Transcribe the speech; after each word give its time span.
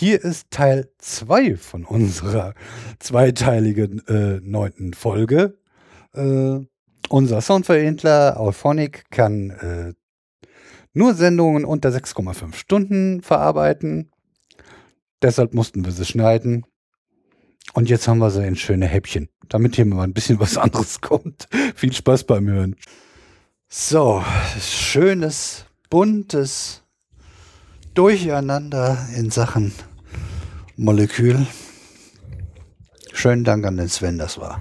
Hier 0.00 0.22
ist 0.22 0.52
Teil 0.52 0.88
2 0.98 1.56
von 1.56 1.84
unserer 1.84 2.54
zweiteiligen 3.00 4.06
äh, 4.06 4.38
neunten 4.44 4.94
Folge. 4.94 5.58
Äh, 6.14 6.60
unser 7.08 7.40
Soundveredler 7.40 8.38
Auphonic 8.38 9.10
kann 9.10 9.50
äh, 9.50 9.94
nur 10.92 11.14
Sendungen 11.14 11.64
unter 11.64 11.88
6,5 11.88 12.54
Stunden 12.54 13.22
verarbeiten. 13.22 14.12
Deshalb 15.20 15.52
mussten 15.52 15.84
wir 15.84 15.90
sie 15.90 16.04
schneiden. 16.04 16.64
Und 17.72 17.90
jetzt 17.90 18.06
haben 18.06 18.18
wir 18.18 18.30
sie 18.30 18.46
in 18.46 18.54
schöne 18.54 18.86
Häppchen, 18.86 19.28
damit 19.48 19.74
hier 19.74 19.84
mal 19.84 20.04
ein 20.04 20.14
bisschen 20.14 20.38
was 20.38 20.58
anderes 20.58 21.00
kommt. 21.00 21.48
Viel 21.74 21.92
Spaß 21.92 22.22
beim 22.22 22.46
Hören. 22.46 22.76
So, 23.68 24.22
schönes, 24.60 25.64
buntes 25.90 26.84
Durcheinander 27.94 29.08
in 29.16 29.32
Sachen 29.32 29.72
Molekül. 30.80 31.44
Schönen 33.12 33.42
Dank 33.42 33.66
an 33.66 33.76
den 33.76 33.88
Sven, 33.88 34.16
das 34.16 34.38
war 34.38 34.60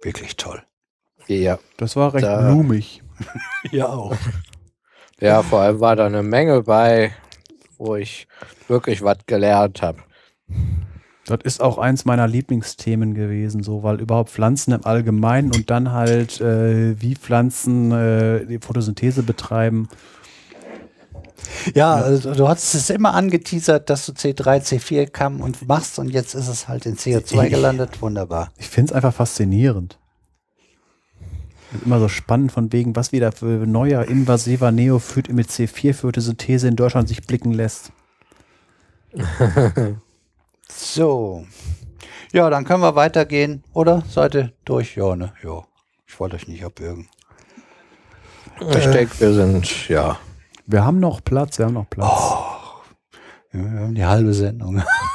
wirklich 0.00 0.36
toll. 0.36 0.62
Ja. 1.26 1.58
Das 1.76 1.96
war 1.96 2.14
recht 2.14 2.24
Da- 2.24 2.40
blumig. 2.40 3.02
Ja, 3.72 3.86
auch. 3.88 4.16
Ja, 5.20 5.42
vor 5.42 5.60
allem 5.60 5.80
war 5.80 5.96
da 5.96 6.06
eine 6.06 6.22
Menge 6.22 6.62
bei, 6.62 7.12
wo 7.78 7.96
ich 7.96 8.28
wirklich 8.68 9.02
was 9.02 9.18
gelernt 9.26 9.82
habe. 9.82 9.98
Das 11.26 11.38
ist 11.42 11.60
auch 11.62 11.78
eins 11.78 12.04
meiner 12.04 12.28
Lieblingsthemen 12.28 13.14
gewesen, 13.14 13.62
so, 13.64 13.82
weil 13.82 14.00
überhaupt 14.00 14.30
Pflanzen 14.30 14.72
im 14.72 14.84
Allgemeinen 14.84 15.50
und 15.52 15.70
dann 15.70 15.90
halt, 15.92 16.40
äh, 16.40 17.00
wie 17.00 17.16
Pflanzen 17.16 17.90
äh, 17.90 18.46
die 18.46 18.58
Photosynthese 18.60 19.22
betreiben. 19.24 19.88
Ja, 21.74 21.94
also 21.94 22.34
du 22.34 22.48
hast 22.48 22.74
es 22.74 22.90
immer 22.90 23.14
angeteasert, 23.14 23.90
dass 23.90 24.06
du 24.06 24.12
C3, 24.12 24.62
C4 24.62 25.06
kam 25.06 25.40
und 25.40 25.66
machst 25.66 25.98
und 25.98 26.08
jetzt 26.08 26.34
ist 26.34 26.48
es 26.48 26.68
halt 26.68 26.86
in 26.86 26.96
CO2 26.96 27.48
gelandet. 27.48 28.00
Wunderbar. 28.02 28.50
Ich 28.58 28.68
finde 28.68 28.90
es 28.90 28.96
einfach 28.96 29.14
faszinierend. 29.14 29.98
Immer 31.84 31.98
so 31.98 32.08
spannend 32.08 32.52
von 32.52 32.72
wegen, 32.72 32.94
was 32.94 33.10
wieder 33.12 33.32
für 33.32 33.66
neuer 33.66 34.04
invasiver 34.04 34.70
Neophyt 34.70 35.32
mit 35.32 35.48
C4-Photosynthese 35.48 36.68
in 36.68 36.76
Deutschland 36.76 37.08
sich 37.08 37.26
blicken 37.26 37.52
lässt. 37.52 37.90
So. 40.68 41.46
Ja, 42.32 42.50
dann 42.50 42.64
können 42.64 42.82
wir 42.82 42.96
weitergehen, 42.96 43.62
oder? 43.72 44.02
Seid 44.08 44.34
ihr 44.34 44.52
durch? 44.64 44.96
Ja, 44.96 45.14
ne? 45.14 45.32
Ja. 45.42 45.62
Ich 46.06 46.18
wollte 46.18 46.36
euch 46.36 46.48
nicht 46.48 46.64
abwürgen. 46.64 47.08
Ich 48.60 48.86
denke, 48.86 49.20
wir 49.20 49.34
sind, 49.34 49.88
ja. 49.88 50.18
Wir 50.66 50.84
haben 50.84 50.98
noch 50.98 51.22
Platz, 51.22 51.58
wir 51.58 51.66
haben 51.66 51.74
noch 51.74 51.88
Platz. 51.90 52.08
Ja, 53.52 53.72
wir 53.72 53.80
haben 53.80 53.94
die 53.94 54.04
halbe 54.04 54.32
Sendung. 54.32 54.82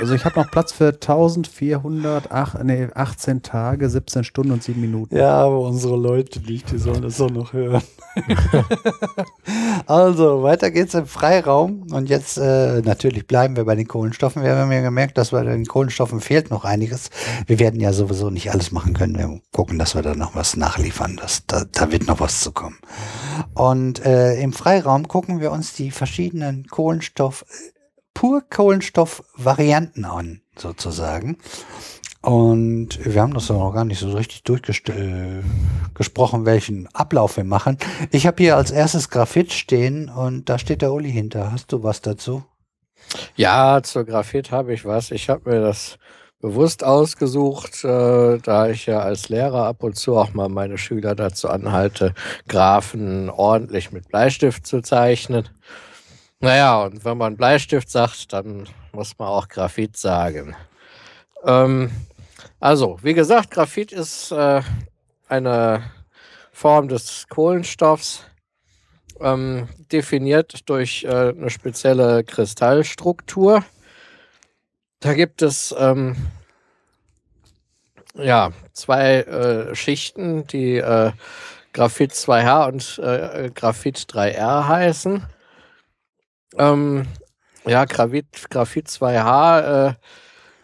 Also 0.00 0.14
ich 0.14 0.24
habe 0.24 0.40
noch 0.40 0.50
Platz 0.50 0.72
für 0.72 0.94
1408, 0.94 2.64
nee, 2.64 2.88
18 2.94 3.42
Tage, 3.42 3.90
17 3.90 4.24
Stunden 4.24 4.52
und 4.52 4.62
7 4.62 4.80
Minuten. 4.80 5.14
Ja, 5.14 5.34
aber 5.34 5.60
unsere 5.60 5.96
Leute 5.96 6.40
nicht, 6.40 6.70
die 6.70 6.78
sollen 6.78 7.02
das 7.02 7.20
auch 7.20 7.30
noch 7.30 7.52
hören. 7.52 7.82
also, 9.86 10.42
weiter 10.42 10.70
geht's 10.70 10.94
im 10.94 11.04
Freiraum. 11.04 11.86
Und 11.92 12.08
jetzt 12.08 12.38
äh, 12.38 12.80
natürlich 12.80 13.26
bleiben 13.26 13.56
wir 13.56 13.64
bei 13.66 13.74
den 13.74 13.86
Kohlenstoffen. 13.86 14.42
Wir 14.42 14.56
haben 14.56 14.72
ja 14.72 14.80
gemerkt, 14.80 15.18
dass 15.18 15.30
bei 15.30 15.44
den 15.44 15.66
Kohlenstoffen 15.66 16.20
fehlt 16.20 16.50
noch 16.50 16.64
einiges. 16.64 17.10
Wir 17.46 17.58
werden 17.58 17.78
ja 17.78 17.92
sowieso 17.92 18.30
nicht 18.30 18.50
alles 18.50 18.72
machen 18.72 18.94
können. 18.94 19.18
Wir 19.18 19.40
gucken, 19.52 19.78
dass 19.78 19.94
wir 19.94 20.00
da 20.00 20.14
noch 20.14 20.34
was 20.34 20.56
nachliefern. 20.56 21.18
Das, 21.20 21.44
da, 21.46 21.64
da 21.70 21.92
wird 21.92 22.06
noch 22.06 22.20
was 22.20 22.40
zu 22.40 22.52
kommen. 22.52 22.78
Und 23.54 24.04
äh, 24.06 24.40
im 24.40 24.54
Freiraum 24.54 25.08
gucken 25.08 25.40
wir 25.40 25.52
uns 25.52 25.74
die 25.74 25.90
verschiedenen 25.90 26.66
Kohlenstoff, 26.68 27.44
pur 28.14 28.42
Kohlenstoffvarianten 28.48 30.04
an, 30.04 30.42
sozusagen. 30.56 31.38
Und 32.22 33.02
wir 33.02 33.22
haben 33.22 33.32
das 33.32 33.48
noch 33.48 33.72
gar 33.72 33.86
nicht 33.86 34.00
so 34.00 34.12
richtig 34.12 34.42
durchgesprochen, 34.42 36.44
welchen 36.44 36.86
Ablauf 36.94 37.38
wir 37.38 37.44
machen. 37.44 37.78
Ich 38.10 38.26
habe 38.26 38.42
hier 38.42 38.56
als 38.56 38.70
erstes 38.70 39.08
Graphit 39.08 39.52
stehen 39.52 40.10
und 40.10 40.50
da 40.50 40.58
steht 40.58 40.82
der 40.82 40.92
Uli 40.92 41.10
hinter. 41.10 41.50
Hast 41.50 41.72
du 41.72 41.82
was 41.82 42.02
dazu? 42.02 42.44
Ja, 43.36 43.82
zur 43.82 44.04
Graphit 44.04 44.50
habe 44.50 44.74
ich 44.74 44.84
was. 44.84 45.12
Ich 45.12 45.30
habe 45.30 45.50
mir 45.50 45.62
das 45.62 45.96
bewusst 46.40 46.84
ausgesucht, 46.84 47.84
äh, 47.84 48.38
da 48.38 48.68
ich 48.68 48.86
ja 48.86 49.00
als 49.00 49.28
Lehrer 49.28 49.64
ab 49.64 49.82
und 49.82 49.96
zu 49.96 50.16
auch 50.16 50.34
mal 50.34 50.48
meine 50.48 50.78
Schüler 50.78 51.14
dazu 51.14 51.48
anhalte, 51.48 52.14
Graphen 52.48 53.30
ordentlich 53.30 53.92
mit 53.92 54.08
Bleistift 54.08 54.66
zu 54.66 54.82
zeichnen. 54.82 55.48
Naja, 56.42 56.84
und 56.84 57.04
wenn 57.04 57.18
man 57.18 57.36
Bleistift 57.36 57.90
sagt, 57.90 58.32
dann 58.32 58.66
muss 58.92 59.18
man 59.18 59.28
auch 59.28 59.46
Graphit 59.46 59.98
sagen. 59.98 60.56
Ähm, 61.44 61.90
also, 62.58 62.98
wie 63.02 63.12
gesagt, 63.12 63.50
Graphit 63.50 63.92
ist 63.92 64.32
äh, 64.32 64.62
eine 65.28 65.82
Form 66.50 66.88
des 66.88 67.26
Kohlenstoffs, 67.28 68.24
ähm, 69.20 69.68
definiert 69.92 70.66
durch 70.70 71.04
äh, 71.04 71.08
eine 71.08 71.50
spezielle 71.50 72.24
Kristallstruktur. 72.24 73.62
Da 75.00 75.12
gibt 75.12 75.42
es 75.42 75.74
ähm, 75.78 76.16
ja 78.14 78.52
zwei 78.72 79.16
äh, 79.20 79.74
Schichten, 79.74 80.46
die 80.46 80.76
äh, 80.76 81.12
Graphit 81.74 82.12
2H 82.12 82.68
und 82.68 82.98
äh, 82.98 83.50
Graphit 83.54 83.98
3R 83.98 84.66
heißen. 84.68 85.26
Ähm, 86.56 87.06
ja, 87.66 87.84
Graphit, 87.84 88.50
Graphit 88.50 88.88
2H 88.88 89.88
äh, 89.88 89.94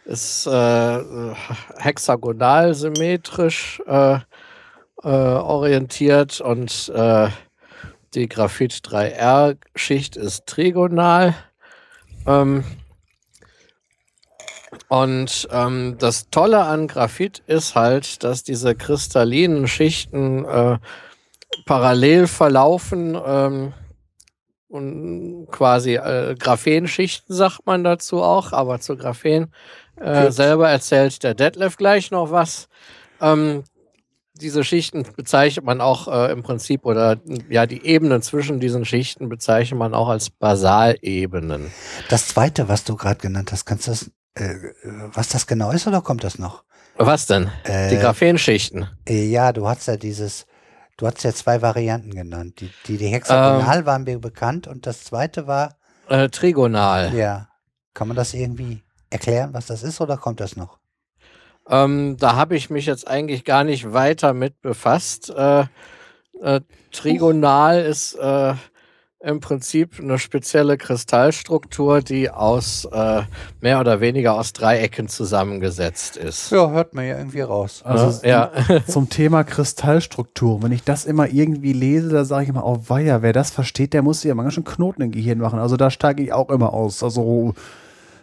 ist 0.04 0.46
äh, 0.46 1.34
hexagonal 1.78 2.74
symmetrisch 2.74 3.82
äh, 3.86 4.18
äh, 5.02 5.08
orientiert 5.08 6.40
und 6.40 6.88
äh, 6.94 7.28
die 8.14 8.28
Graphit 8.28 8.72
3R-Schicht 8.72 10.16
ist 10.16 10.46
trigonal. 10.46 11.34
Ähm, 12.26 12.64
und 14.88 15.48
ähm, 15.50 15.96
das 15.98 16.30
Tolle 16.30 16.64
an 16.64 16.86
Graphit 16.86 17.42
ist 17.46 17.74
halt, 17.74 18.22
dass 18.24 18.42
diese 18.42 18.74
kristallinen 18.74 19.68
Schichten 19.68 20.44
äh, 20.44 20.78
parallel 21.66 22.26
verlaufen 22.26 23.18
ähm, 23.24 23.72
und 24.68 25.46
quasi 25.50 25.94
äh, 25.96 26.34
Graphenschichten 26.38 27.34
sagt 27.34 27.60
man 27.66 27.84
dazu 27.84 28.22
auch, 28.22 28.52
aber 28.52 28.80
zu 28.80 28.96
Graphen 28.96 29.52
äh, 30.00 30.30
selber 30.30 30.68
erzählt 30.68 31.22
der 31.22 31.34
Detlef 31.34 31.76
gleich 31.76 32.10
noch 32.10 32.30
was. 32.30 32.68
Ähm, 33.20 33.64
diese 34.34 34.64
Schichten 34.64 35.06
bezeichnet 35.16 35.64
man 35.64 35.80
auch 35.80 36.08
äh, 36.08 36.30
im 36.30 36.42
Prinzip 36.42 36.84
oder 36.84 37.16
ja 37.48 37.64
die 37.64 37.86
Ebenen 37.86 38.20
zwischen 38.20 38.60
diesen 38.60 38.84
Schichten 38.84 39.28
bezeichnet 39.30 39.78
man 39.78 39.94
auch 39.94 40.08
als 40.08 40.28
Basalebenen. 40.30 41.70
Das 42.10 42.28
zweite, 42.28 42.68
was 42.68 42.84
du 42.84 42.96
gerade 42.96 43.18
genannt 43.20 43.52
hast, 43.52 43.64
kannst 43.64 43.86
du 43.86 43.92
das, 43.92 44.10
äh, 44.34 44.54
was 45.14 45.28
das 45.30 45.46
genau 45.46 45.70
ist 45.70 45.86
oder 45.86 46.02
kommt 46.02 46.22
das 46.22 46.38
noch? 46.38 46.64
Was 46.98 47.26
denn? 47.26 47.50
Äh, 47.64 47.90
Die 47.90 47.96
Graphenschichten. 47.96 48.88
äh, 49.08 49.26
ja, 49.26 49.52
du 49.52 49.66
hast 49.68 49.86
ja 49.86 49.96
dieses, 49.96 50.46
du 50.96 51.06
hast 51.06 51.22
ja 51.24 51.32
zwei 51.32 51.62
Varianten 51.62 52.14
genannt. 52.14 52.60
Die, 52.60 52.70
die, 52.86 52.96
die 52.98 53.08
hexagonal 53.08 53.86
waren 53.86 54.04
mir 54.04 54.18
bekannt 54.18 54.66
und 54.66 54.86
das 54.86 55.04
zweite 55.04 55.46
war, 55.46 55.76
Äh, 56.08 56.28
trigonal. 56.28 57.14
ja, 57.14 57.48
kann 57.94 58.08
man 58.08 58.16
das 58.16 58.34
irgendwie 58.34 58.82
erklären, 59.10 59.52
was 59.54 59.66
das 59.66 59.82
ist 59.82 60.00
oder 60.00 60.16
kommt 60.16 60.40
das 60.40 60.56
noch? 60.56 60.78
Ähm, 61.68 62.16
da 62.18 62.36
habe 62.36 62.54
ich 62.56 62.70
mich 62.70 62.86
jetzt 62.86 63.08
eigentlich 63.08 63.44
gar 63.44 63.64
nicht 63.64 63.92
weiter 63.92 64.32
mit 64.34 64.60
befasst. 64.62 65.30
Äh, 65.30 65.64
äh, 66.40 66.60
trigonal 66.92 67.80
ist 67.80 68.14
äh, 68.14 68.54
im 69.26 69.40
Prinzip 69.40 69.98
eine 69.98 70.18
spezielle 70.20 70.76
Kristallstruktur, 70.78 72.00
die 72.00 72.30
aus 72.30 72.84
äh, 72.92 73.22
mehr 73.60 73.80
oder 73.80 74.00
weniger 74.00 74.34
aus 74.34 74.52
Dreiecken 74.52 75.08
zusammengesetzt 75.08 76.16
ist. 76.16 76.52
Ja, 76.52 76.70
hört 76.70 76.94
man 76.94 77.06
ja 77.06 77.18
irgendwie 77.18 77.40
raus. 77.40 77.82
Also 77.84 78.24
ja. 78.24 78.52
zum 78.86 79.08
Thema 79.08 79.42
Kristallstruktur. 79.42 80.62
Wenn 80.62 80.70
ich 80.70 80.84
das 80.84 81.04
immer 81.06 81.28
irgendwie 81.28 81.72
lese, 81.72 82.08
da 82.10 82.24
sage 82.24 82.44
ich 82.44 82.48
immer, 82.50 82.64
oh 82.64 82.78
weia, 82.86 83.20
wer 83.22 83.32
das 83.32 83.50
versteht, 83.50 83.92
der 83.94 84.02
muss 84.02 84.20
sich 84.20 84.28
ja 84.28 84.34
mal 84.36 84.44
ganz 84.44 84.54
schön 84.54 84.64
Knoten 84.64 85.02
im 85.02 85.10
Gehirn 85.10 85.38
machen. 85.38 85.58
Also 85.58 85.76
da 85.76 85.90
steige 85.90 86.22
ich 86.22 86.32
auch 86.32 86.48
immer 86.48 86.72
aus. 86.72 87.02
Also 87.02 87.54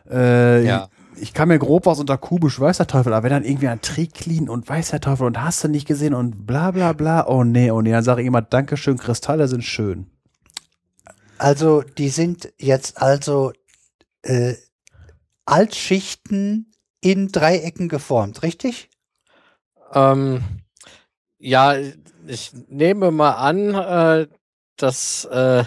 äh, 0.10 0.66
Ja. 0.66 0.88
ich 1.20 1.34
kann 1.34 1.50
mir 1.50 1.60
grob 1.60 1.86
was 1.86 2.00
unter 2.00 2.18
kubisch 2.18 2.60
weißer 2.62 2.88
Teufel, 2.88 3.14
aber 3.14 3.24
wenn 3.26 3.32
dann 3.32 3.44
irgendwie 3.44 3.68
ein 3.68 3.82
Triklin 3.82 4.48
und 4.48 4.70
weißer 4.70 5.02
Teufel 5.02 5.28
und 5.28 5.42
hast 5.44 5.66
du 5.66 5.68
nicht 5.68 5.86
gesehen 5.86 6.14
und 6.14 6.48
bla 6.48 6.72
bla 6.72 6.94
bla, 6.94 7.28
oh 7.28 7.44
nee, 7.44 7.72
oh 7.72 7.82
nee, 7.82 7.92
dann 7.92 8.04
sage 8.06 8.22
ich 8.22 8.28
immer, 8.28 8.42
Dankeschön, 8.42 8.98
Kristalle 8.98 9.50
sind 9.50 9.66
schön. 9.66 10.08
Also, 11.44 11.82
die 11.82 12.08
sind 12.08 12.54
jetzt 12.58 13.02
also 13.02 13.52
äh, 14.22 14.54
Altschichten 15.46 16.72
in 17.02 17.34
Dreiecken 17.34 17.90
geformt, 17.90 18.44
richtig? 18.44 18.90
Ähm, 19.92 20.42
ja, 21.40 21.76
ich 22.28 22.52
nehme 22.70 23.12
mal 23.12 23.32
an, 23.32 23.74
äh, 23.74 24.28
dass 24.78 25.26
äh, 25.26 25.66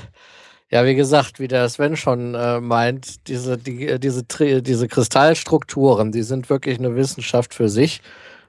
Ja, 0.68 0.84
wie 0.84 0.96
gesagt, 0.96 1.38
wie 1.38 1.46
der 1.46 1.68
Sven 1.68 1.96
schon 1.96 2.34
äh, 2.34 2.60
meint, 2.60 3.28
diese, 3.28 3.56
die, 3.56 4.00
diese, 4.00 4.24
diese 4.24 4.88
Kristallstrukturen, 4.88 6.10
die 6.10 6.22
sind 6.22 6.50
wirklich 6.50 6.78
eine 6.78 6.96
Wissenschaft 6.96 7.54
für 7.54 7.68
sich. 7.68 8.02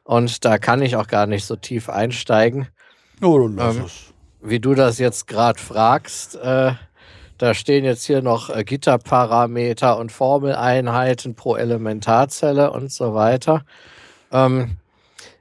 Und 0.03 0.43
da 0.43 0.57
kann 0.57 0.81
ich 0.81 0.95
auch 0.95 1.07
gar 1.07 1.27
nicht 1.27 1.45
so 1.45 1.55
tief 1.55 1.89
einsteigen. 1.89 2.69
Oh, 3.21 3.47
ähm, 3.47 3.85
wie 4.41 4.59
du 4.59 4.73
das 4.73 4.97
jetzt 4.97 5.27
gerade 5.27 5.59
fragst, 5.59 6.35
äh, 6.35 6.73
da 7.37 7.53
stehen 7.53 7.85
jetzt 7.85 8.05
hier 8.05 8.21
noch 8.21 8.49
äh, 8.49 8.63
Gitterparameter 8.63 9.97
und 9.97 10.11
Formeleinheiten 10.11 11.35
pro 11.35 11.55
Elementarzelle 11.55 12.71
und 12.71 12.91
so 12.91 13.13
weiter. 13.13 13.63
Ähm, 14.31 14.77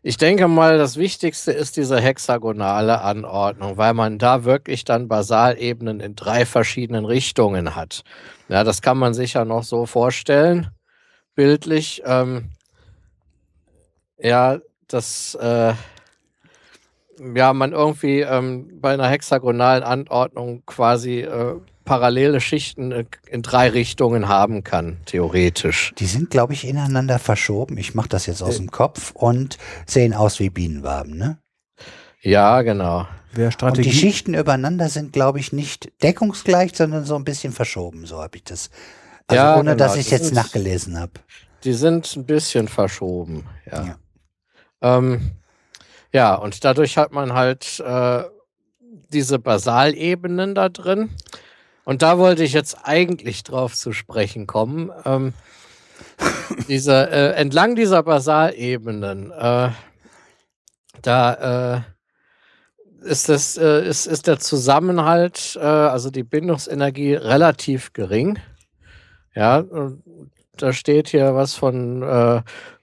ich 0.02 0.19
denke 0.19 0.46
mal, 0.46 0.78
das 0.78 0.96
Wichtigste 0.96 1.50
ist 1.50 1.76
diese 1.76 2.00
hexagonale 2.00 3.00
Anordnung, 3.00 3.76
weil 3.76 3.93
man 3.93 4.19
da 4.19 4.44
wirklich 4.44 4.84
dann 4.84 5.08
Basalebenen 5.08 5.98
in 5.98 6.14
drei 6.14 6.46
verschiedenen 6.46 7.04
Richtungen 7.04 7.75
hat. 7.75 8.04
Ja, 8.49 8.62
das 8.62 8.82
kann 8.82 8.99
man 8.99 9.14
sich 9.14 9.32
ja 9.32 9.44
noch 9.44 9.64
so 9.64 9.84
vorstellen, 9.84 10.70
bildlich. 11.34 12.02
Ähm, 12.06 12.50
ja, 14.19 14.58
dass 14.87 15.34
äh, 15.34 15.75
ja, 17.34 17.52
man 17.52 17.72
irgendwie 17.72 18.20
ähm, 18.20 18.81
bei 18.81 18.92
einer 18.92 19.08
hexagonalen 19.08 19.82
Anordnung 19.82 20.62
quasi 20.66 21.20
äh, 21.20 21.56
parallele 21.87 22.43
Schichten 22.43 22.93
äh, 22.93 23.05
in 23.31 23.41
drei 23.41 23.71
Richtungen 23.71 24.29
haben 24.29 24.62
kann, 24.62 24.99
theoretisch. 25.06 25.94
Die 25.99 26.05
sind, 26.05 26.29
glaube 26.29 26.53
ich, 26.53 26.67
ineinander 26.67 27.19
verschoben. 27.19 27.79
Ich 27.79 27.94
mache 27.94 28.11
das 28.11 28.27
jetzt 28.27 28.43
aus 28.43 28.56
äh. 28.56 28.59
dem 28.59 28.71
Kopf 28.71 29.12
und 29.12 29.56
sehen 29.87 30.12
aus 30.12 30.38
wie 30.38 30.50
Bienenwaben, 30.50 31.17
ne? 31.17 31.38
Ja, 32.21 32.61
genau. 32.61 33.06
Und 33.62 33.77
die 33.77 33.93
Schichten 33.93 34.35
übereinander 34.35 34.88
sind, 34.88 35.12
glaube 35.12 35.38
ich, 35.38 35.53
nicht 35.53 35.93
deckungsgleich, 36.03 36.75
sondern 36.75 37.05
so 37.05 37.15
ein 37.15 37.25
bisschen 37.25 37.53
verschoben, 37.53 38.06
so 38.06 38.23
habe 38.23 38.37
ich 38.38 38.44
das. 38.44 38.71
Also 39.27 39.43
ja, 39.43 39.55
ohne 39.56 39.73
genau. 39.73 39.77
dass 39.77 39.97
ich 39.97 40.11
jetzt 40.11 40.33
nachgelesen 40.33 40.99
habe. 40.99 41.12
Die 41.65 41.75
sind 41.75 42.17
ein 42.17 42.25
bisschen 42.25 42.69
verschoben, 42.69 43.47
ja. 43.71 43.85
Ja, 43.85 43.99
ähm, 44.81 45.33
ja 46.12 46.35
und 46.35 46.65
dadurch 46.65 46.97
hat 46.97 47.12
man 47.12 47.35
halt 47.35 47.79
äh, 47.81 48.25
diese 49.12 49.38
Basalebenen 49.38 50.55
da 50.55 50.69
drin. 50.69 51.11
Und 51.87 52.03
da 52.03 52.19
wollte 52.19 52.43
ich 52.43 52.53
jetzt 52.53 52.77
eigentlich 52.83 53.44
drauf 53.44 53.77
zu 53.77 53.93
sprechen 53.93 54.49
kommen. 54.49 54.91
Ähm, 55.05 55.35
diese, 56.69 57.09
äh, 57.11 57.35
entlang 57.35 57.77
dieser 57.77 58.03
Basalebenen, 58.03 59.31
äh, 59.31 59.69
da 61.00 61.77
äh, 61.77 61.81
ist, 63.09 63.29
das, 63.29 63.56
äh, 63.56 63.87
ist, 63.87 64.06
ist 64.06 64.27
der 64.27 64.41
Zusammenhalt, 64.41 65.56
äh, 65.61 65.65
also 65.65 66.11
die 66.11 66.25
Bindungsenergie 66.25 67.15
relativ 67.15 67.93
gering. 67.93 68.41
Ja, 69.37 69.62
da 70.56 70.73
steht 70.73 71.06
hier 71.09 71.37
was 71.37 71.55
von 71.55 72.00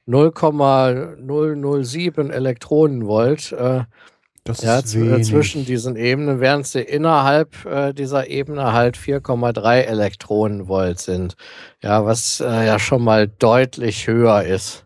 0,007 0.05 2.29
äh, 2.29 2.33
Elektronenvolt. 2.33 3.53
Das 4.43 4.61
ja, 4.61 4.79
ist 4.79 4.93
äh, 4.93 5.01
wenig. 5.01 5.27
zwischen 5.27 5.65
diesen 5.65 5.95
Ebenen, 5.95 6.41
während 6.41 6.67
sie 6.67 6.81
innerhalb 6.81 7.65
äh, 7.65 7.93
dieser 7.93 8.27
Ebene 8.27 8.73
halt 8.73 8.97
4,3 8.97 9.81
Elektronenvolt 9.81 10.99
sind. 10.99 11.35
Ja, 11.81 12.05
was 12.05 12.41
äh, 12.41 12.65
ja 12.65 12.77
schon 12.77 13.03
mal 13.03 13.27
deutlich 13.27 14.07
höher 14.07 14.43
ist. 14.43 14.85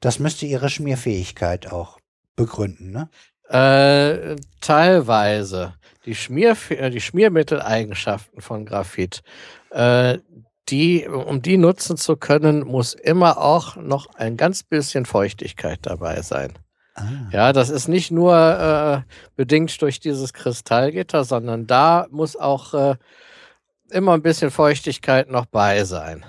Das 0.00 0.18
müsste 0.18 0.46
ihre 0.46 0.68
Schmierfähigkeit 0.68 1.72
auch 1.72 1.98
begründen, 2.34 2.90
ne? 2.90 3.08
Äh, 3.48 4.36
teilweise. 4.60 5.74
Die, 6.04 6.14
Schmier 6.14 6.56
äh, 6.70 6.90
die 6.90 7.00
Schmiermitteleigenschaften 7.00 8.40
von 8.40 8.64
Graphit, 8.64 9.22
äh, 9.70 10.18
die, 10.68 11.06
um 11.06 11.42
die 11.42 11.56
nutzen 11.56 11.96
zu 11.96 12.16
können, 12.16 12.66
muss 12.66 12.94
immer 12.94 13.38
auch 13.38 13.76
noch 13.76 14.06
ein 14.14 14.36
ganz 14.36 14.64
bisschen 14.64 15.06
Feuchtigkeit 15.06 15.78
dabei 15.82 16.22
sein. 16.22 16.52
Ah. 16.96 17.02
Ja, 17.30 17.52
das 17.52 17.70
ist 17.70 17.88
nicht 17.88 18.10
nur 18.10 18.34
äh, 18.34 19.12
bedingt 19.36 19.80
durch 19.82 20.00
dieses 20.00 20.32
Kristallgitter, 20.32 21.24
sondern 21.24 21.66
da 21.66 22.06
muss 22.10 22.36
auch 22.36 22.74
äh, 22.74 22.96
immer 23.90 24.14
ein 24.14 24.22
bisschen 24.22 24.50
Feuchtigkeit 24.50 25.30
noch 25.30 25.46
bei 25.46 25.84
sein. 25.84 26.24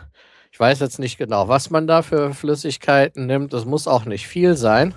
Ich 0.51 0.59
weiß 0.59 0.79
jetzt 0.79 0.99
nicht 0.99 1.17
genau, 1.17 1.47
was 1.47 1.69
man 1.69 1.87
da 1.87 2.01
für 2.01 2.33
Flüssigkeiten 2.33 3.27
nimmt. 3.27 3.53
Das 3.53 3.65
muss 3.65 3.87
auch 3.87 4.05
nicht 4.05 4.27
viel 4.27 4.57
sein. 4.57 4.93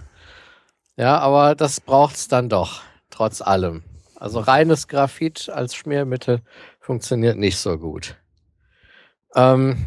Ja, 0.96 1.18
aber 1.18 1.54
das 1.54 1.80
braucht 1.80 2.16
es 2.16 2.28
dann 2.28 2.48
doch, 2.48 2.82
trotz 3.10 3.40
allem. 3.40 3.82
Also 4.16 4.40
reines 4.40 4.88
Graphit 4.88 5.48
als 5.48 5.74
Schmiermittel 5.74 6.42
funktioniert 6.80 7.38
nicht 7.38 7.58
so 7.58 7.78
gut. 7.78 8.16
Ähm, 9.34 9.86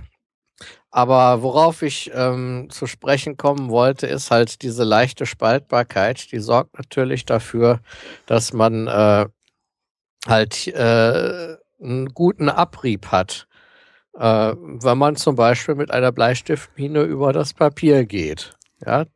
aber 0.95 1.41
worauf 1.41 1.81
ich 1.81 2.11
ähm, 2.13 2.67
zu 2.69 2.85
sprechen 2.85 3.35
kommen 3.35 3.71
wollte, 3.71 4.05
ist 4.05 4.29
halt 4.29 4.61
diese 4.61 4.83
leichte 4.83 5.25
Spaltbarkeit. 5.25 6.31
Die 6.31 6.37
sorgt 6.37 6.77
natürlich 6.77 7.25
dafür, 7.25 7.79
dass 8.27 8.53
man 8.53 8.85
äh, 8.85 9.25
halt 10.27 10.67
äh, 10.67 11.57
einen 11.81 12.13
guten 12.13 12.47
Abrieb 12.47 13.07
hat. 13.07 13.47
Äh, 14.13 14.53
wenn 14.55 14.97
man 14.99 15.15
zum 15.15 15.35
Beispiel 15.35 15.73
mit 15.73 15.89
einer 15.89 16.11
Bleistiftmine 16.11 17.01
über 17.01 17.33
das 17.33 17.55
Papier 17.55 18.05
geht. 18.05 18.55
Ja? 18.85 19.07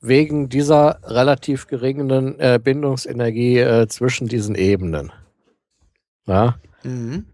Wegen 0.00 0.48
dieser 0.48 1.00
relativ 1.04 1.66
geringen 1.66 2.40
äh, 2.40 2.58
Bindungsenergie 2.64 3.58
äh, 3.58 3.88
zwischen 3.88 4.26
diesen 4.26 4.54
Ebenen. 4.54 5.12
Ja? 6.26 6.58
Mhm. 6.82 7.26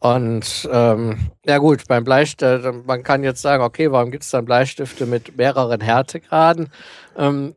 Und 0.00 0.68
ähm, 0.72 1.30
ja 1.44 1.58
gut, 1.58 1.88
beim 1.88 2.04
Bleistift, 2.04 2.64
äh, 2.64 2.72
man 2.72 3.02
kann 3.02 3.24
jetzt 3.24 3.42
sagen, 3.42 3.64
okay, 3.64 3.90
warum 3.90 4.10
gibt 4.10 4.24
es 4.24 4.30
dann 4.30 4.44
Bleistifte 4.44 5.06
mit 5.06 5.36
mehreren 5.36 5.80
Härtegraden? 5.80 6.70
Ähm, 7.16 7.54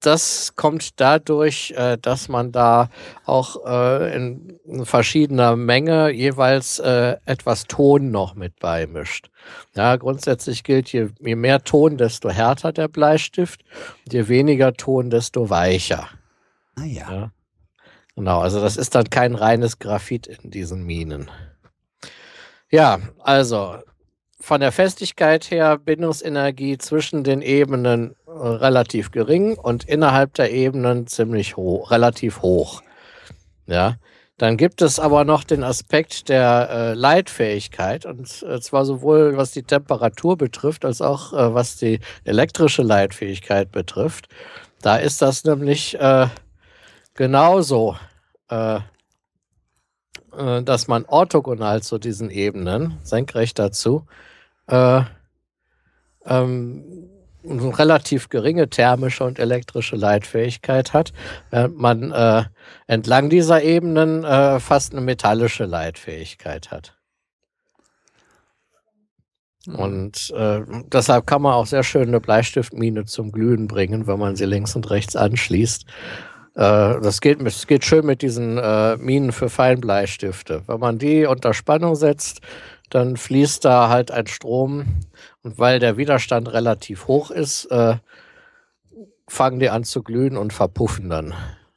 das 0.00 0.54
kommt 0.56 0.98
dadurch, 1.00 1.72
äh, 1.76 1.98
dass 2.00 2.28
man 2.28 2.52
da 2.52 2.88
auch 3.24 3.64
äh, 3.66 4.14
in 4.14 4.58
verschiedener 4.84 5.56
Menge 5.56 6.10
jeweils 6.10 6.78
äh, 6.78 7.16
etwas 7.26 7.64
Ton 7.64 8.10
noch 8.10 8.34
mit 8.34 8.58
beimischt. 8.60 9.30
Ja, 9.74 9.96
grundsätzlich 9.96 10.64
gilt, 10.64 10.90
je, 10.92 11.08
je 11.20 11.36
mehr 11.36 11.64
Ton, 11.64 11.96
desto 11.96 12.30
härter 12.30 12.72
der 12.72 12.88
Bleistift, 12.88 13.62
je 14.10 14.28
weniger 14.28 14.72
Ton, 14.74 15.10
desto 15.10 15.50
weicher. 15.50 16.08
Ah 16.76 16.84
ja. 16.84 17.12
ja. 17.12 17.32
Genau, 18.16 18.40
also 18.40 18.60
das 18.60 18.76
ist 18.76 18.94
dann 18.94 19.08
kein 19.08 19.34
reines 19.34 19.78
Graphit 19.78 20.26
in 20.26 20.50
diesen 20.50 20.84
Minen. 20.84 21.30
Ja, 22.70 23.00
also 23.18 23.76
von 24.40 24.60
der 24.60 24.70
Festigkeit 24.72 25.50
her 25.50 25.76
Bindungsenergie 25.76 26.78
zwischen 26.78 27.24
den 27.24 27.42
Ebenen 27.42 28.14
äh, 28.26 28.30
relativ 28.30 29.10
gering 29.10 29.58
und 29.58 29.84
innerhalb 29.84 30.34
der 30.34 30.52
Ebenen 30.52 31.08
ziemlich 31.08 31.56
hoch, 31.56 31.90
relativ 31.90 32.42
hoch. 32.42 32.82
Ja, 33.66 33.96
dann 34.38 34.56
gibt 34.56 34.82
es 34.82 34.98
aber 34.98 35.24
noch 35.24 35.44
den 35.44 35.64
Aspekt 35.64 36.28
der 36.28 36.68
äh, 36.70 36.94
Leitfähigkeit 36.94 38.06
und 38.06 38.42
äh, 38.42 38.60
zwar 38.60 38.84
sowohl 38.84 39.36
was 39.36 39.50
die 39.50 39.64
Temperatur 39.64 40.38
betrifft 40.38 40.84
als 40.84 41.02
auch 41.02 41.32
äh, 41.32 41.52
was 41.52 41.76
die 41.76 41.98
elektrische 42.24 42.82
Leitfähigkeit 42.82 43.72
betrifft. 43.72 44.28
Da 44.80 44.96
ist 44.96 45.20
das 45.22 45.44
nämlich 45.44 45.98
äh, 46.00 46.28
genauso 47.14 47.96
äh, 50.36 50.62
dass 50.62 50.88
man 50.88 51.04
orthogonal 51.06 51.82
zu 51.82 51.98
diesen 51.98 52.30
Ebenen, 52.30 52.98
senkrecht 53.02 53.58
dazu, 53.58 54.06
äh, 54.66 55.02
ähm, 56.26 56.84
eine 57.42 57.78
relativ 57.78 58.28
geringe 58.28 58.68
thermische 58.68 59.24
und 59.24 59.38
elektrische 59.38 59.96
Leitfähigkeit 59.96 60.92
hat, 60.92 61.12
während 61.50 61.78
man 61.78 62.12
äh, 62.12 62.44
entlang 62.86 63.30
dieser 63.30 63.62
Ebenen 63.62 64.24
äh, 64.24 64.60
fast 64.60 64.92
eine 64.92 65.00
metallische 65.00 65.64
Leitfähigkeit 65.64 66.70
hat. 66.70 66.96
Mhm. 69.66 69.74
Und 69.74 70.30
äh, 70.36 70.62
deshalb 70.92 71.26
kann 71.26 71.42
man 71.42 71.54
auch 71.54 71.66
sehr 71.66 71.82
schön 71.82 72.08
eine 72.08 72.20
Bleistiftmine 72.20 73.04
zum 73.04 73.32
Glühen 73.32 73.68
bringen, 73.68 74.06
wenn 74.06 74.18
man 74.18 74.36
sie 74.36 74.46
links 74.46 74.76
und 74.76 74.90
rechts 74.90 75.16
anschließt. 75.16 75.86
Äh, 76.54 77.00
das, 77.00 77.20
geht, 77.20 77.44
das 77.44 77.66
geht 77.66 77.84
schön 77.84 78.04
mit 78.04 78.22
diesen 78.22 78.58
äh, 78.58 78.96
Minen 78.96 79.32
für 79.32 79.48
Feinbleistifte. 79.48 80.62
Wenn 80.66 80.80
man 80.80 80.98
die 80.98 81.26
unter 81.26 81.54
Spannung 81.54 81.94
setzt, 81.94 82.40
dann 82.90 83.16
fließt 83.16 83.64
da 83.64 83.88
halt 83.88 84.10
ein 84.10 84.26
Strom. 84.26 84.86
Und 85.42 85.58
weil 85.58 85.78
der 85.78 85.96
Widerstand 85.96 86.52
relativ 86.52 87.06
hoch 87.06 87.30
ist, 87.30 87.66
äh, 87.66 87.96
fangen 89.28 89.60
die 89.60 89.70
an 89.70 89.84
zu 89.84 90.02
glühen 90.02 90.36
und 90.36 90.52
verpuffen 90.52 91.08
dann. 91.08 91.34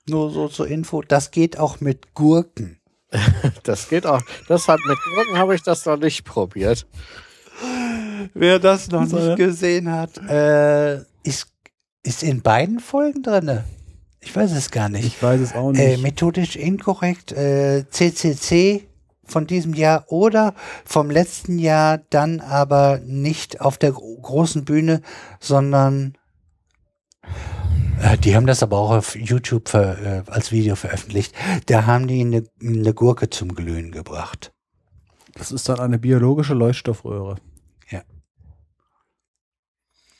Nur 0.08 0.32
so 0.32 0.48
zur 0.48 0.68
Info, 0.68 1.02
das 1.02 1.32
geht 1.32 1.58
auch 1.60 1.80
mit 1.80 2.14
Gurken. 2.14 2.80
das 3.64 3.90
geht 3.90 4.06
auch. 4.06 4.22
Das 4.48 4.68
hat 4.68 4.80
mit 4.88 4.98
Gurken 5.14 5.38
habe 5.38 5.56
ich 5.56 5.62
das 5.62 5.86
noch 5.86 5.98
nicht 5.98 6.26
probiert. 6.26 6.86
Wer 8.34 8.60
das 8.60 8.90
noch 8.90 9.06
nicht 9.06 9.38
gesehen 9.38 9.92
hat, 9.92 10.18
äh, 10.30 10.98
ist, 11.24 11.48
ist 12.04 12.24
in 12.24 12.42
beiden 12.42 12.80
Folgen 12.80 13.22
drin. 13.22 13.64
Ich 14.24 14.36
weiß 14.36 14.52
es 14.52 14.72
gar 14.72 14.90
nicht. 14.90 15.06
Ich 15.06 15.22
weiß 15.22 15.42
es 15.42 15.54
auch 15.54 15.72
nicht. 15.72 15.82
Äh, 15.82 15.98
methodisch 15.98 16.56
inkorrekt, 16.56 17.32
äh, 17.34 17.86
CCC 17.90 18.88
von 19.26 19.48
diesem 19.48 19.74
Jahr 19.74 20.06
oder 20.12 20.54
vom 20.86 21.10
letzten 21.10 21.60
Jahr, 21.60 22.00
dann 22.10 22.40
aber 22.40 23.00
nicht 23.06 23.62
auf 23.62 23.78
der 23.78 23.92
gro- 23.92 24.18
großen 24.22 24.66
Bühne, 24.66 25.02
sondern 25.40 26.18
äh, 28.02 28.18
die 28.18 28.36
haben 28.36 28.48
das 28.48 28.64
aber 28.64 28.78
auch 28.80 28.92
auf 28.92 29.16
YouTube 29.16 29.70
ver, 29.70 29.98
äh, 30.02 30.24
als 30.32 30.52
Video 30.52 30.76
veröffentlicht. 30.76 31.34
Da 31.68 31.86
haben 31.86 32.08
die 32.08 32.22
eine, 32.22 32.44
eine 32.62 32.94
Gurke 32.94 33.30
zum 33.30 33.56
Glühen 33.56 33.92
gebracht. 33.92 34.52
Das 35.36 35.52
ist 35.52 35.68
dann 35.70 35.80
eine 35.80 36.00
biologische 36.00 36.54
Leuchtstoffröhre. 36.54 37.38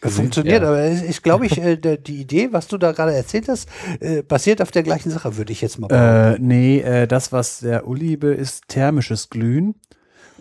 Funktioniert, 0.10 0.62
Ja. 0.62 0.68
aber 0.70 0.86
ist, 0.86 1.24
glaube 1.24 1.46
ich, 1.46 1.58
äh, 1.58 1.78
die 1.78 2.22
Idee, 2.22 2.50
was 2.52 2.68
du 2.68 2.78
da 2.78 2.92
gerade 2.92 3.14
erzählt 3.14 3.48
hast, 3.48 3.70
äh, 4.00 4.22
basiert 4.24 4.62
auf 4.62 4.72
der 4.72 4.84
gleichen 4.84 5.10
Sache, 5.12 5.38
würde 5.38 5.52
ich 5.52 5.62
jetzt 5.62 5.80
mal 5.80 5.88
behaupten. 5.88 6.44
Äh, 6.44 6.46
nee, 6.46 6.80
äh, 6.80 7.08
das, 7.08 7.32
was 7.32 7.60
der 7.60 7.88
Uli 7.88 8.18
be, 8.18 8.34
ist 8.34 8.68
thermisches 8.68 9.30
Glühen. 9.30 9.76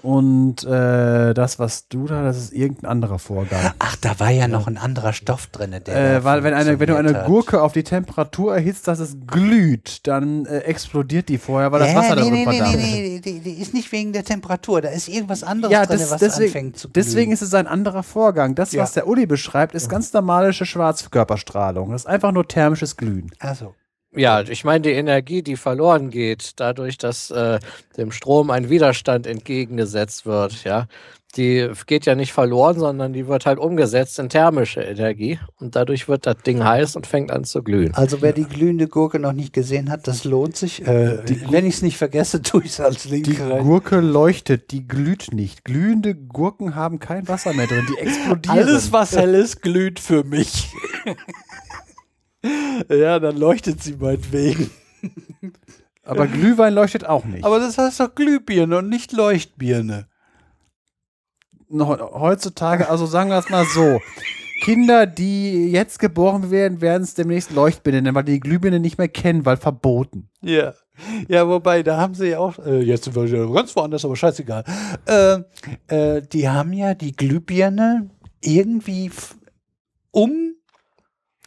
Und 0.02 0.64
äh, 0.64 1.32
das, 1.32 1.60
was 1.60 1.86
du 1.86 2.06
da, 2.08 2.24
das 2.24 2.36
ist 2.36 2.52
irgendein 2.52 2.90
anderer 2.90 3.20
Vorgang. 3.20 3.72
Ach, 3.78 3.94
da 4.00 4.18
war 4.18 4.30
ja 4.30 4.48
noch 4.48 4.66
ein 4.66 4.76
anderer 4.76 5.12
Stoff 5.12 5.46
drin, 5.46 5.76
der. 5.86 6.16
Äh, 6.16 6.24
weil 6.24 6.42
wenn, 6.42 6.54
eine, 6.54 6.80
wenn 6.80 6.88
du 6.88 6.96
eine 6.96 7.14
hat. 7.14 7.26
Gurke 7.26 7.62
auf 7.62 7.72
die 7.72 7.84
Temperatur 7.84 8.54
erhitzt, 8.54 8.88
dass 8.88 8.98
es 8.98 9.16
glüht, 9.28 10.06
dann 10.08 10.44
äh, 10.46 10.58
explodiert 10.60 11.28
die 11.28 11.38
vorher, 11.38 11.70
weil 11.70 11.80
das 11.80 11.90
Hä? 11.90 11.96
Wasser 11.96 12.14
nee, 12.16 12.20
darin 12.20 12.32
nee, 12.32 12.38
nee, 12.46 12.56
verdampft. 12.56 12.78
nee, 12.78 13.02
nee, 13.02 13.20
die, 13.20 13.40
die 13.40 13.60
ist 13.62 13.74
nicht 13.74 13.92
wegen 13.92 14.12
der 14.12 14.24
Temperatur, 14.24 14.80
da 14.80 14.88
ist 14.88 15.08
irgendwas 15.08 15.44
anderes 15.44 15.72
Ja, 15.72 15.86
drin, 15.86 15.98
das, 16.00 16.10
was 16.10 16.20
deswegen, 16.20 16.46
anfängt 16.48 16.78
zu 16.78 16.88
glühen. 16.88 17.04
deswegen 17.04 17.30
ist 17.32 17.42
es 17.42 17.54
ein 17.54 17.68
anderer 17.68 18.02
Vorgang. 18.02 18.56
Das, 18.56 18.72
Ja. 18.72 18.82
was 18.82 18.92
der 18.94 19.06
Uli 19.06 19.26
beschreibt, 19.26 19.74
ist 19.74 19.88
ganz 19.88 20.12
normalische 20.12 20.66
Schwarzkörperstrahlung. 20.66 21.92
Das 21.92 22.02
ist 22.02 22.06
einfach 22.06 22.32
nur 22.32 22.48
thermisches 22.48 22.96
Glühen. 22.96 23.30
Also, 23.38 23.74
Ja, 24.14 24.42
ich 24.42 24.64
meine, 24.64 24.82
die 24.82 24.90
Energie, 24.90 25.42
die 25.42 25.56
verloren 25.56 26.10
geht, 26.10 26.60
dadurch, 26.60 26.98
dass 26.98 27.30
äh, 27.30 27.58
dem 27.96 28.12
Strom 28.12 28.50
ein 28.50 28.68
Widerstand 28.68 29.26
entgegengesetzt 29.26 30.26
wird, 30.26 30.64
ja, 30.64 30.86
die 31.36 31.70
geht 31.86 32.04
ja 32.04 32.14
nicht 32.14 32.34
verloren, 32.34 32.78
sondern 32.78 33.14
die 33.14 33.26
wird 33.26 33.46
halt 33.46 33.58
umgesetzt 33.58 34.18
in 34.18 34.28
thermische 34.28 34.82
Energie 34.82 35.38
und 35.58 35.76
dadurch 35.76 36.06
wird 36.06 36.26
das 36.26 36.36
Ding 36.44 36.62
heiß 36.62 36.94
und 36.94 37.06
fängt 37.06 37.30
an 37.30 37.44
zu 37.44 37.62
glühen. 37.62 37.94
also 37.94 38.20
wer 38.20 38.34
die 38.34 38.44
glühende 38.44 38.86
Gurke 38.86 39.18
noch 39.18 39.32
nicht 39.32 39.54
gesehen 39.54 39.90
hat, 39.90 40.06
das 40.06 40.24
lohnt 40.24 40.56
sich. 40.56 40.86
Äh, 40.86 41.20
wenn 41.50 41.64
ich 41.64 41.76
es 41.76 41.82
nicht 41.82 41.96
vergesse, 41.96 42.42
tue 42.42 42.64
ich 42.64 42.72
es 42.72 42.80
als 42.80 43.06
Link 43.06 43.24
Die 43.24 43.36
rein. 43.40 43.62
Gurke 43.62 44.00
leuchtet, 44.00 44.72
die 44.72 44.86
glüht 44.86 45.32
nicht. 45.32 45.64
Glühende 45.64 46.14
Gurken 46.14 46.74
haben 46.74 46.98
kein 46.98 47.26
Wasser 47.28 47.54
mehr 47.54 47.66
drin, 47.66 47.86
die 47.88 47.98
explodieren. 48.06 48.58
Alles, 48.58 48.92
was 48.92 49.16
hell 49.16 49.34
ist, 49.34 49.62
glüht 49.62 50.00
für 50.00 50.24
mich. 50.24 50.70
ja, 52.88 53.18
dann 53.18 53.36
leuchtet 53.36 53.82
sie 53.82 53.96
meinetwegen. 53.96 54.70
Aber 56.04 56.26
Glühwein 56.26 56.74
leuchtet 56.74 57.06
auch 57.06 57.24
nicht. 57.24 57.44
Aber 57.44 57.60
das 57.60 57.78
heißt 57.78 58.00
doch 58.00 58.14
Glühbirne 58.14 58.78
und 58.78 58.88
nicht 58.88 59.12
Leuchtbirne. 59.12 60.06
Heutzutage, 61.70 62.90
also 62.90 63.06
sagen 63.06 63.30
wir 63.30 63.38
es 63.38 63.48
mal 63.48 63.64
so. 63.64 64.00
Kinder, 64.62 65.06
die 65.06 65.70
jetzt 65.70 65.98
geboren 65.98 66.50
werden, 66.50 66.80
werden 66.80 67.02
es 67.02 67.14
demnächst 67.14 67.50
Leuchtbirne 67.50 68.02
nennen, 68.02 68.14
weil 68.14 68.24
die 68.24 68.38
Glühbirne 68.38 68.78
nicht 68.78 68.98
mehr 68.98 69.08
kennen, 69.08 69.44
weil 69.44 69.56
verboten. 69.56 70.28
Ja. 70.40 70.74
Ja, 71.26 71.48
wobei, 71.48 71.82
da 71.82 71.96
haben 71.96 72.14
sie 72.14 72.28
ja 72.28 72.38
auch, 72.38 72.58
äh, 72.64 72.80
jetzt 72.80 73.04
sind 73.04 73.16
wir 73.16 73.52
ganz 73.52 73.74
woanders, 73.74 74.04
aber 74.04 74.14
scheißegal. 74.14 74.64
Äh, 75.06 75.38
äh, 75.88 76.22
die 76.22 76.48
haben 76.48 76.72
ja 76.72 76.94
die 76.94 77.12
Glühbirne 77.16 78.10
irgendwie 78.40 79.10
um 80.10 80.51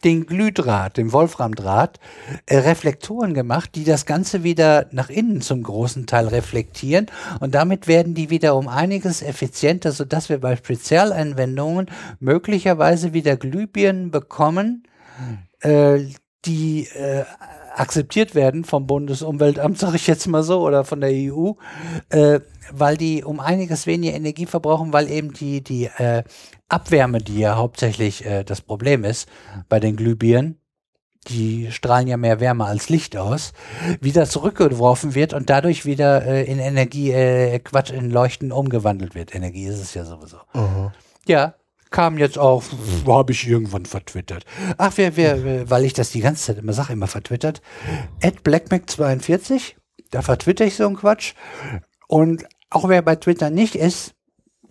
den 0.06 0.26
Glühdraht, 0.26 0.98
den 0.98 1.12
Wolframdraht, 1.12 2.00
äh, 2.46 2.58
Reflektoren 2.58 3.34
gemacht, 3.34 3.72
die 3.76 3.84
das 3.84 4.06
Ganze 4.06 4.44
wieder 4.44 4.88
nach 4.92 5.10
innen 5.10 5.42
zum 5.42 5.64
großen 5.64 6.06
Teil 6.06 6.28
reflektieren. 6.28 7.08
Und 7.40 7.56
damit 7.56 7.88
werden 7.88 8.14
die 8.14 8.30
wieder 8.30 8.56
um 8.56 8.68
einiges 8.68 9.22
effizienter, 9.22 9.92
sodass 9.92 10.30
wir 10.30 10.40
bei 10.40 10.56
Spezialeinwendungen 10.56 11.88
möglicherweise 12.20 13.14
wieder 13.14 13.36
Glühbirnen 13.36 14.12
bekommen, 14.12 14.84
äh, 15.62 16.06
die 16.46 16.88
äh, 16.94 17.26
akzeptiert 17.76 18.36
werden 18.36 18.64
vom 18.64 18.88
Bundesumweltamt, 18.88 19.78
sage 19.80 19.96
ich 19.98 20.08
jetzt 20.08 20.28
mal 20.28 20.44
so, 20.44 20.62
oder 20.62 20.84
von 20.86 21.02
der 21.02 21.12
EU, 21.12 21.54
äh, 22.10 22.40
weil 22.72 22.98
die 22.98 23.24
um 23.24 23.40
einiges 23.40 23.86
weniger 23.88 24.16
Energie 24.16 24.46
verbrauchen, 24.46 24.94
weil 24.94 25.10
eben 25.10 25.34
die, 25.34 25.64
die 25.64 25.86
äh, 25.98 26.24
Abwärme, 26.70 27.20
die 27.20 27.40
ja 27.40 27.56
hauptsächlich 27.56 28.26
äh, 28.26 28.44
das 28.44 28.62
Problem 28.62 29.04
ist 29.04 29.30
bei 29.70 29.80
den 29.80 29.96
Glühbirnen, 29.96 30.60
die 31.28 31.72
strahlen 31.72 32.08
ja 32.08 32.18
mehr 32.18 32.40
Wärme 32.40 32.66
als 32.66 32.90
Licht 32.90 33.18
aus, 33.18 33.54
wieder 34.00 34.28
zurückgeworfen 34.28 35.16
wird 35.16 35.34
und 35.34 35.50
dadurch 35.50 35.86
wieder 35.86 36.26
äh, 36.26 36.44
in 36.44 36.60
Energie, 36.60 37.12
äh, 37.12 37.60
Quatsch, 37.60 37.92
in 37.92 38.12
Leuchten 38.12 38.52
umgewandelt 38.52 39.16
wird. 39.16 39.34
Energie 39.34 39.66
ist 39.66 39.80
es 39.80 39.94
ja 39.94 40.06
sowieso. 40.06 40.38
Ja, 41.28 41.56
kam 41.90 42.18
jetzt 42.18 42.38
auf, 42.38 42.72
habe 43.08 43.32
ich 43.32 43.48
irgendwann 43.48 43.86
vertwittert. 43.86 44.46
Ach, 44.78 44.94
wer, 44.96 45.16
wer, 45.16 45.70
weil 45.70 45.86
ich 45.86 45.94
das 45.94 46.12
die 46.12 46.20
ganze 46.20 46.46
Zeit 46.46 46.58
immer 46.58 46.74
sage, 46.74 46.94
immer 46.94 47.08
vertwittert. 47.08 47.62
At 48.22 48.40
BlackMac42, 48.44 49.76
da 50.12 50.22
vertwitter 50.22 50.66
ich 50.66 50.76
so 50.76 50.86
einen 50.86 50.98
Quatsch. 50.98 51.34
Und 52.08 52.46
auch 52.70 52.90
wer 52.90 53.02
bei 53.02 53.16
Twitter 53.16 53.50
nicht 53.50 53.76
ist, 53.76 54.14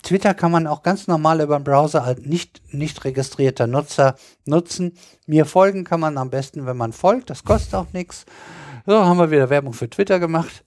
Twitter 0.04 0.34
kann 0.34 0.52
man 0.52 0.66
auch 0.66 0.82
ganz 0.82 1.06
normal 1.08 1.40
über 1.40 1.58
den 1.58 1.64
Browser 1.64 2.04
als 2.04 2.20
nicht, 2.20 2.62
nicht 2.72 3.04
registrierter 3.04 3.66
Nutzer 3.66 4.14
nutzen. 4.44 4.92
Mir 5.26 5.46
folgen 5.46 5.82
kann 5.84 5.98
man 6.00 6.16
am 6.18 6.30
besten, 6.30 6.66
wenn 6.66 6.76
man 6.76 6.92
folgt. 6.92 7.30
Das 7.30 7.42
kostet 7.42 7.74
auch 7.74 7.86
nichts. 7.92 8.24
So, 8.86 9.04
haben 9.04 9.16
wir 9.18 9.30
wieder 9.30 9.48
Werbung 9.50 9.72
für 9.72 9.88
Twitter 9.90 10.20
gemacht. 10.20 10.62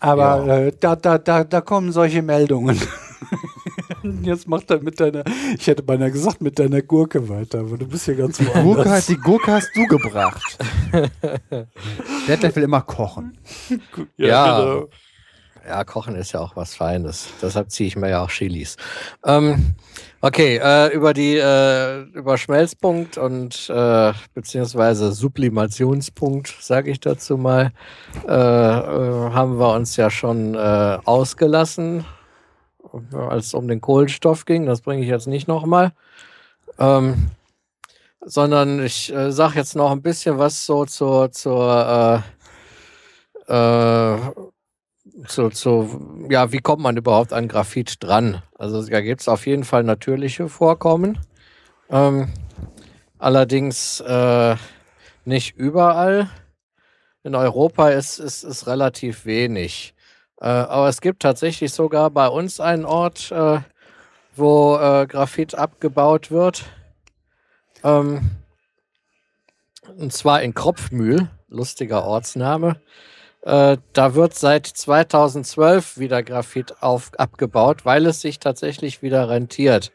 Aber 0.00 0.46
äh, 0.46 0.72
da, 0.78 0.96
da, 0.96 1.18
da, 1.18 1.44
da 1.44 1.60
kommen 1.60 1.92
solche 1.92 2.22
Meldungen. 2.22 2.80
Jetzt 4.22 4.46
macht 4.46 4.70
er 4.70 4.80
mit 4.80 5.00
deiner, 5.00 5.24
ich 5.58 5.66
hätte 5.66 5.82
beinahe 5.82 6.12
gesagt, 6.12 6.40
mit 6.40 6.58
deiner 6.58 6.82
Gurke 6.82 7.28
weiter, 7.28 7.60
aber 7.60 7.76
du 7.78 7.86
bist 7.88 8.04
hier 8.04 8.14
ganz 8.14 8.38
Gurke, 8.38 8.88
hat- 8.90 9.08
die 9.08 9.16
Gurke 9.16 9.52
hast 9.52 9.70
du 9.74 9.84
gebracht. 9.86 10.58
Der, 12.28 12.36
der 12.36 12.54
will 12.56 12.64
immer 12.64 12.82
kochen. 12.82 13.38
Ja. 14.16 14.58
genau. 14.60 14.88
Ja, 15.66 15.82
Kochen 15.82 16.14
ist 16.14 16.32
ja 16.32 16.40
auch 16.40 16.54
was 16.54 16.76
Feines. 16.76 17.28
Deshalb 17.42 17.70
ziehe 17.72 17.88
ich 17.88 17.96
mir 17.96 18.10
ja 18.10 18.22
auch 18.22 18.30
Chilis. 18.30 18.76
Ähm, 19.24 19.74
okay, 20.20 20.60
äh, 20.62 20.94
über 20.94 21.12
die 21.12 21.36
äh, 21.36 22.02
über 22.12 22.38
Schmelzpunkt 22.38 23.18
und 23.18 23.68
äh, 23.68 24.12
beziehungsweise 24.32 25.12
Sublimationspunkt, 25.12 26.54
sage 26.60 26.92
ich 26.92 27.00
dazu 27.00 27.36
mal, 27.36 27.72
äh, 28.28 28.32
äh, 28.32 29.30
haben 29.32 29.58
wir 29.58 29.74
uns 29.74 29.96
ja 29.96 30.08
schon 30.08 30.54
äh, 30.54 30.98
ausgelassen, 31.04 32.04
als 33.12 33.46
es 33.46 33.54
um 33.54 33.66
den 33.66 33.80
Kohlenstoff 33.80 34.44
ging. 34.44 34.66
Das 34.66 34.82
bringe 34.82 35.02
ich 35.02 35.08
jetzt 35.08 35.26
nicht 35.26 35.48
nochmal. 35.48 35.92
Ähm, 36.78 37.30
sondern 38.24 38.84
ich 38.84 39.12
sage 39.28 39.54
jetzt 39.56 39.76
noch 39.76 39.92
ein 39.92 40.02
bisschen 40.02 40.38
was 40.38 40.66
so 40.66 40.84
zur, 40.84 41.30
zur 41.30 42.22
äh, 43.48 44.16
zu, 45.26 45.48
zu, 45.50 46.26
ja, 46.28 46.52
wie 46.52 46.58
kommt 46.58 46.82
man 46.82 46.96
überhaupt 46.96 47.32
an 47.32 47.48
Graphit 47.48 48.02
dran? 48.02 48.42
Also 48.58 48.84
da 48.86 49.00
gibt 49.00 49.22
es 49.22 49.28
auf 49.28 49.46
jeden 49.46 49.64
Fall 49.64 49.82
natürliche 49.82 50.48
Vorkommen. 50.48 51.18
Ähm, 51.88 52.28
allerdings 53.18 54.00
äh, 54.00 54.56
nicht 55.24 55.56
überall. 55.56 56.28
In 57.22 57.34
Europa 57.34 57.90
ist 57.90 58.18
es 58.18 58.44
ist, 58.44 58.50
ist 58.50 58.66
relativ 58.66 59.24
wenig. 59.26 59.94
Äh, 60.40 60.46
aber 60.46 60.88
es 60.88 61.00
gibt 61.00 61.22
tatsächlich 61.22 61.72
sogar 61.72 62.10
bei 62.10 62.28
uns 62.28 62.60
einen 62.60 62.84
Ort, 62.84 63.32
äh, 63.32 63.60
wo 64.34 64.76
äh, 64.76 65.06
Graphit 65.06 65.54
abgebaut 65.54 66.30
wird. 66.30 66.64
Ähm, 67.82 68.30
und 69.96 70.12
zwar 70.12 70.42
in 70.42 70.54
Kropfmühl, 70.54 71.28
lustiger 71.48 72.04
Ortsname. 72.04 72.80
Äh, 73.46 73.76
da 73.92 74.14
wird 74.16 74.34
seit 74.34 74.66
2012 74.66 75.98
wieder 75.98 76.24
Graphit 76.24 76.74
auf, 76.80 77.12
abgebaut, 77.16 77.84
weil 77.84 78.04
es 78.06 78.20
sich 78.20 78.40
tatsächlich 78.40 79.02
wieder 79.02 79.28
rentiert. 79.28 79.92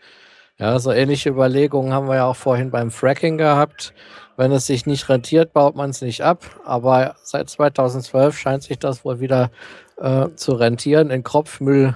Ja, 0.58 0.79
so 0.79 0.91
ähnliche 0.93 1.29
Überlegungen 1.31 1.91
haben 1.91 2.08
wir 2.08 2.15
ja 2.15 2.25
auch 2.27 2.38
vorhin 2.38 2.72
beim 2.72 2.91
Fracking 2.91 3.38
gehabt. 3.38 3.93
Wenn 4.38 4.53
es 4.53 4.67
sich 4.67 4.86
nicht 4.86 5.10
rentiert, 5.10 5.51
baut 5.51 5.75
man 5.75 5.89
es 5.89 6.01
nicht 6.01 6.22
ab. 6.22 6.46
Aber 6.63 7.15
seit 7.24 7.50
2012 7.50 8.38
scheint 8.38 8.63
sich 8.63 8.79
das 8.79 9.03
wohl 9.03 9.20
wieder 9.20 9.51
äh, 9.98 10.29
zu 10.36 10.53
rentieren, 10.53 11.10
in 11.10 11.24
Kropfmüll 11.24 11.93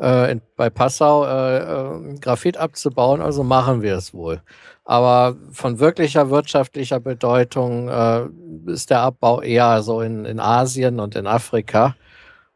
äh, 0.00 0.32
in, 0.32 0.42
bei 0.56 0.70
Passau 0.70 1.24
äh, 1.24 1.58
äh, 1.58 2.18
Graphit 2.18 2.56
abzubauen. 2.56 3.20
Also 3.20 3.44
machen 3.44 3.82
wir 3.82 3.94
es 3.94 4.12
wohl. 4.12 4.42
Aber 4.90 5.36
von 5.52 5.78
wirklicher 5.78 6.30
wirtschaftlicher 6.30 6.98
Bedeutung 6.98 7.88
äh, 7.88 8.24
ist 8.66 8.90
der 8.90 9.02
Abbau 9.02 9.40
eher 9.40 9.84
so 9.84 10.00
in, 10.00 10.24
in 10.24 10.40
Asien 10.40 10.98
und 10.98 11.14
in 11.14 11.28
Afrika. 11.28 11.94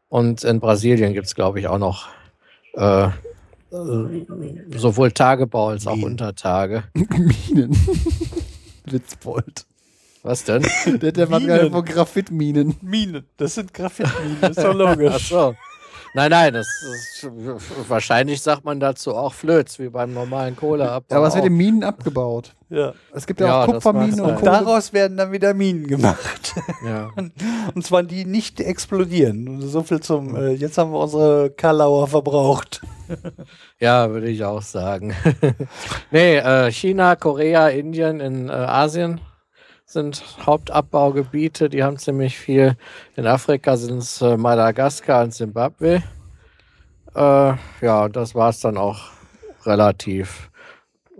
Und 0.09 0.43
in 0.43 0.59
Brasilien 0.59 1.13
gibt 1.13 1.27
es, 1.27 1.35
glaube 1.35 1.61
ich, 1.61 1.67
auch 1.67 1.77
noch 1.77 2.09
äh, 2.73 3.05
äh, 3.05 3.11
sowohl 4.75 5.13
Tagebau 5.13 5.69
als 5.69 5.87
auch 5.87 5.95
Minen. 5.95 6.11
Untertage. 6.11 6.83
Minen. 6.93 7.71
Witzbold. 8.83 9.65
Was 10.21 10.43
denn? 10.43 10.67
Der, 10.87 11.13
der 11.13 11.31
war 11.31 11.39
Minen. 11.39 11.55
gerade 11.55 11.71
von 11.71 11.85
Graphitminen. 11.85 12.75
Minen, 12.81 13.23
das 13.37 13.55
sind 13.55 13.73
Graphitminen, 13.73 14.43
ist 14.43 14.61
doch 14.61 14.75
logisch. 14.75 15.13
Ach 15.15 15.19
so. 15.21 15.55
Nein, 16.15 16.31
nein, 16.31 16.53
das 16.53 16.65
ist, 16.67 17.29
wahrscheinlich 17.89 18.41
sagt 18.41 18.63
man 18.63 18.79
dazu 18.79 19.13
auch 19.13 19.33
Flöz, 19.33 19.79
wie 19.79 19.89
beim 19.89 20.13
normalen 20.13 20.55
Kohleabbau. 20.55 21.05
Ja, 21.09 21.17
aber 21.17 21.27
es 21.27 21.35
wird 21.35 21.45
in 21.45 21.57
Minen 21.57 21.83
abgebaut. 21.83 22.55
Ja. 22.69 22.93
Es 23.13 23.27
gibt 23.27 23.41
ja, 23.41 23.47
Ja, 23.47 23.63
auch 23.63 23.65
Kupferminen 23.65 24.21
und. 24.21 24.35
Kohle. 24.35 24.45
Daraus 24.45 24.93
werden 24.93 25.17
dann 25.17 25.33
wieder 25.33 25.53
Minen 25.53 25.87
gemacht. 25.87 26.55
ja. 26.85 27.09
Und 27.75 27.85
zwar 27.85 28.03
die 28.03 28.23
nicht 28.23 28.61
explodieren. 28.61 29.61
So 29.61 29.83
viel 29.83 29.99
zum, 29.99 30.37
äh, 30.37 30.51
jetzt 30.51 30.77
haben 30.77 30.91
wir 30.93 30.99
unsere 30.99 31.49
Karlauer 31.49 32.07
verbraucht. 32.07 32.81
ja, 33.79 34.09
würde 34.09 34.29
ich 34.29 34.43
auch 34.45 34.61
sagen. 34.61 35.13
nee, 36.11 36.37
äh, 36.37 36.71
China, 36.71 37.17
Korea, 37.17 37.67
Indien 37.67 38.21
in 38.21 38.47
äh, 38.47 38.53
Asien 38.53 39.19
sind 39.85 40.23
Hauptabbaugebiete, 40.45 41.69
die 41.69 41.83
haben 41.83 41.97
ziemlich 41.97 42.37
viel. 42.37 42.75
In 43.15 43.27
Afrika 43.27 43.77
sind 43.77 43.99
es 43.99 44.21
äh, 44.21 44.35
Madagaskar 44.35 45.23
und 45.23 45.31
Zimbabwe. 45.31 46.03
Äh, 47.15 47.53
ja, 47.81 48.09
das 48.09 48.35
war 48.35 48.49
es 48.49 48.59
dann 48.59 48.77
auch 48.77 49.11
relativ 49.65 50.49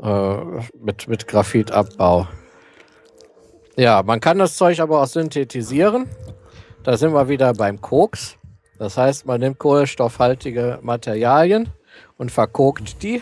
äh, 0.02 0.36
mit, 0.80 1.08
mit 1.08 1.28
Graphitabbau. 1.28 2.28
Ja, 3.78 4.04
man 4.04 4.20
kann 4.20 4.40
das 4.40 4.56
Zeug 4.56 4.80
aber 4.80 5.02
auch 5.02 5.08
synthetisieren. 5.08 6.10
Da 6.84 6.98
sind 6.98 7.14
wir 7.14 7.30
wieder 7.30 7.54
beim 7.54 7.82
Koks. 7.82 8.38
Das 8.80 8.98
heißt, 8.98 9.26
man 9.26 9.40
nimmt 9.40 9.60
kohlenstoffhaltige 9.60 10.80
Materialien 10.82 11.70
und 12.18 12.32
verkokt 12.32 13.02
die. 13.04 13.22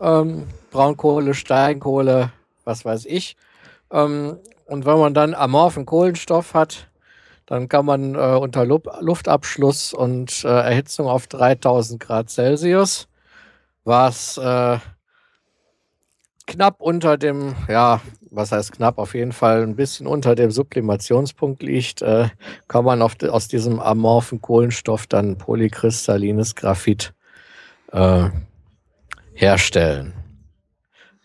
Ähm, 0.00 0.46
Braunkohle, 0.70 1.34
Steinkohle, 1.34 2.32
was 2.64 2.84
weiß 2.84 3.06
ich. 3.06 3.36
Ähm, 3.90 4.38
und 4.66 4.84
wenn 4.84 4.98
man 4.98 5.14
dann 5.14 5.34
amorphen 5.34 5.86
Kohlenstoff 5.86 6.54
hat, 6.54 6.88
dann 7.46 7.68
kann 7.68 7.86
man 7.86 8.14
äh, 8.16 8.18
unter 8.18 8.64
Lu 8.64 8.80
Luftabschluss 9.00 9.92
und 9.94 10.44
äh, 10.44 10.48
Erhitzung 10.48 11.06
auf 11.06 11.28
3000 11.28 12.00
Grad 12.00 12.28
Celsius, 12.28 13.08
was 13.84 14.36
äh, 14.38 14.78
knapp 16.46 16.80
unter 16.80 17.16
dem, 17.16 17.54
ja, 17.68 18.00
was 18.30 18.50
heißt 18.50 18.72
knapp, 18.72 18.98
auf 18.98 19.14
jeden 19.14 19.32
Fall 19.32 19.62
ein 19.62 19.76
bisschen 19.76 20.08
unter 20.08 20.34
dem 20.34 20.50
Sublimationspunkt 20.50 21.62
liegt, 21.62 22.02
äh, 22.02 22.28
kann 22.66 22.84
man 22.84 23.02
auf, 23.02 23.14
aus 23.22 23.46
diesem 23.46 23.78
amorphen 23.78 24.40
Kohlenstoff 24.40 25.06
dann 25.06 25.38
polykristallines 25.38 26.56
Graphit 26.56 27.14
äh, 27.92 28.30
herstellen. 29.34 30.25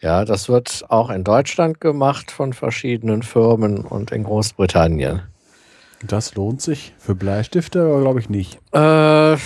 Ja, 0.01 0.25
das 0.25 0.49
wird 0.49 0.83
auch 0.89 1.11
in 1.11 1.23
Deutschland 1.23 1.79
gemacht 1.79 2.31
von 2.31 2.53
verschiedenen 2.53 3.21
Firmen 3.21 3.85
und 3.85 4.11
in 4.11 4.23
Großbritannien. 4.23 5.21
Das 6.03 6.33
lohnt 6.33 6.61
sich. 6.61 6.93
Für 6.97 7.13
Bleistifte 7.13 7.99
glaube 8.01 8.19
ich 8.19 8.27
nicht. 8.29 8.55
Äh, 8.73 9.37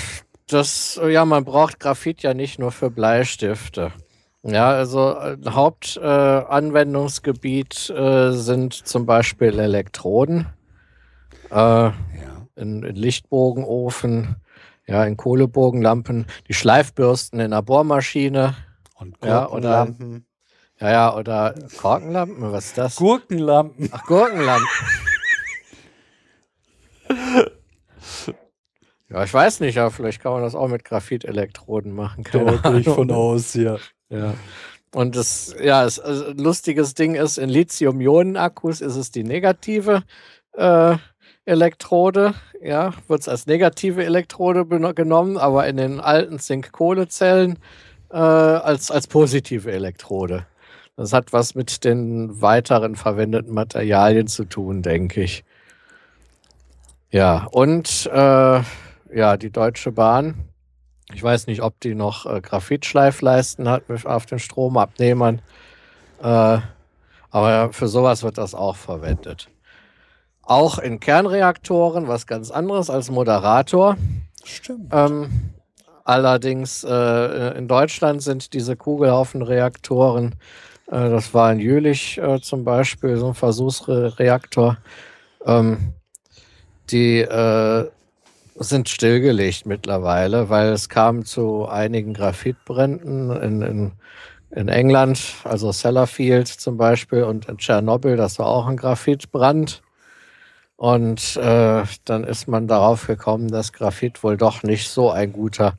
das, 0.47 1.01
ja, 1.05 1.25
man 1.25 1.43
braucht 1.43 1.81
Graphit 1.81 2.24
ja 2.24 2.33
nicht 2.33 2.59
nur 2.59 2.71
für 2.71 2.89
Bleistifte. 2.89 3.91
Ja, 4.43 4.69
also 4.69 5.17
äh, 5.17 5.35
Hauptanwendungsgebiet 5.45 7.89
äh, 7.89 8.27
äh, 8.27 8.31
sind 8.31 8.74
zum 8.74 9.05
Beispiel 9.05 9.59
Elektroden 9.59 10.45
äh, 11.50 11.55
Ja. 11.55 11.93
in, 12.55 12.83
in 12.83 12.95
Lichtbogenofen, 12.95 14.35
ja, 14.88 15.03
in 15.03 15.17
Kohlebogenlampen, 15.17 16.27
die 16.47 16.53
Schleifbürsten 16.53 17.39
in 17.39 17.50
der 17.51 17.63
Bohrmaschine, 17.63 18.55
Und 18.95 19.17
Ja, 19.25 19.45
Gurkenlampen. 19.47 20.25
Ja, 20.79 20.91
ja, 20.91 21.15
oder 21.15 21.55
Korkenlampen, 21.77 22.51
was 22.51 22.67
ist 22.67 22.77
das? 22.77 22.96
Gurkenlampen. 22.98 23.89
Ach, 23.91 24.03
Gurkenlampen. 24.05 24.67
Ja, 29.10 29.24
ich 29.24 29.34
weiß 29.34 29.62
nicht, 29.62 29.77
aber 29.77 29.91
vielleicht 29.91 30.22
kann 30.22 30.34
man 30.34 30.41
das 30.41 30.55
auch 30.55 30.67
mit 30.67 30.84
Graphitelektroden 30.84 31.94
machen. 31.94 32.24
Keine 32.24 32.58
Da 32.58 32.72
gehe 32.72 32.79
ich 32.82 32.89
von 32.89 33.12
aus, 33.12 33.53
ja. 33.53 33.77
Ja. 34.10 34.34
Und 34.94 35.15
das, 35.15 35.55
ja, 35.62 35.86
es, 35.86 35.99
also 35.99 36.32
lustiges 36.32 36.93
Ding 36.95 37.15
ist, 37.15 37.38
in 37.38 37.49
Lithium-Ionen-Akkus 37.49 38.82
ist 38.82 38.95
es 38.95 39.12
die 39.12 39.23
negative 39.23 40.04
äh, 40.54 40.97
Elektrode, 41.45 42.34
ja, 42.62 42.93
wird 43.08 43.21
es 43.21 43.28
als 43.28 43.45
negative 43.45 44.04
Elektrode 44.04 44.65
genommen, 44.65 45.38
aber 45.38 45.67
in 45.67 45.78
den 45.78 45.99
alten 45.99 46.39
Zink-Kohle-Zellen 46.39 47.60
äh, 48.10 48.17
als, 48.17 48.89
als 48.89 49.08
positive 49.08 49.71
Elektrode. 49.71 50.47
Das 50.97 51.13
hat 51.13 51.34
was 51.34 51.55
mit 51.55 51.84
den 51.84 52.41
weiteren 52.41 52.95
verwendeten 52.95 53.53
Materialien 53.53 54.27
zu 54.27 54.45
tun, 54.45 54.81
denke 54.81 55.23
ich. 55.23 55.43
Ja, 57.10 57.47
und 57.51 58.10
äh, 58.12 58.62
ja, 59.13 59.38
die 59.38 59.51
Deutsche 59.51 59.91
Bahn 59.91 60.45
ich 61.13 61.21
weiß 61.21 61.47
nicht, 61.47 61.62
ob 61.62 61.79
die 61.79 61.95
noch 61.95 62.25
äh, 62.25 62.41
Graphitschleifleisten 62.41 63.69
hat 63.69 63.89
mit, 63.89 64.05
auf 64.05 64.25
den 64.25 64.39
Stromabnehmern. 64.39 65.41
Äh, 66.21 66.58
aber 67.29 67.73
für 67.73 67.88
sowas 67.88 68.23
wird 68.23 68.38
das 68.38 68.55
auch 68.55 68.75
verwendet. 68.75 69.49
Auch 70.41 70.79
in 70.79 70.99
Kernreaktoren, 70.99 72.08
was 72.08 72.27
ganz 72.27 72.51
anderes 72.51 72.89
als 72.89 73.12
Moderator. 73.12 73.97
Stimmt. 74.43 74.91
Ähm, 74.93 75.53
allerdings 76.03 76.84
äh, 76.84 77.58
in 77.58 77.67
Deutschland 77.67 78.21
sind 78.21 78.53
diese 78.53 78.75
Kugelhaufenreaktoren, 78.75 80.36
äh, 80.88 81.10
das 81.10 81.34
war 81.34 81.52
in 81.52 81.60
Jülich 81.60 82.17
äh, 82.17 82.39
zum 82.41 82.63
Beispiel 82.63 83.17
so 83.17 83.30
ein 83.30 83.34
Versuchsreaktor, 83.34 84.78
ähm, 85.45 85.93
die 86.89 87.19
äh, 87.19 87.89
sind 88.58 88.89
stillgelegt 88.89 89.65
mittlerweile, 89.65 90.50
weil 90.50 90.69
es 90.69 90.88
kam 90.88 91.26
zu 91.26 91.67
einigen 91.67 92.13
Graphitbränden 92.13 93.32
in, 93.32 93.62
in, 93.62 93.91
in 94.52 94.67
England, 94.69 95.19
also 95.43 95.71
Sellafield 95.71 96.48
zum 96.48 96.78
Beispiel 96.78 97.24
und 97.24 97.50
in 97.50 97.58
Tschernobyl, 97.58 98.15
das 98.15 98.39
war 98.39 98.48
auch 98.48 98.67
ein 98.67 98.78
Graphitbrand. 98.78 99.82
Und 100.78 101.38
äh, 101.38 101.84
dann 102.04 102.24
ist 102.26 102.48
man 102.48 102.67
darauf 102.67 103.08
gekommen, 103.08 103.48
dass 103.48 103.71
Graphit 103.71 104.24
wohl 104.24 104.36
doch 104.36 104.62
nicht 104.63 104.89
so 104.89 105.10
ein 105.10 105.32
guter 105.32 105.78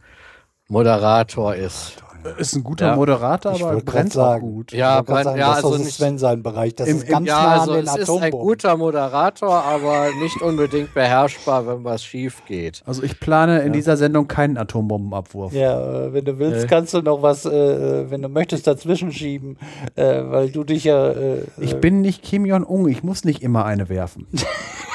Moderator 0.69 1.55
ist. 1.55 2.03
Ist 2.39 2.55
ein 2.57 2.65
guter 2.65 2.87
Ja. 2.89 2.97
Moderator, 2.97 3.53
Ich 3.55 3.65
aber 3.65 3.81
brennt 3.81 4.11
auch 4.13 4.15
sagen. 4.15 4.41
gut. 4.41 4.73
Ja, 4.73 5.03
brennt- 5.03 5.25
sagen, 5.25 5.39
ja, 5.39 5.49
das 5.51 5.59
ist 5.59 5.65
also 5.65 5.79
nicht- 5.79 5.95
Sven 5.97 6.19
sein 6.19 6.43
Bereich. 6.43 6.75
Das 6.75 6.89
Im- 6.89 6.97
ist 6.99 7.09
ganz 7.09 7.27
Ja, 7.27 7.43
nah 7.43 7.61
also 7.61 7.73
an 7.73 7.77
den 7.79 7.87
es 7.87 7.97
ist 7.97 8.11
ein 8.11 8.31
guter 8.31 8.77
Moderator, 8.77 9.63
aber 9.65 10.09
nicht 10.21 10.41
unbedingt 10.43 10.95
beherrschbar, 10.95 11.67
wenn 11.67 11.85
was 11.85 12.05
schief 12.05 12.43
geht. 12.47 12.83
Also 12.87 13.03
ich 13.03 13.19
plane 13.21 13.61
in 13.61 13.73
dieser 13.73 13.97
Sendung 13.97 14.29
keinen 14.29 14.57
Atombombenabwurf. 14.57 15.53
Ja, 15.53 16.07
äh, 16.07 16.13
wenn 16.13 16.25
du 16.25 16.39
willst, 16.39 16.65
Äh. 16.65 16.69
kannst 16.69 16.95
du 16.95 17.03
noch 17.03 17.23
was, 17.23 17.45
äh, 17.47 18.11
wenn 18.11 18.23
du 18.23 18.29
möchtest, 18.29 18.67
dazwischen 18.67 19.13
schieben, 19.13 19.59
äh, 19.95 20.23
weil 20.25 20.51
du 20.51 20.65
dich 20.65 20.85
ja. 20.85 21.11
Äh, 21.11 21.43
Ich 21.59 21.75
äh, 21.75 21.79
bin 21.79 22.01
nicht 22.01 22.23
Kim 22.23 22.45
Jong-un, 22.47 22.89
ich 22.89 23.03
muss 23.03 23.25
nicht 23.25 23.43
immer 23.43 23.65
eine 23.65 23.89
werfen. 23.89 24.27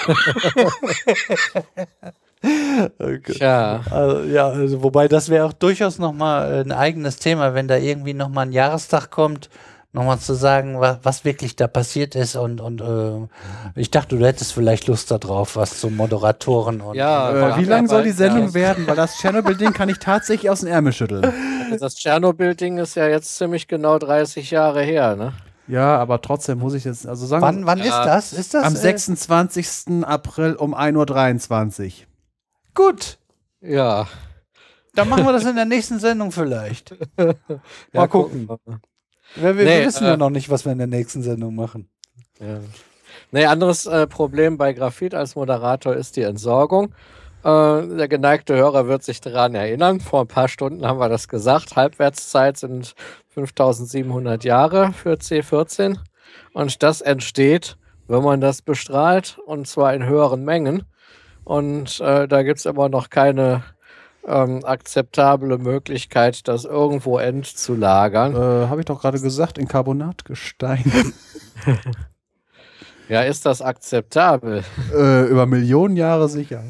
okay. 2.44 3.34
Tja. 3.34 3.82
Also, 3.90 4.24
ja, 4.24 4.48
also, 4.48 4.84
wobei 4.84 5.08
das 5.08 5.30
wäre 5.30 5.46
auch 5.46 5.54
durchaus 5.54 6.00
nochmal 6.00 6.62
ein 6.64 6.72
eigenes 6.72 7.18
Thema, 7.18 7.54
wenn 7.54 7.68
da 7.68 7.78
irgendwie 7.78 8.14
nochmal 8.14 8.48
ein 8.48 8.52
Jahrestag 8.52 9.12
kommt, 9.12 9.50
nochmal 9.94 10.20
zu 10.20 10.34
sagen, 10.34 10.80
was, 10.80 11.00
was 11.04 11.26
wirklich 11.26 11.56
da 11.58 11.68
passiert 11.68 12.16
ist 12.16 12.36
und, 12.38 12.62
und 12.62 12.80
äh, 12.82 13.28
ich 13.76 13.92
dachte, 13.92 14.18
du 14.18 14.26
hättest 14.26 14.54
vielleicht 14.54 14.88
Lust 14.88 15.12
darauf, 15.12 15.56
was 15.58 15.80
zu 15.80 15.90
Moderatoren 15.90 16.80
und 16.82 16.96
Ja, 16.96 17.32
Äh, 17.32 17.40
Ja, 17.50 17.58
wie 17.58 17.66
lang 17.66 17.88
soll 17.88 18.04
die 18.04 18.12
Sendung 18.12 18.48
ja. 18.48 18.54
werden? 18.54 18.88
Weil 18.88 18.96
das 18.96 19.18
Tschernobyl-Ding 19.18 19.74
kann 19.74 19.90
ich 19.90 20.00
tatsächlich 20.00 20.50
aus 20.50 20.62
dem 20.62 20.70
Ärmel 20.70 20.94
schütteln. 20.94 21.32
Das 21.80 21.96
Tschernobyl-Ding 21.96 22.78
ist 22.78 22.96
ja 22.96 23.08
jetzt 23.08 23.38
ziemlich 23.38 23.68
genau 23.68 23.98
30 24.00 24.50
Jahre 24.52 24.82
her, 24.82 25.16
ne? 25.16 25.34
Ja, 25.68 25.98
aber 25.98 26.22
trotzdem 26.22 26.60
muss 26.60 26.74
ich 26.74 26.84
jetzt, 26.86 27.06
also 27.08 27.26
sagen 27.26 27.42
Wann, 27.44 27.66
wann 27.66 27.80
Ja. 27.80 27.86
ist 27.86 28.06
das? 28.06 28.34
Ist 28.34 28.54
das 28.54 28.64
am 28.66 28.74
äh, 28.74 28.78
26. 28.78 30.04
April 30.04 30.56
um 30.56 30.74
1.23 30.76 31.86
Uhr. 31.86 31.92
Gut, 32.74 33.18
Ja. 33.62 34.08
dann 34.96 35.10
machen 35.10 35.26
wir 35.26 35.34
das 35.34 35.46
in 35.46 35.56
der 35.56 35.66
nächsten 35.66 36.00
Sendung 36.00 36.32
vielleicht. 36.32 36.96
Mal 37.18 37.36
ja, 37.94 38.08
gucken. 38.08 38.48
gucken 38.48 38.80
wir. 39.36 39.56
Wir, 39.56 39.64
Nee, 39.66 39.86
wissen 39.86 40.04
äh, 40.06 40.10
ja 40.10 40.18
noch 40.18 40.30
nicht, 40.30 40.50
was 40.50 40.66
wir 40.66 40.72
in 40.74 40.78
der 40.78 40.88
nächsten 40.88 41.22
Sendung 41.24 41.56
machen. 41.56 41.90
Ja. 42.40 42.60
Nee, 43.32 43.46
anderes 43.46 43.86
äh, 43.86 44.08
Problem 44.08 44.58
bei 44.58 44.74
Graphit 44.74 45.14
als 45.14 45.36
Moderator 45.36 45.96
ist 45.96 46.18
die 46.18 46.24
Entsorgung. 46.24 46.94
Äh, 47.44 47.88
der 47.88 48.08
geneigte 48.10 48.56
Hörer 48.56 48.88
wird 48.88 49.04
sich 49.04 49.22
daran 49.22 49.56
erinnern. 49.56 50.00
Vor 50.02 50.22
ein 50.22 50.28
paar 50.28 50.48
Stunden 50.50 50.86
haben 50.86 51.00
wir 51.00 51.08
das 51.10 51.28
gesagt. 51.30 51.76
Halbwertszeit 51.78 52.58
sind 52.58 52.94
5700 53.30 54.44
Jahre 54.44 54.92
für 54.94 55.14
C14. 55.14 55.98
Und 56.54 56.84
das 56.84 57.00
entsteht, 57.02 57.78
wenn 58.08 58.24
man 58.24 58.42
das 58.42 58.62
bestrahlt, 58.62 59.40
und 59.46 59.68
zwar 59.68 59.94
in 59.94 60.06
höheren 60.06 60.44
Mengen. 60.44 60.84
Und 61.44 62.00
äh, 62.00 62.28
da 62.28 62.44
gibt 62.44 62.60
es 62.60 62.66
immer 62.66 62.88
noch 62.90 63.10
keine 63.10 63.64
ähm, 64.28 64.64
akzeptable 64.64 65.58
Möglichkeit, 65.58 66.48
das 66.48 66.66
irgendwo 66.66 67.18
entzulagern. 67.18 68.36
Äh, 68.36 68.68
Habe 68.68 68.82
ich 68.82 68.86
doch 68.86 69.02
gerade 69.02 69.20
gesagt, 69.20 69.58
in 69.58 69.68
Carbonatgestein. 69.68 70.84
Ja, 73.10 73.24
ist 73.24 73.46
das 73.46 73.62
akzeptabel? 73.62 74.64
Äh, 74.96 75.26
über 75.26 75.46
Millionen 75.46 75.98
Jahre 75.98 76.30
sicher. 76.30 76.64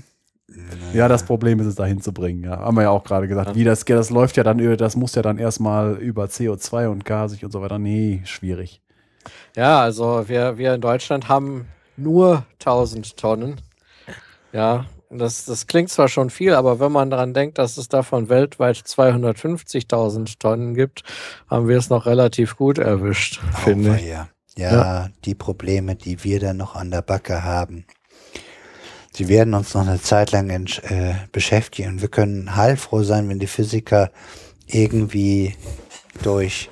Ja, 0.91 1.07
das 1.07 1.23
Problem 1.23 1.59
ist 1.59 1.67
es 1.67 1.75
da 1.75 1.85
hinzubringen, 1.85 2.43
ja. 2.43 2.57
Haben 2.59 2.75
wir 2.77 2.81
ja 2.83 2.89
auch 2.89 3.03
gerade 3.03 3.27
gesagt. 3.27 3.53
Wie 3.55 3.63
das, 3.63 3.85
das 3.85 4.09
läuft 4.09 4.37
ja 4.37 4.43
dann, 4.43 4.57
über- 4.59 4.75
das 4.75 4.95
muss 4.95 5.13
ja 5.13 5.21
dann 5.21 5.37
erstmal 5.37 5.97
über 5.97 6.25
CO2 6.25 6.87
und 6.87 7.05
gasig 7.05 7.45
und 7.45 7.51
so 7.51 7.61
weiter. 7.61 7.77
Nee, 7.77 8.21
schwierig. 8.25 8.81
Ja, 9.55 9.81
also 9.81 10.27
wir, 10.27 10.57
wir 10.57 10.73
in 10.73 10.81
Deutschland 10.81 11.29
haben 11.29 11.67
nur 11.95 12.43
1000 12.59 13.17
Tonnen. 13.17 13.61
Ja, 14.53 14.85
das, 15.09 15.45
das 15.45 15.67
klingt 15.67 15.89
zwar 15.89 16.07
schon 16.07 16.29
viel, 16.29 16.53
aber 16.53 16.79
wenn 16.79 16.91
man 16.91 17.09
daran 17.09 17.33
denkt, 17.33 17.57
dass 17.57 17.77
es 17.77 17.89
davon 17.89 18.29
weltweit 18.29 18.77
250.000 18.77 20.39
Tonnen 20.39 20.73
gibt, 20.73 21.03
haben 21.49 21.67
wir 21.67 21.77
es 21.77 21.89
noch 21.89 22.05
relativ 22.05 22.55
gut 22.55 22.77
erwischt, 22.77 23.41
finde 23.63 23.95
ich. 23.95 24.03
Auweia. 24.03 24.29
Ja, 24.57 25.09
die 25.23 25.35
Probleme, 25.35 25.95
die 25.95 26.23
wir 26.23 26.39
dann 26.39 26.57
noch 26.57 26.75
an 26.75 26.91
der 26.91 27.01
Backe 27.01 27.43
haben, 27.43 27.85
die 29.17 29.27
werden 29.27 29.53
uns 29.53 29.73
noch 29.73 29.87
eine 29.87 30.01
Zeit 30.01 30.31
lang 30.31 30.49
äh, 30.49 31.13
beschäftigen. 31.31 31.89
Und 31.89 32.01
wir 32.01 32.09
können 32.09 32.55
heilfroh 32.55 33.03
sein, 33.03 33.29
wenn 33.29 33.39
die 33.39 33.47
Physiker 33.47 34.11
irgendwie 34.67 35.55
durch, 36.21 36.69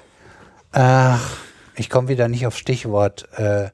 ach, 0.71 1.37
ich 1.75 1.89
komme 1.89 2.09
wieder 2.09 2.27
nicht 2.27 2.45
auf 2.47 2.57
Stichwort, 2.57 3.27
äh, 3.37 3.69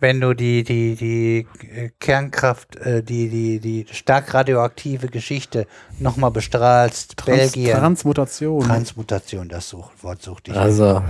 wenn 0.00 0.20
du 0.20 0.34
die, 0.34 0.64
die, 0.64 0.96
die 0.96 1.46
äh, 1.68 1.90
Kernkraft, 2.00 2.76
äh, 2.76 3.02
die, 3.02 3.28
die, 3.28 3.60
die 3.60 3.86
stark 3.92 4.32
radioaktive 4.34 5.08
Geschichte 5.08 5.66
nochmal 5.98 6.30
bestrahlst, 6.30 7.16
Trans 7.16 7.52
Belgien, 7.52 7.76
Transmutation. 7.76 8.64
Transmutation, 8.64 9.48
das 9.48 9.68
Such, 9.68 9.90
Wort 10.02 10.22
suchte 10.22 10.52
ich. 10.52 10.56
Also, 10.56 11.02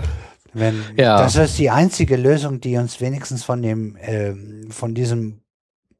Wenn, 0.52 0.82
Ja. 0.96 1.22
Das 1.22 1.36
ist 1.36 1.58
die 1.58 1.70
einzige 1.70 2.16
Lösung, 2.16 2.60
die 2.60 2.76
uns 2.76 3.00
wenigstens 3.00 3.44
von 3.44 3.62
dem, 3.62 3.96
ähm, 4.00 4.68
von 4.70 4.94
diesem 4.94 5.40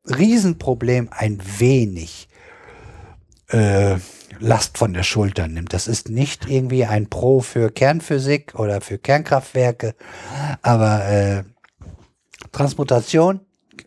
Riesenproblem 0.07 1.09
ein 1.11 1.41
wenig 1.59 2.29
äh, 3.49 3.97
Last 4.39 4.79
von 4.79 4.95
der 4.95 5.03
Schulter 5.03 5.49
nimmt. 5.49 5.73
Das 5.73 5.87
ist 5.87 6.09
nicht 6.09 6.49
irgendwie 6.49 6.87
ein 6.87 7.09
Pro 7.09 7.41
für 7.41 7.71
Kernphysik 7.71 8.55
oder 8.59 8.81
für 8.81 8.99
Kernkraftwerke, 8.99 9.95
aber 10.63 11.05
äh, 11.05 11.43
Transmutation 12.53 13.41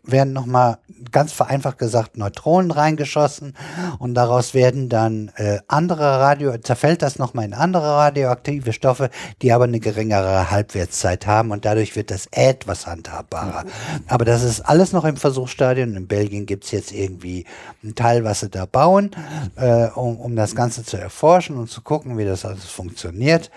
werden 0.04 0.34
nochmal 0.34 0.78
ganz 1.12 1.32
vereinfacht 1.32 1.78
gesagt 1.78 2.18
Neutronen 2.18 2.72
reingeschossen 2.72 3.56
und 4.00 4.16
daraus 4.16 4.54
werden 4.54 4.90
dann 4.90 5.32
äh, 5.36 5.60
andere 5.68 6.20
Radio, 6.20 6.58
zerfällt 6.58 7.02
das 7.02 7.20
nochmal 7.20 7.46
in 7.46 7.54
andere 7.54 7.86
radioaktive 7.86 8.74
Stoffe, 8.74 9.10
die 9.42 9.54
aber 9.54 9.64
eine 9.66 9.80
geringere 9.80 10.52
Halbwertszeit 10.52 11.26
haben 11.26 11.52
und 11.52 11.66
dadurch 11.66 11.96
wird 11.96 12.12
das 12.12 12.28
etwas 12.32 12.86
handhabbarer. 12.86 13.66
Aber 14.08 14.26
das 14.26 14.44
ist 14.44 14.62
alles 14.62 14.92
noch 14.92 15.06
im 15.06 15.16
Versuchsstadium. 15.16 15.96
In 15.96 16.08
Belgien 16.08 16.46
gibt's 16.46 16.72
jetzt 16.72 16.92
irgendwie 16.92 17.46
ein 17.84 17.96
Teil, 17.96 18.24
was 18.24 18.42
sie 18.42 18.50
da 18.50 18.66
bauen, 18.66 19.12
äh, 19.56 19.88
um, 19.96 20.18
um 20.18 20.36
das 20.36 20.56
Ganze 20.56 20.84
zu 20.84 20.98
erforschen 20.98 21.58
und 21.58 21.70
zu 21.70 21.82
gucken, 21.82 22.18
wie 22.18 22.26
das 22.26 22.46
alles 22.46 22.66
funktioniert. 22.66 23.52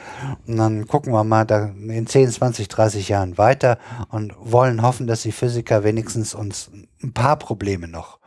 Und 0.46 0.58
dann 0.58 0.86
gucken 0.86 1.12
wir 1.12 1.24
mal 1.24 1.44
da 1.44 1.70
in 1.88 2.06
10, 2.06 2.30
20, 2.30 2.68
30 2.68 3.08
Jahren 3.08 3.38
weiter 3.38 3.78
und 4.10 4.34
wollen 4.38 4.82
hoffen, 4.82 5.06
dass 5.06 5.22
die 5.22 5.32
Physiker 5.32 5.82
wenigstens 5.82 6.35
uns 6.36 6.70
ein 7.02 7.12
paar 7.12 7.36
Probleme 7.38 7.88
noch 7.88 8.20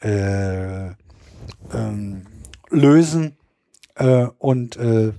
äh, 0.00 0.88
ähm, 1.72 2.26
lösen 2.70 3.36
äh, 3.94 4.26
und 4.38 4.76
äh, 4.76 5.12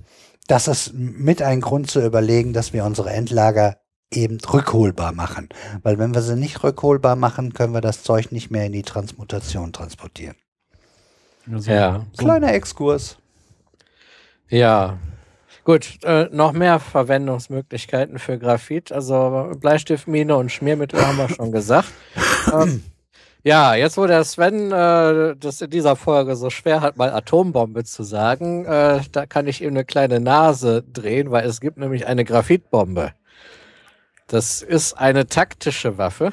das 0.46 0.66
ist 0.66 0.94
mit 0.94 1.42
ein 1.42 1.60
Grund 1.60 1.90
zu 1.90 2.04
überlegen, 2.04 2.52
dass 2.52 2.72
wir 2.72 2.84
unsere 2.84 3.10
Endlager 3.10 3.76
eben 4.10 4.38
rückholbar 4.40 5.12
machen. 5.12 5.50
Weil 5.82 5.98
wenn 5.98 6.14
wir 6.14 6.22
sie 6.22 6.36
nicht 6.36 6.64
rückholbar 6.64 7.16
machen, 7.16 7.52
können 7.52 7.74
wir 7.74 7.82
das 7.82 8.02
Zeug 8.02 8.32
nicht 8.32 8.50
mehr 8.50 8.64
in 8.64 8.72
die 8.72 8.82
Transmutation 8.82 9.72
transportieren. 9.72 10.36
Also, 11.52 11.70
ja. 11.70 12.06
Kleiner 12.16 12.52
Exkurs. 12.54 13.18
Ja. 14.48 14.98
Gut, 15.68 15.98
äh, 16.02 16.30
noch 16.32 16.52
mehr 16.52 16.80
Verwendungsmöglichkeiten 16.80 18.18
für 18.18 18.38
Graphit. 18.38 18.90
Also 18.90 19.52
Bleistiftmine 19.60 20.34
und 20.34 20.50
Schmiermittel 20.50 20.98
haben 21.06 21.18
wir 21.18 21.28
schon 21.28 21.52
gesagt. 21.52 21.88
ähm, 22.54 22.82
ja, 23.42 23.74
jetzt 23.74 23.98
wo 23.98 24.06
der 24.06 24.24
Sven 24.24 24.72
äh, 24.72 25.36
das 25.36 25.60
in 25.60 25.68
dieser 25.68 25.94
Folge 25.94 26.36
so 26.36 26.48
schwer 26.48 26.80
hat, 26.80 26.96
mal 26.96 27.12
Atombombe 27.12 27.84
zu 27.84 28.02
sagen, 28.02 28.64
äh, 28.64 29.00
da 29.12 29.26
kann 29.26 29.46
ich 29.46 29.60
ihm 29.60 29.68
eine 29.68 29.84
kleine 29.84 30.20
Nase 30.20 30.84
drehen, 30.90 31.30
weil 31.32 31.46
es 31.46 31.60
gibt 31.60 31.76
nämlich 31.76 32.06
eine 32.06 32.24
Graphitbombe. 32.24 33.12
Das 34.26 34.62
ist 34.62 34.94
eine 34.94 35.26
taktische 35.26 35.98
Waffe. 35.98 36.32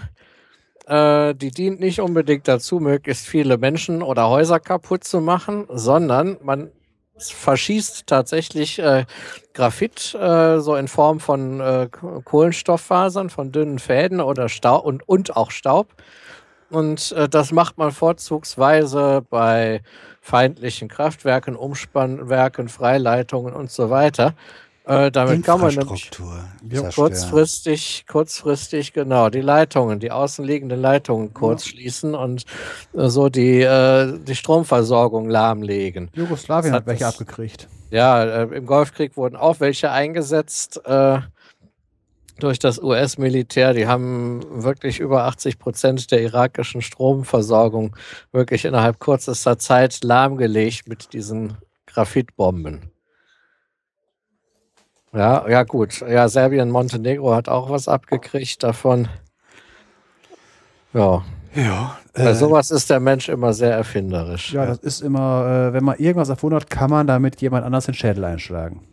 Äh, 0.87 1.35
die 1.35 1.51
dient 1.51 1.81
nicht 1.81 1.99
unbedingt 1.99 2.47
dazu, 2.47 2.79
möglichst 2.79 3.27
viele 3.27 3.57
Menschen 3.57 4.01
oder 4.01 4.29
Häuser 4.29 4.61
kaputt 4.61 5.03
zu 5.03 5.19
machen, 5.19 5.65
sondern 5.69 6.37
man 6.41 6.71
verschießt 7.17 8.07
tatsächlich 8.07 8.79
äh, 8.79 9.05
Graphit 9.53 10.13
äh, 10.15 10.59
so 10.59 10.75
in 10.75 10.87
Form 10.87 11.19
von 11.19 11.59
äh, 11.59 11.87
Kohlenstofffasern, 11.89 13.29
von 13.29 13.51
dünnen 13.51 13.79
Fäden 13.79 14.21
oder 14.21 14.49
Staub 14.49 14.85
und, 14.85 15.07
und 15.07 15.35
auch 15.35 15.51
Staub. 15.51 15.87
Und 16.69 17.11
äh, 17.13 17.29
das 17.29 17.51
macht 17.51 17.77
man 17.77 17.91
vorzugsweise 17.91 19.23
bei 19.29 19.81
feindlichen 20.21 20.89
Kraftwerken, 20.89 21.55
Umspannwerken, 21.55 22.67
Freileitungen 22.67 23.53
und 23.53 23.71
so 23.71 23.89
weiter. 23.89 24.33
Äh, 24.85 25.09
damit 25.11 25.43
kann 25.43 25.59
man 25.61 25.73
nämlich 25.73 26.11
Ja, 26.69 26.81
zerstören. 26.81 26.91
kurzfristig, 26.93 28.05
kurzfristig, 28.07 28.93
genau, 28.93 29.29
die 29.29 29.41
Leitungen, 29.41 29.99
die 29.99 30.11
außenliegenden 30.11 30.79
Leitungen 30.79 31.33
kurz 31.33 31.65
schließen 31.65 32.13
und 32.13 32.45
äh, 32.93 33.07
so 33.09 33.29
die, 33.29 33.61
äh, 33.61 34.19
die 34.19 34.35
Stromversorgung 34.35 35.27
lahmlegen. 35.29 36.11
Jugoslawien 36.13 36.71
hat 36.73 36.81
hat 36.81 36.87
welche 36.87 37.05
das- 37.05 37.13
abgekriegt. 37.19 37.67
Ja, 37.91 38.23
äh, 38.23 38.43
im 38.55 38.65
Golfkrieg 38.65 39.15
wurden 39.17 39.35
auch 39.35 39.59
welche 39.59 39.91
eingesetzt 39.91 40.81
äh, 40.85 41.19
durch 42.39 42.59
das 42.59 42.79
US-Militär. 42.79 43.73
Die 43.73 43.87
haben 43.87 44.63
wirklich 44.63 44.99
über 44.99 45.23
80 45.25 45.57
Prozent 45.59 46.11
der 46.11 46.21
irakischen 46.21 46.81
Stromversorgung 46.81 47.95
wirklich 48.31 48.65
innerhalb 48.65 48.99
kürzester 48.99 49.57
Zeit 49.57 50.03
lahmgelegt 50.03 50.87
mit 50.87 51.13
diesen 51.13 51.57
Graphitbomben. 51.85 52.91
Ja, 55.15 55.47
ja 55.47 55.63
gut. 55.63 56.01
Ja, 56.01 56.27
Serbien, 56.27 56.69
Montenegro 56.69 57.33
hat 57.33 57.47
auch 57.47 57.69
was 57.69 57.87
abgekriegt 57.87 58.61
davon. 58.63 59.07
Ja, 60.93 61.23
Ja, 61.53 61.97
bei 62.13 62.21
äh, 62.23 62.35
sowas 62.35 62.69
ist 62.71 62.89
der 62.89 62.99
Mensch 62.99 63.29
immer 63.29 63.53
sehr 63.53 63.73
erfinderisch. 63.73 64.53
Ja, 64.53 64.65
das 64.65 64.79
ist 64.79 65.01
immer, 65.01 65.69
äh, 65.69 65.73
wenn 65.73 65.83
man 65.83 65.97
irgendwas 65.97 66.29
erfunden 66.29 66.55
hat, 66.57 66.69
kann 66.69 66.89
man 66.89 67.07
damit 67.07 67.41
jemand 67.41 67.65
anders 67.65 67.85
den 67.85 67.93
Schädel 67.93 68.23
einschlagen. 68.25 68.87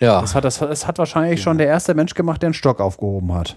Ja, 0.00 0.20
Das 0.20 0.34
hat, 0.34 0.44
das, 0.44 0.58
das 0.58 0.86
hat 0.86 0.98
wahrscheinlich 0.98 1.42
schon 1.42 1.58
der 1.58 1.66
erste 1.66 1.94
Mensch 1.94 2.14
gemacht, 2.14 2.40
der 2.42 2.48
einen 2.48 2.54
Stock 2.54 2.80
aufgehoben 2.80 3.34
hat. 3.34 3.56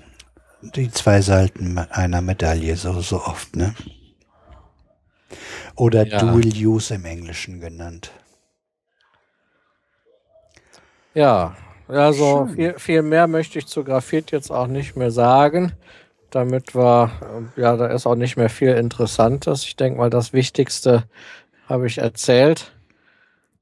die 0.62 0.92
zwei 0.92 1.22
Seiten 1.22 1.78
einer 1.78 2.22
Medaille, 2.22 2.76
so, 2.76 3.00
so 3.02 3.18
oft, 3.22 3.56
ne? 3.56 3.74
Oder 5.76 6.06
Ja. 6.06 6.20
Dual 6.20 6.42
Use 6.54 6.94
im 6.96 7.06
Englischen 7.06 7.60
genannt. 7.60 8.12
Ja, 11.14 11.56
also 11.88 12.48
viel, 12.54 12.80
viel 12.80 13.02
mehr 13.02 13.28
möchte 13.28 13.60
ich 13.60 13.68
zu 13.68 13.84
Graphit 13.84 14.32
jetzt 14.32 14.52
auch 14.52 14.68
nicht 14.68 14.96
mehr 14.96 15.12
sagen. 15.12 15.74
Damit 16.30 16.74
war, 16.74 17.12
äh, 17.58 17.62
ja, 17.62 17.78
da 17.78 17.88
ist 17.88 18.08
auch 18.08 18.16
nicht 18.16 18.38
mehr 18.38 18.50
viel 18.50 18.72
Interessantes. 18.72 19.64
Ich 19.64 19.76
denke 19.76 20.00
mal, 20.00 20.10
das 20.10 20.34
Wichtigste 20.34 21.04
habe 21.68 21.86
ich 21.86 22.00
erzählt. 22.00 22.72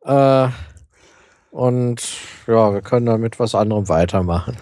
Äh, 0.06 0.48
und 1.52 2.02
ja, 2.48 2.74
wir 2.74 2.82
können 2.82 3.06
dann 3.06 3.20
mit 3.20 3.40
was 3.40 3.56
anderem 3.56 3.90
weitermachen. 3.90 4.56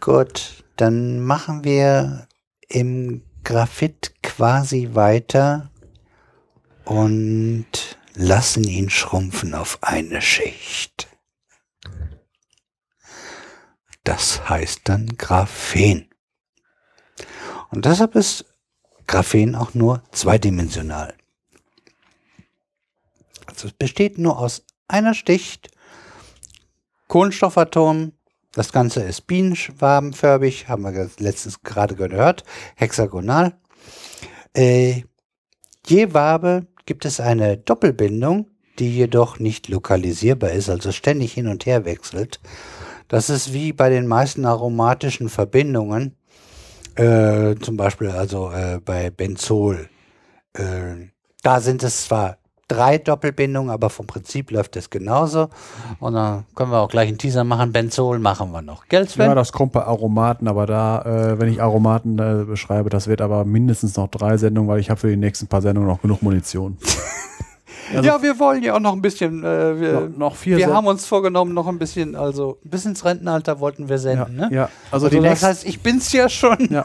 Gut, 0.00 0.64
dann 0.76 1.20
machen 1.20 1.64
wir 1.64 2.26
im 2.68 3.22
Graphit 3.44 4.14
quasi 4.22 4.90
weiter 4.94 5.70
und 6.86 7.66
lassen 8.14 8.64
ihn 8.64 8.88
schrumpfen 8.88 9.54
auf 9.54 9.78
eine 9.82 10.22
Schicht. 10.22 11.13
Das 14.04 14.48
heißt 14.48 14.82
dann 14.84 15.16
Graphen. 15.16 16.08
Und 17.70 17.86
deshalb 17.86 18.14
ist 18.14 18.44
Graphen 19.06 19.54
auch 19.54 19.74
nur 19.74 20.02
zweidimensional. 20.12 21.14
Also 23.46 23.68
es 23.68 23.72
besteht 23.72 24.18
nur 24.18 24.38
aus 24.38 24.64
einer 24.88 25.14
Schicht, 25.14 25.70
Kohlenstoffatom, 27.08 28.12
das 28.52 28.72
Ganze 28.72 29.02
ist 29.02 29.26
bienenwabenförmig, 29.26 30.68
haben 30.68 30.82
wir 30.84 31.10
letztens 31.18 31.62
gerade 31.62 31.96
gehört, 31.96 32.44
hexagonal. 32.76 33.54
Äh, 34.54 35.02
je 35.86 36.14
Wabe 36.14 36.66
gibt 36.86 37.04
es 37.04 37.20
eine 37.20 37.56
Doppelbindung, 37.56 38.50
die 38.78 38.94
jedoch 38.94 39.38
nicht 39.38 39.68
lokalisierbar 39.68 40.50
ist, 40.50 40.68
also 40.70 40.92
ständig 40.92 41.32
hin 41.32 41.48
und 41.48 41.66
her 41.66 41.84
wechselt. 41.84 42.40
Das 43.14 43.30
ist 43.30 43.52
wie 43.52 43.72
bei 43.72 43.90
den 43.90 44.08
meisten 44.08 44.44
aromatischen 44.44 45.28
Verbindungen. 45.28 46.16
Äh, 46.96 47.54
zum 47.60 47.76
Beispiel 47.76 48.08
also 48.08 48.50
äh, 48.50 48.80
bei 48.84 49.10
Benzol. 49.10 49.88
Äh, 50.52 51.12
da 51.40 51.60
sind 51.60 51.84
es 51.84 52.06
zwar 52.06 52.38
drei 52.66 52.98
Doppelbindungen, 52.98 53.70
aber 53.70 53.88
vom 53.88 54.08
Prinzip 54.08 54.50
läuft 54.50 54.74
es 54.74 54.90
genauso. 54.90 55.48
Und 56.00 56.14
dann 56.14 56.44
können 56.56 56.72
wir 56.72 56.80
auch 56.80 56.88
gleich 56.88 57.06
einen 57.06 57.18
Teaser 57.18 57.44
machen. 57.44 57.70
Benzol 57.70 58.18
machen 58.18 58.50
wir 58.50 58.62
noch. 58.62 58.88
Gell, 58.88 59.08
Sven? 59.08 59.26
Ja, 59.26 59.36
das 59.36 59.52
kommt 59.52 59.70
bei 59.70 59.84
Aromaten, 59.84 60.48
aber 60.48 60.66
da, 60.66 61.02
äh, 61.02 61.38
wenn 61.38 61.52
ich 61.52 61.62
Aromaten 61.62 62.18
äh, 62.18 62.44
beschreibe, 62.44 62.90
das 62.90 63.06
wird 63.06 63.20
aber 63.20 63.44
mindestens 63.44 63.96
noch 63.96 64.08
drei 64.08 64.38
Sendungen, 64.38 64.68
weil 64.68 64.80
ich 64.80 64.90
habe 64.90 64.98
für 64.98 65.08
die 65.08 65.16
nächsten 65.16 65.46
paar 65.46 65.62
Sendungen 65.62 65.88
noch 65.88 66.02
genug 66.02 66.20
Munition. 66.20 66.78
Also 67.92 68.08
ja, 68.08 68.22
wir 68.22 68.38
wollen 68.38 68.62
ja 68.62 68.74
auch 68.74 68.80
noch 68.80 68.92
ein 68.92 69.02
bisschen. 69.02 69.44
Äh, 69.44 69.80
wir 69.80 69.92
noch, 69.92 70.16
noch 70.16 70.36
vier 70.36 70.56
wir 70.56 70.72
haben 70.72 70.86
uns 70.86 71.06
vorgenommen, 71.06 71.54
noch 71.54 71.66
ein 71.66 71.78
bisschen, 71.78 72.16
also 72.16 72.58
bis 72.64 72.84
ins 72.86 73.04
Rentenalter 73.04 73.60
wollten 73.60 73.88
wir 73.88 73.96
ja, 73.96 73.98
senden, 73.98 74.36
ne? 74.36 74.48
ja, 74.52 74.68
also 74.90 75.06
Also 75.06 75.20
die 75.20 75.22
das 75.22 75.42
heißt, 75.42 75.66
ich 75.66 75.80
bin's 75.80 76.12
ja 76.12 76.28
schon. 76.28 76.68
ja. 76.70 76.84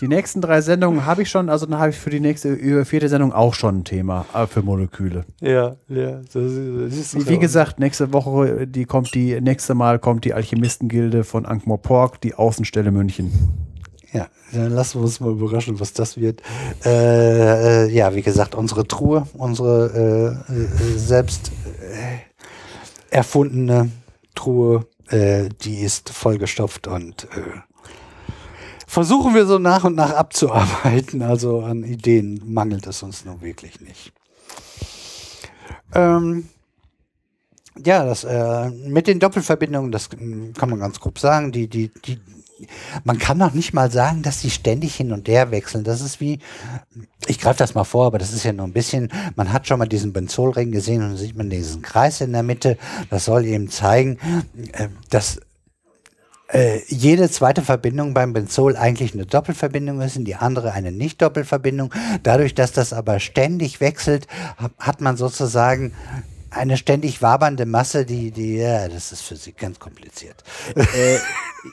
die 0.00 0.08
nächsten 0.08 0.40
drei 0.40 0.60
Sendungen 0.60 1.06
habe 1.06 1.22
ich 1.22 1.30
schon, 1.30 1.48
also 1.48 1.66
dann 1.66 1.78
habe 1.78 1.90
ich 1.90 1.96
für 1.96 2.10
die 2.10 2.20
nächste 2.20 2.84
vierte 2.84 3.08
Sendung 3.08 3.32
auch 3.32 3.54
schon 3.54 3.78
ein 3.78 3.84
Thema 3.84 4.26
äh, 4.34 4.46
für 4.46 4.62
Moleküle. 4.62 5.24
Ja, 5.40 5.76
ja. 5.88 6.20
Das, 6.20 6.32
das 6.32 6.42
ist 6.42 7.14
Wie, 7.14 7.28
wie 7.28 7.38
gesagt, 7.38 7.78
nächste 7.78 8.12
Woche, 8.12 8.66
die 8.66 8.84
kommt 8.84 9.14
die, 9.14 9.40
nächste 9.40 9.74
Mal 9.74 9.98
kommt 9.98 10.24
die 10.24 10.34
Alchemistengilde 10.34 11.24
von 11.24 11.46
Ankh-Morpork, 11.46 12.20
die 12.20 12.34
Außenstelle 12.34 12.90
München. 12.90 13.32
Ja, 14.12 14.28
dann 14.52 14.72
lassen 14.72 15.00
wir 15.00 15.04
uns 15.04 15.20
mal 15.20 15.30
überraschen, 15.30 15.80
was 15.80 15.94
das 15.94 16.18
wird. 16.18 16.42
Äh, 16.84 17.86
äh, 17.86 17.90
ja, 17.90 18.14
wie 18.14 18.20
gesagt, 18.20 18.54
unsere 18.54 18.86
Truhe, 18.86 19.26
unsere 19.32 20.44
äh, 20.48 20.52
äh, 20.52 20.98
selbst 20.98 21.50
äh, 21.80 22.18
erfundene 23.10 23.90
Truhe, 24.34 24.86
äh, 25.08 25.48
die 25.62 25.80
ist 25.80 26.10
vollgestopft 26.10 26.88
und 26.88 27.26
versuchen 28.86 29.34
wir 29.34 29.46
so 29.46 29.58
nach 29.58 29.84
und 29.84 29.94
nach 29.94 30.12
abzuarbeiten. 30.12 31.22
Also 31.22 31.60
an 31.60 31.82
Ideen 31.82 32.42
mangelt 32.44 32.86
es 32.86 33.02
uns 33.02 33.24
nun 33.24 33.40
wirklich 33.40 33.80
nicht. 33.80 34.12
Ähm, 35.94 36.48
ja, 37.82 38.04
das 38.04 38.26
mit 38.86 39.06
den 39.06 39.18
Doppelverbindungen, 39.18 39.90
das 39.90 40.10
kann 40.10 40.68
man 40.68 40.78
ganz 40.78 41.00
grob 41.00 41.18
sagen. 41.18 41.52
Die, 41.52 41.68
die, 41.68 41.90
die, 42.04 42.18
man 43.04 43.18
kann 43.18 43.38
noch 43.38 43.52
nicht 43.52 43.72
mal 43.72 43.90
sagen, 43.90 44.22
dass 44.22 44.40
die 44.40 44.50
ständig 44.50 44.94
hin 44.94 45.12
und 45.12 45.28
her 45.28 45.50
wechseln. 45.50 45.84
Das 45.84 46.00
ist 46.00 46.20
wie, 46.20 46.38
ich 47.26 47.38
greife 47.38 47.58
das 47.58 47.74
mal 47.74 47.84
vor, 47.84 48.06
aber 48.06 48.18
das 48.18 48.32
ist 48.32 48.44
ja 48.44 48.52
nur 48.52 48.66
ein 48.66 48.72
bisschen, 48.72 49.10
man 49.36 49.52
hat 49.52 49.66
schon 49.66 49.78
mal 49.78 49.88
diesen 49.88 50.12
Benzolring 50.12 50.72
gesehen 50.72 51.02
und 51.02 51.16
sieht 51.16 51.36
man 51.36 51.50
diesen 51.50 51.82
Kreis 51.82 52.20
in 52.20 52.32
der 52.32 52.42
Mitte. 52.42 52.78
Das 53.10 53.24
soll 53.24 53.44
eben 53.44 53.68
zeigen, 53.68 54.18
äh, 54.72 54.88
dass 55.10 55.40
äh, 56.52 56.80
jede 56.86 57.30
zweite 57.30 57.62
Verbindung 57.62 58.12
beim 58.12 58.32
Benzol 58.32 58.76
eigentlich 58.76 59.14
eine 59.14 59.24
Doppelverbindung 59.24 60.00
ist 60.02 60.16
und 60.16 60.24
die 60.24 60.34
andere 60.34 60.72
eine 60.72 60.92
Nicht-Doppelverbindung. 60.92 61.92
Dadurch, 62.22 62.54
dass 62.54 62.72
das 62.72 62.92
aber 62.92 63.20
ständig 63.20 63.80
wechselt, 63.80 64.26
hat 64.78 65.00
man 65.00 65.16
sozusagen 65.16 65.92
eine 66.54 66.76
ständig 66.76 67.22
wabernde 67.22 67.66
Masse, 67.66 68.04
die, 68.04 68.30
die, 68.30 68.56
ja, 68.56 68.88
das 68.88 69.12
ist 69.12 69.22
Physik 69.22 69.56
ganz 69.58 69.78
kompliziert. 69.78 70.42
Äh, 70.74 71.18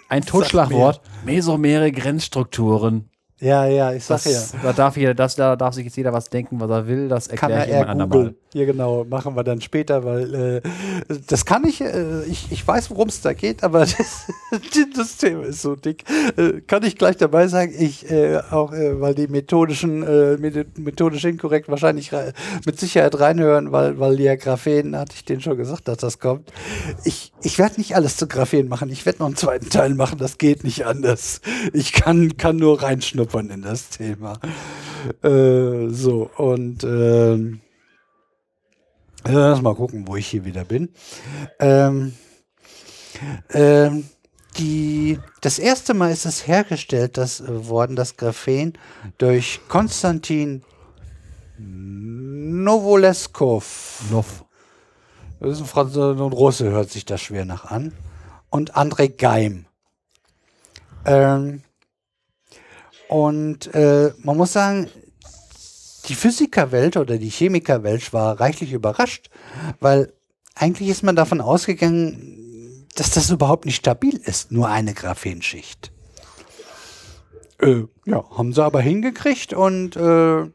ein 0.07 0.21
Totschlagwort, 0.25 1.01
mesomere 1.25 1.91
Grenzstrukturen. 1.91 3.08
Ja, 3.41 3.65
ja, 3.65 3.93
ich 3.93 4.03
sag 4.03 4.21
Das, 4.23 4.53
Da, 4.61 4.73
darf 4.73 4.97
jeder, 4.97 5.13
das, 5.13 5.35
da 5.35 5.55
darf 5.55 5.73
sich 5.73 5.85
jetzt 5.85 5.95
jeder 5.95 6.11
was 6.11 6.29
denken, 6.29 6.59
was 6.59 6.69
er 6.69 6.87
will. 6.87 7.07
Das 7.07 7.29
kann 7.29 7.51
erkläre 7.51 7.59
er 7.61 7.65
ich 7.67 7.71
eher 7.71 7.81
immer 7.83 7.89
andermal. 7.89 8.35
Ja, 8.53 8.65
genau, 8.65 9.05
machen 9.05 9.35
wir 9.35 9.43
dann 9.43 9.61
später, 9.61 10.03
weil 10.03 10.33
äh, 10.33 10.61
das 11.27 11.45
kann 11.45 11.63
ich, 11.65 11.79
äh, 11.81 12.23
ich, 12.23 12.47
ich 12.51 12.67
weiß, 12.67 12.89
worum 12.89 13.07
es 13.07 13.21
da 13.21 13.31
geht, 13.33 13.63
aber 13.63 13.79
das, 13.97 14.25
das 14.95 15.17
Thema 15.17 15.43
ist 15.45 15.61
so 15.61 15.75
dick. 15.75 16.03
Äh, 16.35 16.61
kann 16.61 16.83
ich 16.83 16.97
gleich 16.97 17.15
dabei 17.15 17.47
sagen, 17.47 17.71
ich 17.77 18.09
äh, 18.11 18.39
auch, 18.49 18.73
äh, 18.73 18.99
weil 18.99 19.15
die 19.15 19.27
methodischen, 19.27 20.03
äh, 20.03 20.35
meth- 20.37 20.65
methodisch 20.77 21.23
inkorrekt 21.23 21.69
wahrscheinlich 21.69 22.11
mit 22.65 22.77
Sicherheit 22.79 23.17
reinhören, 23.19 23.71
weil, 23.71 23.99
weil 23.99 24.19
ja 24.19 24.35
Graphen, 24.35 24.97
hatte 24.97 25.13
ich 25.15 25.23
denen 25.23 25.41
schon 25.41 25.55
gesagt, 25.55 25.87
dass 25.87 25.97
das 25.97 26.19
kommt. 26.19 26.51
Ich, 27.05 27.31
ich 27.43 27.57
werde 27.59 27.75
nicht 27.77 27.95
alles 27.95 28.17
zu 28.17 28.27
Graphen 28.27 28.67
machen, 28.67 28.89
ich 28.89 29.05
werde 29.05 29.19
noch 29.19 29.27
einen 29.27 29.35
zweiten 29.37 29.69
Teil 29.69 29.93
machen, 29.93 30.17
das 30.17 30.39
geht 30.39 30.63
nicht 30.65 30.85
anders. 30.85 31.39
Ich 31.71 31.93
kann, 31.93 32.35
kann 32.35 32.57
nur 32.57 32.81
reinschnuppern 32.81 33.28
in 33.37 33.61
das 33.61 33.89
Thema. 33.89 34.39
Äh, 35.23 35.89
so, 35.89 36.29
und 36.37 36.83
ähm, 36.83 37.61
ja, 39.25 39.49
Lass 39.49 39.61
mal 39.61 39.75
gucken, 39.75 40.07
wo 40.07 40.15
ich 40.15 40.27
hier 40.27 40.45
wieder 40.45 40.63
bin. 40.63 40.93
Ähm, 41.59 42.13
ähm, 43.51 44.05
die, 44.57 45.19
das 45.41 45.59
erste 45.59 45.93
Mal 45.93 46.11
ist 46.11 46.25
es 46.25 46.47
hergestellt 46.47 47.17
das, 47.17 47.41
äh, 47.41 47.67
worden, 47.67 47.95
das 47.95 48.17
Graphen, 48.17 48.73
durch 49.17 49.61
Konstantin 49.67 50.63
Novoleskov. 51.57 54.03
Noff. 54.09 54.45
Das 55.39 55.51
ist 55.51 55.61
ein 55.61 55.67
Franzose 55.67 56.23
und 56.23 56.33
Russe, 56.33 56.71
hört 56.71 56.89
sich 56.89 57.05
das 57.05 57.21
schwer 57.21 57.45
nach 57.45 57.65
an. 57.65 57.93
Und 58.49 58.75
André 58.75 59.15
Geim. 59.15 59.67
Ähm, 61.05 61.61
und 63.09 63.73
äh, 63.73 64.13
man 64.23 64.37
muss 64.37 64.53
sagen, 64.53 64.87
die 66.07 66.13
Physikerwelt 66.15 66.95
oder 66.95 67.17
die 67.17 67.29
Chemikerwelt 67.29 68.13
war 68.13 68.39
reichlich 68.39 68.71
überrascht, 68.71 69.31
weil 69.79 70.13
eigentlich 70.53 70.89
ist 70.89 71.01
man 71.01 71.15
davon 71.15 71.41
ausgegangen, 71.41 72.87
dass 72.95 73.09
das 73.09 73.31
überhaupt 73.31 73.65
nicht 73.65 73.77
stabil 73.77 74.15
ist, 74.23 74.51
nur 74.51 74.69
eine 74.69 74.93
Graphenschicht. 74.93 75.91
Äh, 77.59 77.85
ja, 78.05 78.23
haben 78.29 78.53
sie 78.53 78.63
aber 78.63 78.79
hingekriegt 78.79 79.53
und 79.53 79.95
äh, 79.95 80.47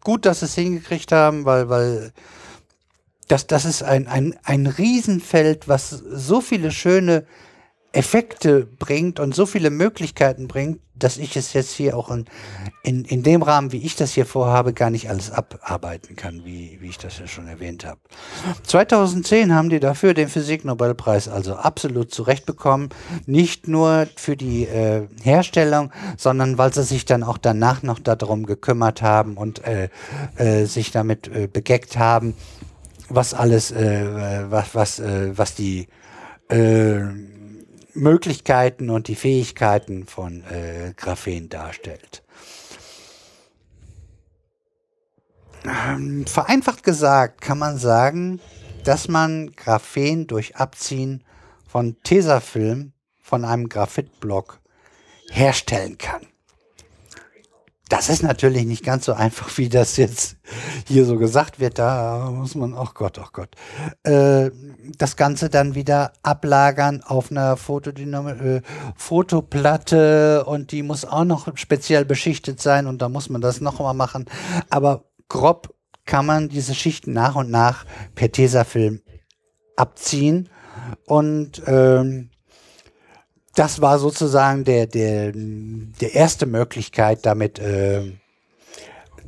gut, 0.00 0.26
dass 0.26 0.40
sie 0.40 0.46
es 0.46 0.54
hingekriegt 0.56 1.12
haben, 1.12 1.44
weil, 1.44 1.68
weil 1.68 2.12
das, 3.28 3.46
das 3.46 3.64
ist 3.64 3.84
ein, 3.84 4.08
ein, 4.08 4.36
ein 4.42 4.66
Riesenfeld, 4.66 5.68
was 5.68 5.90
so 5.90 6.40
viele 6.40 6.72
schöne 6.72 7.26
Effekte 7.96 8.66
bringt 8.78 9.20
und 9.20 9.34
so 9.34 9.46
viele 9.46 9.70
Möglichkeiten 9.70 10.48
bringt, 10.48 10.80
dass 10.98 11.16
ich 11.16 11.36
es 11.36 11.52
jetzt 11.52 11.72
hier 11.72 11.96
auch 11.96 12.10
in, 12.10 12.26
in, 12.82 13.04
in 13.04 13.22
dem 13.22 13.42
Rahmen, 13.42 13.72
wie 13.72 13.82
ich 13.84 13.96
das 13.96 14.12
hier 14.12 14.26
vorhabe, 14.26 14.72
gar 14.72 14.90
nicht 14.90 15.08
alles 15.08 15.30
abarbeiten 15.30 16.14
kann, 16.14 16.44
wie, 16.44 16.78
wie 16.80 16.88
ich 16.88 16.98
das 16.98 17.18
ja 17.18 17.26
schon 17.26 17.48
erwähnt 17.48 17.86
habe. 17.86 17.98
2010 18.64 19.54
haben 19.54 19.70
die 19.70 19.80
dafür 19.80 20.14
den 20.14 20.28
Physiknobelpreis 20.28 21.28
also 21.28 21.56
absolut 21.56 22.12
zurechtbekommen. 22.12 22.90
Nicht 23.26 23.66
nur 23.66 24.06
für 24.16 24.36
die 24.36 24.64
äh, 24.64 25.06
Herstellung, 25.22 25.90
sondern 26.16 26.58
weil 26.58 26.72
sie 26.72 26.84
sich 26.84 27.06
dann 27.06 27.22
auch 27.22 27.38
danach 27.38 27.82
noch 27.82 27.98
darum 27.98 28.44
gekümmert 28.44 29.02
haben 29.02 29.36
und 29.36 29.64
äh, 29.64 29.88
äh, 30.36 30.66
sich 30.66 30.90
damit 30.90 31.28
äh, 31.28 31.46
begeckt 31.46 31.96
haben, 31.96 32.34
was 33.08 33.34
alles, 33.34 33.70
äh, 33.70 34.44
was, 34.50 34.74
was, 34.74 34.98
äh, 34.98 35.36
was 35.36 35.54
die 35.54 35.88
äh, 36.48 37.00
Möglichkeiten 37.96 38.90
und 38.90 39.08
die 39.08 39.14
Fähigkeiten 39.14 40.06
von 40.06 40.44
äh, 40.44 40.92
Graphen 40.96 41.48
darstellt. 41.48 42.22
Ähm, 45.64 46.26
vereinfacht 46.26 46.82
gesagt 46.82 47.40
kann 47.40 47.58
man 47.58 47.78
sagen, 47.78 48.40
dass 48.84 49.08
man 49.08 49.52
Graphen 49.56 50.26
durch 50.26 50.56
Abziehen 50.56 51.24
von 51.66 51.96
Tesafilm 52.04 52.92
von 53.20 53.44
einem 53.44 53.68
Graphitblock 53.68 54.60
herstellen 55.30 55.98
kann. 55.98 56.26
Das 57.88 58.08
ist 58.08 58.24
natürlich 58.24 58.66
nicht 58.66 58.84
ganz 58.84 59.04
so 59.04 59.12
einfach, 59.12 59.56
wie 59.58 59.68
das 59.68 59.96
jetzt 59.96 60.38
hier 60.88 61.04
so 61.04 61.18
gesagt 61.18 61.60
wird. 61.60 61.78
Da 61.78 62.30
muss 62.32 62.56
man, 62.56 62.74
ach 62.74 62.94
Gott, 62.94 63.18
ach 63.20 63.32
Gott, 63.32 63.50
äh, 64.02 64.50
das 64.98 65.16
Ganze 65.16 65.50
dann 65.50 65.76
wieder 65.76 66.12
ablagern 66.24 67.02
auf 67.04 67.30
einer 67.30 67.56
Fotodynam 67.56 68.26
äh, 68.26 68.62
Fotoplatte 68.96 70.44
und 70.46 70.72
die 70.72 70.82
muss 70.82 71.04
auch 71.04 71.24
noch 71.24 71.56
speziell 71.56 72.04
beschichtet 72.04 72.60
sein 72.60 72.88
und 72.88 73.02
da 73.02 73.08
muss 73.08 73.28
man 73.28 73.40
das 73.40 73.60
noch 73.60 73.78
mal 73.78 73.94
machen. 73.94 74.24
Aber 74.68 75.04
grob 75.28 75.72
kann 76.06 76.26
man 76.26 76.48
diese 76.48 76.74
Schichten 76.74 77.12
nach 77.12 77.36
und 77.36 77.50
nach 77.50 77.84
per 78.16 78.32
Tesafilm 78.32 79.00
abziehen 79.76 80.48
und 81.06 81.62
ähm, 81.66 82.30
das 83.56 83.80
war 83.80 83.98
sozusagen 83.98 84.64
der, 84.64 84.86
der, 84.86 85.32
der 85.34 86.14
erste 86.14 86.46
Möglichkeit, 86.46 87.24
damit, 87.24 87.58
äh, 87.58 88.02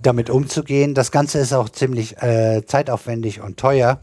damit 0.00 0.30
umzugehen. 0.30 0.94
Das 0.94 1.10
Ganze 1.10 1.38
ist 1.38 1.54
auch 1.54 1.70
ziemlich 1.70 2.22
äh, 2.22 2.62
zeitaufwendig 2.66 3.40
und 3.40 3.56
teuer, 3.56 4.00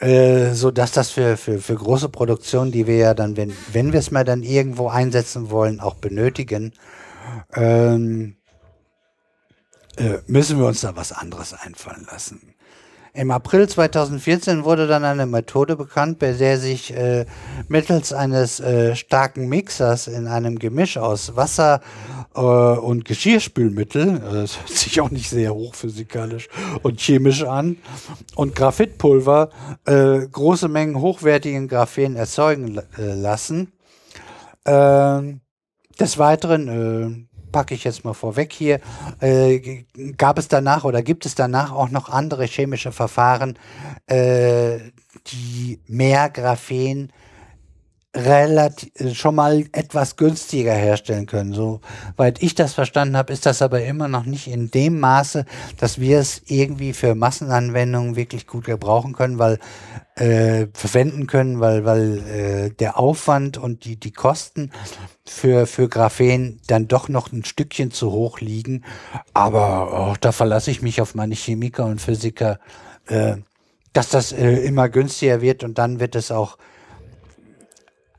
äh, 0.00 0.52
so 0.52 0.70
dass 0.70 0.92
das 0.92 1.10
für, 1.10 1.38
für, 1.38 1.58
für 1.58 1.74
große 1.74 2.10
Produktionen, 2.10 2.72
die 2.72 2.86
wir 2.86 2.96
ja 2.96 3.14
dann, 3.14 3.38
wenn, 3.38 3.54
wenn 3.72 3.92
wir 3.92 4.00
es 4.00 4.10
mal 4.10 4.24
dann 4.24 4.42
irgendwo 4.42 4.88
einsetzen 4.88 5.50
wollen, 5.50 5.80
auch 5.80 5.94
benötigen, 5.94 6.74
ähm, 7.54 8.36
äh, 9.96 10.18
müssen 10.26 10.58
wir 10.58 10.66
uns 10.66 10.82
da 10.82 10.94
was 10.94 11.12
anderes 11.12 11.54
einfallen 11.54 12.06
lassen. 12.10 12.54
Im 13.12 13.32
April 13.32 13.68
2014 13.68 14.64
wurde 14.64 14.86
dann 14.86 15.04
eine 15.04 15.26
Methode 15.26 15.76
bekannt, 15.76 16.20
bei 16.20 16.32
der 16.32 16.58
sich 16.58 16.94
äh, 16.94 17.26
mittels 17.68 18.12
eines 18.12 18.60
äh, 18.60 18.94
starken 18.94 19.48
Mixers 19.48 20.06
in 20.06 20.28
einem 20.28 20.58
Gemisch 20.58 20.96
aus 20.96 21.34
Wasser 21.34 21.80
äh, 22.36 22.40
und 22.40 23.04
Geschirrspülmittel, 23.04 24.20
das 24.32 24.60
hört 24.60 24.68
sich 24.70 25.00
auch 25.00 25.10
nicht 25.10 25.28
sehr 25.28 25.52
hochphysikalisch 25.54 26.48
und 26.82 27.00
chemisch 27.00 27.42
an, 27.42 27.78
und 28.36 28.54
Graphitpulver 28.54 29.50
äh, 29.86 30.20
große 30.28 30.68
Mengen 30.68 31.00
hochwertigen 31.00 31.66
Graphen 31.66 32.14
erzeugen 32.14 32.80
äh, 32.96 33.14
lassen. 33.14 33.72
Ähm, 34.66 35.40
des 35.98 36.16
Weiteren 36.18 36.68
äh, 36.68 37.29
packe 37.52 37.74
ich 37.74 37.84
jetzt 37.84 38.04
mal 38.04 38.14
vorweg 38.14 38.52
hier, 38.52 38.80
äh, 39.20 39.84
gab 40.16 40.38
es 40.38 40.48
danach 40.48 40.84
oder 40.84 41.02
gibt 41.02 41.26
es 41.26 41.34
danach 41.34 41.72
auch 41.72 41.90
noch 41.90 42.08
andere 42.08 42.44
chemische 42.46 42.92
Verfahren, 42.92 43.58
äh, 44.06 44.78
die 45.26 45.80
mehr 45.86 46.30
Graphen 46.30 47.12
relativ 48.14 48.90
äh, 48.96 49.14
schon 49.14 49.36
mal 49.36 49.64
etwas 49.72 50.16
günstiger 50.16 50.72
herstellen 50.72 51.26
können. 51.26 51.52
Soweit 51.52 52.42
ich 52.42 52.54
das 52.54 52.74
verstanden 52.74 53.16
habe, 53.16 53.32
ist 53.32 53.46
das 53.46 53.62
aber 53.62 53.84
immer 53.84 54.08
noch 54.08 54.24
nicht 54.24 54.48
in 54.48 54.70
dem 54.70 54.98
Maße, 54.98 55.44
dass 55.78 56.00
wir 56.00 56.18
es 56.18 56.42
irgendwie 56.46 56.92
für 56.92 57.14
Massenanwendungen 57.14 58.16
wirklich 58.16 58.46
gut 58.46 58.64
gebrauchen 58.64 59.12
können, 59.12 59.38
weil 59.38 59.58
äh, 60.16 60.66
verwenden 60.74 61.28
können, 61.28 61.60
weil 61.60 61.84
weil 61.84 62.18
äh, 62.28 62.70
der 62.70 62.98
Aufwand 62.98 63.58
und 63.58 63.84
die 63.84 63.98
die 63.98 64.12
Kosten 64.12 64.72
für 65.24 65.66
für 65.66 65.88
Graphen 65.88 66.60
dann 66.66 66.88
doch 66.88 67.08
noch 67.08 67.30
ein 67.32 67.44
Stückchen 67.44 67.92
zu 67.92 68.10
hoch 68.10 68.40
liegen. 68.40 68.84
Aber 69.34 70.10
oh, 70.10 70.16
da 70.20 70.32
verlasse 70.32 70.72
ich 70.72 70.82
mich 70.82 71.00
auf 71.00 71.14
meine 71.14 71.36
Chemiker 71.36 71.84
und 71.84 72.00
Physiker, 72.00 72.58
äh, 73.06 73.36
dass 73.92 74.08
das 74.08 74.32
äh, 74.32 74.56
immer 74.64 74.88
günstiger 74.88 75.40
wird 75.40 75.62
und 75.62 75.78
dann 75.78 76.00
wird 76.00 76.16
es 76.16 76.32
auch 76.32 76.58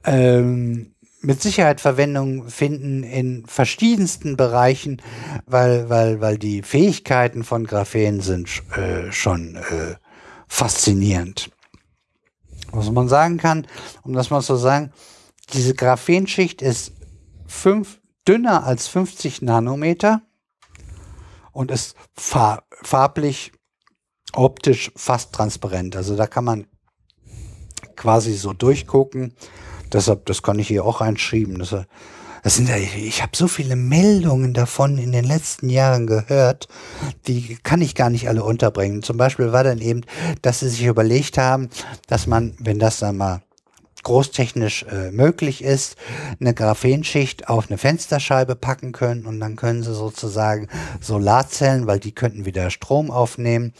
ähm, 0.04 0.94
mit 1.22 1.42
Sicherheit 1.42 1.82
Verwendung 1.82 2.50
finden 2.50 3.04
in 3.04 3.46
verschiedensten 3.46 4.38
Bereichen, 4.38 5.02
weil, 5.46 5.90
weil, 5.90 6.20
weil 6.20 6.38
die 6.38 6.64
Fähigkeiten 6.64 7.44
von 7.44 7.66
Graphen 7.66 8.22
sind 8.22 8.50
äh, 8.76 9.12
schon 9.12 9.56
äh, 9.56 9.96
faszinierend. 10.48 11.52
Was 12.72 12.90
man 12.90 13.08
sagen 13.08 13.38
kann, 13.38 13.68
um 14.04 14.14
das 14.14 14.30
mal 14.30 14.42
zu 14.42 14.56
sagen, 14.56 14.92
diese 15.54 15.76
Graphenschicht 15.76 16.62
ist 16.62 16.94
fünf, 17.46 18.00
dünner 18.28 18.66
als 18.66 18.88
50 18.88 19.42
Nanometer 19.42 20.22
und 21.52 21.70
ist 21.70 21.96
far 22.14 22.64
farblich, 22.84 23.52
optisch 24.34 24.92
fast 24.96 25.34
transparent. 25.34 25.96
Also 25.96 26.16
da 26.16 26.26
kann 26.26 26.46
man 26.46 26.68
quasi 27.96 28.34
so 28.34 28.54
durchgucken 28.54 29.36
Deshalb, 29.94 30.26
das 30.26 30.42
kann 30.42 30.60
ich 30.60 30.68
hier 30.68 30.86
auch 30.86 31.02
einschreiben. 31.02 31.60
Das, 31.60 31.76
das 32.44 32.56
sind 32.56 32.70
ich 32.70 33.22
habe 33.22 33.36
so 33.36 33.48
viele 33.48 33.76
Meldungen 33.76 34.54
davon 34.54 34.98
in 34.98 35.12
den 35.12 35.26
letzten 35.26 35.70
Jahren 35.70 36.08
gehört, 36.08 36.68
die 37.28 37.58
kann 37.62 37.82
ich 37.82 37.96
gar 37.96 38.10
nicht 38.10 38.28
alle 38.28 38.44
unterbringen. 38.44 39.04
Zum 39.04 39.18
Beispiel 39.18 39.52
war 39.52 39.64
dann 39.64 39.80
eben, 39.80 40.02
dass 40.42 40.62
sie 40.62 40.70
sich 40.70 40.86
überlegt 40.86 41.38
haben, 41.38 41.70
dass 42.08 42.28
man, 42.28 42.56
wenn 42.60 42.80
das 42.80 43.00
dann 43.00 43.18
mal 43.18 43.42
großtechnisch 44.04 44.84
äh, 44.84 45.12
möglich 45.12 45.64
ist, 45.64 45.96
eine 46.40 46.54
Graphenschicht 46.54 47.50
auf 47.50 47.70
eine 47.70 47.78
Fensterscheibe 47.78 48.56
packen 48.56 48.92
können 48.92 49.26
und 49.26 49.40
dann 49.40 49.56
können 49.56 49.84
sie 49.84 49.94
sozusagen 49.94 50.68
Solarzellen, 51.00 51.88
weil 51.88 52.00
die 52.00 52.12
könnten 52.12 52.46
wieder 52.46 52.70
Strom 52.70 53.12
aufnehmen, 53.12 53.74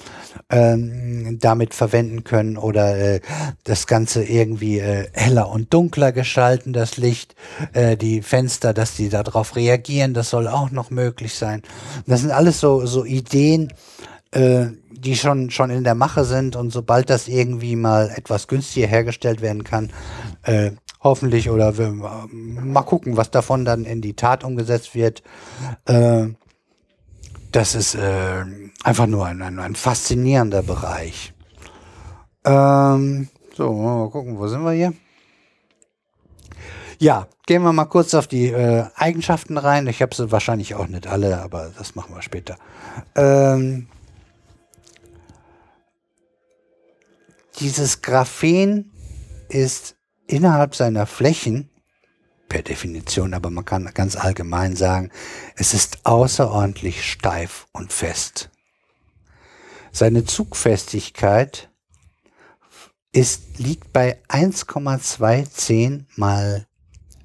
ähm, 0.50 1.38
damit 1.40 1.74
verwenden 1.74 2.24
können 2.24 2.58
oder 2.58 2.98
äh, 2.98 3.22
das 3.64 3.88
Ganze 3.88 4.24
irgendwie 4.24 4.80
äh, 4.80 5.08
heller 5.14 5.50
und 5.50 5.74
dunkler 5.74 6.12
gestalten, 6.12 6.74
das 6.74 6.98
Licht, 6.98 7.36
äh, 7.74 7.98
die 7.98 8.22
Fenster, 8.22 8.74
dass 8.74 8.96
die 8.96 9.10
darauf 9.10 9.56
reagieren, 9.56 10.14
das 10.14 10.30
soll 10.30 10.48
auch 10.48 10.72
noch 10.72 10.90
möglich 10.92 11.36
sein. 11.36 11.62
Das 12.06 12.22
sind 12.22 12.32
alles 12.32 12.60
so, 12.60 12.86
so 12.86 13.06
Ideen, 13.06 13.74
äh, 14.32 14.68
die 15.02 15.16
schon, 15.16 15.50
schon 15.50 15.70
in 15.70 15.84
der 15.84 15.96
Mache 15.96 16.26
sind 16.26 16.56
und 16.56 16.72
sobald 16.72 17.10
das 17.10 17.28
irgendwie 17.28 17.76
mal 17.76 18.12
etwas 18.16 18.48
günstiger 18.48 18.88
hergestellt 18.88 19.42
werden 19.42 19.64
kann, 19.64 19.92
äh, 20.44 20.72
hoffentlich 21.02 21.50
oder 21.50 21.78
wir, 21.78 21.92
mal 22.32 22.84
gucken, 22.84 23.18
was 23.18 23.32
davon 23.32 23.66
dann 23.66 23.86
in 23.86 24.02
die 24.02 24.16
Tat 24.16 24.44
umgesetzt 24.44 24.94
wird. 24.94 25.24
Äh, 25.86 26.28
das 27.52 27.76
ist 27.76 27.96
äh, 27.96 28.46
einfach 28.84 29.08
nur 29.08 29.26
ein, 29.26 29.42
ein, 29.42 29.60
ein 29.60 29.76
faszinierender 29.76 30.62
Bereich. 30.62 31.34
Ähm, 32.46 33.28
so, 33.56 33.74
mal 33.74 34.10
gucken, 34.10 34.38
wo 34.38 34.48
sind 34.48 34.64
wir 34.64 34.72
hier? 34.72 34.94
Ja, 37.00 37.28
gehen 37.48 37.64
wir 37.64 37.74
mal 37.74 37.86
kurz 37.86 38.14
auf 38.14 38.28
die 38.28 38.50
äh, 38.50 38.86
Eigenschaften 38.96 39.58
rein. 39.58 39.88
Ich 39.88 40.04
habe 40.04 40.14
sie 40.14 40.32
wahrscheinlich 40.32 40.76
auch 40.76 40.88
nicht 40.88 41.08
alle, 41.08 41.42
aber 41.42 41.72
das 41.76 41.96
machen 41.96 42.14
wir 42.14 42.22
später. 42.22 42.58
Ähm, 43.16 43.88
Dieses 47.62 48.02
Graphen 48.02 48.92
ist 49.48 49.96
innerhalb 50.26 50.74
seiner 50.74 51.06
Flächen, 51.06 51.70
per 52.50 52.64
Definition, 52.64 53.36
aber 53.36 53.52
man 53.52 53.66
kann 53.66 53.86
ganz 53.94 54.16
allgemein 54.16 54.76
sagen, 54.76 55.12
es 55.56 55.76
ist 55.76 56.00
außerordentlich 56.08 57.08
steif 57.08 57.68
und 57.72 57.94
fest. 57.94 58.50
Seine 59.92 60.26
Zugfestigkeit 60.26 61.70
ist, 63.12 63.60
liegt 63.60 63.94
bei 63.94 64.20
1,210 64.28 66.08
mal 66.16 66.66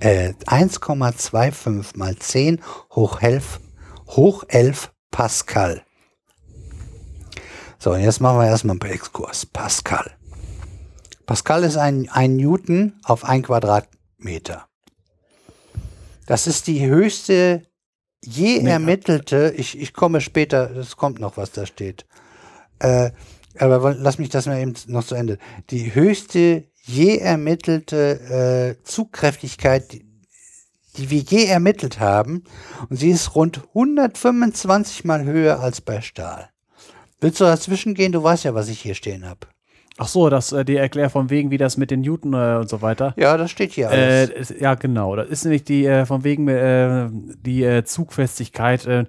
äh, 0.01 0.35
1,25 0.45 1.97
mal 1.97 2.15
10 2.15 2.61
hoch 2.91 3.23
11, 3.23 3.61
hoch 4.09 4.45
11 4.49 4.93
Pascal. 5.11 5.83
So, 7.79 7.93
und 7.93 8.01
jetzt 8.01 8.21
machen 8.21 8.39
wir 8.39 8.47
erstmal 8.47 8.77
einen 8.79 8.93
Exkurs. 8.93 9.47
Pascal. 9.47 10.16
Pascal 11.27 11.65
ist 11.65 11.77
ein, 11.77 12.09
ein 12.09 12.37
Newton 12.37 12.95
auf 13.03 13.25
ein 13.25 13.43
Quadratmeter. 13.43 14.67
Das 16.27 16.47
ist 16.47 16.67
die 16.67 16.87
höchste 16.87 17.63
je 18.25 18.61
nee, 18.61 18.71
ermittelte, 18.71 19.53
ich, 19.57 19.79
ich 19.79 19.93
komme 19.93 20.21
später, 20.21 20.75
es 20.77 20.97
kommt 20.97 21.21
noch, 21.21 21.37
was 21.37 21.53
da 21.53 21.67
steht. 21.67 22.07
Äh, 22.79 23.11
aber 23.59 23.95
lass 23.95 24.19
mich 24.19 24.29
das 24.29 24.47
mal 24.47 24.61
eben 24.61 24.75
noch 24.87 25.05
zu 25.05 25.15
Ende. 25.15 25.39
Die 25.71 25.95
höchste 25.95 26.65
je 26.83 27.19
ermittelte 27.19 28.77
äh, 28.79 28.85
Zugkräftigkeit, 28.85 29.93
die, 29.93 30.07
die 30.97 31.11
wir 31.11 31.21
je 31.21 31.47
ermittelt 31.47 32.01
haben, 32.01 32.45
und 32.89 32.97
sie 32.97 33.11
ist 33.11 33.35
rund 33.35 33.63
125 33.69 35.05
mal 35.05 35.25
höher 35.25 35.61
als 35.61 35.81
bei 35.81 36.01
Stahl. 36.01 36.51
Willst 37.21 37.41
du 37.41 37.45
dazwischen 37.45 37.95
gehen? 37.95 38.13
Du 38.13 38.23
weißt 38.23 38.45
ja, 38.45 38.55
was 38.55 38.69
ich 38.69 38.81
hier 38.81 38.95
stehen 38.95 39.27
habe. 39.27 39.47
Ach 39.99 40.09
so, 40.09 40.29
das 40.29 40.53
äh, 40.53 40.65
die 40.65 40.77
erklärt 40.77 41.13
von 41.13 41.31
wegen, 41.31 41.51
wie 41.51 41.59
das 41.59 41.77
mit 41.77 41.91
den 41.91 42.03
Newton 42.03 42.35
äh, 42.35 42.59
und 42.61 42.69
so 42.69 42.83
weiter. 42.83 43.15
Ja, 43.17 43.37
das 43.37 43.51
steht 43.51 43.73
hier 43.73 43.91
alles. 43.91 44.31
Äh, 44.31 44.39
ist, 44.39 44.61
ja, 44.61 44.75
genau. 44.75 45.17
Das 45.17 45.29
ist 45.29 45.45
nämlich 45.45 45.65
die 45.65 45.87
äh, 45.87 46.05
von 46.05 46.23
wegen 46.23 46.49
äh, 46.49 47.09
die 47.11 47.65
äh, 47.65 47.85
Zugfestigkeit 47.85 48.87
äh, 48.87 49.05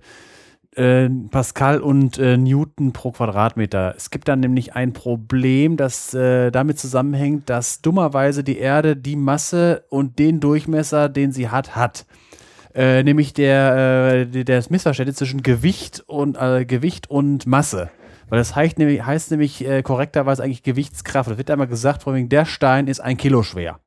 äh, 0.77 1.09
Pascal 1.29 1.81
und 1.81 2.17
äh, 2.19 2.37
Newton 2.37 2.93
pro 2.93 3.11
Quadratmeter. 3.11 3.95
Es 3.97 4.11
gibt 4.11 4.29
dann 4.29 4.39
nämlich 4.39 4.75
ein 4.75 4.93
Problem, 4.93 5.75
das 5.75 6.13
äh, 6.13 6.51
damit 6.51 6.79
zusammenhängt, 6.79 7.49
dass 7.49 7.81
dummerweise 7.81 8.43
die 8.43 8.57
Erde 8.57 8.95
die 8.95 9.15
Masse 9.17 9.83
und 9.89 10.19
den 10.19 10.39
Durchmesser, 10.39 11.09
den 11.09 11.33
sie 11.33 11.49
hat, 11.49 11.75
hat. 11.75 12.05
Äh, 12.73 13.03
nämlich 13.03 13.33
der, 13.33 14.27
äh, 14.33 14.43
das 14.45 14.69
Missverständnis 14.69 15.17
zwischen 15.17 15.41
Gewicht 15.41 16.03
und 16.05 16.37
äh, 16.39 16.63
Gewicht 16.63 17.09
und 17.09 17.47
Masse. 17.47 17.89
Weil 18.29 18.39
das 18.39 18.55
heißt 18.55 18.77
nämlich, 18.77 19.05
heißt 19.05 19.31
nämlich 19.31 19.65
äh, 19.65 19.81
korrekterweise 19.81 20.43
eigentlich 20.43 20.63
Gewichtskraft. 20.63 21.29
Da 21.29 21.37
wird 21.37 21.49
einmal 21.49 21.67
gesagt, 21.67 22.03
von 22.03 22.15
wegen, 22.15 22.29
der 22.29 22.45
Stein 22.45 22.87
ist 22.87 22.99
ein 22.99 23.17
Kilo 23.17 23.43
schwer. 23.43 23.79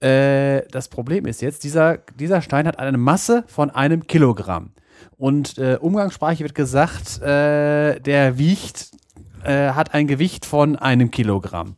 Äh, 0.00 0.62
das 0.70 0.88
Problem 0.88 1.26
ist 1.26 1.42
jetzt, 1.42 1.64
dieser, 1.64 1.98
dieser 2.18 2.42
Stein 2.42 2.66
hat 2.66 2.78
eine 2.78 2.98
Masse 2.98 3.44
von 3.46 3.70
einem 3.70 4.06
Kilogramm. 4.06 4.72
Und 5.18 5.58
äh, 5.58 5.78
umgangssprachlich 5.80 6.40
wird 6.40 6.54
gesagt, 6.54 7.20
äh, 7.22 8.00
der 8.00 8.38
wiegt, 8.38 8.90
äh, 9.44 9.70
hat 9.70 9.94
ein 9.94 10.06
Gewicht 10.06 10.44
von 10.44 10.76
einem 10.76 11.10
Kilogramm. 11.10 11.76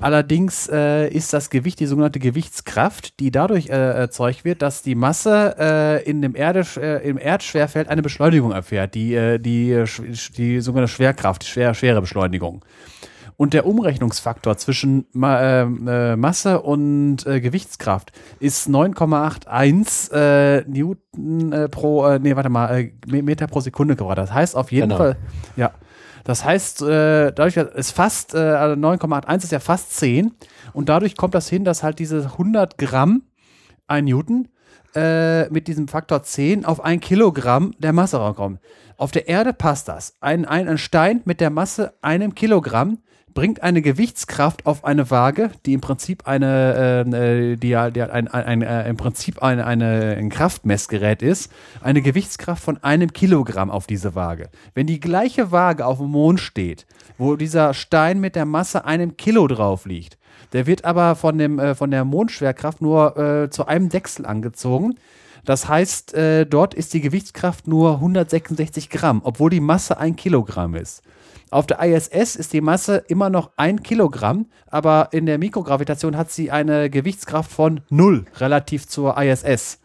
Allerdings 0.00 0.68
äh, 0.68 1.08
ist 1.08 1.32
das 1.32 1.50
Gewicht 1.50 1.80
die 1.80 1.86
sogenannte 1.86 2.20
Gewichtskraft, 2.20 3.18
die 3.18 3.32
dadurch 3.32 3.68
äh, 3.68 3.72
erzeugt 3.72 4.44
wird, 4.44 4.62
dass 4.62 4.82
die 4.82 4.94
Masse 4.94 5.56
äh, 5.58 6.08
in 6.08 6.22
dem 6.22 6.36
Erde, 6.36 6.64
äh, 6.76 7.08
im 7.08 7.18
Erdschwerfeld 7.18 7.88
eine 7.88 8.02
Beschleunigung 8.02 8.52
erfährt, 8.52 8.94
die, 8.94 9.14
äh, 9.14 9.38
die, 9.38 9.84
die 10.36 10.60
sogenannte 10.60 10.92
Schwerkraft, 10.92 11.42
die 11.42 11.48
schwer, 11.48 11.74
schwere 11.74 12.00
Beschleunigung. 12.00 12.64
Und 13.36 13.54
der 13.54 13.66
Umrechnungsfaktor 13.66 14.56
zwischen 14.56 15.06
Ma 15.12 15.62
äh, 15.62 16.16
Masse 16.16 16.60
und 16.60 17.24
Gewichtskraft 17.24 18.10
ist 18.40 18.68
9,81 18.68 20.12
äh, 20.12 20.64
Newton 20.66 21.68
pro, 21.70 22.18
nee, 22.18 22.34
warte 22.34 22.48
mal, 22.48 22.90
Meter 23.06 23.46
pro 23.46 23.60
Sekunde 23.60 23.94
geworden. 23.94 24.16
Das 24.16 24.32
heißt 24.32 24.56
auf 24.56 24.72
jeden 24.72 24.88
genau. 24.88 24.96
Fall, 24.98 25.16
ja, 25.56 25.70
Das 26.28 26.44
heißt, 26.44 26.82
äh, 26.82 27.32
dadurch 27.32 27.56
ist 27.56 27.92
fast, 27.92 28.34
äh, 28.34 28.38
also 28.38 28.78
9,81 28.78 29.44
ist 29.44 29.52
ja 29.52 29.60
fast 29.60 29.96
10 29.96 30.34
und 30.74 30.90
dadurch 30.90 31.16
kommt 31.16 31.34
das 31.34 31.48
hin, 31.48 31.64
dass 31.64 31.82
halt 31.82 31.98
diese 31.98 32.22
100 32.32 32.76
Gramm, 32.76 33.22
ein 33.86 34.04
Newton, 34.04 34.48
äh, 34.94 35.48
mit 35.48 35.68
diesem 35.68 35.88
Faktor 35.88 36.22
10 36.22 36.66
auf 36.66 36.84
ein 36.84 37.00
Kilogramm 37.00 37.72
der 37.78 37.94
Masse 37.94 38.20
rankommen. 38.20 38.58
Auf 38.98 39.10
der 39.10 39.26
Erde 39.26 39.54
passt 39.54 39.88
das. 39.88 40.16
Ein, 40.20 40.44
ein, 40.44 40.68
ein 40.68 40.76
Stein 40.76 41.22
mit 41.24 41.40
der 41.40 41.48
Masse 41.48 41.94
einem 42.02 42.34
Kilogramm 42.34 42.98
bringt 43.34 43.62
eine 43.62 43.82
Gewichtskraft 43.82 44.66
auf 44.66 44.84
eine 44.84 45.10
Waage, 45.10 45.50
die 45.66 45.74
im 45.74 45.80
Prinzip 45.80 46.26
eine, 46.26 47.04
äh, 47.06 47.56
die, 47.56 47.76
die 47.92 48.02
ein, 48.02 48.28
ein, 48.28 48.28
ein, 48.28 48.62
äh, 48.62 48.88
im 48.88 48.96
Prinzip 48.96 49.42
eine, 49.42 49.66
eine, 49.66 50.16
ein 50.16 50.28
Kraftmessgerät 50.28 51.22
ist, 51.22 51.52
eine 51.80 52.02
Gewichtskraft 52.02 52.62
von 52.62 52.82
einem 52.82 53.12
Kilogramm 53.12 53.70
auf 53.70 53.86
diese 53.86 54.14
Waage. 54.14 54.48
Wenn 54.74 54.86
die 54.86 55.00
gleiche 55.00 55.52
Waage 55.52 55.86
auf 55.86 55.98
dem 55.98 56.10
Mond 56.10 56.40
steht, 56.40 56.86
wo 57.16 57.36
dieser 57.36 57.74
Stein 57.74 58.20
mit 58.20 58.36
der 58.36 58.44
Masse 58.44 58.84
einem 58.84 59.16
Kilo 59.16 59.46
drauf 59.46 59.86
liegt, 59.86 60.18
der 60.52 60.66
wird 60.66 60.84
aber 60.84 61.14
von, 61.14 61.38
dem, 61.38 61.58
äh, 61.58 61.74
von 61.74 61.90
der 61.90 62.04
Mondschwerkraft 62.04 62.80
nur 62.80 63.16
äh, 63.16 63.50
zu 63.50 63.66
einem 63.66 63.88
Dechsel 63.88 64.26
angezogen. 64.26 64.94
Das 65.44 65.68
heißt, 65.68 66.14
äh, 66.14 66.46
dort 66.46 66.74
ist 66.74 66.92
die 66.94 67.00
Gewichtskraft 67.00 67.66
nur 67.66 67.94
166 67.94 68.90
Gramm, 68.90 69.20
obwohl 69.24 69.50
die 69.50 69.60
Masse 69.60 69.98
ein 69.98 70.16
Kilogramm 70.16 70.74
ist. 70.74 71.02
Auf 71.50 71.66
der 71.66 71.80
ISS 71.80 72.36
ist 72.36 72.52
die 72.52 72.60
Masse 72.60 73.04
immer 73.08 73.30
noch 73.30 73.50
ein 73.56 73.82
Kilogramm, 73.82 74.46
aber 74.66 75.08
in 75.12 75.26
der 75.26 75.38
Mikrogravitation 75.38 76.16
hat 76.16 76.30
sie 76.30 76.50
eine 76.50 76.90
Gewichtskraft 76.90 77.50
von 77.50 77.80
null 77.88 78.26
relativ 78.36 78.86
zur 78.86 79.16
ISS. 79.20 79.80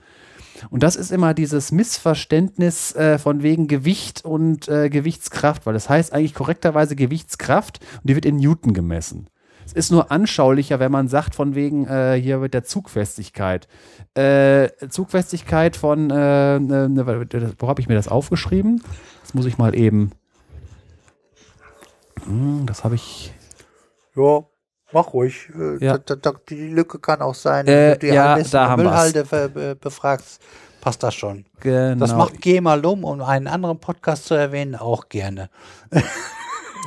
Und 0.69 0.83
das 0.83 0.95
ist 0.95 1.11
immer 1.11 1.33
dieses 1.33 1.71
Missverständnis 1.71 2.95
äh, 2.95 3.17
von 3.17 3.43
wegen 3.43 3.67
Gewicht 3.67 4.23
und 4.23 4.67
äh, 4.67 4.89
Gewichtskraft, 4.89 5.65
weil 5.65 5.73
das 5.73 5.89
heißt 5.89 6.13
eigentlich 6.13 6.33
korrekterweise 6.33 6.95
Gewichtskraft 6.95 7.79
und 8.01 8.09
die 8.09 8.15
wird 8.15 8.25
in 8.25 8.37
Newton 8.37 8.73
gemessen. 8.73 9.27
Es 9.65 9.73
ist 9.73 9.91
nur 9.91 10.11
anschaulicher, 10.11 10.79
wenn 10.79 10.91
man 10.91 11.07
sagt, 11.07 11.35
von 11.35 11.55
wegen 11.55 11.87
äh, 11.87 12.19
hier 12.21 12.39
mit 12.39 12.53
der 12.53 12.65
Zugfestigkeit. 12.65 13.67
Äh, 14.13 14.69
Zugfestigkeit 14.89 15.77
von, 15.77 16.09
äh, 16.09 16.59
ne, 16.59 17.25
wo 17.57 17.67
habe 17.67 17.79
ich 17.79 17.87
mir 17.87 17.95
das 17.95 18.09
aufgeschrieben? 18.09 18.83
Das 19.21 19.33
muss 19.33 19.45
ich 19.45 19.57
mal 19.57 19.73
eben 19.73 20.11
hm, 22.25 22.65
das 22.65 22.83
habe 22.83 22.95
ich. 22.95 23.33
Ja, 24.15 24.43
mach 24.91 25.13
ruhig. 25.13 25.49
Äh, 25.57 25.83
ja. 25.83 25.97
Da, 25.97 26.15
da, 26.15 26.33
die 26.49 26.67
Lücke 26.67 26.99
kann 26.99 27.21
auch 27.21 27.35
sein, 27.35 27.67
äh, 27.67 27.93
du 27.93 27.99
die 27.99 28.13
ja, 28.13 28.37
da 28.39 28.77
Müllhalde 28.77 29.23
be 29.23 29.75
befragst. 29.79 30.41
Passt 30.81 31.01
das 31.01 31.15
schon. 31.15 31.45
Genau. 31.61 31.99
Das 31.99 32.13
macht 32.13 32.41
Geh 32.41 32.59
mal 32.59 32.85
um, 32.85 33.05
um 33.05 33.21
einen 33.21 33.47
anderen 33.47 33.79
Podcast 33.79 34.25
zu 34.25 34.33
erwähnen, 34.33 34.75
auch 34.75 35.07
gerne. 35.07 35.49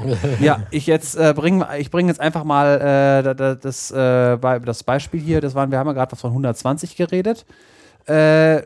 ja, 0.40 0.66
ich 0.70 0.86
jetzt 0.86 1.16
äh, 1.16 1.32
bringe 1.34 1.66
ich 1.78 1.90
bringe 1.90 2.08
jetzt 2.08 2.20
einfach 2.20 2.44
mal 2.44 3.22
äh, 3.24 3.56
das, 3.56 3.90
äh, 3.90 4.60
das 4.60 4.84
Beispiel 4.84 5.20
hier. 5.20 5.40
Das 5.40 5.54
waren, 5.54 5.70
wir 5.70 5.78
haben 5.78 5.86
ja 5.86 5.92
gerade 5.92 6.16
von 6.16 6.30
120 6.30 6.96
geredet. 6.96 7.46
Äh, 8.06 8.62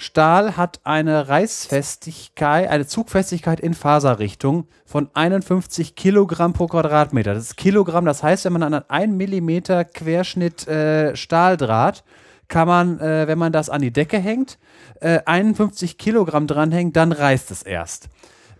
Stahl 0.00 0.56
hat 0.56 0.78
eine 0.84 1.28
Reißfestigkeit, 1.28 2.70
eine 2.70 2.86
Zugfestigkeit 2.86 3.58
in 3.58 3.74
Faserrichtung 3.74 4.68
von 4.86 5.10
51 5.12 5.96
Kilogramm 5.96 6.52
pro 6.52 6.68
Quadratmeter. 6.68 7.34
Das 7.34 7.42
ist 7.42 7.56
Kilogramm, 7.56 8.04
das 8.04 8.22
heißt, 8.22 8.44
wenn 8.44 8.52
man 8.52 8.62
an 8.62 8.74
einen 8.74 8.84
1 8.88 9.16
Millimeter 9.16 9.84
Querschnitt 9.84 10.68
äh, 10.68 11.16
Stahldraht, 11.16 12.04
kann 12.46 12.68
man, 12.68 13.00
äh, 13.00 13.26
wenn 13.26 13.38
man 13.38 13.50
das 13.50 13.70
an 13.70 13.82
die 13.82 13.90
Decke 13.90 14.18
hängt, 14.18 14.60
äh, 15.00 15.18
51 15.26 15.98
Kilogramm 15.98 16.46
dranhängen, 16.46 16.92
dann 16.92 17.10
reißt 17.10 17.50
es 17.50 17.64
erst. 17.64 18.08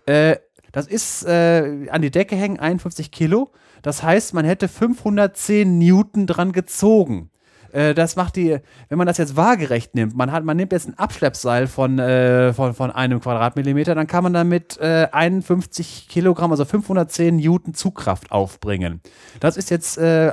Äh, 0.07 0.35
das 0.73 0.87
ist 0.87 1.23
äh, 1.23 1.87
an 1.89 2.01
die 2.01 2.11
Decke 2.11 2.35
hängen 2.35 2.59
51 2.59 3.11
Kilo. 3.11 3.53
Das 3.81 4.03
heißt, 4.03 4.33
man 4.33 4.43
hätte 4.43 4.67
510 4.67 5.77
Newton 5.77 6.27
dran 6.27 6.51
gezogen. 6.51 7.28
Äh, 7.73 7.93
das 7.93 8.15
macht 8.15 8.35
die, 8.35 8.57
wenn 8.89 8.97
man 8.97 9.07
das 9.07 9.17
jetzt 9.17 9.35
waagerecht 9.35 9.95
nimmt, 9.95 10.15
man 10.15 10.31
hat, 10.31 10.43
man 10.43 10.57
nimmt 10.57 10.71
jetzt 10.71 10.87
ein 10.87 10.97
Abschleppseil 10.97 11.67
von, 11.67 11.99
äh, 11.99 12.53
von, 12.53 12.73
von 12.73 12.91
einem 12.91 13.19
Quadratmillimeter, 13.19 13.95
dann 13.95 14.07
kann 14.07 14.23
man 14.23 14.33
damit 14.33 14.77
äh, 14.79 15.07
51 15.11 16.07
Kilogramm, 16.09 16.51
also 16.51 16.65
510 16.65 17.37
Newton 17.37 17.73
Zugkraft 17.73 18.31
aufbringen. 18.31 19.01
Das 19.39 19.57
ist 19.57 19.69
jetzt 19.69 19.97
äh, 19.97 20.31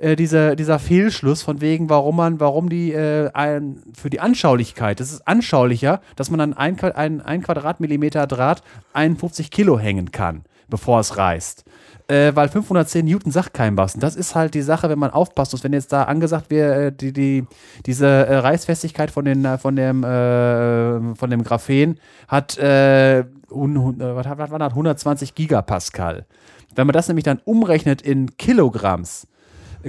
äh, 0.00 0.16
diese, 0.16 0.56
dieser 0.56 0.78
Fehlschluss 0.78 1.42
von 1.42 1.60
wegen, 1.60 1.90
warum 1.90 2.16
man, 2.16 2.40
warum 2.40 2.68
die 2.68 2.92
äh, 2.92 3.30
ein, 3.32 3.82
für 3.94 4.10
die 4.10 4.20
Anschaulichkeit, 4.20 5.00
das 5.00 5.12
ist 5.12 5.28
anschaulicher, 5.28 6.00
dass 6.16 6.30
man 6.30 6.40
an 6.40 6.54
ein, 6.54 6.80
ein, 6.80 7.20
ein 7.20 7.42
Quadratmillimeter 7.42 8.26
Draht 8.26 8.62
51 8.94 9.50
Kilo 9.50 9.78
hängen 9.78 10.10
kann, 10.10 10.44
bevor 10.68 11.00
es 11.00 11.16
reißt 11.16 11.64
äh, 12.10 12.34
weil 12.34 12.48
510 12.48 13.06
Newton 13.06 13.30
sagt 13.30 13.54
kein 13.54 13.76
was. 13.76 13.94
Und 13.94 14.02
das 14.02 14.16
ist 14.16 14.34
halt 14.34 14.54
die 14.54 14.62
Sache, 14.62 14.88
wenn 14.88 14.98
man 14.98 15.10
aufpasst 15.10 15.52
muss. 15.52 15.62
Wenn 15.62 15.72
jetzt 15.72 15.92
da 15.92 16.04
angesagt 16.04 16.50
wird, 16.50 16.76
äh, 16.76 16.92
die, 16.92 17.12
die, 17.12 17.46
diese 17.86 18.06
äh, 18.06 18.36
Reißfestigkeit 18.38 19.10
von, 19.10 19.24
den, 19.24 19.44
äh, 19.44 19.58
von, 19.58 19.76
dem, 19.76 20.02
äh, 20.02 21.14
von 21.14 21.30
dem 21.30 21.44
Graphen 21.44 21.98
hat, 22.26 22.58
äh, 22.58 23.24
un, 23.50 23.98
was, 23.98 24.26
was 24.26 24.50
war 24.50 24.58
das? 24.58 24.70
120 24.70 25.34
Gigapascal. 25.34 26.26
Wenn 26.74 26.86
man 26.86 26.94
das 26.94 27.08
nämlich 27.08 27.24
dann 27.24 27.40
umrechnet 27.44 28.02
in 28.02 28.36
Kilogramms, 28.36 29.26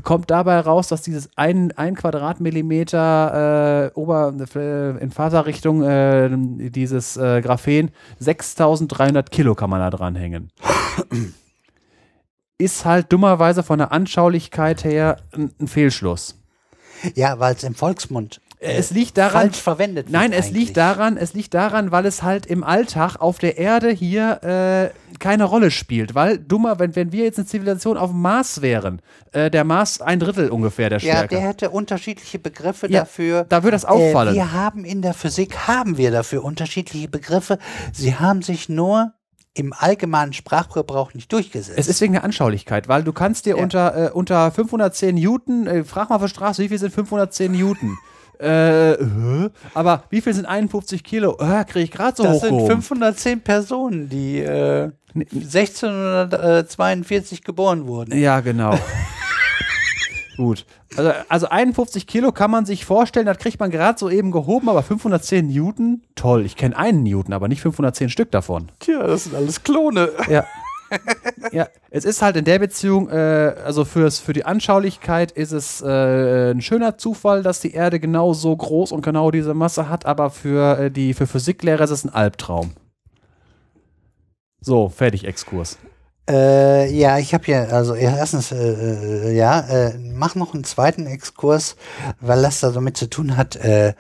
kommt 0.04 0.32
dabei 0.32 0.60
raus, 0.62 0.88
dass 0.88 1.02
dieses 1.02 1.30
ein, 1.36 1.72
ein 1.74 1.96
Quadratmillimeter 1.96 3.92
äh, 3.94 4.00
Ober, 4.00 4.34
in 5.00 5.12
Faserrichtung 5.12 5.84
äh, 5.84 6.30
dieses 6.70 7.18
äh, 7.18 7.42
Graphen 7.42 7.92
6300 8.20 9.32
Kilo 9.32 9.54
kann 9.54 9.70
man 9.70 9.80
da 9.80 9.90
dranhängen 9.90 10.50
ist 12.62 12.86
halt 12.86 13.12
dummerweise 13.12 13.64
von 13.64 13.80
der 13.80 13.92
Anschaulichkeit 13.92 14.84
her 14.84 15.18
ein, 15.34 15.52
ein 15.60 15.68
Fehlschluss. 15.68 16.38
Ja, 17.16 17.40
weil 17.40 17.56
es 17.56 17.64
im 17.64 17.76
Volksmund 17.76 18.40
äh, 18.62 18.74
es 18.74 18.92
liegt 18.92 19.18
daran, 19.18 19.50
falsch 19.50 19.58
verwendet 19.58 20.06
wird. 20.06 20.14
Nein, 20.14 20.32
es 20.32 20.48
eigentlich. 20.48 20.68
liegt 20.68 20.78
daran, 20.78 21.18
es 21.18 21.34
liegt 21.34 21.54
daran, 21.54 21.92
weil 21.92 22.06
es 22.06 22.22
halt 22.22 22.46
im 22.46 22.64
Alltag 22.64 23.18
auf 23.20 23.40
der 23.40 23.58
Erde 23.58 23.90
hier 23.90 24.92
äh, 24.94 25.18
keine 25.18 25.46
Rolle 25.46 25.72
spielt. 25.72 26.14
Weil 26.14 26.38
dummer, 26.38 26.80
wenn, 26.80 26.96
wenn 26.96 27.12
wir 27.12 27.24
jetzt 27.24 27.40
eine 27.40 27.48
Zivilisation 27.48 27.98
auf 27.98 28.12
dem 28.12 28.22
Mars 28.22 28.62
wären, 28.62 29.02
äh, 29.32 29.50
der 29.50 29.64
Mars 29.64 30.00
ein 30.00 30.20
Drittel 30.20 30.50
ungefähr 30.50 30.90
der 30.90 31.00
Stärke. 31.00 31.36
Ja, 31.36 31.42
der 31.42 31.50
hätte 31.50 31.70
unterschiedliche 31.72 32.38
Begriffe 32.38 32.88
ja, 32.90 33.02
dafür. 33.02 33.46
Da 33.50 33.64
würde 33.64 33.76
das 33.76 33.86
auffallen. 33.86 34.36
Äh, 34.36 34.38
wir 34.38 34.52
haben 34.52 34.86
in 34.86 35.02
der 35.02 35.16
Physik 35.16 35.68
haben 35.68 35.98
wir 35.98 36.12
dafür 36.12 36.44
unterschiedliche 36.44 37.08
Begriffe. 37.08 37.58
Sie 37.94 38.16
haben 38.16 38.44
sich 38.44 38.70
nur 38.70 39.14
im 39.54 39.74
allgemeinen 39.74 40.34
Sprachgebrauch 40.34 41.14
nicht 41.14 41.32
durchgesetzt. 41.32 41.78
Es 41.78 41.88
ist 41.88 42.02
wegen 42.02 42.14
der 42.14 42.24
Anschaulichkeit, 42.24 42.88
weil 42.88 43.04
du 43.04 43.12
kannst 43.12 43.46
dir 43.46 43.58
ja. 43.58 43.64
unter, 43.64 44.08
äh, 44.08 44.12
unter 44.12 44.50
510 44.52 45.16
Newton, 45.16 45.68
äh, 45.68 45.84
frag 45.84 46.10
mal 46.10 46.16
auf 46.16 46.22
der 46.22 46.30
Straße, 46.30 46.64
wie 46.64 46.70
viel 46.70 46.80
sind 46.80 46.94
510 46.94 47.52
Newton? 47.52 47.98
Äh, 48.40 48.98
aber 49.76 50.06
wie 50.10 50.22
viel 50.22 50.34
sind 50.34 50.46
51 50.46 51.04
Kilo? 51.04 51.38
Äh, 51.40 51.66
Kriege 51.66 51.84
ich 51.84 51.92
gerade 51.92 52.18
so 52.18 52.24
Das 52.24 52.42
sind 52.42 52.66
510 52.66 53.42
Personen, 53.42 54.10
die 54.10 54.40
äh, 54.40 54.90
1642 55.14 57.44
geboren 57.44 57.86
wurden. 57.86 58.18
Ja, 58.18 58.40
genau. 58.40 58.74
Gut. 60.42 60.66
Also, 60.98 61.12
also 61.30 61.50
51 61.50 62.08
Kilo 62.08 62.32
kann 62.32 62.50
man 62.50 62.66
sich 62.66 62.84
vorstellen, 62.84 63.28
das 63.28 63.38
kriegt 63.38 63.60
man 63.60 63.70
gerade 63.70 64.00
so 64.00 64.10
eben 64.10 64.32
gehoben, 64.32 64.70
aber 64.70 64.82
510 64.82 65.46
Newton, 65.46 66.02
toll. 66.16 66.48
Ich 66.48 66.56
kenne 66.56 66.76
einen 66.76 67.04
Newton, 67.04 67.32
aber 67.32 67.48
nicht 67.48 67.62
510 67.62 68.10
Stück 68.10 68.32
davon. 68.32 68.72
Tja, 68.80 69.06
das 69.06 69.26
sind 69.26 69.36
alles 69.36 69.62
Klone. 69.62 70.10
Ja. 70.28 70.44
ja, 71.52 71.68
es 71.92 72.06
ist 72.06 72.24
halt 72.24 72.38
in 72.38 72.46
der 72.46 72.58
Beziehung, 72.58 73.08
äh, 73.10 73.54
also 73.64 73.86
fürs, 73.86 74.18
für 74.18 74.34
die 74.34 74.46
Anschaulichkeit 74.46 75.32
ist 75.32 75.52
es 75.52 75.80
äh, 75.84 76.50
ein 76.50 76.62
schöner 76.62 76.98
Zufall, 76.98 77.44
dass 77.44 77.60
die 77.60 77.74
Erde 77.74 78.00
genau 78.00 78.34
so 78.34 78.56
groß 78.58 78.92
und 78.94 79.04
genau 79.04 79.30
diese 79.30 79.54
Masse 79.54 79.90
hat, 79.90 80.08
aber 80.08 80.32
für 80.32 80.80
äh, 80.80 80.90
die 80.90 81.14
für 81.14 81.28
Physiklehrer 81.28 81.84
ist 81.84 81.92
es 81.92 82.04
ein 82.04 82.10
Albtraum. 82.10 82.72
So, 84.60 84.90
fertig, 84.90 85.26
Exkurs. 85.26 85.78
Äh, 86.30 86.92
ja, 86.94 87.18
ich 87.18 87.34
habe 87.34 87.46
ja, 87.48 87.64
also 87.66 87.96
erstens, 87.96 88.52
äh, 88.52 88.56
äh, 88.56 89.36
ja, 89.36 89.60
äh, 89.62 89.98
mach 89.98 90.36
noch 90.36 90.54
einen 90.54 90.64
zweiten 90.64 91.08
Exkurs, 91.08 91.76
weil 92.20 92.42
das 92.42 92.60
da 92.60 92.70
damit 92.70 92.96
zu 92.96 93.10
tun 93.10 93.38
hat, 93.38 93.56
äh, 93.56 93.90
äh, 93.90 93.94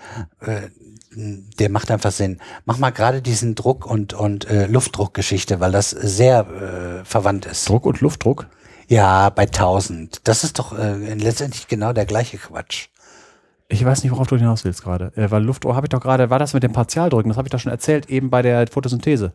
der 1.13 1.69
macht 1.69 1.91
einfach 1.91 2.11
Sinn. 2.11 2.39
Mach 2.65 2.78
mal 2.78 2.91
gerade 2.91 3.22
diesen 3.22 3.55
Druck 3.55 3.86
und, 3.86 4.13
und 4.13 4.49
äh, 4.49 4.67
Luftdruckgeschichte, 4.67 5.59
weil 5.59 5.72
das 5.72 5.89
sehr 5.89 7.01
äh, 7.01 7.05
verwandt 7.05 7.45
ist. 7.47 7.67
Druck 7.67 7.86
und 7.86 7.99
Luftdruck? 8.01 8.47
Ja, 8.88 9.30
bei 9.30 9.43
1000. 9.43 10.22
Das 10.28 10.43
ist 10.43 10.59
doch 10.59 10.78
äh, 10.78 11.13
letztendlich 11.15 11.67
genau 11.67 11.91
der 11.91 12.05
gleiche 12.05 12.38
Quatsch. 12.38 12.88
Ich 13.67 13.84
weiß 13.84 14.03
nicht, 14.03 14.11
worauf 14.11 14.28
du 14.28 14.38
hinaus 14.38 14.63
willst 14.63 14.84
gerade. 14.84 15.11
Äh, 15.15 15.32
weil 15.32 15.43
Luftdruck 15.43 15.76
habe 15.76 15.86
ich 15.86 15.89
doch 15.89 16.01
gerade, 16.01 16.30
war 16.30 16.39
das 16.39 16.53
mit 16.53 16.63
dem 16.63 16.74
Partialdrücken? 16.74 17.30
Das 17.30 17.38
habe 17.38 17.47
ich 17.47 17.51
doch 17.51 17.59
schon 17.59 17.72
erzählt, 17.72 18.09
eben 18.09 18.30
bei 18.30 18.41
der 18.41 18.67
Photosynthese. 18.67 19.34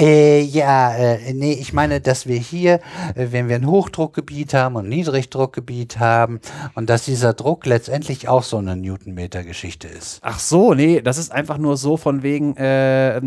Äh, 0.00 0.40
ja, 0.40 0.94
äh, 0.94 1.34
nee, 1.34 1.52
ich 1.52 1.74
meine, 1.74 2.00
dass 2.00 2.26
wir 2.26 2.38
hier, 2.38 2.80
äh, 3.14 3.28
wenn 3.30 3.48
wir 3.48 3.56
ein 3.56 3.66
Hochdruckgebiet 3.66 4.54
haben 4.54 4.76
und 4.76 4.86
ein 4.86 4.88
Niedrigdruckgebiet 4.88 5.98
haben 5.98 6.40
und 6.74 6.88
dass 6.88 7.04
dieser 7.04 7.34
Druck 7.34 7.66
letztendlich 7.66 8.26
auch 8.26 8.42
so 8.42 8.56
eine 8.56 8.74
Newtonmeter-Geschichte 8.76 9.88
ist. 9.88 10.18
Ach 10.22 10.38
so, 10.38 10.72
nee, 10.72 11.02
das 11.02 11.18
ist 11.18 11.30
einfach 11.30 11.58
nur 11.58 11.76
so 11.76 11.96
von 11.98 12.22
wegen, 12.22 12.56
äh, 12.56 13.20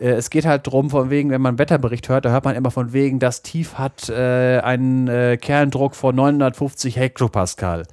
Äh, 0.00 0.12
es 0.12 0.30
geht 0.30 0.46
halt 0.46 0.66
drum, 0.66 0.90
von 0.90 1.10
wegen, 1.10 1.30
wenn 1.30 1.42
man 1.42 1.50
einen 1.50 1.58
Wetterbericht 1.58 2.08
hört, 2.08 2.24
da 2.24 2.30
hört 2.30 2.44
man 2.44 2.56
immer 2.56 2.70
von 2.70 2.92
wegen, 2.92 3.18
das 3.18 3.42
Tief 3.42 3.74
hat 3.74 4.08
äh, 4.08 4.60
einen 4.60 5.08
äh, 5.08 5.36
Kerndruck 5.36 5.94
von 5.94 6.14
950 6.16 6.96
Hektopascal. 6.96 7.86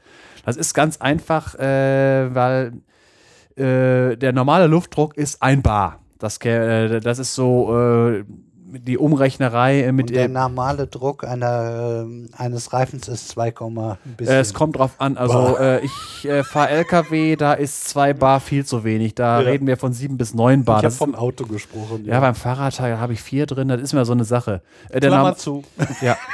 Das 0.45 0.55
ist 0.55 0.73
ganz 0.73 0.97
einfach, 0.97 1.55
äh, 1.55 2.33
weil 2.33 2.73
äh, 3.57 4.15
der 4.17 4.31
normale 4.33 4.67
Luftdruck 4.67 5.17
ist 5.17 5.41
ein 5.41 5.61
Bar. 5.61 5.99
Das, 6.19 6.37
äh, 6.45 6.99
das 6.99 7.19
ist 7.19 7.35
so 7.35 8.23
die 8.67 8.97
Umrechnerei 8.97 9.91
mit. 9.91 10.09
Und 10.09 10.15
der 10.15 10.27
normale 10.27 10.87
Druck 10.87 11.23
einer, 11.23 12.05
äh, 12.05 12.35
eines 12.37 12.73
Reifens 12.73 13.07
ist 13.07 13.29
2, 13.29 13.49
äh, 14.19 14.23
Es 14.23 14.53
kommt 14.53 14.77
drauf 14.77 14.91
an. 14.99 15.17
Also 15.17 15.57
äh, 15.57 15.83
ich 15.83 16.25
äh, 16.25 16.43
fahre 16.43 16.69
LKW, 16.69 17.35
da 17.35 17.53
ist 17.53 17.87
2 17.89 18.13
Bar 18.13 18.39
viel 18.39 18.65
zu 18.65 18.83
wenig. 18.83 19.15
Da 19.15 19.41
ja. 19.41 19.47
reden 19.47 19.67
wir 19.67 19.77
von 19.77 19.93
7 19.93 20.17
bis 20.17 20.33
9 20.33 20.65
Bar. 20.65 20.79
Ich 20.79 20.85
habe 20.85 20.95
vom 20.95 21.15
Auto 21.15 21.45
gesprochen. 21.45 22.05
Ja, 22.05 22.15
ja 22.15 22.19
beim 22.19 22.35
Fahrrad 22.35 22.79
habe 22.79 23.13
ich 23.13 23.21
4 23.21 23.45
drin. 23.45 23.67
Das 23.69 23.81
ist 23.81 23.93
mir 23.93 24.05
so 24.05 24.13
eine 24.13 24.25
Sache. 24.25 24.61
Äh, 24.89 24.99
der 24.99 25.11
Klammer 25.11 25.35
zu. 25.35 25.63
Ja. 26.01 26.17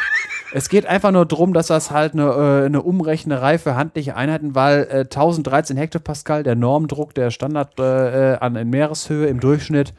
Es 0.56 0.70
geht 0.70 0.86
einfach 0.86 1.10
nur 1.10 1.26
darum, 1.26 1.54
dass 1.54 1.66
das 1.66 1.90
halt 1.90 2.14
eine, 2.14 2.26
äh, 2.26 2.66
eine 2.68 2.84
Umrechnerei 2.84 3.58
für 3.58 3.76
handliche 3.76 4.16
Einheiten, 4.16 4.54
weil 4.54 4.84
äh, 4.84 5.00
1013 5.00 5.78
Hektopascal, 5.78 6.44
der 6.44 6.54
Normdruck, 6.54 7.16
der 7.16 7.32
Standard 7.32 7.80
äh, 7.80 8.38
an 8.40 8.56
in 8.56 8.70
Meereshöhe 8.70 9.26
im 9.26 9.40
Durchschnitt, 9.40 9.96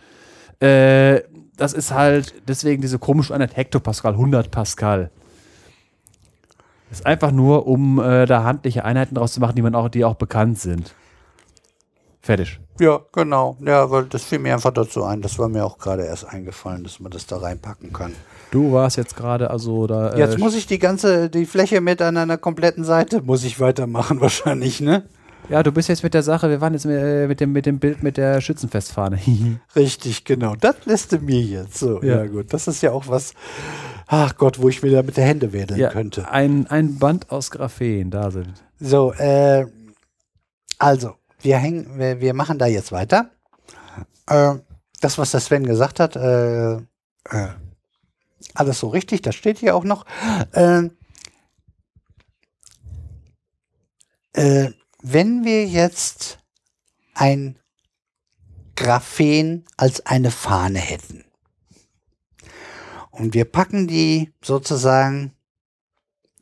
äh, 0.60 1.22
das 1.56 1.72
ist 1.72 1.92
halt 1.92 2.34
deswegen 2.46 2.82
diese 2.82 3.00
komische 3.00 3.34
Einheit 3.34 3.56
Hektopascal, 3.56 4.12
100 4.12 4.52
Pascal. 4.52 5.10
Ist 6.92 7.04
einfach 7.04 7.32
nur, 7.32 7.66
um 7.66 7.98
äh, 7.98 8.24
da 8.26 8.44
handliche 8.44 8.84
Einheiten 8.84 9.16
draus 9.16 9.32
zu 9.32 9.40
machen, 9.40 9.56
die 9.56 9.62
man 9.62 9.74
auch, 9.74 9.88
die 9.88 10.04
auch 10.04 10.14
bekannt 10.14 10.60
sind. 10.60 10.94
Fertig. 12.22 12.60
Ja, 12.78 13.00
genau. 13.10 13.56
Ja, 13.60 13.90
weil 13.90 14.04
das 14.04 14.22
fiel 14.22 14.38
mir 14.38 14.54
einfach 14.54 14.72
dazu 14.72 15.02
ein. 15.02 15.20
Das 15.20 15.36
war 15.36 15.48
mir 15.48 15.64
auch 15.64 15.78
gerade 15.78 16.04
erst 16.04 16.26
eingefallen, 16.26 16.84
dass 16.84 17.00
man 17.00 17.10
das 17.10 17.26
da 17.26 17.38
reinpacken 17.38 17.92
kann. 17.92 18.14
Du 18.54 18.70
warst 18.70 18.96
jetzt 18.96 19.16
gerade 19.16 19.50
also 19.50 19.88
da. 19.88 20.10
Äh, 20.10 20.20
jetzt 20.20 20.38
muss 20.38 20.54
ich 20.54 20.68
die 20.68 20.78
ganze, 20.78 21.28
die 21.28 21.44
Fläche 21.44 21.80
mit 21.80 22.00
an 22.00 22.16
einer 22.16 22.38
kompletten 22.38 22.84
Seite, 22.84 23.20
muss 23.20 23.42
ich 23.42 23.58
weitermachen 23.58 24.20
wahrscheinlich, 24.20 24.80
ne? 24.80 25.02
Ja, 25.48 25.64
du 25.64 25.72
bist 25.72 25.88
jetzt 25.88 26.04
mit 26.04 26.14
der 26.14 26.22
Sache, 26.22 26.48
wir 26.48 26.60
waren 26.60 26.72
jetzt 26.72 26.86
mit, 26.86 26.96
äh, 26.96 27.26
mit 27.26 27.40
dem, 27.40 27.50
mit 27.50 27.66
dem 27.66 27.80
Bild 27.80 28.04
mit 28.04 28.16
der 28.16 28.40
Schützenfestfahne. 28.40 29.18
Richtig, 29.76 30.24
genau. 30.24 30.54
Das 30.54 30.76
lässt 30.84 31.10
du 31.10 31.18
mir 31.18 31.40
jetzt. 31.40 31.78
So, 31.78 32.00
ja. 32.00 32.18
ja. 32.18 32.26
gut. 32.26 32.52
Das 32.52 32.68
ist 32.68 32.80
ja 32.80 32.92
auch 32.92 33.08
was, 33.08 33.34
ach 34.06 34.36
Gott, 34.36 34.62
wo 34.62 34.68
ich 34.68 34.84
wieder 34.84 35.02
mit 35.02 35.16
der 35.16 35.24
Hände 35.24 35.52
wedeln 35.52 35.80
ja, 35.80 35.90
könnte. 35.90 36.30
Ein, 36.30 36.68
ein 36.68 37.00
Band 37.00 37.32
aus 37.32 37.50
Graphen, 37.50 38.12
da 38.12 38.30
sind. 38.30 38.62
So, 38.78 39.12
äh, 39.14 39.66
also, 40.78 41.14
wir 41.40 41.56
hängen, 41.56 41.98
wir, 41.98 42.20
wir 42.20 42.34
machen 42.34 42.58
da 42.58 42.66
jetzt 42.66 42.92
weiter. 42.92 43.30
Äh, 44.28 44.54
das, 45.00 45.18
was 45.18 45.32
der 45.32 45.40
Sven 45.40 45.66
gesagt 45.66 45.98
hat, 45.98 46.14
äh, 46.14 46.74
äh, 46.76 47.48
alles 48.52 48.80
so 48.80 48.88
richtig, 48.88 49.22
das 49.22 49.34
steht 49.34 49.58
hier 49.58 49.74
auch 49.74 49.84
noch. 49.84 50.04
Äh, 50.52 50.90
äh, 54.34 54.72
wenn 55.02 55.44
wir 55.44 55.66
jetzt 55.66 56.38
ein 57.14 57.58
Graphen 58.76 59.64
als 59.76 60.04
eine 60.06 60.30
Fahne 60.30 60.80
hätten 60.80 61.24
und 63.10 63.34
wir 63.34 63.44
packen 63.44 63.86
die 63.86 64.32
sozusagen 64.42 65.32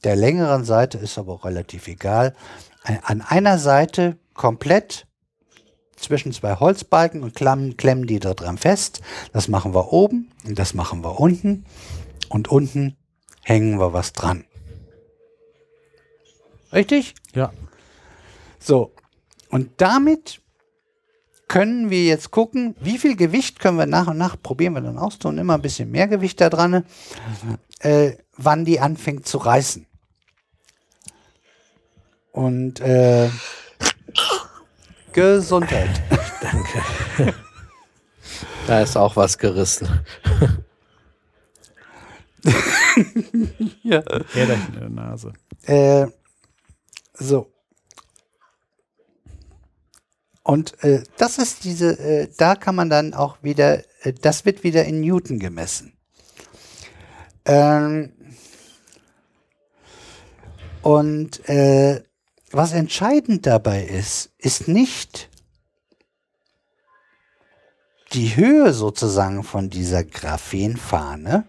der 0.04 0.16
längeren 0.16 0.64
Seite, 0.64 0.98
ist 0.98 1.18
aber 1.18 1.34
auch 1.34 1.44
relativ 1.44 1.86
egal, 1.88 2.34
an 2.82 3.20
einer 3.20 3.58
Seite 3.58 4.18
komplett 4.34 5.06
zwischen 6.02 6.32
zwei 6.32 6.56
Holzbalken 6.56 7.22
und 7.22 7.34
klemmen, 7.34 7.76
klemmen 7.76 8.06
die 8.06 8.20
da 8.20 8.34
dran 8.34 8.58
fest. 8.58 9.00
Das 9.32 9.48
machen 9.48 9.74
wir 9.74 9.92
oben 9.92 10.30
und 10.44 10.58
das 10.58 10.74
machen 10.74 11.02
wir 11.02 11.18
unten 11.18 11.64
und 12.28 12.48
unten 12.48 12.96
hängen 13.42 13.78
wir 13.78 13.92
was 13.92 14.12
dran. 14.12 14.44
Richtig? 16.72 17.14
Ja. 17.34 17.52
So, 18.58 18.92
und 19.50 19.70
damit 19.76 20.40
können 21.48 21.90
wir 21.90 22.04
jetzt 22.04 22.30
gucken, 22.30 22.74
wie 22.80 22.96
viel 22.96 23.14
Gewicht 23.14 23.60
können 23.60 23.76
wir 23.76 23.84
nach 23.84 24.06
und 24.06 24.16
nach, 24.16 24.40
probieren 24.42 24.72
wir 24.72 24.80
dann 24.80 24.96
auszutun, 24.96 25.36
immer 25.36 25.54
ein 25.54 25.62
bisschen 25.62 25.90
mehr 25.90 26.08
Gewicht 26.08 26.40
da 26.40 26.48
dran, 26.48 26.86
äh, 27.80 28.12
wann 28.38 28.64
die 28.64 28.80
anfängt 28.80 29.26
zu 29.26 29.36
reißen. 29.36 29.84
Und 32.32 32.80
äh, 32.80 33.28
Gesundheit. 35.12 36.02
Danke. 36.40 37.34
Da 38.66 38.80
ist 38.82 38.96
auch 38.96 39.16
was 39.16 39.38
gerissen. 39.38 39.88
ja. 43.82 44.02
Äderchen 44.34 44.74
in 44.74 44.80
der 44.80 44.88
Nase. 44.90 45.32
Äh, 45.64 46.06
so. 47.14 47.52
Und 50.42 50.82
äh, 50.82 51.04
das 51.18 51.38
ist 51.38 51.64
diese, 51.64 51.98
äh, 51.98 52.28
da 52.36 52.56
kann 52.56 52.74
man 52.74 52.90
dann 52.90 53.14
auch 53.14 53.42
wieder, 53.42 53.84
äh, 54.04 54.12
das 54.12 54.44
wird 54.44 54.64
wieder 54.64 54.84
in 54.84 55.00
Newton 55.00 55.38
gemessen. 55.38 55.92
Ähm, 57.44 58.12
und 60.82 61.48
äh, 61.48 62.02
was 62.52 62.72
entscheidend 62.72 63.46
dabei 63.46 63.82
ist, 63.82 64.30
ist 64.38 64.68
nicht 64.68 65.30
die 68.12 68.36
Höhe 68.36 68.74
sozusagen 68.74 69.42
von 69.42 69.70
dieser 69.70 70.04
Graphenfahne. 70.04 71.44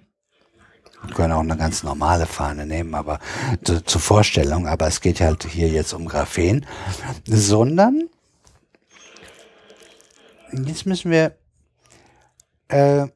Wir 1.06 1.14
können 1.14 1.34
auch 1.34 1.42
eine 1.42 1.58
ganz 1.58 1.84
normale 1.84 2.26
Fahne 2.26 2.66
nehmen, 2.66 2.96
aber 2.96 3.20
zu, 3.66 3.84
zur 3.84 4.00
Vorstellung, 4.00 4.68
aber 4.68 4.88
es 4.88 5.02
geht 5.02 5.20
halt 5.20 5.44
hier 5.44 5.68
jetzt 5.68 5.92
um 5.92 6.08
Graphen, 6.08 6.66
sondern 7.26 8.10
jetzt 10.54 10.86
müssen 10.86 11.12
wir 11.12 11.36
äh, 12.70 13.08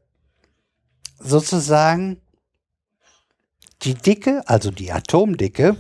sozusagen 1.20 2.20
die 3.84 3.94
Dicke, 3.94 4.44
also 4.48 4.72
die 4.72 4.92
Atomdicke 4.92 5.78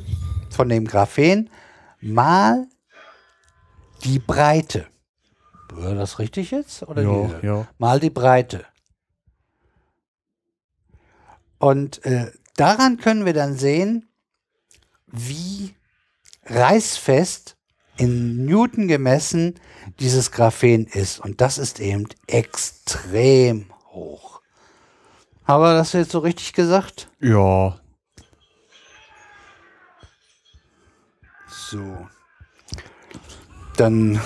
von 0.49 0.69
dem 0.69 0.85
Graphen 0.85 1.49
mal 2.13 2.67
die 4.03 4.19
Breite. 4.19 4.87
War 5.71 5.95
das 5.95 6.19
richtig 6.19 6.51
jetzt? 6.51 6.83
Oder 6.83 7.01
jo, 7.01 7.33
jo. 7.41 7.67
Mal 7.77 7.99
die 7.99 8.09
Breite. 8.09 8.65
Und 11.59 12.05
äh, 12.05 12.31
daran 12.55 12.97
können 12.97 13.25
wir 13.25 13.33
dann 13.33 13.57
sehen, 13.57 14.09
wie 15.07 15.75
reißfest 16.45 17.57
in 17.97 18.45
Newton 18.45 18.87
gemessen 18.87 19.55
dieses 19.99 20.31
Graphen 20.31 20.85
ist. 20.85 21.19
Und 21.19 21.41
das 21.41 21.57
ist 21.57 21.79
eben 21.79 22.07
extrem 22.27 23.71
hoch. 23.91 24.41
Haben 25.45 25.63
wir 25.63 25.73
das 25.73 25.93
jetzt 25.93 26.11
so 26.11 26.19
richtig 26.19 26.53
gesagt? 26.53 27.09
Ja. 27.19 27.79
So. 31.70 32.07
Dann 33.76 34.20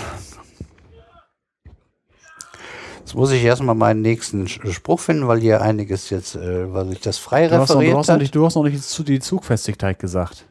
Jetzt 3.11 3.15
muss 3.15 3.31
ich 3.31 3.43
erstmal 3.43 3.75
meinen 3.75 4.01
nächsten 4.01 4.47
Spruch 4.47 5.01
finden, 5.01 5.27
weil 5.27 5.41
hier 5.41 5.61
einiges 5.61 6.09
jetzt, 6.11 6.35
äh, 6.35 6.73
weil 6.73 6.93
ich 6.93 7.01
das 7.01 7.17
frei 7.17 7.49
du 7.49 7.59
referiert 7.59 7.67
hast 7.67 7.75
noch, 7.75 7.81
du, 7.81 7.97
hast 7.97 8.07
noch 8.07 8.17
nicht, 8.17 8.35
du 8.35 8.45
hast 8.45 8.55
noch 8.55 8.63
nicht 8.63 9.07
die 9.09 9.19
Zugfestigkeit 9.19 9.99
gesagt. 9.99 10.45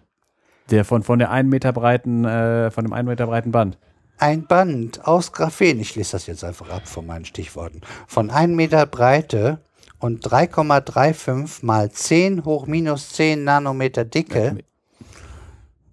Der 0.68 0.84
von, 0.84 1.02
von 1.02 1.18
der 1.18 1.30
1 1.30 1.48
Meter 1.48 1.72
breiten, 1.72 2.26
äh, 2.26 2.70
von 2.70 2.84
dem 2.84 2.92
1 2.92 3.08
Meter 3.08 3.26
breiten 3.26 3.50
Band. 3.50 3.78
Ein 4.18 4.46
Band 4.46 5.06
aus 5.06 5.32
Graphen, 5.32 5.80
ich 5.80 5.96
lese 5.96 6.12
das 6.12 6.26
jetzt 6.26 6.44
einfach 6.44 6.68
ab 6.68 6.86
von 6.86 7.06
meinen 7.06 7.24
Stichworten, 7.24 7.80
von 8.06 8.28
1 8.28 8.54
Meter 8.54 8.84
Breite 8.84 9.60
und 9.98 10.26
3,35 10.26 11.64
mal 11.64 11.90
10 11.90 12.44
hoch 12.44 12.66
minus 12.66 13.08
10 13.14 13.42
Nanometer 13.42 14.04
Dicke, 14.04 14.58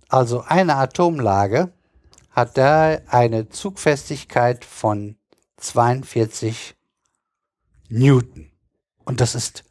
also 0.10 0.41
eine 0.41 0.76
Atomlage, 0.76 1.72
hat 2.32 2.58
da 2.58 2.99
eine 3.08 3.49
Zugfestigkeit 3.49 4.64
von 4.64 5.18
42 5.58 6.76
Newton. 7.89 8.51
Und 9.05 9.22
das 9.22 9.36
ist 9.36 9.64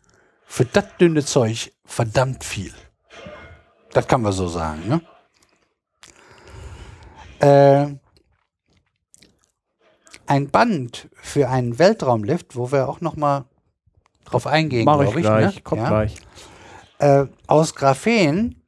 für 0.47 0.64
das 0.64 0.84
dünne 0.99 1.24
Zeug 1.24 1.72
verdammt 1.84 2.43
viel. 2.45 2.74
Das 3.93 4.09
kann 4.09 4.22
man 4.22 4.32
so 4.32 4.49
sagen. 4.49 4.89
Ne? 4.89 5.01
Äh, 7.39 7.95
ein 10.26 10.51
Band 10.51 11.09
für 11.14 11.49
einen 11.49 11.78
Weltraumlift, 11.78 12.57
wo 12.57 12.72
wir 12.72 12.89
auch 12.89 13.01
noch 13.01 13.16
mal 13.16 13.45
drauf 14.24 14.47
eingehen, 14.47 14.84
Mach 14.84 15.01
ich, 15.03 15.11
ich 15.11 15.22
gleich, 15.22 15.55
ne? 15.57 15.62
kommt 15.62 15.82
ja? 15.82 15.89
gleich. 15.89 16.16
Äh, 16.99 17.26
aus 17.47 17.74
Graphen 17.74 18.65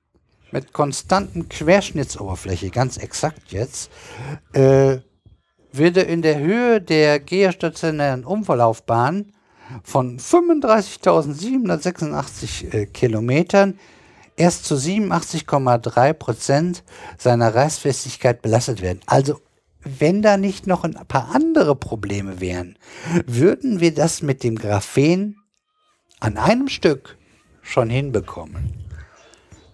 mit 0.51 0.73
konstanten 0.73 1.49
Querschnittsoberfläche, 1.49 2.71
ganz 2.71 2.97
exakt 2.97 3.53
jetzt, 3.53 3.91
äh, 4.53 4.99
würde 5.73 6.01
in 6.01 6.23
der 6.23 6.39
Höhe 6.39 6.81
der 6.81 7.21
geostationären 7.21 8.25
Umverlaufbahn 8.25 9.35
von 9.83 10.19
35.786 10.19 12.73
äh, 12.73 12.87
Kilometern 12.87 13.79
erst 14.37 14.65
zu 14.65 14.77
87,3 14.77 16.15
Prozent 16.15 16.85
seiner 17.19 17.55
Reißfestigkeit 17.55 18.41
belastet 18.41 18.81
werden. 18.81 19.01
Also 19.07 19.41
wenn 19.83 20.23
da 20.23 20.37
nicht 20.37 20.67
noch 20.67 20.85
ein 20.85 20.95
paar 21.07 21.35
andere 21.35 21.77
Probleme 21.77 22.41
wären, 22.41 22.77
würden 23.27 23.81
wir 23.81 23.95
das 23.95 24.23
mit 24.23 24.43
dem 24.43 24.57
Graphen 24.57 25.37
an 26.21 26.37
einem 26.37 26.69
Stück 26.69 27.17
schon 27.63 27.91
hinbekommen. 27.91 28.88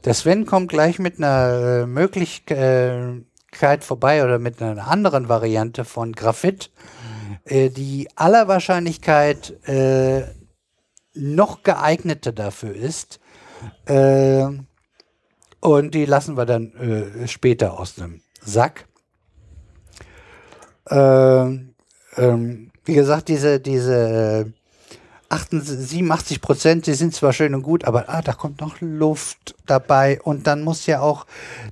Der 0.05 0.13
Sven 0.13 0.45
kommt 0.45 0.69
gleich 0.69 0.99
mit 0.99 1.17
einer 1.17 1.83
äh, 1.83 1.87
Möglichkeit 1.87 3.25
vorbei 3.81 4.23
oder 4.23 4.39
mit 4.39 4.61
einer 4.61 4.87
anderen 4.87 5.31
Variante 5.31 5.85
von 5.85 6.13
Graphit, 6.13 6.71
äh, 7.45 7.71
die 7.71 8.09
aller 8.15 8.47
Wahrscheinlichkeit 8.47 9.67
äh, 9.67 10.25
noch 11.15 11.63
geeigneter 11.63 12.33
dafür 12.33 12.75
ist. 12.75 13.21
Und 13.87 14.67
die 15.95 16.05
lassen 16.05 16.37
wir 16.37 16.45
dann 16.45 17.25
später 17.27 17.79
aus 17.79 17.95
dem 17.95 18.21
Sack. 18.43 18.87
Ähm, 20.91 21.75
ähm, 22.17 22.71
wie 22.85 22.95
gesagt, 22.95 23.29
diese, 23.29 23.61
diese 23.61 24.53
87 25.39 26.41
Prozent, 26.41 26.87
die 26.87 26.95
sind 26.95 27.15
zwar 27.15 27.33
schön 27.33 27.55
und 27.55 27.63
gut, 27.63 27.85
aber 27.85 28.09
ah, 28.09 28.23
da 28.23 28.33
kommt 28.33 28.61
noch 28.61 28.81
Luft 28.81 29.55
dabei 29.67 30.21
und 30.23 30.47
dann 30.47 30.63
muss 30.63 30.87
ja 30.87 31.01
auch 31.01 31.27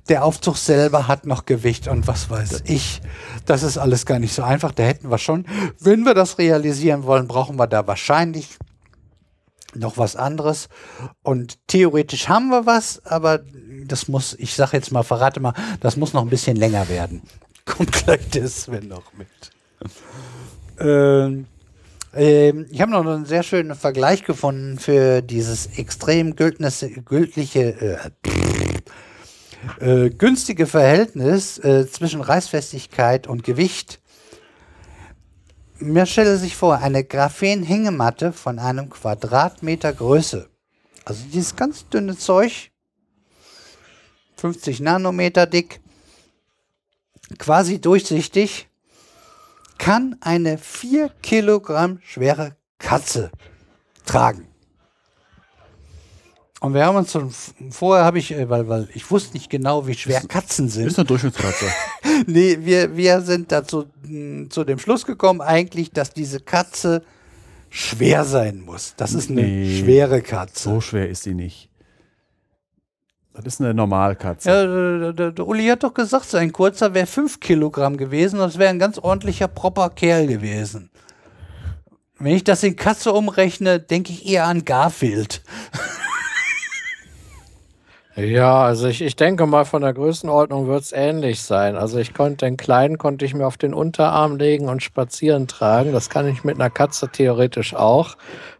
der 0.09 0.23
Aufzug 0.23 0.57
selber 0.57 1.07
hat 1.07 1.25
noch 1.25 1.45
Gewicht 1.45 1.87
und 1.87 2.07
was 2.07 2.29
weiß 2.29 2.63
ich. 2.65 3.01
Das 3.45 3.63
ist 3.63 3.77
alles 3.77 4.05
gar 4.05 4.19
nicht 4.19 4.33
so 4.33 4.43
einfach. 4.43 4.71
Da 4.71 4.83
hätten 4.83 5.09
wir 5.09 5.17
schon, 5.17 5.45
wenn 5.79 6.03
wir 6.03 6.13
das 6.13 6.37
realisieren 6.37 7.03
wollen, 7.03 7.27
brauchen 7.27 7.57
wir 7.57 7.67
da 7.67 7.87
wahrscheinlich 7.87 8.57
noch 9.75 9.97
was 9.97 10.15
anderes. 10.15 10.69
Und 11.21 11.57
theoretisch 11.67 12.29
haben 12.29 12.49
wir 12.49 12.65
was, 12.65 13.05
aber 13.05 13.41
das 13.85 14.07
muss, 14.07 14.35
ich 14.39 14.55
sage 14.55 14.77
jetzt 14.77 14.91
mal, 14.91 15.03
verrate 15.03 15.39
mal, 15.39 15.53
das 15.79 15.97
muss 15.97 16.13
noch 16.13 16.21
ein 16.21 16.29
bisschen 16.29 16.57
länger 16.57 16.89
werden. 16.89 17.21
Kommt 17.65 17.91
gleich 17.91 18.29
der 18.29 18.47
Sven 18.47 18.87
noch 18.87 19.13
mit. 19.13 19.27
Ähm, 20.79 21.47
ähm, 22.15 22.67
ich 22.69 22.81
habe 22.81 22.91
noch 22.91 23.05
einen 23.05 23.25
sehr 23.25 23.43
schönen 23.43 23.75
Vergleich 23.75 24.23
gefunden 24.23 24.77
für 24.79 25.21
dieses 25.21 25.77
extrem 25.77 26.35
gültliche, 26.35 28.11
äh, 29.79 30.05
äh, 30.05 30.09
günstige 30.09 30.67
Verhältnis 30.67 31.57
äh, 31.59 31.87
zwischen 31.89 32.21
Reißfestigkeit 32.21 33.27
und 33.27 33.43
Gewicht. 33.43 33.99
Mir 35.79 36.05
stelle 36.05 36.37
sich 36.37 36.55
vor, 36.55 36.77
eine 36.77 37.03
Graphen-Hängematte 37.03 38.31
von 38.31 38.59
einem 38.59 38.89
Quadratmeter 38.89 39.91
Größe. 39.91 40.49
Also 41.05 41.23
dieses 41.33 41.55
ganz 41.55 41.89
dünne 41.89 42.17
Zeug, 42.17 42.71
50 44.37 44.79
Nanometer 44.79 45.45
dick, 45.45 45.81
quasi 47.37 47.81
durchsichtig, 47.81 48.69
kann 49.83 50.15
eine 50.21 50.57
4 50.57 51.09
Kilogramm 51.21 51.99
schwere 52.03 52.55
Katze 52.79 53.31
tragen. 54.05 54.47
Und 56.61 56.73
wir 56.73 56.85
haben 56.85 56.95
uns 56.95 57.11
schon, 57.11 57.29
vorher 57.69 58.05
habe 58.05 58.17
ich, 58.19 58.31
äh, 58.31 58.49
weil, 58.49 58.69
weil 58.69 58.87
ich 58.93 59.11
wusste 59.11 59.33
nicht 59.33 59.49
genau, 59.49 59.85
wie 59.85 59.93
schwer 59.93 60.21
Katzen 60.21 60.69
sind. 60.69 60.87
Ist 60.87 60.97
eine 60.97 61.05
Durchschnittskatze. 61.05 61.65
nee, 62.27 62.57
wir, 62.61 62.95
wir 62.95 63.19
sind 63.19 63.51
dazu 63.51 63.87
hm, 64.05 64.49
zu 64.49 64.63
dem 64.63 64.79
Schluss 64.79 65.05
gekommen, 65.05 65.41
eigentlich, 65.41 65.91
dass 65.91 66.13
diese 66.13 66.39
Katze 66.39 67.03
schwer 67.69 68.23
sein 68.23 68.61
muss. 68.61 68.93
Das 68.95 69.13
ist 69.13 69.29
eine 69.29 69.41
nee, 69.41 69.81
schwere 69.81 70.21
Katze. 70.21 70.69
So 70.69 70.79
schwer 70.79 71.09
ist 71.09 71.23
sie 71.23 71.33
nicht. 71.33 71.69
Das 73.33 73.55
ist 73.55 73.61
eine 73.61 73.73
Normalkatze. 73.73 74.49
Ja, 74.49 74.65
der, 74.65 75.13
der, 75.13 75.31
der 75.31 75.47
Uli 75.47 75.65
hat 75.67 75.83
doch 75.83 75.93
gesagt, 75.93 76.25
sein 76.25 76.51
kurzer 76.51 76.93
wäre 76.93 77.07
5 77.07 77.39
Kilogramm 77.39 77.97
gewesen 77.97 78.39
und 78.39 78.47
es 78.47 78.59
wäre 78.59 78.69
ein 78.69 78.79
ganz 78.79 78.99
ordentlicher, 78.99 79.47
proper 79.47 79.89
Kerl 79.89 80.27
gewesen. 80.27 80.91
Wenn 82.19 82.35
ich 82.35 82.43
das 82.43 82.63
in 82.63 82.75
Katze 82.75 83.11
umrechne, 83.11 83.79
denke 83.79 84.13
ich 84.13 84.27
eher 84.27 84.45
an 84.45 84.65
Garfield. 84.65 85.41
Ja, 88.15 88.61
also 88.61 88.87
ich, 88.87 89.01
ich 89.01 89.15
denke 89.15 89.47
mal, 89.47 89.65
von 89.65 89.81
der 89.81 89.93
Größenordnung 89.93 90.67
wird 90.67 90.83
es 90.83 90.91
ähnlich 90.91 91.41
sein. 91.41 91.75
Also 91.75 91.97
ich 91.97 92.13
konnte 92.13 92.45
den 92.45 92.57
kleinen 92.57 92.99
konnte 92.99 93.25
ich 93.25 93.33
mir 93.33 93.47
auf 93.47 93.57
den 93.57 93.73
Unterarm 93.73 94.37
legen 94.37 94.69
und 94.69 94.83
spazieren 94.83 95.47
tragen. 95.47 95.93
Das 95.93 96.11
kann 96.11 96.27
ich 96.27 96.43
mit 96.43 96.55
einer 96.55 96.69
Katze 96.69 97.09
theoretisch 97.09 97.73
auch. 97.73 98.15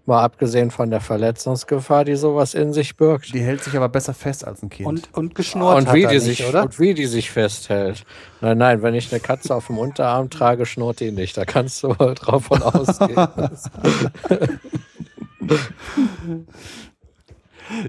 Mal 0.07 0.23
abgesehen 0.23 0.71
von 0.71 0.89
der 0.89 1.01
Verletzungsgefahr, 1.01 2.03
die 2.03 2.15
sowas 2.15 2.55
in 2.55 2.73
sich 2.73 2.97
birgt. 2.97 3.31
Die 3.33 3.41
hält 3.41 3.63
sich 3.63 3.77
aber 3.77 3.89
besser 3.89 4.15
fest 4.15 4.45
als 4.45 4.63
ein 4.63 4.69
Kind. 4.69 4.87
Und, 4.87 5.13
und 5.13 5.35
geschnurrt 5.35 5.77
und 5.77 5.93
wie 5.93 6.07
die 6.07 6.15
nicht, 6.15 6.23
sich, 6.23 6.45
oder? 6.47 6.63
Und 6.63 6.79
wie 6.79 6.95
die 6.95 7.05
sich 7.05 7.29
festhält. 7.29 8.03
Nein, 8.41 8.57
nein, 8.57 8.81
wenn 8.81 8.95
ich 8.95 9.13
eine 9.13 9.21
Katze 9.21 9.53
auf 9.53 9.67
dem 9.67 9.77
Unterarm 9.77 10.31
trage, 10.31 10.65
schnurrt 10.65 10.99
die 10.99 11.11
nicht. 11.11 11.37
Da 11.37 11.45
kannst 11.45 11.83
du 11.83 11.93
drauf 11.93 12.45
von 12.45 12.63
ausgehen. 12.63 13.27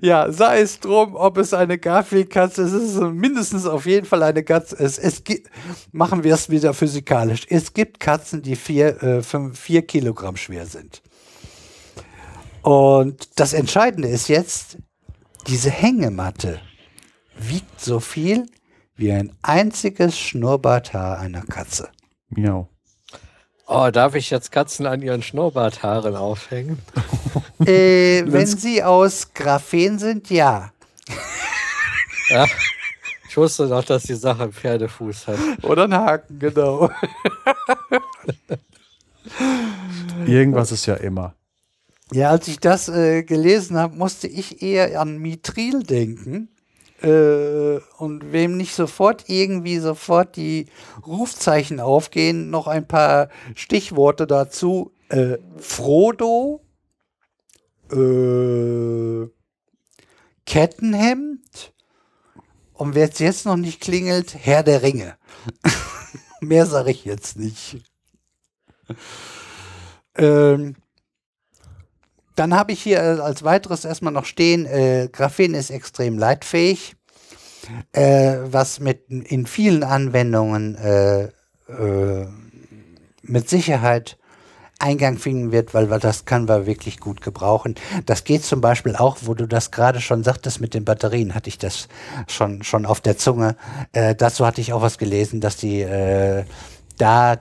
Ja, 0.00 0.30
sei 0.30 0.60
es 0.60 0.80
drum, 0.80 1.14
ob 1.14 1.38
es 1.38 1.52
eine 1.54 1.78
Garfield-Katze 1.78 2.62
ist, 2.62 2.72
es 2.72 2.94
ist 2.94 3.00
mindestens 3.00 3.66
auf 3.66 3.86
jeden 3.86 4.06
Fall 4.06 4.22
eine 4.22 4.42
Katze. 4.42 4.76
Es, 4.78 4.98
es 4.98 5.24
gibt, 5.24 5.50
machen 5.92 6.24
wir 6.24 6.34
es 6.34 6.50
wieder 6.50 6.74
physikalisch. 6.74 7.46
Es 7.48 7.72
gibt 7.72 8.00
Katzen, 8.00 8.42
die 8.42 8.56
vier, 8.56 9.02
äh, 9.02 9.22
fünf, 9.22 9.58
vier 9.58 9.82
Kilogramm 9.82 10.36
schwer 10.36 10.66
sind. 10.66 11.02
Und 12.62 13.38
das 13.38 13.52
Entscheidende 13.52 14.08
ist 14.08 14.28
jetzt, 14.28 14.78
diese 15.46 15.70
Hängematte 15.70 16.60
wiegt 17.36 17.80
so 17.80 18.00
viel 18.00 18.46
wie 18.96 19.12
ein 19.12 19.32
einziges 19.42 20.18
Schnurrbarthaar 20.18 21.18
einer 21.18 21.42
Katze. 21.42 21.88
Miau. 22.30 22.68
Oh, 23.76 23.90
darf 23.90 24.14
ich 24.14 24.30
jetzt 24.30 24.52
Katzen 24.52 24.86
an 24.86 25.02
ihren 25.02 25.20
Schnurrbarthaaren 25.20 26.14
aufhängen? 26.14 26.78
Äh, 27.66 28.22
wenn 28.26 28.46
sie 28.46 28.84
aus 28.84 29.34
Graphen 29.34 29.98
sind, 29.98 30.30
ja. 30.30 30.70
ja. 32.28 32.46
Ich 33.28 33.36
wusste 33.36 33.66
doch, 33.66 33.82
dass 33.82 34.04
die 34.04 34.14
Sache 34.14 34.44
einen 34.44 34.52
Pferdefuß 34.52 35.26
hat. 35.26 35.38
Oder 35.64 35.84
einen 35.84 35.94
Haken, 35.94 36.38
genau. 36.38 36.88
Irgendwas 40.24 40.70
ist 40.70 40.86
ja 40.86 40.94
immer. 40.94 41.34
Ja, 42.12 42.30
als 42.30 42.46
ich 42.46 42.60
das 42.60 42.88
äh, 42.88 43.24
gelesen 43.24 43.76
habe, 43.76 43.96
musste 43.96 44.28
ich 44.28 44.62
eher 44.62 45.00
an 45.00 45.18
Mithril 45.18 45.82
denken. 45.82 46.53
Äh, 47.04 47.80
und 47.98 48.32
wem 48.32 48.56
nicht 48.56 48.74
sofort 48.74 49.28
irgendwie 49.28 49.78
sofort 49.78 50.36
die 50.36 50.66
Rufzeichen 51.06 51.78
aufgehen, 51.78 52.48
noch 52.48 52.66
ein 52.66 52.88
paar 52.88 53.28
Stichworte 53.54 54.26
dazu. 54.26 54.90
Äh, 55.10 55.36
Frodo, 55.58 56.62
äh, 57.92 59.28
Kettenhemd 60.46 61.74
und 62.72 62.94
wer 62.94 63.10
jetzt 63.10 63.44
noch 63.44 63.56
nicht 63.56 63.82
klingelt, 63.82 64.34
Herr 64.34 64.62
der 64.62 64.82
Ringe. 64.82 65.18
Mehr 66.40 66.64
sage 66.64 66.90
ich 66.90 67.04
jetzt 67.04 67.36
nicht. 67.36 67.82
Ähm, 70.16 70.76
dann 72.34 72.54
habe 72.54 72.72
ich 72.72 72.82
hier 72.82 73.22
als 73.22 73.42
weiteres 73.42 73.84
erstmal 73.84 74.12
noch 74.12 74.24
stehen, 74.24 74.66
äh, 74.66 75.08
Graphen 75.10 75.54
ist 75.54 75.70
extrem 75.70 76.18
leitfähig, 76.18 76.96
äh, 77.92 78.36
was 78.44 78.80
mit 78.80 79.08
in 79.08 79.46
vielen 79.46 79.82
Anwendungen 79.82 80.76
äh, 80.76 81.24
äh 81.68 82.26
mit 83.26 83.48
Sicherheit 83.48 84.18
Eingang 84.78 85.16
finden 85.16 85.52
wird, 85.52 85.72
weil 85.72 85.86
das 85.98 86.24
kann 86.24 86.48
wir 86.48 86.66
wirklich 86.66 87.00
gut 87.00 87.20
gebrauchen. 87.20 87.74
Das 88.06 88.24
geht 88.24 88.44
zum 88.44 88.60
Beispiel 88.60 88.96
auch, 88.96 89.18
wo 89.22 89.34
du 89.34 89.46
das 89.46 89.70
gerade 89.70 90.00
schon 90.00 90.24
sagtest 90.24 90.60
mit 90.60 90.74
den 90.74 90.84
Batterien, 90.84 91.34
hatte 91.34 91.48
ich 91.48 91.58
das 91.58 91.88
schon, 92.26 92.62
schon 92.62 92.84
auf 92.84 93.00
der 93.00 93.16
Zunge. 93.16 93.56
Äh, 93.92 94.14
dazu 94.14 94.44
hatte 94.44 94.60
ich 94.60 94.72
auch 94.72 94.82
was 94.82 94.98
gelesen, 94.98 95.40
dass 95.40 95.56
die 95.56 95.80
äh, 95.80 96.44
da 96.98 97.38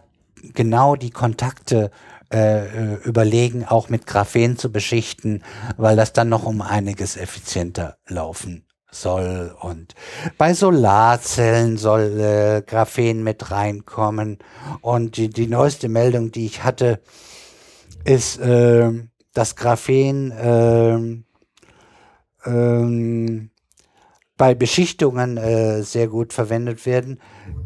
genau 0.54 0.96
die 0.96 1.12
Kontakte 1.12 1.92
äh, 2.34 2.96
überlegen, 3.04 3.66
auch 3.66 3.90
mit 3.90 4.08
Graphen 4.08 4.58
zu 4.58 4.72
beschichten, 4.72 5.44
weil 5.78 5.96
das 5.96 6.14
dann 6.14 6.30
noch 6.30 6.46
um 6.46 6.62
einiges 6.62 7.16
effizienter 7.16 7.98
laufen 8.08 8.66
soll. 8.92 9.56
Und 9.60 9.94
bei 10.38 10.54
Solarzellen 10.54 11.78
soll 11.78 12.20
äh, 12.20 12.64
Graphen 12.66 13.24
mit 13.24 13.52
reinkommen. 13.52 14.40
Und 14.82 15.18
die, 15.18 15.30
die 15.30 15.48
neueste 15.48 15.90
Meldung, 15.90 16.32
die 16.32 16.46
ich 16.46 16.64
hatte, 16.64 17.02
ist, 18.04 18.40
äh, 18.40 18.92
dass 19.34 19.56
Graphen 19.56 20.32
äh, 20.32 22.50
ähm, 22.50 23.50
bei 24.38 24.56
Beschichtungen 24.56 25.38
äh, 25.38 25.84
sehr 25.84 26.08
gut 26.08 26.34
verwendet 26.34 26.86
werden 26.86 27.20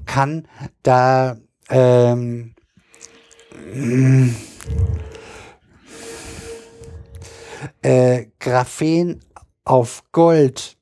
kann, 0.05 0.47
da 0.83 1.37
ähm, 1.69 2.53
äh, 7.81 8.27
Graphen 8.39 9.21
auf 9.63 10.03
Gold 10.11 10.77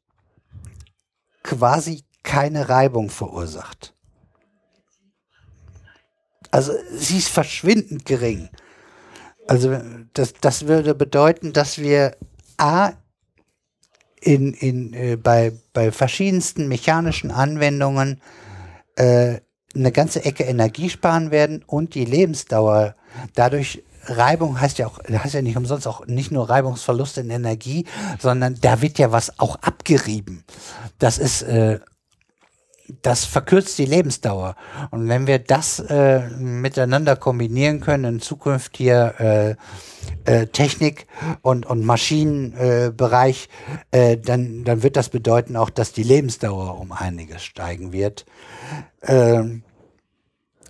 quasi 1.44 2.04
keine 2.24 2.70
Reibung 2.70 3.10
verursacht. 3.10 3.94
Also 6.52 6.74
sie 6.92 7.18
ist 7.18 7.30
verschwindend 7.30 8.06
gering. 8.06 8.50
Also 9.48 9.78
das, 10.14 10.34
das 10.42 10.68
würde 10.68 10.96
bedeuten, 10.96 11.54
dass 11.54 11.78
wir 11.78 12.18
A 12.58 12.94
in, 14.22 14.54
in, 14.54 14.94
äh, 14.94 15.18
bei, 15.18 15.52
bei 15.74 15.92
verschiedensten 15.92 16.68
mechanischen 16.68 17.30
Anwendungen 17.30 18.22
äh, 18.96 19.42
eine 19.76 19.92
ganze 19.92 20.24
Ecke 20.24 20.44
Energie 20.44 20.90
sparen 20.90 21.32
werden 21.32 21.64
und 21.68 21.96
die 21.96 22.06
Lebensdauer 22.06 22.96
dadurch 23.34 23.84
Reibung 24.08 24.60
heißt 24.60 24.78
ja 24.78 24.88
auch, 24.88 25.00
heißt 25.00 25.34
ja 25.34 25.42
nicht 25.42 25.58
umsonst 25.58 25.88
auch 25.88 26.06
nicht 26.06 26.32
nur 26.32 26.50
Reibungsverlust 26.50 27.18
in 27.18 27.30
Energie, 27.30 27.86
sondern 28.20 28.56
da 28.62 28.82
wird 28.82 29.00
ja 29.00 29.12
was 29.12 29.40
auch 29.40 29.56
abgerieben. 29.58 30.44
Das 31.00 31.18
ist, 31.18 31.42
äh, 31.42 31.80
das 33.02 33.26
verkürzt 33.26 33.78
die 33.78 33.86
Lebensdauer. 33.86 34.56
Und 34.92 35.08
wenn 35.08 35.28
wir 35.28 35.40
das 35.40 35.80
äh, 35.80 36.28
miteinander 36.38 37.16
kombinieren 37.16 37.80
können, 37.82 38.06
in 38.06 38.22
Zukunft 38.22 38.78
hier 38.78 39.16
äh, 40.26 40.32
äh, 40.32 40.48
Technik 40.48 41.08
und, 41.42 41.66
und 41.66 41.84
Maschinenbereich, 41.84 43.50
äh, 43.92 44.18
dann, 44.18 44.64
dann 44.64 44.84
wird 44.84 44.98
das 44.98 45.10
bedeuten 45.10 45.56
auch, 45.56 45.70
dass 45.70 45.94
die 45.94 46.04
Lebensdauer 46.04 46.80
um 46.80 46.92
einiges 46.92 47.44
steigen 47.44 47.92
wird. 47.92 48.26
Ähm, 49.02 49.64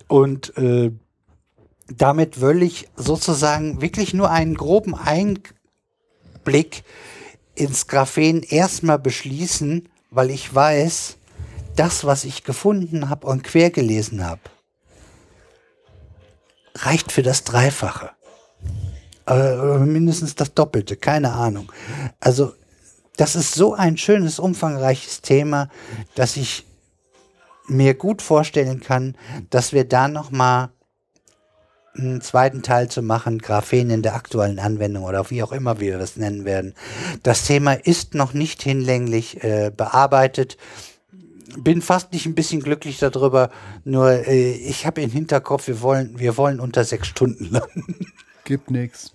und 0.07 0.57
äh, 0.57 0.91
damit 1.87 2.41
will 2.41 2.63
ich 2.63 2.87
sozusagen 2.95 3.81
wirklich 3.81 4.13
nur 4.13 4.31
einen 4.31 4.55
groben 4.55 4.95
Einblick 4.95 6.83
ins 7.55 7.87
Graphen 7.87 8.43
erstmal 8.43 8.99
beschließen, 8.99 9.89
weil 10.11 10.29
ich 10.29 10.53
weiß, 10.53 11.17
das, 11.75 12.05
was 12.05 12.23
ich 12.23 12.43
gefunden 12.43 13.09
habe 13.09 13.27
und 13.27 13.43
quer 13.43 13.69
gelesen 13.69 14.25
habe, 14.25 14.41
reicht 16.75 17.11
für 17.11 17.23
das 17.23 17.43
Dreifache. 17.43 18.11
Äh, 19.27 19.79
mindestens 19.79 20.35
das 20.35 20.53
Doppelte, 20.53 20.97
keine 20.97 21.33
Ahnung. 21.33 21.71
Also, 22.19 22.53
das 23.17 23.35
ist 23.35 23.55
so 23.55 23.73
ein 23.73 23.97
schönes, 23.97 24.39
umfangreiches 24.39 25.21
Thema, 25.21 25.69
dass 26.15 26.37
ich 26.37 26.65
mir 27.67 27.93
gut 27.95 28.21
vorstellen 28.21 28.81
kann, 28.81 29.15
dass 29.49 29.73
wir 29.73 29.87
da 29.87 30.07
noch 30.07 30.31
mal 30.31 30.69
einen 31.97 32.21
zweiten 32.21 32.61
Teil 32.61 32.89
zu 32.89 33.01
machen, 33.01 33.39
Graphen 33.39 33.89
in 33.89 34.01
der 34.01 34.15
aktuellen 34.15 34.59
Anwendung 34.59 35.03
oder 35.03 35.29
wie 35.29 35.41
auch 35.41 35.53
immer 35.53 35.79
wir 35.79 35.97
das 35.97 36.17
nennen 36.17 36.45
werden. 36.45 36.75
Das 37.23 37.45
Thema 37.45 37.73
ist 37.73 38.13
noch 38.13 38.33
nicht 38.33 38.61
hinlänglich 38.61 39.43
äh, 39.43 39.71
bearbeitet. 39.75 40.57
Bin 41.57 41.81
fast 41.81 42.11
nicht 42.11 42.25
ein 42.25 42.35
bisschen 42.35 42.61
glücklich 42.61 42.99
darüber, 42.99 43.49
nur 43.83 44.09
äh, 44.09 44.51
ich 44.51 44.85
habe 44.85 45.01
im 45.01 45.11
Hinterkopf, 45.11 45.67
wir 45.67 45.81
wollen, 45.81 46.17
wir 46.19 46.37
wollen 46.37 46.59
unter 46.59 46.83
sechs 46.83 47.07
Stunden 47.07 47.51
landen. 47.51 48.07
Gibt 48.43 48.71
nichts. 48.71 49.13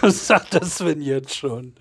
Was 0.00 0.26
sagt 0.26 0.54
das 0.54 0.78
Sven 0.78 1.00
jetzt 1.00 1.34
schon? 1.34 1.74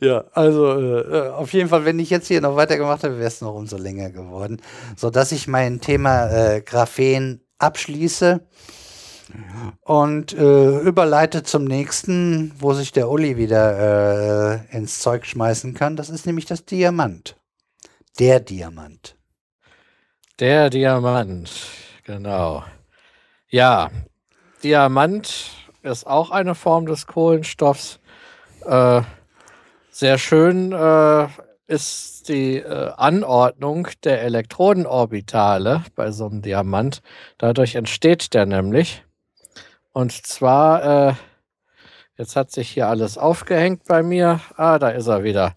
Ja, 0.00 0.24
also 0.32 0.78
äh, 0.78 1.28
auf 1.30 1.52
jeden 1.52 1.68
Fall, 1.68 1.84
wenn 1.84 1.98
ich 1.98 2.10
jetzt 2.10 2.28
hier 2.28 2.40
noch 2.40 2.56
weitergemacht 2.56 3.02
hätte, 3.02 3.16
wäre 3.16 3.28
es 3.28 3.40
noch 3.40 3.54
umso 3.54 3.76
länger 3.76 4.10
geworden, 4.10 4.60
sodass 4.96 5.32
ich 5.32 5.48
mein 5.48 5.80
Thema 5.80 6.28
äh, 6.28 6.60
Graphen 6.60 7.40
abschließe 7.58 8.46
und 9.82 10.32
äh, 10.34 10.80
überleite 10.80 11.42
zum 11.42 11.64
nächsten, 11.64 12.52
wo 12.58 12.74
sich 12.74 12.92
der 12.92 13.08
Uli 13.08 13.36
wieder 13.36 14.60
äh, 14.70 14.76
ins 14.76 14.98
Zeug 15.00 15.24
schmeißen 15.26 15.74
kann. 15.74 15.96
Das 15.96 16.10
ist 16.10 16.26
nämlich 16.26 16.44
das 16.44 16.64
Diamant. 16.64 17.36
Der 18.18 18.40
Diamant. 18.40 19.16
Der 20.38 20.68
Diamant, 20.68 21.50
genau. 22.04 22.62
Ja, 23.48 23.90
Diamant 24.62 25.50
ist 25.82 26.06
auch 26.06 26.30
eine 26.30 26.54
Form 26.54 26.84
des 26.84 27.06
Kohlenstoffs. 27.06 28.00
Äh, 28.66 29.00
sehr 29.90 30.18
schön 30.18 30.72
äh, 30.72 31.26
ist 31.66 32.28
die 32.28 32.58
äh, 32.58 32.92
Anordnung 32.98 33.88
der 34.04 34.20
Elektrodenorbitale 34.22 35.84
bei 35.94 36.10
so 36.10 36.26
einem 36.26 36.42
Diamant. 36.42 37.00
Dadurch 37.38 37.76
entsteht 37.76 38.34
der 38.34 38.44
nämlich. 38.44 39.04
Und 39.92 40.12
zwar, 40.12 41.08
äh, 41.08 41.14
jetzt 42.18 42.36
hat 42.36 42.50
sich 42.50 42.68
hier 42.68 42.88
alles 42.88 43.16
aufgehängt 43.16 43.84
bei 43.84 44.02
mir. 44.02 44.40
Ah, 44.56 44.78
da 44.78 44.90
ist 44.90 45.06
er 45.06 45.24
wieder. 45.24 45.54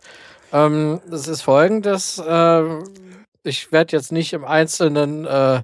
Ähm, 0.55 1.01
das 1.09 1.27
ist 1.27 1.41
folgendes. 1.41 2.17
Äh, 2.17 2.63
ich 3.43 3.73
werde 3.73 3.97
jetzt 3.97 4.13
nicht 4.13 4.31
im 4.31 4.45
Einzelnen 4.45 5.25
äh, 5.25 5.57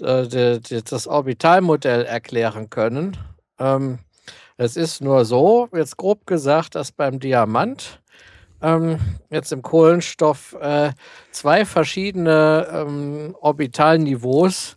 äh 0.00 0.28
de, 0.28 0.60
de, 0.60 0.82
das 0.82 1.08
Orbitalmodell 1.08 2.04
erklären 2.04 2.70
können. 2.70 3.16
Ähm, 3.58 3.98
es 4.56 4.76
ist 4.76 5.02
nur 5.02 5.24
so, 5.24 5.68
jetzt 5.74 5.96
grob 5.96 6.26
gesagt, 6.26 6.76
dass 6.76 6.92
beim 6.92 7.18
Diamant 7.18 8.00
ähm, 8.62 8.98
jetzt 9.30 9.52
im 9.52 9.62
Kohlenstoff 9.62 10.56
äh, 10.60 10.92
zwei 11.32 11.64
verschiedene 11.64 12.68
ähm, 12.72 13.36
Orbitalniveaus 13.40 14.76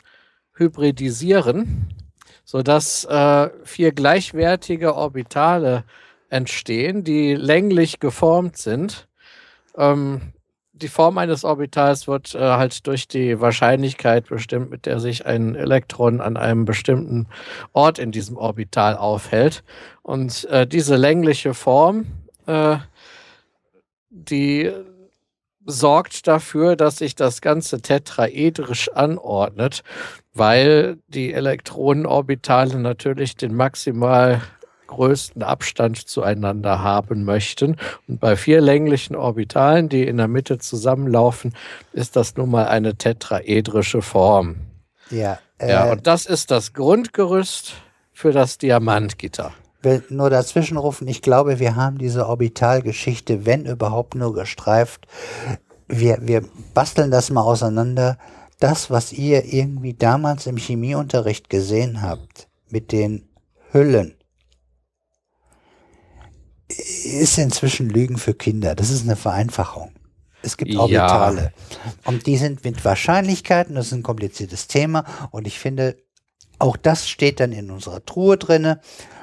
hybridisieren 0.56 1.96
sodass 2.44 3.06
äh, 3.06 3.52
vier 3.64 3.92
gleichwertige 3.92 4.96
Orbitale 4.96 5.84
entstehen, 6.30 7.04
die 7.04 7.36
länglich 7.36 8.00
geformt 8.00 8.58
sind. 8.58 9.08
Ähm, 9.78 10.34
die 10.82 10.88
Form 10.88 11.18
eines 11.18 11.44
Orbitals 11.44 12.08
wird 12.08 12.34
äh, 12.36 12.40
halt 12.40 12.88
durch 12.88 13.08
die 13.08 13.40
Wahrscheinlichkeit 13.42 14.30
bestimmt, 14.30 14.70
mit 14.70 14.86
der 14.86 15.00
sich 15.00 15.26
ein 15.26 15.56
Elektron 15.56 16.22
an 16.22 16.38
einem 16.38 16.66
bestimmten 16.66 17.28
Ort 17.74 18.00
in 18.00 18.12
diesem 18.12 18.38
Orbital 18.38 18.96
aufhält. 18.96 19.64
Und 20.04 20.46
äh, 20.46 20.66
diese 20.66 20.96
längliche 20.96 21.54
Form, 21.54 22.06
äh, 22.46 22.78
die 24.10 24.72
sorgt 25.66 26.28
dafür, 26.28 26.76
dass 26.76 26.98
sich 26.98 27.16
das 27.16 27.42
Ganze 27.42 27.82
tetraedrisch 27.82 28.90
anordnet, 28.90 29.84
weil 30.34 30.98
die 31.08 31.34
Elektronenorbitale 31.34 32.80
natürlich 32.80 33.36
den 33.36 33.54
maximal 33.54 34.42
größten 34.90 35.44
Abstand 35.44 35.98
zueinander 36.08 36.84
haben 36.84 37.24
möchten. 37.24 37.78
Und 38.08 38.20
bei 38.20 38.36
vier 38.36 38.62
länglichen 38.62 39.16
Orbitalen, 39.16 39.90
die 39.90 40.04
in 40.06 40.18
der 40.18 40.28
Mitte 40.28 40.58
zusammenlaufen, 40.58 41.54
ist 41.94 42.16
das 42.16 42.36
nun 42.36 42.52
mal 42.52 42.68
eine 42.68 42.96
tetraedrische 42.96 44.02
Form. 44.02 44.58
Ja, 45.10 45.40
äh, 45.58 45.70
ja 45.72 45.92
und 45.92 46.08
das 46.08 46.26
ist 46.26 46.52
das 46.52 46.74
Grundgerüst 46.74 47.74
für 48.14 48.32
das 48.32 48.58
Diamantgitter 48.58 49.54
will 49.82 50.04
nur 50.10 50.30
dazwischen 50.30 50.78
rufen, 50.78 51.08
ich 51.08 51.22
glaube, 51.22 51.60
wir 51.60 51.76
haben 51.76 51.98
diese 51.98 52.28
Orbitalgeschichte, 52.28 53.46
wenn 53.46 53.66
überhaupt 53.66 54.16
nur 54.16 54.34
gestreift. 54.34 55.08
Wir, 55.88 56.18
wir 56.22 56.44
basteln 56.74 57.12
das 57.12 57.30
mal 57.30 57.42
auseinander. 57.42 58.18
Das, 58.60 58.92
was 58.92 59.14
ihr 59.14 59.46
irgendwie 59.46 59.94
damals 59.94 60.46
im 60.46 60.58
Chemieunterricht 60.58 61.50
gesehen 61.50 62.02
habt, 62.02 62.48
mit 62.70 62.92
den 62.92 63.30
Hüllen, 63.72 64.16
ist 66.70 67.38
inzwischen 67.38 67.90
Lügen 67.90 68.18
für 68.18 68.34
Kinder. 68.34 68.76
Das 68.76 68.90
ist 68.90 69.04
eine 69.04 69.16
Vereinfachung. 69.16 69.92
Es 70.42 70.56
gibt 70.56 70.76
Orbitale. 70.76 71.42
Ja. 71.42 71.92
Und 72.06 72.26
die 72.26 72.38
sind 72.38 72.64
mit 72.64 72.86
Wahrscheinlichkeiten, 72.86 73.76
das 73.76 73.88
ist 73.88 73.94
ein 73.94 74.04
kompliziertes 74.04 74.68
Thema. 74.68 75.04
Und 75.32 75.48
ich 75.48 75.60
finde, 75.60 75.98
auch 76.60 76.78
das 76.78 77.10
steht 77.10 77.40
dann 77.40 77.52
in 77.52 77.72
unserer 77.72 78.06
Truhe 78.06 78.38
drinne 78.38 78.80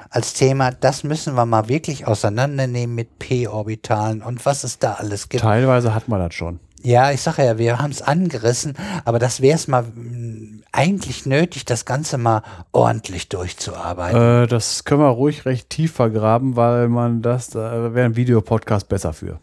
als 0.09 0.33
Thema, 0.33 0.71
das 0.71 1.03
müssen 1.03 1.35
wir 1.35 1.45
mal 1.45 1.67
wirklich 1.67 2.07
auseinandernehmen 2.07 2.95
mit 2.95 3.19
p-Orbitalen 3.19 4.21
und 4.21 4.45
was 4.45 4.63
es 4.63 4.79
da 4.79 4.93
alles 4.93 5.27
gibt. 5.27 5.43
Teilweise 5.43 5.93
hat 5.93 6.07
man 6.07 6.19
das 6.19 6.33
schon. 6.33 6.59
Ja, 6.87 7.11
ich 7.11 7.21
sage 7.21 7.43
ja, 7.43 7.57
wir 7.57 7.79
haben 7.79 7.91
es 7.91 8.01
angerissen, 8.01 8.73
aber 9.03 9.19
das 9.19 9.41
wäre 9.41 9.57
es 9.57 9.67
mal 9.67 9.83
mm, 9.83 10.63
eigentlich 10.71 11.25
nötig, 11.25 11.65
das 11.65 11.83
Ganze 11.83 12.17
mal 12.17 12.43
ordentlich 12.71 13.27
durchzuarbeiten. 13.27 14.43
Äh, 14.43 14.47
das 14.47 14.85
können 14.85 15.01
wir 15.01 15.09
ruhig 15.09 15.45
recht 15.45 15.69
tief 15.69 15.91
vergraben, 15.91 16.55
weil 16.55 16.87
man 16.87 17.21
das, 17.21 17.49
da 17.49 17.93
wäre 17.93 18.05
ein 18.05 18.15
Videopodcast 18.15 18.87
besser 18.87 19.11
für. 19.11 19.41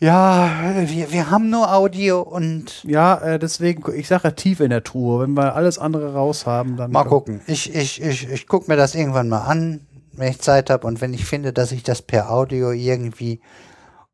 Ja, 0.00 0.50
wir, 0.74 1.12
wir 1.12 1.30
haben 1.30 1.48
nur 1.48 1.72
Audio 1.72 2.22
und. 2.22 2.82
Ja, 2.82 3.14
äh, 3.18 3.38
deswegen, 3.38 3.84
ich 3.94 4.08
sage 4.08 4.24
ja 4.24 4.30
tief 4.32 4.58
in 4.58 4.70
der 4.70 4.82
Truhe. 4.82 5.22
Wenn 5.22 5.34
wir 5.34 5.54
alles 5.54 5.78
andere 5.78 6.12
raus 6.12 6.44
haben, 6.44 6.76
dann. 6.76 6.90
Mal 6.90 7.04
gucken. 7.04 7.40
Ich, 7.46 7.72
ich, 7.72 8.02
ich, 8.02 8.28
ich 8.28 8.48
gucke 8.48 8.68
mir 8.68 8.76
das 8.76 8.96
irgendwann 8.96 9.28
mal 9.28 9.42
an, 9.42 9.86
wenn 10.10 10.32
ich 10.32 10.40
Zeit 10.40 10.70
habe. 10.70 10.88
Und 10.88 11.00
wenn 11.00 11.14
ich 11.14 11.24
finde, 11.24 11.52
dass 11.52 11.70
ich 11.70 11.84
das 11.84 12.02
per 12.02 12.32
Audio 12.32 12.72
irgendwie 12.72 13.40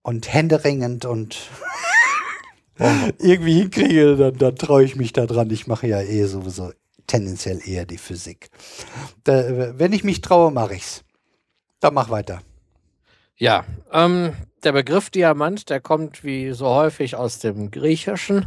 und 0.05 0.33
händeringend 0.33 1.07
und 1.07 1.37
irgendwie 3.19 3.61
hinkriege, 3.61 4.17
dann, 4.17 4.37
dann 4.37 4.55
traue 4.55 4.85
ich 4.85 4.95
mich 4.95 5.13
da 5.13 5.27
dran. 5.27 5.51
Ich 5.51 5.67
mache 5.67 5.89
ja 5.89 6.01
eh 6.01 6.25
sowieso 6.27 6.73
tendenziell 7.07 7.61
eher 7.67 7.87
die 7.87 7.99
Physik. 7.99 8.51
Da, 9.25 9.79
wenn 9.79 9.93
ich 9.93 10.05
mich 10.05 10.21
traue, 10.21 10.53
mache 10.53 10.75
ich's. 10.75 11.03
Dann 11.81 11.95
mach 11.95 12.11
weiter. 12.11 12.43
Ja, 13.37 13.65
ähm, 13.93 14.35
der 14.63 14.73
Begriff 14.73 15.11
Diamant, 15.11 15.71
der 15.71 15.81
kommt 15.81 16.23
wie 16.23 16.53
so 16.53 16.69
häufig 16.69 17.17
aus 17.17 17.39
dem 17.39 17.71
Griechischen, 17.71 18.47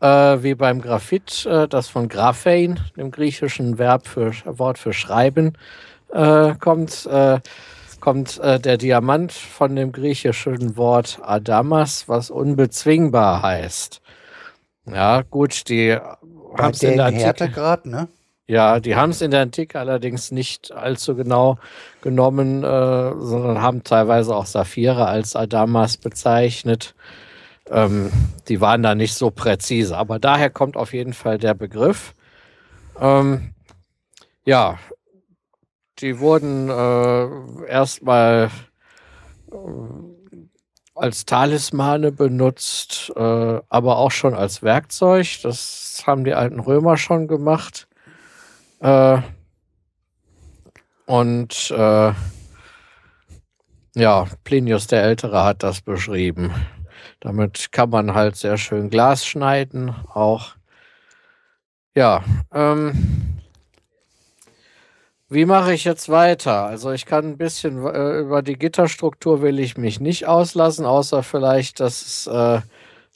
äh, 0.00 0.06
wie 0.06 0.54
beim 0.54 0.82
Graphit, 0.82 1.46
äh, 1.46 1.66
das 1.66 1.88
von 1.88 2.08
Graphein, 2.08 2.78
dem 2.96 3.10
griechischen 3.10 3.78
Verb 3.78 4.06
für 4.06 4.32
Wort 4.44 4.78
für 4.78 4.92
Schreiben, 4.92 5.54
äh, 6.12 6.54
kommt. 6.56 7.08
Kommt 8.00 8.38
äh, 8.38 8.58
der 8.58 8.78
Diamant 8.78 9.32
von 9.32 9.76
dem 9.76 9.92
griechischen 9.92 10.76
Wort 10.76 11.18
Adamas, 11.22 12.08
was 12.08 12.30
unbezwingbar 12.30 13.42
heißt. 13.42 14.00
Ja, 14.86 15.22
gut, 15.22 15.68
die 15.68 15.92
haben 15.94 16.72
es 16.72 16.82
in 16.82 16.96
der 16.96 17.10
Härtegrad, 17.10 17.86
ne? 17.86 18.08
Ja, 18.46 18.80
die 18.80 18.96
haben 18.96 19.10
es 19.10 19.20
in 19.20 19.30
der 19.30 19.42
Antike 19.42 19.78
allerdings 19.78 20.32
nicht 20.32 20.72
allzu 20.72 21.14
genau 21.14 21.58
genommen, 22.00 22.64
äh, 22.64 23.12
sondern 23.16 23.62
haben 23.62 23.84
teilweise 23.84 24.34
auch 24.34 24.46
Saphire 24.46 25.06
als 25.06 25.36
Adamas 25.36 25.96
bezeichnet. 25.96 26.96
Ähm, 27.70 28.10
die 28.48 28.60
waren 28.60 28.82
da 28.82 28.96
nicht 28.96 29.14
so 29.14 29.30
präzise, 29.30 29.96
aber 29.96 30.18
daher 30.18 30.50
kommt 30.50 30.76
auf 30.76 30.92
jeden 30.92 31.12
Fall 31.12 31.38
der 31.38 31.54
Begriff. 31.54 32.14
Ähm, 33.00 33.54
ja, 34.44 34.78
die 36.00 36.18
wurden 36.18 36.68
äh, 36.68 37.66
erstmal 37.66 38.50
äh, 39.52 39.56
als 40.94 41.24
Talismane 41.24 42.12
benutzt, 42.12 43.12
äh, 43.16 43.60
aber 43.68 43.98
auch 43.98 44.10
schon 44.10 44.34
als 44.34 44.62
Werkzeug. 44.62 45.26
Das 45.42 46.02
haben 46.06 46.24
die 46.24 46.34
alten 46.34 46.60
Römer 46.60 46.96
schon 46.96 47.28
gemacht. 47.28 47.88
Äh, 48.80 49.18
und 51.06 51.70
äh, 51.70 52.12
ja, 53.96 54.26
Plinius 54.44 54.86
der 54.86 55.02
Ältere 55.02 55.42
hat 55.44 55.62
das 55.62 55.80
beschrieben. 55.80 56.52
Damit 57.20 57.72
kann 57.72 57.90
man 57.90 58.14
halt 58.14 58.36
sehr 58.36 58.56
schön 58.56 58.90
Glas 58.90 59.26
schneiden, 59.26 59.94
auch. 60.12 60.54
Ja, 61.94 62.22
ähm, 62.52 63.39
wie 65.30 65.44
mache 65.44 65.72
ich 65.72 65.84
jetzt 65.84 66.08
weiter? 66.08 66.64
Also 66.64 66.90
ich 66.90 67.06
kann 67.06 67.24
ein 67.24 67.38
bisschen 67.38 67.86
äh, 67.86 68.18
über 68.18 68.42
die 68.42 68.58
Gitterstruktur 68.58 69.42
will 69.42 69.60
ich 69.60 69.78
mich 69.78 70.00
nicht 70.00 70.26
auslassen, 70.26 70.84
außer 70.84 71.22
vielleicht, 71.22 71.78
dass 71.78 72.02
es 72.02 72.26
äh, 72.26 72.60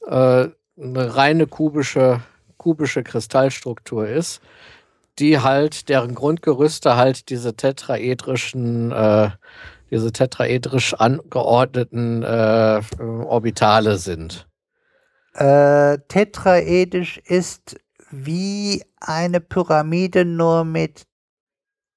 äh, 0.07 0.49
eine 0.81 1.17
reine 1.17 1.49
kubische, 1.49 2.21
kubische 2.57 3.03
Kristallstruktur 3.03 4.09
ist, 4.09 4.41
die 5.19 5.41
halt, 5.41 5.89
deren 5.89 6.15
Grundgerüste 6.15 6.97
halt 6.97 7.31
diese 7.31 7.57
tetraedrischen, 7.57 8.93
äh, 8.93 9.31
diese 9.91 10.12
tetraedrisch 10.12 10.95
angeordneten 10.95 12.23
äh, 12.23 12.81
Orbitale 13.01 13.99
sind. 13.99 14.47
Äh, 15.35 15.99
tetraedisch 16.07 17.19
ist 17.27 17.77
wie 18.12 18.85
eine 19.01 19.41
Pyramide 19.41 20.25
nur 20.25 20.65
mit 20.65 21.07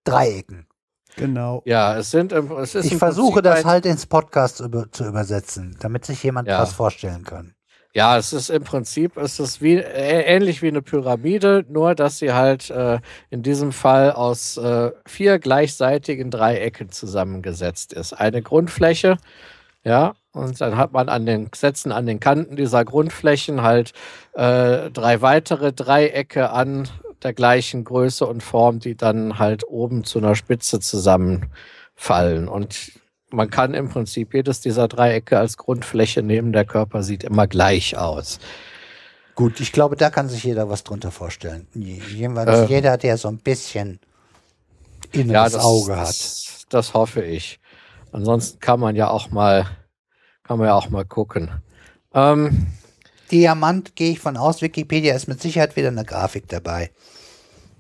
Dreiecken. 0.08 0.68
Genau. 1.16 1.64
Ja, 1.66 1.97
es 1.97 2.12
sind. 2.12 2.32
Es 2.32 2.76
ist 2.76 2.86
ich 2.86 2.97
versuche 2.97 3.41
das 3.41 3.66
halt 3.66 3.86
ins 3.86 4.05
Podcast 4.05 4.60
über, 4.60 4.91
zu 4.91 5.05
übersetzen, 5.05 5.76
damit 5.80 6.05
sich 6.05 6.22
jemand 6.24 6.47
ja. 6.47 6.62
was 6.62 6.74
vorstellen 6.74 7.24
kann. 7.24 7.55
Ja, 7.93 8.16
es 8.16 8.32
ist 8.32 8.51
im 8.51 8.64
Prinzip, 8.64 9.18
es 9.18 9.39
ist 9.39 9.60
wie, 9.60 9.78
ähnlich 9.78 10.62
wie 10.62 10.68
eine 10.68 10.84
Pyramide, 10.84 11.66
nur 11.68 11.95
dass 11.95 12.20
sie 12.20 12.32
halt 12.32 12.70
äh, 12.70 12.99
in 13.32 13.41
diesem 13.41 13.72
Fall 13.72 14.12
aus 14.12 14.58
äh, 14.58 14.91
vier 15.08 15.39
gleichseitigen 15.39 16.30
Dreiecken 16.30 16.91
zusammengesetzt 16.91 17.93
ist. 17.93 18.14
Eine 18.14 18.43
Grundfläche, 18.43 19.18
ja, 19.84 20.14
und 20.32 20.62
dann 20.62 20.78
hat 20.78 20.91
man 20.91 21.10
an 21.10 21.26
den 21.26 21.49
Sätzen, 21.55 21.91
an 21.91 22.05
den 22.05 22.20
Kanten 22.20 22.55
dieser 22.55 22.86
Grundflächen 22.86 23.64
halt 23.64 23.93
äh, 24.34 24.91
drei 24.91 25.22
weitere 25.22 25.74
Dreiecke 25.74 26.51
an 26.51 26.88
der 27.24 27.34
gleichen 27.34 27.84
Größe 27.84 28.26
und 28.26 28.43
Form, 28.43 28.80
die 28.80 28.95
dann 28.95 29.39
halt 29.39 29.68
oben 29.68 30.03
zu 30.03 30.20
einer 30.20 30.36
Spitze 30.36 30.80
zusammenfallen. 30.80 32.47
Und 32.47 32.91
man 33.30 33.49
kann 33.49 33.74
im 33.74 33.89
Prinzip 33.89 34.34
jedes 34.34 34.61
dieser 34.61 34.88
Dreiecke 34.88 35.38
als 35.38 35.57
Grundfläche 35.57 36.22
nehmen. 36.22 36.53
Der 36.53 36.65
Körper 36.65 37.03
sieht 37.03 37.24
immer 37.24 37.47
gleich 37.47 37.97
aus. 37.97 38.39
Gut, 39.36 39.59
ich 39.59 39.72
glaube, 39.72 39.95
da 39.95 40.09
kann 40.09 40.30
sich 40.30 40.43
jeder 40.43 40.70
was 40.70 40.84
drunter 40.84 41.11
vorstellen. 41.11 41.68
Jedenfalls 41.74 42.70
äh, 42.70 42.74
jeder, 42.74 42.97
der 42.97 43.18
so 43.18 43.28
ein 43.28 43.38
bisschen 43.38 43.99
inneres 45.11 45.53
ja, 45.53 45.57
das, 45.57 45.63
Auge 45.63 45.95
hat. 45.95 46.07
Das, 46.07 46.65
das 46.70 46.93
hoffe 46.93 47.22
ich. 47.22 47.59
Ansonsten 48.11 48.59
kann 48.59 48.80
man 48.80 48.95
ja 48.95 49.09
auch 49.09 49.30
mal, 49.30 49.68
kann 50.43 50.57
man 50.57 50.68
ja 50.68 50.76
auch 50.76 50.89
mal 50.89 51.05
gucken. 51.05 51.51
Ähm, 52.13 52.68
Diamant 53.32 53.95
gehe 53.95 54.11
ich 54.11 54.19
von 54.19 54.38
aus. 54.38 54.61
Wikipedia 54.61 55.15
ist 55.15 55.28
mit 55.28 55.41
Sicherheit 55.41 55.75
wieder 55.75 55.89
eine 55.89 56.05
Grafik 56.05 56.47
dabei. 56.47 56.91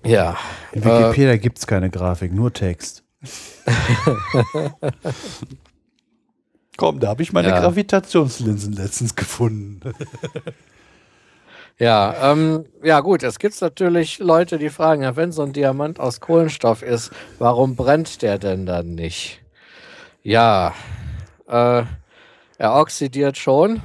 Ja. 0.03 0.37
In 0.71 0.83
Wikipedia 0.83 1.33
äh, 1.33 1.37
gibt 1.37 1.59
es 1.59 1.67
keine 1.67 1.89
Grafik, 1.89 2.33
nur 2.33 2.53
Text. 2.53 3.03
Komm, 6.77 6.99
da 6.99 7.07
habe 7.09 7.23
ich 7.23 7.33
meine 7.33 7.49
ja. 7.49 7.59
Gravitationslinsen 7.59 8.73
letztens 8.73 9.15
gefunden. 9.15 9.79
ja, 11.79 12.31
ähm, 12.31 12.65
ja 12.83 12.99
gut, 12.99 13.23
es 13.23 13.39
gibt 13.39 13.59
natürlich 13.59 14.19
Leute, 14.19 14.59
die 14.59 14.69
fragen, 14.69 15.01
ja, 15.01 15.15
wenn 15.15 15.31
so 15.31 15.41
ein 15.41 15.53
Diamant 15.53 15.99
aus 15.99 16.19
Kohlenstoff 16.19 16.83
ist, 16.83 17.11
warum 17.39 17.75
brennt 17.75 18.21
der 18.21 18.37
denn 18.37 18.67
dann 18.67 18.93
nicht? 18.93 19.41
Ja, 20.21 20.75
äh, 21.47 21.83
er 22.59 22.75
oxidiert 22.75 23.37
schon, 23.37 23.81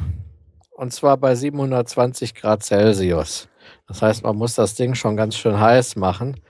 und 0.75 0.93
zwar 0.93 1.17
bei 1.17 1.35
720 1.35 2.35
Grad 2.35 2.63
Celsius. 2.63 3.49
Das 3.87 4.03
heißt, 4.03 4.23
man 4.23 4.37
muss 4.37 4.55
das 4.55 4.75
Ding 4.75 4.95
schon 4.95 5.17
ganz 5.17 5.37
schön 5.37 5.61
heiß 5.61 5.97
machen, 5.97 6.41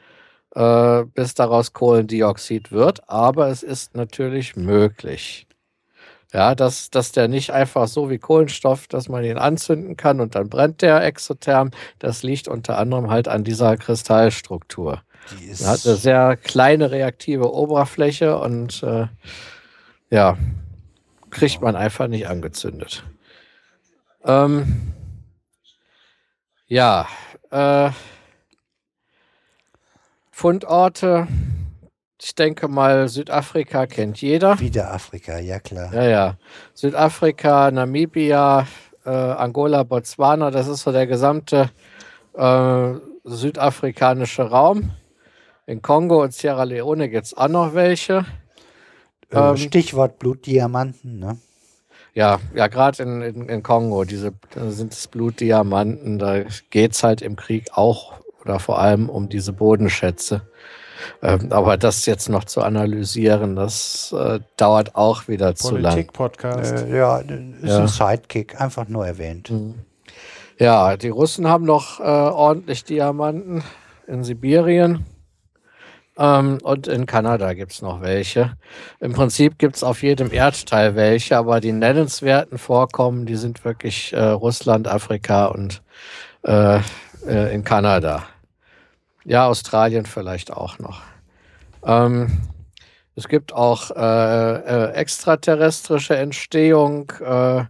äh, 0.54 1.04
bis 1.14 1.34
daraus 1.34 1.72
Kohlendioxid 1.72 2.72
wird. 2.72 3.08
Aber 3.08 3.48
es 3.48 3.62
ist 3.62 3.94
natürlich 3.94 4.56
möglich. 4.56 5.46
Ja, 6.32 6.54
dass, 6.54 6.88
dass 6.88 7.12
der 7.12 7.28
nicht 7.28 7.50
einfach 7.50 7.86
so 7.86 8.08
wie 8.08 8.18
Kohlenstoff, 8.18 8.86
dass 8.86 9.10
man 9.10 9.22
ihn 9.22 9.36
anzünden 9.36 9.98
kann 9.98 10.18
und 10.18 10.34
dann 10.34 10.48
brennt 10.48 10.80
der 10.80 11.04
exotherm. 11.04 11.72
Das 11.98 12.22
liegt 12.22 12.48
unter 12.48 12.78
anderem 12.78 13.10
halt 13.10 13.28
an 13.28 13.44
dieser 13.44 13.76
Kristallstruktur. 13.76 15.02
Die 15.38 15.46
ist 15.46 15.66
hat 15.66 15.84
eine 15.84 15.96
sehr 15.96 16.36
kleine 16.36 16.90
reaktive 16.90 17.52
Oberfläche 17.52 18.38
und 18.38 18.82
äh, 18.82 19.08
ja, 20.10 20.38
kriegt 21.30 21.60
man 21.60 21.76
einfach 21.76 22.08
nicht 22.08 22.28
angezündet. 22.28 23.04
Ähm, 24.24 24.92
ja, 26.66 27.06
äh, 27.50 27.90
Fundorte. 30.30 31.28
Ich 32.20 32.34
denke 32.34 32.68
mal, 32.68 33.08
Südafrika 33.08 33.86
kennt 33.86 34.22
jeder. 34.22 34.58
Wieder 34.60 34.92
Afrika, 34.92 35.38
ja 35.38 35.58
klar. 35.58 35.92
Ja, 35.92 36.04
ja. 36.04 36.36
Südafrika, 36.72 37.70
Namibia, 37.70 38.66
äh, 39.04 39.10
Angola, 39.10 39.82
Botswana, 39.82 40.50
das 40.50 40.68
ist 40.68 40.82
so 40.82 40.92
der 40.92 41.06
gesamte 41.06 41.70
äh, 42.34 42.92
südafrikanische 43.24 44.42
Raum. 44.42 44.92
In 45.66 45.82
Kongo 45.82 46.22
und 46.22 46.32
Sierra 46.32 46.64
Leone 46.64 47.08
gibt 47.08 47.26
es 47.26 47.34
auch 47.36 47.48
noch 47.48 47.74
welche. 47.74 48.24
Äh, 49.30 49.38
ähm, 49.38 49.56
Stichwort 49.56 50.18
Blutdiamanten, 50.18 51.18
ne? 51.18 51.38
Ja, 52.14 52.40
ja, 52.54 52.66
gerade 52.66 53.02
in, 53.02 53.22
in, 53.22 53.48
in, 53.48 53.62
Kongo, 53.62 54.04
diese 54.04 54.32
sind 54.68 54.92
es 54.92 55.08
Blutdiamanten, 55.08 56.18
da 56.18 56.42
geht 56.68 56.92
es 56.92 57.02
halt 57.02 57.22
im 57.22 57.36
Krieg 57.36 57.68
auch 57.72 58.14
oder 58.44 58.58
vor 58.58 58.78
allem 58.78 59.08
um 59.08 59.28
diese 59.28 59.52
Bodenschätze. 59.52 60.42
Ähm, 61.22 61.48
aber 61.50 61.76
das 61.76 62.06
jetzt 62.06 62.28
noch 62.28 62.44
zu 62.44 62.62
analysieren, 62.62 63.56
das 63.56 64.14
äh, 64.16 64.40
dauert 64.56 64.94
auch 64.94 65.26
wieder 65.26 65.46
Politik 65.46 65.62
zu 65.62 65.76
lang. 65.76 65.92
Politik-Podcast. 65.92 66.84
Äh, 66.84 66.96
ja, 66.96 67.18
ist 67.18 67.28
ja. 67.62 67.78
ein 67.78 67.88
Sidekick, 67.88 68.60
einfach 68.60 68.88
nur 68.88 69.06
erwähnt. 69.06 69.50
Mhm. 69.50 69.74
Ja, 70.58 70.96
die 70.96 71.08
Russen 71.08 71.48
haben 71.48 71.64
noch 71.64 71.98
äh, 71.98 72.02
ordentlich 72.04 72.84
Diamanten 72.84 73.64
in 74.06 74.22
Sibirien. 74.22 75.04
Ähm, 76.18 76.58
und 76.62 76.88
in 76.88 77.06
Kanada 77.06 77.54
gibt 77.54 77.72
es 77.72 77.82
noch 77.82 78.02
welche. 78.02 78.56
Im 79.00 79.12
Prinzip 79.12 79.58
gibt 79.58 79.76
es 79.76 79.84
auf 79.84 80.02
jedem 80.02 80.32
Erdteil 80.32 80.94
welche, 80.94 81.36
aber 81.38 81.60
die 81.60 81.72
nennenswerten 81.72 82.58
Vorkommen, 82.58 83.24
die 83.24 83.36
sind 83.36 83.64
wirklich 83.64 84.12
äh, 84.12 84.22
Russland, 84.22 84.88
Afrika 84.88 85.46
und 85.46 85.82
äh, 86.42 86.80
äh, 87.26 87.54
in 87.54 87.64
Kanada. 87.64 88.24
Ja, 89.24 89.46
Australien 89.46 90.04
vielleicht 90.04 90.52
auch 90.52 90.78
noch. 90.78 91.00
Ähm, 91.84 92.42
es 93.14 93.28
gibt 93.28 93.52
auch 93.52 93.90
äh, 93.90 93.94
äh, 94.00 94.92
extraterrestrische 94.92 96.16
Entstehung. 96.16 97.12
Äh, 97.20 97.64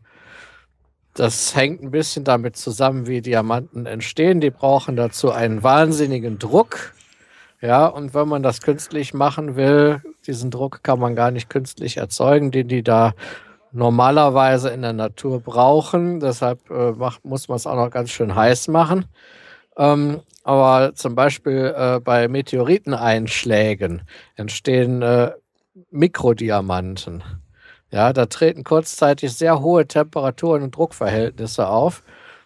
das 1.15 1.55
hängt 1.55 1.83
ein 1.83 1.91
bisschen 1.91 2.25
damit 2.25 2.57
zusammen, 2.57 3.07
wie 3.07 3.21
Diamanten 3.21 3.87
entstehen. 3.87 4.41
Die 4.41 4.51
brauchen 4.51 4.97
dazu 4.97 5.31
einen 5.31 5.63
wahnsinnigen 5.63 6.39
Druck 6.39 6.95
Ja, 7.63 7.87
und 7.87 8.13
wenn 8.13 8.29
man 8.29 8.43
das 8.43 8.61
künstlich 8.61 9.15
machen 9.15 9.55
will, 9.55 10.03
diesen 10.27 10.51
Druck 10.51 10.83
kann 10.83 10.99
man 10.99 11.15
gar 11.15 11.31
nicht 11.31 11.49
künstlich 11.49 11.97
erzeugen, 11.97 12.51
den 12.51 12.67
die 12.67 12.83
da 12.83 13.15
normalerweise 13.71 14.71
in 14.71 14.83
der 14.83 14.93
Natur 14.93 15.41
brauchen. 15.41 16.19
Deshalb 16.19 16.69
äh, 16.71 16.91
macht, 16.91 17.25
muss 17.25 17.47
man 17.47 17.57
es 17.57 17.67
auch 17.69 17.77
noch 17.77 17.91
ganz 17.91 18.11
schön 18.11 18.35
heiß 18.35 18.67
machen. 18.67 19.07
Ähm, 19.77 20.21
aber 20.43 20.95
zum 20.95 21.15
Beispiel 21.15 21.73
äh, 21.77 22.01
bei 22.01 22.27
Meteoriteneinschlägen 22.27 24.03
entstehen 24.35 25.01
äh, 25.03 25.31
Mikrodiamanten. 25.91 27.23
Ja, 27.93 28.13
da 28.13 28.27
treten 28.27 28.65
kurzzeitig 28.65 29.33
sehr 29.35 29.61
hohe 29.61 29.87
Temperaturen 29.87 30.63
und 30.65 30.77
Druckverhältnisse 30.77 31.69
auf. 31.69 32.03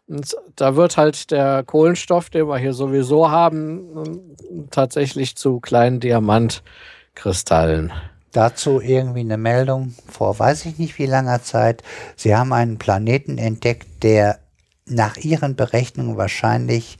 Und 0.09 0.36
da 0.54 0.76
wird 0.76 0.96
halt 0.96 1.30
der 1.30 1.64
Kohlenstoff, 1.64 2.30
den 2.30 2.46
wir 2.46 2.59
hier 2.59 2.74
sowieso 2.74 3.30
haben, 3.30 4.36
tatsächlich 4.70 5.36
zu 5.36 5.59
kleinen 5.61 5.98
Diamantkristallen. 6.00 7.92
Dazu 8.30 8.80
irgendwie 8.80 9.20
eine 9.20 9.38
Meldung 9.38 9.94
vor 10.09 10.38
weiß 10.38 10.66
ich 10.66 10.78
nicht 10.78 10.98
wie 10.98 11.07
langer 11.07 11.42
Zeit. 11.42 11.82
Sie 12.16 12.36
haben 12.36 12.52
einen 12.52 12.78
Planeten 12.78 13.38
entdeckt, 13.38 14.02
der 14.02 14.38
nach 14.84 15.16
ihren 15.16 15.57
Berechnungen 15.57 16.16
wahrscheinlich 16.16 16.98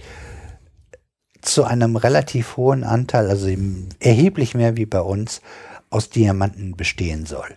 zu 1.43 1.65
einem 1.65 1.95
relativ 1.95 2.57
hohen 2.57 2.83
Anteil, 2.83 3.29
also 3.29 3.49
erheblich 4.01 4.55
mehr 4.55 4.77
wie 4.77 4.87
bei 4.87 5.01
uns, 5.01 5.43
aus 5.91 6.11
Diamanten 6.11 6.77
bestehen 6.77 7.27
soll. 7.27 7.57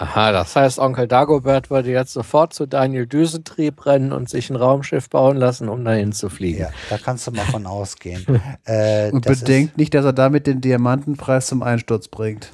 Aha, 0.00 0.32
das 0.32 0.56
heißt, 0.56 0.78
Onkel 0.78 1.06
Dagobert 1.06 1.68
würde 1.68 1.90
jetzt 1.90 2.14
sofort 2.14 2.54
zu 2.54 2.64
Daniel 2.64 3.06
Düsentrieb 3.06 3.84
rennen 3.84 4.12
und 4.12 4.30
sich 4.30 4.48
ein 4.48 4.56
Raumschiff 4.56 5.10
bauen 5.10 5.36
lassen, 5.36 5.68
um 5.68 5.84
dahin 5.84 6.12
zu 6.12 6.30
fliegen. 6.30 6.60
Ja, 6.60 6.70
da 6.88 6.96
kannst 6.96 7.26
du 7.26 7.32
mal 7.32 7.44
von 7.44 7.66
ausgehen. 7.66 8.24
Äh, 8.64 9.10
und 9.10 9.26
bedenkt 9.26 9.76
nicht, 9.78 9.94
dass 9.94 10.04
er 10.04 10.12
damit 10.12 10.46
den 10.46 10.60
Diamantenpreis 10.60 11.46
zum 11.48 11.62
Einsturz 11.62 12.08
bringt. 12.08 12.50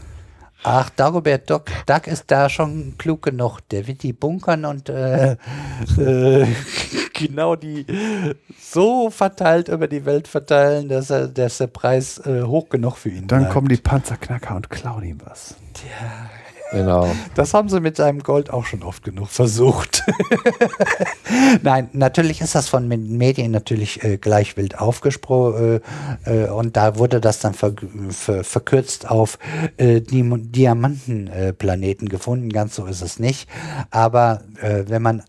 Ach, 0.63 0.91
Dagobert 0.91 1.49
Duck, 1.49 1.67
Duck 1.87 2.07
ist 2.07 2.25
da 2.31 2.49
schon 2.49 2.95
klug 2.99 3.23
genug. 3.23 3.61
Der 3.71 3.87
wird 3.87 4.03
die 4.03 4.13
bunkern 4.13 4.65
und 4.65 4.89
äh, 4.89 5.33
äh, 5.99 6.47
genau 7.13 7.55
die 7.55 7.87
so 8.59 9.11
verteilt 9.11 9.69
über 9.69 9.87
die 9.87 10.05
Welt 10.05 10.27
verteilen, 10.27 10.89
dass, 10.89 11.11
er, 11.11 11.29
dass 11.29 11.59
der 11.59 11.69
Preis 11.69 12.19
äh, 12.27 12.43
hoch 12.43 12.69
genug 12.69 12.97
für 12.97 13.11
ihn 13.11 13.29
Dann 13.29 13.41
bleibt. 13.41 13.53
kommen 13.53 13.69
die 13.69 13.77
Panzerknacker 13.77 14.57
und 14.57 14.71
klauen 14.71 15.05
ihm 15.05 15.21
was. 15.25 15.55
Tja. 15.75 16.31
Genau. 16.77 17.09
Das 17.35 17.55
haben 17.55 17.71
sie 17.71 17.81
mit 17.81 17.97
seinem 17.97 18.23
Gold 18.23 18.51
auch 18.51 18.67
schon 18.67 18.83
oft 18.83 19.03
genug 19.03 19.29
versucht. 19.29 20.03
Nein, 21.63 21.89
natürlich 21.93 22.43
ist 22.43 22.55
das 22.55 22.69
von 22.69 22.87
Medien 22.87 23.51
natürlich 23.51 24.05
äh, 24.05 24.19
gleich 24.19 24.59
wild 24.59 24.79
aufgesprochen 24.79 25.81
äh, 26.27 26.45
äh, 26.45 26.51
und 26.51 26.77
da 26.77 26.99
wurde 26.99 27.19
das 27.21 27.41
dann 27.41 27.55
ver 27.55 27.73
ver 28.11 28.45
verkürzt 28.45 29.11
auf 29.11 29.39
äh, 29.79 30.03
Diamantenplaneten 30.03 32.09
gefunden. 32.09 32.51
Ganz 32.51 32.75
so 32.75 32.85
ist 32.87 33.01
es 33.01 33.19
nicht. 33.19 33.49
Aber 33.91 34.43
äh, 34.61 34.85
wenn 34.87 35.03
man 35.03 35.23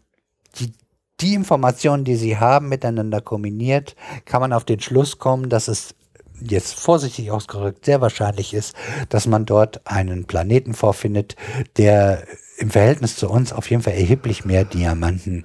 die 0.59 0.73
die 1.19 1.33
Informationen, 1.33 2.03
die 2.03 2.15
sie 2.15 2.37
haben, 2.37 2.69
miteinander 2.69 3.21
kombiniert, 3.21 3.95
kann 4.25 4.41
man 4.41 4.53
auf 4.53 4.65
den 4.65 4.79
Schluss 4.79 5.17
kommen, 5.17 5.49
dass 5.49 5.67
es 5.67 5.95
jetzt 6.41 6.79
vorsichtig 6.79 7.31
ausgedrückt 7.31 7.85
sehr 7.85 8.01
wahrscheinlich 8.01 8.53
ist, 8.53 8.75
dass 9.09 9.27
man 9.27 9.45
dort 9.45 9.81
einen 9.85 10.25
Planeten 10.25 10.73
vorfindet, 10.73 11.35
der 11.77 12.23
im 12.57 12.71
Verhältnis 12.71 13.15
zu 13.15 13.29
uns 13.29 13.53
auf 13.53 13.69
jeden 13.69 13.83
Fall 13.83 13.93
erheblich 13.93 14.45
mehr 14.45 14.65
Diamanten 14.65 15.43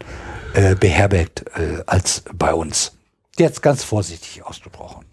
äh, 0.55 0.75
beherbergt 0.75 1.45
äh, 1.55 1.83
als 1.87 2.25
bei 2.35 2.55
uns. 2.55 2.97
Jetzt 3.39 3.63
ganz 3.63 3.85
vorsichtig 3.85 4.45
ausgesprochen. 4.45 5.05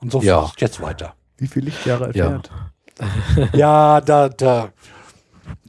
Und 0.00 0.12
so 0.12 0.20
ja. 0.20 0.50
jetzt 0.58 0.80
weiter. 0.80 1.14
Wie 1.36 1.46
viele 1.46 1.66
Lichtjahre 1.66 2.06
entfernt? 2.06 2.50
Ja. 2.98 3.48
ja, 3.52 4.00
da, 4.00 4.28
da. 4.28 4.72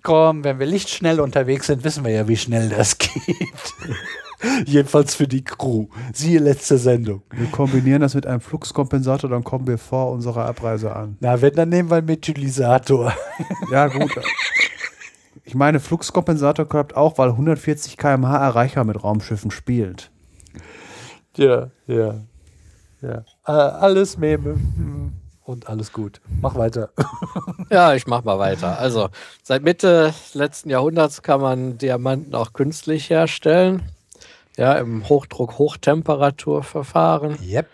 Komm, 0.01 0.43
wenn 0.43 0.59
wir 0.59 0.65
lichtschnell 0.65 1.19
unterwegs 1.19 1.67
sind, 1.67 1.83
wissen 1.83 2.03
wir 2.03 2.11
ja, 2.11 2.27
wie 2.27 2.37
schnell 2.37 2.69
das 2.69 2.97
geht. 2.97 3.13
Jedenfalls 4.65 5.15
für 5.15 5.27
die 5.27 5.43
Crew. 5.43 5.87
Siehe 6.13 6.39
letzte 6.39 6.77
Sendung. 6.77 7.23
Wir 7.31 7.47
kombinieren 7.47 8.01
das 8.01 8.15
mit 8.15 8.25
einem 8.25 8.41
Fluxkompensator, 8.41 9.29
dann 9.29 9.43
kommen 9.43 9.67
wir 9.67 9.77
vor 9.77 10.11
unserer 10.11 10.45
Abreise 10.45 10.95
an. 10.95 11.17
Na, 11.19 11.41
wenn, 11.41 11.53
dann 11.53 11.69
nehmen 11.69 11.89
wir 11.89 11.97
einen 11.97 12.07
Methylisator. 12.07 13.13
Ja, 13.71 13.87
gut. 13.87 14.11
Ich 15.43 15.53
meine, 15.53 15.79
Fluxkompensator 15.79 16.67
klappt 16.67 16.95
auch, 16.95 17.17
weil 17.17 17.29
140 17.29 17.97
km/h 17.97 18.37
erreichbar 18.37 18.83
mit 18.83 19.03
Raumschiffen 19.03 19.51
spielt. 19.51 20.11
Ja, 21.35 21.69
ja. 21.87 22.21
Ja. 23.01 23.23
Äh, 23.45 23.51
alles 23.51 24.17
Meme. 24.17 24.59
Und 25.43 25.67
alles 25.67 25.91
gut. 25.93 26.21
Mach 26.41 26.55
weiter. 26.55 26.91
ja, 27.69 27.95
ich 27.95 28.07
mach 28.07 28.23
mal 28.23 28.37
weiter. 28.37 28.77
Also, 28.77 29.09
seit 29.43 29.63
Mitte 29.63 30.13
letzten 30.33 30.69
Jahrhunderts 30.69 31.23
kann 31.23 31.41
man 31.41 31.77
Diamanten 31.77 32.35
auch 32.35 32.53
künstlich 32.53 33.09
herstellen 33.09 33.83
ja, 34.59 34.73
im 34.73 35.07
Hochdruck-Hochtemperaturverfahren. 35.07 37.37
Yep. 37.41 37.67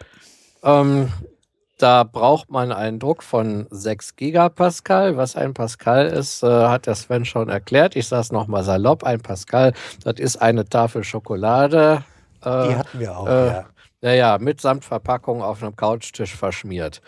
Ähm, 0.64 1.12
da 1.80 2.04
braucht 2.04 2.52
man 2.52 2.72
einen 2.72 3.00
Druck 3.00 3.24
von 3.24 3.66
6 3.72 4.16
Gigapascal. 4.16 5.18
Was 5.18 5.36
ein 5.36 5.56
Pascal 5.56 6.06
ist, 6.06 6.44
äh, 6.44 6.48
hat 6.48 6.86
der 6.86 6.94
Sven 6.94 7.26
schon 7.26 7.50
erklärt. 7.50 7.96
Ich 7.96 8.08
sage 8.08 8.22
es 8.22 8.32
nochmal 8.32 8.64
salopp. 8.64 9.04
Ein 9.04 9.20
Pascal, 9.20 9.74
das 10.04 10.20
ist 10.20 10.38
eine 10.38 10.70
Tafel 10.70 11.04
Schokolade. 11.04 12.04
Äh, 12.44 12.68
Die 12.68 12.76
hatten 12.76 13.00
wir 13.00 13.18
auch, 13.18 13.28
äh, 13.28 13.48
ja. 13.48 13.66
Ja, 14.02 14.14
ja, 14.14 14.38
mitsamt 14.38 14.84
Verpackung 14.86 15.42
auf 15.42 15.64
einem 15.64 15.76
Couchtisch 15.76 16.36
verschmiert. 16.36 17.02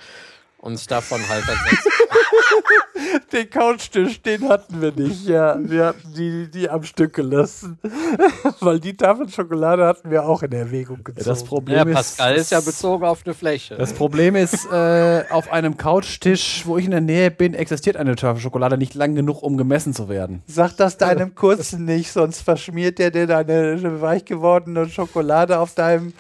Uns 0.57 0.88
davon 0.88 1.21
halt 1.30 1.43
Den 3.32 3.50
Couchtisch, 3.50 4.22
den 4.22 4.48
hatten 4.48 4.82
wir 4.82 4.91
nicht. 4.91 5.28
Ja, 5.28 5.58
wir 5.60 5.88
hatten 5.88 6.14
die, 6.16 6.50
die 6.50 6.70
am 6.70 6.84
Stück 6.84 7.14
gelassen. 7.14 7.78
Weil 8.60 8.80
die 8.80 8.95
Tafel 8.95 9.30
Schokolade 9.30 9.86
hatten 9.86 10.10
wir 10.10 10.28
auch 10.28 10.43
in 10.43 10.52
Erwägung 10.52 11.04
gezogen. 11.04 11.20
Ja, 11.20 11.26
das 11.26 11.43
Problem 11.43 11.76
ja, 11.76 11.86
Pascal 11.86 12.36
ist, 12.36 12.41
ist 12.43 12.52
ja 12.52 12.62
bezogen 12.62 13.06
auf 13.06 13.22
eine 13.26 13.34
Fläche. 13.34 13.76
Das 13.76 13.93
Problem 13.93 14.36
ist, 14.36 14.66
äh, 14.72 15.24
auf 15.30 15.52
einem 15.52 15.78
Couchtisch, 15.78 16.64
wo 16.66 16.78
ich 16.78 16.86
in 16.86 16.91
der 16.91 17.02
Nähe 17.02 17.32
bin, 17.32 17.54
existiert 17.54 17.98
eine 17.98 18.16
Tafel 18.16 18.41
Schokolade 18.41 18.78
nicht 18.78 18.95
lang 18.95 19.16
genug, 19.16 19.43
um 19.43 19.58
gemessen 19.58 19.93
zu 19.93 20.10
werden. 20.10 20.41
Sag 20.48 20.78
das 20.78 20.98
deinem 20.98 21.36
Kurzen 21.36 21.86
nicht, 21.86 22.12
sonst 22.12 22.41
verschmiert 22.41 23.00
der 23.00 23.12
dir 23.12 23.28
deine 23.28 24.02
weich 24.02 24.26
gewordene 24.26 24.89
Schokolade 24.89 25.60
auf 25.60 25.76
deinem, 25.76 26.14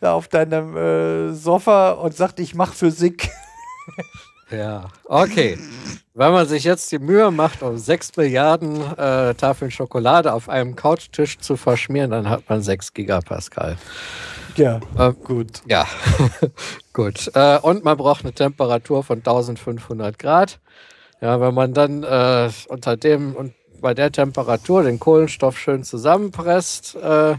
auf 0.00 0.28
deinem 0.28 0.76
äh, 0.76 1.32
Sofa 1.32 1.92
und 1.92 2.14
sagt, 2.14 2.40
ich 2.40 2.54
mach 2.54 2.72
Physik. 2.74 3.30
Ja, 4.50 4.88
okay. 5.04 5.58
Wenn 6.14 6.32
man 6.32 6.46
sich 6.46 6.64
jetzt 6.64 6.90
die 6.90 6.98
Mühe 6.98 7.30
macht, 7.30 7.62
um 7.62 7.78
6 7.78 8.16
Milliarden 8.16 8.80
äh, 8.98 9.34
Tafeln 9.34 9.70
Schokolade 9.70 10.32
auf 10.32 10.48
einem 10.48 10.76
Couchtisch 10.76 11.38
zu 11.38 11.56
verschmieren, 11.56 12.10
dann 12.10 12.28
hat 12.28 12.48
man 12.48 12.60
6 12.60 12.92
Gigapascal. 12.92 13.76
Ja, 14.56 14.80
äh, 14.98 15.12
gut. 15.12 15.62
Ja, 15.66 15.86
gut. 16.92 17.30
Äh, 17.34 17.58
und 17.60 17.84
man 17.84 17.96
braucht 17.96 18.24
eine 18.24 18.32
Temperatur 18.32 19.04
von 19.04 19.18
1500 19.18 20.18
Grad. 20.18 20.58
Ja, 21.20 21.40
wenn 21.40 21.54
man 21.54 21.74
dann 21.74 22.02
äh, 22.02 22.50
unter 22.68 22.96
dem 22.96 23.36
und 23.36 23.54
bei 23.80 23.94
der 23.94 24.12
Temperatur 24.12 24.82
den 24.82 24.98
Kohlenstoff 24.98 25.58
schön 25.58 25.84
zusammenpresst 25.84 26.96
äh, 26.96 27.36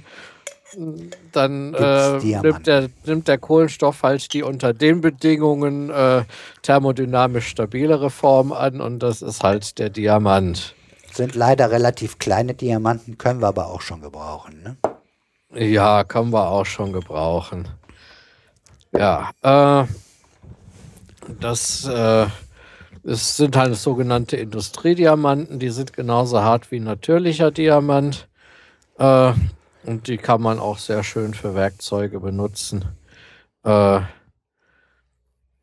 dann 1.31 1.73
äh, 1.73 2.17
nimmt, 2.19 2.67
der, 2.67 2.89
nimmt 3.05 3.27
der 3.27 3.37
Kohlenstoff 3.37 4.03
halt 4.03 4.33
die 4.33 4.43
unter 4.43 4.73
den 4.73 5.01
Bedingungen 5.01 5.89
äh, 5.89 6.23
thermodynamisch 6.61 7.47
stabilere 7.47 8.09
Form 8.09 8.51
an 8.51 8.81
und 8.81 8.99
das 8.99 9.21
ist 9.21 9.43
halt 9.43 9.79
der 9.79 9.89
Diamant. 9.89 10.75
Sind 11.11 11.35
leider 11.35 11.71
relativ 11.71 12.19
kleine 12.19 12.53
Diamanten, 12.53 13.17
können 13.17 13.41
wir 13.41 13.47
aber 13.47 13.67
auch 13.67 13.81
schon 13.81 14.01
gebrauchen, 14.01 14.63
ne? 14.63 14.77
Ja, 15.53 16.05
können 16.05 16.31
wir 16.31 16.47
auch 16.47 16.65
schon 16.65 16.93
gebrauchen. 16.93 17.67
Ja, 18.93 19.31
äh, 19.41 19.85
das 21.39 21.85
äh, 21.85 22.27
es 23.03 23.35
sind 23.35 23.55
halt 23.55 23.75
sogenannte 23.75 24.37
Industriediamanten, 24.37 25.59
die 25.59 25.69
sind 25.69 25.93
genauso 25.93 26.41
hart 26.41 26.71
wie 26.71 26.79
natürlicher 26.79 27.51
Diamant. 27.51 28.27
Äh, 28.99 29.33
und 29.83 30.07
die 30.07 30.17
kann 30.17 30.41
man 30.41 30.59
auch 30.59 30.77
sehr 30.77 31.03
schön 31.03 31.33
für 31.33 31.55
Werkzeuge 31.55 32.19
benutzen. 32.19 32.85
Äh, 33.63 34.01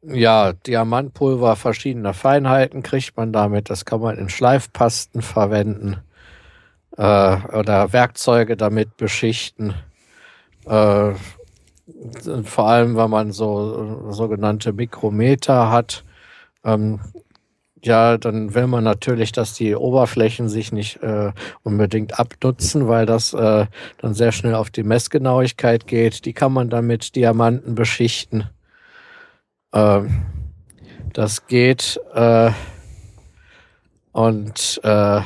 ja, 0.03 0.53
Diamantpulver 0.53 1.57
verschiedener 1.57 2.15
Feinheiten 2.15 2.83
kriegt 2.83 3.17
man 3.17 3.33
damit. 3.33 3.71
Das 3.71 3.85
kann 3.85 4.01
man 4.01 4.17
in 4.17 4.29
Schleifpasten 4.29 5.23
verwenden 5.23 5.99
äh, 6.97 7.03
oder 7.03 7.93
Werkzeuge 7.93 8.57
damit 8.57 8.97
beschichten. 8.97 9.75
Äh, 10.67 11.13
vor 12.45 12.69
allem, 12.69 12.97
wenn 12.97 13.11
man 13.11 13.33
so 13.33 14.13
sogenannte 14.13 14.73
Mikrometer 14.73 15.71
hat, 15.71 16.05
ähm, 16.65 17.01
ja, 17.83 18.19
dann 18.19 18.55
will 18.55 18.67
man 18.67 18.85
natürlich, 18.85 19.33
dass 19.33 19.55
die 19.55 19.75
Oberflächen 19.75 20.49
sich 20.49 20.73
nicht 20.73 21.03
äh, 21.03 21.33
unbedingt 21.63 22.19
abnutzen, 22.19 22.89
weil 22.89 23.07
das 23.07 23.33
äh, 23.33 23.67
dann 23.99 24.15
sehr 24.15 24.33
schnell 24.33 24.55
auf 24.55 24.71
die 24.71 24.83
Messgenauigkeit 24.83 25.87
geht. 25.87 26.25
Die 26.25 26.33
kann 26.33 26.53
man 26.53 26.71
dann 26.71 26.87
mit 26.87 27.15
Diamanten 27.17 27.75
beschichten. 27.75 28.49
Ähm, 29.73 30.23
Das 31.13 31.47
geht 31.47 31.99
äh, 32.15 32.51
und 34.13 34.81
äh, 34.85 35.21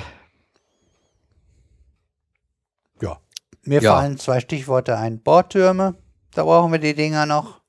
Ja. 3.00 3.18
Mir 3.64 3.80
Ja. 3.82 3.94
fallen 3.96 4.18
zwei 4.18 4.40
Stichworte 4.40 4.96
ein. 4.96 5.20
Bohrtürme, 5.22 5.94
da 6.34 6.44
brauchen 6.44 6.72
wir 6.72 6.78
die 6.78 6.94
Dinger 6.94 7.26
noch. 7.26 7.60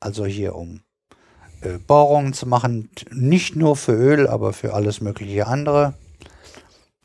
Also 0.00 0.24
hier, 0.26 0.54
um 0.54 0.82
Bohrungen 1.86 2.32
zu 2.32 2.46
machen, 2.46 2.90
nicht 3.10 3.56
nur 3.56 3.76
für 3.76 3.92
Öl, 3.92 4.26
aber 4.26 4.52
für 4.52 4.74
alles 4.74 5.00
mögliche 5.00 5.46
andere. 5.46 5.94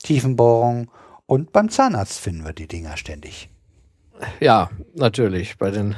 Tiefenbohrungen. 0.04 0.90
Und 1.26 1.52
beim 1.52 1.70
Zahnarzt 1.70 2.20
finden 2.20 2.46
wir 2.46 2.54
die 2.54 2.68
Dinger 2.68 2.98
ständig. 2.98 3.50
ja, 4.40 4.70
natürlich 4.96 5.58
bei 5.58 5.72
den 5.72 5.96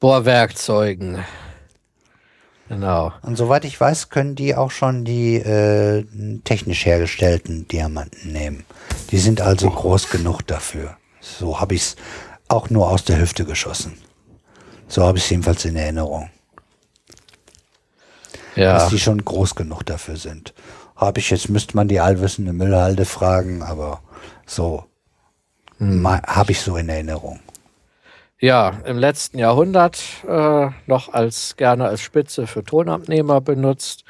Bohrwerkzeugen. 0.00 1.24
Genau. 2.68 3.12
Und 3.22 3.36
soweit 3.36 3.64
ich 3.64 3.78
weiß, 3.78 4.08
können 4.08 4.34
die 4.34 4.54
auch 4.54 4.70
schon 4.70 5.04
die 5.04 5.36
äh, 5.36 6.04
technisch 6.44 6.86
hergestellten 6.86 7.68
Diamanten 7.68 8.32
nehmen. 8.32 8.64
Die 9.10 9.18
sind 9.18 9.40
also 9.40 9.68
groß 9.68 10.08
genug 10.10 10.42
dafür. 10.46 10.96
So 11.20 11.60
habe 11.60 11.74
ich 11.74 11.82
es 11.82 11.96
auch 12.48 12.70
nur 12.70 12.88
aus 12.88 13.04
der 13.04 13.20
Hüfte 13.20 13.44
geschossen. 13.44 13.98
So 14.88 15.04
habe 15.04 15.18
ich 15.18 15.24
es 15.24 15.30
jedenfalls 15.30 15.64
in 15.64 15.76
Erinnerung. 15.76 16.30
Ja, 18.56 18.74
dass 18.74 18.88
die 18.88 18.98
schon 18.98 19.24
groß 19.24 19.54
genug 19.54 19.84
dafür 19.84 20.16
sind. 20.16 20.52
Habe 20.96 21.20
ich 21.20 21.30
jetzt, 21.30 21.48
müsste 21.48 21.76
man 21.76 21.88
die 21.88 22.00
allwissende 22.00 22.52
Müllhalde 22.52 23.04
fragen, 23.04 23.62
aber 23.62 24.00
so 24.46 24.84
ma- 25.78 26.22
habe 26.26 26.52
ich 26.52 26.60
so 26.60 26.76
in 26.76 26.88
Erinnerung. 26.88 27.40
ja, 28.38 28.72
im 28.84 28.98
letzten 28.98 29.38
Jahrhundert 29.38 30.00
äh, 30.28 30.68
noch 30.86 31.12
als 31.12 31.56
gerne 31.56 31.86
als 31.86 32.00
Spitze 32.00 32.46
für 32.46 32.62
Tonabnehmer 32.64 33.40
benutzt, 33.40 34.04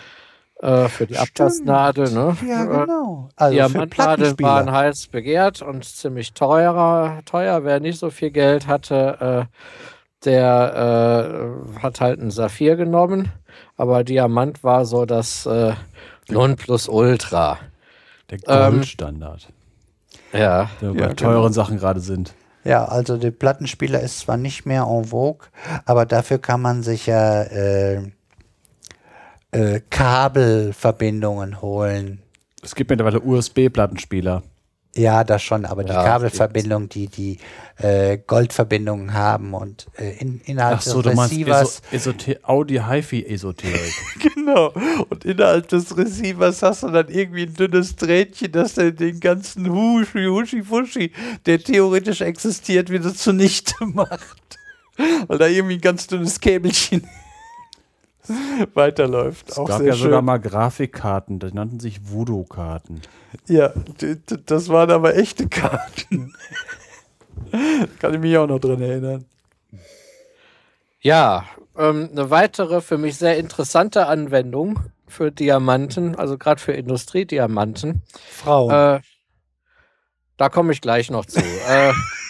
äh, 0.61 0.89
für 0.89 1.07
die 1.07 1.15
Stimmt. 1.15 1.29
Abtassnadel. 1.29 2.11
Ne? 2.11 2.37
Ja, 2.49 2.65
Äh, 2.65 2.81
genau. 2.87 3.29
Also 3.37 3.55
Diamantnadeln 3.55 4.39
waren 4.41 4.73
heiß 4.73 5.09
begehrt 5.09 5.61
und 5.63 5.85
ziemlich 5.85 6.33
teurer, 6.35 7.21
teuer. 7.27 7.65
Wer 7.65 7.81
nicht 7.81 7.99
so 7.99 8.11
viel 8.11 8.31
Geld 8.31 8.67
hatte, 8.67 9.49
äh, 9.51 9.57
der 10.25 11.75
äh, 11.77 11.81
hat 11.81 12.01
halt 12.01 12.21
einen 12.21 12.31
Saphir 12.31 12.77
genommen. 12.77 13.31
Aber 13.77 14.05
Diamant 14.05 14.63
war 14.65 14.85
so 14.87 15.05
das 15.05 15.47
äh, 15.47 15.73
Nonplusultra. 16.29 17.59
Der 18.31 18.39
Ähm, 18.47 18.75
Goldstandard, 18.75 19.49
Ja, 20.33 20.71
der 20.81 20.93
bei 20.93 21.01
ja, 21.01 21.15
teuren 21.15 21.43
genau. 21.43 21.49
Sachen 21.49 21.79
gerade 21.79 22.01
sind. 22.01 22.35
Ja, 22.65 22.85
also 22.85 23.17
der 23.17 23.33
Plattenspieler 23.33 24.01
ist 24.01 24.21
zwar 24.21 24.37
nicht 24.37 24.65
mehr 24.67 24.87
en 24.89 25.05
vogue, 25.07 25.49
aber 25.85 26.07
dafür 26.07 26.39
kann 26.39 26.63
man 26.63 26.83
sich 26.83 27.07
ja 27.07 27.43
äh, 27.43 27.97
äh, 29.51 29.81
Kabelverbindungen 29.91 31.61
holen. 31.61 32.23
Es 32.63 32.75
gibt 32.75 32.91
mittlerweile 32.91 33.21
USB-Plattenspieler. 33.21 34.43
Ja, 34.95 35.25
das 35.25 35.43
schon, 35.43 35.65
aber 35.65 35.85
die 35.85 35.93
Ja, 35.93 36.05
Kabelverbindungen, 36.05 36.89
die 36.91 37.07
die 37.07 37.39
äh, 37.79 38.19
Goldverbindungen 38.19 39.15
haben 39.15 39.55
und 39.55 39.87
äh, 39.97 40.19
in, 40.19 40.43
innerhalb 40.45 40.79
Ach 40.79 40.83
so, 40.83 41.01
des 41.01 41.19
Receivers 41.19 41.81
Eso 41.91 42.13
Audi 42.43 42.77
Hi-Fi-Esoterik. 42.77 43.95
Genau. 44.35 44.73
Und 45.09 45.25
innerhalb 45.25 45.69
des 45.69 45.97
Receivers 45.97 46.63
hast 46.63 46.83
du 46.83 46.89
dann 46.89 47.09
irgendwie 47.09 47.45
ein 47.45 47.55
dünnes 47.55 47.97
Drähtchen, 47.97 48.53
das 48.53 48.75
dann 48.75 48.95
den 48.95 49.21
ganzen 49.21 49.71
Huschi, 49.71 50.27
Huschi, 50.27 50.63
Fuschi, 50.63 51.13
der 51.47 51.61
theoretisch 51.61 52.21
existiert, 52.21 52.91
wieder 52.91 53.15
zunichte 53.15 53.75
macht. 53.87 54.59
Weil 55.27 55.39
da 55.39 55.47
irgendwie 55.47 55.77
ein 55.77 55.81
ganz 55.81 56.07
dünnes 56.07 56.41
Käbelchen 56.41 57.07
weiterläuft. 58.75 59.51
Es 59.51 59.59
Auch 59.59 59.69
gab 59.69 59.79
sehr 59.79 59.89
ja 59.89 59.93
schön. 59.95 60.05
sogar 60.05 60.23
mal 60.23 60.39
Grafikkarten, 60.39 61.39
die 61.39 61.53
nannten 61.53 61.81
sich 61.81 62.11
Voodoo-Karten. 62.11 63.01
Ja, 63.49 63.73
das 64.47 64.69
waren 64.69 64.91
aber 64.91 65.17
echte 65.17 65.49
Karten. 65.49 66.35
Kann 67.99 68.15
ich 68.15 68.21
mich 68.21 68.37
auch 68.37 68.47
noch 68.47 68.59
dran 68.61 68.81
erinnern. 68.81 69.25
Ja, 71.01 71.45
ähm, 71.77 72.11
eine 72.13 72.31
weitere 72.31 72.81
für 72.81 72.99
mich 72.99 73.17
sehr 73.17 73.37
interessante 73.39 74.07
Anwendung 74.07 74.79
für 75.09 75.31
Diamanten, 75.33 76.15
also 76.15 76.39
gerade 76.39 76.61
für 76.61 76.73
Industriediamanten. 76.73 78.03
Frauen. 78.31 78.71
Äh, 78.71 79.01
da 80.37 80.49
komme 80.49 80.73
ich 80.73 80.81
gleich 80.81 81.11
noch 81.11 81.27
zu. 81.27 81.41
äh, 81.41 81.93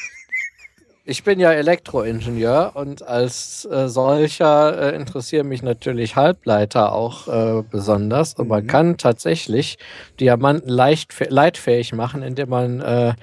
ich 1.04 1.24
bin 1.24 1.40
ja 1.40 1.52
Elektroingenieur 1.52 2.72
und 2.74 3.02
als 3.02 3.64
äh, 3.64 3.88
solcher 3.88 4.92
äh, 4.92 4.96
interessieren 4.96 5.48
mich 5.48 5.62
natürlich 5.62 6.16
Halbleiter 6.16 6.92
auch 6.92 7.28
äh, 7.28 7.62
besonders. 7.70 8.34
Und 8.34 8.48
man 8.48 8.64
Mhm. 8.64 8.68
kann 8.68 8.96
tatsächlich 8.98 9.78
Diamanten 10.20 10.68
leicht 10.68 11.12
leitfähig 11.28 11.92
machen, 11.92 12.22
indem 12.22 12.48
man 12.50 12.80
äh, 12.80 13.14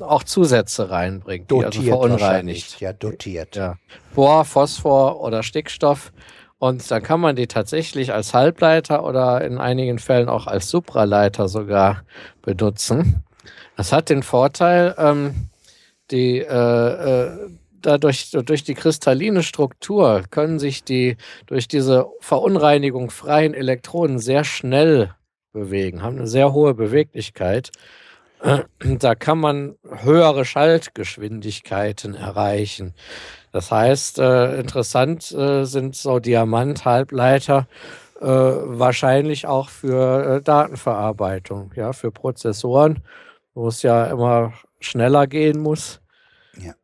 auch 0.00 0.24
Zusätze 0.24 0.90
reinbringt, 0.90 1.50
die 1.50 1.54
also 1.64 1.78
dotiert 1.80 1.86
verunreinigt. 1.96 2.80
Ja, 2.80 2.92
dotiert. 2.92 3.56
Ja. 3.56 3.76
Bohr, 4.14 4.44
Phosphor 4.44 5.20
oder 5.20 5.42
Stickstoff. 5.42 6.12
Und 6.60 6.90
dann 6.90 7.02
kann 7.04 7.20
man 7.20 7.36
die 7.36 7.46
tatsächlich 7.46 8.12
als 8.12 8.34
Halbleiter 8.34 9.04
oder 9.04 9.42
in 9.42 9.58
einigen 9.58 10.00
Fällen 10.00 10.28
auch 10.28 10.48
als 10.48 10.68
Supraleiter 10.70 11.46
sogar 11.48 12.02
benutzen. 12.42 13.22
Das 13.76 13.92
hat 13.92 14.08
den 14.08 14.24
Vorteil, 14.24 14.92
ähm, 14.98 15.48
die 16.10 16.38
äh, 16.38 16.44
äh, 16.44 17.50
dadurch 17.80 18.30
durch 18.32 18.64
die 18.64 18.74
kristalline 18.74 19.42
Struktur 19.42 20.22
können 20.30 20.58
sich 20.58 20.84
die 20.84 21.16
durch 21.46 21.68
diese 21.68 22.06
Verunreinigung 22.20 23.10
freien 23.10 23.54
Elektronen 23.54 24.18
sehr 24.18 24.44
schnell 24.44 25.14
bewegen, 25.52 26.02
haben 26.02 26.18
eine 26.18 26.26
sehr 26.26 26.52
hohe 26.52 26.74
Beweglichkeit. 26.74 27.70
Da 28.80 29.16
kann 29.16 29.38
man 29.38 29.74
höhere 29.84 30.44
Schaltgeschwindigkeiten 30.44 32.14
erreichen. 32.14 32.94
Das 33.50 33.72
heißt, 33.72 34.20
äh, 34.20 34.60
interessant 34.60 35.32
äh, 35.32 35.64
sind 35.64 35.96
so 35.96 36.18
Diamant-Halbleiter 36.20 37.66
wahrscheinlich 38.20 39.46
auch 39.46 39.68
für 39.68 40.40
Datenverarbeitung, 40.40 41.70
ja, 41.76 41.92
für 41.92 42.10
Prozessoren, 42.10 43.04
wo 43.54 43.68
es 43.68 43.82
ja 43.82 44.06
immer 44.06 44.54
schneller 44.80 45.26
gehen 45.26 45.60
muss. 45.60 46.00
Ja. 46.56 46.74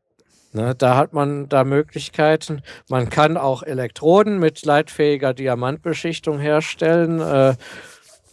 Ne, 0.53 0.74
da 0.74 0.97
hat 0.97 1.12
man 1.12 1.49
da 1.49 1.64
Möglichkeiten. 1.64 2.62
Man 2.88 3.09
kann 3.09 3.36
auch 3.36 3.62
Elektroden 3.62 4.38
mit 4.38 4.64
leitfähiger 4.64 5.34
Diamantbeschichtung 5.34 6.38
herstellen. 6.38 7.20
Äh, 7.20 7.55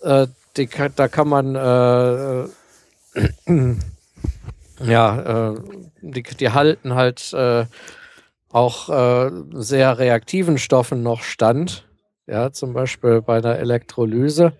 äh, 0.02 0.28
die, 0.58 0.70
da 0.96 1.08
kann 1.08 1.28
man 1.28 1.56
äh, 1.56 2.44
äh, 3.20 3.76
ja, 4.84 5.52
äh, 5.52 5.60
die, 6.02 6.24
die 6.24 6.50
halten 6.52 6.96
halt 6.96 7.34
äh, 7.34 7.66
auch 8.52 9.30
sehr 9.54 9.98
reaktiven 9.98 10.58
Stoffen 10.58 11.04
noch 11.04 11.24
stand. 11.24 11.86
Ja, 12.28 12.52
zum 12.52 12.74
Beispiel 12.74 13.22
bei 13.22 13.40
der 13.40 13.60
Elektrolyse. 13.60 14.52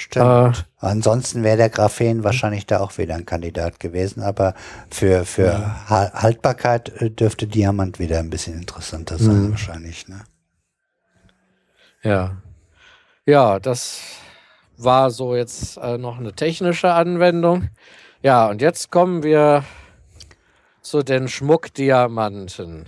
Stimmt. 0.00 0.66
Ansonsten 0.78 1.42
wäre 1.42 1.58
der 1.58 1.68
Graphen 1.68 2.24
wahrscheinlich 2.24 2.64
da 2.66 2.80
auch 2.80 2.96
wieder 2.96 3.14
ein 3.14 3.26
Kandidat 3.26 3.80
gewesen, 3.80 4.22
aber 4.22 4.54
für, 4.90 5.24
für 5.26 5.58
Ha- 5.90 6.12
Haltbarkeit 6.14 6.88
äh, 7.02 7.10
dürfte 7.10 7.46
Diamant 7.46 7.98
wieder 7.98 8.18
ein 8.18 8.30
bisschen 8.30 8.54
interessanter 8.56 9.18
sein, 9.18 9.44
Mhm. 9.46 9.50
wahrscheinlich. 9.50 10.08
Ne? 10.08 10.22
Ja. 12.02 12.36
Ja, 13.26 13.58
das 13.60 14.00
war 14.78 15.10
so 15.10 15.36
jetzt 15.36 15.76
äh, 15.76 15.98
noch 15.98 16.18
eine 16.18 16.32
technische 16.32 16.92
Anwendung. 16.92 17.68
Ja, 18.22 18.48
und 18.48 18.62
jetzt 18.62 18.90
kommen 18.90 19.22
wir 19.22 19.64
zu 20.80 21.02
den 21.02 21.28
Schmuckdiamanten. 21.28 22.86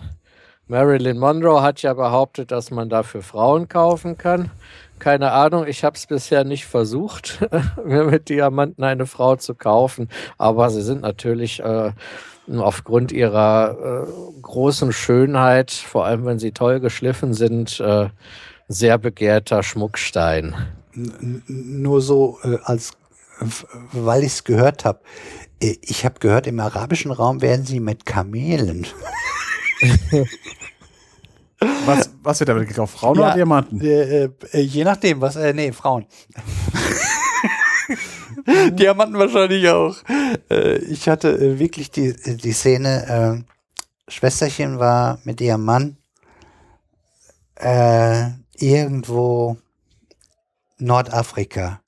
Marilyn 0.67 1.19
Monroe 1.19 1.61
hat 1.61 1.83
ja 1.83 1.93
behauptet, 1.93 2.51
dass 2.51 2.71
man 2.71 2.89
dafür 2.89 3.23
Frauen 3.23 3.69
kaufen 3.69 4.17
kann. 4.17 4.51
Keine 5.03 5.33
Ahnung, 5.33 5.67
ich 5.67 5.83
habe 5.83 5.97
es 5.97 6.07
bisher 6.07 6.45
nicht 6.45 6.65
versucht, 6.67 7.41
mir 7.85 8.05
mit 8.05 8.29
Diamanten 8.29 8.85
eine 8.85 9.07
Frau 9.07 9.35
zu 9.35 9.57
kaufen, 9.57 10.09
aber 10.39 10.71
sie 10.71 10.81
sind 10.83 11.01
natürlich 11.03 11.59
äh, 11.59 11.91
aufgrund 12.57 13.11
ihrer 13.11 14.07
äh, 14.07 14.41
großen 14.43 14.93
Schönheit, 14.93 15.73
vor 15.73 16.05
allem 16.05 16.25
wenn 16.25 16.39
sie 16.39 16.53
toll 16.53 16.79
geschliffen 16.79 17.35
sind, 17.35 17.81
äh, 17.81 18.11
sehr 18.69 18.97
begehrter 18.97 19.65
Schmuckstein. 19.65 20.55
N- 20.95 21.43
Nur 21.49 22.01
so 22.01 22.39
äh, 22.45 22.59
als, 22.63 22.93
weil 23.91 24.21
ich 24.23 24.35
es 24.35 24.45
gehört 24.45 24.85
habe. 24.85 25.01
Ich 25.59 26.05
habe 26.05 26.21
gehört, 26.21 26.47
im 26.47 26.61
arabischen 26.61 27.11
Raum 27.11 27.43
werden 27.43 27.67
sie 27.67 27.81
mit 27.81 28.07
Kamelen. 28.07 28.87
Was, 31.87 32.11
was 32.23 32.41
wird 32.41 32.49
damit 32.49 32.69
gekauft? 32.69 32.99
Frauen 32.99 33.19
Ja, 33.19 33.27
oder 33.27 33.35
Diamanten? 33.35 33.81
Äh, 33.81 34.25
äh, 34.25 34.61
je 34.61 34.85
nachdem, 34.85 35.21
was, 35.21 35.37
äh, 35.37 35.53
nee, 35.53 35.73
Frauen. 35.73 36.07
Diamanten 38.73 39.19
wahrscheinlich 39.19 39.69
auch. 39.69 39.97
Äh, 40.51 40.77
ich 40.79 41.09
hatte 41.09 41.31
äh, 41.31 41.59
wirklich 41.59 41.91
die, 41.91 42.15
die 42.15 42.53
Szene, 42.53 43.45
äh, 43.47 44.11
Schwesterchen 44.11 44.79
war 44.79 45.21
mit 45.25 45.41
ihrem 45.41 45.65
Mann 45.65 45.97
äh, 47.57 48.31
irgendwo 48.55 49.57
Nordafrika. 50.79 51.81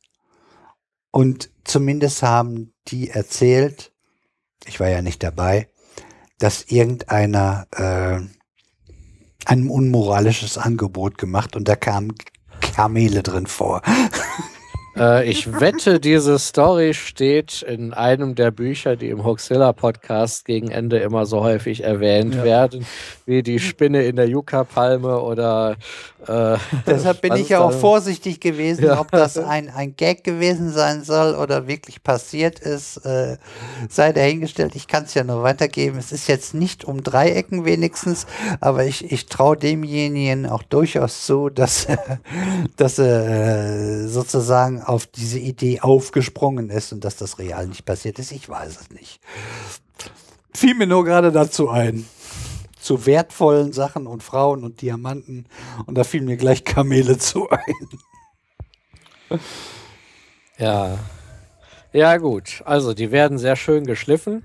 Und 1.10 1.50
zumindest 1.64 2.22
haben 2.22 2.72
die 2.88 3.10
erzählt, 3.10 3.92
ich 4.66 4.80
war 4.80 4.88
ja 4.88 5.02
nicht 5.02 5.22
dabei, 5.22 5.68
dass 6.38 6.64
irgendeiner 6.64 7.66
äh, 7.72 8.20
ein 9.46 9.68
unmoralisches 9.68 10.58
Angebot 10.58 11.18
gemacht 11.18 11.56
und 11.56 11.68
da 11.68 11.76
kamen 11.76 12.14
Kamele 12.60 13.22
drin 13.22 13.46
vor. 13.46 13.82
Äh, 14.96 15.28
ich 15.28 15.60
wette, 15.60 15.98
diese 15.98 16.38
Story 16.38 16.94
steht 16.94 17.62
in 17.62 17.92
einem 17.92 18.34
der 18.34 18.50
Bücher, 18.50 18.96
die 18.96 19.08
im 19.08 19.24
Hoaxilla 19.24 19.72
Podcast 19.72 20.44
gegen 20.44 20.70
Ende 20.70 20.98
immer 20.98 21.26
so 21.26 21.42
häufig 21.42 21.82
erwähnt 21.82 22.34
ja. 22.34 22.44
werden, 22.44 22.86
wie 23.26 23.42
die 23.42 23.58
Spinne 23.58 24.04
in 24.04 24.16
der 24.16 24.28
Yucca-Palme 24.28 25.20
oder. 25.20 25.76
Äh, 26.28 26.58
Deshalb 26.86 27.20
bin 27.20 27.34
ich 27.36 27.50
ja 27.50 27.60
auch 27.60 27.72
vorsichtig 27.72 28.40
gewesen, 28.40 28.84
ja. 28.84 29.00
ob 29.00 29.10
das 29.10 29.38
ein, 29.38 29.68
ein 29.70 29.96
Gag 29.96 30.24
gewesen 30.24 30.72
sein 30.72 31.04
soll 31.04 31.34
oder 31.34 31.66
wirklich 31.66 32.02
passiert 32.02 32.58
ist. 32.58 32.98
Äh, 32.98 33.36
sei 33.88 34.12
dahingestellt, 34.12 34.74
ich 34.74 34.86
kann 34.86 35.04
es 35.04 35.14
ja 35.14 35.24
nur 35.24 35.42
weitergeben. 35.42 35.98
Es 35.98 36.12
ist 36.12 36.28
jetzt 36.28 36.54
nicht 36.54 36.84
um 36.84 37.02
Dreiecken 37.02 37.64
wenigstens, 37.64 38.26
aber 38.60 38.84
ich, 38.84 39.10
ich 39.10 39.26
traue 39.26 39.56
demjenigen 39.56 40.46
auch 40.46 40.62
durchaus 40.62 41.26
zu, 41.26 41.50
dass, 41.50 41.86
dass 42.76 42.98
er 42.98 44.04
äh, 44.04 44.08
sozusagen 44.08 44.82
auf 44.82 45.06
diese 45.06 45.38
Idee 45.38 45.80
aufgesprungen 45.80 46.70
ist 46.70 46.92
und 46.92 47.04
dass 47.04 47.16
das 47.16 47.38
real 47.38 47.66
nicht 47.66 47.84
passiert 47.84 48.18
ist. 48.18 48.32
Ich 48.32 48.48
weiß 48.48 48.80
es 48.80 48.90
nicht. 48.90 49.20
Fiel 50.54 50.74
mir 50.74 50.86
nur 50.86 51.04
gerade 51.04 51.32
dazu 51.32 51.68
ein. 51.68 52.06
Zu 52.84 53.06
wertvollen 53.06 53.72
Sachen 53.72 54.06
und 54.06 54.22
Frauen 54.22 54.62
und 54.62 54.82
Diamanten. 54.82 55.46
Und 55.86 55.96
da 55.96 56.04
fielen 56.04 56.26
mir 56.26 56.36
gleich 56.36 56.64
Kamele 56.64 57.16
zu 57.16 57.48
ein. 57.48 59.40
Ja. 60.58 60.98
Ja, 61.94 62.18
gut. 62.18 62.60
Also, 62.66 62.92
die 62.92 63.10
werden 63.10 63.38
sehr 63.38 63.56
schön 63.56 63.86
geschliffen. 63.86 64.42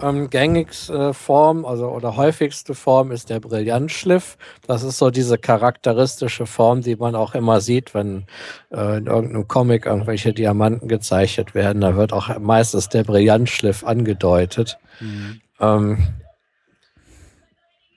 Ähm, 0.00 0.30
gängigste 0.30 1.12
Form, 1.12 1.64
also 1.64 1.88
oder 1.88 2.16
häufigste 2.16 2.74
Form 2.74 3.10
ist 3.10 3.30
der 3.30 3.40
Brillantschliff. 3.40 4.38
Das 4.66 4.84
ist 4.84 4.98
so 4.98 5.10
diese 5.10 5.36
charakteristische 5.36 6.46
Form, 6.46 6.82
die 6.82 6.94
man 6.94 7.16
auch 7.16 7.34
immer 7.34 7.60
sieht, 7.60 7.94
wenn 7.94 8.26
äh, 8.70 8.98
in 8.98 9.06
irgendeinem 9.06 9.48
Comic 9.48 9.86
irgendwelche 9.86 10.32
Diamanten 10.32 10.86
gezeichnet 10.86 11.54
werden. 11.56 11.82
Da 11.82 11.96
wird 11.96 12.12
auch 12.12 12.38
meistens 12.38 12.90
der 12.90 13.02
Brillantschliff 13.02 13.84
angedeutet. 13.84 14.78
Mhm. 15.00 15.40
Ähm, 15.60 15.98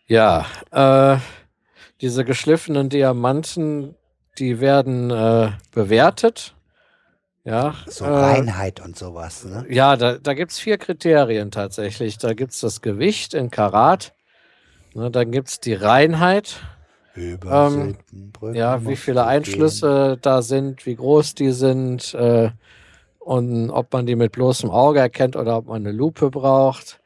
ja, 0.07 0.45
äh, 0.71 1.19
diese 2.01 2.25
geschliffenen 2.25 2.89
Diamanten, 2.89 3.95
die 4.37 4.59
werden 4.59 5.11
äh, 5.11 5.51
bewertet 5.71 6.55
ja, 7.45 7.75
so 7.85 8.05
äh, 8.05 8.09
Reinheit 8.09 8.79
und 8.83 8.97
sowas. 8.97 9.45
Ne? 9.45 9.65
Ja, 9.69 9.95
da, 9.95 10.17
da 10.17 10.33
gibt 10.33 10.51
es 10.51 10.57
vier 10.57 10.79
Kriterien 10.79 11.51
tatsächlich. 11.51 12.17
Da 12.17 12.33
gibt 12.33 12.53
es 12.53 12.59
das 12.59 12.81
Gewicht 12.81 13.35
in 13.35 13.51
Karat, 13.51 14.15
ne, 14.95 15.11
dann 15.11 15.31
gibt 15.31 15.49
es 15.49 15.59
die 15.59 15.75
Reinheit. 15.75 16.61
Ähm, 17.15 17.97
ja, 18.51 18.85
wie 18.85 18.97
viele 18.97 19.25
Einschlüsse 19.25 20.13
gehen. 20.13 20.19
da 20.23 20.41
sind, 20.41 20.85
wie 20.85 20.95
groß 20.95 21.35
die 21.35 21.51
sind 21.51 22.13
äh, 22.15 22.49
und 23.19 23.69
ob 23.69 23.93
man 23.93 24.05
die 24.05 24.15
mit 24.15 24.33
bloßem 24.33 24.69
Auge 24.69 24.99
erkennt 24.99 25.37
oder 25.37 25.57
ob 25.57 25.67
man 25.67 25.85
eine 25.85 25.91
Lupe 25.91 26.29
braucht. 26.29 26.99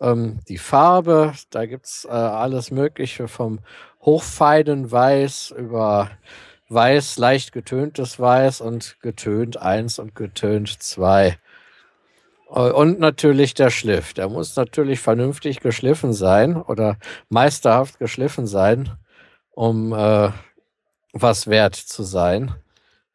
Ähm, 0.00 0.40
die 0.48 0.58
Farbe, 0.58 1.34
da 1.50 1.66
gibt 1.66 1.86
es 1.86 2.04
äh, 2.04 2.12
alles 2.12 2.70
Mögliche 2.70 3.28
vom 3.28 3.60
hochfeinen 4.00 4.90
Weiß 4.90 5.54
über 5.56 6.10
Weiß, 6.68 7.18
leicht 7.18 7.52
getöntes 7.52 8.20
Weiß 8.20 8.60
und 8.60 8.96
getönt 9.00 9.56
1 9.56 9.98
und 9.98 10.14
getönt 10.14 10.68
2. 10.68 11.36
Und 12.46 12.98
natürlich 12.98 13.54
der 13.54 13.70
Schliff. 13.70 14.12
Der 14.14 14.28
muss 14.28 14.56
natürlich 14.56 15.00
vernünftig 15.00 15.60
geschliffen 15.60 16.12
sein 16.12 16.56
oder 16.56 16.96
meisterhaft 17.28 17.98
geschliffen 17.98 18.46
sein, 18.46 18.90
um 19.50 19.92
äh, 19.92 20.30
was 21.12 21.46
wert 21.46 21.76
zu 21.76 22.02
sein. 22.02 22.54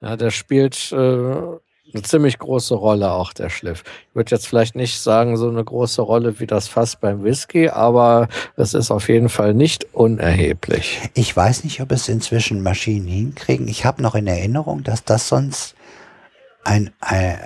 Ja, 0.02 0.16
der 0.16 0.32
spielt 0.32 0.92
äh, 0.92 1.58
eine 1.96 2.04
ziemlich 2.04 2.38
große 2.38 2.76
Rolle, 2.76 3.12
auch 3.12 3.32
der 3.32 3.50
Schliff. 3.50 3.84
Ich 4.10 4.16
würde 4.16 4.32
jetzt 4.32 4.48
vielleicht 4.48 4.76
nicht 4.76 5.00
sagen, 5.00 5.38
so 5.38 5.48
eine 5.48 5.64
große 5.64 6.02
Rolle 6.02 6.40
wie 6.40 6.48
das 6.48 6.68
Fass 6.68 6.98
beim 6.98 7.24
Whisky, 7.24 7.70
aber 7.70 8.28
es 8.58 8.74
ist 8.74 8.92
auf 8.92 9.08
jeden 9.08 9.30
Fall 9.30 9.54
nicht 9.54 9.94
unerheblich. 9.94 11.02
Ich 11.14 11.36
weiß 11.36 11.64
nicht, 11.64 11.82
ob 11.82 11.92
es 11.92 12.10
inzwischen 12.10 12.62
Maschinen 12.62 13.08
hinkriegen. 13.08 13.68
Ich 13.68 13.86
habe 13.86 14.02
noch 14.02 14.16
in 14.16 14.28
Erinnerung, 14.28 14.84
dass 14.84 15.06
das 15.06 15.30
sonst 15.30 15.76
ein, 16.66 16.92
ein, 17.00 17.26
äh, 17.26 17.38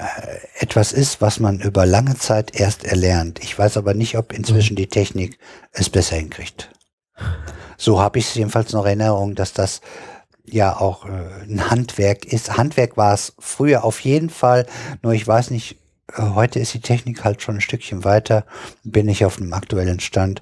etwas 0.59 0.93
ist, 0.93 1.21
was 1.21 1.39
man 1.39 1.59
über 1.59 1.85
lange 1.85 2.15
Zeit 2.15 2.59
erst 2.59 2.85
erlernt. 2.85 3.43
Ich 3.43 3.57
weiß 3.57 3.77
aber 3.77 3.93
nicht, 3.93 4.17
ob 4.17 4.33
inzwischen 4.33 4.75
die 4.75 4.87
Technik 4.87 5.37
es 5.73 5.89
besser 5.89 6.15
hinkriegt. 6.15 6.71
So 7.77 8.01
habe 8.01 8.17
ich 8.17 8.33
jedenfalls 8.33 8.73
noch 8.73 8.85
in 8.85 8.99
Erinnerung, 8.99 9.35
dass 9.35 9.53
das 9.53 9.81
ja 10.53 10.77
auch 10.79 11.05
äh, 11.05 11.43
ein 11.43 11.69
Handwerk 11.69 12.25
ist. 12.25 12.57
Handwerk 12.57 12.97
war 12.97 13.13
es 13.13 13.33
früher 13.39 13.83
auf 13.83 13.99
jeden 14.01 14.29
Fall, 14.29 14.65
nur 15.01 15.13
ich 15.13 15.27
weiß 15.27 15.51
nicht, 15.51 15.77
äh, 16.13 16.21
heute 16.21 16.59
ist 16.59 16.73
die 16.73 16.81
Technik 16.81 17.23
halt 17.23 17.41
schon 17.41 17.55
ein 17.55 17.61
Stückchen 17.61 18.03
weiter, 18.03 18.45
bin 18.83 19.07
ich 19.09 19.25
auf 19.25 19.37
einem 19.37 19.53
aktuellen 19.53 19.99
Stand, 19.99 20.41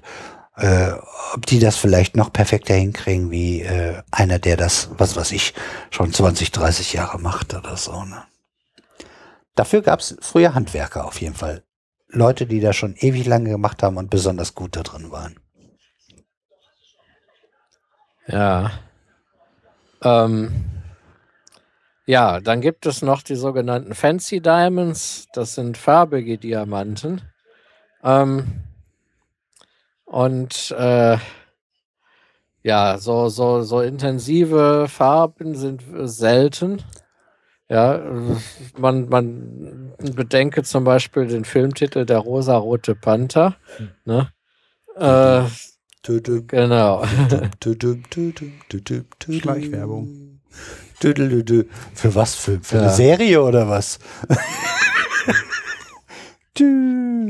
äh, 0.56 0.92
ob 1.34 1.46
die 1.46 1.60
das 1.60 1.76
vielleicht 1.76 2.16
noch 2.16 2.32
perfekter 2.32 2.74
hinkriegen 2.74 3.30
wie 3.30 3.62
äh, 3.62 4.02
einer, 4.10 4.38
der 4.38 4.56
das, 4.56 4.90
was 4.98 5.16
weiß 5.16 5.32
ich, 5.32 5.54
schon 5.90 6.12
20, 6.12 6.50
30 6.50 6.94
Jahre 6.94 7.18
macht 7.18 7.54
oder 7.54 7.76
so. 7.76 8.04
Ne? 8.04 8.22
Dafür 9.54 9.82
gab 9.82 10.00
es 10.00 10.16
früher 10.20 10.54
Handwerker 10.54 11.06
auf 11.06 11.20
jeden 11.20 11.34
Fall. 11.34 11.62
Leute, 12.08 12.46
die 12.46 12.60
da 12.60 12.72
schon 12.72 12.96
ewig 12.96 13.26
lange 13.26 13.50
gemacht 13.50 13.82
haben 13.82 13.98
und 13.98 14.10
besonders 14.10 14.54
gut 14.54 14.76
da 14.76 14.82
drin 14.82 15.10
waren. 15.10 15.38
Ja, 18.26 18.70
ähm, 20.02 20.64
ja, 22.06 22.40
dann 22.40 22.60
gibt 22.60 22.86
es 22.86 23.02
noch 23.02 23.22
die 23.22 23.34
sogenannten 23.34 23.94
Fancy 23.94 24.40
Diamonds. 24.40 25.26
Das 25.34 25.54
sind 25.54 25.76
farbige 25.76 26.38
Diamanten. 26.38 27.20
Ähm, 28.02 28.62
und 30.04 30.70
äh, 30.70 31.18
ja, 32.62 32.98
so, 32.98 33.28
so, 33.28 33.62
so 33.62 33.80
intensive 33.82 34.86
Farben 34.88 35.54
sind 35.54 35.84
selten. 36.04 36.82
Ja, 37.68 38.00
man, 38.78 39.08
man 39.10 39.92
bedenke 39.98 40.62
zum 40.62 40.84
Beispiel 40.84 41.26
den 41.26 41.44
Filmtitel 41.44 42.06
Der 42.06 42.18
rosarote 42.18 42.94
Panther. 42.94 43.56
Ne? 44.06 44.32
Äh, 44.96 45.42
Genau. 46.48 47.04
Schleichwerbung. 49.40 50.40
Für 51.94 52.14
was? 52.14 52.34
Für, 52.34 52.60
für 52.60 52.76
ja. 52.76 52.82
eine 52.82 52.92
Serie 52.92 53.42
oder 53.42 53.68
was? 53.68 53.98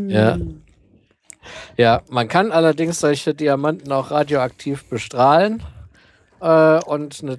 ja. 0.09 0.39
Ja, 1.77 2.03
man 2.09 2.29
kann 2.29 2.51
allerdings 2.51 2.99
solche 2.99 3.35
Diamanten 3.35 3.93
auch 3.93 4.11
radioaktiv 4.11 4.89
bestrahlen 4.89 5.63
äh, 6.41 6.81
und, 6.85 7.23
eine 7.23 7.39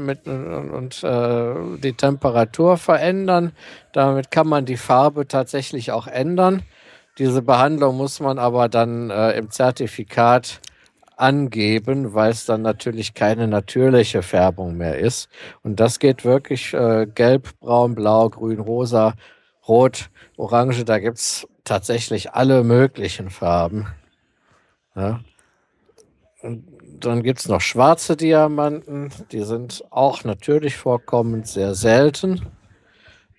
mit, 0.00 0.26
und 0.26 1.02
äh, 1.02 1.54
die 1.78 1.94
Temperatur 1.94 2.76
verändern. 2.76 3.52
Damit 3.92 4.30
kann 4.30 4.48
man 4.48 4.66
die 4.66 4.76
Farbe 4.76 5.28
tatsächlich 5.28 5.92
auch 5.92 6.06
ändern. 6.06 6.62
Diese 7.18 7.42
Behandlung 7.42 7.96
muss 7.96 8.20
man 8.20 8.38
aber 8.38 8.68
dann 8.68 9.10
äh, 9.10 9.32
im 9.32 9.50
Zertifikat 9.50 10.60
angeben, 11.16 12.14
weil 12.14 12.30
es 12.30 12.46
dann 12.46 12.62
natürlich 12.62 13.12
keine 13.14 13.48
natürliche 13.48 14.22
Färbung 14.22 14.76
mehr 14.76 14.98
ist. 14.98 15.28
Und 15.62 15.80
das 15.80 15.98
geht 15.98 16.24
wirklich 16.24 16.72
äh, 16.74 17.06
gelb, 17.12 17.58
braun, 17.58 17.96
blau, 17.96 18.30
grün, 18.30 18.60
rosa, 18.60 19.14
rot, 19.66 20.10
orange. 20.36 20.84
Da 20.84 21.00
gibt 21.00 21.18
es 21.18 21.48
tatsächlich 21.64 22.32
alle 22.32 22.62
möglichen 22.62 23.30
Farben. 23.30 23.88
Ja. 24.94 25.20
Dann 26.42 27.22
gibt 27.24 27.40
es 27.40 27.48
noch 27.48 27.60
schwarze 27.60 28.16
Diamanten. 28.16 29.10
Die 29.32 29.42
sind 29.42 29.84
auch 29.90 30.22
natürlich 30.22 30.76
vorkommend 30.76 31.48
sehr 31.48 31.74
selten. 31.74 32.46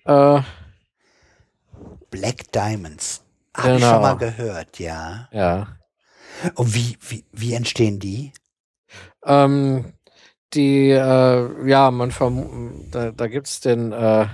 Äh, 0.04 0.42
Black 2.10 2.52
Diamonds. 2.52 3.24
Habe 3.62 3.74
genau. 3.74 3.86
ich 3.86 3.92
schon 3.92 4.02
mal 4.02 4.16
gehört, 4.16 4.78
ja. 4.78 5.28
Ja. 5.32 5.76
Und 6.54 6.74
wie, 6.74 6.96
wie, 7.00 7.24
wie 7.32 7.54
entstehen 7.54 7.98
die? 7.98 8.32
Ähm, 9.24 9.92
die, 10.54 10.90
äh, 10.90 11.68
ja, 11.68 11.90
man 11.90 12.10
da, 12.90 13.12
da 13.12 13.26
gibt 13.26 13.46
es 13.46 13.60
den, 13.60 13.92
äh, 13.92 14.26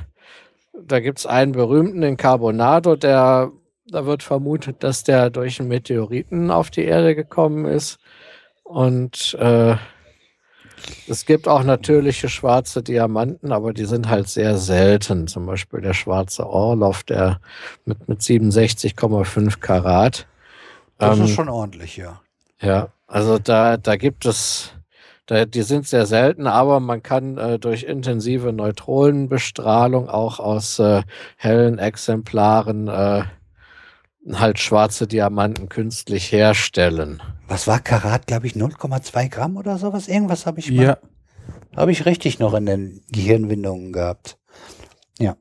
da 0.81 1.01
gibt 1.01 1.19
es 1.19 1.27
einen 1.27 1.53
berühmten, 1.53 2.01
den 2.01 2.16
Carbonado, 2.16 2.97
der, 2.97 3.51
da 3.86 4.07
wird 4.07 4.23
vermutet, 4.23 4.82
dass 4.82 5.05
der 5.05 5.31
durch 5.31 5.61
einen 5.61 5.69
Meteoriten 5.69 6.51
auf 6.51 6.70
die 6.70 6.85
Erde 6.85 7.15
gekommen 7.15 7.65
ist. 7.66 7.98
Und 8.62 9.36
äh, 9.40 9.77
Es 11.09 11.25
gibt 11.27 11.49
auch 11.49 11.63
natürliche 11.65 12.29
schwarze 12.29 12.83
Diamanten, 12.83 13.53
aber 13.53 13.73
die 13.73 13.85
sind 13.87 14.09
halt 14.09 14.29
sehr 14.29 14.57
selten. 14.59 15.27
Zum 15.27 15.47
Beispiel 15.47 15.81
der 15.81 15.95
schwarze 15.95 16.47
Orloff, 16.49 17.03
der 17.05 17.41
mit, 17.85 18.09
mit 18.09 18.21
67,5 18.21 19.59
Karat. 19.61 20.27
Das 20.99 21.19
Ähm, 21.19 21.25
ist 21.25 21.31
schon 21.33 21.49
ordentlich, 21.49 21.97
ja. 21.97 22.21
Ja, 22.61 22.89
also 23.07 23.39
da, 23.39 23.77
da 23.77 23.97
gibt 23.97 24.25
es, 24.27 24.73
da, 25.27 25.45
die 25.45 25.63
sind 25.63 25.87
sehr 25.87 26.07
selten, 26.07 26.47
aber 26.47 26.81
man 26.81 27.03
kann 27.03 27.37
äh, 27.39 27.59
durch 27.59 27.83
intensive 27.85 28.53
Neutronenbestrahlung 28.53 30.09
auch 30.09 30.41
aus 30.41 30.79
äh, 30.79 31.03
hellen 31.37 31.79
Exemplaren 31.79 32.89
äh, 32.89 33.25
halt 34.32 34.59
schwarze 34.59 35.07
Diamanten 35.07 35.69
künstlich 35.69 36.32
herstellen. 36.32 37.23
Was 37.48 37.66
war 37.66 37.78
Karat, 37.81 38.27
glaube 38.27 38.47
ich, 38.47 38.55
0,2 38.55 39.28
Gramm 39.28 39.57
oder 39.57 39.78
sowas? 39.78 40.09
Irgendwas 40.09 40.47
habe 40.47 40.61
ich 40.61 40.70
mal, 40.70 40.82
Ja, 40.85 40.98
habe 41.77 41.93
ich 41.93 42.07
richtig 42.07 42.39
noch 42.39 42.55
in 42.55 42.66
den 42.66 43.03
Gehirnwindungen 43.11 43.93
gehabt. 43.93 44.39
Ja. 45.19 45.36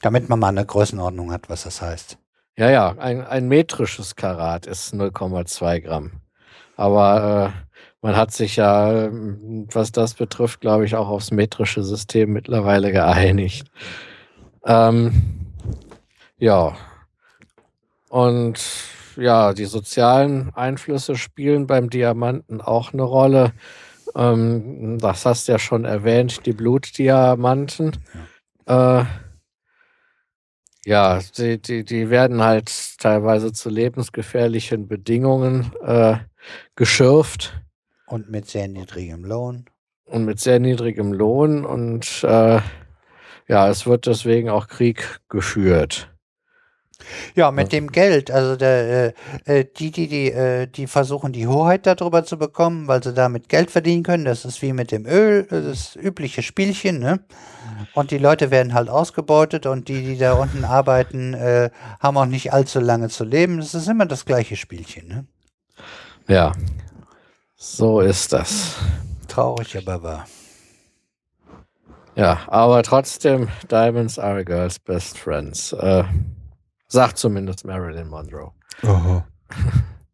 Damit 0.00 0.28
man 0.28 0.38
mal 0.38 0.48
eine 0.48 0.64
Größenordnung 0.64 1.32
hat, 1.32 1.48
was 1.48 1.64
das 1.64 1.82
heißt. 1.82 2.18
Ja, 2.56 2.70
ja, 2.70 2.94
ein, 2.98 3.24
ein 3.24 3.48
metrisches 3.48 4.16
Karat 4.16 4.66
ist 4.66 4.94
0,2 4.94 5.80
Gramm. 5.80 6.12
Aber 6.76 7.52
äh, 7.54 7.76
man 8.02 8.16
hat 8.16 8.32
sich 8.32 8.56
ja, 8.56 9.04
ähm, 9.04 9.68
was 9.72 9.92
das 9.92 10.14
betrifft, 10.14 10.60
glaube 10.60 10.84
ich, 10.84 10.96
auch 10.96 11.08
aufs 11.08 11.30
metrische 11.30 11.82
System 11.82 12.32
mittlerweile 12.32 12.92
geeinigt. 12.92 13.70
Ähm, 14.64 15.50
ja. 16.38 16.76
Und 18.12 18.60
ja, 19.16 19.54
die 19.54 19.64
sozialen 19.64 20.52
Einflüsse 20.54 21.16
spielen 21.16 21.66
beim 21.66 21.88
Diamanten 21.88 22.60
auch 22.60 22.92
eine 22.92 23.04
Rolle. 23.04 23.54
Ähm, 24.14 24.98
das 25.00 25.24
hast 25.24 25.48
du 25.48 25.52
ja 25.52 25.58
schon 25.58 25.86
erwähnt, 25.86 26.44
die 26.44 26.52
Blutdiamanten. 26.52 27.92
Äh, 28.66 29.04
ja, 30.84 31.20
die, 31.38 31.56
die, 31.56 31.86
die 31.86 32.10
werden 32.10 32.42
halt 32.42 32.98
teilweise 32.98 33.54
zu 33.54 33.70
lebensgefährlichen 33.70 34.88
Bedingungen 34.88 35.72
äh, 35.80 36.16
geschürft 36.76 37.62
Und 38.06 38.30
mit 38.30 38.46
sehr 38.46 38.68
niedrigem 38.68 39.24
Lohn. 39.24 39.64
und 40.04 40.26
mit 40.26 40.38
sehr 40.38 40.60
niedrigem 40.60 41.14
Lohn 41.14 41.64
und 41.64 42.22
äh, 42.24 42.60
ja, 43.48 43.68
es 43.70 43.86
wird 43.86 44.04
deswegen 44.06 44.50
auch 44.50 44.68
Krieg 44.68 45.20
geführt. 45.30 46.11
Ja, 47.34 47.50
mit 47.50 47.72
dem 47.72 47.90
Geld, 47.90 48.30
also 48.30 48.56
der, 48.56 49.14
äh, 49.46 49.60
äh, 49.60 49.64
die, 49.76 49.90
die, 49.90 50.08
die, 50.08 50.32
äh, 50.32 50.66
die 50.66 50.86
versuchen 50.86 51.32
die 51.32 51.46
Hoheit 51.46 51.86
darüber 51.86 52.24
zu 52.24 52.38
bekommen, 52.38 52.88
weil 52.88 53.02
sie 53.02 53.14
damit 53.14 53.48
Geld 53.48 53.70
verdienen 53.70 54.02
können. 54.02 54.24
Das 54.24 54.44
ist 54.44 54.62
wie 54.62 54.72
mit 54.72 54.90
dem 54.92 55.06
Öl, 55.06 55.46
das 55.48 55.96
übliche 55.96 56.42
Spielchen, 56.42 56.98
ne? 56.98 57.20
Und 57.94 58.10
die 58.10 58.18
Leute 58.18 58.50
werden 58.50 58.74
halt 58.74 58.88
ausgebeutet 58.88 59.66
und 59.66 59.88
die, 59.88 60.02
die 60.02 60.18
da 60.18 60.34
unten 60.34 60.64
arbeiten, 60.64 61.34
äh, 61.34 61.70
haben 62.00 62.16
auch 62.16 62.26
nicht 62.26 62.52
allzu 62.52 62.80
lange 62.80 63.08
zu 63.08 63.24
leben. 63.24 63.58
Das 63.58 63.74
ist 63.74 63.88
immer 63.88 64.06
das 64.06 64.24
gleiche 64.24 64.56
Spielchen, 64.56 65.08
ne? 65.08 65.26
Ja, 66.28 66.52
so 67.56 68.00
ist 68.00 68.32
das. 68.32 68.76
Traurig, 69.28 69.76
aber 69.76 70.02
wahr. 70.02 70.26
Ja, 72.14 72.40
aber 72.48 72.82
trotzdem, 72.82 73.48
Diamonds 73.70 74.18
are 74.18 74.40
a 74.40 74.42
girl's 74.42 74.78
best 74.78 75.16
friends. 75.18 75.72
Äh, 75.72 76.04
sagt 76.92 77.18
zumindest 77.18 77.64
Marilyn 77.64 78.08
Monroe. 78.08 78.52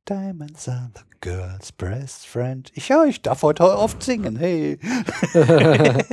Diamonds 0.09 0.69
are 0.69 0.91
the 0.95 1.03
girl's 1.21 1.73
best 1.73 2.27
friend. 2.27 2.71
Ich, 2.75 2.89
ja, 2.89 3.05
ich 3.05 3.21
darf 3.21 3.43
heute 3.43 3.65
oft 3.65 4.03
singen, 4.03 4.37
hey. 4.37 4.79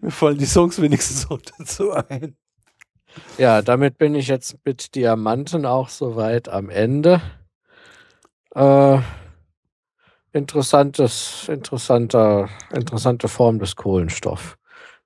Mir 0.00 0.10
fallen 0.10 0.38
die 0.38 0.46
Songs 0.46 0.80
wenigstens 0.80 1.30
auch 1.30 1.40
dazu 1.58 1.92
ein. 1.92 2.36
Ja, 3.36 3.60
damit 3.60 3.98
bin 3.98 4.14
ich 4.14 4.28
jetzt 4.28 4.56
mit 4.64 4.94
Diamanten 4.94 5.66
auch 5.66 5.88
soweit 5.88 6.48
am 6.48 6.70
Ende. 6.70 7.20
Äh, 8.54 8.98
interessantes, 10.32 11.48
interessanter, 11.48 12.48
interessante 12.72 13.28
Form 13.28 13.58
des 13.58 13.74
Kohlenstoff. 13.76 14.56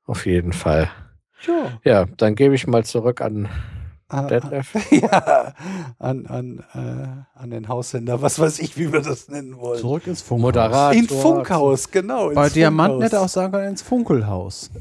Auf 0.07 0.27
jeden 0.27 0.53
Fall. 0.53 0.91
Ja. 1.47 1.81
Ja, 1.83 2.05
dann 2.05 2.35
gebe 2.35 2.55
ich 2.55 2.67
mal 2.67 2.85
zurück 2.85 3.23
an 3.23 3.49
Ah, 4.09 4.23
Detlef. 4.23 4.75
Ja, 4.91 5.55
an, 5.99 6.27
an, 6.27 6.59
äh, 6.75 7.41
an 7.41 7.51
den 7.51 7.69
Haussender, 7.69 8.21
was 8.21 8.39
weiß 8.39 8.59
ich, 8.59 8.77
wie 8.77 8.93
wir 8.93 9.01
das 9.01 9.29
nennen 9.29 9.57
wollen. 9.57 9.81
zurück 9.81 10.07
ins 10.07 10.21
Funkhaus. 10.23 10.43
Moderator. 10.43 10.93
Ins 10.93 11.13
Funkhaus, 11.13 11.91
genau. 11.91 12.27
Ins 12.29 12.35
Bei 12.35 12.49
Diamanten 12.51 13.03
hätte 13.03 13.17
er 13.17 13.23
auch 13.23 13.29
sagen 13.29 13.53
können, 13.53 13.69
ins 13.69 13.83
Funkelhaus. 13.83 14.71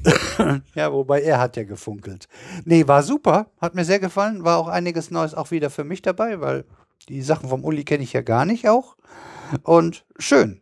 Ja, 0.76 0.92
wobei 0.92 1.22
er 1.22 1.40
hat 1.40 1.56
ja 1.56 1.64
gefunkelt. 1.64 2.28
Nee, 2.66 2.88
war 2.88 3.04
super, 3.04 3.48
hat 3.62 3.76
mir 3.76 3.86
sehr 3.86 4.00
gefallen, 4.00 4.44
war 4.44 4.58
auch 4.58 4.68
einiges 4.68 5.12
Neues 5.12 5.36
auch 5.36 5.52
wieder 5.52 5.70
für 5.70 5.84
mich 5.84 6.02
dabei, 6.02 6.42
weil 6.42 6.66
die 7.08 7.22
Sachen 7.22 7.50
vom 7.50 7.64
Uli 7.64 7.84
kenne 7.84 8.04
ich 8.04 8.14
ja 8.14 8.22
gar 8.22 8.46
nicht 8.46 8.68
auch. 8.68 8.98
Und 9.62 10.06
schön. 10.18 10.62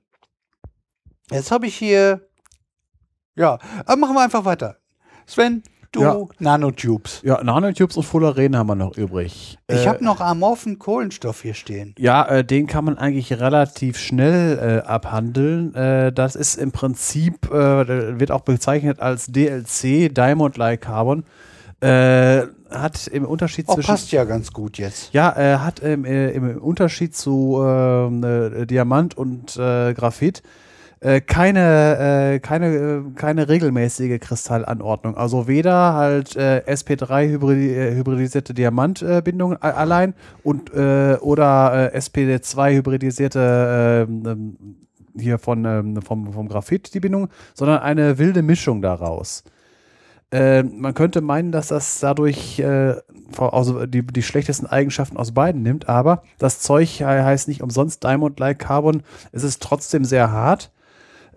Jetzt 1.31 1.51
habe 1.51 1.67
ich 1.67 1.75
hier, 1.75 2.27
ja, 3.35 3.57
aber 3.85 3.95
machen 3.95 4.15
wir 4.15 4.21
einfach 4.21 4.43
weiter. 4.43 4.77
Sven, 5.25 5.63
du, 5.91 6.01
Ja. 6.01 6.17
Nanotubes. 6.39 7.21
Ja, 7.23 7.43
Nanotubes 7.43 7.97
und 7.97 8.03
Fullerene 8.03 8.57
haben 8.57 8.67
wir 8.67 8.75
noch 8.75 8.97
übrig. 8.97 9.57
Ich 9.67 9.85
Äh, 9.85 9.87
habe 9.87 10.03
noch 10.03 10.19
amorphen 10.21 10.79
Kohlenstoff 10.79 11.41
hier 11.41 11.53
stehen. 11.53 11.93
Ja, 11.99 12.25
äh, 12.27 12.43
den 12.43 12.67
kann 12.67 12.85
man 12.85 12.97
eigentlich 12.97 13.33
relativ 13.39 13.97
schnell 13.97 14.81
äh, 14.83 14.87
abhandeln. 14.87 15.73
Äh, 15.75 16.11
das 16.13 16.35
ist 16.35 16.55
im 16.55 16.71
Prinzip, 16.71 17.51
äh, 17.51 18.19
wird 18.19 18.31
auch 18.31 18.41
bezeichnet 18.41 18.99
als 18.99 19.27
DLC, 19.27 20.13
Diamond 20.13 20.57
Like 20.57 20.81
Carbon. 20.81 21.23
Äh, 21.81 22.43
hat 22.69 23.07
im 23.07 23.25
Unterschied 23.25 23.65
Oh, 23.67 23.73
zwischen. 23.73 23.87
passt 23.87 24.11
ja 24.11 24.23
ganz 24.23 24.53
gut 24.53 24.77
jetzt. 24.77 25.11
Ja, 25.13 25.35
hat 25.61 25.81
äh, 25.81 25.93
im 26.31 26.57
Unterschied 26.61 27.15
zu 27.15 27.59
ähm, 27.65 28.23
äh, 28.23 28.65
Diamant 28.65 29.17
und 29.17 29.55
Graphit 29.55 30.41
äh, 31.01 31.19
keine, 31.19 32.33
äh, 32.35 32.39
keine, 32.39 32.67
äh, 32.67 33.01
keine 33.15 33.49
regelmäßige 33.49 34.19
Kristallanordnung. 34.19 35.17
Also 35.17 35.47
weder 35.47 35.93
halt 35.93 36.35
äh, 36.35 36.63
SP3 36.67 37.29
hybridi 37.29 37.73
äh, 37.75 37.95
hybridisierte 37.95 38.53
Diamantbindung 38.53 39.57
allein 39.57 40.13
und 40.43 40.71
oder 40.73 41.91
äh, 41.93 41.97
SPD2 41.97 42.75
hybridisierte 42.75 44.07
ähm, 44.07 44.23
ähm, 44.25 44.57
hier 45.17 45.39
von, 45.39 45.65
ähm, 45.65 46.01
vom, 46.01 46.31
vom 46.31 46.47
Graphit 46.47 46.93
die 46.93 46.99
Bindung, 46.99 47.27
sondern 47.53 47.79
eine 47.79 48.17
wilde 48.17 48.41
Mischung 48.43 48.81
daraus. 48.81 49.43
Äh, 50.31 50.63
man 50.63 50.93
könnte 50.93 51.19
meinen, 51.19 51.51
dass 51.51 51.67
das 51.67 51.99
dadurch 51.99 52.59
äh, 52.59 52.95
also 53.37 53.85
die, 53.85 54.05
die 54.05 54.23
schlechtesten 54.23 54.67
Eigenschaften 54.67 55.17
aus 55.17 55.33
beiden 55.33 55.61
nimmt, 55.63 55.89
aber 55.89 56.23
das 56.37 56.59
Zeug 56.59 56.87
he- 56.87 57.03
heißt 57.03 57.47
nicht 57.49 57.61
umsonst 57.61 58.03
Diamond-like 58.03 58.59
Carbon. 58.59 59.03
Es 59.33 59.43
ist 59.43 59.61
trotzdem 59.61 60.05
sehr 60.05 60.31
hart 60.31 60.71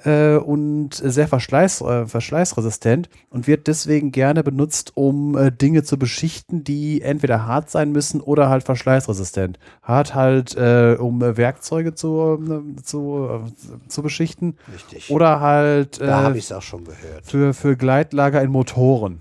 äh, 0.04 0.36
und 0.36 0.94
sehr 0.94 1.28
verschleiß, 1.28 1.80
äh, 1.82 2.06
verschleißresistent 2.06 3.08
und 3.30 3.46
wird 3.46 3.66
deswegen 3.66 4.12
gerne 4.12 4.42
benutzt, 4.42 4.92
um 4.96 5.36
äh, 5.36 5.52
Dinge 5.52 5.82
zu 5.82 5.98
beschichten, 5.98 6.64
die 6.64 7.02
entweder 7.02 7.46
hart 7.46 7.70
sein 7.70 7.92
müssen 7.92 8.20
oder 8.20 8.48
halt 8.48 8.64
verschleißresistent. 8.64 9.58
Hart 9.82 10.14
halt, 10.14 10.56
äh, 10.56 10.96
um 10.98 11.22
äh, 11.22 11.36
Werkzeuge 11.36 11.94
zu, 11.94 12.64
äh, 12.78 12.82
zu, 12.82 13.44
zu 13.88 14.02
beschichten 14.02 14.56
Richtig. 14.72 15.10
oder 15.10 15.40
halt 15.40 16.00
da 16.00 16.22
habe 16.22 16.38
ich 16.38 16.44
es 16.44 16.52
auch 16.52 16.62
schon 16.62 16.84
gehört. 16.84 17.24
für, 17.24 17.54
für 17.54 17.76
Gleitlager 17.76 18.42
in 18.42 18.50
Motoren. 18.50 19.20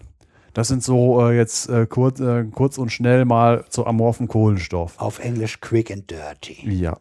Das 0.53 0.67
sind 0.67 0.83
so 0.83 1.27
äh, 1.27 1.35
jetzt 1.35 1.67
äh, 1.69 1.87
kurz, 1.87 2.19
äh, 2.19 2.43
kurz 2.45 2.77
und 2.77 2.91
schnell 2.91 3.25
mal 3.25 3.65
zu 3.69 3.87
amorphen 3.87 4.27
Kohlenstoff. 4.27 4.99
Auf 4.99 5.19
Englisch 5.19 5.59
quick 5.61 5.91
and 5.91 6.09
dirty. 6.09 6.69
Ja. 6.69 6.97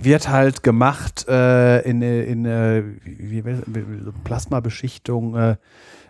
Wird 0.00 0.28
halt 0.28 0.62
gemacht 0.62 1.26
äh, 1.28 1.80
in, 1.80 2.02
in 2.02 2.44
äh, 2.44 2.82
wie, 3.04 3.44
wie, 3.44 3.56
wie, 3.66 4.12
Plasmabeschichtung. 4.24 5.36
Äh, 5.36 5.56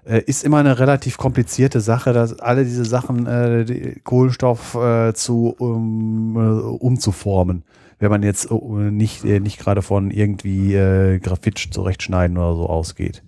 äh, 0.09 0.23
ist 0.23 0.44
immer 0.44 0.59
eine 0.59 0.78
relativ 0.78 1.19
komplizierte 1.19 1.81
Sache, 1.81 2.12
dass 2.12 2.39
alle 2.39 2.65
diese 2.65 2.85
Sachen 2.85 3.27
äh, 3.27 3.65
die 3.65 4.01
Kohlenstoff 4.01 4.74
äh, 4.74 5.12
zu 5.12 5.55
um, 5.59 6.36
äh, 6.36 6.60
umzuformen. 6.82 7.65
Wenn 7.98 8.10
man 8.10 8.23
jetzt 8.23 8.51
äh, 8.51 8.55
nicht, 8.55 9.24
äh, 9.24 9.40
nicht 9.40 9.59
gerade 9.59 9.82
von 9.82 10.10
irgendwie 10.10 10.74
äh, 10.74 11.19
Graphit 11.19 11.59
zurechtschneiden 11.59 12.39
oder 12.39 12.55
so 12.55 12.66
ausgeht. 12.66 13.23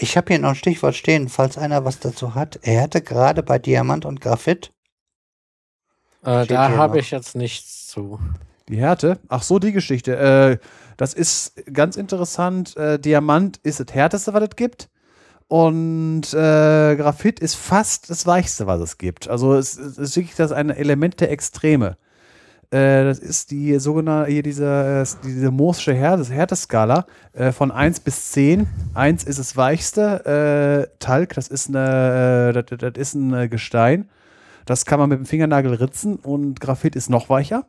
Ich 0.00 0.18
habe 0.18 0.34
hier 0.34 0.38
noch 0.38 0.50
ein 0.50 0.56
Stichwort 0.56 0.94
stehen, 0.94 1.30
falls 1.30 1.56
einer 1.56 1.86
was 1.86 2.00
dazu 2.00 2.34
hat. 2.34 2.58
Er 2.62 2.82
hatte 2.82 3.00
gerade 3.00 3.42
bei 3.42 3.58
Diamant 3.58 4.04
und 4.04 4.20
Graphit. 4.20 4.72
Äh, 6.22 6.44
da 6.44 6.76
habe 6.76 6.98
ich 6.98 7.10
jetzt 7.12 7.34
nichts 7.34 7.86
zu. 7.86 8.18
Die 8.70 8.78
Härte? 8.78 9.18
Ach 9.28 9.42
so, 9.42 9.58
die 9.58 9.72
Geschichte. 9.72 10.16
Äh, 10.16 10.58
das 10.96 11.12
ist 11.12 11.54
ganz 11.72 11.96
interessant. 11.96 12.76
Äh, 12.76 12.98
Diamant 12.98 13.58
ist 13.64 13.80
das 13.80 13.92
Härteste, 13.92 14.32
was 14.32 14.44
es 14.44 14.56
gibt. 14.56 14.88
Und 15.48 16.32
äh, 16.32 16.94
Graphit 16.96 17.40
ist 17.40 17.56
fast 17.56 18.08
das 18.08 18.24
Weichste, 18.26 18.68
was 18.68 18.80
es 18.80 18.98
gibt. 18.98 19.28
Also 19.28 19.54
es, 19.54 19.76
es 19.76 19.98
ist 19.98 20.16
wirklich 20.16 20.36
das 20.36 20.52
ein 20.52 20.70
Element 20.70 21.20
der 21.20 21.32
Extreme. 21.32 21.96
Äh, 22.70 23.02
das 23.02 23.18
ist 23.18 23.50
die 23.50 23.76
sogenannte, 23.80 24.30
hier 24.30 24.44
diese, 24.44 25.04
äh, 25.04 25.26
diese 25.26 25.50
Moorsche 25.50 25.92
Härte, 25.92 26.32
Härteskala 26.32 27.06
äh, 27.32 27.50
von 27.50 27.72
1 27.72 27.98
bis 28.00 28.30
10. 28.30 28.68
1 28.94 29.24
ist 29.24 29.40
das 29.40 29.56
weichste, 29.56 30.88
Talg, 31.00 31.34
das 31.34 31.48
ist, 31.48 31.68
eine, 31.68 32.52
das, 32.52 32.78
das 32.78 32.92
ist 32.94 33.14
ein 33.14 33.50
Gestein. 33.50 34.08
Das 34.66 34.84
kann 34.84 35.00
man 35.00 35.08
mit 35.08 35.18
dem 35.18 35.26
Fingernagel 35.26 35.74
ritzen 35.74 36.14
und 36.16 36.60
Graphit 36.60 36.94
ist 36.94 37.10
noch 37.10 37.28
weicher. 37.28 37.66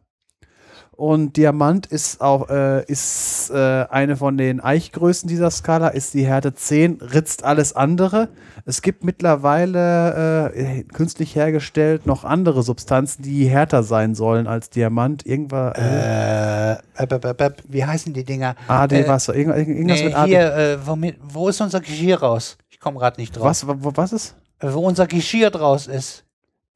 Und 1.01 1.35
Diamant 1.35 1.87
ist 1.87 2.21
auch 2.21 2.47
äh, 2.51 2.85
ist 2.85 3.49
äh, 3.49 3.55
eine 3.89 4.15
von 4.17 4.37
den 4.37 4.59
Eichgrößen 4.59 5.27
dieser 5.27 5.49
Skala, 5.49 5.87
ist 5.87 6.13
die 6.13 6.27
Härte 6.27 6.53
10, 6.53 6.99
ritzt 7.01 7.43
alles 7.43 7.75
andere. 7.75 8.29
Es 8.67 8.83
gibt 8.83 9.03
mittlerweile 9.03 10.53
äh, 10.53 10.83
künstlich 10.83 11.35
hergestellt 11.35 12.05
noch 12.05 12.23
andere 12.23 12.61
Substanzen, 12.61 13.23
die 13.23 13.47
härter 13.47 13.81
sein 13.81 14.13
sollen 14.13 14.45
als 14.45 14.69
Diamant. 14.69 15.25
Irgendwas. 15.25 15.75
Äh, 15.75 16.73
äp, 17.03 17.63
wie 17.67 17.83
heißen 17.83 18.13
die 18.13 18.23
Dinger? 18.23 18.55
AD 18.67 18.95
äh, 19.01 19.07
Wasser. 19.07 19.33
Irgendwas, 19.33 19.57
irgendwas 19.67 19.99
Nee, 19.99 20.05
mit 20.05 20.15
AD. 20.15 20.27
hier, 20.29 20.55
äh, 20.55 20.77
womit, 20.85 21.15
wo 21.23 21.49
ist 21.49 21.59
unser 21.61 21.79
Geschirr 21.79 22.19
raus? 22.19 22.59
Ich 22.69 22.79
komme 22.79 22.99
gerade 22.99 23.19
nicht 23.19 23.35
drauf. 23.35 23.45
Was, 23.45 23.65
wo- 23.67 23.91
was 23.95 24.13
ist? 24.13 24.35
Äh, 24.59 24.71
Wo 24.71 24.81
unser 24.87 25.07
Geschirr 25.07 25.49
draus 25.49 25.87
ist. 25.87 26.25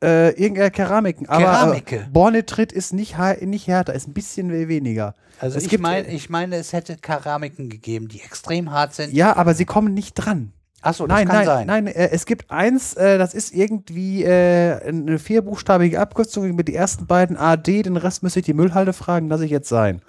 Äh, 0.06 0.30
irgendeine 0.32 0.72
Keramiken. 0.72 1.28
Aber 1.28 1.44
Keramike. 1.44 1.96
Äh, 1.98 2.06
Bornitrit 2.12 2.72
ist 2.72 2.94
nicht, 2.94 3.16
nicht 3.42 3.68
härter, 3.68 3.94
ist 3.94 4.08
ein 4.08 4.14
bisschen 4.14 4.52
we- 4.52 4.68
weniger. 4.68 5.16
Also 5.40 5.58
Es 5.58 5.66
ich, 5.66 5.80
mein, 5.80 6.06
äh, 6.06 6.12
ich 6.14 6.30
meine, 6.30 6.56
es 6.58 6.72
hätte 6.74 6.96
Keramiken 6.98 7.70
gegeben, 7.70 8.08
die 8.08 8.22
extrem 8.22 8.72
hart 8.72 8.94
sind. 8.94 9.14
Ja, 9.14 9.36
aber 9.36 9.54
sie 9.54 9.66
kommen 9.66 9.94
nicht 9.94 10.14
dran. 10.16 10.54
Achso, 10.82 11.08
das 11.08 11.18
nein, 11.18 11.28
kann 11.28 11.36
nein, 11.38 11.46
sein. 11.46 11.68
nein, 11.68 11.88
äh, 11.88 12.10
es 12.12 12.26
gibt 12.28 12.52
eins, 12.52 12.94
äh, 12.94 13.18
das 13.18 13.34
ist 13.34 13.54
irgendwie 13.56 14.24
äh, 14.24 14.80
eine 14.88 15.18
vierbuchstabige 15.18 16.00
Abkürzung 16.00 16.54
mit 16.56 16.68
die 16.68 16.76
ersten 16.76 17.08
beiden 17.08 17.38
AD, 17.38 17.82
den 17.84 17.98
Rest 17.98 18.22
müsste 18.22 18.40
ich 18.42 18.46
die 18.46 18.54
Müllhalde 18.54 18.94
fragen, 18.94 19.28
lasse 19.28 19.46
ich 19.46 19.52
jetzt 19.52 19.68
sein. 19.68 20.02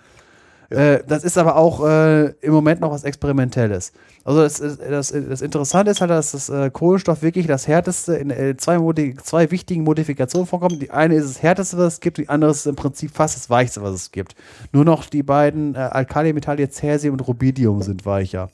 Äh, 0.71 1.01
das 1.07 1.23
ist 1.25 1.39
aber 1.39 1.57
auch 1.57 1.87
äh, 1.87 2.27
im 2.41 2.53
Moment 2.53 2.81
noch 2.81 2.91
was 2.91 3.05
Experimentelles. 3.05 3.93
Also 4.25 4.41
das, 4.41 4.59
ist- 4.59 4.81
das, 4.81 5.13
das 5.13 5.41
Interessante 5.43 5.93
ist 5.93 6.01
halt, 6.01 6.11
dass 6.11 6.33
das 6.33 6.49
äh, 6.49 6.71
Kohlenstoff 6.71 7.23
wirklich 7.23 7.47
das 7.47 7.69
härteste 7.69 8.15
in 8.17 8.31
äh, 8.31 8.57
zwei, 8.57 8.79
zwei 9.23 9.51
wichtigen 9.51 9.85
Modifikationen 9.85 10.47
vorkommt. 10.47 10.83
Die 10.83 10.91
eine 10.91 11.15
ist 11.15 11.29
das 11.29 11.43
härteste, 11.43 11.79
was 11.79 11.95
es 11.95 12.01
gibt, 12.01 12.19
die 12.19 12.29
andere 12.29 12.51
ist 12.51 12.67
im 12.67 12.75
Prinzip 12.77 13.13
fast 13.13 13.37
das 13.37 13.49
weichste, 13.49 13.83
was 13.83 13.95
es 13.95 14.11
gibt. 14.11 14.35
Nur 14.73 14.85
noch 14.85 15.07
die 15.07 15.23
beiden 15.23 15.75
äh, 15.75 15.79
Alkalimetalle 15.79 16.69
Cäsium 16.69 17.13
und 17.15 17.21
Rubidium 17.21 17.83
sind 17.83 18.05
weicher. 18.05 18.51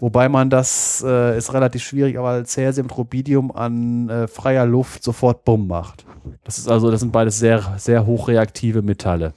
Wobei 0.00 0.28
man 0.28 0.50
das 0.50 1.04
äh, 1.06 1.38
ist 1.38 1.52
relativ 1.54 1.84
schwierig, 1.84 2.18
aber 2.18 2.44
Cäsium 2.44 2.86
und 2.86 2.96
Rubidium 2.98 3.52
an 3.52 4.08
äh, 4.08 4.26
freier 4.26 4.66
Luft 4.66 5.04
sofort 5.04 5.44
Bumm 5.44 5.68
macht. 5.68 6.04
Das 6.42 6.58
ist 6.58 6.68
also, 6.68 6.90
das 6.90 7.00
sind 7.00 7.12
beides 7.12 7.38
sehr, 7.38 7.62
sehr 7.76 8.04
hochreaktive 8.04 8.82
Metalle. 8.82 9.34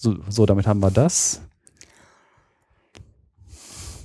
So, 0.00 0.14
so 0.28 0.46
damit 0.46 0.68
haben 0.68 0.78
wir 0.78 0.92
das. 0.92 1.40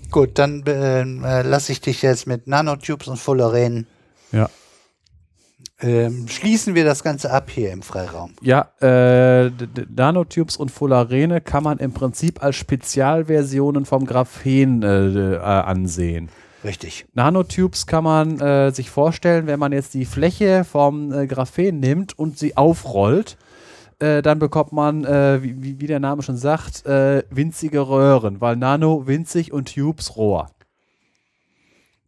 Gut, 0.09 0.39
dann 0.39 0.63
äh, 0.65 1.01
äh, 1.01 1.41
lasse 1.43 1.71
ich 1.71 1.81
dich 1.81 2.01
jetzt 2.01 2.25
mit 2.25 2.47
Nanotubes 2.47 3.07
und 3.07 3.17
Fullerenen. 3.17 3.85
Ja. 4.31 4.49
Ähm, 5.79 6.27
schließen 6.27 6.73
wir 6.73 6.83
das 6.83 7.03
Ganze 7.03 7.31
ab 7.31 7.51
hier 7.51 7.71
im 7.71 7.83
Freiraum. 7.83 8.33
Ja, 8.41 8.71
äh, 8.81 9.51
Nanotubes 9.95 10.57
und 10.57 10.71
Fullerene 10.71 11.41
kann 11.41 11.63
man 11.63 11.77
im 11.77 11.93
Prinzip 11.93 12.41
als 12.41 12.55
Spezialversionen 12.55 13.85
vom 13.85 14.05
Graphen 14.07 14.81
äh, 14.81 15.35
äh, 15.35 15.37
ansehen. 15.37 16.29
Richtig. 16.63 17.05
Nanotubes 17.13 17.85
kann 17.85 18.03
man 18.03 18.39
äh, 18.39 18.71
sich 18.71 18.89
vorstellen, 18.89 19.45
wenn 19.45 19.59
man 19.59 19.73
jetzt 19.73 19.93
die 19.93 20.05
Fläche 20.05 20.63
vom 20.63 21.11
äh, 21.11 21.27
Graphen 21.27 21.79
nimmt 21.79 22.17
und 22.17 22.39
sie 22.39 22.57
aufrollt, 22.57 23.37
äh, 24.03 24.21
dann 24.21 24.37
bekommt 24.39 24.71
man, 24.73 25.05
äh, 25.05 25.41
wie, 25.41 25.79
wie- 25.79 25.87
der 25.87 25.99
Name 25.99 26.21
schon 26.23 26.37
sagt, 26.37 26.85
äh, 26.85 27.23
winzige 27.29 27.87
Röhren, 27.87 28.41
weil 28.41 28.55
Nano 28.57 29.07
winzig 29.07 29.53
und 29.53 29.73
Tubes 29.73 30.15
Rohr. 30.17 30.49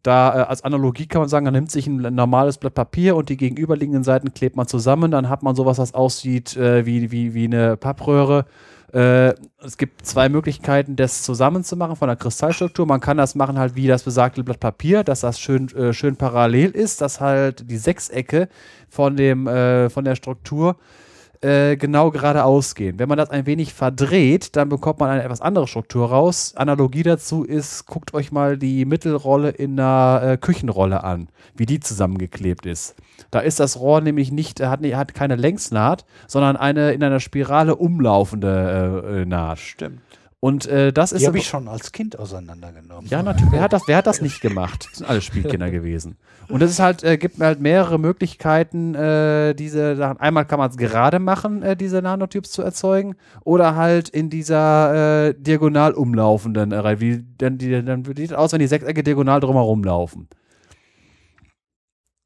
Da 0.02 0.34
äh, 0.34 0.42
als 0.44 0.62
Analogie 0.62 1.06
kann 1.06 1.20
man 1.22 1.28
sagen, 1.28 1.44
man 1.44 1.54
nimmt 1.54 1.70
sich 1.70 1.86
ein 1.86 1.96
normales 2.14 2.58
Blatt 2.58 2.74
Papier 2.74 3.16
und 3.16 3.28
die 3.28 3.36
gegenüberliegenden 3.36 4.04
Seiten 4.04 4.32
klebt 4.34 4.56
man 4.56 4.66
zusammen, 4.66 5.10
dann 5.10 5.28
hat 5.28 5.42
man 5.42 5.56
sowas, 5.56 5.78
was 5.78 5.94
aussieht 5.94 6.56
äh, 6.56 6.84
wie, 6.86 7.10
wie, 7.10 7.34
wie 7.34 7.46
eine 7.46 7.76
Pappröhre. 7.76 8.44
Es 8.92 9.76
gibt 9.76 10.06
zwei 10.06 10.28
Möglichkeiten, 10.30 10.94
das 10.96 11.22
zusammenzumachen 11.24 11.96
von 11.96 12.06
der 12.08 12.16
Kristallstruktur. 12.16 12.86
Man 12.86 13.00
kann 13.00 13.16
das 13.18 13.34
machen 13.34 13.58
halt 13.58 13.74
wie 13.74 13.88
das 13.88 14.04
besagte 14.04 14.42
Blatt 14.44 14.60
Papier, 14.60 15.02
dass 15.04 15.20
das 15.20 15.38
schön, 15.40 15.68
schön 15.92 16.16
parallel 16.16 16.70
ist, 16.70 17.00
dass 17.02 17.20
halt 17.20 17.68
die 17.68 17.76
Sechsecke 17.76 18.48
von, 18.88 19.16
dem, 19.16 19.46
von 19.90 20.04
der 20.04 20.14
Struktur 20.14 20.76
äh, 20.78 21.05
genau 21.40 22.10
geradeaus 22.10 22.74
gehen. 22.74 22.98
Wenn 22.98 23.08
man 23.08 23.18
das 23.18 23.30
ein 23.30 23.46
wenig 23.46 23.74
verdreht, 23.74 24.56
dann 24.56 24.68
bekommt 24.68 25.00
man 25.00 25.10
eine 25.10 25.22
etwas 25.22 25.40
andere 25.40 25.66
Struktur 25.68 26.08
raus. 26.08 26.54
Analogie 26.56 27.02
dazu 27.02 27.44
ist, 27.44 27.86
guckt 27.86 28.14
euch 28.14 28.32
mal 28.32 28.56
die 28.58 28.84
Mittelrolle 28.84 29.50
in 29.50 29.78
einer 29.78 30.20
äh, 30.22 30.36
Küchenrolle 30.38 31.04
an, 31.04 31.28
wie 31.56 31.66
die 31.66 31.80
zusammengeklebt 31.80 32.66
ist. 32.66 32.94
Da 33.30 33.40
ist 33.40 33.60
das 33.60 33.78
Rohr 33.80 34.00
nämlich 34.00 34.30
nicht, 34.32 34.60
hat, 34.60 34.80
nicht- 34.80 34.96
hat 34.96 35.14
keine 35.14 35.36
Längsnaht, 35.36 36.04
sondern 36.26 36.56
eine 36.56 36.92
in 36.92 37.02
einer 37.02 37.20
Spirale 37.20 37.76
umlaufende 37.76 39.02
äh, 39.06 39.22
äh, 39.22 39.24
Naht. 39.26 39.58
Stimmt. 39.58 40.00
Und 40.38 40.66
äh, 40.66 40.92
das 40.92 41.12
ist 41.12 41.22
Die 41.22 41.26
habe 41.26 41.38
ich 41.38 41.46
schon 41.46 41.66
als 41.66 41.92
Kind 41.92 42.18
auseinandergenommen. 42.18 43.08
ja, 43.08 43.22
natürlich. 43.22 43.52
Wer 43.52 43.62
hat 43.62 43.72
das, 43.72 43.82
wer 43.86 43.96
hat 43.96 44.06
das 44.06 44.20
nicht 44.20 44.42
gemacht? 44.42 44.86
Das 44.90 44.98
sind 44.98 45.08
alle 45.08 45.22
Spielkinder 45.22 45.70
gewesen. 45.70 46.18
Und 46.48 46.62
es 46.62 46.70
ist 46.70 46.78
halt, 46.78 47.02
äh, 47.02 47.16
gibt 47.16 47.40
halt 47.40 47.60
mehrere 47.60 47.98
Möglichkeiten, 47.98 48.94
äh, 48.94 49.54
diese 49.54 49.96
Sachen. 49.96 50.20
Einmal 50.20 50.44
kann 50.44 50.58
man 50.58 50.70
es 50.70 50.76
gerade 50.76 51.18
machen, 51.18 51.62
äh, 51.62 51.74
diese 51.74 52.02
Nanotubes 52.02 52.52
zu 52.52 52.62
erzeugen, 52.62 53.16
oder 53.44 53.76
halt 53.76 54.10
in 54.10 54.28
dieser 54.28 55.28
äh, 55.28 55.34
diagonal 55.34 55.94
umlaufenden 55.94 56.72
Reihe. 56.72 57.00
Wie, 57.00 57.24
dann, 57.38 57.56
die, 57.56 57.82
dann 57.82 58.04
sieht 58.04 58.18
es 58.18 58.32
aus, 58.32 58.52
wenn 58.52 58.60
die 58.60 58.66
Sechsecke 58.66 59.02
diagonal 59.02 59.40
drumherum 59.40 59.82
laufen. 59.82 60.28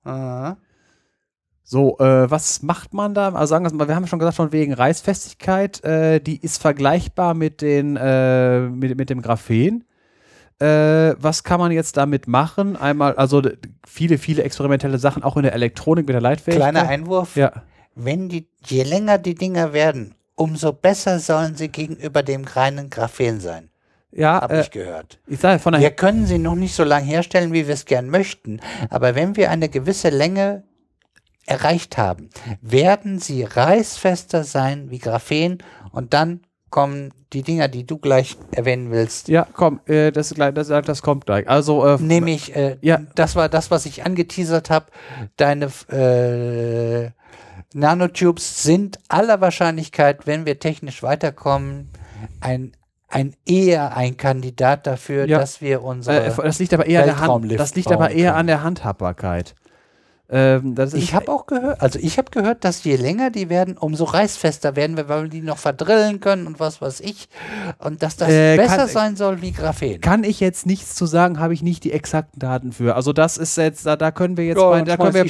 Aha. 0.03 0.59
So, 1.73 1.97
äh, 2.01 2.29
was 2.29 2.65
macht 2.65 2.95
man 2.95 3.15
da? 3.15 3.29
Also 3.29 3.51
sagen 3.51 3.65
wir 3.65 3.73
mal, 3.73 3.87
wir 3.87 3.95
haben 3.95 4.09
schon 4.09 4.19
gesagt, 4.19 4.35
von 4.35 4.51
wegen 4.51 4.73
Reißfestigkeit, 4.73 5.85
äh, 5.85 6.19
die 6.19 6.43
ist 6.43 6.61
vergleichbar 6.61 7.33
mit, 7.35 7.61
den, 7.61 7.97
äh, 7.97 8.63
mit, 8.63 8.99
mit 8.99 9.09
dem 9.09 9.23
Graphen. 9.23 9.85
Äh, 10.59 11.15
was 11.17 11.45
kann 11.45 11.61
man 11.61 11.71
jetzt 11.71 11.97
damit 11.97 12.27
machen? 12.27 12.77
Einmal, 12.77 13.15
also 13.15 13.41
viele, 13.87 14.19
viele 14.19 14.43
experimentelle 14.43 14.99
Sachen, 14.99 15.23
auch 15.23 15.37
in 15.37 15.45
der 15.45 15.53
Elektronik 15.53 16.09
mit 16.09 16.15
der 16.15 16.21
Leitfähigkeit. 16.21 16.73
Kleiner 16.73 16.89
Einwurf. 16.89 17.37
Ja, 17.37 17.53
Wenn 17.95 18.29
die, 18.29 18.49
je 18.67 18.83
länger 18.83 19.19
die 19.19 19.37
Dinger 19.37 19.73
werden, 19.73 20.17
umso 20.35 20.73
besser 20.73 21.21
sollen 21.21 21.55
sie 21.55 21.69
gegenüber 21.69 22.25
dem 22.25 22.47
reinen 22.47 22.91
Graphen 22.91 23.39
sein. 23.39 23.71
ja 24.11 24.41
Habe 24.41 24.55
äh, 24.55 24.61
ich 24.63 24.73
gehört. 24.73 25.21
ich 25.29 25.39
sage 25.39 25.61
von 25.61 25.75
der 25.75 25.83
Wir 25.83 25.93
können 25.93 26.27
sie 26.27 26.39
noch 26.39 26.57
nicht 26.57 26.75
so 26.75 26.83
lange 26.83 27.07
herstellen, 27.07 27.53
wie 27.53 27.69
wir 27.69 27.75
es 27.75 27.85
gern 27.85 28.11
möchten. 28.11 28.59
Aber 28.89 29.15
wenn 29.15 29.37
wir 29.37 29.53
eine 29.53 29.69
gewisse 29.69 30.09
Länge 30.09 30.65
erreicht 31.51 31.99
haben, 31.99 32.31
werden 32.63 33.19
sie 33.19 33.43
reißfester 33.45 34.45
sein 34.45 34.91
wie 34.91 34.99
Graphen 34.99 35.59
und 35.93 36.15
dann 36.15 36.41
kommen 36.71 37.13
die 37.33 37.43
Dinger, 37.43 37.69
die 37.69 37.85
du 37.85 37.99
gleich 37.99 38.37
erwähnen 38.53 38.91
willst. 38.91 39.29
Ja, 39.29 39.47
komm, 39.53 39.81
äh, 39.87 40.11
das, 40.13 40.31
ist 40.31 40.37
gleich- 40.37 40.55
das, 40.55 40.69
das 40.69 41.03
kommt 41.03 41.27
gleich. 41.27 41.49
Also, 41.49 41.85
äh, 41.87 41.97
Nämlich, 42.01 42.55
äh, 42.57 42.77
Ja. 42.81 43.01
das 43.15 43.35
war 43.37 43.49
das, 43.49 43.71
was 43.71 43.87
ich 43.87 44.05
angeteasert 44.05 44.71
habe. 44.71 44.87
Deine 45.37 45.67
äh, 45.91 47.11
Nanotubes 47.73 48.63
sind 48.63 48.99
aller 49.09 49.41
Wahrscheinlichkeit, 49.41 50.27
wenn 50.27 50.45
wir 50.47 50.59
technisch 50.59 51.03
weiterkommen, 51.03 51.91
ein, 52.41 52.73
ein 53.09 53.35
eher 53.47 53.97
ein 53.97 54.17
Kandidat 54.17 54.87
dafür, 54.87 55.27
Ja. 55.27 55.39
dass 55.39 55.61
wir 55.61 55.83
unsere. 55.83 56.27
äh, 56.27 56.33
das 56.43 56.59
liegt 56.59 56.75
aber 56.75 56.87
eher 56.87 57.01
an 57.03 57.07
der 57.07 57.21
Hand. 57.21 57.61
Das 57.61 57.75
liegt 57.75 57.93
aber 57.93 58.11
eher 58.11 58.31
können. 58.31 58.41
an 58.41 58.47
der 58.49 58.63
Handhabbarkeit. 58.63 59.55
Ähm, 60.33 60.75
ich 60.95 61.15
habe 61.15 61.31
auch 61.33 61.47
gehört, 61.47 61.81
also 61.81 61.99
ich 62.01 62.17
habe 62.19 62.31
gehört, 62.31 62.65
dass 62.65 62.85
je 62.85 62.97
länger 62.97 63.31
die 63.31 63.49
werden, 63.49 63.77
umso 63.77 64.05
reißfester 64.05 64.77
werden 64.77 64.97
wir, 64.97 65.09
weil 65.09 65.25
wir 65.25 65.29
die 65.29 65.41
noch 65.43 65.59
verdrillen 65.59 66.21
können 66.21 66.47
und 66.47 66.61
was 66.61 66.81
weiß 66.81 67.01
ich. 67.01 67.29
Und 67.79 68.03
dass 68.03 68.17
das 68.17 68.29
Äh, 68.29 68.57
besser 68.57 68.77
kann- 68.77 68.89
sein 68.89 69.17
soll 69.17 69.43
wie 69.43 69.53
Graphen. 69.53 70.01
Kann 70.01 70.23
ich 70.25 70.39
jetzt 70.41 70.67
nichts 70.67 70.95
zu 70.95 71.07
sagen, 71.07 71.41
habe 71.41 71.53
ich 71.55 71.63
nicht 71.63 71.83
die 71.85 71.93
exakten 71.93 72.39
Daten 72.39 72.73
für. 72.73 72.95
Also 72.95 73.13
das 73.13 73.37
ist 73.39 73.57
jetzt, 73.57 73.87
da, 73.87 73.97
da 73.97 74.11
können 74.13 74.37
wir 74.37 74.45
jetzt, 74.47 74.57
bei, 74.59 74.83
da, 74.83 74.97
können 74.97 75.15
wir, 75.15 75.25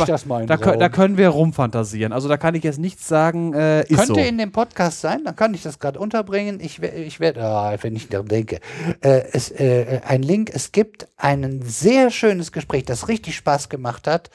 da, 0.46 0.56
da 0.56 0.88
können 0.88 1.16
wir 1.16 1.28
rumfantasieren. 1.30 2.12
Also 2.12 2.28
da 2.28 2.36
kann 2.36 2.54
ich 2.54 2.62
jetzt 2.64 2.78
nichts 2.78 3.08
sagen, 3.08 3.54
äh, 3.54 3.84
Könnte 3.88 4.04
so. 4.06 4.14
in 4.14 4.36
dem 4.38 4.52
Podcast 4.52 5.00
sein, 5.00 5.24
dann 5.24 5.34
kann 5.36 5.54
ich 5.54 5.62
das 5.62 5.78
gerade 5.78 5.98
unterbringen. 5.98 6.60
Ich, 6.60 6.82
ich 6.82 7.20
werde, 7.20 7.42
ah, 7.42 7.74
wenn 7.80 7.96
ich 7.96 8.08
daran 8.08 8.28
denke, 8.28 8.60
äh, 9.00 9.22
es, 9.32 9.50
äh, 9.50 10.00
ein 10.06 10.22
Link, 10.22 10.50
es 10.54 10.72
gibt 10.72 11.08
ein 11.16 11.62
sehr 11.62 12.10
schönes 12.10 12.52
Gespräch, 12.52 12.84
das 12.84 13.08
richtig 13.08 13.36
Spaß 13.36 13.68
gemacht 13.68 14.06
hat. 14.06 14.30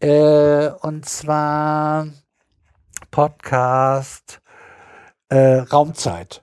Äh, 0.00 0.68
und 0.82 1.06
zwar 1.06 2.08
Podcast 3.10 4.40
äh, 5.28 5.58
Raumzeit. 5.58 6.42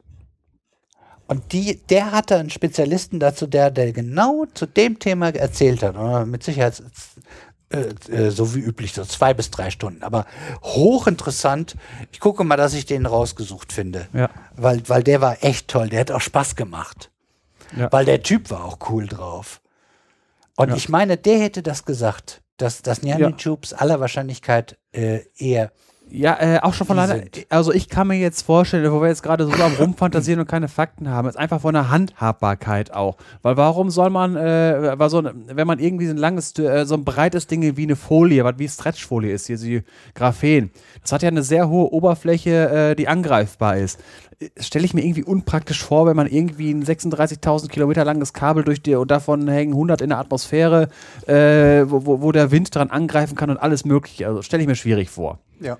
Und 1.28 1.54
die, 1.54 1.82
der 1.88 2.12
hatte 2.12 2.36
einen 2.38 2.50
Spezialisten 2.50 3.20
dazu, 3.20 3.48
der, 3.48 3.72
der 3.72 3.92
genau 3.94 4.46
zu 4.54 4.66
dem 4.66 5.00
Thema 5.00 5.30
erzählt 5.30 5.82
hat. 5.82 5.96
Und 5.96 6.30
mit 6.30 6.44
Sicherheit 6.44 6.84
äh, 7.70 7.90
äh, 8.12 8.30
so 8.30 8.54
wie 8.54 8.60
üblich, 8.60 8.94
so 8.94 9.04
zwei 9.04 9.34
bis 9.34 9.50
drei 9.50 9.72
Stunden. 9.72 10.04
Aber 10.04 10.26
hochinteressant. 10.62 11.76
Ich 12.12 12.20
gucke 12.20 12.44
mal, 12.44 12.56
dass 12.58 12.76
ich 12.76 12.86
den 12.86 13.08
rausgesucht 13.08 13.74
finde. 13.74 14.08
Ja. 14.14 14.30
Weil, 14.56 14.88
weil 14.88 15.04
der 15.04 15.22
war 15.22 15.44
echt 15.44 15.70
toll. 15.70 15.90
Der 15.90 16.02
hat 16.02 16.12
auch 16.12 16.22
Spaß 16.22 16.56
gemacht. 16.56 17.10
Ja. 17.76 17.92
Weil 17.92 18.06
der 18.06 18.22
Typ 18.22 18.52
war 18.52 18.64
auch 18.66 18.78
cool 18.92 19.08
drauf. 19.08 19.60
Und 20.56 20.70
Ja. 20.70 20.76
ich 20.76 20.88
meine, 20.88 21.18
der 21.18 21.40
hätte 21.40 21.64
das 21.64 21.84
gesagt, 21.84 22.43
dass, 22.58 22.82
dass 22.82 23.02
Nyanitubes 23.04 23.74
aller 23.74 24.00
Wahrscheinlichkeit 24.00 24.78
äh, 24.92 25.22
eher 25.38 25.72
Ja, 26.10 26.38
äh, 26.40 26.60
auch 26.60 26.74
schon 26.74 26.86
von 26.86 26.98
sind. 27.08 27.48
also 27.50 27.74
ich 27.74 27.90
kann 27.90 28.08
mir 28.08 28.18
jetzt 28.18 28.44
vorstellen, 28.44 28.92
wo 28.92 29.02
wir 29.02 29.08
jetzt 29.08 29.24
gerade 29.24 29.46
so 29.46 29.52
am 29.52 29.74
Rumfantasieren 29.74 30.40
und 30.42 30.48
keine 30.48 30.68
Fakten 30.68 31.10
haben, 31.10 31.28
ist 31.28 31.38
einfach 31.38 31.62
von 31.62 31.74
der 31.74 31.90
Handhabbarkeit 31.90 32.94
auch. 32.94 33.18
Weil 33.42 33.58
warum 33.58 33.90
soll 33.90 34.10
man, 34.12 34.36
äh, 34.36 35.00
war 35.00 35.10
so, 35.10 35.24
wenn 35.24 35.66
man 35.66 35.80
irgendwie 35.80 36.06
so 36.06 36.12
ein 36.12 36.18
langes, 36.18 36.58
äh, 36.60 36.86
so 36.86 36.96
ein 36.96 37.04
breites 37.06 37.48
Ding 37.48 37.76
wie 37.78 37.84
eine 37.84 37.96
Folie, 37.96 38.44
was 38.44 38.60
wie 38.60 38.68
Stretchfolie 38.68 39.32
ist, 39.32 39.48
hier 39.48 39.58
so 39.58 39.66
die 39.66 39.84
Graphen, 40.14 40.72
das 41.02 41.12
hat 41.12 41.24
ja 41.24 41.30
eine 41.30 41.42
sehr 41.42 41.68
hohe 41.70 41.92
Oberfläche, 41.92 42.92
äh, 42.92 42.96
die 42.96 43.08
angreifbar 43.08 43.78
ist. 43.78 44.00
Stelle 44.60 44.86
ich 44.86 44.94
mir 44.94 45.03
irgendwie 45.03 45.24
unpraktisch 45.24 45.84
vor, 45.84 46.06
wenn 46.06 46.15
man 46.15 46.28
irgendwie 46.28 46.72
ein 46.72 46.84
36.000 46.84 47.70
Kilometer 47.70 48.06
langes 48.06 48.34
Kabel 48.34 48.64
durch 48.64 48.82
die 48.82 48.95
und 48.95 49.11
davon 49.11 49.48
hängen 49.48 49.74
100 49.74 50.02
in 50.02 50.10
der 50.10 50.20
Atmosphäre, 50.20 50.90
äh, 51.28 51.86
wo, 51.90 52.06
wo, 52.06 52.22
wo 52.22 52.32
der 52.32 52.52
Wind 52.52 52.74
dran 52.74 52.90
angreifen 52.90 53.36
kann 53.36 53.49
und 53.49 53.57
alles 53.57 53.86
mögliche. 53.86 54.28
Also 54.28 54.41
stelle 54.41 54.64
ich 54.64 54.68
mir 54.68 54.76
schwierig 54.76 55.10
vor 55.10 55.40
ja. 55.60 55.78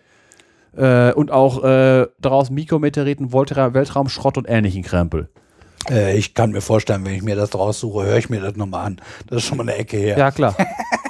äh, 0.76 1.14
und 1.14 1.32
auch 1.32 1.64
äh, 1.64 2.08
daraus 2.20 2.50
Mikrometeoriten, 2.50 3.32
Voltra 3.32 3.74
Weltraumschrott 3.74 4.38
und 4.38 4.46
ähnlichen 4.50 4.84
Krempel. 4.84 5.30
Äh, 5.90 6.18
ich 6.18 6.34
kann 6.34 6.52
mir 6.52 6.62
vorstellen, 6.62 7.06
wenn 7.06 7.14
ich 7.14 7.24
mir 7.24 7.36
das 7.36 7.54
raussuche, 7.54 8.06
höre 8.06 8.18
ich 8.18 8.30
mir 8.30 8.42
das 8.42 8.56
nochmal 8.56 8.86
an. 8.86 9.02
Das 9.28 9.40
ist 9.40 9.46
schon 9.46 9.58
mal 9.58 9.64
eine 9.64 9.76
Ecke 9.76 9.98
her. 9.98 10.18
Ja, 10.18 10.32
klar. 10.32 10.56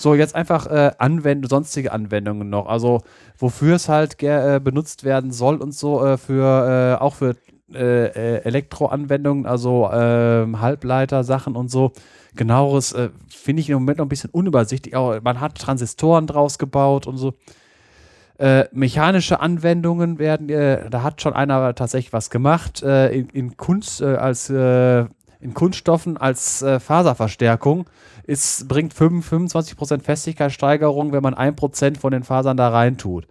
so, 0.00 0.14
jetzt 0.14 0.34
einfach 0.34 0.66
äh, 0.66 0.92
Anwend 0.98 1.48
sonstige 1.48 1.92
Anwendungen 1.92 2.48
noch. 2.48 2.66
Also, 2.66 3.02
wofür 3.36 3.76
es 3.76 3.88
halt 3.88 4.22
äh, 4.22 4.60
benutzt 4.62 5.04
werden 5.04 5.30
soll 5.30 5.56
und 5.56 5.74
so, 5.74 6.04
äh, 6.04 6.16
für 6.16 6.96
äh, 6.98 7.02
auch 7.02 7.14
für 7.14 7.36
äh, 7.74 8.06
äh, 8.06 8.44
Elektroanwendungen, 8.44 9.46
also 9.46 9.90
ähm, 9.92 10.60
Halbleiter-Sachen 10.60 11.54
und 11.54 11.70
so. 11.70 11.92
Genaueres 12.34 12.94
finde 13.28 13.60
ich 13.60 13.68
im 13.70 13.74
Moment 13.74 13.98
noch 13.98 14.06
ein 14.06 14.08
bisschen 14.08 14.30
unübersichtlich. 14.30 14.96
Auch, 14.96 15.20
man 15.20 15.40
hat 15.40 15.56
Transistoren 15.58 16.26
draus 16.26 16.58
gebaut 16.58 17.06
und 17.06 17.16
so. 17.16 17.34
Äh, 18.38 18.66
mechanische 18.72 19.40
Anwendungen 19.40 20.18
werden, 20.18 20.48
äh, 20.48 20.88
da 20.88 21.02
hat 21.02 21.20
schon 21.20 21.34
einer 21.34 21.74
tatsächlich 21.74 22.12
was 22.12 22.30
gemacht, 22.30 22.82
äh, 22.82 23.12
in, 23.12 23.28
in 23.30 23.56
Kunst, 23.56 24.00
als 24.00 24.48
in 24.48 25.54
Kunststoffen 25.54 26.16
als 26.16 26.64
Faserverstärkung. 26.78 27.86
Es 28.26 28.66
bringt 28.68 28.92
5, 28.94 29.30
25% 29.32 30.02
Festigkeitssteigerung, 30.02 31.12
wenn 31.12 31.22
man 31.22 31.34
1% 31.34 31.98
von 31.98 32.12
den 32.12 32.22
Fasern 32.22 32.56
da 32.56 32.68
rein 32.68 32.96
tut. 32.98 33.26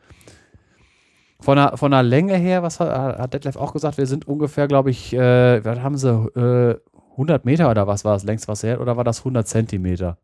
Von 1.41 1.55
der, 1.55 1.77
von 1.77 1.91
der 1.91 2.03
Länge 2.03 2.35
her, 2.35 2.63
was 2.63 2.79
hat, 2.81 2.89
hat 3.17 3.33
Detlef 3.33 3.55
auch 3.55 3.71
gesagt, 3.71 3.97
wir 3.97 4.05
sind 4.07 4.27
ungefähr, 4.27 4.67
glaube 4.67 4.89
ich, 4.89 5.13
äh, 5.13 5.63
was 5.63 5.79
haben 5.79 5.97
sie, 5.97 6.09
äh, 6.09 6.75
100 7.11 7.45
Meter 7.45 7.69
oder 7.71 7.87
was 7.87 8.03
war 8.05 8.15
es 8.15 8.23
längst 8.23 8.47
was 8.47 8.63
her, 8.63 8.81
oder 8.81 8.97
war 8.97 9.03
das 9.03 9.19
100 9.19 9.47
Zentimeter? 9.47 10.17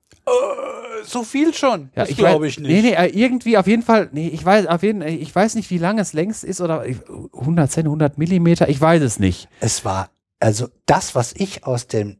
So 1.04 1.24
viel 1.24 1.54
schon. 1.54 1.90
Ja, 1.96 2.04
das 2.06 2.16
glaube 2.18 2.48
ich 2.48 2.60
nicht. 2.60 2.68
Nee, 2.72 2.82
nee, 2.82 2.94
äh, 2.96 3.08
irgendwie 3.08 3.58
auf 3.58 3.68
jeden 3.68 3.84
Fall, 3.84 4.10
nee, 4.12 4.28
ich 4.28 4.44
weiß, 4.44 4.66
auf 4.68 4.82
jeden, 4.82 5.04
ich 5.04 5.34
weiß 5.34 5.54
nicht, 5.56 5.70
wie 5.70 5.78
lang 5.78 6.00
es 6.00 6.14
längst 6.14 6.44
ist 6.44 6.62
oder 6.62 6.86
ich- 6.86 6.98
100 7.08 7.70
Cent, 7.72 7.88
100 7.88 8.18
Millimeter, 8.18 8.68
ich 8.70 8.82
weiß 8.82 9.04
es 9.04 9.20
nicht. 9.20 9.48
Es 9.60 9.86
war, 9.86 10.10
also 10.40 10.68
das, 10.88 11.14
was 11.14 11.34
ich 11.34 11.64
aus 11.66 11.88
dem, 11.88 12.18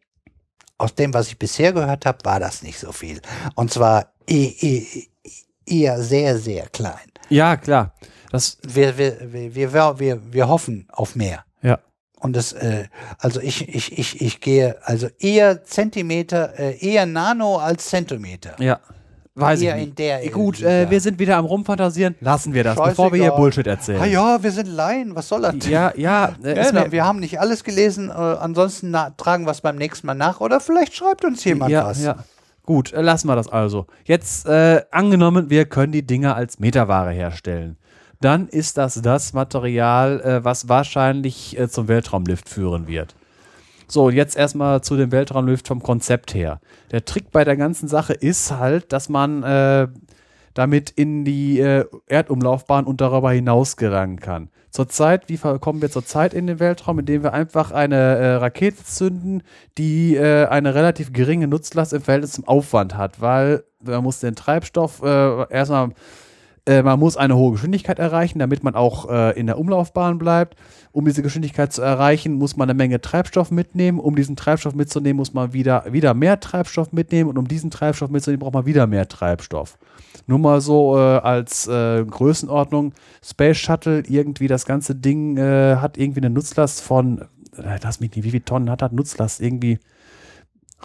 aus 0.78 0.96
dem, 0.96 1.14
was 1.14 1.28
ich 1.28 1.38
bisher 1.40 1.74
gehört 1.74 2.06
habe, 2.06 2.20
war 2.24 2.40
das 2.40 2.62
nicht 2.64 2.80
so 2.80 2.92
viel. 2.92 3.22
Und 3.56 3.72
zwar 3.72 4.12
eh, 4.28 4.54
eh, 4.60 5.08
eher 5.66 6.02
sehr, 6.02 6.38
sehr 6.38 6.68
klein. 6.68 7.12
Ja, 7.30 7.58
klar. 7.58 7.94
Das, 8.32 8.58
Wir, 8.64 8.98
wir, 8.98 9.34
wir, 9.34 9.74
wir, 9.74 10.00
wir, 10.00 10.34
wir 10.34 10.48
hoffen 10.48 10.88
auf 10.92 11.16
mehr. 11.16 11.46
ja. 11.62 11.80
Und 12.20 12.36
das, 12.36 12.54
äh, 12.54 12.88
also 13.20 13.40
ich, 13.40 13.70
ich, 13.70 13.98
ich, 14.00 14.20
ich 14.20 14.42
gehe, 14.42 14.78
also 14.84 15.08
eher 15.20 15.64
Zentimeter, 15.64 16.58
äh, 16.58 16.76
eher 16.78 17.06
Nano 17.06 17.58
als 17.58 17.86
Zentimeter. 17.86 18.56
Ja. 18.60 18.80
Weiß 19.38 19.62
Eher 19.62 19.76
ich 19.76 19.82
in 19.82 19.88
nicht. 19.90 20.00
der 20.00 20.30
Gut, 20.30 20.60
Liga. 20.60 20.70
äh, 20.70 20.90
wir 20.90 21.02
sind 21.02 21.20
wieder 21.20 21.36
am 21.36 21.44
Rumfantasieren. 21.44 22.16
Lassen 22.22 22.54
wir 22.54 22.64
das, 22.64 22.76
bevor 22.82 23.12
wir 23.12 23.18
hier 23.18 23.26
Scheißegal. 23.26 23.38
Bullshit 23.38 23.68
erzählen. 23.68 24.02
Ah 24.02 24.06
ja, 24.06 24.42
wir 24.42 24.52
sind 24.52 24.68
Laien, 24.70 25.14
was 25.14 25.28
soll 25.28 25.42
das? 25.42 25.56
Ja, 25.68 25.92
ja, 25.98 26.34
äh, 26.42 26.56
Ja, 26.56 26.62
ist 26.62 26.74
mir- 26.74 26.92
wir 26.94 27.04
haben 27.06 27.20
nicht 27.20 27.38
alles 27.40 27.66
gelesen, 27.66 28.08
äh, 28.10 28.14
ansonsten 28.14 28.92
na, 28.92 29.10
tragen 29.10 29.46
wir 29.46 29.52
es 29.52 29.60
beim 29.60 29.76
nächsten 29.76 30.08
Mal 30.08 30.14
nach 30.14 30.40
oder 30.40 30.62
vielleicht 30.62 30.96
schreibt 30.96 31.26
uns 31.26 31.44
jemand 31.44 31.70
ja, 31.70 31.86
was. 31.86 32.02
Ja. 32.02 32.16
Gut, 32.64 32.94
äh, 32.94 33.02
lassen 33.02 33.28
wir 33.28 33.36
das 33.36 33.50
also. 33.50 33.88
Jetzt 34.06 34.46
äh, 34.48 34.84
angenommen, 34.92 35.50
wir 35.50 35.66
können 35.66 35.92
die 35.92 36.08
Dinger 36.08 36.36
als 36.38 36.60
Metaware 36.60 37.12
herstellen. 37.12 37.76
Dann 38.22 38.48
ist 38.48 38.78
das 38.78 39.02
das 39.02 39.34
Material, 39.34 40.22
äh, 40.22 40.44
was 40.46 40.70
wahrscheinlich 40.70 41.60
äh, 41.60 41.68
zum 41.68 41.90
Weltraumlift 41.90 42.48
führen 42.48 42.88
wird. 42.88 43.14
So, 43.88 44.10
jetzt 44.10 44.36
erstmal 44.36 44.82
zu 44.82 44.98
dem 44.98 45.12
Weltraumlift 45.12 45.68
vom 45.68 45.82
Konzept 45.82 46.34
her. 46.34 46.60
Der 46.92 47.06
Trick 47.06 47.32
bei 47.32 47.44
der 47.44 47.58
ganzen 47.58 47.88
Sache 47.88 48.14
ist 48.14 48.52
halt, 48.52 48.92
dass 48.92 49.10
man 49.10 49.44
äh, 49.44 49.88
damit 50.54 50.90
in 50.90 51.26
die 51.26 51.60
äh, 51.60 51.86
Erdumlaufbahn 52.08 52.86
und 52.86 53.02
darüber 53.02 53.32
hinaus 53.32 53.78
gelangen 53.78 54.20
kann. 54.20 54.50
Zurzeit, 54.72 55.30
wie 55.30 55.38
kommen 55.38 55.82
wir 55.82 55.90
zurzeit 55.90 56.34
in 56.34 56.48
den 56.48 56.60
Weltraum, 56.60 57.00
indem 57.00 57.24
wir 57.24 57.32
einfach 57.32 57.72
eine 57.72 57.96
äh, 57.96 58.34
Rakete 58.36 58.84
zünden, 58.84 59.44
die 59.78 60.16
äh, 60.16 60.48
eine 60.48 60.76
relativ 60.76 61.14
geringe 61.14 61.48
Nutzlast 61.48 61.94
im 61.94 62.02
Verhältnis 62.02 62.34
zum 62.34 62.46
Aufwand 62.46 62.98
hat, 62.98 63.22
weil 63.22 63.64
man 63.82 64.04
muss 64.04 64.20
den 64.20 64.36
Treibstoff 64.36 65.02
äh, 65.02 65.50
erstmal 65.50 65.92
äh, 66.68 66.82
man 66.82 67.00
muss 67.00 67.16
eine 67.16 67.36
hohe 67.36 67.52
Geschwindigkeit 67.54 68.00
erreichen, 68.00 68.40
damit 68.40 68.64
man 68.64 68.76
auch 68.76 69.10
äh, 69.10 69.40
in 69.40 69.46
der 69.46 69.60
Umlaufbahn 69.60 70.18
bleibt. 70.18 70.56
Um 70.92 71.06
diese 71.06 71.22
Geschwindigkeit 71.22 71.72
zu 71.72 71.82
erreichen, 71.82 72.34
muss 72.34 72.58
man 72.58 72.70
eine 72.70 72.78
Menge 72.78 73.02
Treibstoff 73.02 73.52
mitnehmen. 73.52 74.00
Um 74.00 74.16
diesen 74.16 74.36
Treibstoff 74.36 74.74
mitzunehmen, 74.74 75.18
muss 75.18 75.34
man 75.34 75.54
wieder, 75.54 75.86
wieder 75.92 76.14
mehr 76.14 76.40
Treibstoff 76.40 76.92
mitnehmen. 76.92 77.30
Und 77.30 77.38
um 77.38 77.48
diesen 77.48 77.70
Treibstoff 77.70 78.10
mitzunehmen, 78.10 78.40
braucht 78.40 78.54
man 78.54 78.66
wieder 78.66 78.88
mehr 78.88 79.08
Treibstoff. 79.08 79.78
Nur 80.26 80.40
mal 80.40 80.60
so 80.60 80.98
äh, 80.98 81.18
als 81.18 81.68
äh, 81.68 82.04
Größenordnung. 82.04 82.94
Space 83.24 83.58
Shuttle, 83.58 84.04
irgendwie 84.08 84.48
das 84.48 84.66
ganze 84.66 84.96
Ding 84.96 85.38
äh, 85.38 85.76
hat 85.76 85.98
irgendwie 85.98 86.22
eine 86.22 86.32
Nutzlast 86.32 86.82
von, 86.82 87.22
äh, 87.58 87.78
lass 87.84 88.00
mich 88.00 88.16
nicht, 88.16 88.26
wie 88.26 88.32
viele 88.32 88.46
Tonnen 88.46 88.72
hat 88.72 88.82
das 88.82 88.92
Nutzlast? 88.92 89.40
Irgendwie 89.40 89.78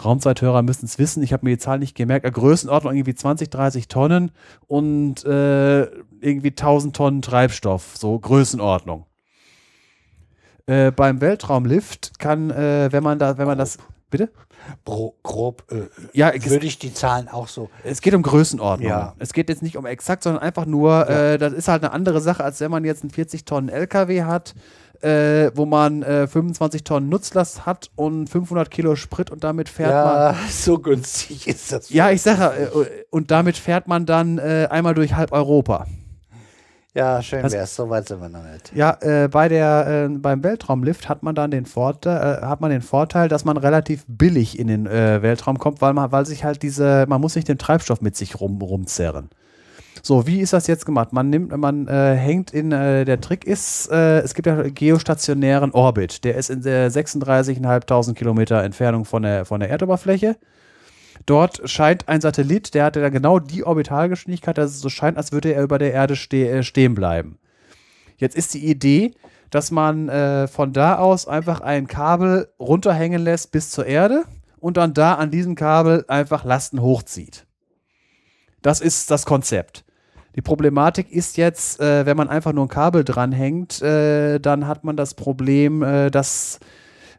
Raumzeithörer 0.03 0.61
müssen 0.61 0.85
es 0.85 0.97
wissen, 0.97 1.21
ich 1.21 1.33
habe 1.33 1.45
mir 1.45 1.51
die 1.51 1.57
Zahl 1.57 1.79
nicht 1.79 1.95
gemerkt, 1.95 2.25
äh, 2.25 2.31
Größenordnung 2.31 2.95
irgendwie 2.95 3.15
20, 3.15 3.49
30 3.49 3.87
Tonnen 3.87 4.31
und 4.67 5.23
äh, 5.25 5.83
irgendwie 6.21 6.49
1000 6.49 6.95
Tonnen 6.95 7.21
Treibstoff, 7.21 7.97
so 7.97 8.17
Größenordnung. 8.17 9.05
Äh, 10.65 10.91
beim 10.91 11.21
Weltraumlift 11.21 12.19
kann, 12.19 12.51
äh, 12.51 12.89
wenn 12.91 13.03
man 13.03 13.19
da, 13.19 13.37
wenn 13.37 13.47
man 13.47 13.57
das, 13.57 13.77
bitte? 14.09 14.29
Bro, 14.85 15.15
grob 15.23 15.63
äh, 15.71 15.87
Ja, 16.13 16.31
würde 16.33 16.65
ich 16.65 16.77
die 16.77 16.93
Zahlen 16.93 17.27
auch 17.27 17.47
so. 17.47 17.69
es 17.83 18.01
geht 18.01 18.13
um 18.13 18.21
Größenordnung. 18.21 18.89
Ja. 18.89 19.15
Es 19.17 19.33
geht 19.33 19.49
jetzt 19.49 19.63
nicht 19.63 19.75
um 19.75 19.85
exakt, 19.85 20.23
sondern 20.23 20.43
einfach 20.43 20.65
nur, 20.65 21.09
äh, 21.09 21.37
das 21.37 21.53
ist 21.53 21.67
halt 21.67 21.83
eine 21.83 21.91
andere 21.91 22.21
Sache, 22.21 22.43
als 22.43 22.59
wenn 22.59 22.71
man 22.71 22.85
jetzt 22.85 23.03
einen 23.03 23.11
40 23.11 23.45
Tonnen 23.45 23.69
LKW 23.69 24.23
hat, 24.23 24.53
äh, 25.03 25.51
wo 25.55 25.65
man 25.65 26.03
äh, 26.03 26.27
25 26.27 26.83
Tonnen 26.83 27.09
Nutzlast 27.09 27.65
hat 27.65 27.89
und 27.95 28.27
500 28.29 28.69
Kilo 28.71 28.95
Sprit 28.95 29.29
und 29.31 29.43
damit 29.43 29.69
fährt 29.69 29.91
man 29.93 30.15
Ja, 30.15 30.35
so 30.49 30.79
günstig 30.79 31.47
ist 31.47 31.71
das. 31.71 31.89
Ja, 31.89 32.09
ich 32.11 32.21
sage, 32.21 32.55
äh, 32.55 33.03
und 33.09 33.31
damit 33.31 33.57
fährt 33.57 33.87
man 33.87 34.05
dann 34.05 34.37
äh, 34.37 34.67
einmal 34.69 34.93
durch 34.93 35.13
halb 35.15 35.31
Europa. 35.31 35.85
Ja, 36.93 37.21
schön 37.21 37.41
Das- 37.41 37.53
wär's. 37.53 37.75
So 37.75 37.89
weit 37.89 38.07
sind 38.09 38.19
wir 38.21 38.27
noch 38.29 38.43
nicht. 38.43 38.73
Ja, 38.75 38.97
äh, 38.99 39.29
bei 39.29 39.47
der, 39.47 40.07
äh, 40.11 40.17
beim 40.17 40.43
Weltraumlift 40.43 41.07
hat 41.07 41.23
man 41.23 41.35
dann 41.35 41.49
den 41.49 41.65
Vorteil, 41.65 42.41
hat 42.41 42.59
man 42.59 42.69
den 42.69 42.81
Vorteil, 42.81 43.29
dass 43.29 43.45
man 43.45 43.55
relativ 43.55 44.03
billig 44.07 44.59
in 44.59 44.67
den 44.67 44.85
Weltraum 44.85 45.57
kommt, 45.57 45.81
weil 45.81 45.93
man, 45.93 46.11
weil 46.11 46.25
sich 46.25 46.43
halt 46.43 46.61
diese, 46.63 47.05
man 47.07 47.21
muss 47.21 47.35
nicht 47.35 47.47
den 47.47 47.57
Treibstoff 47.57 48.01
mit 48.01 48.17
sich 48.17 48.41
rum, 48.41 48.61
rumzerren. 48.61 49.29
So, 50.03 50.25
wie 50.25 50.39
ist 50.39 50.53
das 50.53 50.65
jetzt 50.65 50.85
gemacht? 50.85 51.13
Man 51.13 51.29
nimmt, 51.29 51.55
man 51.55 51.87
äh, 51.87 52.15
hängt 52.15 52.51
in, 52.51 52.71
äh, 52.71 53.05
der 53.05 53.21
Trick 53.21 53.45
ist, 53.45 53.91
äh, 53.91 54.19
es 54.19 54.33
gibt 54.33 54.47
ja 54.47 54.63
geostationären 54.63 55.71
Orbit, 55.71 56.23
der 56.23 56.35
ist 56.35 56.49
in 56.49 56.63
der 56.63 56.91
36.500 56.91 58.13
Kilometer 58.15 58.63
Entfernung 58.63 59.05
von 59.05 59.21
der, 59.21 59.45
von 59.45 59.59
der 59.59 59.69
Erdoberfläche. 59.69 60.37
Dort 61.27 61.69
scheint 61.69 62.07
ein 62.09 62.19
Satellit, 62.19 62.73
der 62.73 62.85
hatte 62.85 62.99
dann 62.99 63.11
genau 63.11 63.37
die 63.37 63.63
Orbitalgeschwindigkeit, 63.63 64.57
dass 64.57 64.71
es 64.71 64.79
so 64.79 64.89
scheint, 64.89 65.17
als 65.17 65.31
würde 65.31 65.53
er 65.53 65.61
über 65.61 65.77
der 65.77 65.93
Erde 65.93 66.15
ste 66.15 66.49
äh, 66.49 66.63
stehen 66.63 66.95
bleiben. 66.95 67.37
Jetzt 68.17 68.35
ist 68.35 68.55
die 68.55 68.65
Idee, 68.65 69.13
dass 69.51 69.69
man 69.69 70.09
äh, 70.09 70.47
von 70.47 70.73
da 70.73 70.97
aus 70.97 71.27
einfach 71.27 71.61
ein 71.61 71.85
Kabel 71.85 72.47
runterhängen 72.59 73.21
lässt 73.21 73.51
bis 73.51 73.69
zur 73.69 73.85
Erde 73.85 74.23
und 74.59 74.77
dann 74.77 74.95
da 74.95 75.15
an 75.15 75.29
diesem 75.29 75.53
Kabel 75.53 76.05
einfach 76.07 76.43
Lasten 76.43 76.81
hochzieht. 76.81 77.45
Das 78.63 78.81
ist 78.81 79.11
das 79.11 79.25
Konzept. 79.25 79.83
Die 80.35 80.41
Problematik 80.41 81.11
ist 81.11 81.37
jetzt, 81.37 81.79
äh, 81.81 82.05
wenn 82.05 82.15
man 82.15 82.29
einfach 82.29 82.53
nur 82.53 82.65
ein 82.65 82.69
Kabel 82.69 83.03
dranhängt, 83.03 83.81
äh, 83.81 84.39
dann 84.39 84.67
hat 84.67 84.83
man 84.83 84.95
das 84.95 85.13
Problem, 85.13 85.83
äh, 85.83 86.09
dass 86.09 86.59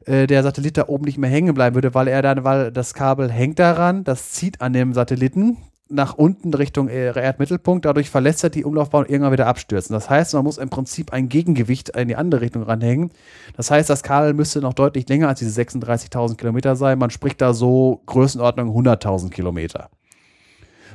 äh, 0.07 0.27
der 0.27 0.43
Satellit 0.43 0.79
da 0.79 0.89
oben 0.89 1.05
nicht 1.05 1.19
mehr 1.19 1.31
hängen 1.31 1.55
bleiben 1.55 1.75
würde, 1.75 1.95
weil 1.95 2.09
er 2.09 2.23
dann, 2.23 2.45
weil 2.45 2.73
das 2.73 2.95
Kabel 2.95 3.31
hängt 3.31 3.59
daran, 3.59 4.05
das 4.05 4.33
zieht 4.33 4.61
an 4.61 4.73
dem 4.73 4.95
Satelliten, 4.95 5.59
nach 5.93 6.15
unten 6.15 6.55
Richtung 6.55 6.89
Erdmittelpunkt. 6.89 7.85
Dadurch 7.85 8.09
verlässt 8.09 8.43
er 8.43 8.51
die 8.51 8.65
Umlaufbahn 8.65 9.05
und 9.05 9.11
irgendwann 9.11 9.33
wieder 9.33 9.47
abstürzen. 9.47 9.93
Das 9.93 10.09
heißt, 10.09 10.33
man 10.33 10.45
muss 10.45 10.59
im 10.59 10.71
Prinzip 10.71 11.13
ein 11.13 11.29
Gegengewicht 11.29 11.91
in 11.91 12.09
die 12.09 12.17
andere 12.17 12.41
Richtung 12.41 12.63
ranhängen. 12.63 13.11
Das 13.57 13.71
heißt, 13.71 13.91
das 13.91 14.03
Kabel 14.03 14.33
müsste 14.33 14.61
noch 14.61 14.73
deutlich 14.73 15.07
länger 15.09 15.29
als 15.29 15.41
diese 15.41 15.61
36.000 15.61 16.37
Kilometer 16.37 16.77
sein. 16.77 16.99
Man 16.99 17.11
spricht 17.11 17.41
da 17.41 17.53
so 17.53 18.01
Größenordnung 18.07 18.71
100.000 18.71 19.29
Kilometer. 19.29 19.91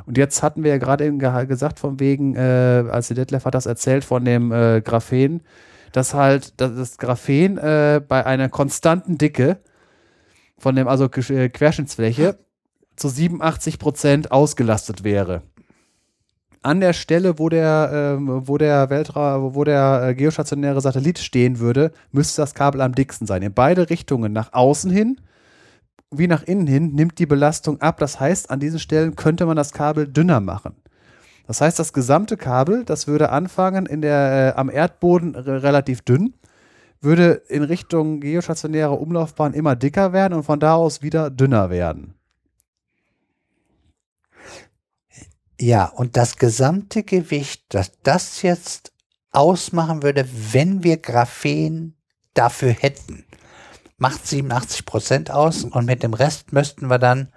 Und 0.07 0.17
jetzt 0.17 0.41
hatten 0.41 0.63
wir 0.63 0.71
ja 0.71 0.77
gerade 0.77 1.05
eben 1.05 1.19
gesagt, 1.19 1.79
von 1.79 1.99
wegen, 1.99 2.33
äh, 2.33 2.85
als 2.89 3.09
der 3.09 3.15
Detlef 3.15 3.43
hat 3.43 3.55
das 3.55 3.65
erzählt, 3.65 4.05
von 4.05 4.23
dem 4.23 4.53
äh, 4.53 4.81
Graphen, 4.81 5.41
dass 5.91 6.13
halt 6.13 6.59
dass 6.61 6.73
das 6.75 6.97
Graphen 6.97 7.57
äh, 7.57 8.01
bei 8.07 8.25
einer 8.25 8.47
konstanten 8.47 9.17
Dicke 9.17 9.57
von 10.57 10.77
dem, 10.77 10.87
also 10.87 11.05
äh, 11.05 11.49
Querschnittsfläche, 11.49 12.39
zu 12.95 13.09
87 13.09 13.79
Prozent 13.79 14.31
ausgelastet 14.31 15.03
wäre. 15.03 15.41
An 16.61 16.79
der 16.79 16.93
Stelle, 16.93 17.37
wo 17.37 17.49
der, 17.49 18.17
äh, 18.17 18.47
wo 18.47 18.57
der 18.57 18.89
Weltra, 18.89 19.53
wo 19.53 19.65
der 19.65 20.03
äh, 20.07 20.15
geostationäre 20.15 20.79
Satellit 20.79 21.19
stehen 21.19 21.59
würde, 21.59 21.91
müsste 22.13 22.41
das 22.41 22.53
Kabel 22.53 22.79
am 22.79 22.95
dicksten 22.95 23.27
sein. 23.27 23.41
In 23.41 23.53
beide 23.53 23.89
Richtungen, 23.89 24.31
nach 24.31 24.53
außen 24.53 24.89
hin 24.89 25.19
wie 26.11 26.27
nach 26.27 26.43
innen 26.43 26.67
hin, 26.67 26.93
nimmt 26.93 27.19
die 27.19 27.25
Belastung 27.25 27.81
ab. 27.81 27.97
Das 27.99 28.19
heißt, 28.19 28.49
an 28.49 28.59
diesen 28.59 28.79
Stellen 28.79 29.15
könnte 29.15 29.45
man 29.45 29.57
das 29.57 29.73
Kabel 29.73 30.07
dünner 30.07 30.39
machen. 30.39 30.75
Das 31.47 31.61
heißt, 31.61 31.79
das 31.79 31.93
gesamte 31.93 32.35
Kabel, 32.35 32.83
das 32.83 33.07
würde 33.07 33.29
anfangen 33.29 33.85
in 33.85 34.01
der, 34.01 34.53
äh, 34.55 34.59
am 34.59 34.69
Erdboden 34.69 35.35
relativ 35.35 36.01
dünn, 36.01 36.33
würde 36.99 37.41
in 37.47 37.63
Richtung 37.63 38.19
geostationäre 38.19 38.93
Umlaufbahn 38.93 39.53
immer 39.53 39.75
dicker 39.75 40.11
werden 40.13 40.33
und 40.33 40.43
von 40.43 40.59
da 40.59 40.75
aus 40.75 41.01
wieder 41.01 41.29
dünner 41.29 41.69
werden. 41.69 42.15
Ja, 45.59 45.85
und 45.85 46.17
das 46.17 46.37
gesamte 46.37 47.03
Gewicht, 47.03 47.63
das 47.69 47.91
das 48.03 48.41
jetzt 48.41 48.91
ausmachen 49.31 50.03
würde, 50.03 50.27
wenn 50.51 50.83
wir 50.83 50.97
Graphen 50.97 51.95
dafür 52.33 52.69
hätten, 52.69 53.25
macht 53.97 54.27
87 54.27 54.85
Prozent 54.85 55.31
aus 55.31 55.63
und 55.63 55.85
mit 55.85 56.03
dem 56.03 56.13
Rest 56.13 56.53
müssten 56.53 56.87
wir 56.87 56.99
dann 56.99 57.29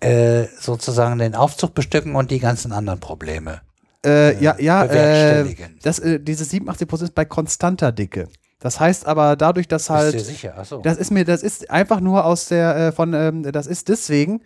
äh, 0.00 0.46
sozusagen 0.58 1.18
den 1.18 1.34
Aufzug 1.34 1.74
bestücken 1.74 2.14
und 2.14 2.30
die 2.30 2.40
ganzen 2.40 2.72
anderen 2.72 3.00
Probleme. 3.00 3.60
Äh, 4.04 4.42
ja, 4.42 4.56
ja, 4.58 4.84
äh, 4.84 5.54
das, 5.82 5.98
äh, 5.98 6.20
diese 6.20 6.44
87 6.44 6.86
Prozent 6.86 7.14
bei 7.14 7.24
konstanter 7.24 7.92
Dicke. 7.92 8.28
Das 8.60 8.80
heißt 8.80 9.06
aber 9.06 9.36
dadurch, 9.36 9.68
dass 9.68 9.90
halt. 9.90 10.12
Bist 10.12 10.26
du 10.26 10.30
sicher? 10.30 10.58
Achso. 10.58 10.80
Das 10.82 10.98
ist 10.98 11.10
mir, 11.10 11.24
das 11.24 11.42
ist 11.42 11.70
einfach 11.70 12.00
nur 12.00 12.24
aus 12.24 12.46
der, 12.46 12.76
äh, 12.76 12.92
von, 12.92 13.14
ähm, 13.14 13.42
das 13.52 13.66
ist 13.66 13.88
deswegen, 13.88 14.42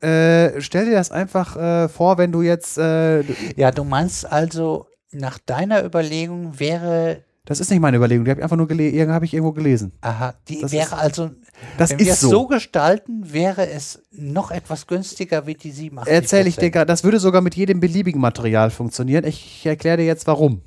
äh, 0.00 0.60
stell 0.60 0.86
dir 0.86 0.94
das 0.94 1.10
einfach 1.10 1.56
äh, 1.56 1.88
vor, 1.88 2.18
wenn 2.18 2.32
du 2.32 2.42
jetzt. 2.42 2.78
Äh, 2.78 3.22
ja, 3.56 3.70
du 3.70 3.84
meinst 3.84 4.30
also, 4.30 4.86
nach 5.12 5.38
deiner 5.38 5.84
Überlegung 5.84 6.58
wäre 6.58 7.22
das 7.46 7.60
ist 7.60 7.70
nicht 7.70 7.80
meine 7.80 7.98
Überlegung, 7.98 8.24
die 8.24 8.30
habe 8.30 8.40
ich 8.40 8.44
einfach 8.44 8.56
nur 8.56 8.68
gelesen, 8.68 9.12
habe 9.12 9.24
ich 9.26 9.34
irgendwo 9.34 9.52
gelesen. 9.52 9.92
Aha, 10.00 10.34
die 10.48 10.62
das 10.62 10.72
wäre 10.72 10.86
ist, 10.86 10.92
also, 10.94 11.30
das 11.76 11.90
wenn 11.90 11.98
wir 11.98 12.12
es 12.12 12.20
so. 12.20 12.30
so 12.30 12.46
gestalten, 12.46 13.32
wäre 13.32 13.68
es 13.68 14.02
noch 14.12 14.50
etwas 14.50 14.86
günstiger 14.86 15.46
wie 15.46 15.54
die 15.54 15.70
87 15.70 16.12
Erzähle 16.12 16.48
ich 16.48 16.56
dir 16.56 16.70
gerade, 16.70 16.86
das 16.86 17.04
würde 17.04 17.20
sogar 17.20 17.42
mit 17.42 17.54
jedem 17.54 17.80
beliebigen 17.80 18.20
Material 18.20 18.70
funktionieren. 18.70 19.24
Ich 19.26 19.66
erkläre 19.66 19.98
dir 19.98 20.06
jetzt 20.06 20.26
warum. 20.26 20.62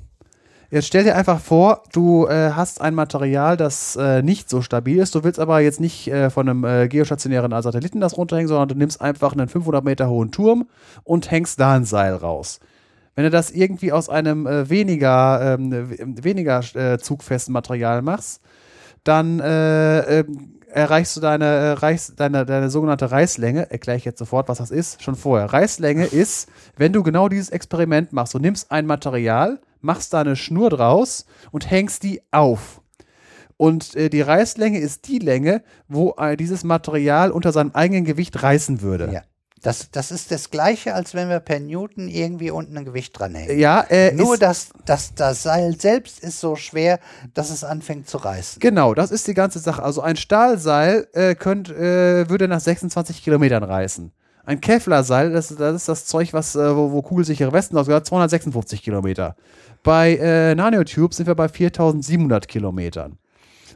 Jetzt 0.70 0.86
stell 0.86 1.02
dir 1.02 1.16
einfach 1.16 1.40
vor, 1.40 1.82
du 1.92 2.26
äh, 2.26 2.50
hast 2.50 2.82
ein 2.82 2.94
Material, 2.94 3.56
das 3.56 3.96
äh, 3.96 4.22
nicht 4.22 4.50
so 4.50 4.60
stabil 4.60 4.98
ist. 4.98 5.14
Du 5.14 5.24
willst 5.24 5.40
aber 5.40 5.60
jetzt 5.60 5.80
nicht 5.80 6.08
äh, 6.08 6.28
von 6.28 6.48
einem 6.48 6.64
äh, 6.64 6.88
geostationären 6.88 7.50
Satelliten 7.62 8.00
das 8.00 8.18
runterhängen, 8.18 8.48
sondern 8.48 8.68
du 8.68 8.74
nimmst 8.74 9.00
einfach 9.00 9.32
einen 9.32 9.48
500 9.48 9.82
Meter 9.82 10.10
hohen 10.10 10.30
Turm 10.30 10.68
und 11.04 11.30
hängst 11.30 11.58
da 11.58 11.74
ein 11.74 11.86
Seil 11.86 12.14
raus. 12.14 12.60
Wenn 13.18 13.24
du 13.24 13.30
das 13.30 13.50
irgendwie 13.50 13.90
aus 13.90 14.08
einem 14.08 14.46
äh, 14.46 14.70
weniger, 14.70 15.56
ähm, 15.58 16.22
weniger 16.22 16.62
äh, 16.76 16.98
zugfesten 16.98 17.52
Material 17.52 18.00
machst, 18.00 18.40
dann 19.02 19.40
äh, 19.40 20.20
ähm, 20.20 20.60
erreichst 20.68 21.16
du 21.16 21.20
deine, 21.20 21.46
erreichst 21.46 22.20
deine, 22.20 22.46
deine 22.46 22.70
sogenannte 22.70 23.10
Reißlänge. 23.10 23.72
Erkläre 23.72 23.98
ich 23.98 24.04
jetzt 24.04 24.20
sofort, 24.20 24.48
was 24.48 24.58
das 24.58 24.70
ist, 24.70 25.02
schon 25.02 25.16
vorher. 25.16 25.52
Reißlänge 25.52 26.06
ist, 26.12 26.48
wenn 26.76 26.92
du 26.92 27.02
genau 27.02 27.28
dieses 27.28 27.50
Experiment 27.50 28.12
machst. 28.12 28.34
Du 28.34 28.38
nimmst 28.38 28.70
ein 28.70 28.86
Material, 28.86 29.58
machst 29.80 30.14
da 30.14 30.20
eine 30.20 30.36
Schnur 30.36 30.70
draus 30.70 31.26
und 31.50 31.68
hängst 31.68 32.04
die 32.04 32.22
auf. 32.30 32.82
Und 33.56 33.96
äh, 33.96 34.10
die 34.10 34.20
Reißlänge 34.20 34.78
ist 34.78 35.08
die 35.08 35.18
Länge, 35.18 35.64
wo 35.88 36.14
äh, 36.18 36.36
dieses 36.36 36.62
Material 36.62 37.32
unter 37.32 37.50
seinem 37.50 37.72
eigenen 37.72 38.04
Gewicht 38.04 38.44
reißen 38.44 38.80
würde. 38.80 39.10
Ja. 39.12 39.22
Das, 39.62 39.90
das 39.90 40.10
ist 40.10 40.30
das 40.30 40.50
Gleiche, 40.50 40.94
als 40.94 41.14
wenn 41.14 41.28
wir 41.28 41.40
per 41.40 41.58
Newton 41.58 42.08
irgendwie 42.08 42.50
unten 42.50 42.76
ein 42.76 42.84
Gewicht 42.84 43.18
dranhängen. 43.18 43.58
Ja, 43.58 43.80
äh, 43.88 44.12
Nur, 44.12 44.38
dass, 44.38 44.70
dass 44.84 45.14
das 45.14 45.42
Seil 45.42 45.78
selbst 45.78 46.20
ist 46.20 46.40
so 46.40 46.54
schwer, 46.54 47.00
dass 47.34 47.50
es 47.50 47.64
anfängt 47.64 48.08
zu 48.08 48.18
reißen. 48.18 48.60
Genau, 48.60 48.94
das 48.94 49.10
ist 49.10 49.26
die 49.26 49.34
ganze 49.34 49.58
Sache. 49.58 49.82
Also 49.82 50.00
ein 50.00 50.16
Stahlseil 50.16 51.08
äh, 51.12 51.34
könnt, 51.34 51.70
äh, 51.70 52.28
würde 52.28 52.46
nach 52.46 52.60
26 52.60 53.22
Kilometern 53.22 53.64
reißen. 53.64 54.12
Ein 54.44 54.60
Kevlar-Seil, 54.60 55.32
das, 55.32 55.54
das, 55.54 55.74
ist 55.74 55.88
das 55.88 56.06
Zeug, 56.06 56.32
was, 56.32 56.56
äh, 56.56 56.74
wo, 56.74 56.92
wo 56.92 57.02
kugelsichere 57.02 57.52
Westen 57.52 57.76
ausgehört, 57.76 58.06
256 58.06 58.82
Kilometer. 58.82 59.36
Bei 59.82 60.16
äh, 60.16 60.54
Nanotube 60.54 61.14
sind 61.14 61.26
wir 61.26 61.34
bei 61.34 61.48
4700 61.48 62.48
Kilometern. 62.48 63.18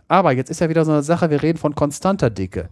Aber 0.08 0.32
jetzt 0.32 0.50
ist 0.50 0.60
ja 0.60 0.68
wieder 0.68 0.84
so 0.84 0.92
eine 0.92 1.02
Sache, 1.02 1.30
wir 1.30 1.42
reden 1.42 1.58
von 1.58 1.74
konstanter 1.74 2.28
Dicke. 2.28 2.68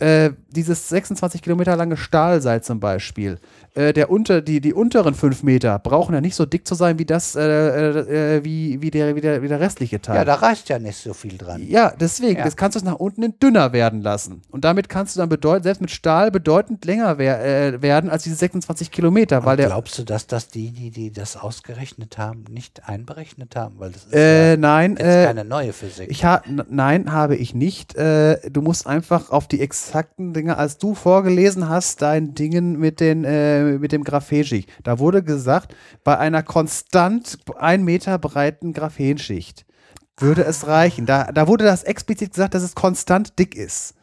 Äh, 0.00 0.32
dieses 0.50 0.88
26 0.88 1.42
Kilometer 1.42 1.76
lange 1.76 1.96
Stahlseil 1.96 2.62
zum 2.62 2.80
Beispiel, 2.80 3.38
äh, 3.74 3.92
der 3.92 4.10
unter, 4.10 4.40
die, 4.40 4.60
die 4.60 4.72
unteren 4.72 5.14
5 5.14 5.42
Meter 5.42 5.78
brauchen 5.78 6.14
ja 6.14 6.20
nicht 6.20 6.34
so 6.34 6.46
dick 6.46 6.66
zu 6.66 6.74
sein 6.74 6.98
wie 6.98 7.04
das, 7.04 7.36
äh, 7.36 7.42
äh, 7.42 8.36
äh, 8.36 8.44
wie, 8.44 8.82
wie, 8.82 8.90
der, 8.90 9.14
wie, 9.14 9.20
der, 9.20 9.42
wie 9.42 9.48
der 9.48 9.60
restliche 9.60 10.00
Teil. 10.00 10.16
Ja, 10.16 10.24
da 10.24 10.34
reicht 10.34 10.68
ja 10.68 10.78
nicht 10.78 10.96
so 10.96 11.12
viel 11.12 11.38
dran. 11.38 11.62
Ja, 11.68 11.92
deswegen, 11.98 12.38
ja. 12.38 12.44
das 12.44 12.56
kannst 12.56 12.74
du 12.74 12.78
es 12.78 12.84
nach 12.84 12.96
unten 12.96 13.38
dünner 13.38 13.72
werden 13.72 14.00
lassen. 14.00 14.42
Und 14.50 14.64
damit 14.64 14.88
kannst 14.88 15.14
du 15.14 15.20
dann 15.20 15.28
bedeutend, 15.28 15.64
selbst 15.64 15.80
mit 15.80 15.90
Stahl 15.90 16.30
bedeutend 16.30 16.84
länger 16.84 17.18
wer, 17.18 17.82
werden 17.82 18.10
als 18.10 18.24
diese 18.24 18.36
26 18.36 18.90
Kilometer. 18.90 19.44
weil 19.44 19.56
glaubst 19.56 19.98
du, 19.98 20.04
dass 20.04 20.26
das 20.26 20.48
die, 20.48 20.70
die, 20.70 20.90
die 20.90 21.12
das 21.12 21.36
ausgerechnet 21.36 22.18
haben, 22.18 22.44
nicht 22.50 22.88
einberechnet 22.88 23.56
haben? 23.56 23.76
Weil 23.78 23.92
das 23.92 24.04
ist 24.04 24.14
ja 24.14 24.56
nein, 24.56 24.96
keine 24.96 25.44
neue 25.44 25.72
Physik. 25.72 26.10
Ich 26.10 26.24
ha 26.24 26.42
nein, 26.68 27.12
habe 27.12 27.36
ich 27.36 27.54
nicht. 27.54 27.96
du 27.96 28.60
musst 28.60 28.86
einfach 28.86 29.30
auf 29.30 29.48
die 29.48 29.60
Ex 29.60 29.83
exakten 29.84 30.32
Dinge, 30.32 30.56
als 30.56 30.78
du 30.78 30.94
vorgelesen 30.94 31.68
hast, 31.68 32.00
dein 32.00 32.34
Dingen 32.34 32.78
mit, 32.78 33.00
den, 33.00 33.24
äh, 33.24 33.78
mit 33.78 33.92
dem 33.92 34.02
Graphenschicht. 34.02 34.70
Da 34.82 34.98
wurde 34.98 35.22
gesagt, 35.22 35.76
bei 36.04 36.18
einer 36.18 36.42
konstant 36.42 37.38
ein 37.58 37.84
Meter 37.84 38.18
breiten 38.18 38.72
Graphenschicht 38.72 39.66
würde 40.16 40.44
es 40.44 40.66
reichen. 40.66 41.06
Da, 41.06 41.32
da 41.32 41.48
wurde 41.48 41.64
das 41.64 41.82
explizit 41.82 42.30
gesagt, 42.32 42.54
dass 42.54 42.62
es 42.62 42.74
konstant 42.74 43.38
dick 43.38 43.54
ist. 43.54 43.94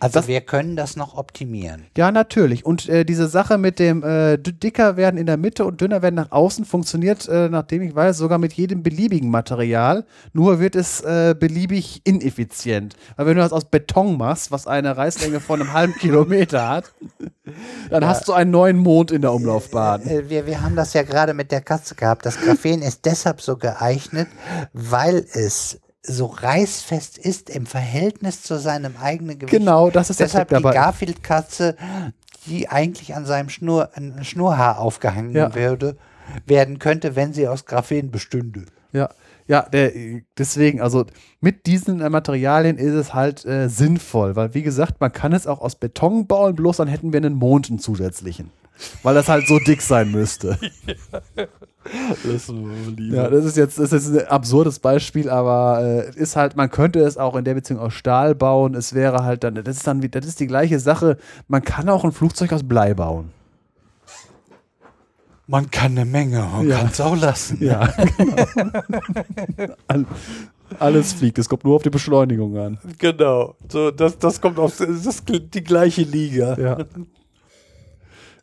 Also 0.00 0.20
das, 0.20 0.28
wir 0.28 0.40
können 0.40 0.76
das 0.76 0.96
noch 0.96 1.16
optimieren. 1.16 1.86
Ja, 1.96 2.10
natürlich. 2.12 2.64
Und 2.64 2.88
äh, 2.88 3.04
diese 3.04 3.28
Sache 3.28 3.58
mit 3.58 3.78
dem 3.78 4.02
äh, 4.02 4.38
dicker 4.38 4.96
werden 4.96 5.18
in 5.18 5.26
der 5.26 5.36
Mitte 5.36 5.64
und 5.64 5.80
dünner 5.80 6.02
werden 6.02 6.14
nach 6.14 6.30
außen 6.30 6.64
funktioniert, 6.64 7.28
äh, 7.28 7.48
nachdem 7.48 7.82
ich 7.82 7.94
weiß, 7.94 8.16
sogar 8.16 8.38
mit 8.38 8.52
jedem 8.52 8.82
beliebigen 8.82 9.30
Material. 9.30 10.04
Nur 10.32 10.60
wird 10.60 10.76
es 10.76 11.00
äh, 11.00 11.34
beliebig 11.38 12.02
ineffizient. 12.04 12.96
Weil 13.16 13.26
wenn 13.26 13.36
du 13.36 13.42
das 13.42 13.52
aus 13.52 13.64
Beton 13.64 14.16
machst, 14.16 14.50
was 14.50 14.66
eine 14.66 14.96
Reißlänge 14.96 15.40
von 15.40 15.60
einem 15.60 15.72
halben 15.72 15.94
Kilometer 15.94 16.68
hat, 16.68 16.92
dann 17.90 18.02
ja. 18.02 18.08
hast 18.08 18.28
du 18.28 18.32
einen 18.32 18.50
neuen 18.50 18.76
Mond 18.76 19.10
in 19.10 19.22
der 19.22 19.32
Umlaufbahn. 19.32 20.02
Äh, 20.06 20.28
wir, 20.28 20.46
wir 20.46 20.62
haben 20.62 20.76
das 20.76 20.92
ja 20.92 21.02
gerade 21.02 21.34
mit 21.34 21.50
der 21.50 21.60
Katze 21.60 21.94
gehabt. 21.94 22.24
Das 22.26 22.40
Graphen 22.40 22.82
ist 22.82 23.04
deshalb 23.04 23.40
so 23.40 23.56
geeignet, 23.56 24.28
weil 24.72 25.24
es 25.32 25.80
so 26.02 26.26
reißfest 26.26 27.18
ist 27.18 27.50
im 27.50 27.66
Verhältnis 27.66 28.42
zu 28.42 28.58
seinem 28.58 28.96
eigenen 28.96 29.38
Gewicht. 29.38 29.56
Genau, 29.56 29.90
das 29.90 30.10
ist 30.10 30.20
Deshalb 30.20 30.48
die 30.48 30.62
Garfield-Katze, 30.62 31.76
die 32.46 32.68
eigentlich 32.68 33.14
an 33.14 33.26
seinem 33.26 33.48
Schnur, 33.48 33.90
ein 33.94 34.24
Schnurhaar 34.24 34.78
aufgehangen 34.78 35.34
ja. 35.34 35.54
würde, 35.54 35.96
werden 36.46 36.78
könnte, 36.78 37.16
wenn 37.16 37.32
sie 37.32 37.48
aus 37.48 37.66
Graphen 37.66 38.10
bestünde. 38.10 38.66
Ja, 38.92 39.10
ja, 39.48 39.62
der, 39.62 39.92
deswegen, 40.36 40.80
also 40.82 41.06
mit 41.40 41.66
diesen 41.66 41.98
Materialien 42.10 42.76
ist 42.76 42.92
es 42.92 43.14
halt 43.14 43.46
äh, 43.46 43.68
sinnvoll, 43.68 44.36
weil 44.36 44.52
wie 44.54 44.62
gesagt, 44.62 45.00
man 45.00 45.10
kann 45.10 45.32
es 45.32 45.46
auch 45.46 45.60
aus 45.60 45.74
Beton 45.74 46.26
bauen, 46.26 46.54
bloß 46.54 46.76
dann 46.76 46.88
hätten 46.88 47.12
wir 47.12 47.18
einen 47.18 47.34
Mond 47.34 47.70
einen 47.70 47.78
zusätzlichen. 47.78 48.50
Weil 49.02 49.14
das 49.14 49.28
halt 49.28 49.46
so 49.46 49.58
dick 49.58 49.82
sein 49.82 50.10
müsste. 50.10 50.58
Das 52.24 52.52
ja, 52.98 53.30
das 53.30 53.44
ist 53.46 53.56
jetzt 53.56 53.78
das 53.78 53.92
ist 53.92 54.10
ein 54.14 54.26
absurdes 54.26 54.78
Beispiel, 54.78 55.30
aber 55.30 55.80
äh, 55.82 56.20
ist 56.20 56.36
halt, 56.36 56.54
man 56.54 56.70
könnte 56.70 57.00
es 57.00 57.16
auch 57.16 57.34
in 57.34 57.44
der 57.44 57.54
Beziehung 57.54 57.80
aus 57.80 57.94
Stahl 57.94 58.34
bauen. 58.34 58.74
Es 58.74 58.94
wäre 58.94 59.24
halt 59.24 59.42
dann, 59.42 59.54
das 59.54 59.76
ist 59.76 59.86
dann, 59.86 60.00
das 60.00 60.26
ist 60.26 60.40
die 60.40 60.46
gleiche 60.46 60.80
Sache. 60.80 61.16
Man 61.46 61.62
kann 61.62 61.88
auch 61.88 62.04
ein 62.04 62.12
Flugzeug 62.12 62.52
aus 62.52 62.62
Blei 62.62 62.92
bauen. 62.92 63.30
Man 65.46 65.70
kann 65.70 65.92
eine 65.92 66.04
Menge, 66.04 66.40
man 66.40 66.68
ja. 66.68 66.76
kann 66.76 66.88
es 66.88 67.00
auch 67.00 67.16
lassen. 67.16 67.56
Ja, 67.64 67.86
genau. 69.56 70.06
Alles 70.78 71.14
fliegt, 71.14 71.38
es 71.38 71.48
kommt 71.48 71.64
nur 71.64 71.76
auf 71.76 71.82
die 71.82 71.90
Beschleunigung 71.90 72.58
an. 72.58 72.78
Genau, 72.98 73.54
so, 73.66 73.90
das, 73.90 74.18
das 74.18 74.38
kommt 74.42 74.58
auf 74.58 74.76
das 74.76 75.22
die 75.26 75.64
gleiche 75.64 76.02
Liga. 76.02 76.58
Ja. 76.58 76.84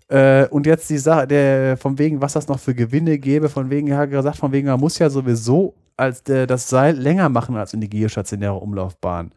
Äh, 0.08 0.48
und 0.48 0.66
jetzt 0.68 0.90
die 0.90 0.98
Sache, 0.98 1.28
der, 1.28 1.78
von 1.78 1.98
wegen, 1.98 2.22
was 2.22 2.34
das 2.34 2.48
noch 2.48 2.60
für 2.60 2.76
Gewinne 2.76 3.18
gäbe, 3.18 3.50
von 3.50 3.70
wegen, 3.70 3.88
ja 3.88 4.06
gesagt, 4.06 4.38
von 4.38 4.52
wegen, 4.52 4.68
man 4.68 4.80
muss 4.80 5.00
ja 5.00 5.10
sowieso 5.10 5.74
als 5.98 6.24
der, 6.24 6.46
das 6.46 6.70
Seil 6.70 6.96
länger 6.96 7.30
machen 7.30 7.56
als 7.56 7.74
in 7.74 7.82
die 7.82 7.90
geostationäre 7.90 8.56
Umlaufbahn. 8.56 9.32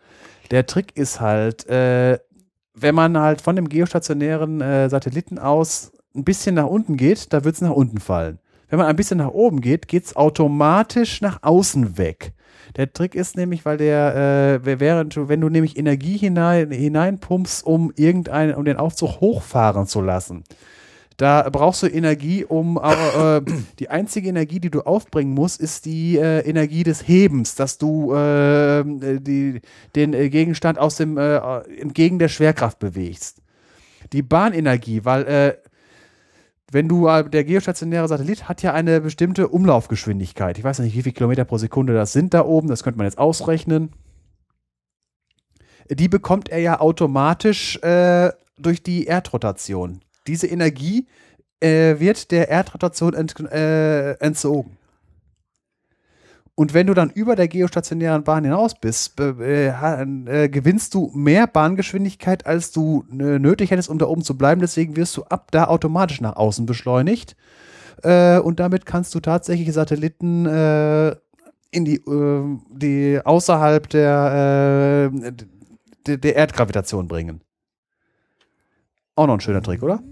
Der 0.50 0.66
Trick 0.66 0.96
ist 0.96 1.20
halt, 1.20 1.68
äh, 1.68 2.18
wenn 2.74 2.94
man 2.94 3.18
halt 3.18 3.40
von 3.40 3.56
dem 3.56 3.68
geostationären 3.68 4.60
äh, 4.60 4.88
Satelliten 4.88 5.38
aus 5.38 5.92
ein 6.14 6.24
bisschen 6.24 6.54
nach 6.54 6.66
unten 6.66 6.96
geht, 6.96 7.32
da 7.32 7.44
wird 7.44 7.54
es 7.54 7.60
nach 7.60 7.70
unten 7.70 7.98
fallen. 7.98 8.38
Wenn 8.68 8.78
man 8.78 8.88
ein 8.88 8.96
bisschen 8.96 9.18
nach 9.18 9.30
oben 9.30 9.60
geht, 9.60 9.88
geht 9.88 10.04
es 10.04 10.16
automatisch 10.16 11.20
nach 11.20 11.42
außen 11.42 11.96
weg. 11.96 12.32
Der 12.76 12.92
Trick 12.92 13.14
ist 13.14 13.36
nämlich, 13.36 13.64
weil 13.64 13.76
der, 13.76 14.60
äh, 14.64 14.80
während 14.80 15.16
du, 15.16 15.28
wenn 15.28 15.40
du 15.40 15.48
nämlich 15.48 15.76
Energie 15.76 16.16
hinein, 16.16 16.70
hineinpumpst, 16.70 17.64
um 17.66 17.92
irgendeinen, 17.96 18.54
um 18.54 18.64
den 18.64 18.76
Aufzug 18.76 19.20
hochfahren 19.20 19.86
zu 19.86 20.00
lassen, 20.00 20.44
da 21.18 21.48
brauchst 21.50 21.82
du 21.82 21.88
Energie, 21.88 22.44
um 22.44 22.78
äh, 22.80 23.40
die 23.80 23.90
einzige 23.90 24.28
Energie, 24.28 24.60
die 24.60 24.70
du 24.70 24.82
aufbringen 24.82 25.34
musst, 25.34 25.60
ist 25.60 25.84
die 25.84 26.16
äh, 26.16 26.48
Energie 26.48 26.84
des 26.84 27.08
Hebens, 27.08 27.56
dass 27.56 27.76
du 27.76 28.14
äh, 28.14 28.84
die, 29.18 29.60
den 29.96 30.14
äh, 30.14 30.30
Gegenstand 30.30 30.78
aus 30.78 30.94
dem 30.94 31.18
äh, 31.18 31.38
entgegen 31.80 32.20
der 32.20 32.28
Schwerkraft 32.28 32.78
bewegst. 32.78 33.42
Die 34.12 34.22
Bahnenergie, 34.22 35.04
weil 35.04 35.24
äh, 35.24 35.67
wenn 36.70 36.88
du, 36.88 37.08
äh, 37.08 37.28
der 37.28 37.44
geostationäre 37.44 38.08
Satellit 38.08 38.48
hat 38.48 38.62
ja 38.62 38.72
eine 38.72 39.00
bestimmte 39.00 39.48
Umlaufgeschwindigkeit. 39.48 40.58
Ich 40.58 40.64
weiß 40.64 40.80
nicht, 40.80 40.94
wie 40.94 41.02
viele 41.02 41.14
Kilometer 41.14 41.44
pro 41.44 41.58
Sekunde 41.58 41.94
das 41.94 42.12
sind 42.12 42.34
da 42.34 42.44
oben, 42.44 42.68
das 42.68 42.82
könnte 42.82 42.98
man 42.98 43.06
jetzt 43.06 43.18
ausrechnen. 43.18 43.90
Die 45.90 46.08
bekommt 46.08 46.48
er 46.50 46.58
ja 46.58 46.80
automatisch 46.80 47.76
äh, 47.82 48.30
durch 48.58 48.82
die 48.82 49.06
Erdrotation. 49.06 50.00
Diese 50.26 50.46
Energie 50.46 51.06
äh, 51.60 51.98
wird 51.98 52.30
der 52.30 52.48
Erdrotation 52.48 53.14
ent, 53.14 53.38
äh, 53.40 54.12
entzogen. 54.14 54.77
Und 56.58 56.74
wenn 56.74 56.88
du 56.88 56.94
dann 56.94 57.10
über 57.10 57.36
der 57.36 57.46
geostationären 57.46 58.24
Bahn 58.24 58.42
hinaus 58.42 58.74
bist, 58.74 59.20
äh, 59.20 59.68
äh, 59.68 60.48
gewinnst 60.48 60.92
du 60.92 61.08
mehr 61.14 61.46
Bahngeschwindigkeit, 61.46 62.46
als 62.46 62.72
du 62.72 63.04
äh, 63.12 63.38
nötig 63.38 63.70
hättest, 63.70 63.88
um 63.88 63.98
da 63.98 64.06
oben 64.06 64.22
zu 64.22 64.36
bleiben. 64.36 64.60
Deswegen 64.60 64.96
wirst 64.96 65.16
du 65.16 65.22
ab 65.22 65.52
da 65.52 65.68
automatisch 65.68 66.20
nach 66.20 66.34
außen 66.34 66.66
beschleunigt. 66.66 67.36
Äh, 68.02 68.40
und 68.40 68.58
damit 68.58 68.86
kannst 68.86 69.14
du 69.14 69.20
tatsächlich 69.20 69.72
Satelliten 69.72 70.46
äh, 70.46 71.10
in 71.70 71.84
die, 71.84 71.98
äh, 71.98 72.58
die 72.70 73.20
außerhalb 73.24 73.88
der, 73.88 75.10
der, 76.08 76.16
der 76.16 76.34
Erdgravitation 76.34 77.06
bringen. 77.06 77.40
Auch 79.14 79.28
noch 79.28 79.34
ein 79.34 79.40
schöner 79.40 79.62
Trick, 79.62 79.84
oder? 79.84 80.02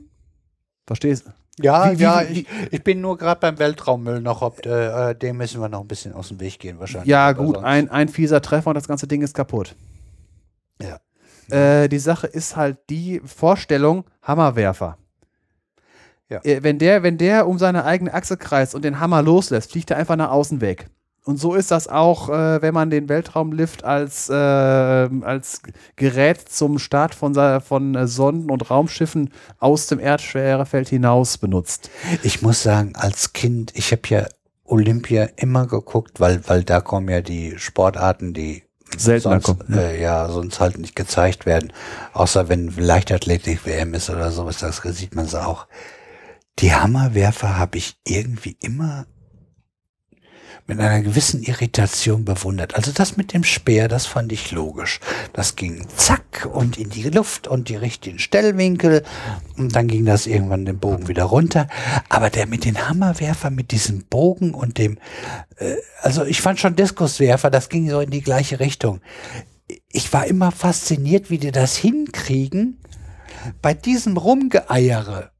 Verstehst 0.86 1.26
du? 1.26 1.30
Ja, 1.60 1.90
Wie- 1.92 1.98
wie- 1.98 2.02
ja, 2.02 2.22
ich, 2.22 2.46
ich 2.70 2.84
bin 2.84 3.00
nur 3.00 3.16
gerade 3.16 3.40
beim 3.40 3.58
Weltraummüll 3.58 4.20
noch, 4.20 4.42
ob 4.42 4.64
äh, 4.66 5.14
dem 5.14 5.38
müssen 5.38 5.60
wir 5.60 5.68
noch 5.68 5.80
ein 5.80 5.88
bisschen 5.88 6.12
aus 6.12 6.28
dem 6.28 6.38
Weg 6.40 6.58
gehen 6.58 6.78
wahrscheinlich. 6.78 7.08
Ja, 7.08 7.28
Aber 7.28 7.44
gut, 7.44 7.56
ein, 7.58 7.90
ein 7.90 8.08
fieser 8.08 8.42
Treffer 8.42 8.68
und 8.68 8.74
das 8.74 8.88
ganze 8.88 9.06
Ding 9.06 9.22
ist 9.22 9.34
kaputt. 9.34 9.74
Ja. 10.82 11.00
Äh, 11.48 11.88
die 11.88 11.98
Sache 11.98 12.26
ist 12.26 12.56
halt 12.56 12.78
die 12.90 13.22
Vorstellung, 13.24 14.04
Hammerwerfer. 14.22 14.98
Ja. 16.28 16.40
Äh, 16.44 16.62
wenn, 16.62 16.78
der, 16.78 17.02
wenn 17.02 17.16
der 17.18 17.46
um 17.46 17.58
seine 17.58 17.84
eigene 17.84 18.12
Achse 18.12 18.36
kreist 18.36 18.74
und 18.74 18.84
den 18.84 19.00
Hammer 19.00 19.22
loslässt, 19.22 19.70
fliegt 19.72 19.90
er 19.90 19.96
einfach 19.96 20.16
nach 20.16 20.30
außen 20.30 20.60
weg. 20.60 20.88
Und 21.26 21.38
so 21.38 21.54
ist 21.54 21.72
das 21.72 21.88
auch, 21.88 22.28
äh, 22.28 22.62
wenn 22.62 22.72
man 22.72 22.88
den 22.88 23.08
Weltraumlift 23.08 23.82
als, 23.82 24.30
äh, 24.30 24.32
als 24.32 25.60
Gerät 25.96 26.48
zum 26.48 26.78
Start 26.78 27.16
von, 27.16 27.34
von 27.60 27.96
äh, 27.96 28.06
Sonden 28.06 28.48
und 28.48 28.70
Raumschiffen 28.70 29.32
aus 29.58 29.88
dem 29.88 29.98
Erdschwerefeld 29.98 30.88
hinaus 30.88 31.36
benutzt. 31.36 31.90
Ich 32.22 32.42
muss 32.42 32.62
sagen, 32.62 32.94
als 32.94 33.32
Kind, 33.32 33.72
ich 33.74 33.90
habe 33.90 34.02
ja 34.08 34.26
Olympia 34.64 35.28
immer 35.34 35.66
geguckt, 35.66 36.20
weil, 36.20 36.46
weil 36.46 36.62
da 36.62 36.80
kommen 36.80 37.08
ja 37.08 37.20
die 37.22 37.58
Sportarten, 37.58 38.32
die 38.32 38.62
Seltener 38.96 39.40
sonst, 39.40 39.58
kommen, 39.58 39.74
ne? 39.74 39.94
äh, 39.94 40.00
ja, 40.00 40.28
sonst 40.28 40.60
halt 40.60 40.78
nicht 40.78 40.94
gezeigt 40.94 41.44
werden. 41.44 41.72
Außer 42.12 42.48
wenn 42.48 42.68
Leichtathletik-WM 42.68 43.94
ist 43.94 44.10
oder 44.10 44.30
sowas, 44.30 44.58
das 44.58 44.76
sieht 44.76 45.16
man 45.16 45.26
sie 45.26 45.44
auch. 45.44 45.66
Die 46.60 46.72
Hammerwerfer 46.72 47.58
habe 47.58 47.78
ich 47.78 47.96
irgendwie 48.04 48.56
immer 48.60 49.06
mit 50.66 50.80
einer 50.80 51.00
gewissen 51.00 51.42
Irritation 51.42 52.24
bewundert. 52.24 52.74
Also 52.74 52.90
das 52.92 53.16
mit 53.16 53.32
dem 53.32 53.44
Speer, 53.44 53.86
das 53.86 54.06
fand 54.06 54.32
ich 54.32 54.50
logisch. 54.50 55.00
Das 55.32 55.54
ging 55.54 55.86
zack 55.96 56.48
und 56.52 56.76
in 56.76 56.90
die 56.90 57.04
Luft 57.04 57.46
und 57.46 57.68
die 57.68 57.76
richtigen 57.76 58.18
Stellwinkel 58.18 59.04
und 59.56 59.76
dann 59.76 59.86
ging 59.86 60.04
das 60.04 60.26
irgendwann 60.26 60.64
den 60.64 60.78
Bogen 60.78 61.06
wieder 61.06 61.24
runter. 61.24 61.68
Aber 62.08 62.30
der 62.30 62.46
mit 62.46 62.64
den 62.64 62.88
Hammerwerfer, 62.88 63.50
mit 63.50 63.70
diesem 63.70 64.04
Bogen 64.06 64.54
und 64.54 64.78
dem, 64.78 64.98
äh, 65.56 65.76
also 66.02 66.24
ich 66.24 66.40
fand 66.40 66.58
schon 66.58 66.74
Diskuswerfer, 66.74 67.50
das 67.50 67.68
ging 67.68 67.88
so 67.88 68.00
in 68.00 68.10
die 68.10 68.22
gleiche 68.22 68.58
Richtung. 68.58 69.00
Ich 69.90 70.12
war 70.12 70.26
immer 70.26 70.50
fasziniert, 70.50 71.30
wie 71.30 71.38
die 71.38 71.52
das 71.52 71.76
hinkriegen, 71.76 72.78
bei 73.62 73.74
diesem 73.74 74.16
Rumgeeiere 74.16 75.30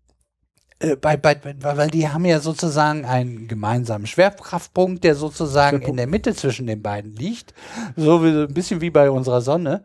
äh, 0.78 0.96
bei, 0.96 1.16
bei, 1.16 1.38
weil 1.60 1.90
die 1.90 2.08
haben 2.08 2.24
ja 2.24 2.40
sozusagen 2.40 3.04
einen 3.04 3.48
gemeinsamen 3.48 4.06
Schwerkraftpunkt, 4.06 5.04
der 5.04 5.14
sozusagen 5.14 5.80
in 5.82 5.96
der 5.96 6.06
Mitte 6.06 6.34
zwischen 6.34 6.66
den 6.66 6.82
beiden 6.82 7.16
liegt. 7.16 7.54
So 7.96 8.22
wie, 8.22 8.28
ein 8.28 8.52
bisschen 8.52 8.80
wie 8.82 8.90
bei 8.90 9.10
unserer 9.10 9.40
Sonne 9.40 9.84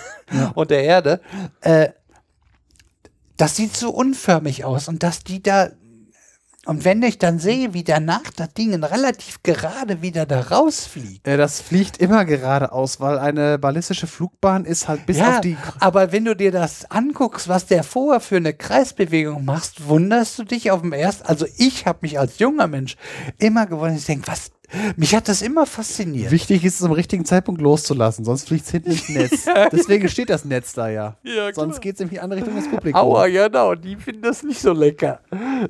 und 0.54 0.70
der 0.70 0.84
Erde. 0.84 1.20
Äh, 1.60 1.90
das 3.36 3.56
sieht 3.56 3.76
so 3.76 3.90
unförmig 3.90 4.64
aus 4.64 4.88
und 4.88 5.02
dass 5.02 5.24
die 5.24 5.42
da. 5.42 5.70
Und 6.70 6.84
wenn 6.84 7.02
ich 7.02 7.18
dann 7.18 7.40
sehe, 7.40 7.74
wie 7.74 7.82
danach 7.82 8.30
das 8.36 8.54
Ding 8.54 8.72
relativ 8.84 9.42
gerade 9.42 10.02
wieder 10.02 10.24
da 10.24 10.40
rausfliegt. 10.40 11.26
Äh, 11.26 11.36
das 11.36 11.60
fliegt 11.60 11.96
immer 11.96 12.24
geradeaus, 12.24 13.00
weil 13.00 13.18
eine 13.18 13.58
ballistische 13.58 14.06
Flugbahn 14.06 14.64
ist 14.64 14.86
halt 14.86 15.04
bis 15.04 15.20
auf 15.20 15.40
die. 15.40 15.56
aber 15.80 16.12
wenn 16.12 16.26
du 16.26 16.36
dir 16.36 16.52
das 16.52 16.88
anguckst, 16.88 17.48
was 17.48 17.66
der 17.66 17.82
vorher 17.82 18.20
für 18.20 18.36
eine 18.36 18.54
Kreisbewegung 18.54 19.44
machst, 19.44 19.88
wunderst 19.88 20.38
du 20.38 20.44
dich 20.44 20.70
auf 20.70 20.82
dem 20.82 20.92
ersten. 20.92 21.26
Also 21.26 21.44
ich 21.56 21.86
habe 21.86 21.98
mich 22.02 22.20
als 22.20 22.38
junger 22.38 22.68
Mensch 22.68 22.94
immer 23.38 23.66
gewundert. 23.66 23.98
Ich 23.98 24.06
denke, 24.06 24.28
was? 24.28 24.52
Mich 24.96 25.14
hat 25.14 25.28
das 25.28 25.42
immer 25.42 25.66
fasziniert. 25.66 26.30
Wichtig 26.30 26.64
ist 26.64 26.80
es, 26.80 26.84
am 26.86 26.92
richtigen 26.92 27.24
Zeitpunkt 27.24 27.60
loszulassen, 27.60 28.24
sonst 28.24 28.48
fliegt 28.48 28.64
es 28.66 28.70
hinten 28.70 28.90
ins 28.92 29.08
Netz. 29.08 29.44
Deswegen 29.72 30.08
steht 30.08 30.30
das 30.30 30.44
Netz 30.44 30.72
da 30.72 30.88
ja. 30.88 31.16
Ja, 31.22 31.52
sonst 31.52 31.80
geht 31.80 31.94
es 31.94 32.00
nämlich 32.00 32.12
in 32.12 32.18
die 32.18 32.20
andere 32.20 32.40
Richtung 32.40 32.56
ins 32.56 32.68
Publikum. 32.70 33.00
Aua, 33.00 33.26
genau, 33.28 33.74
die 33.74 33.96
finden 33.96 34.22
das 34.22 34.42
nicht 34.42 34.60
so 34.60 34.72
lecker. 34.72 35.20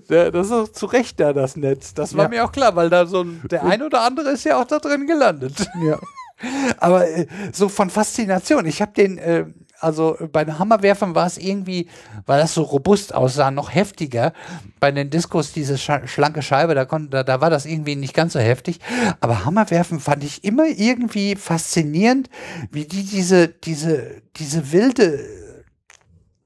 Das 0.09 0.47
ist 0.47 0.53
auch 0.53 0.69
zu 0.69 0.87
Recht 0.87 1.19
da, 1.21 1.33
das 1.33 1.57
Netz. 1.57 1.95
Das 1.95 2.17
war 2.17 2.25
Ja. 2.25 2.29
mir 2.29 2.45
auch 2.45 2.53
klar, 2.53 2.77
weil 2.77 2.91
da 2.91 3.07
so 3.07 3.23
ein, 3.23 3.41
der 3.51 3.65
ein 3.65 3.83
oder 3.83 4.03
andere 4.03 4.31
ist 4.31 4.45
ja 4.45 4.61
auch 4.61 4.67
da 4.67 4.79
drin 4.79 5.07
gelandet. 5.07 5.55
Ja. 5.85 5.99
Aber 6.79 7.09
äh, 7.09 7.27
so 7.53 7.69
von 7.69 7.91
Faszination. 7.91 8.65
Ich 8.67 8.81
habe 8.81 8.93
den, 8.93 9.19
äh, 9.19 9.47
also 9.81 10.17
äh, 10.19 10.27
bei 10.27 10.45
den 10.45 10.59
Hammerwerfern 10.59 11.15
war 11.15 11.27
es 11.27 11.39
irgendwie, 11.39 11.89
weil 12.27 12.41
das 12.41 12.55
so 12.55 12.63
robust 12.63 13.15
aussah, 13.15 13.51
noch 13.51 13.75
heftiger. 13.75 14.33
Bei 14.79 14.93
den 14.93 15.11
Diskos 15.11 15.53
diese 15.53 15.79
scha 15.79 16.07
schlanke 16.07 16.43
Scheibe, 16.43 16.75
da, 16.75 16.85
konnte, 16.85 17.11
da, 17.11 17.23
da 17.23 17.41
war 17.41 17.51
das 17.51 17.67
irgendwie 17.67 17.97
nicht 17.97 18.15
ganz 18.15 18.35
so 18.35 18.39
heftig. 18.39 18.81
Aber 19.21 19.45
Hammerwerfen 19.45 20.01
fand 20.01 20.25
ich 20.25 20.45
immer 20.45 20.67
irgendwie 20.67 21.37
faszinierend, 21.37 22.29
wie 22.71 22.85
die 22.85 23.05
diese, 23.05 23.49
diese, 23.49 24.23
diese 24.37 24.73
wilde 24.73 25.40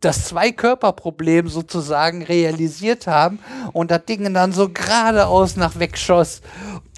das 0.05 0.27
Zwei-Körper-Problem 0.27 1.49
sozusagen 1.49 2.23
realisiert 2.23 3.07
haben 3.07 3.39
und 3.73 3.91
das 3.91 4.05
Ding 4.05 4.33
dann 4.35 4.53
so 4.53 4.69
geradeaus 4.69 5.57
nach 5.57 5.79
wegschoss. 5.79 6.43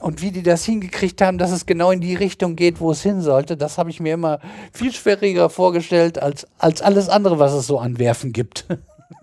Und 0.00 0.20
wie 0.22 0.30
die 0.30 0.42
das 0.42 0.64
hingekriegt 0.64 1.22
haben, 1.22 1.38
dass 1.38 1.52
es 1.52 1.66
genau 1.66 1.90
in 1.90 2.00
die 2.00 2.14
Richtung 2.14 2.56
geht, 2.56 2.80
wo 2.80 2.90
es 2.90 3.02
hin 3.02 3.22
sollte, 3.22 3.56
das 3.56 3.78
habe 3.78 3.90
ich 3.90 4.00
mir 4.00 4.14
immer 4.14 4.40
viel 4.72 4.92
schwieriger 4.92 5.48
vorgestellt 5.48 6.22
als, 6.22 6.46
als 6.58 6.82
alles 6.82 7.08
andere, 7.08 7.38
was 7.38 7.52
es 7.52 7.66
so 7.66 7.78
an 7.78 7.98
Werfen 7.98 8.32
gibt. 8.32 8.66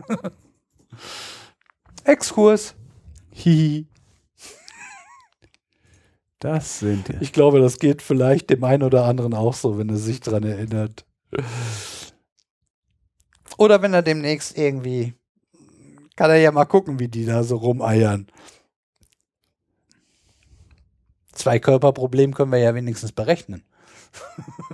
Exkurs. 2.04 2.74
Hihi. 3.32 3.88
Das 6.40 6.80
sind. 6.80 7.10
Ich 7.22 7.32
glaube, 7.32 7.62
das 7.62 7.80
geht 7.80 8.02
vielleicht 8.02 8.50
dem 8.50 8.64
einen 8.66 8.84
oder 8.84 9.06
anderen 9.06 9.34
auch 9.34 9.54
so, 9.54 9.78
wenn 9.78 9.88
er 9.88 9.96
sich 9.96 10.20
dran 10.20 10.44
erinnert. 10.44 11.06
Oder 13.58 13.82
wenn 13.82 13.94
er 13.94 14.02
demnächst 14.02 14.58
irgendwie, 14.58 15.14
kann 16.16 16.30
er 16.30 16.38
ja 16.38 16.52
mal 16.52 16.66
gucken, 16.66 17.00
wie 17.00 17.08
die 17.08 17.26
da 17.26 17.44
so 17.44 17.58
rumeiern. 17.58 18.28
Zwei 21.34 21.60
Körperproblem 21.60 22.34
können 22.34 22.52
wir 22.52 22.60
ja 22.60 22.76
wenigstens 22.76 23.12
berechnen. 23.12 23.64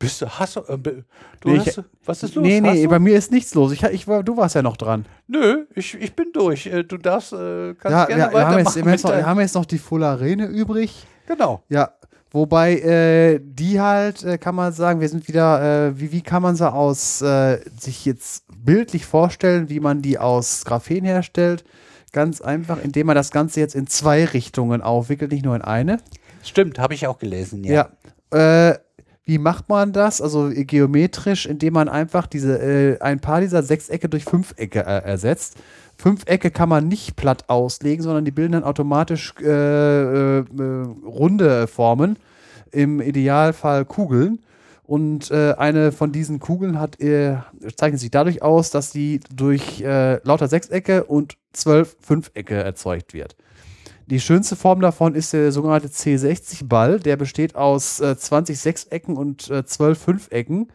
Bist 0.00 0.22
du, 0.22 0.28
hast 0.28 0.54
du, 0.54 0.60
äh, 0.60 0.78
du 0.78 1.02
Nee, 1.44 1.56
ich- 1.56 1.66
hast, 1.76 1.82
was 2.04 2.22
ist 2.22 2.36
los? 2.36 2.44
Nee, 2.44 2.60
nee, 2.60 2.86
bei 2.86 3.00
mir 3.00 3.16
ist 3.16 3.32
nichts 3.32 3.54
los. 3.54 3.72
Ich, 3.72 3.82
ich 3.82 4.06
war, 4.06 4.22
du 4.22 4.36
warst 4.36 4.54
ja 4.54 4.62
noch 4.62 4.76
dran. 4.76 5.06
Nö, 5.26 5.66
ich, 5.74 5.94
ich 5.94 6.14
bin 6.14 6.30
durch. 6.32 6.66
Äh, 6.66 6.84
Du 6.84 6.98
darfst, 6.98 7.32
äh, 7.32 7.74
kannst 7.74 7.90
Ja, 7.90 8.04
gerne 8.04 8.32
wir, 8.32 8.38
wir, 8.38 8.46
haben 8.46 8.58
jetzt, 8.58 8.76
wir, 8.76 8.82
haben 8.82 8.90
jetzt 8.92 9.02
noch, 9.04 9.10
wir 9.10 9.26
haben 9.26 9.40
jetzt 9.40 9.54
noch 9.56 9.64
die 9.64 9.78
Full 9.78 10.04
Arene 10.04 10.46
übrig. 10.46 11.04
genau. 11.26 11.64
Ja, 11.68 11.94
Wobei 12.30 12.78
äh, 12.78 13.40
die 13.42 13.80
halt, 13.80 14.22
äh, 14.22 14.36
kann 14.36 14.54
man 14.54 14.72
sagen, 14.72 15.00
wir 15.00 15.08
sind 15.08 15.28
wieder, 15.28 15.88
äh, 15.88 16.00
wie, 16.00 16.12
wie 16.12 16.20
kann 16.20 16.42
man 16.42 16.56
sie 16.56 16.70
aus, 16.70 17.22
äh, 17.22 17.60
sich 17.78 18.04
jetzt 18.04 18.44
bildlich 18.54 19.06
vorstellen, 19.06 19.70
wie 19.70 19.80
man 19.80 20.02
die 20.02 20.18
aus 20.18 20.64
Graphen 20.64 21.04
herstellt? 21.04 21.64
Ganz 22.12 22.40
einfach, 22.40 22.82
indem 22.82 23.06
man 23.06 23.16
das 23.16 23.30
Ganze 23.30 23.60
jetzt 23.60 23.74
in 23.74 23.86
zwei 23.86 24.24
Richtungen 24.24 24.82
aufwickelt, 24.82 25.32
nicht 25.32 25.44
nur 25.44 25.56
in 25.56 25.62
eine. 25.62 25.98
Stimmt, 26.42 26.78
habe 26.78 26.94
ich 26.94 27.06
auch 27.06 27.18
gelesen, 27.18 27.64
ja. 27.64 27.88
Ja. 28.32 28.70
Äh, 28.70 28.78
wie 29.24 29.38
macht 29.38 29.68
man 29.68 29.92
das? 29.92 30.22
Also 30.22 30.48
äh, 30.50 30.64
geometrisch, 30.64 31.46
indem 31.46 31.74
man 31.74 31.88
einfach 31.88 32.26
diese, 32.26 32.58
äh, 32.58 32.98
ein 33.00 33.20
paar 33.20 33.40
dieser 33.40 33.62
Sechsecke 33.62 34.08
durch 34.08 34.24
Fünfecke 34.24 34.80
ersetzt. 34.80 35.56
Fünfecke 35.98 36.50
kann 36.52 36.68
man 36.68 36.86
nicht 36.86 37.16
platt 37.16 37.48
auslegen, 37.48 38.04
sondern 38.04 38.24
die 38.24 38.30
bilden 38.30 38.52
dann 38.52 38.64
automatisch 38.64 39.34
äh, 39.40 39.46
äh, 39.46 40.38
äh, 40.38 40.44
runde 41.04 41.66
Formen. 41.66 42.16
Im 42.70 43.00
Idealfall 43.00 43.84
Kugeln. 43.84 44.40
Und 44.84 45.30
äh, 45.30 45.54
eine 45.58 45.92
von 45.92 46.12
diesen 46.12 46.38
Kugeln 46.38 46.78
hat, 46.78 47.00
äh, 47.00 47.36
zeichnet 47.76 48.00
sich 48.00 48.10
dadurch 48.10 48.42
aus, 48.42 48.70
dass 48.70 48.92
sie 48.92 49.20
durch 49.34 49.80
äh, 49.80 50.20
lauter 50.22 50.48
Sechsecke 50.48 51.04
und 51.04 51.36
zwölf 51.52 51.96
Fünfecke 52.00 52.54
erzeugt 52.54 53.12
wird. 53.12 53.36
Die 54.06 54.20
schönste 54.20 54.56
Form 54.56 54.80
davon 54.80 55.14
ist 55.14 55.34
der 55.34 55.52
sogenannte 55.52 55.88
C60-Ball. 55.88 57.00
Der 57.00 57.16
besteht 57.16 57.56
aus 57.56 58.00
äh, 58.00 58.16
20 58.16 58.58
Sechsecken 58.58 59.16
und 59.16 59.50
äh, 59.50 59.66
12 59.66 59.98
Fünfecken. 59.98 60.68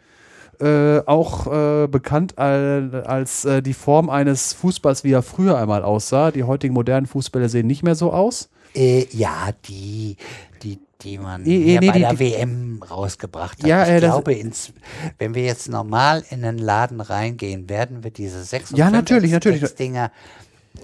Äh, 0.63 1.01
auch 1.07 1.47
äh, 1.47 1.87
bekannt 1.87 2.37
als, 2.37 2.93
als 3.05 3.43
äh, 3.45 3.61
die 3.61 3.73
Form 3.73 4.09
eines 4.09 4.53
Fußballs, 4.53 5.03
wie 5.03 5.11
er 5.11 5.21
früher 5.21 5.57
einmal 5.57 5.83
aussah. 5.83 6.31
Die 6.31 6.43
heutigen 6.43 6.73
modernen 6.73 7.05
Fußbälle 7.05 7.49
sehen 7.49 7.67
nicht 7.67 7.83
mehr 7.83 7.95
so 7.95 8.13
aus. 8.13 8.49
Äh, 8.73 9.05
ja, 9.11 9.49
die, 9.67 10.15
die, 10.61 10.79
die 11.01 11.17
man 11.17 11.43
Nee, 11.43 11.77
nee, 11.79 11.85
bei 11.87 11.91
die- 11.93 11.99
der 11.99 12.13
die- 12.13 12.19
WM 12.19 12.81
rausgebracht 12.89 13.59
hat. 13.61 13.67
Ja, 13.67 13.83
ich 13.83 13.89
äh, 13.89 13.99
glaube, 13.99 14.33
ins, 14.33 14.71
wenn 15.19 15.35
wir 15.35 15.43
jetzt 15.43 15.67
normal 15.67 16.23
in 16.29 16.43
den 16.43 16.57
Laden 16.59 17.01
reingehen, 17.01 17.67
werden 17.69 18.03
wir 18.03 18.11
diese 18.11 18.43
sechs 18.43 18.71
und 18.71 18.77
Ja, 18.77 18.89
natürlich, 18.89 19.31
natürlich. 19.31 19.61
Dinger 19.75 20.11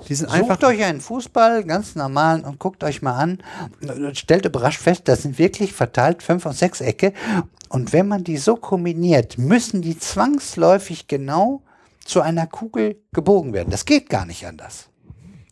Die 0.07 0.15
sind 0.15 0.29
einfach. 0.29 0.55
Sucht 0.55 0.63
euch 0.65 0.83
einen 0.83 1.01
Fußball, 1.01 1.63
ganz 1.63 1.95
normal, 1.95 2.41
und 2.41 2.59
guckt 2.59 2.83
euch 2.83 3.01
mal 3.01 3.17
an. 3.17 3.39
Stellt 4.13 4.45
überrascht 4.45 4.81
fest, 4.81 5.03
das 5.05 5.23
sind 5.23 5.37
wirklich 5.39 5.73
verteilt 5.73 6.23
fünf 6.23 6.45
und 6.45 6.53
sechs 6.53 6.81
Ecke. 6.81 7.13
Und 7.69 7.93
wenn 7.93 8.07
man 8.07 8.23
die 8.23 8.37
so 8.37 8.55
kombiniert, 8.55 9.37
müssen 9.37 9.81
die 9.81 9.97
zwangsläufig 9.97 11.07
genau 11.07 11.63
zu 12.03 12.21
einer 12.21 12.47
Kugel 12.47 13.01
gebogen 13.13 13.53
werden. 13.53 13.69
Das 13.69 13.85
geht 13.85 14.09
gar 14.09 14.25
nicht 14.25 14.45
anders. 14.45 14.89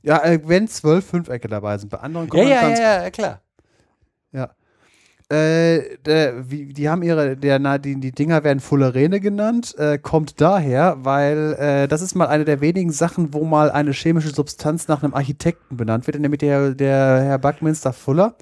Ja, 0.02 0.24
äh, 0.24 0.40
wenn 0.46 0.68
zwölf 0.68 1.06
Fünfecke 1.06 1.48
dabei 1.48 1.78
sind. 1.78 1.90
Bei 1.90 2.00
anderen 2.00 2.30
kommt 2.30 2.44
Ja, 2.44 2.70
ja, 2.70 2.70
ja, 2.70 3.04
ja, 3.04 3.12
klar. 3.12 3.42
Äh, 5.30 5.98
der, 6.06 6.50
wie, 6.50 6.72
die 6.72 6.88
haben 6.88 7.04
ihre, 7.04 7.36
der, 7.36 7.60
na, 7.60 7.78
die, 7.78 8.00
die 8.00 8.14
Dinger 8.14 8.46
werden 8.46 8.62
Fullerene 8.62 9.20
genannt, 9.20 9.76
äh, 9.78 9.98
kommt 9.98 10.40
daher, 10.40 11.00
weil 11.02 11.54
äh, 11.60 11.88
das 11.90 12.02
ist 12.02 12.16
mal 12.16 12.28
eine 12.28 12.46
der 12.46 12.62
wenigen 12.62 12.92
Sachen, 12.94 13.34
wo 13.34 13.44
mal 13.44 13.70
eine 13.70 13.92
chemische 13.92 14.30
Substanz 14.30 14.88
nach 14.88 15.04
einem 15.04 15.14
Architekten 15.14 15.76
benannt 15.76 16.08
wird, 16.08 16.18
nämlich 16.18 16.40
der, 16.40 16.74
der 16.74 17.22
Herr 17.24 17.40
Buckminster 17.40 17.92
Fuller. 17.92 18.36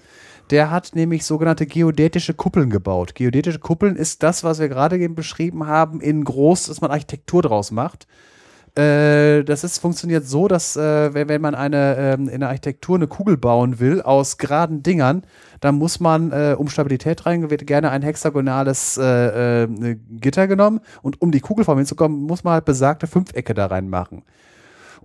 Der 0.51 0.69
hat 0.69 0.91
nämlich 0.93 1.25
sogenannte 1.25 1.65
geodätische 1.65 2.35
Kuppeln 2.35 2.69
gebaut. 2.69 3.15
Geodätische 3.15 3.57
Kuppeln 3.57 3.95
ist 3.95 4.21
das, 4.21 4.43
was 4.43 4.59
wir 4.59 4.69
gerade 4.69 4.99
eben 4.99 5.15
beschrieben 5.15 5.65
haben, 5.65 6.01
in 6.01 6.23
groß, 6.23 6.67
dass 6.67 6.81
man 6.81 6.91
Architektur 6.91 7.41
draus 7.41 7.71
macht. 7.71 8.05
Äh, 8.77 9.43
das 9.45 9.63
ist, 9.63 9.79
funktioniert 9.79 10.27
so, 10.27 10.49
dass 10.49 10.75
äh, 10.75 11.13
wenn, 11.13 11.29
wenn 11.29 11.41
man 11.41 11.55
eine, 11.55 11.95
ähm, 11.97 12.27
in 12.27 12.41
der 12.41 12.49
Architektur 12.49 12.97
eine 12.97 13.07
Kugel 13.07 13.37
bauen 13.37 13.79
will 13.79 14.01
aus 14.01 14.37
geraden 14.37 14.83
Dingern, 14.83 15.23
dann 15.61 15.75
muss 15.75 16.01
man, 16.01 16.31
äh, 16.33 16.55
um 16.57 16.67
Stabilität 16.67 17.25
rein, 17.25 17.49
wird 17.49 17.65
gerne 17.67 17.89
ein 17.91 18.01
hexagonales 18.01 18.97
äh, 18.97 19.63
äh, 19.63 19.95
Gitter 20.19 20.47
genommen 20.47 20.81
und 21.01 21.21
um 21.21 21.31
die 21.31 21.39
Kugelform 21.39 21.77
hinzukommen, 21.77 22.23
muss 22.23 22.43
man 22.43 22.53
halt 22.53 22.65
besagte 22.65 23.07
Fünfecke 23.07 23.53
da 23.53 23.67
reinmachen. 23.67 24.23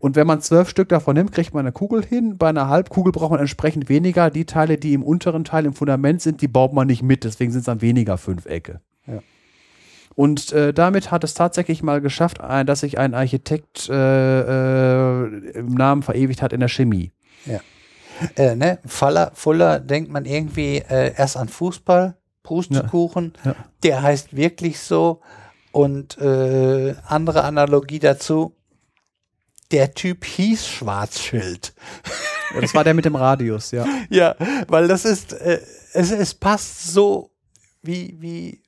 Und 0.01 0.17
wenn 0.17 0.27
man 0.27 0.41
zwölf 0.41 0.69
Stück 0.69 0.89
davon 0.89 1.15
nimmt, 1.15 1.31
kriegt 1.31 1.55
man 1.55 1.61
eine 1.61 1.73
Kugel 1.73 2.05
hin. 2.05 2.39
Bei 2.39 2.49
einer 2.49 2.69
Halbkugel 2.69 3.13
braucht 3.13 3.31
man 3.31 3.41
entsprechend 3.41 3.89
weniger. 3.89 4.31
Die 4.31 4.47
Teile, 4.47 4.79
die 4.79 4.95
im 4.95 5.03
unteren 5.03 5.45
Teil 5.45 5.67
im 5.67 5.75
Fundament 5.75 6.23
sind, 6.23 6.41
die 6.41 6.49
baut 6.49 6.73
man 6.73 6.87
nicht 6.87 7.03
mit. 7.03 7.23
Deswegen 7.23 7.53
sind 7.53 7.61
es 7.61 7.67
dann 7.67 7.83
weniger 7.83 8.17
Fünfecke. 8.17 8.81
Und 10.15 10.53
äh, 10.53 10.75
damit 10.75 11.11
hat 11.11 11.25
es 11.25 11.35
tatsächlich 11.35 11.83
mal 11.83 12.01
geschafft, 12.01 12.41
ein, 12.41 12.67
dass 12.67 12.81
sich 12.81 12.99
ein 12.99 13.15
Architekt 13.15 13.89
äh, 13.89 15.23
äh, 15.23 15.51
im 15.53 15.75
Namen 15.75 16.03
verewigt 16.03 16.43
hat 16.43 16.53
in 16.53 16.61
der 16.61 16.69
Chemie. 16.69 17.13
Äh, 18.37 18.55
ne? 18.55 18.79
Fuller, 18.85 19.33
Fuller 19.35 19.81
denkt 19.81 20.11
man 20.11 20.25
irgendwie 20.25 20.79
äh, 20.79 21.15
erst 21.17 21.37
an 21.37 21.49
Fußball, 21.49 22.17
Pustekuchen. 22.43 23.35
Ja. 23.45 23.55
Der 23.83 24.03
heißt 24.03 24.37
wirklich 24.37 24.81
so. 24.81 25.21
Und 25.73 26.19
äh, 26.19 26.95
andere 27.07 27.45
Analogie 27.45 28.01
dazu. 28.01 28.57
Der 29.71 29.95
Typ 29.95 30.25
hieß 30.25 30.67
Schwarzschild. 30.67 31.73
Ja, 32.55 32.61
das 32.61 32.75
war 32.75 32.83
der 32.83 32.95
mit 32.95 33.05
dem 33.05 33.15
Radius, 33.15 33.71
ja. 33.71 33.87
Ja, 34.11 34.35
weil 34.67 34.89
das 34.89 35.05
ist, 35.05 35.33
äh, 35.33 35.61
es, 35.93 36.11
es 36.11 36.35
passt 36.35 36.93
so 36.93 37.31
wie, 37.83 38.17
wie, 38.19 38.60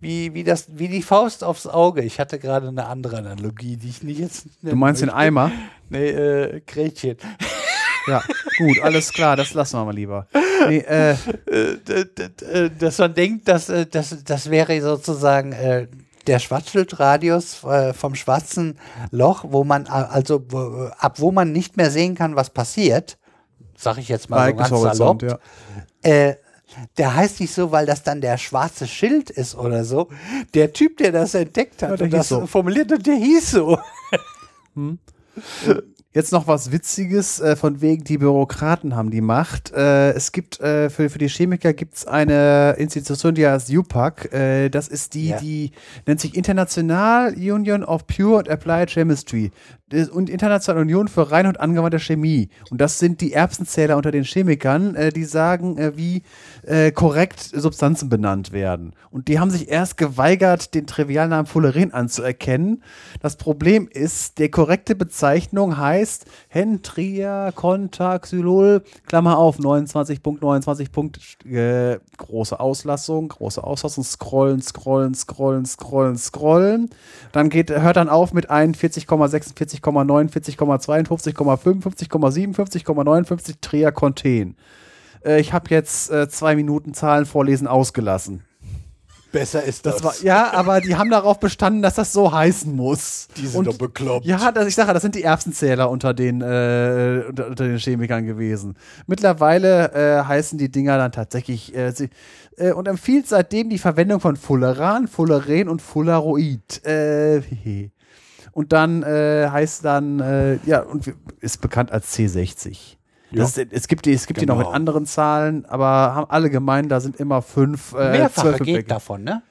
wie, 0.00 0.32
wie, 0.34 0.44
das, 0.44 0.66
wie 0.70 0.88
die 0.88 1.02
Faust 1.02 1.44
aufs 1.44 1.66
Auge. 1.66 2.02
Ich 2.02 2.18
hatte 2.18 2.38
gerade 2.38 2.68
eine 2.68 2.86
andere 2.86 3.18
Analogie, 3.18 3.76
die 3.76 3.88
ich 3.90 4.02
nicht 4.02 4.18
jetzt. 4.20 4.46
Du 4.62 4.74
meinst 4.76 5.02
den 5.02 5.10
Eimer? 5.10 5.52
Nee, 5.88 6.08
äh, 6.10 6.60
Gretchen. 6.66 7.16
Ja, 8.06 8.22
gut, 8.58 8.80
alles 8.80 9.12
klar, 9.12 9.36
das 9.36 9.52
lassen 9.54 9.76
wir 9.78 9.84
mal 9.84 9.94
lieber. 9.94 10.26
Nee, 10.68 10.78
äh, 10.78 11.10
Äh, 11.12 11.76
d- 11.86 12.70
dass 12.78 12.98
man 12.98 13.12
denkt, 13.14 13.46
dass, 13.48 13.68
äh, 13.68 13.86
das, 13.86 14.16
das 14.24 14.50
wäre 14.50 14.80
sozusagen 14.80 15.52
äh, 15.52 15.86
der 16.26 16.38
Schwarzschildradius 16.38 17.62
äh, 17.64 17.92
vom 17.92 18.14
schwarzen 18.14 18.78
Loch, 19.10 19.44
wo 19.48 19.64
man 19.64 19.86
äh, 19.86 19.90
also 19.90 20.42
wo, 20.48 20.88
ab 20.98 21.20
wo 21.20 21.30
man 21.32 21.52
nicht 21.52 21.76
mehr 21.76 21.90
sehen 21.90 22.14
kann, 22.14 22.36
was 22.36 22.50
passiert, 22.50 23.18
sag 23.76 23.98
ich 23.98 24.08
jetzt 24.08 24.30
mal 24.30 24.46
so 24.50 24.56
ganz 24.56 24.70
salopp, 24.98 25.22
ja. 25.22 25.38
Der 26.98 27.14
heißt 27.14 27.40
nicht 27.40 27.52
so, 27.52 27.72
weil 27.72 27.86
das 27.86 28.02
dann 28.02 28.20
der 28.20 28.38
schwarze 28.38 28.86
Schild 28.86 29.30
ist 29.30 29.54
oder 29.54 29.84
so. 29.84 30.08
Der 30.54 30.72
Typ, 30.72 30.96
der 30.98 31.12
das 31.12 31.34
entdeckt 31.34 31.82
hat 31.82 31.98
Ja, 31.98 32.04
und 32.04 32.12
das 32.12 32.28
so. 32.28 32.46
formuliert 32.46 32.90
hat, 32.92 33.06
der 33.06 33.16
hieß 33.16 33.50
so. 33.50 33.78
Jetzt 36.12 36.32
noch 36.32 36.48
was 36.48 36.72
Witziges, 36.72 37.38
äh, 37.38 37.54
von 37.54 37.80
wegen 37.80 38.02
die 38.02 38.18
Bürokraten 38.18 38.96
haben 38.96 39.12
die 39.12 39.20
Macht. 39.20 39.70
Äh, 39.72 40.10
es 40.10 40.32
gibt 40.32 40.58
äh, 40.58 40.90
für, 40.90 41.08
für 41.08 41.18
die 41.18 41.28
Chemiker 41.28 41.72
gibt 41.72 41.94
es 41.94 42.04
eine 42.04 42.74
Institution, 42.78 43.36
die 43.36 43.46
heißt 43.46 43.70
UPAC. 43.70 44.32
Äh, 44.32 44.70
das 44.70 44.88
ist 44.88 45.14
die, 45.14 45.28
Ja. 45.28 45.38
die 45.38 45.70
nennt 46.08 46.20
sich 46.20 46.34
International 46.34 47.32
Union 47.34 47.84
of 47.84 48.08
Pure 48.08 48.40
and 48.40 48.48
Applied 48.48 48.90
Chemistry 48.90 49.52
und 50.12 50.28
Internationale 50.30 50.82
Union 50.82 51.06
für 51.06 51.30
rein 51.30 51.46
und 51.46 51.60
angewandte 51.60 52.00
Chemie. 52.00 52.48
Und 52.70 52.80
das 52.80 52.98
sind 52.98 53.20
die 53.20 53.32
Erbsenzähler 53.32 53.96
unter 53.96 54.10
den 54.10 54.24
Chemikern, 54.24 54.96
äh, 54.96 55.12
die 55.12 55.24
sagen, 55.24 55.78
äh, 55.78 55.96
wie 55.96 56.24
äh, 56.70 56.92
korrekt 56.92 57.40
Substanzen 57.40 58.08
benannt 58.08 58.52
werden. 58.52 58.92
Und 59.10 59.26
die 59.26 59.40
haben 59.40 59.50
sich 59.50 59.68
erst 59.68 59.96
geweigert, 59.96 60.72
den 60.74 60.86
Trivialnamen 60.86 61.46
Fullerin 61.46 61.92
anzuerkennen. 61.92 62.84
Das 63.20 63.34
Problem 63.34 63.88
ist, 63.88 64.38
die 64.38 64.48
korrekte 64.50 64.94
Bezeichnung 64.94 65.78
heißt 65.78 66.26
Hentriacontaxylol, 66.48 68.84
Klammer 69.06 69.38
auf, 69.38 69.58
29.29 69.58 70.92
Punkt, 70.92 71.18
äh, 71.44 71.98
große 72.16 72.60
Auslassung, 72.60 73.26
große 73.28 73.64
Auslassung, 73.64 74.04
scrollen, 74.04 74.62
scrollen, 74.62 75.14
scrollen, 75.14 75.66
scrollen, 75.66 76.16
scrollen. 76.16 76.90
Dann 77.32 77.48
geht, 77.48 77.70
hört 77.70 77.96
dann 77.96 78.08
auf 78.08 78.32
mit 78.32 78.48
41,6, 78.48 79.56
40,9, 79.56 80.30
40,2, 80.30 81.08
50,5, 81.08 81.82
50,7, 81.82 82.54
50,59 82.54 83.54
Triaconten. 83.60 84.54
Äh, 85.24 85.40
ich 85.40 85.52
habe 85.52 85.66
jetzt 85.70 86.10
äh, 86.10 86.28
zwei 86.28 86.54
Minuten 86.56 86.94
Zahlen 86.94 87.26
vorlesen 87.26 87.66
ausgelassen. 87.66 88.44
Besser 89.32 89.62
ist 89.62 89.86
Das 89.86 90.02
war, 90.02 90.12
ja, 90.24 90.52
aber 90.54 90.80
die 90.80 90.96
haben 90.96 91.08
darauf 91.08 91.38
bestanden, 91.38 91.82
dass 91.82 91.94
das 91.94 92.12
so 92.12 92.32
heißen 92.32 92.74
muss. 92.74 93.28
Die 93.36 93.46
sind 93.46 93.60
Und- 93.60 93.66
doch 93.68 93.78
bekloppt. 93.78 94.26
Ja, 94.26 94.50
das, 94.50 94.66
ich 94.66 94.74
sage, 94.74 94.92
das 94.92 95.02
sind 95.02 95.14
die 95.14 95.22
Erbsenzähler 95.22 95.88
unter 95.88 96.12
den, 96.14 96.40
äh, 96.40 97.22
unter, 97.28 97.46
unter 97.46 97.64
den 97.68 97.78
Chemikern 97.78 98.26
gewesen. 98.26 98.76
Mittlerweile 99.06 99.92
äh, 99.92 100.24
heißen 100.24 100.58
die 100.58 100.68
Dinger 100.68 100.98
dann 100.98 101.12
tatsächlich 101.12 101.76
äh, 101.76 101.92
sie, 101.92 102.10
äh, 102.56 102.72
und 102.72 102.88
empfiehlt 102.88 103.28
seitdem 103.28 103.70
die 103.70 103.78
Verwendung 103.78 104.18
von 104.18 104.34
Fulleran, 104.34 105.06
Fulleren 105.06 105.68
und 105.68 105.80
Fullaroid. 105.80 106.84
Äh, 106.84 107.42
und 108.50 108.72
dann 108.72 109.04
äh, 109.04 109.48
heißt 109.48 109.84
dann, 109.84 110.58
ja, 110.66 110.80
und 110.80 111.14
ist 111.40 111.60
bekannt 111.60 111.92
als 111.92 112.16
C60. 112.18 112.96
Das, 113.32 113.56
ist- 113.56 113.72
es 113.72 113.88
gibt 113.88 114.06
die, 114.06 114.12
es 114.12 114.26
gibt 114.26 114.40
die 114.40 114.46
noch 114.46 114.56
mit 114.56 114.66
Genau. 114.66 114.76
anderen 114.76 115.06
Zahlen, 115.06 115.64
aber 115.66 115.86
haben 116.14 116.30
alle 116.30 116.50
gemein, 116.50 116.88
da 116.88 117.00
sind 117.00 117.16
immer 117.16 117.42
fünf, 117.42 117.92
äh, 117.94 118.10
Mehrfache 118.12 118.52
geht 118.52 118.66
Fünfecke. 118.66 118.88
davon, 118.88 119.22
ne? 119.24 119.42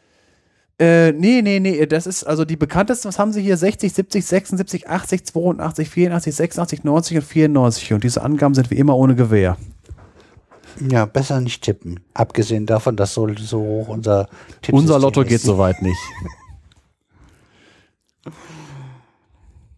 Äh, 0.82 1.12
nee, 1.12 1.42
nee, 1.42 1.60
nee, 1.60 1.86
das 1.86 2.08
ist 2.08 2.24
also 2.24 2.46
die 2.46 2.56
bekanntesten, 2.56 3.10
was 3.10 3.20
haben 3.20 3.34
sie 3.34 3.42
hier? 3.42 3.58
60, 3.58 3.92
70, 3.92 4.26
76, 4.26 4.88
80, 4.90 5.26
82, 5.26 5.90
84, 5.90 6.36
86, 6.36 6.84
90 6.86 7.18
und 7.18 7.24
94 7.24 7.94
und 7.94 8.04
diese 8.04 8.22
Angaben 8.22 8.56
sind 8.56 8.72
wie 8.72 8.76
immer 8.78 8.96
ohne 8.96 9.16
Gewähr. 9.16 9.58
Ja, 10.90 11.04
besser 11.06 11.42
nicht 11.42 11.62
tippen. 11.64 12.00
Abgesehen 12.14 12.66
davon, 12.66 12.96
dass 12.96 13.14
so, 13.14 13.28
so 13.36 13.60
hoch 13.60 13.88
unser 13.90 14.30
Tipp 14.62 14.74
Unser 14.74 15.00
Lotto 15.00 15.24
geht 15.26 15.42
soweit 15.42 15.82
nicht. 15.82 16.00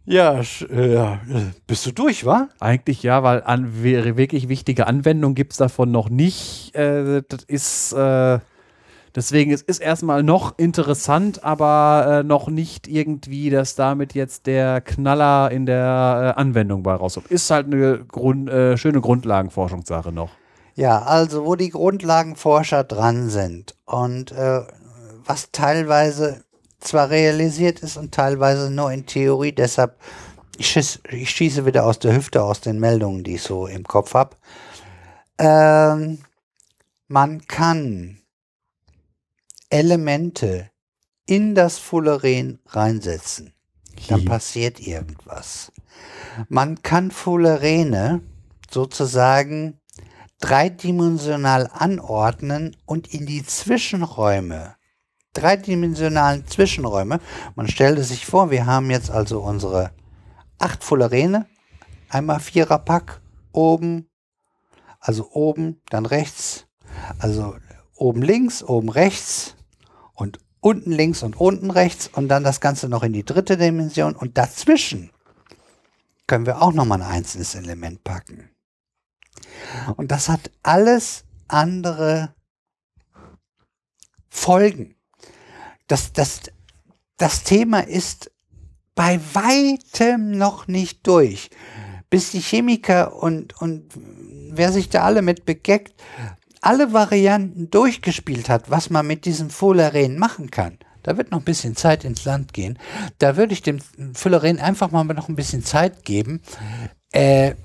Ja, 0.05 0.39
äh, 0.39 1.17
bist 1.67 1.85
du 1.85 1.91
durch, 1.91 2.25
wa? 2.25 2.49
Eigentlich 2.59 3.03
ja, 3.03 3.21
weil 3.21 3.43
an 3.43 3.83
wirklich 3.83 4.49
wichtige 4.49 4.87
Anwendungen 4.87 5.35
gibt 5.35 5.51
es 5.51 5.57
davon 5.57 5.91
noch 5.91 6.09
nicht. 6.09 6.75
Äh, 6.75 7.21
das 7.27 7.43
ist 7.43 7.93
äh, 7.93 8.39
deswegen 9.15 9.51
es 9.51 9.61
ist 9.61 9.79
erstmal 9.79 10.23
noch 10.23 10.57
interessant, 10.57 11.43
aber 11.43 12.21
äh, 12.21 12.23
noch 12.23 12.47
nicht 12.47 12.87
irgendwie, 12.87 13.51
dass 13.51 13.75
damit 13.75 14.15
jetzt 14.15 14.47
der 14.47 14.81
Knaller 14.81 15.51
in 15.51 15.67
der 15.67 16.33
äh, 16.35 16.39
Anwendung 16.39 16.81
bei 16.81 16.95
rauskommt. 16.95 17.27
Ist 17.29 17.51
halt 17.51 17.67
eine 17.67 17.99
Grund, 17.99 18.49
äh, 18.49 18.77
schöne 18.77 19.01
Grundlagenforschungssache 19.01 20.11
noch. 20.11 20.31
Ja, 20.73 21.03
also 21.03 21.45
wo 21.45 21.55
die 21.55 21.69
Grundlagenforscher 21.69 22.83
dran 22.85 23.29
sind 23.29 23.75
und 23.85 24.33
was 25.25 25.51
teilweise 25.51 26.43
zwar 26.81 27.09
realisiert 27.09 27.79
ist 27.79 27.97
und 27.97 28.13
teilweise 28.13 28.69
nur 28.69 28.91
in 28.91 29.05
Theorie, 29.05 29.51
deshalb 29.51 29.97
ich, 30.57 30.69
schieß, 30.69 30.99
ich 31.09 31.29
schieße 31.29 31.65
wieder 31.65 31.85
aus 31.85 31.99
der 31.99 32.15
Hüfte 32.15 32.43
aus 32.43 32.61
den 32.61 32.79
Meldungen, 32.79 33.23
die 33.23 33.35
ich 33.35 33.41
so 33.41 33.67
im 33.67 33.83
Kopf 33.83 34.13
habe. 34.13 34.35
Ähm, 35.37 36.19
man 37.07 37.47
kann 37.47 38.19
Elemente 39.69 40.69
in 41.25 41.55
das 41.55 41.77
Fullerene 41.77 42.59
reinsetzen. 42.67 43.53
Dann 44.07 44.25
passiert 44.25 44.79
irgendwas. 44.79 45.71
Man 46.49 46.81
kann 46.81 47.11
Fullerene 47.11 48.21
sozusagen 48.69 49.79
dreidimensional 50.39 51.69
anordnen 51.71 52.75
und 52.85 53.13
in 53.13 53.25
die 53.25 53.45
Zwischenräume 53.45 54.75
dreidimensionalen 55.33 56.45
Zwischenräume. 56.47 57.19
Man 57.55 57.67
stellte 57.67 58.03
sich 58.03 58.25
vor, 58.25 58.51
wir 58.51 58.65
haben 58.65 58.91
jetzt 58.91 59.09
also 59.09 59.41
unsere 59.41 59.91
acht 60.59 60.83
Fullerene, 60.83 61.47
einmal 62.09 62.39
Viererpack 62.39 63.21
oben, 63.51 64.09
also 64.99 65.31
oben, 65.31 65.81
dann 65.89 66.05
rechts, 66.05 66.67
also 67.19 67.55
oben 67.95 68.21
links, 68.21 68.63
oben 68.63 68.89
rechts 68.89 69.55
und 70.13 70.39
unten 70.59 70.91
links 70.91 71.23
und 71.23 71.39
unten 71.39 71.71
rechts 71.71 72.07
und 72.07 72.27
dann 72.27 72.43
das 72.43 72.61
Ganze 72.61 72.87
noch 72.87 73.03
in 73.03 73.13
die 73.13 73.25
dritte 73.25 73.57
Dimension 73.57 74.15
und 74.15 74.37
dazwischen 74.37 75.11
können 76.27 76.45
wir 76.45 76.61
auch 76.61 76.71
nochmal 76.71 77.01
ein 77.01 77.09
einzelnes 77.09 77.55
Element 77.55 78.03
packen. 78.03 78.51
Und 79.97 80.11
das 80.11 80.29
hat 80.29 80.51
alles 80.63 81.25
andere 81.47 82.33
Folgen 84.29 84.95
das, 85.91 86.13
das, 86.13 86.41
das 87.17 87.43
Thema 87.43 87.81
ist 87.81 88.31
bei 88.95 89.19
weitem 89.33 90.31
noch 90.37 90.67
nicht 90.67 91.05
durch. 91.05 91.49
Bis 92.09 92.31
die 92.31 92.39
Chemiker 92.39 93.15
und, 93.15 93.59
und 93.61 93.91
wer 94.51 94.71
sich 94.71 94.89
da 94.89 95.03
alle 95.03 95.21
mit 95.21 95.45
begeckt, 95.45 95.93
alle 96.61 96.93
Varianten 96.93 97.69
durchgespielt 97.69 98.49
hat, 98.49 98.69
was 98.69 98.89
man 98.89 99.07
mit 99.07 99.25
diesem 99.25 99.49
Fullerene 99.49 100.17
machen 100.17 100.51
kann. 100.51 100.77
Da 101.03 101.17
wird 101.17 101.31
noch 101.31 101.39
ein 101.39 101.45
bisschen 101.45 101.75
Zeit 101.75 102.05
ins 102.05 102.25
Land 102.25 102.53
gehen. 102.53 102.77
Da 103.17 103.35
würde 103.35 103.53
ich 103.53 103.61
dem 103.61 103.79
Fullerene 104.13 104.61
einfach 104.61 104.91
mal 104.91 105.03
noch 105.03 105.29
ein 105.29 105.35
bisschen 105.35 105.63
Zeit 105.63 106.05
geben. 106.05 106.41
Äh, 107.11 107.55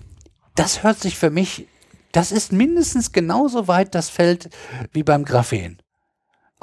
das 0.55 0.83
hört 0.83 1.01
sich 1.01 1.19
für 1.19 1.31
mich, 1.31 1.69
das 2.13 2.33
ist 2.33 2.53
mindestens 2.53 3.13
genauso 3.13 3.69
weit 3.69 3.95
das 3.95 4.09
Feld 4.09 4.49
wie 4.93 5.03
beim 5.03 5.25
Graphen 5.25 5.79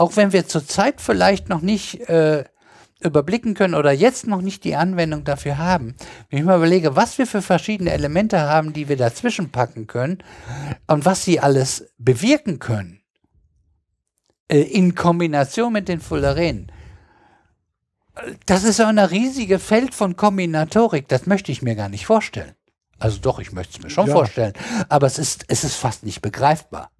auch 0.03 0.17
wenn 0.17 0.33
wir 0.33 0.45
zurzeit 0.45 0.99
vielleicht 0.99 1.47
noch 1.47 1.61
nicht 1.61 2.09
äh, 2.09 2.43
überblicken 2.99 3.53
können 3.53 3.73
oder 3.73 3.93
jetzt 3.93 4.27
noch 4.27 4.41
nicht 4.41 4.65
die 4.65 4.75
Anwendung 4.75 5.23
dafür 5.23 5.57
haben, 5.57 5.95
wenn 6.29 6.39
ich 6.39 6.45
mal 6.45 6.57
überlege, 6.57 6.97
was 6.97 7.17
wir 7.17 7.25
für 7.25 7.41
verschiedene 7.41 7.91
Elemente 7.91 8.41
haben, 8.41 8.73
die 8.73 8.89
wir 8.89 8.97
dazwischen 8.97 9.49
packen 9.49 9.87
können 9.87 10.17
und 10.87 11.05
was 11.05 11.23
sie 11.23 11.39
alles 11.39 11.93
bewirken 11.97 12.59
können, 12.59 13.01
äh, 14.49 14.59
in 14.59 14.93
Kombination 14.93 15.71
mit 15.71 15.87
den 15.87 16.01
Fullerenen. 16.01 16.69
Das 18.45 18.65
ist 18.65 18.77
so 18.77 18.83
ein 18.83 18.99
riesiges 18.99 19.63
Feld 19.63 19.95
von 19.95 20.17
Kombinatorik, 20.17 21.07
das 21.07 21.27
möchte 21.27 21.53
ich 21.53 21.61
mir 21.61 21.75
gar 21.75 21.87
nicht 21.87 22.05
vorstellen. 22.05 22.55
Also 22.99 23.19
doch, 23.19 23.39
ich 23.39 23.53
möchte 23.53 23.77
es 23.77 23.83
mir 23.83 23.89
schon 23.89 24.07
ja. 24.07 24.13
vorstellen, 24.13 24.53
aber 24.89 25.07
es 25.07 25.17
ist, 25.17 25.45
es 25.47 25.63
ist 25.63 25.75
fast 25.75 26.03
nicht 26.03 26.21
begreifbar 26.21 26.91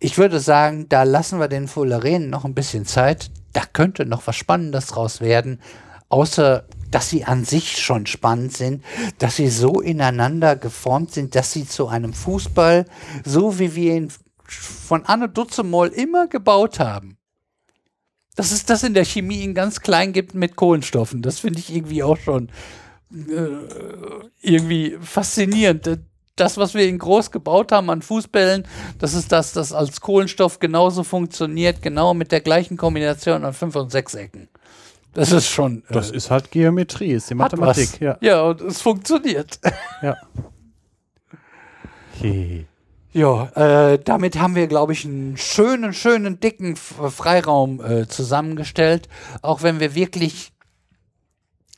ich 0.00 0.18
würde 0.18 0.40
sagen, 0.40 0.88
da 0.88 1.02
lassen 1.02 1.40
wir 1.40 1.48
den 1.48 1.68
Fullerenen 1.68 2.30
noch 2.30 2.44
ein 2.44 2.54
bisschen 2.54 2.86
Zeit. 2.86 3.30
Da 3.52 3.62
könnte 3.72 4.06
noch 4.06 4.26
was 4.26 4.36
Spannendes 4.36 4.86
draus 4.86 5.20
werden, 5.20 5.60
außer 6.08 6.64
dass 6.90 7.10
sie 7.10 7.24
an 7.24 7.44
sich 7.44 7.82
schon 7.82 8.06
spannend 8.06 8.56
sind, 8.56 8.84
dass 9.18 9.36
sie 9.36 9.48
so 9.48 9.80
ineinander 9.80 10.56
geformt 10.56 11.12
sind, 11.12 11.34
dass 11.34 11.52
sie 11.52 11.66
zu 11.66 11.88
einem 11.88 12.12
Fußball, 12.12 12.86
so 13.24 13.58
wie 13.58 13.74
wir 13.74 13.94
ihn 13.94 14.12
von 14.44 15.04
Anne 15.04 15.28
Dutzemol 15.28 15.88
immer 15.88 16.28
gebaut 16.28 16.80
haben. 16.80 17.18
Dass 18.36 18.52
es 18.52 18.64
das 18.64 18.84
in 18.84 18.94
der 18.94 19.04
Chemie 19.04 19.42
in 19.42 19.52
ganz 19.52 19.80
klein 19.80 20.12
gibt 20.12 20.34
mit 20.34 20.56
Kohlenstoffen, 20.56 21.22
das 21.22 21.40
finde 21.40 21.58
ich 21.58 21.74
irgendwie 21.74 22.02
auch 22.02 22.16
schon 22.16 22.50
äh, 23.12 23.48
irgendwie 24.40 24.96
faszinierend 25.00 26.00
das, 26.40 26.56
was 26.56 26.74
wir 26.74 26.86
in 26.88 26.98
groß 26.98 27.30
gebaut 27.30 27.72
haben 27.72 27.90
an 27.90 28.02
Fußbällen, 28.02 28.66
das 28.98 29.14
ist 29.14 29.32
das, 29.32 29.52
das 29.52 29.72
als 29.72 30.00
Kohlenstoff 30.00 30.58
genauso 30.58 31.04
funktioniert, 31.04 31.82
genau 31.82 32.14
mit 32.14 32.32
der 32.32 32.40
gleichen 32.40 32.76
Kombination 32.76 33.44
an 33.44 33.52
fünf 33.52 33.76
und 33.76 33.90
sechs 33.90 34.14
Ecken. 34.14 34.48
Das 35.14 35.32
ist 35.32 35.48
schon. 35.48 35.82
Äh, 35.88 35.94
das 35.94 36.10
ist 36.10 36.30
halt 36.30 36.50
Geometrie, 36.50 37.12
ist 37.12 37.30
die 37.30 37.34
Mathematik, 37.34 38.00
ja. 38.00 38.18
Ja, 38.20 38.42
und 38.42 38.60
es 38.60 38.80
funktioniert. 38.80 39.58
Ja. 40.02 40.16
Ja, 43.12 43.92
äh, 43.92 43.98
damit 43.98 44.38
haben 44.38 44.54
wir, 44.54 44.66
glaube 44.66 44.92
ich, 44.92 45.04
einen 45.04 45.36
schönen, 45.36 45.92
schönen, 45.92 46.40
dicken 46.40 46.76
Freiraum 46.76 47.80
äh, 47.80 48.08
zusammengestellt. 48.08 49.08
Auch 49.40 49.62
wenn 49.62 49.78
wir 49.78 49.94
wirklich 49.94 50.52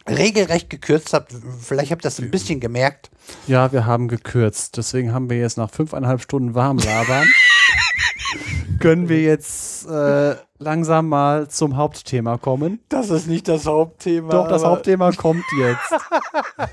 regelrecht 0.08 0.70
gekürzt 0.70 1.12
habt. 1.12 1.34
Vielleicht 1.60 1.92
habt 1.92 2.02
ihr 2.02 2.08
das 2.08 2.18
ein 2.18 2.30
bisschen 2.30 2.60
gemerkt. 2.60 3.10
Ja, 3.46 3.72
wir 3.72 3.86
haben 3.86 4.08
gekürzt. 4.08 4.76
Deswegen 4.76 5.12
haben 5.12 5.30
wir 5.30 5.38
jetzt 5.38 5.58
nach 5.58 5.70
fünfeinhalb 5.70 6.20
Stunden 6.22 6.54
warm 6.54 6.78
labern. 6.78 7.28
können 8.80 9.08
wir 9.08 9.20
jetzt 9.20 9.86
äh, 9.88 10.36
langsam 10.58 11.08
mal 11.08 11.48
zum 11.48 11.76
Hauptthema 11.76 12.38
kommen. 12.38 12.80
Das 12.88 13.10
ist 13.10 13.26
nicht 13.26 13.46
das 13.46 13.66
Hauptthema. 13.66 14.30
Doch, 14.30 14.48
das 14.48 14.64
Hauptthema 14.64 15.12
kommt 15.12 15.44
jetzt. 15.58 15.94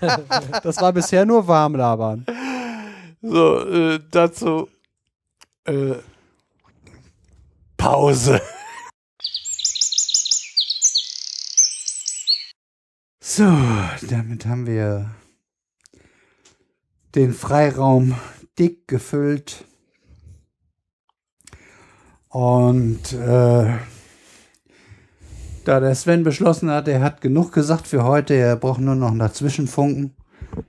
das 0.64 0.82
war 0.82 0.94
bisher 0.94 1.26
nur 1.26 1.48
warm 1.48 1.76
labern. 1.76 2.26
So, 3.22 3.60
äh, 3.68 4.00
dazu 4.10 4.70
äh, 5.66 5.96
Pause. 7.76 8.42
So, 13.20 13.46
damit 14.10 14.46
haben 14.46 14.66
wir 14.66 15.12
den 17.16 17.34
Freiraum 17.34 18.16
dick 18.58 18.88
gefüllt. 18.88 19.66
Und 22.30 23.14
äh, 23.14 23.74
da 25.66 25.80
der 25.80 25.96
Sven 25.96 26.24
beschlossen 26.24 26.70
hat, 26.70 26.88
er 26.88 27.02
hat 27.02 27.22
genug 27.22 27.52
gesagt 27.52 27.88
für 27.88 28.04
heute, 28.04 28.34
er 28.36 28.56
braucht 28.56 28.80
nur 28.80 28.96
noch 28.96 29.10
einen 29.10 29.20
Dazwischenfunken. 29.20 30.16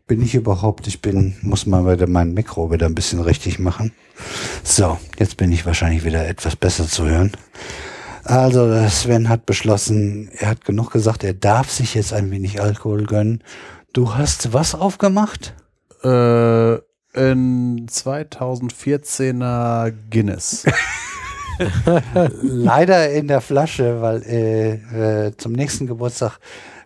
Bin 0.06 0.23
ich 0.23 0.35
überhaupt, 0.35 0.86
ich 0.86 1.01
bin, 1.01 1.36
muss 1.43 1.66
mal 1.66 1.86
wieder 1.90 2.09
mein 2.09 2.35
Mikro 2.35 2.70
wieder 2.70 2.86
ein 2.86 2.94
bisschen 2.94 3.20
richtig 3.20 3.59
machen. 3.59 3.93
So, 4.65 4.98
jetzt 5.19 5.36
bin 5.36 5.52
ich 5.52 5.66
wahrscheinlich 5.66 6.05
wieder 6.05 6.27
etwas 6.27 6.56
besser 6.56 6.86
zu 6.86 7.06
hören. 7.06 7.32
Also 8.24 8.86
Sven 8.89 9.28
hat 9.28 9.47
beschlossen, 9.47 10.31
er 10.36 10.48
hat 10.48 10.65
genug 10.65 10.90
gesagt, 10.90 11.24
er 11.24 11.32
darf 11.32 11.70
sich 11.70 11.94
jetzt 11.94 12.12
ein 12.12 12.31
wenig 12.31 12.60
Alkohol 12.60 13.05
gönnen. 13.05 13.43
Du 13.93 14.16
hast 14.16 14.52
was 14.52 14.74
aufgemacht? 14.74 15.55
Äh, 16.09 16.81
in 17.15 17.87
2014er 17.89 19.93
Guinness. 20.11 20.67
Leider 22.43 23.11
in 23.11 23.27
der 23.27 23.41
Flasche, 23.41 24.01
weil 24.01 24.23
äh, 24.23 25.27
äh, 25.27 25.37
zum 25.37 25.53
nächsten 25.53 25.87
Geburtstag 25.87 26.39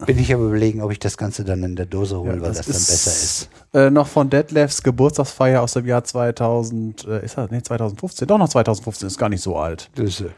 bin 0.06 0.18
ich 0.18 0.32
aber 0.32 0.44
überlegen, 0.44 0.80
ob 0.80 0.90
ich 0.90 0.98
das 0.98 1.16
Ganze 1.16 1.44
dann 1.44 1.62
in 1.62 1.76
der 1.76 1.86
Dose 1.86 2.18
hole, 2.18 2.36
ja, 2.36 2.40
weil 2.40 2.52
das, 2.52 2.58
das 2.58 2.66
dann 2.66 2.74
besser 2.74 3.10
ist. 3.10 3.48
Äh, 3.74 3.90
noch 3.90 4.08
von 4.08 4.30
Detlefs 4.30 4.82
Geburtstagsfeier 4.82 5.62
aus 5.62 5.74
dem 5.74 5.86
Jahr 5.86 6.04
2000, 6.04 7.06
äh, 7.06 7.24
ist 7.24 7.36
das, 7.36 7.50
nee, 7.50 7.62
2015, 7.62 8.26
doch 8.26 8.38
noch 8.38 8.48
2015, 8.48 9.08
ist 9.08 9.18
gar 9.18 9.28
nicht 9.28 9.42
so 9.42 9.56
alt. 9.56 9.90
Düsse. 9.96 10.30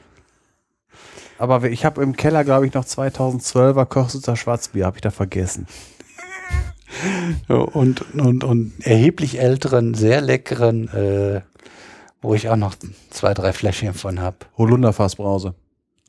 Aber 1.39 1.65
ich 1.65 1.85
habe 1.85 2.03
im 2.03 2.17
Keller, 2.17 2.45
glaube 2.45 2.67
ich, 2.67 2.75
noch 2.75 2.85
2012er 2.85 3.87
Kochsutter 3.87 4.37
Schwarzbier, 4.37 4.87
habe 4.87 4.99
ich 4.99 5.03
da 5.03 5.11
vergessen. 5.11 5.67
Und, 7.49 8.15
und, 8.15 8.45
und 8.45 8.73
erheblich 8.81 9.41
älteren, 9.41 9.95
sehr 9.95 10.21
leckeren, 10.21 10.89
äh, 10.89 11.41
wo 12.23 12.35
ich 12.35 12.49
auch 12.49 12.57
noch 12.57 12.75
zwei, 13.11 13.35
drei 13.35 13.53
Fläschchen 13.53 13.95
von 13.95 14.21
habe. 14.21 14.37
Holunderfassbrause. 14.57 15.55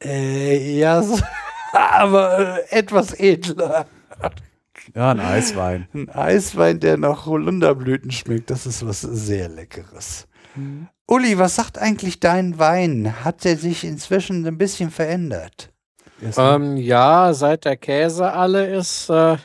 Äh, 0.04 0.78
ja, 0.78 1.02
so, 1.02 1.20
aber 1.74 2.60
äh, 2.70 2.78
etwas 2.80 3.14
edler. 3.14 3.86
Ja, 4.94 5.12
ein 5.12 5.20
Eiswein. 5.20 5.88
Ein 5.94 6.10
Eiswein, 6.10 6.80
der 6.80 6.98
nach 6.98 7.26
Holunderblüten 7.26 8.12
schmeckt, 8.12 8.50
das 8.50 8.66
ist 8.66 8.86
was 8.86 9.02
sehr 9.02 9.50
Leckeres. 9.50 10.28
Mhm. 10.56 10.88
Uli, 11.08 11.38
was 11.38 11.56
sagt 11.56 11.78
eigentlich 11.78 12.20
dein 12.20 12.58
Wein? 12.58 13.24
Hat 13.24 13.44
der 13.44 13.58
sich 13.58 13.84
inzwischen 13.84 14.46
ein 14.46 14.58
bisschen 14.58 14.90
verändert? 14.90 15.72
Ähm, 16.38 16.78
ja, 16.78 17.34
seit 17.34 17.66
der 17.66 17.78
Käse 17.78 18.32
alle 18.32 18.68
ist, 18.68 19.10
äh, 19.10 19.38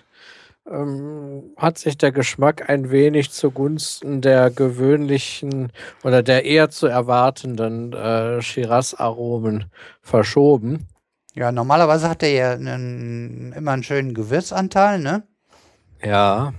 ähm, 0.70 1.52
hat 1.56 1.78
sich 1.78 1.98
der 1.98 2.12
Geschmack 2.12 2.68
ein 2.68 2.90
wenig 2.90 3.30
zugunsten 3.30 4.20
der 4.20 4.50
gewöhnlichen 4.50 5.72
oder 6.04 6.22
der 6.22 6.44
eher 6.44 6.70
zu 6.70 6.86
erwartenden 6.86 7.92
äh, 7.92 8.40
Shiraz-Aromen 8.40 9.66
verschoben. 10.00 10.86
Ja, 11.34 11.52
normalerweise 11.52 12.08
hat 12.08 12.22
er 12.22 12.30
ja 12.30 12.52
einen, 12.52 13.52
immer 13.52 13.72
einen 13.72 13.82
schönen 13.82 14.14
Gewürzanteil, 14.14 14.98
ne? 14.98 15.22
Ja. 16.02 16.52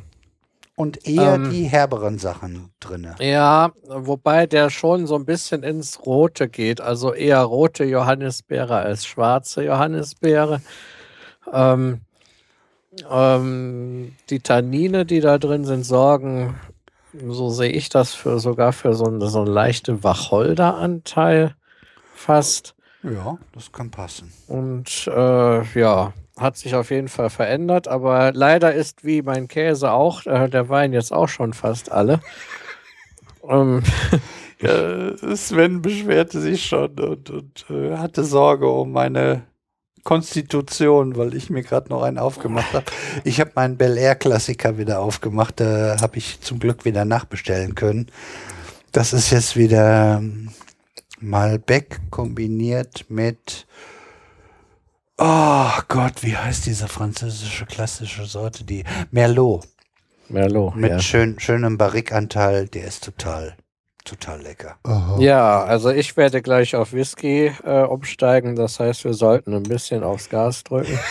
Und 0.76 1.06
eher 1.06 1.36
ähm, 1.36 1.50
die 1.52 1.66
herberen 1.66 2.18
Sachen 2.18 2.72
drin. 2.80 3.08
Ja, 3.20 3.72
wobei 3.88 4.48
der 4.48 4.70
schon 4.70 5.06
so 5.06 5.16
ein 5.16 5.26
bisschen 5.26 5.64
ins 5.64 6.06
Rote 6.06 6.48
geht. 6.50 6.82
Also 6.82 7.14
eher 7.14 7.42
rote 7.42 7.84
Johannisbeere 7.84 8.78
als 8.78 9.06
schwarze 9.06 9.64
Johannisbeere. 9.64 10.62
Ähm, 11.52 12.02
ähm, 13.10 14.14
die 14.30 14.40
Tannine, 14.40 15.06
die 15.06 15.20
da 15.20 15.38
drin 15.38 15.66
sind, 15.66 15.84
sorgen, 15.84 16.56
so 17.14 17.50
sehe 17.50 17.72
ich 17.72 17.90
das, 17.90 18.14
für 18.14 18.40
sogar 18.40 18.74
für 18.74 18.94
so, 18.94 19.06
einen, 19.06 19.22
so 19.22 19.40
einen 19.40 19.52
leichten 19.52 20.04
Wacholderanteil 20.04 21.56
fast. 22.14 22.76
Ja, 23.04 23.38
das 23.54 23.72
kann 23.72 23.90
passen. 23.90 24.32
Und 24.48 25.08
äh, 25.08 25.80
ja, 25.80 26.14
hat 26.38 26.58
sich 26.58 26.76
auf 26.76 26.92
jeden 26.92 27.08
Fall 27.08 27.30
verändert, 27.30 27.88
aber 27.88 28.32
leider 28.34 28.74
ist 28.74 29.04
wie 29.04 29.22
mein 29.22 29.48
Käse 29.48 29.92
auch, 29.92 30.26
äh, 30.26 30.50
der 30.50 30.70
Wein 30.70 30.94
jetzt 30.94 31.12
auch 31.12 31.28
schon 31.28 31.54
fast 31.54 31.92
alle. 31.92 32.22
ähm. 33.50 33.84
ja, 34.60 35.36
Sven 35.36 35.82
beschwerte 35.82 36.40
sich 36.40 36.66
schon 36.66 37.00
und, 37.00 37.30
und 37.30 37.66
äh, 37.70 37.98
hatte 37.98 38.24
Sorge 38.24 38.68
um 38.68 38.92
meine 38.92 39.44
Konstitution, 40.04 41.16
weil 41.16 41.36
ich 41.36 41.50
mir 41.50 41.64
gerade 41.64 41.90
noch 41.90 42.04
einen 42.04 42.18
aufgemacht 42.18 42.74
habe. 42.74 42.86
Ich 43.24 43.40
habe 43.40 43.52
meinen 43.56 43.78
Bel 43.78 43.98
Air 43.98 44.16
Klassiker 44.16 44.78
wieder 44.78 45.00
aufgemacht, 45.00 45.60
da 45.60 45.98
habe 46.02 46.18
ich 46.18 46.42
zum 46.42 46.60
Glück 46.60 46.86
wieder 46.86 47.06
nachbestellen 47.06 47.76
können. 47.76 48.08
Das 48.92 49.14
ist 49.14 49.32
jetzt 49.32 49.56
wieder 49.56 50.18
ähm, 50.18 50.50
Malbec 51.20 52.00
kombiniert 52.10 53.06
mit 53.10 53.68
Oh 55.18 55.70
Gott, 55.88 56.24
wie 56.24 56.36
heißt 56.36 56.66
diese 56.66 56.88
französische 56.88 57.68
klassische 57.68 58.26
Sorte? 58.26 58.64
Die 58.64 58.84
Merlot. 59.12 59.68
Merlot. 60.30 60.76
Mit 60.76 60.92
ja. 60.92 61.00
schön, 61.00 61.40
schönem 61.40 61.78
Barrique-Anteil, 61.78 62.68
der 62.68 62.86
ist 62.86 63.04
total, 63.04 63.56
total 64.04 64.42
lecker. 64.42 64.78
Aha. 64.84 65.18
Ja, 65.20 65.64
also 65.64 65.90
ich 65.90 66.16
werde 66.18 66.42
gleich 66.42 66.76
auf 66.76 66.94
Whisky 66.94 67.52
äh, 67.64 67.84
umsteigen. 67.84 68.56
Das 68.56 68.80
heißt, 68.80 69.06
wir 69.06 69.14
sollten 69.14 69.54
ein 69.54 69.64
bisschen 69.64 70.04
aufs 70.04 70.30
Gas 70.30 70.64
drücken. 70.64 70.98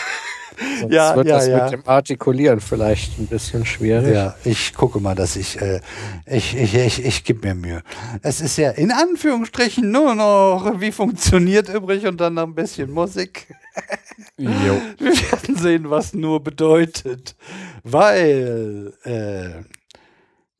Sonst 0.79 0.93
ja, 0.93 1.15
wird 1.15 1.27
ja, 1.27 1.35
das 1.35 1.47
ja. 1.47 1.63
mit 1.63 1.73
dem 1.73 1.87
Artikulieren 1.87 2.59
vielleicht 2.59 3.17
ein 3.19 3.27
bisschen 3.27 3.65
schwierig. 3.65 4.13
Ja, 4.13 4.35
ich 4.43 4.73
gucke 4.73 4.99
mal, 4.99 5.15
dass 5.15 5.35
ich, 5.35 5.59
äh, 5.61 5.79
ich, 6.25 6.55
ich, 6.55 6.75
ich, 6.75 7.05
ich 7.05 7.23
gebe 7.23 7.47
mir 7.47 7.55
Mühe. 7.55 7.83
Es 8.21 8.41
ist 8.41 8.57
ja 8.57 8.71
in 8.71 8.91
Anführungsstrichen 8.91 9.89
nur 9.89 10.13
noch, 10.15 10.79
wie 10.79 10.91
funktioniert 10.91 11.69
übrig 11.69 12.05
und 12.05 12.19
dann 12.19 12.35
noch 12.35 12.43
ein 12.43 12.55
bisschen 12.55 12.91
Musik. 12.91 13.47
Jo. 14.37 14.81
Wir 14.97 15.31
werden 15.31 15.55
sehen, 15.55 15.89
was 15.89 16.13
nur 16.13 16.43
bedeutet. 16.43 17.35
Weil, 17.83 18.93
äh, 19.03 19.63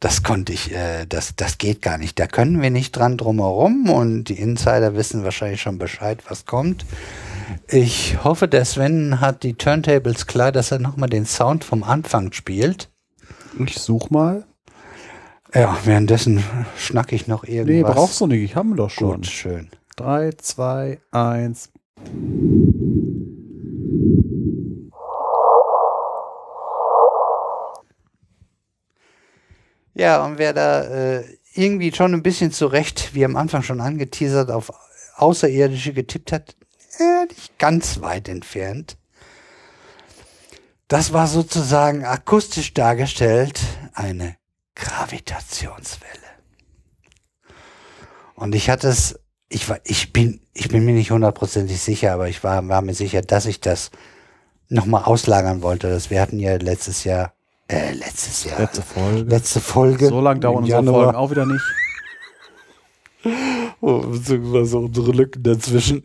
das 0.01 0.23
konnte 0.23 0.51
ich, 0.51 0.73
äh, 0.73 1.05
das, 1.07 1.35
das 1.35 1.59
geht 1.59 1.81
gar 1.81 1.97
nicht. 1.97 2.19
Da 2.19 2.25
können 2.25 2.61
wir 2.61 2.71
nicht 2.71 2.91
dran 2.91 3.17
drumherum 3.17 3.87
und 3.89 4.25
die 4.25 4.39
Insider 4.39 4.95
wissen 4.95 5.23
wahrscheinlich 5.23 5.61
schon 5.61 5.77
Bescheid, 5.77 6.23
was 6.27 6.45
kommt. 6.45 6.85
Ich 7.67 8.23
hoffe, 8.23 8.47
der 8.47 8.65
Sven 8.65 9.21
hat 9.21 9.43
die 9.43 9.53
Turntables 9.53 10.25
klar, 10.25 10.51
dass 10.51 10.71
er 10.71 10.79
nochmal 10.79 11.09
den 11.09 11.25
Sound 11.25 11.63
vom 11.63 11.83
Anfang 11.83 12.33
spielt. 12.33 12.89
Ich 13.63 13.75
such 13.75 14.09
mal. 14.09 14.45
Ja, 15.53 15.77
währenddessen 15.85 16.43
schnack 16.77 17.11
ich 17.11 17.27
noch 17.27 17.43
irgendwas. 17.43 17.67
Nee, 17.67 17.83
brauchst 17.83 18.19
du 18.21 18.27
nicht, 18.27 18.41
ich 18.41 18.55
habe 18.55 18.73
doch 18.75 18.89
schon. 18.89 19.17
Gut, 19.17 19.27
schön. 19.27 19.69
3, 19.97 20.31
2, 20.31 20.99
1. 21.11 21.69
Ja, 30.01 30.25
und 30.25 30.39
wer 30.39 30.51
da 30.51 30.81
äh, 30.81 31.23
irgendwie 31.53 31.93
schon 31.93 32.15
ein 32.15 32.23
bisschen 32.23 32.51
zurecht, 32.51 33.13
wie 33.13 33.23
am 33.23 33.35
Anfang 33.35 33.61
schon 33.61 33.79
angeteasert, 33.79 34.49
auf 34.49 34.71
Außerirdische 35.15 35.93
getippt 35.93 36.31
hat, 36.31 36.55
äh, 36.97 37.27
nicht 37.27 37.59
ganz 37.59 38.01
weit 38.01 38.27
entfernt. 38.27 38.97
Das 40.87 41.13
war 41.13 41.27
sozusagen 41.27 42.03
akustisch 42.03 42.73
dargestellt 42.73 43.61
eine 43.93 44.37
Gravitationswelle. 44.73 46.09
Und 48.33 48.55
ich 48.55 48.71
hatte 48.71 48.87
es, 48.87 49.19
ich 49.49 49.69
war, 49.69 49.81
ich 49.83 50.11
bin, 50.11 50.41
ich 50.55 50.69
bin 50.69 50.83
mir 50.83 50.95
nicht 50.95 51.11
hundertprozentig 51.11 51.79
sicher, 51.79 52.13
aber 52.13 52.27
ich 52.27 52.43
war, 52.43 52.67
war 52.67 52.81
mir 52.81 52.95
sicher, 52.95 53.21
dass 53.21 53.45
ich 53.45 53.61
das 53.61 53.91
nochmal 54.67 55.03
auslagern 55.03 55.61
wollte. 55.61 55.91
Das, 55.91 56.09
wir 56.09 56.19
hatten 56.19 56.39
ja 56.39 56.55
letztes 56.55 57.03
Jahr, 57.03 57.35
äh, 57.71 57.93
letztes 57.93 58.43
Jahr. 58.43 58.59
Letzte 58.59 58.81
Folge. 58.81 59.29
Letzte 59.29 59.59
Folge. 59.59 60.07
So 60.07 60.21
lange 60.21 60.39
dauern 60.41 60.63
unsere 60.63 60.83
Folgen 60.83 61.15
auch 61.15 61.31
wieder 61.31 61.45
nicht. 61.45 61.63
Oh, 63.83 63.99
beziehungsweise 63.99 64.77
unsere 64.77 65.11
Lücken 65.11 65.41
dazwischen, 65.41 66.03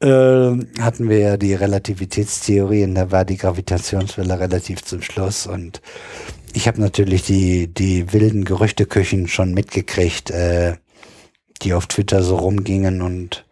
äh, 0.00 0.80
hatten 0.82 1.08
wir 1.08 1.18
ja 1.18 1.36
die 1.38 1.54
Relativitätstheorie 1.54 2.84
und 2.84 2.94
da 2.94 3.10
war 3.10 3.24
die 3.24 3.38
Gravitationswelle 3.38 4.38
relativ 4.38 4.82
zum 4.82 5.00
Schluss 5.00 5.46
und 5.46 5.80
ich 6.52 6.68
habe 6.68 6.82
natürlich 6.82 7.22
die, 7.22 7.66
die 7.66 8.12
wilden 8.12 8.44
Gerüchteküchen 8.44 9.28
schon 9.28 9.54
mitgekriegt, 9.54 10.30
äh, 10.30 10.76
die 11.62 11.72
auf 11.72 11.86
Twitter 11.86 12.22
so 12.22 12.36
rumgingen 12.36 13.00
und 13.00 13.46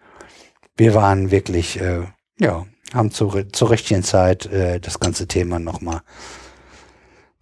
wir 0.77 0.95
waren 0.95 1.31
wirklich, 1.31 1.81
äh, 1.81 2.03
ja, 2.39 2.67
haben 2.93 3.11
zu, 3.11 3.31
zur 3.53 3.71
richtigen 3.71 4.03
Zeit 4.03 4.47
äh, 4.47 4.81
das 4.81 5.01
ganze 5.01 5.27
Thema 5.27 5.59
nochmal 5.59 6.03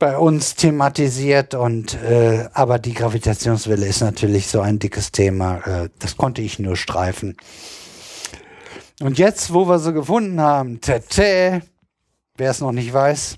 bei 0.00 0.16
uns 0.16 0.54
thematisiert 0.54 1.54
und 1.54 1.94
äh, 2.02 2.48
aber 2.54 2.78
die 2.78 2.94
Gravitationswelle 2.94 3.86
ist 3.86 4.00
natürlich 4.00 4.46
so 4.48 4.62
ein 4.62 4.78
dickes 4.78 5.12
Thema. 5.12 5.58
Äh, 5.58 5.90
das 5.98 6.16
konnte 6.16 6.40
ich 6.40 6.58
nur 6.58 6.76
streifen. 6.76 7.36
Und 9.00 9.18
jetzt, 9.18 9.52
wo 9.52 9.68
wir 9.68 9.78
sie 9.78 9.92
gefunden 9.92 10.40
haben, 10.40 10.80
tete, 10.80 11.62
wer 12.36 12.50
es 12.50 12.60
noch 12.60 12.72
nicht 12.72 12.92
weiß, 12.92 13.36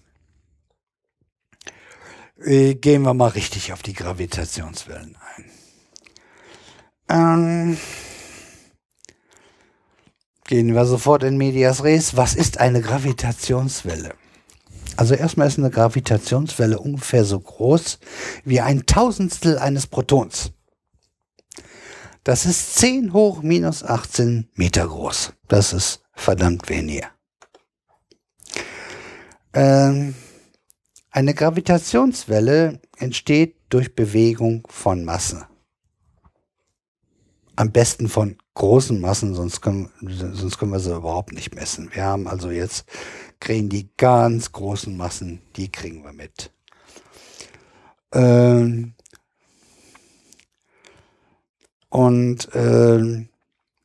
äh, 2.44 2.74
gehen 2.76 3.02
wir 3.02 3.12
mal 3.12 3.30
richtig 3.30 3.72
auf 3.72 3.82
die 3.82 3.92
Gravitationswellen 3.92 5.16
ein. 5.36 5.50
Ähm, 7.08 7.78
gehen 10.44 10.74
wir 10.74 10.86
sofort 10.86 11.24
in 11.24 11.36
Medias 11.36 11.82
Res. 11.82 12.16
Was 12.16 12.36
ist 12.36 12.58
eine 12.58 12.80
Gravitationswelle? 12.80 14.14
Also 14.96 15.14
erstmal 15.14 15.48
ist 15.48 15.58
eine 15.58 15.70
Gravitationswelle 15.70 16.78
ungefähr 16.78 17.24
so 17.24 17.40
groß 17.40 17.98
wie 18.44 18.60
ein 18.60 18.86
Tausendstel 18.86 19.58
eines 19.58 19.86
Protons. 19.86 20.52
Das 22.24 22.46
ist 22.46 22.76
10 22.76 23.12
hoch 23.12 23.42
minus 23.42 23.82
18 23.82 24.48
Meter 24.54 24.86
groß. 24.86 25.32
Das 25.48 25.72
ist 25.72 26.02
verdammt 26.12 26.68
wenig. 26.68 27.02
Ähm, 29.54 30.14
eine 31.10 31.34
Gravitationswelle 31.34 32.80
entsteht 32.96 33.56
durch 33.68 33.94
Bewegung 33.94 34.66
von 34.70 35.04
Masse. 35.04 35.46
Am 37.56 37.70
besten 37.70 38.08
von 38.08 38.38
großen 38.54 39.00
Massen, 39.00 39.34
sonst 39.34 39.60
können, 39.60 39.90
sonst 40.00 40.58
können 40.58 40.72
wir 40.72 40.80
sie 40.80 40.94
überhaupt 40.94 41.32
nicht 41.32 41.54
messen. 41.54 41.90
Wir 41.92 42.04
haben 42.04 42.26
also 42.26 42.50
jetzt 42.50 42.86
kriegen 43.42 43.68
die 43.68 43.90
ganz 43.96 44.52
großen 44.52 44.96
Massen, 44.96 45.42
die 45.56 45.70
kriegen 45.70 46.04
wir 46.04 46.12
mit. 46.12 46.52
Ähm 48.12 48.94
und 51.88 52.54
äh, 52.54 53.26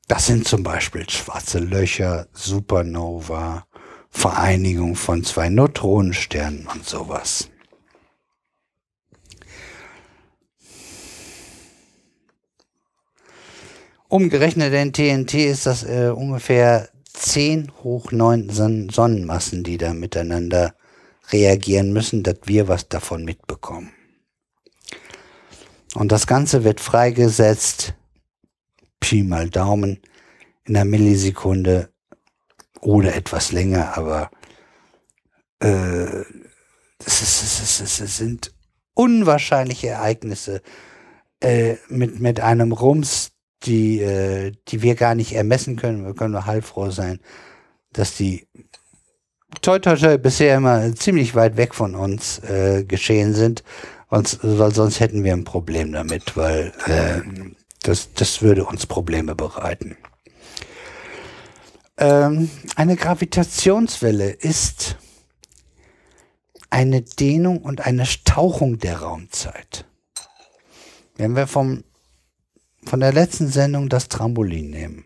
das 0.07 0.27
sind 0.27 0.47
zum 0.47 0.61
Beispiel 0.63 1.09
schwarze 1.09 1.59
Löcher, 1.59 2.27
Supernova, 2.33 3.65
Vereinigung 4.09 4.95
von 4.95 5.23
zwei 5.23 5.49
Neutronensternen 5.49 6.67
und 6.67 6.85
sowas. 6.85 7.49
Umgerechnet 14.07 14.71
in 14.71 14.93
TNT 14.93 15.33
ist 15.33 15.65
das 15.65 15.83
äh, 15.83 16.13
ungefähr 16.15 16.89
10 17.19 17.71
hoch 17.83 18.11
9 18.11 18.49
Son 18.49 18.89
Sonnenmassen, 18.89 19.63
die 19.63 19.77
da 19.77 19.93
miteinander 19.93 20.75
reagieren 21.31 21.91
müssen, 21.91 22.23
dass 22.23 22.37
wir 22.45 22.67
was 22.67 22.87
davon 22.89 23.25
mitbekommen. 23.25 23.91
Und 25.95 26.11
das 26.11 26.27
Ganze 26.27 26.63
wird 26.63 26.79
freigesetzt, 26.79 27.95
Pi 28.99 29.23
mal 29.23 29.49
Daumen, 29.49 30.01
in 30.65 30.75
einer 30.75 30.85
Millisekunde 30.85 31.89
oder 32.81 33.15
etwas 33.15 33.51
länger, 33.51 33.97
aber 33.97 34.29
äh, 35.59 36.23
sind 36.99 38.53
unwahrscheinliche 38.93 39.87
Ereignisse 39.87 40.61
äh, 41.39 41.75
mit, 41.89 42.19
mit 42.19 42.39
einem 42.39 42.71
Rums, 42.71 43.31
die, 43.63 44.01
äh, 44.01 44.51
die 44.67 44.81
wir 44.81 44.95
gar 44.95 45.15
nicht 45.15 45.33
ermessen 45.33 45.75
können. 45.75 46.05
Wir 46.05 46.13
können 46.13 46.33
nur 46.33 46.45
heilfroh 46.45 46.89
sein, 46.91 47.19
dass 47.93 48.15
die 48.15 48.47
toi, 49.61 49.79
toi, 49.79 49.95
toi 49.95 50.17
bisher 50.17 50.57
immer 50.57 50.95
ziemlich 50.95 51.35
weit 51.35 51.57
weg 51.57 51.73
von 51.73 51.95
uns 51.95 52.39
äh, 52.39 52.83
geschehen 52.83 53.33
sind, 53.33 53.63
und, 54.09 54.39
weil 54.41 54.73
sonst 54.73 54.99
hätten 54.99 55.23
wir 55.23 55.33
ein 55.33 55.43
Problem 55.43 55.91
damit, 55.91 56.37
weil 56.37 56.71
äh, 56.85 57.21
das, 57.83 58.13
das 58.13 58.41
würde 58.41 58.65
uns 58.65 58.85
Probleme 58.85 59.35
bereiten. 59.35 59.97
Ähm, 61.97 62.49
eine 62.75 62.95
Gravitationswelle 62.95 64.29
ist 64.29 64.97
eine 66.69 67.01
Dehnung 67.01 67.61
und 67.61 67.85
eine 67.85 68.05
Stauchung 68.05 68.77
der 68.77 68.99
Raumzeit. 68.99 69.85
Wenn 71.15 71.35
wir 71.35 71.47
vom, 71.47 71.83
von 72.87 73.01
der 73.01 73.11
letzten 73.11 73.49
Sendung 73.49 73.89
das 73.89 74.07
Trampolin 74.07 74.69
nehmen, 74.69 75.05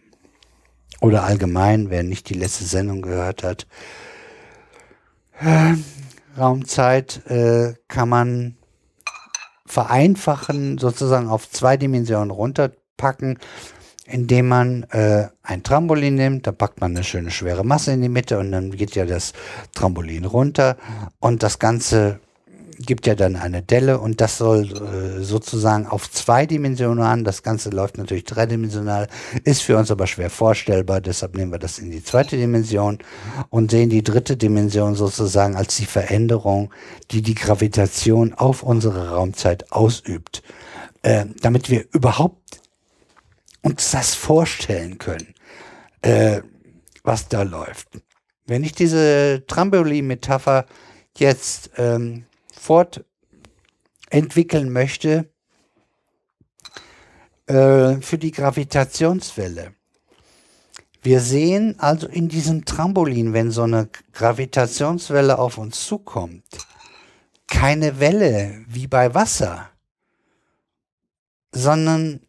oder 1.02 1.24
allgemein, 1.24 1.90
wer 1.90 2.04
nicht 2.04 2.30
die 2.30 2.36
letzte 2.36 2.64
Sendung 2.64 3.02
gehört 3.02 3.44
hat, 3.44 3.66
äh, 5.40 5.74
Raumzeit 6.38 7.26
äh, 7.26 7.74
kann 7.88 8.08
man 8.08 8.56
vereinfachen, 9.66 10.78
sozusagen 10.78 11.28
auf 11.28 11.50
zwei 11.50 11.76
Dimensionen 11.76 12.30
runterpacken, 12.30 13.40
indem 14.06 14.48
man 14.48 14.84
äh, 14.92 15.30
ein 15.42 15.64
Trampolin 15.64 16.16
nimmt, 16.16 16.46
da 16.46 16.52
packt 16.52 16.82
man 16.82 16.92
eine 16.92 17.04
schöne 17.04 17.32
schwere 17.32 17.66
Masse 17.66 17.94
in 17.94 18.02
die 18.02 18.10
Mitte 18.10 18.38
und 18.38 18.52
dann 18.52 18.72
geht 18.72 18.96
ja 18.96 19.06
das 19.06 19.34
Trampolin 19.74 20.26
runter 20.26 20.78
und 21.20 21.42
das 21.42 21.58
Ganze 21.58 22.20
gibt 22.86 23.08
ja 23.08 23.16
dann 23.16 23.36
eine 23.36 23.62
Delle 23.62 24.00
und 24.00 24.22
das 24.22 24.38
soll 24.38 24.66
äh, 24.66 25.24
sozusagen 25.24 25.88
auf 25.88 26.10
zwei 26.10 26.46
Dimensionen 26.46 27.04
an. 27.04 27.24
Das 27.24 27.44
Ganze 27.44 27.70
läuft 27.70 27.98
natürlich 27.98 28.26
dreidimensional, 28.26 29.08
ist 29.44 29.62
für 29.62 29.78
uns 29.78 29.92
aber 29.92 30.08
schwer 30.08 30.30
vorstellbar. 30.30 31.02
Deshalb 31.02 31.36
nehmen 31.36 31.52
wir 31.52 31.60
das 31.60 31.80
in 31.80 31.92
die 31.92 32.04
zweite 32.04 32.38
Dimension 32.38 33.00
und 33.50 33.72
sehen 33.72 33.90
die 33.90 34.04
dritte 34.04 34.38
Dimension 34.38 34.96
sozusagen 34.96 35.56
als 35.56 35.78
die 35.78 35.86
Veränderung, 35.86 36.74
die 37.12 37.22
die 37.22 37.36
Gravitation 37.36 38.34
auf 38.34 38.64
unsere 38.64 39.10
Raumzeit 39.10 39.72
ausübt. 39.72 40.44
Äh, 41.04 41.26
damit 41.42 41.70
wir 41.70 41.86
überhaupt 41.94 42.62
uns 43.62 43.92
das 43.92 44.14
vorstellen 44.14 44.98
können, 44.98 45.34
äh, 46.02 46.42
was 47.04 47.28
da 47.28 47.44
läuft. 47.44 47.88
Wenn 48.46 48.64
ich 48.64 48.74
diese 48.74 49.44
Trampolin-Metapher 49.48 50.66
jetzt 51.18 51.72
ähm, 51.78 52.26
fortentwickeln 52.62 54.72
möchte 54.72 55.32
äh, 57.48 57.96
für 58.02 58.20
die 58.20 58.32
Gravitationswelle. 58.32 59.74
Wir 61.02 61.22
sehen 61.22 61.80
also 61.80 62.08
in 62.08 62.30
diesem 62.30 62.66
Trampolin, 62.66 63.34
wenn 63.34 63.50
so 63.50 63.64
eine 63.64 63.90
Gravitationswelle 64.14 65.40
auf 65.40 65.58
uns 65.58 65.88
zukommt, 65.88 66.46
keine 67.48 68.00
Welle 68.00 68.64
wie 68.68 68.86
bei 68.86 69.16
Wasser, 69.16 69.72
sondern 71.52 72.20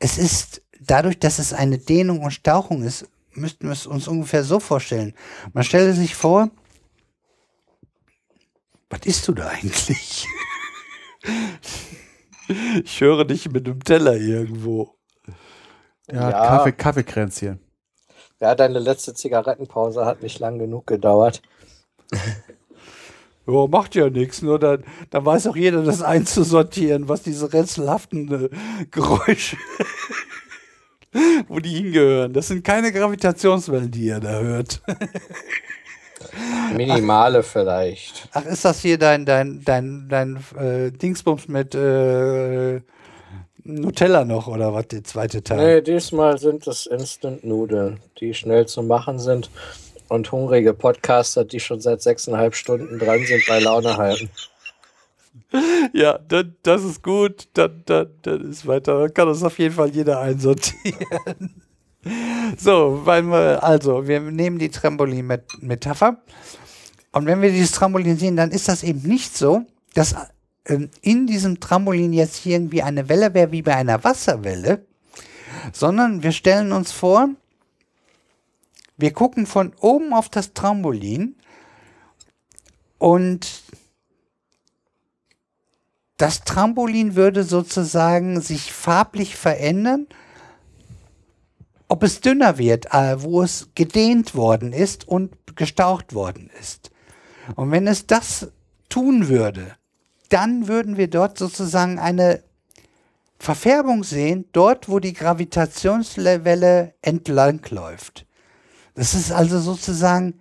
es 0.00 0.18
ist 0.18 0.62
dadurch, 0.80 1.20
dass 1.20 1.38
es 1.38 1.52
eine 1.52 1.78
Dehnung 1.78 2.22
und 2.22 2.32
Stauchung 2.32 2.82
ist, 2.82 3.08
müssten 3.34 3.66
wir 3.66 3.72
es 3.72 3.86
uns 3.86 4.08
ungefähr 4.08 4.42
so 4.42 4.58
vorstellen. 4.58 5.14
Man 5.52 5.62
stelle 5.62 5.92
sich 5.92 6.16
vor, 6.16 6.50
was 8.90 9.00
isst 9.04 9.28
du 9.28 9.32
da 9.32 9.48
eigentlich? 9.48 10.26
ich 12.84 13.00
höre 13.00 13.24
dich 13.24 13.50
mit 13.50 13.66
einem 13.66 13.82
Teller 13.82 14.16
irgendwo. 14.16 14.96
Ja, 16.10 16.30
ja. 16.30 16.46
Kaffee, 16.46 16.72
Kaffeekränzchen. 16.72 17.60
Ja, 18.40 18.54
deine 18.54 18.78
letzte 18.78 19.14
Zigarettenpause 19.14 20.04
hat 20.04 20.22
nicht 20.22 20.38
lang 20.38 20.58
genug 20.58 20.86
gedauert. 20.86 21.42
Ja, 23.48 23.66
macht 23.68 23.94
ja 23.94 24.10
nichts, 24.10 24.42
nur 24.42 24.58
dann, 24.58 24.82
dann 25.10 25.24
weiß 25.24 25.46
auch 25.46 25.54
jeder, 25.54 25.84
das 25.84 26.02
einzusortieren, 26.02 27.08
was 27.08 27.22
diese 27.22 27.52
rätselhaften 27.52 28.46
äh, 28.46 28.86
Geräusche, 28.90 29.56
wo 31.46 31.60
die 31.60 31.76
hingehören. 31.76 32.32
Das 32.32 32.48
sind 32.48 32.64
keine 32.64 32.90
Gravitationswellen, 32.90 33.92
die 33.92 34.06
ihr 34.06 34.18
da 34.18 34.40
hört. 34.40 34.82
Minimale 36.76 37.40
ach, 37.40 37.44
vielleicht. 37.44 38.28
Ach, 38.32 38.44
ist 38.44 38.64
das 38.64 38.80
hier 38.80 38.98
dein, 38.98 39.24
dein, 39.24 39.62
dein, 39.64 40.06
dein 40.08 40.36
äh, 40.58 40.90
Dingsbums 40.90 41.48
mit 41.48 41.74
äh, 41.74 42.80
Nutella 43.64 44.24
noch 44.24 44.46
oder 44.46 44.72
was, 44.74 44.88
der 44.88 45.04
zweite 45.04 45.42
Teil? 45.42 45.76
Nee, 45.76 45.82
diesmal 45.82 46.38
sind 46.38 46.66
es 46.66 46.86
Instant-Nudeln, 46.86 48.00
die 48.20 48.32
schnell 48.34 48.66
zu 48.66 48.82
machen 48.82 49.18
sind 49.18 49.50
und 50.08 50.30
hungrige 50.30 50.72
Podcaster, 50.72 51.44
die 51.44 51.60
schon 51.60 51.80
seit 51.80 52.02
sechseinhalb 52.02 52.54
Stunden 52.54 52.98
dran 52.98 53.24
sind, 53.24 53.44
bei 53.46 53.60
Laune 53.60 53.96
halten. 53.96 54.30
Ja, 55.92 56.18
dann, 56.18 56.56
das 56.62 56.82
ist 56.82 57.02
gut, 57.02 57.48
dann, 57.54 57.82
dann, 57.86 58.10
dann 58.22 58.50
ist 58.50 58.66
weiter. 58.66 59.00
Dann 59.00 59.14
kann 59.14 59.28
das 59.28 59.42
auf 59.42 59.58
jeden 59.58 59.74
Fall 59.74 59.88
jeder 59.88 60.20
einsortieren. 60.20 61.62
So, 62.56 63.00
weil 63.04 63.24
wir, 63.24 63.64
also, 63.64 64.06
wir 64.06 64.20
nehmen 64.20 64.60
die 64.60 64.68
Trampolin-Metapher. 64.68 66.18
Und 67.16 67.24
wenn 67.24 67.40
wir 67.40 67.50
dieses 67.50 67.72
Trampolin 67.72 68.18
sehen, 68.18 68.36
dann 68.36 68.50
ist 68.50 68.68
das 68.68 68.82
eben 68.82 69.00
nicht 69.00 69.38
so, 69.38 69.64
dass 69.94 70.14
ähm, 70.66 70.90
in 71.00 71.26
diesem 71.26 71.60
Trampolin 71.60 72.12
jetzt 72.12 72.44
irgendwie 72.44 72.82
eine 72.82 73.08
Welle 73.08 73.32
wäre 73.32 73.52
wie 73.52 73.62
bei 73.62 73.74
einer 73.74 74.04
Wasserwelle, 74.04 74.84
sondern 75.72 76.22
wir 76.22 76.32
stellen 76.32 76.72
uns 76.72 76.92
vor, 76.92 77.30
wir 78.98 79.14
gucken 79.14 79.46
von 79.46 79.72
oben 79.80 80.12
auf 80.12 80.28
das 80.28 80.52
Trampolin 80.52 81.36
und 82.98 83.62
das 86.18 86.44
Trampolin 86.44 87.14
würde 87.14 87.44
sozusagen 87.44 88.42
sich 88.42 88.74
farblich 88.74 89.36
verändern 89.36 90.06
ob 91.88 92.02
es 92.02 92.20
dünner 92.20 92.58
wird, 92.58 92.92
äh, 92.92 93.22
wo 93.22 93.42
es 93.42 93.68
gedehnt 93.74 94.34
worden 94.34 94.74
ist 94.74 95.08
und 95.08 95.32
gestaucht 95.56 96.12
worden 96.12 96.50
ist. 96.60 96.90
Und 97.54 97.70
wenn 97.70 97.86
es 97.86 98.06
das 98.06 98.48
tun 98.88 99.28
würde, 99.28 99.76
dann 100.28 100.66
würden 100.66 100.96
wir 100.96 101.08
dort 101.08 101.38
sozusagen 101.38 101.98
eine 101.98 102.42
Verfärbung 103.38 104.02
sehen, 104.02 104.46
dort 104.52 104.88
wo 104.88 104.98
die 104.98 105.12
Gravitationswelle 105.12 106.94
entlang 107.02 107.60
läuft. 107.70 108.26
Das 108.94 109.14
ist 109.14 109.30
also 109.30 109.60
sozusagen 109.60 110.40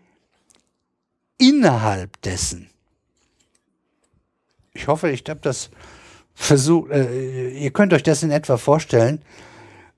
innerhalb 1.37 2.21
dessen. 2.21 2.69
Ich 4.73 4.87
hoffe, 4.87 5.09
ich 5.09 5.23
habe 5.29 5.41
das 5.41 5.69
versucht, 6.33 6.91
äh, 6.91 7.49
ihr 7.49 7.71
könnt 7.71 7.93
euch 7.93 8.03
das 8.03 8.23
in 8.23 8.31
etwa 8.31 8.57
vorstellen. 8.57 9.21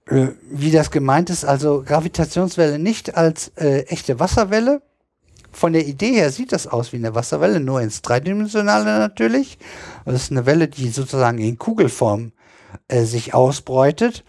Äh, 0.05 0.29
wie 0.49 0.71
das 0.71 0.91
gemeint 0.91 1.29
ist, 1.29 1.45
also 1.45 1.83
Gravitationswelle 1.83 2.79
nicht 2.79 3.15
als 3.15 3.49
äh, 3.55 3.81
echte 3.87 4.19
Wasserwelle. 4.19 4.81
Von 5.57 5.73
der 5.73 5.87
Idee 5.87 6.11
her 6.11 6.31
sieht 6.31 6.51
das 6.51 6.67
aus 6.67 6.93
wie 6.93 6.97
eine 6.97 7.15
Wasserwelle, 7.15 7.59
nur 7.59 7.81
ins 7.81 8.03
Dreidimensionale 8.03 8.99
natürlich. 8.99 9.57
Das 10.05 10.21
ist 10.21 10.31
eine 10.31 10.45
Welle, 10.45 10.67
die 10.67 10.89
sozusagen 10.89 11.39
in 11.39 11.57
Kugelform 11.57 12.31
äh, 12.87 13.05
sich 13.05 13.33
ausbreitet 13.33 14.23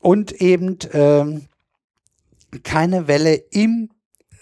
und 0.00 0.32
eben 0.32 0.80
äh, 0.90 1.40
keine 2.64 3.06
Welle 3.06 3.34
im 3.34 3.90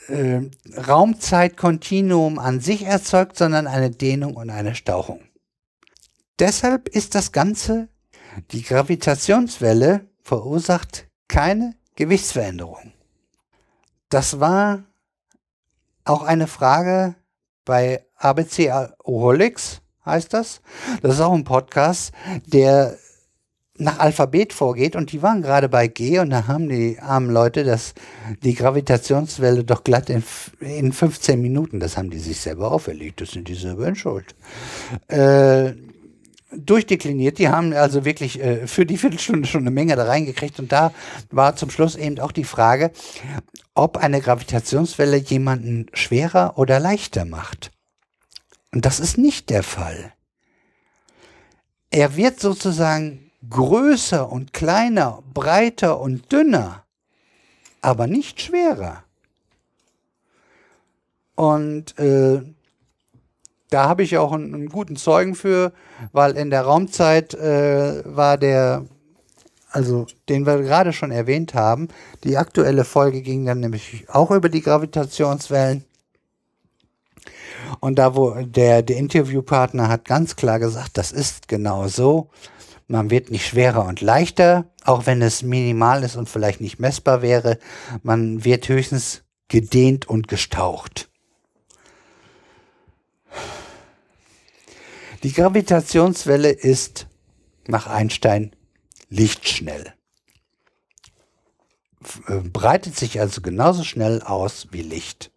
äh, 0.08 0.40
Raumzeitkontinuum 0.74 2.38
an 2.38 2.60
sich 2.60 2.86
erzeugt, 2.86 3.36
sondern 3.36 3.66
eine 3.66 3.90
Dehnung 3.90 4.36
und 4.36 4.48
eine 4.48 4.74
Stauchung. 4.74 5.20
Deshalb 6.38 6.88
ist 6.88 7.14
das 7.14 7.30
Ganze, 7.30 7.88
die 8.52 8.62
Gravitationswelle, 8.62 10.08
verursacht 10.22 11.08
keine 11.28 11.74
Gewichtsveränderung. 11.94 12.94
Das 14.08 14.40
war 14.40 14.84
auch 16.04 16.22
eine 16.22 16.46
Frage 16.46 17.14
bei 17.64 18.04
ABC 18.16 18.72
Oholics, 19.02 19.80
heißt 20.04 20.32
das. 20.34 20.60
Das 21.02 21.14
ist 21.14 21.20
auch 21.20 21.32
ein 21.32 21.44
Podcast, 21.44 22.12
der 22.46 22.98
nach 23.76 23.98
Alphabet 23.98 24.52
vorgeht. 24.52 24.96
Und 24.96 25.12
die 25.12 25.22
waren 25.22 25.42
gerade 25.42 25.68
bei 25.68 25.88
G 25.88 26.18
und 26.18 26.30
da 26.30 26.46
haben 26.46 26.68
die 26.68 26.98
armen 27.00 27.30
Leute 27.30 27.64
das, 27.64 27.94
die 28.42 28.54
Gravitationswelle 28.54 29.64
doch 29.64 29.84
glatt 29.84 30.10
in, 30.10 30.22
in 30.60 30.92
15 30.92 31.40
Minuten, 31.40 31.80
das 31.80 31.96
haben 31.96 32.10
die 32.10 32.18
sich 32.18 32.40
selber 32.40 32.70
auferlegt, 32.70 33.20
das 33.20 33.32
sind 33.32 33.48
die 33.48 33.54
selber 33.54 33.88
in 33.88 33.96
Schuld, 33.96 34.34
äh, 35.08 35.72
durchdekliniert. 36.56 37.38
Die 37.38 37.48
haben 37.48 37.72
also 37.72 38.04
wirklich 38.04 38.40
äh, 38.40 38.66
für 38.66 38.86
die 38.86 38.98
Viertelstunde 38.98 39.48
schon 39.48 39.62
eine 39.62 39.70
Menge 39.70 39.96
da 39.96 40.04
reingekriegt 40.04 40.58
und 40.58 40.72
da 40.72 40.92
war 41.30 41.56
zum 41.56 41.70
Schluss 41.70 41.96
eben 41.96 42.18
auch 42.20 42.32
die 42.32 42.44
Frage, 42.44 42.92
ob 43.74 43.96
eine 43.96 44.20
Gravitationswelle 44.20 45.16
jemanden 45.16 45.86
schwerer 45.92 46.58
oder 46.58 46.80
leichter 46.80 47.24
macht. 47.24 47.70
Und 48.72 48.84
das 48.84 49.00
ist 49.00 49.18
nicht 49.18 49.50
der 49.50 49.62
Fall. 49.62 50.12
Er 51.90 52.16
wird 52.16 52.40
sozusagen 52.40 53.30
größer 53.48 54.30
und 54.30 54.52
kleiner, 54.52 55.22
breiter 55.32 56.00
und 56.00 56.32
dünner, 56.32 56.84
aber 57.80 58.06
nicht 58.06 58.40
schwerer. 58.40 59.04
Und 61.36 61.98
äh, 61.98 62.42
da 63.74 63.88
habe 63.88 64.04
ich 64.04 64.16
auch 64.18 64.32
einen, 64.32 64.54
einen, 64.54 64.68
guten 64.68 64.94
Zeugen 64.94 65.34
für, 65.34 65.72
weil 66.12 66.36
in 66.36 66.50
der 66.50 66.62
Raumzeit 66.62 67.34
äh, 67.34 68.04
war 68.04 68.38
der, 68.38 68.84
also 69.68 70.06
den 70.28 70.46
wir 70.46 70.62
gerade 70.62 70.92
schon 70.92 71.10
erwähnt 71.10 71.54
haben, 71.54 71.88
die 72.22 72.36
aktuelle 72.36 72.84
Folge 72.84 73.20
ging 73.20 73.44
dann 73.44 73.58
nämlich 73.58 74.06
auch 74.08 74.30
über 74.30 74.48
die 74.48 74.62
Gravitationswellen. 74.62 75.84
Und 77.80 77.98
da, 77.98 78.14
wo 78.14 78.30
der, 78.30 78.82
der 78.82 78.96
Interviewpartner 78.96 79.88
hat 79.88 80.04
ganz 80.04 80.36
klar 80.36 80.60
gesagt, 80.60 80.96
das 80.96 81.10
ist 81.10 81.48
genau 81.48 81.88
so. 81.88 82.30
Man 82.86 83.10
wird 83.10 83.32
nicht 83.32 83.48
schwerer 83.48 83.86
und 83.86 84.02
leichter, 84.02 84.66
auch 84.84 85.06
wenn 85.06 85.20
es 85.20 85.42
minimal 85.42 86.04
ist 86.04 86.14
und 86.14 86.28
vielleicht 86.28 86.60
nicht 86.60 86.78
messbar 86.78 87.22
wäre. 87.22 87.58
Man 88.04 88.44
wird 88.44 88.68
höchstens 88.68 89.24
gedehnt 89.48 90.08
und 90.08 90.28
gestaucht. 90.28 91.10
Die 95.24 95.32
Gravitationswelle 95.32 96.50
ist 96.50 97.06
nach 97.66 97.86
Einstein 97.86 98.54
lichtschnell. 99.08 99.94
Äh, 102.26 102.40
breitet 102.40 102.94
sich 102.94 103.18
also 103.18 103.40
genauso 103.40 103.84
schnell 103.84 104.20
aus 104.20 104.68
wie 104.72 104.82
Licht. 104.82 105.32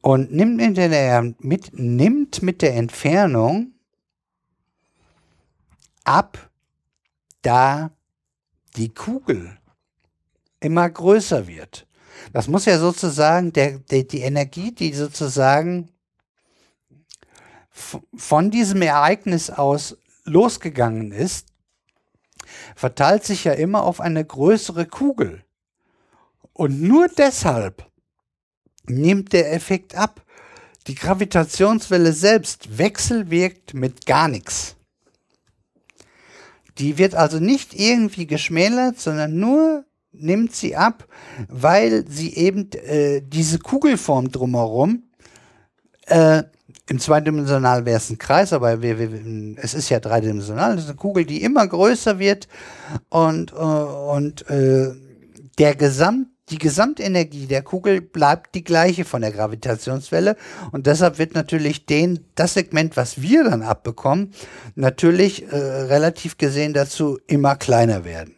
Und 0.00 0.30
nimmt 0.30 0.58
mit 0.58 0.76
der, 0.76 1.34
mit, 1.40 1.76
nimmt 1.76 2.40
mit 2.40 2.62
der 2.62 2.76
Entfernung 2.76 3.72
ab, 6.04 6.50
da 7.42 7.90
die 8.76 8.94
Kugel 8.94 9.58
immer 10.60 10.88
größer 10.88 11.48
wird. 11.48 11.88
Das 12.32 12.46
muss 12.46 12.64
ja 12.64 12.78
sozusagen 12.78 13.52
der, 13.52 13.80
der, 13.80 14.04
die 14.04 14.20
Energie, 14.20 14.72
die 14.72 14.92
sozusagen 14.92 15.88
von 17.74 18.50
diesem 18.50 18.82
Ereignis 18.82 19.50
aus 19.50 19.98
losgegangen 20.24 21.12
ist, 21.12 21.48
verteilt 22.76 23.24
sich 23.24 23.44
ja 23.44 23.52
immer 23.52 23.82
auf 23.82 24.00
eine 24.00 24.24
größere 24.24 24.86
Kugel. 24.86 25.44
Und 26.52 26.80
nur 26.80 27.08
deshalb 27.08 27.90
nimmt 28.86 29.32
der 29.32 29.52
Effekt 29.52 29.96
ab. 29.96 30.24
Die 30.86 30.94
Gravitationswelle 30.94 32.12
selbst 32.12 32.78
wechselwirkt 32.78 33.74
mit 33.74 34.06
gar 34.06 34.28
nichts. 34.28 34.76
Die 36.78 36.98
wird 36.98 37.14
also 37.14 37.40
nicht 37.40 37.74
irgendwie 37.74 38.26
geschmälert, 38.26 39.00
sondern 39.00 39.38
nur 39.38 39.84
nimmt 40.12 40.54
sie 40.54 40.76
ab, 40.76 41.08
weil 41.48 42.04
sie 42.08 42.34
eben 42.34 42.70
äh, 42.72 43.22
diese 43.22 43.58
Kugelform 43.58 44.30
drumherum, 44.30 45.04
äh, 46.06 46.44
im 46.88 46.98
zweidimensional 46.98 47.86
wäre 47.86 47.96
es 47.96 48.10
ein 48.10 48.18
Kreis, 48.18 48.52
aber 48.52 48.82
wir, 48.82 48.98
wir, 48.98 49.56
es 49.56 49.74
ist 49.74 49.88
ja 49.88 50.00
dreidimensional, 50.00 50.74
das 50.74 50.84
ist 50.84 50.90
eine 50.90 50.98
Kugel, 50.98 51.24
die 51.24 51.42
immer 51.42 51.66
größer 51.66 52.18
wird 52.18 52.48
und, 53.08 53.52
äh, 53.52 53.56
und 53.56 54.48
äh, 54.50 54.92
der 55.58 55.74
Gesamt 55.76 56.28
die 56.50 56.58
Gesamtenergie 56.58 57.46
der 57.46 57.62
Kugel 57.62 58.02
bleibt 58.02 58.54
die 58.54 58.64
gleiche 58.64 59.06
von 59.06 59.22
der 59.22 59.32
Gravitationswelle 59.32 60.36
und 60.72 60.86
deshalb 60.86 61.18
wird 61.18 61.34
natürlich 61.34 61.86
den, 61.86 62.26
das 62.34 62.52
Segment, 62.54 62.98
was 62.98 63.22
wir 63.22 63.44
dann 63.44 63.62
abbekommen, 63.62 64.34
natürlich 64.74 65.50
äh, 65.50 65.56
relativ 65.56 66.36
gesehen 66.36 66.74
dazu 66.74 67.18
immer 67.26 67.56
kleiner 67.56 68.04
werden. 68.04 68.34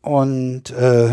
Und 0.00 0.70
äh, 0.70 1.10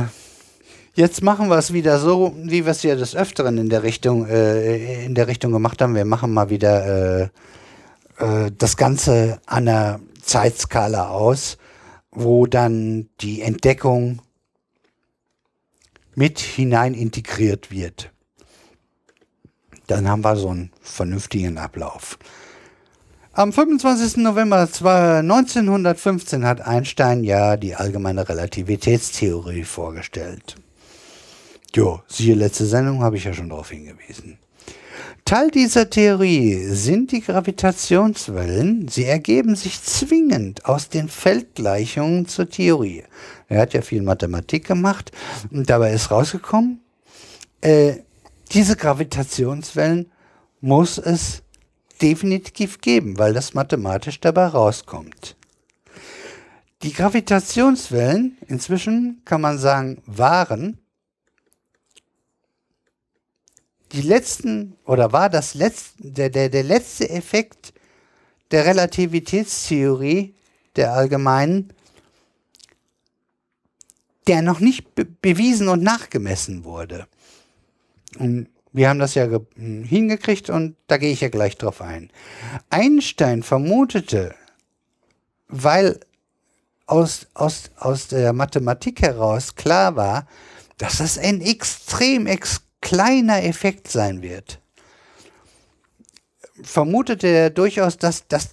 jetzt 0.98 1.22
machen 1.22 1.48
wir 1.48 1.58
es 1.58 1.72
wieder 1.72 2.00
so, 2.00 2.34
wie 2.36 2.66
wir 2.66 2.72
es 2.72 2.84
ja 2.84 2.96
des 2.96 3.16
Öfteren 3.16 3.58
in 3.58 3.70
der 3.70 3.84
Richtung, 3.84 4.28
äh, 4.28 5.06
in 5.06 5.16
der 5.16 5.28
Richtung 5.28 5.52
gemacht 5.52 5.82
haben. 5.82 5.96
Wir 5.96 6.06
machen 6.06 6.34
mal 6.34 6.50
wieder 6.50 7.22
äh, 7.22 7.30
äh, 8.18 8.52
das 8.58 8.76
Ganze 8.76 9.40
an 9.46 9.66
der 9.66 10.00
Zeitskala 10.22 11.10
aus, 11.10 11.58
wo 12.12 12.48
dann 12.48 13.10
die 13.22 13.42
Entdeckung 13.42 14.20
mit 16.16 16.40
hinein 16.40 16.96
integriert 16.96 17.70
wird. 17.70 18.12
Dann 19.86 20.10
haben 20.10 20.24
wir 20.24 20.36
so 20.36 20.50
einen 20.50 20.72
vernünftigen 20.82 21.60
Ablauf. 21.60 22.18
Am 23.34 23.54
25. 23.54 24.18
November 24.18 24.62
1915 24.62 26.44
hat 26.44 26.62
Einstein 26.62 27.24
ja 27.24 27.56
die 27.56 27.76
allgemeine 27.76 28.28
Relativitätstheorie 28.28 29.64
vorgestellt. 29.64 30.56
Jo, 31.76 32.02
siehe 32.08 32.36
letzte 32.36 32.66
Sendung, 32.66 33.02
habe 33.02 33.18
ich 33.18 33.24
ja 33.26 33.34
schon 33.34 33.50
darauf 33.50 33.70
hingewiesen. 33.70 34.40
Teil 35.26 35.52
dieser 35.52 35.90
Theorie 35.90 36.56
sind 36.70 37.12
die 37.12 37.20
Gravitationswellen. 37.20 38.88
Sie 38.88 39.04
ergeben 39.04 39.58
sich 39.58 39.84
zwingend 39.84 40.66
aus 40.66 40.88
den 40.88 41.10
Feldgleichungen 41.10 42.28
zur 42.28 42.50
Theorie. 42.50 43.04
Er 43.50 43.62
hat 43.62 43.74
ja 43.74 43.82
viel 43.82 44.02
Mathematik 44.02 44.66
gemacht 44.66 45.12
und 45.52 45.70
dabei 45.70 45.92
ist 45.92 46.12
rausgekommen, 46.12 46.80
äh, 47.60 47.98
diese 48.54 48.78
Gravitationswellen 48.78 50.10
muss 50.62 50.98
es 50.98 51.44
definitiv 52.02 52.80
geben, 52.80 53.18
weil 53.18 53.34
das 53.34 53.54
mathematisch 53.54 54.22
dabei 54.22 54.48
rauskommt. 54.48 55.36
Die 56.84 56.94
Gravitationswellen, 56.94 58.38
inzwischen 58.48 59.22
kann 59.26 59.42
man 59.42 59.58
sagen, 59.58 60.02
waren 60.06 60.80
die 63.92 64.02
letzten 64.02 64.76
oder 64.86 65.12
war 65.14 65.30
das 65.30 65.54
letzte, 65.54 66.12
der, 66.12 66.30
der, 66.30 66.50
der 66.50 66.64
letzte 66.64 67.10
Effekt 67.10 67.74
der 68.52 68.66
Relativitätstheorie 68.66 70.34
der 70.76 70.94
allgemeinen, 70.94 71.74
der 74.28 74.42
noch 74.42 74.60
nicht 74.60 74.94
be 74.96 75.06
bewiesen 75.06 75.70
und 75.70 75.82
nachgemessen 75.82 76.64
wurde. 76.64 77.08
Und 78.20 78.50
wir 78.74 78.90
haben 78.90 79.00
das 79.00 79.16
ja 79.16 79.28
hingekriegt 79.56 80.50
und 80.50 80.76
da 80.88 80.98
gehe 80.98 81.12
ich 81.12 81.22
ja 81.22 81.30
gleich 81.30 81.58
drauf 81.58 81.82
ein. 81.82 82.12
Einstein 82.70 83.42
vermutete, 83.42 84.36
weil 85.48 86.00
aus, 86.86 87.28
aus, 87.34 87.72
aus 87.78 88.08
der 88.08 88.34
Mathematik 88.34 89.02
heraus 89.02 89.56
klar 89.56 89.96
war, 89.96 90.28
dass 90.78 90.98
das 90.98 91.18
ein 91.18 91.42
extrem 91.42 92.28
ex 92.28 92.67
kleiner 92.82 93.44
Effekt 93.44 93.88
sein 93.90 94.22
wird, 94.22 94.62
vermutete 96.62 97.28
er 97.28 97.50
durchaus, 97.50 97.98
dass 97.98 98.28
das 98.28 98.50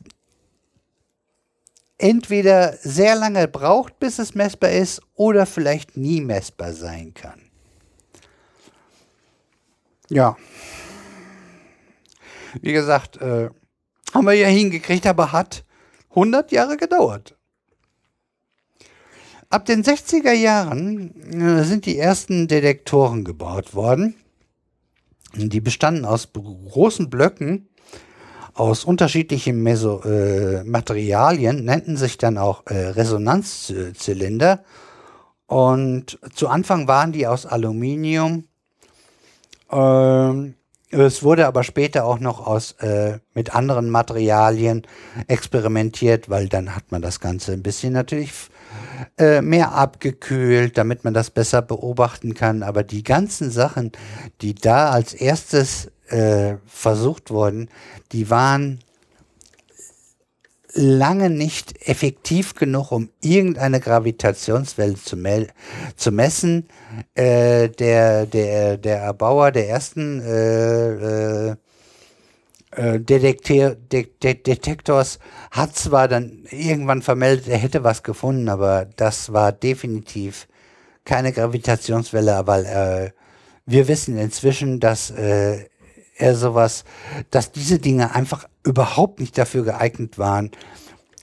entweder 1.98 2.76
sehr 2.82 3.14
lange 3.14 3.48
braucht, 3.48 3.98
bis 3.98 4.18
es 4.18 4.34
messbar 4.34 4.70
ist, 4.70 5.00
oder 5.14 5.46
vielleicht 5.46 5.96
nie 5.96 6.20
messbar 6.20 6.72
sein 6.72 7.14
kann. 7.14 7.40
Ja. 10.10 10.36
Wie 12.60 12.72
gesagt, 12.72 13.20
äh, 13.20 13.50
haben 14.12 14.26
wir 14.26 14.34
ja 14.34 14.48
hingekriegt, 14.48 15.06
aber 15.06 15.32
hat 15.32 15.64
100 16.10 16.52
Jahre 16.52 16.76
gedauert. 16.76 17.36
Ab 19.54 19.66
den 19.66 19.84
60er 19.84 20.32
Jahren 20.32 21.14
äh, 21.32 21.62
sind 21.62 21.86
die 21.86 21.96
ersten 21.96 22.48
Detektoren 22.48 23.22
gebaut 23.22 23.72
worden. 23.72 24.16
Die 25.36 25.60
bestanden 25.60 26.04
aus 26.04 26.30
großen 26.32 27.08
Blöcken, 27.08 27.68
aus 28.54 28.84
unterschiedlichen 28.84 29.62
Meso 29.62 30.02
äh, 30.02 30.64
Materialien, 30.64 31.64
nannten 31.64 31.96
sich 31.96 32.18
dann 32.18 32.36
auch 32.36 32.66
äh, 32.66 32.74
Resonanzzylinder. 32.74 34.64
Und 35.46 36.18
zu 36.34 36.48
Anfang 36.48 36.88
waren 36.88 37.12
die 37.12 37.28
aus 37.28 37.46
Aluminium. 37.46 38.48
Ähm, 39.70 40.54
Es 40.90 41.22
wurde 41.22 41.46
aber 41.46 41.62
später 41.62 42.06
auch 42.06 42.18
noch 42.18 42.44
aus, 42.44 42.72
äh, 42.80 43.18
mit 43.34 43.54
anderen 43.54 43.88
Materialien 43.88 44.82
experimentiert, 45.28 46.28
weil 46.28 46.48
dann 46.48 46.74
hat 46.74 46.90
man 46.90 47.02
das 47.02 47.20
Ganze 47.20 47.52
ein 47.52 47.62
bisschen 47.62 47.92
natürlich 47.92 48.32
äh, 49.18 49.40
mehr 49.40 49.72
abgekühlt, 49.72 50.76
damit 50.78 51.04
man 51.04 51.14
das 51.14 51.30
besser 51.30 51.62
beobachten 51.62 52.34
kann. 52.34 52.62
Aber 52.62 52.82
die 52.82 53.02
ganzen 53.02 53.50
Sachen, 53.50 53.92
die 54.40 54.54
da 54.54 54.90
als 54.90 55.14
erstes 55.14 55.90
äh, 56.08 56.56
versucht 56.66 57.30
wurden, 57.30 57.68
die 58.12 58.30
waren 58.30 58.80
lange 60.74 61.30
nicht 61.30 61.88
effektiv 61.88 62.54
genug, 62.54 62.90
um 62.90 63.10
irgendeine 63.20 63.80
Gravitationswelle 63.80 64.94
zu, 64.94 65.16
zu 65.96 66.12
messen. 66.12 66.68
Äh, 67.14 67.68
der, 67.68 68.26
der, 68.26 68.76
der 68.76 68.98
Erbauer 68.98 69.52
der 69.52 69.68
ersten 69.68 70.20
äh, 70.20 71.50
äh, 71.50 71.56
äh 72.76 73.00
Detektor, 73.00 73.74
De 73.74 74.08
De 74.22 74.34
Detektors 74.34 75.18
hat 75.50 75.76
zwar 75.76 76.08
dann 76.08 76.44
irgendwann 76.50 77.02
vermeldet, 77.02 77.48
er 77.48 77.58
hätte 77.58 77.84
was 77.84 78.02
gefunden, 78.02 78.48
aber 78.48 78.86
das 78.96 79.32
war 79.32 79.52
definitiv 79.52 80.48
keine 81.04 81.32
Gravitationswelle, 81.32 82.42
weil 82.46 82.64
äh, 82.64 83.10
wir 83.66 83.88
wissen 83.88 84.16
inzwischen, 84.18 84.80
dass 84.80 85.10
äh, 85.10 85.66
er 86.16 86.34
sowas, 86.34 86.84
dass 87.30 87.52
diese 87.52 87.78
Dinge 87.78 88.14
einfach 88.14 88.48
überhaupt 88.62 89.20
nicht 89.20 89.36
dafür 89.36 89.64
geeignet 89.64 90.18
waren, 90.18 90.50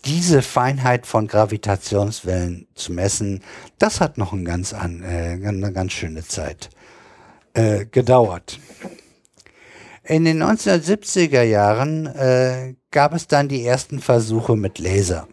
diese 0.06 0.42
Feinheit 0.42 1.06
von 1.06 1.28
Gravitationswellen 1.28 2.68
zu 2.76 2.92
messen. 2.92 3.44
Das 3.78 4.02
hat 4.02 4.18
noch 4.18 4.34
ein 4.34 4.46
ganz 4.46 4.74
an, 4.74 5.04
äh, 5.04 5.38
eine 5.48 5.72
ganz 5.72 5.94
schöne 5.94 6.24
Zeit 6.24 6.70
äh, 7.54 7.86
gedauert. 7.86 8.60
In 10.12 10.26
den 10.26 10.44
1970er 10.44 11.42
Jahren 11.42 12.06
äh, 12.06 12.76
gab 12.92 13.14
es 13.14 13.28
dann 13.28 13.48
die 13.48 13.66
ersten 13.66 14.02
Versuche 14.02 14.58
mit 14.58 14.78
Laser. 14.78 15.26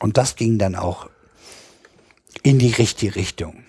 Und 0.00 0.16
das 0.16 0.34
ging 0.34 0.58
dann 0.58 0.74
auch 0.74 1.08
in 2.42 2.58
die 2.58 2.72
richtige 2.72 3.14
Richtung. 3.14 3.62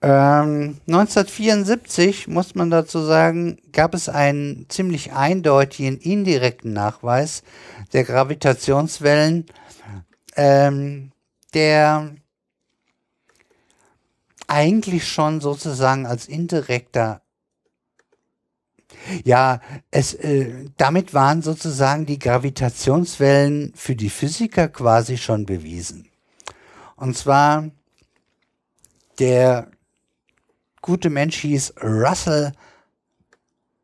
Ähm, 0.00 0.78
1974, 0.86 2.28
muss 2.28 2.54
man 2.54 2.70
dazu 2.70 3.00
sagen, 3.00 3.58
gab 3.72 3.94
es 3.94 4.08
einen 4.08 4.66
ziemlich 4.68 5.12
eindeutigen 5.12 5.98
indirekten 5.98 6.72
Nachweis 6.72 7.42
der 7.94 8.04
Gravitationswellen, 8.04 9.46
ähm, 10.36 11.10
der 11.52 12.14
eigentlich 14.46 15.08
schon 15.08 15.40
sozusagen 15.40 16.06
als 16.06 16.28
indirekter 16.28 17.23
ja, 19.24 19.60
es, 19.90 20.14
äh, 20.14 20.66
damit 20.76 21.14
waren 21.14 21.42
sozusagen 21.42 22.06
die 22.06 22.18
Gravitationswellen 22.18 23.72
für 23.74 23.96
die 23.96 24.10
Physiker 24.10 24.68
quasi 24.68 25.18
schon 25.18 25.46
bewiesen. 25.46 26.08
Und 26.96 27.16
zwar 27.16 27.70
der 29.18 29.68
gute 30.82 31.10
Mensch 31.10 31.38
hieß 31.38 31.74
Russell 31.82 32.52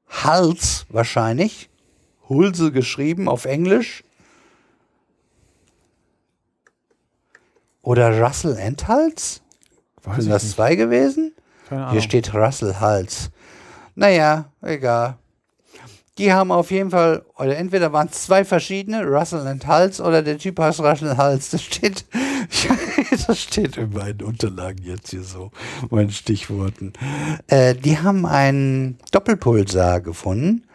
Hals 0.08 0.86
wahrscheinlich. 0.88 1.70
Hulse 2.28 2.72
geschrieben 2.72 3.28
auf 3.28 3.44
Englisch. 3.44 4.04
Oder 7.82 8.20
Russell 8.20 8.56
Endhals? 8.56 9.42
Sind 10.16 10.30
das 10.30 10.44
nicht. 10.44 10.54
zwei 10.54 10.76
gewesen? 10.76 11.32
Hier 11.90 12.00
steht 12.00 12.34
Russell 12.34 12.76
Hals. 12.80 13.30
Naja, 14.00 14.50
egal. 14.62 15.18
Die 16.16 16.32
haben 16.32 16.50
auf 16.52 16.70
jeden 16.70 16.90
Fall, 16.90 17.22
oder 17.36 17.58
entweder 17.58 17.92
waren 17.92 18.08
es 18.10 18.24
zwei 18.24 18.46
verschiedene, 18.46 19.04
Russell 19.04 19.46
und 19.46 19.66
Hals, 19.66 20.00
oder 20.00 20.22
der 20.22 20.38
Typ 20.38 20.58
heißt 20.58 20.80
Russell 20.80 21.18
Hals. 21.18 21.50
Das 21.50 21.62
steht, 21.62 22.06
das 23.26 23.38
steht 23.38 23.76
in 23.76 23.92
meinen 23.92 24.22
Unterlagen 24.22 24.82
jetzt 24.84 25.10
hier 25.10 25.22
so, 25.22 25.50
meinen 25.90 26.10
Stichworten. 26.10 26.94
Äh, 27.48 27.74
die 27.74 27.98
haben 27.98 28.24
einen 28.24 28.98
Doppelpulsar 29.12 30.00
gefunden, 30.00 30.66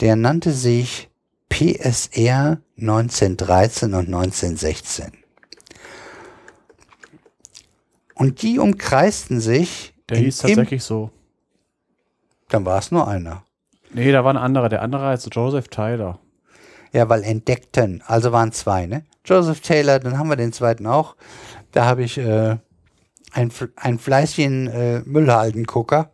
der 0.00 0.14
nannte 0.16 0.52
sich 0.52 1.08
PSR 1.48 2.60
1913 2.78 3.94
und 3.94 4.04
1916. 4.04 5.12
Und 8.14 8.42
die 8.42 8.58
umkreisten 8.58 9.40
sich. 9.40 9.94
Der 10.10 10.18
hieß 10.18 10.36
tatsächlich 10.38 10.84
so. 10.84 11.10
Dann 12.48 12.64
war 12.64 12.78
es 12.78 12.90
nur 12.90 13.08
einer. 13.08 13.42
Nee, 13.92 14.12
da 14.12 14.24
war 14.24 14.32
ein 14.32 14.36
anderer. 14.36 14.68
Der 14.68 14.82
andere 14.82 15.06
heißt 15.06 15.28
Joseph 15.34 15.68
Tyler. 15.68 16.18
Ja, 16.92 17.08
weil 17.08 17.24
entdeckten. 17.24 18.02
Also 18.06 18.32
waren 18.32 18.52
zwei, 18.52 18.86
ne? 18.86 19.04
Joseph 19.24 19.60
Taylor, 19.60 19.98
dann 19.98 20.18
haben 20.18 20.28
wir 20.28 20.36
den 20.36 20.52
zweiten 20.52 20.86
auch. 20.86 21.16
Da 21.72 21.84
habe 21.84 22.04
ich 22.04 22.16
äh, 22.16 22.56
ein, 23.32 23.52
ein 23.76 23.98
Fleißchen 23.98 24.68
äh, 24.68 25.00
Müllhaldengucker. 25.04 26.10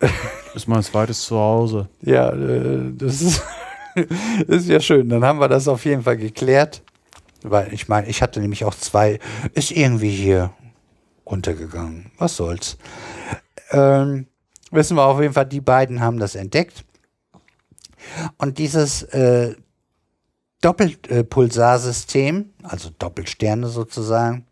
Ist 0.54 0.68
mein 0.68 0.82
zweites 0.82 1.22
Zuhause. 1.22 1.88
Ja, 2.02 2.30
äh, 2.32 2.92
das 2.92 3.22
ist, 3.22 3.42
ist 4.46 4.68
ja 4.68 4.80
schön. 4.80 5.08
Dann 5.08 5.24
haben 5.24 5.38
wir 5.38 5.48
das 5.48 5.68
auf 5.68 5.84
jeden 5.84 6.02
Fall 6.02 6.16
geklärt. 6.16 6.82
Weil 7.42 7.72
ich 7.72 7.88
meine, 7.88 8.08
ich 8.08 8.20
hatte 8.20 8.40
nämlich 8.40 8.64
auch 8.64 8.74
zwei. 8.74 9.18
Ist 9.54 9.70
irgendwie 9.70 10.10
hier 10.10 10.50
untergegangen. 11.24 12.10
Was 12.18 12.36
soll's. 12.36 12.78
Ähm, 13.70 14.26
wissen 14.70 14.96
wir 14.96 15.04
auf 15.04 15.20
jeden 15.20 15.34
Fall, 15.34 15.46
die 15.46 15.60
beiden 15.60 16.00
haben 16.00 16.18
das 16.18 16.34
entdeckt. 16.34 16.84
Und 18.38 18.58
dieses 18.58 19.02
äh, 19.02 19.54
Doppelpulsarsystem, 20.60 22.50
also 22.62 22.90
Doppelsterne 22.98 23.68
sozusagen, 23.68 24.46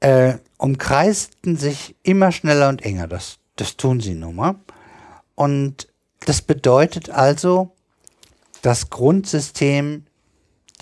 äh, 0.00 0.38
umkreisten 0.58 1.56
sich 1.56 1.96
immer 2.02 2.32
schneller 2.32 2.68
und 2.68 2.82
enger. 2.82 3.08
Das, 3.08 3.38
das 3.56 3.76
tun 3.76 4.00
sie 4.00 4.14
nun 4.14 4.36
mal. 4.36 4.56
Und 5.34 5.88
das 6.26 6.42
bedeutet 6.42 7.10
also, 7.10 7.72
das 8.62 8.90
Grundsystem 8.90 10.04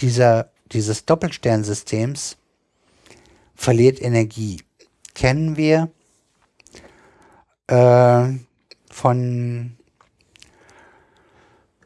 dieser, 0.00 0.50
dieses 0.72 1.04
Doppelsternsystems 1.04 2.36
verliert 3.54 4.00
Energie. 4.00 4.62
Kennen 5.14 5.56
wir 5.56 5.90
äh, 7.66 8.28
von 8.90 9.76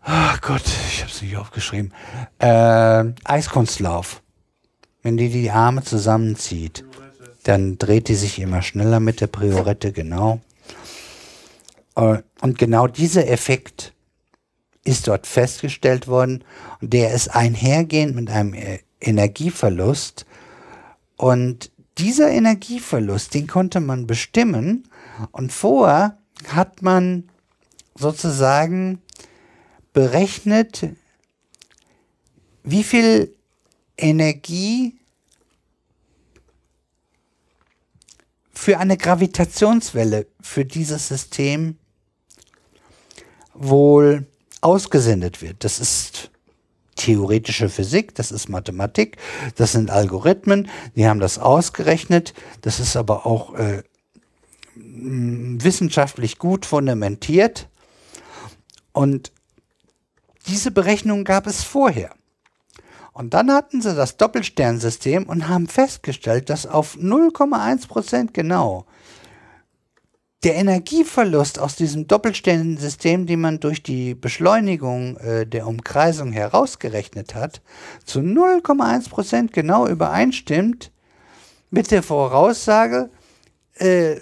Ach 0.09 0.41
Gott, 0.41 0.63
ich 0.89 1.03
habe 1.03 1.11
es 1.11 1.21
nicht 1.21 1.37
aufgeschrieben. 1.37 1.93
Äh, 2.39 3.05
Eiskunstlauf. 3.25 4.23
Wenn 5.03 5.17
die 5.17 5.31
die 5.31 5.51
Arme 5.51 5.83
zusammenzieht, 5.83 6.85
dann 7.43 7.77
dreht 7.77 8.07
die 8.07 8.15
sich 8.15 8.39
immer 8.39 8.63
schneller 8.63 9.01
mit 9.01 9.21
der 9.21 9.27
Priorette, 9.27 9.91
genau. 9.91 10.41
Äh, 11.97 12.19
und 12.41 12.59
genau 12.59 12.87
dieser 12.87 13.29
Effekt 13.29 13.95
ist 14.85 15.09
dort 15.09 15.27
festgestellt 15.27 16.07
worden 16.07 16.45
und 16.81 16.93
der 16.93 17.13
ist 17.13 17.29
einhergehend 17.29 18.15
mit 18.15 18.31
einem 18.31 18.55
äh, 18.55 18.79
Energieverlust. 19.01 20.25
Und 21.17 21.73
dieser 21.99 22.31
Energieverlust, 22.31 23.35
den 23.35 23.49
konnte 23.49 23.81
man 23.81 24.07
bestimmen 24.07 24.89
und 25.33 25.53
vorher 25.53 26.19
hat 26.49 26.83
man 26.83 27.31
sozusagen 27.95 29.01
berechnet, 29.93 30.91
wie 32.63 32.85
viel 32.85 33.35
Energie 33.97 34.99
für 38.53 38.79
eine 38.79 38.97
Gravitationswelle 38.97 40.27
für 40.41 40.65
dieses 40.65 41.09
System 41.09 41.79
wohl 43.55 44.27
ausgesendet 44.61 45.41
wird. 45.41 45.65
Das 45.65 45.79
ist 45.79 46.31
theoretische 46.97 47.69
Physik, 47.69 48.15
das 48.15 48.33
ist 48.33 48.49
Mathematik, 48.49 49.19
das 49.55 49.73
sind 49.73 49.91
Algorithmen, 49.91 50.69
die 50.97 51.07
haben 51.07 51.21
das 51.21 51.39
ausgerechnet, 51.39 52.35
das 52.63 52.81
ist 52.81 52.97
aber 52.97 53.27
auch 53.27 53.55
äh, 53.55 53.83
wissenschaftlich 54.77 56.39
gut 56.39 56.67
fundamentiert 56.67 57.69
und 58.93 59.33
diese 60.47 60.71
Berechnung 60.71 61.25
gab 61.25 61.47
es 61.47 61.65
vorher. 61.65 62.11
Und 63.13 63.33
dann 63.35 63.51
hatten 63.51 63.81
sie 63.81 63.95
das 63.95 64.19
Doppelsternsystem 64.19 65.25
und 65.25 65.49
haben 65.49 65.69
festgestellt, 65.69 66.51
dass 66.51 66.67
auf 66.67 66.97
0,1% 66.97 68.33
genau 68.33 68.85
der 70.45 70.57
Energieverlust 70.57 71.59
aus 71.59 71.77
diesem 71.77 72.07
Doppelsternsystem, 72.07 73.27
den 73.27 73.41
man 73.41 73.59
durch 73.59 73.83
die 73.83 74.15
Beschleunigung 74.15 75.17
äh, 75.17 75.47
der 75.47 75.67
Umkreisung 75.67 76.31
herausgerechnet 76.31 77.35
hat, 77.35 77.63
zu 78.05 78.21
0,1% 78.21 79.51
genau 79.51 79.87
übereinstimmt 79.89 80.93
mit 81.71 81.91
der 81.91 82.03
Voraussage, 82.03 83.11
äh, 83.75 84.17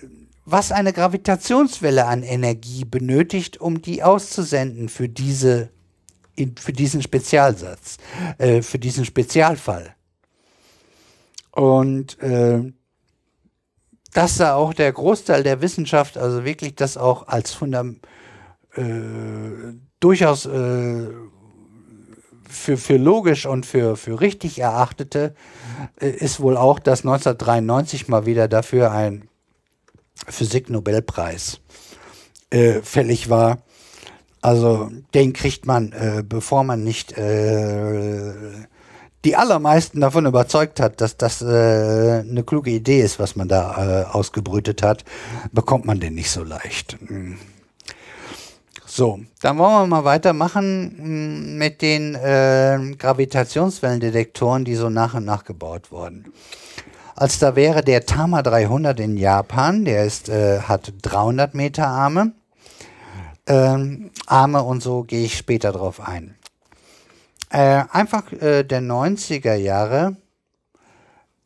was 0.45 0.73
eine 0.73 0.93
Gravitationswelle 0.93 2.07
an 2.07 2.23
Energie 2.23 2.85
benötigt, 2.85 3.61
um 3.61 3.81
die 3.83 4.03
auszusenden 4.03 4.89
für 4.89 5.09
diese 5.09 5.71
für 6.59 6.73
diesen 6.73 7.01
Spezialsatz, 7.01 7.99
äh, 8.39 8.61
für 8.61 8.81
diesen 8.81 9.05
Spezialfall. 9.05 9.95
Und 11.53 12.21
äh, 12.21 12.73
dass 14.13 14.39
da 14.39 14.55
auch 14.55 14.75
der 14.75 14.93
Großteil 14.93 15.45
der 15.45 15.61
Wissenschaft, 15.61 16.19
also 16.19 16.45
wirklich 16.45 16.75
das 16.75 16.97
auch 16.97 17.29
als 17.29 17.53
Fundament, 17.53 18.05
äh, 18.75 18.83
durchaus 20.01 20.47
äh, 20.47 21.07
für, 22.49 22.77
für 22.77 22.97
logisch 22.97 23.47
und 23.47 23.67
für, 23.67 23.97
für 23.97 24.21
richtig 24.21 24.59
erachtete, 24.59 25.35
äh, 26.01 26.11
ist 26.11 26.41
wohl 26.41 26.57
auch, 26.57 26.79
dass 26.79 27.01
1993 27.01 28.09
mal 28.09 28.27
wieder 28.27 28.49
dafür 28.49 28.91
ein 28.91 29.29
Physik-Nobelpreis 30.29 31.61
äh, 32.51 32.81
fällig 32.83 33.31
war. 33.31 33.59
Also 34.41 34.91
den 35.15 35.33
kriegt 35.33 35.67
man, 35.67 35.93
äh, 35.93 36.23
bevor 36.27 36.65
man 36.65 36.85
nicht 36.85 37.17
äh, 37.17 38.35
die 39.25 39.37
allermeisten 39.37 40.01
davon 40.01 40.27
überzeugt 40.27 40.81
hat, 40.81 41.01
dass 41.01 41.17
das 41.17 41.41
äh, 41.41 42.21
eine 42.21 42.45
kluge 42.45 42.71
Idee 42.71 43.01
ist, 43.01 43.19
was 43.19 43.37
man 43.37 43.49
da 43.49 44.03
äh, 44.03 44.05
ausgebrütet 44.05 44.83
hat, 44.83 45.05
bekommt 45.53 45.87
man 45.87 45.99
den 45.99 46.15
nicht 46.15 46.31
so 46.31 46.45
leicht. 46.45 46.99
Hm. 47.07 47.39
So, 48.87 49.19
dann 49.41 49.59
wollen 49.59 49.73
wir 49.73 49.87
mal 49.87 50.05
weitermachen 50.05 50.95
hm, 50.99 51.59
mit 51.59 51.83
den 51.83 52.15
äh, 52.15 52.79
Gravitationswellendetektoren, 52.99 54.65
die 54.65 54.77
so 54.77 54.91
nach 54.91 55.15
und 55.15 55.25
nach 55.25 55.45
gebaut 55.45 55.91
wurden. 55.91 56.33
Als 57.17 57.39
da 57.39 57.55
wäre 57.55 57.83
der 57.83 58.07
Tama 58.07 58.43
300 58.43 58.99
in 58.99 59.17
Japan, 59.17 59.85
der 59.85 60.05
ist, 60.05 60.29
äh, 60.29 60.61
hat 60.63 60.93
300 61.03 61.55
Meter 61.55 61.87
Arme. 61.87 62.33
Ähm, 63.47 64.11
Arme 64.27 64.63
und 64.63 64.83
so 64.83 65.05
gehe 65.05 65.25
ich 65.25 65.37
später 65.37 65.71
drauf 65.71 66.01
ein. 66.01 66.37
Äh, 67.51 67.85
einfach 67.91 68.33
äh, 68.33 68.65
der 68.65 68.81
90er 68.81 69.55
Jahre 69.55 70.17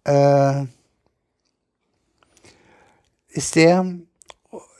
äh, 0.05 0.65
ist 3.29 3.57
der, 3.57 3.85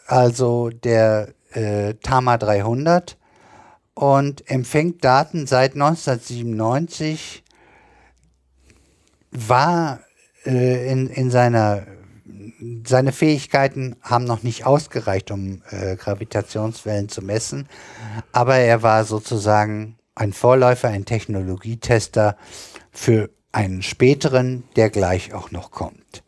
also 0.07 0.71
der 0.71 1.35
äh, 1.53 1.95
Tama 1.95 2.39
300 2.39 3.19
und 3.93 4.51
empfängt 4.51 5.05
Daten 5.05 5.47
seit 5.47 5.75
1997, 5.75 7.45
war 9.33 10.01
äh, 10.49 10.91
in, 10.91 11.09
in 11.09 11.31
seiner 11.31 11.87
seine 12.85 13.13
Fähigkeiten 13.13 13.97
haben 14.03 14.25
noch 14.25 14.43
nicht 14.43 14.67
ausgereicht, 14.67 15.31
um 15.31 15.63
äh, 15.71 15.97
Gravitationswellen 15.97 17.09
zu 17.09 17.23
messen, 17.23 17.69
aber 18.33 18.57
er 18.57 18.83
war 18.83 19.05
sozusagen 19.05 19.97
ein 20.15 20.33
Vorläufer, 20.33 20.89
ein 20.89 21.05
Technologietester 21.05 22.37
für 22.91 23.31
einen 23.53 23.83
späteren, 23.83 24.65
der 24.77 24.91
gleich 24.91 25.35
auch 25.35 25.51
noch 25.51 25.71
kommt. 25.71 26.25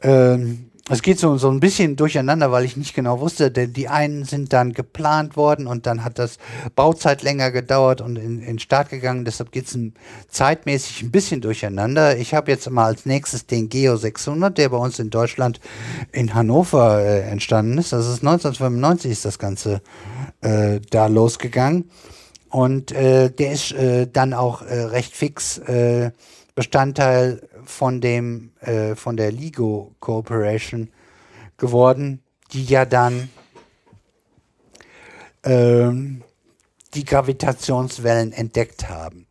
Ähm, 0.00 0.67
es 0.88 1.02
geht 1.02 1.18
so, 1.18 1.36
so 1.36 1.50
ein 1.50 1.60
bisschen 1.60 1.96
durcheinander, 1.96 2.50
weil 2.50 2.64
ich 2.64 2.76
nicht 2.76 2.94
genau 2.94 3.20
wusste, 3.20 3.50
denn 3.50 3.72
die 3.72 3.88
einen 3.88 4.24
sind 4.24 4.52
dann 4.52 4.72
geplant 4.72 5.36
worden 5.36 5.66
und 5.66 5.86
dann 5.86 6.04
hat 6.04 6.18
das 6.18 6.38
Bauzeit 6.74 7.22
länger 7.22 7.50
gedauert 7.50 8.00
und 8.00 8.16
in, 8.16 8.40
in 8.40 8.58
Start 8.58 8.88
gegangen. 8.88 9.24
Deshalb 9.24 9.52
geht 9.52 9.66
es 9.66 9.78
zeitmäßig 10.28 11.02
ein 11.02 11.10
bisschen 11.10 11.40
durcheinander. 11.40 12.16
Ich 12.16 12.34
habe 12.34 12.50
jetzt 12.50 12.68
mal 12.70 12.86
als 12.86 13.06
nächstes 13.06 13.46
den 13.46 13.68
Geo 13.68 13.96
600, 13.96 14.56
der 14.56 14.70
bei 14.70 14.78
uns 14.78 14.98
in 14.98 15.10
Deutschland 15.10 15.60
in 16.12 16.34
Hannover 16.34 17.00
äh, 17.00 17.20
entstanden 17.20 17.76
ist. 17.78 17.92
Das 17.92 18.06
ist 18.06 18.22
1995 18.22 19.10
ist 19.10 19.24
das 19.24 19.38
Ganze 19.38 19.82
äh, 20.40 20.80
da 20.90 21.06
losgegangen. 21.06 21.90
Und 22.50 22.92
äh, 22.92 23.30
der 23.30 23.52
ist 23.52 23.72
äh, 23.72 24.06
dann 24.10 24.32
auch 24.32 24.62
äh, 24.62 24.84
recht 24.84 25.14
fix 25.14 25.58
äh, 25.58 26.12
Bestandteil 26.54 27.47
von 27.68 28.00
dem 28.00 28.52
äh, 28.60 28.94
von 28.94 29.16
der 29.16 29.30
LIGO 29.30 29.94
Corporation 30.00 30.90
geworden, 31.56 32.22
die 32.52 32.64
ja 32.64 32.84
dann 32.84 33.28
ähm, 35.44 36.22
die 36.94 37.04
Gravitationswellen 37.04 38.32
entdeckt 38.32 38.88
haben. 38.88 39.26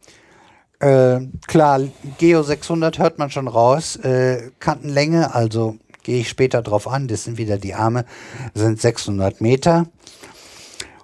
Äh, 0.79 1.21
klar, 1.47 1.81
Geo 2.19 2.43
600 2.43 2.99
hört 2.99 3.17
man 3.17 3.31
schon 3.31 3.47
raus. 3.47 3.95
Äh, 3.95 4.51
Kantenlänge, 4.59 5.33
also 5.33 5.77
gehe 6.03 6.21
ich 6.21 6.29
später 6.29 6.61
drauf 6.61 6.87
an, 6.87 7.07
das 7.07 7.23
sind 7.23 7.37
wieder 7.37 7.57
die 7.57 7.73
Arme, 7.73 8.05
sind 8.53 8.79
600 8.79 9.41
Meter. 9.41 9.87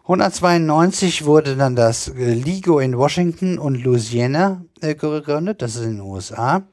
192 0.03 1.25
wurde 1.25 1.55
dann 1.55 1.75
das 1.75 2.09
äh, 2.09 2.33
LIGO 2.33 2.79
in 2.79 2.97
Washington 2.97 3.57
und 3.57 3.75
Louisiana 3.75 4.63
äh, 4.81 4.95
gegründet, 4.95 5.61
das 5.61 5.75
ist 5.75 5.83
in 5.83 5.97
den 5.97 6.01
USA. 6.01 6.63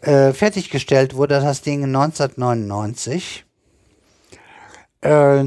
Äh, 0.00 0.32
fertiggestellt 0.32 1.14
wurde 1.14 1.40
das 1.40 1.62
Ding 1.62 1.84
1999. 1.84 3.44
Äh, 5.00 5.44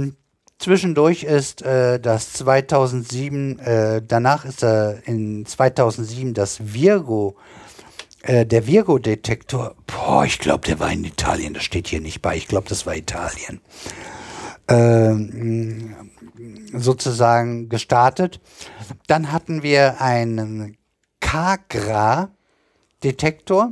zwischendurch 0.57 1.23
ist 1.23 1.61
äh, 1.61 1.99
das 1.99 2.33
2007, 2.33 3.59
äh, 3.59 4.01
danach 4.05 4.45
ist 4.45 4.63
in 4.63 5.45
2007 5.45 6.33
das 6.33 6.73
Virgo, 6.73 7.35
der 8.27 8.67
Virgo-Detektor. 8.67 9.75
Boah, 9.87 10.25
ich 10.25 10.39
glaube, 10.39 10.67
der 10.67 10.81
war 10.81 10.91
in 10.91 11.05
Italien, 11.05 11.53
das 11.53 11.63
steht 11.63 11.87
hier 11.87 12.01
nicht 12.01 12.21
bei. 12.21 12.35
Ich 12.35 12.49
glaube, 12.49 12.67
das 12.67 12.85
war 12.85 12.93
Italien. 12.93 13.61
Ähm, 14.67 15.95
sozusagen 16.73 17.69
gestartet. 17.69 18.41
Dann 19.07 19.31
hatten 19.31 19.63
wir 19.63 20.01
einen 20.01 20.75
Kagra-Detektor, 21.21 23.71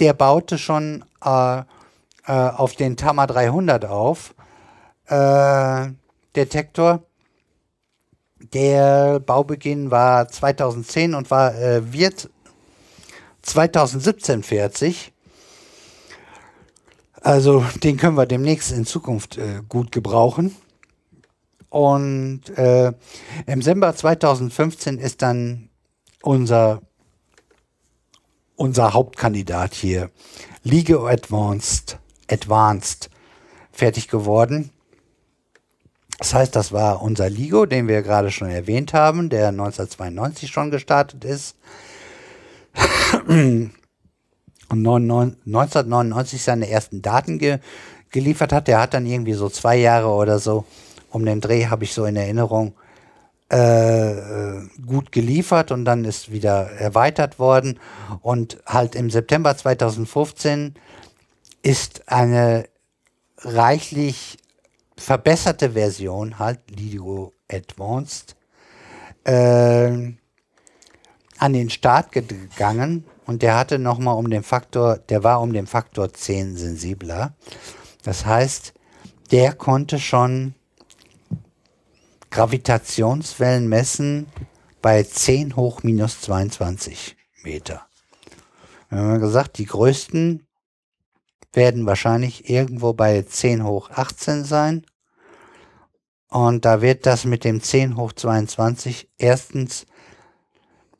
der 0.00 0.12
baute 0.12 0.58
schon 0.58 1.04
äh, 1.24 1.58
äh, 1.58 1.64
auf 2.26 2.74
den 2.74 2.96
Tama 2.96 3.26
300 3.26 3.84
auf. 3.84 4.34
Äh, 5.06 5.88
Detektor. 6.36 7.02
Der 8.52 9.18
Baubeginn 9.18 9.90
war 9.90 10.28
2010 10.28 11.14
und 11.14 11.30
war, 11.30 11.54
äh, 11.54 11.92
wird 11.92 12.30
2017 13.42 14.42
fertig. 14.42 15.12
Also 17.20 17.64
den 17.82 17.96
können 17.96 18.16
wir 18.16 18.26
demnächst 18.26 18.70
in 18.72 18.86
Zukunft 18.86 19.38
äh, 19.38 19.62
gut 19.68 19.90
gebrauchen. 19.90 20.54
Und 21.68 22.48
äh, 22.56 22.92
im 23.46 23.62
September 23.62 23.94
2015 23.94 24.98
ist 24.98 25.20
dann 25.22 25.68
unser, 26.22 26.80
unser 28.58 28.92
Hauptkandidat 28.92 29.72
hier, 29.72 30.10
LIGO 30.64 31.06
Advanced, 31.06 31.98
Advanced, 32.28 33.08
fertig 33.70 34.08
geworden. 34.08 34.70
Das 36.18 36.34
heißt, 36.34 36.56
das 36.56 36.72
war 36.72 37.00
unser 37.00 37.30
LIGO, 37.30 37.64
den 37.66 37.86
wir 37.86 38.02
gerade 38.02 38.32
schon 38.32 38.50
erwähnt 38.50 38.92
haben, 38.92 39.30
der 39.30 39.48
1992 39.48 40.50
schon 40.50 40.72
gestartet 40.72 41.24
ist. 41.24 41.56
Und 43.28 43.72
1999 44.70 46.42
seine 46.42 46.68
ersten 46.68 47.00
Daten 47.00 47.38
ge 47.38 47.60
geliefert 48.10 48.52
hat. 48.52 48.68
Der 48.68 48.80
hat 48.80 48.94
dann 48.94 49.06
irgendwie 49.06 49.34
so 49.34 49.48
zwei 49.48 49.76
Jahre 49.76 50.08
oder 50.08 50.38
so 50.38 50.64
um 51.10 51.24
den 51.24 51.40
Dreh 51.40 51.66
habe 51.66 51.84
ich 51.84 51.92
so 51.92 52.04
in 52.04 52.16
Erinnerung 52.16 52.74
äh, 53.48 54.62
gut 54.86 55.12
geliefert 55.12 55.72
und 55.72 55.84
dann 55.84 56.04
ist 56.04 56.30
wieder 56.30 56.70
erweitert 56.72 57.38
worden. 57.38 57.78
Und 58.20 58.58
halt 58.66 58.94
im 58.94 59.10
September 59.10 59.56
2015 59.56 60.74
ist 61.62 62.08
eine 62.08 62.68
reichlich 63.38 64.38
verbesserte 64.96 65.70
Version, 65.70 66.38
halt 66.38 66.60
Lido 66.70 67.32
Advanced, 67.50 68.36
äh, 69.24 70.12
an 71.40 71.52
den 71.52 71.70
Start 71.70 72.12
gegangen 72.12 73.04
und 73.26 73.42
der 73.42 73.56
hatte 73.56 73.78
nochmal 73.78 74.16
um 74.16 74.28
den 74.28 74.42
Faktor, 74.42 74.98
der 74.98 75.22
war 75.22 75.40
um 75.40 75.52
den 75.52 75.66
Faktor 75.66 76.12
10 76.12 76.56
sensibler. 76.56 77.34
Das 78.02 78.26
heißt, 78.26 78.74
der 79.30 79.52
konnte 79.52 79.98
schon 79.98 80.54
Gravitationswellen 82.30 83.68
messen 83.68 84.26
bei 84.82 85.02
10 85.02 85.56
hoch 85.56 85.82
minus 85.82 86.20
22 86.20 87.16
Meter. 87.42 87.86
Wir 88.90 88.98
haben 88.98 89.20
gesagt, 89.20 89.58
die 89.58 89.66
größten 89.66 90.46
werden 91.52 91.86
wahrscheinlich 91.86 92.48
irgendwo 92.48 92.92
bei 92.92 93.22
10 93.22 93.64
hoch 93.64 93.90
18 93.90 94.44
sein. 94.44 94.86
Und 96.28 96.64
da 96.64 96.82
wird 96.82 97.06
das 97.06 97.24
mit 97.24 97.44
dem 97.44 97.62
10 97.62 97.96
hoch 97.96 98.12
22 98.12 99.08
erstens 99.18 99.86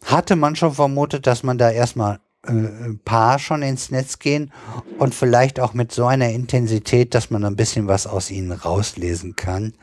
hatte 0.05 0.37
man 0.37 0.57
schon 0.57 0.73
vermutet, 0.73 1.27
dass 1.27 1.43
man 1.43 1.59
da 1.59 1.71
erstmal 1.71 2.21
äh, 2.47 2.95
Paar 3.05 3.39
schon 3.39 3.63
ins 3.63 3.91
Netz 3.91 4.19
gehen 4.19 4.53
und 4.99 5.15
vielleicht 5.15 5.61
auch 5.61 5.75
mit 5.75 5.93
so 5.93 6.07
einer 6.07 6.31
Intensität, 6.31 7.15
dass 7.15 7.31
man 7.31 7.45
ein 7.45 7.57
bisschen 7.57 7.89
was 7.89 8.07
aus 8.07 8.31
ihnen 8.31 8.53
rauslesen 8.53 9.37
kann. 9.37 9.75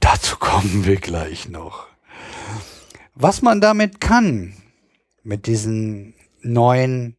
Dazu 0.00 0.36
kommen 0.36 0.84
wir 0.84 0.96
gleich 0.96 1.48
noch. 1.48 1.86
Was 3.14 3.42
man 3.42 3.60
damit 3.60 4.00
kann, 4.00 4.54
mit 5.22 5.46
diesen 5.46 6.14
neuen 6.40 7.16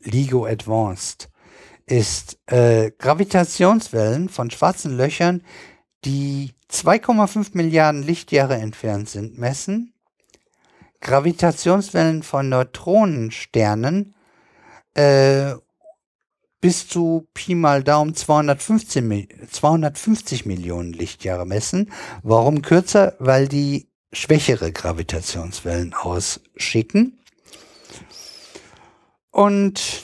LIGO 0.00 0.46
Advanced, 0.46 1.30
ist 1.86 2.38
äh, 2.46 2.90
Gravitationswellen 2.98 4.30
von 4.30 4.50
schwarzen 4.50 4.96
Löchern, 4.96 5.42
die 6.04 6.52
2,5 6.70 7.50
Milliarden 7.52 8.02
Lichtjahre 8.02 8.56
entfernt 8.56 9.08
sind, 9.10 9.38
messen 9.38 9.92
Gravitationswellen 11.00 12.22
von 12.22 12.48
Neutronensternen 12.48 14.14
äh, 14.94 15.52
bis 16.64 16.88
zu 16.88 17.28
Pi 17.34 17.54
mal 17.54 17.84
Daumen 17.84 18.14
215, 18.14 19.28
250 19.50 20.46
Millionen 20.46 20.94
Lichtjahre 20.94 21.44
messen. 21.44 21.92
Warum 22.22 22.62
kürzer? 22.62 23.16
Weil 23.18 23.48
die 23.48 23.90
schwächere 24.14 24.72
Gravitationswellen 24.72 25.92
ausschicken. 25.92 27.20
Und 29.30 30.02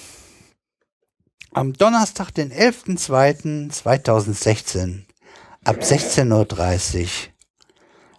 am 1.55 1.73
Donnerstag, 1.73 2.31
den 2.32 2.53
11.02.2016, 2.53 5.05
ab 5.65 5.77
16.30 5.81 7.05
Uhr, 7.05 7.09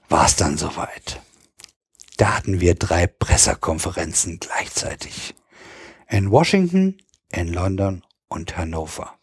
war 0.09 0.25
es 0.25 0.35
dann 0.35 0.57
soweit. 0.57 1.21
Da 2.17 2.37
hatten 2.37 2.59
wir 2.59 2.73
drei 2.73 3.05
Pressekonferenzen 3.05 4.39
gleichzeitig. 4.39 5.35
In 6.09 6.31
Washington, 6.31 6.97
in 7.29 7.53
London 7.53 8.01
und 8.31 8.57
Hannover. 8.57 9.13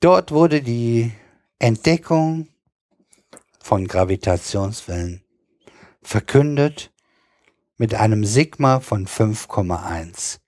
Dort 0.00 0.30
wurde 0.30 0.62
die 0.62 1.12
Entdeckung 1.58 2.48
von 3.60 3.86
Gravitationswellen 3.86 5.22
verkündet 6.02 6.90
mit 7.76 7.94
einem 7.94 8.24
Sigma 8.24 8.80
von 8.80 9.06
5,1. 9.06 10.38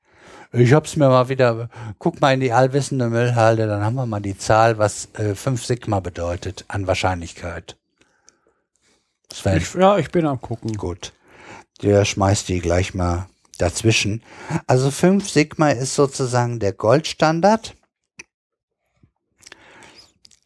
Ich 0.52 0.72
hab's 0.72 0.96
mir 0.96 1.08
mal 1.08 1.28
wieder, 1.28 1.68
guck 1.98 2.20
mal 2.20 2.32
in 2.32 2.40
die 2.40 2.52
allwissende 2.52 3.08
Müllhalde, 3.08 3.66
dann 3.66 3.84
haben 3.84 3.96
wir 3.96 4.06
mal 4.06 4.20
die 4.20 4.38
Zahl, 4.38 4.78
was 4.78 5.08
äh, 5.14 5.34
5 5.34 5.64
Sigma 5.64 6.00
bedeutet 6.00 6.64
an 6.68 6.86
Wahrscheinlichkeit. 6.86 7.76
Sven. 9.32 9.56
Ich, 9.56 9.74
ja, 9.74 9.98
ich 9.98 10.12
bin 10.12 10.26
am 10.26 10.40
gucken. 10.40 10.76
Gut. 10.76 11.12
Der 11.82 12.04
schmeißt 12.04 12.48
die 12.48 12.60
gleich 12.60 12.94
mal 12.94 13.26
dazwischen. 13.56 14.22
Also 14.66 14.90
5 14.90 15.28
Sigma 15.28 15.70
ist 15.70 15.94
sozusagen 15.94 16.58
der 16.60 16.72
Goldstandard. 16.72 17.74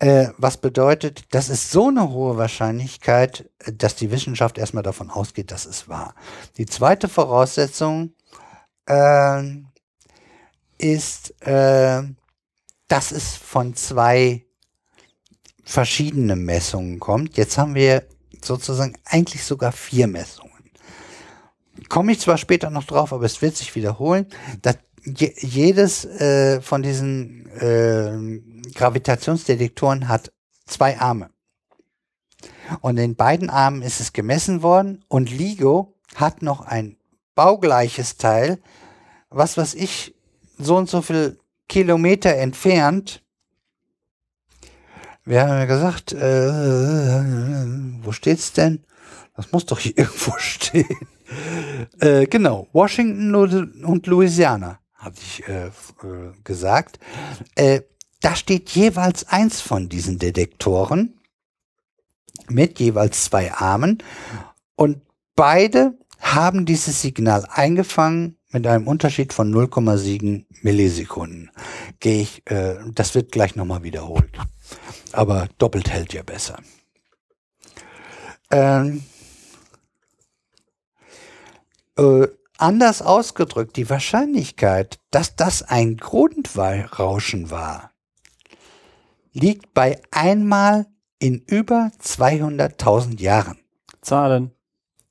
Äh, 0.01 0.29
was 0.37 0.59
bedeutet, 0.59 1.25
das 1.31 1.49
ist 1.49 1.73
so 1.73 1.89
eine 1.89 2.11
hohe 2.11 2.37
Wahrscheinlichkeit, 2.37 3.51
dass 3.67 3.97
die 3.97 4.13
Wissenschaft 4.13 4.57
erstmal 4.57 4.85
davon 4.85 5.11
ausgeht, 5.11 5.51
dass 5.51 5.67
es 5.67 5.89
wahr. 5.89 6.15
Die 6.57 6.67
zweite 6.67 7.09
Voraussetzung 7.09 8.15
äh, 8.87 9.43
ist, 10.79 11.35
äh, 11.45 12.03
dass 12.87 13.11
es 13.11 13.35
von 13.35 13.75
zwei 13.75 14.47
verschiedenen 15.65 16.45
Messungen 16.45 17.01
kommt. 17.01 17.37
Jetzt 17.37 17.59
haben 17.59 17.75
wir 17.75 18.07
sozusagen 18.43 18.97
eigentlich 19.05 19.43
sogar 19.45 19.73
vier 19.73 20.07
Messungen. 20.07 20.48
Komme 21.89 22.13
ich 22.13 22.21
zwar 22.21 22.39
später 22.39 22.71
noch 22.71 22.85
drauf, 22.85 23.13
aber 23.13 23.25
es 23.25 23.43
wird 23.43 23.57
sich 23.57 23.75
wiederholen. 23.75 24.27
dass 24.63 24.77
jedes 25.05 26.05
äh, 26.05 26.61
von 26.61 26.83
diesen 26.83 27.47
äh, 27.57 28.41
Gravitationsdetektoren 28.75 30.09
hat 30.09 30.33
zwei 30.67 30.99
Arme. 30.99 31.31
Und 32.81 32.99
in 32.99 33.17
beiden 33.17 33.49
Armen 33.49 33.83
ist 33.83 34.01
es 34.01 34.13
gemessen 34.13 34.63
worden 34.63 35.05
und 35.09 35.31
LIGO 35.31 35.95
hat 36.15 36.43
noch 36.43 36.61
ein 36.61 36.97
baugleiches 37.35 38.19
Teil, 38.19 38.59
was 39.31 39.57
was 39.57 39.75
ich 39.75 40.15
so 40.59 40.77
und 40.77 40.91
so 40.91 41.01
viel 41.01 41.39
Kilometer 41.69 42.35
entfernt 42.35 43.23
wir 45.29 45.43
haben 45.43 45.59
ja 45.59 45.65
gesagt, 45.67 46.15
äh, 46.15 47.23
wo 48.03 48.13
steht's 48.13 48.55
denn? 48.55 48.83
Das 49.37 49.53
muss 49.53 49.67
doch 49.67 49.79
hier 49.79 49.93
irgendwo 49.99 50.33
stehen. 50.39 50.87
Äh, 52.01 52.27
genau, 52.27 52.69
Washington 52.73 53.35
und 53.85 54.07
Louisiana, 54.07 54.79
hatte 54.95 55.21
ich 55.21 55.47
äh, 55.49 55.67
äh, 55.67 55.71
gesagt. 56.45 56.99
Äh, 57.55 57.83
da 58.21 58.35
steht 58.35 58.71
jeweils 58.71 59.29
eins 59.29 59.61
von 59.61 59.89
diesen 59.89 60.19
Detektoren 60.19 61.19
mit 62.49 62.81
jeweils 62.81 63.25
zwei 63.25 63.53
Armen 63.53 63.99
und 64.75 65.03
beide 65.37 65.97
haben 66.21 66.67
dieses 66.67 67.01
Signal 67.03 67.47
eingefangen 67.51 68.37
mit 68.51 68.67
einem 68.67 68.89
Unterschied 68.89 69.33
von 69.33 69.55
0,7 69.55 70.47
Millisekunden. 70.63 71.51
Gehe 72.01 72.23
ich, 72.23 72.51
äh, 72.51 72.77
das 72.93 73.15
wird 73.15 73.31
gleich 73.31 73.55
nochmal 73.55 73.83
wiederholt 73.85 74.39
aber 75.13 75.49
doppelt 75.59 75.91
hält 75.91 76.13
ja 76.13 76.23
besser. 76.23 76.59
Ähm, 78.51 79.05
äh, 81.99 82.29
anders 82.57 83.03
ausgedrückt, 83.03 83.77
die 83.77 83.91
Wahrscheinlichkeit, 83.91 85.01
dass 85.11 85.35
das 85.37 85.63
ein 85.63 85.97
Grundrauschen 85.97 87.51
war, 87.51 87.91
liegt 89.33 89.75
bei 89.75 90.01
einmal 90.11 90.87
in 91.19 91.43
über 91.47 91.91
200.000 92.01 93.21
Jahren. 93.21 93.59
Zahlen. 94.01 94.53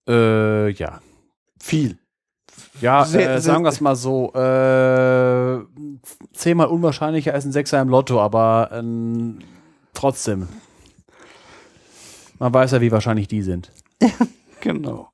Äh, 0.07 0.69
ja. 0.71 1.01
Viel. 1.59 1.99
Ja, 2.81 3.06
sehr, 3.06 3.35
äh, 3.35 3.41
sagen 3.41 3.64
wir 3.64 3.69
es 3.69 3.81
mal 3.81 3.95
so, 3.95 4.33
äh, 4.33 5.59
zehnmal 6.33 6.67
unwahrscheinlicher 6.67 7.33
als 7.33 7.45
ein 7.45 7.51
Sechser 7.51 7.81
im 7.81 7.89
Lotto, 7.89 8.22
aber 8.22 8.72
äh, 8.72 9.43
trotzdem. 9.93 10.47
Man 12.39 12.53
weiß 12.53 12.72
ja, 12.72 12.81
wie 12.81 12.91
wahrscheinlich 12.91 13.27
die 13.27 13.41
sind. 13.41 13.72
genau. 14.61 15.09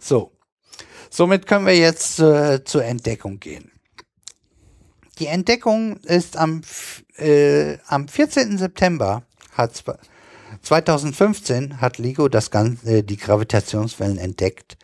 So. 0.00 0.32
Somit 1.10 1.46
können 1.46 1.66
wir 1.66 1.76
jetzt 1.76 2.18
äh, 2.18 2.64
zur 2.64 2.84
Entdeckung 2.84 3.38
gehen. 3.40 3.70
Die 5.18 5.26
Entdeckung 5.26 5.96
ist 5.98 6.36
am, 6.36 6.62
äh, 7.16 7.78
am 7.86 8.08
14. 8.08 8.58
September 8.58 9.22
hat 9.52 9.82
2015 10.68 11.80
hat 11.80 11.96
LIGO 11.96 12.28
das 12.28 12.50
Ganze, 12.50 12.98
äh, 12.98 13.02
die 13.02 13.16
Gravitationswellen 13.16 14.18
entdeckt. 14.18 14.76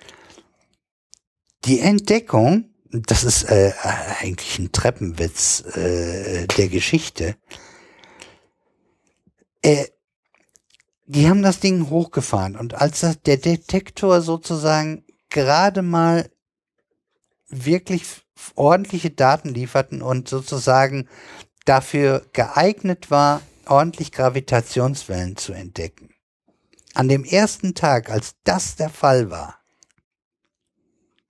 Die 1.67 1.81
Entdeckung, 1.81 2.71
das 2.91 3.23
ist 3.23 3.45
äh, 3.51 3.73
eigentlich 4.19 4.59
ein 4.59 4.73
Treppenwitz 4.73 5.61
äh, 5.77 6.47
der 6.47 6.69
Geschichte, 6.69 7.37
äh, 9.61 9.85
die 11.05 11.29
haben 11.29 11.43
das 11.43 11.61
Ding 11.61 11.91
hochgefahren 11.91 12.57
und 12.57 12.73
als 12.73 13.01
der 13.27 13.37
Detektor 13.37 14.23
sozusagen 14.23 15.05
gerade 15.29 15.83
mal 15.83 16.31
wirklich 17.49 18.07
ordentliche 18.55 19.11
Daten 19.11 19.51
lieferten 19.53 20.01
und 20.01 20.31
sozusagen 20.31 21.09
dafür 21.67 22.25
geeignet 22.33 23.11
war, 23.11 23.43
ordentlich 23.67 24.13
Gravitationswellen 24.13 25.37
zu 25.37 25.53
entdecken. 25.53 26.11
An 26.95 27.09
dem 27.09 27.25
ersten 27.25 27.75
Tag, 27.75 28.11
als 28.11 28.37
das 28.45 28.77
der 28.77 28.91
Fall 28.91 29.31
war, 29.31 29.59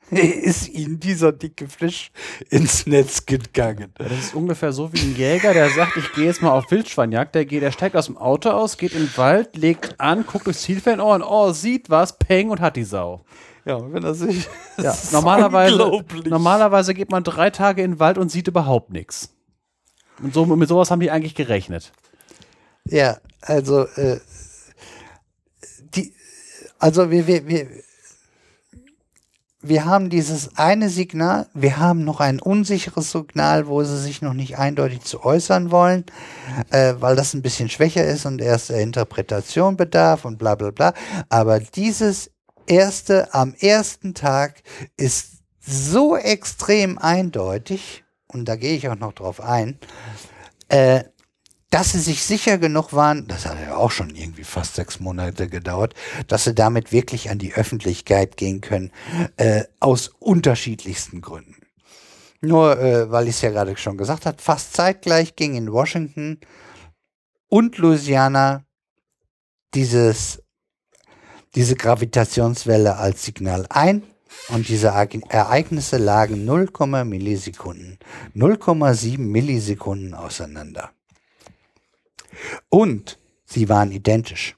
ist 0.10 0.68
ihnen 0.68 1.00
dieser 1.00 1.32
dicke 1.32 1.66
Fisch 1.66 2.10
ins 2.50 2.86
Netz 2.86 3.24
gegangen. 3.26 3.92
Das 3.94 4.12
ist 4.12 4.34
ungefähr 4.34 4.72
so 4.72 4.92
wie 4.92 5.00
ein 5.00 5.16
Jäger, 5.16 5.54
der 5.54 5.70
sagt, 5.70 5.96
ich 5.96 6.12
gehe 6.12 6.26
jetzt 6.26 6.42
mal 6.42 6.52
auf 6.52 6.70
Wildschweinjagd. 6.70 7.34
Der, 7.34 7.46
geht, 7.46 7.62
der 7.62 7.72
steigt 7.72 7.96
aus 7.96 8.06
dem 8.06 8.18
Auto 8.18 8.50
aus, 8.50 8.76
geht 8.76 8.92
in 8.92 9.06
den 9.06 9.16
Wald, 9.16 9.56
legt 9.56 10.00
an, 10.00 10.26
guckt 10.26 10.46
durchs 10.46 10.62
Zielfernrohr 10.62 11.14
und 11.14 11.22
oh, 11.22 11.52
sieht 11.52 11.90
was, 11.90 12.18
peng 12.18 12.50
und 12.50 12.60
hat 12.60 12.76
die 12.76 12.84
Sau. 12.84 13.24
Ja, 13.64 13.80
wenn 13.92 14.04
er 14.04 14.14
sich. 14.14 14.48
Ja, 14.76 14.92
normalerweise, 15.12 16.04
normalerweise 16.24 16.94
geht 16.94 17.10
man 17.10 17.22
drei 17.22 17.50
Tage 17.50 17.82
in 17.82 17.92
den 17.92 18.00
Wald 18.00 18.18
und 18.18 18.28
sieht 18.28 18.48
überhaupt 18.48 18.90
nichts. 18.90 19.32
Und 20.20 20.34
so, 20.34 20.44
mit 20.44 20.68
sowas 20.68 20.90
haben 20.90 21.00
die 21.00 21.12
eigentlich 21.12 21.36
gerechnet. 21.36 21.92
Ja, 22.88 23.18
also 23.40 23.86
äh, 23.86 24.20
die, 25.94 26.14
also 26.78 27.10
wir, 27.10 27.26
wir, 27.26 27.46
wir, 27.46 27.66
wir 29.62 29.86
haben 29.86 30.10
dieses 30.10 30.58
eine 30.58 30.90
Signal, 30.90 31.46
wir 31.54 31.78
haben 31.78 32.04
noch 32.04 32.20
ein 32.20 32.40
unsicheres 32.40 33.12
Signal, 33.12 33.66
wo 33.66 33.82
sie 33.82 33.98
sich 33.98 34.20
noch 34.20 34.34
nicht 34.34 34.58
eindeutig 34.58 35.00
zu 35.00 35.24
äußern 35.24 35.70
wollen, 35.70 36.04
äh, 36.70 36.94
weil 36.98 37.16
das 37.16 37.32
ein 37.32 37.40
bisschen 37.40 37.70
schwächer 37.70 38.04
ist 38.04 38.26
und 38.26 38.42
erst 38.42 38.68
der 38.68 38.80
Interpretation 38.80 39.78
bedarf 39.78 40.26
und 40.26 40.36
bla 40.36 40.54
bla 40.54 40.70
bla. 40.70 40.92
Aber 41.30 41.60
dieses 41.60 42.30
erste 42.66 43.32
am 43.32 43.54
ersten 43.58 44.12
Tag 44.12 44.62
ist 44.98 45.38
so 45.60 46.16
extrem 46.16 46.98
eindeutig, 46.98 48.04
und 48.26 48.46
da 48.46 48.56
gehe 48.56 48.76
ich 48.76 48.90
auch 48.90 48.96
noch 48.96 49.14
drauf 49.14 49.40
ein, 49.40 49.78
äh, 50.68 51.04
dass 51.74 51.90
sie 51.90 51.98
sich 51.98 52.22
sicher 52.22 52.56
genug 52.56 52.92
waren, 52.92 53.26
das 53.26 53.46
hat 53.46 53.58
ja 53.60 53.74
auch 53.74 53.90
schon 53.90 54.14
irgendwie 54.14 54.44
fast 54.44 54.76
sechs 54.76 55.00
Monate 55.00 55.48
gedauert, 55.48 55.92
dass 56.28 56.44
sie 56.44 56.54
damit 56.54 56.92
wirklich 56.92 57.30
an 57.30 57.38
die 57.38 57.52
Öffentlichkeit 57.52 58.36
gehen 58.36 58.60
können, 58.60 58.92
äh, 59.38 59.64
aus 59.80 60.12
unterschiedlichsten 60.20 61.20
Gründen. 61.20 61.56
Nur, 62.40 62.78
äh, 62.78 63.10
weil 63.10 63.24
ich 63.24 63.34
es 63.34 63.40
ja 63.40 63.50
gerade 63.50 63.76
schon 63.76 63.98
gesagt 63.98 64.24
habe, 64.24 64.40
fast 64.40 64.74
zeitgleich 64.74 65.34
ging 65.34 65.56
in 65.56 65.72
Washington 65.72 66.38
und 67.48 67.76
Louisiana 67.78 68.62
dieses, 69.74 70.44
diese 71.56 71.74
Gravitationswelle 71.74 72.98
als 72.98 73.24
Signal 73.24 73.66
ein 73.68 74.04
und 74.50 74.68
diese 74.68 74.94
Ereignisse 75.28 75.96
lagen 75.96 76.44
0, 76.44 76.68
Millisekunden, 77.04 77.98
0,7 78.36 79.18
Millisekunden 79.18 80.14
auseinander. 80.14 80.92
Und 82.68 83.18
sie 83.44 83.68
waren 83.68 83.92
identisch. 83.92 84.56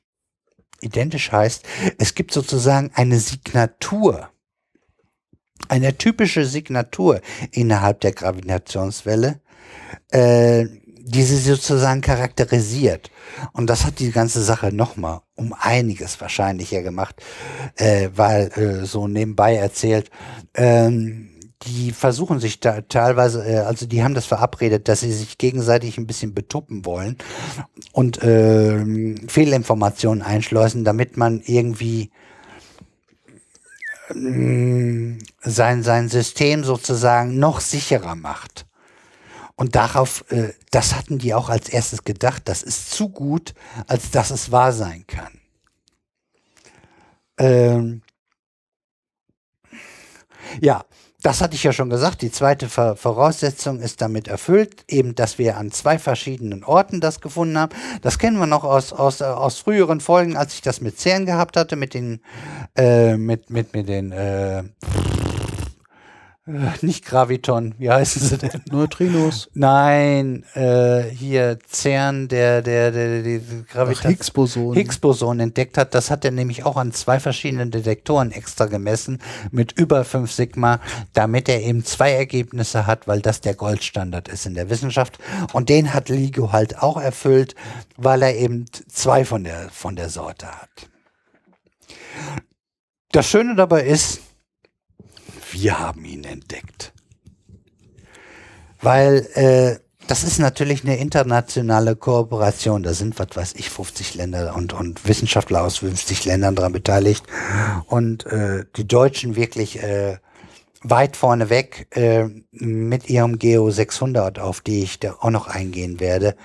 Identisch 0.81 1.33
heißt, 1.33 1.65
es 1.99 2.15
gibt 2.15 2.33
sozusagen 2.33 2.91
eine 2.95 3.19
Signatur, 3.19 4.31
eine 5.69 5.97
typische 5.97 6.45
Signatur 6.45 7.21
innerhalb 7.51 8.01
der 8.01 8.13
Gravitationswelle, 8.13 9.41
äh, 10.11 10.67
die 10.99 11.23
sie 11.23 11.39
sozusagen 11.39 12.01
charakterisiert. 12.01 13.11
Und 13.53 13.69
das 13.71 13.85
hat 13.85 14.01
die 14.01 14.11
ganze 14.11 14.43
Sache 14.43 14.75
nochmal 14.75 15.21
um 15.35 15.55
einiges 15.59 16.21
wahrscheinlicher 16.21 16.83
gemacht, 16.83 17.23
äh, 17.77 18.11
weil 18.15 18.51
äh, 18.53 18.85
so 18.85 19.07
nebenbei 19.07 19.55
erzählt, 19.55 20.11
ähm, 20.55 21.36
die 21.63 21.93
versuchen 21.93 22.39
sich 22.39 22.61
da 22.61 22.83
teilweise, 22.83 23.45
äh, 23.47 23.59
also 23.59 23.87
die 23.87 24.03
haben 24.03 24.15
das 24.15 24.27
verabredet, 24.27 24.89
dass 24.89 25.01
sie 25.01 25.13
sich 25.13 25.39
gegenseitig 25.39 25.99
ein 25.99 26.07
bisschen 26.07 26.35
betuppen 26.35 26.85
wollen 26.85 27.17
und 27.93 28.23
äh, 28.23 28.85
Fehlinformationen 29.27 30.23
einschleusen, 30.23 30.85
damit 30.85 31.17
man 31.17 31.41
irgendwie 31.41 32.11
äh, 34.11 35.19
sein, 35.41 35.83
sein 35.83 36.09
System 36.09 36.65
sozusagen 36.65 37.39
noch 37.39 37.61
sicherer 37.61 38.15
macht. 38.15 38.67
Und 39.57 39.75
darauf, 39.75 40.31
äh, 40.31 40.53
das 40.71 40.95
hatten 40.95 41.19
die 41.19 41.33
auch 41.33 41.49
als 41.49 41.71
erstes 41.71 42.05
gedacht, 42.05 42.43
das 42.45 42.63
ist 42.63 42.91
zu 42.91 43.09
gut, 43.09 43.55
als 43.87 44.11
dass 44.11 44.31
es 44.31 44.53
wahr 44.53 44.73
sein 44.73 45.07
kann. 45.07 45.41
Ähm, 47.39 48.03
ja, 50.61 50.85
das 51.27 51.41
hatte 51.41 51.57
ich 51.57 51.65
ja 51.65 51.73
schon 51.73 51.91
gesagt. 51.91 52.23
Die 52.23 52.31
zweite 52.31 52.69
Voraussetzung 52.69 53.81
ist 53.81 54.01
damit 54.01 54.29
erfüllt, 54.29 54.85
eben, 54.87 55.17
dass 55.17 55.39
wir 55.39 55.57
an 55.57 55.73
zwei 55.73 55.99
verschiedenen 55.99 56.63
Orten 56.63 57.01
das 57.01 57.21
gefunden 57.21 57.59
haben. 57.59 57.75
Das 58.01 58.21
kennen 58.21 58.39
wir 58.39 58.47
noch 58.47 58.63
aus, 58.63 58.93
aus, 58.93 59.21
aus 59.21 59.59
früheren 59.59 59.99
Folgen, 59.99 60.37
als 60.37 60.55
ich 60.55 60.63
das 60.63 60.81
mit 60.81 61.01
CERN 61.01 61.27
gehabt 61.27 61.57
hatte, 61.57 61.75
mit 61.75 61.95
den, 61.95 62.21
äh, 62.77 63.17
mit, 63.17 63.51
mit, 63.51 63.75
mit 63.75 63.89
den, 63.89 64.13
äh, 64.13 64.59
äh, 64.59 64.63
nicht 66.81 67.05
Graviton, 67.05 67.75
wie 67.79 67.91
heißen 67.91 68.23
sie 68.23 68.39
denn? 68.39 68.63
Neutrinos. 68.71 69.51
Nein, 69.55 70.45
äh, 70.55 71.03
hier 71.03 71.59
CERN, 71.69 72.29
der, 72.29 72.63
der, 72.63 72.93
der, 72.93 73.23
der 73.23 73.41
Graviton. 73.69 74.11
Higgs-Boson. 74.11 74.75
Higgs-Boson 74.75 75.41
entdeckt 75.41 75.77
hat. 75.77 75.95
Das 75.95 76.11
hat 76.11 76.25
er 76.25 76.31
nämlich 76.31 76.65
auch 76.65 76.77
an 76.77 76.93
zwei 76.93 77.19
verschiedenen 77.19 77.73
Detektoren 77.73 78.31
extra 78.31 78.67
gemessen 78.67 79.19
mit 79.51 79.73
über 79.73 80.05
5 80.05 80.31
Sigma, 80.31 80.79
damit 81.15 81.49
er 81.49 81.63
eben 81.63 81.85
zwei 81.85 82.13
Ergebnisse 82.13 82.87
hat, 82.87 83.09
weil 83.09 83.21
das 83.21 83.41
der 83.41 83.55
Goldstandard 83.55 84.29
ist 84.29 84.47
in 84.47 84.55
der 84.55 84.71
Wissenschaft. 84.71 85.19
Und 85.53 85.69
den 85.69 85.95
hat 85.95 86.09
LIGO 86.09 86.53
halt 86.53 86.79
auch 86.79 87.01
erfüllt, 87.01 87.57
weil 87.97 88.23
er 88.23 88.37
eben 88.37 88.67
zwei 88.89 89.25
von 89.25 89.43
der, 89.43 89.69
von 89.71 89.97
der 89.97 90.11
Sorte 90.11 90.47
hat. 90.47 90.71
Das 93.11 93.29
Schöne 93.29 93.57
dabei 93.57 93.83
ist, 93.83 94.21
wir 95.53 95.79
haben 95.79 96.05
ihn 96.05 96.25
entdeckt. 96.25 96.93
Weil 98.81 99.27
äh, 99.35 99.79
das 100.07 100.23
ist 100.23 100.39
natürlich 100.39 100.85
eine 100.85 100.97
internationale 100.99 101.97
Kooperation. 101.97 102.83
Da 102.83 102.95
sind, 102.95 103.19
was 103.19 103.29
weiß 103.35 103.55
ich, 103.57 103.71
50 103.71 104.15
Länder 104.15 104.55
und, 104.55 104.73
und 104.73 105.07
Wissenschaftler 105.07 105.63
aus 105.63 105.79
50 105.79 106.25
Ländern 106.25 106.55
daran 106.55 106.73
beteiligt. 106.73 107.25
Und 107.87 108.27
äh, 108.27 108.65
die 108.77 108.87
Deutschen 108.87 109.35
wirklich 109.35 109.83
äh, 109.83 110.19
weit 110.83 111.17
vorne 111.17 111.51
weg 111.51 111.89
äh, 111.91 112.27
mit 112.53 113.09
ihrem 113.11 113.39
Geo 113.39 113.71
600, 113.71 114.39
auf 114.39 114.61
die 114.61 114.83
ich 114.83 115.01
da 115.01 115.17
auch 115.21 115.31
noch 115.31 115.49
eingehen 115.49 115.99
werde, 115.99 116.37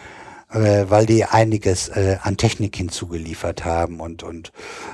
äh, 0.51 0.89
weil 0.89 1.05
die 1.05 1.25
einiges 1.25 1.89
äh, 1.89 2.17
an 2.21 2.37
Technik 2.37 2.75
hinzugeliefert 2.75 3.65
haben 3.65 3.99
und, 3.99 4.23
und 4.23 4.51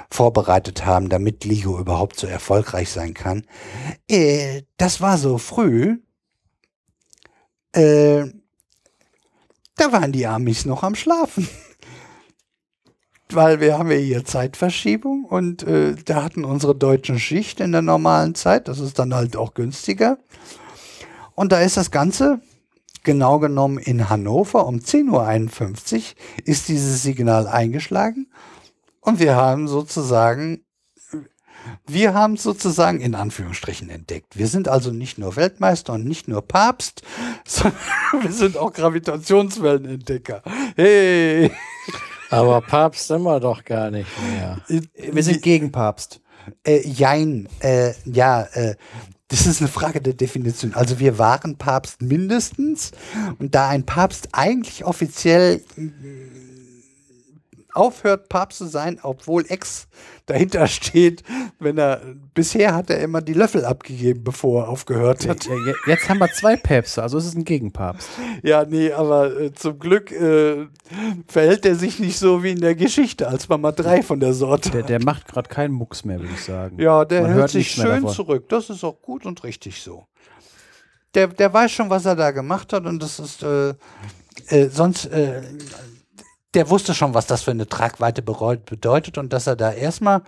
vorbereitet 0.09 0.85
haben, 0.85 1.09
damit 1.09 1.45
LIGO 1.45 1.79
überhaupt 1.79 2.19
so 2.19 2.27
erfolgreich 2.27 2.89
sein 2.89 3.13
kann. 3.13 3.45
Äh, 4.07 4.63
das 4.77 5.01
war 5.01 5.17
so 5.17 5.37
früh. 5.37 5.97
Äh, 7.73 8.25
da 9.75 9.91
waren 9.91 10.11
die 10.11 10.27
Amis 10.27 10.65
noch 10.65 10.83
am 10.83 10.95
Schlafen. 10.95 11.47
Weil 13.29 13.59
wir 13.59 13.77
haben 13.77 13.91
ja 13.91 13.97
hier 13.97 14.23
Zeitverschiebung 14.23 15.25
und 15.25 15.63
äh, 15.63 15.95
da 16.05 16.23
hatten 16.23 16.45
unsere 16.45 16.75
deutschen 16.75 17.19
Schicht 17.19 17.59
in 17.59 17.73
der 17.73 17.81
normalen 17.81 18.35
Zeit. 18.35 18.69
Das 18.69 18.79
ist 18.79 18.99
dann 18.99 19.13
halt 19.13 19.35
auch 19.35 19.53
günstiger. 19.53 20.17
Und 21.35 21.51
da 21.51 21.59
ist 21.59 21.75
das 21.75 21.91
Ganze 21.91 22.39
genau 23.07 23.39
genommen 23.39 23.77
in 23.77 24.09
Hannover 24.09 24.67
um 24.67 24.79
10.51 24.79 25.95
Uhr 25.95 26.01
ist 26.43 26.67
dieses 26.67 27.01
Signal 27.01 27.47
eingeschlagen 27.47 28.27
und 28.99 29.21
wir 29.21 29.37
haben 29.37 29.69
sozusagen, 29.69 30.65
wir 31.87 32.13
haben 32.13 32.33
es 32.33 32.43
sozusagen 32.43 32.99
in 32.99 33.15
Anführungsstrichen 33.15 33.89
entdeckt. 33.89 34.37
Wir 34.37 34.47
sind 34.47 34.67
also 34.67 34.91
nicht 34.91 35.17
nur 35.17 35.37
Weltmeister 35.37 35.93
und 35.93 36.03
nicht 36.03 36.27
nur 36.27 36.41
Papst, 36.45 37.01
sondern 37.45 37.79
wir 38.19 38.31
sind 38.33 38.57
auch 38.57 38.73
Gravitationswellenentdecker. 38.73 40.43
Hey! 40.75 41.49
Aber 42.29 42.59
Papst 42.59 43.07
sind 43.07 43.23
wir 43.23 43.39
doch 43.39 43.63
gar 43.63 43.89
nicht 43.89 44.09
mehr. 44.21 44.61
Wir 44.67 45.23
sind 45.23 45.41
gegen 45.41 45.71
Papst. 45.71 46.19
Äh, 46.65 46.85
jein, 46.85 47.47
äh, 47.61 47.93
ja, 48.03 48.41
äh, 48.51 48.75
das 49.29 49.45
ist 49.45 49.61
eine 49.61 49.67
Frage 49.67 50.01
der 50.01 50.13
Definition. 50.13 50.73
Also 50.73 50.99
wir 50.99 51.17
waren 51.17 51.57
Papst 51.57 52.01
mindestens 52.01 52.91
und 53.39 53.55
da 53.55 53.67
ein 53.67 53.85
Papst 53.85 54.29
eigentlich 54.31 54.85
offiziell 54.85 55.61
aufhört, 57.77 58.29
Papst 58.29 58.57
zu 58.57 58.65
sein, 58.65 58.99
obwohl 59.01 59.45
Ex 59.47 59.87
dahinter 60.25 60.67
steht, 60.67 61.23
wenn 61.59 61.77
er 61.77 62.01
bisher 62.33 62.75
hat 62.75 62.89
er 62.89 62.99
immer 62.99 63.21
die 63.21 63.33
Löffel 63.33 63.65
abgegeben, 63.65 64.23
bevor 64.23 64.63
er 64.63 64.69
aufgehört 64.69 65.27
hat. 65.27 65.47
Jetzt 65.85 66.09
haben 66.09 66.19
wir 66.19 66.31
zwei 66.33 66.55
Päpste, 66.55 67.01
also 67.01 67.17
ist 67.17 67.25
es 67.25 67.35
ein 67.35 67.45
Gegenpapst. 67.45 68.09
Ja, 68.43 68.65
nee, 68.65 68.91
aber 68.91 69.39
äh, 69.39 69.53
zum 69.53 69.79
Glück 69.79 70.11
äh, 70.11 70.67
verhält 71.27 71.65
er 71.65 71.75
sich 71.75 71.99
nicht 71.99 72.19
so 72.19 72.43
wie 72.43 72.51
in 72.51 72.61
der 72.61 72.75
Geschichte, 72.75 73.27
als 73.27 73.47
man 73.47 73.61
mal 73.61 73.71
drei 73.71 74.03
von 74.03 74.19
der 74.19 74.33
Sorte. 74.33 74.69
Der, 74.71 74.83
der 74.83 75.03
macht 75.03 75.27
gerade 75.27 75.49
keinen 75.49 75.73
Mucks 75.73 76.03
mehr, 76.03 76.19
würde 76.19 76.33
ich 76.33 76.43
sagen. 76.43 76.79
Ja, 76.79 77.05
der 77.05 77.21
man 77.21 77.33
hält 77.33 77.49
sich 77.49 77.71
schön 77.71 78.07
zurück. 78.07 78.49
Das 78.49 78.69
ist 78.69 78.83
auch 78.83 79.01
gut 79.01 79.25
und 79.25 79.43
richtig 79.43 79.81
so. 79.81 80.05
Der, 81.13 81.27
der 81.27 81.53
weiß 81.53 81.71
schon, 81.71 81.89
was 81.89 82.05
er 82.05 82.15
da 82.15 82.31
gemacht 82.31 82.73
hat 82.73 82.85
und 82.85 83.01
das 83.01 83.19
ist 83.19 83.43
äh, 83.43 83.73
äh, 84.49 84.69
sonst 84.69 85.05
äh, 85.05 85.41
der 86.57 86.71
wusste 86.71 86.95
schon, 86.95 87.13
was 87.13 87.27
das 87.27 87.43
für 87.43 87.51
eine 87.51 87.67
Tragweite 87.67 88.23
bedeutet 88.23 89.19
und 89.19 89.31
dass 89.31 89.45
er 89.45 89.55
da 89.55 89.71
erstmal 89.71 90.23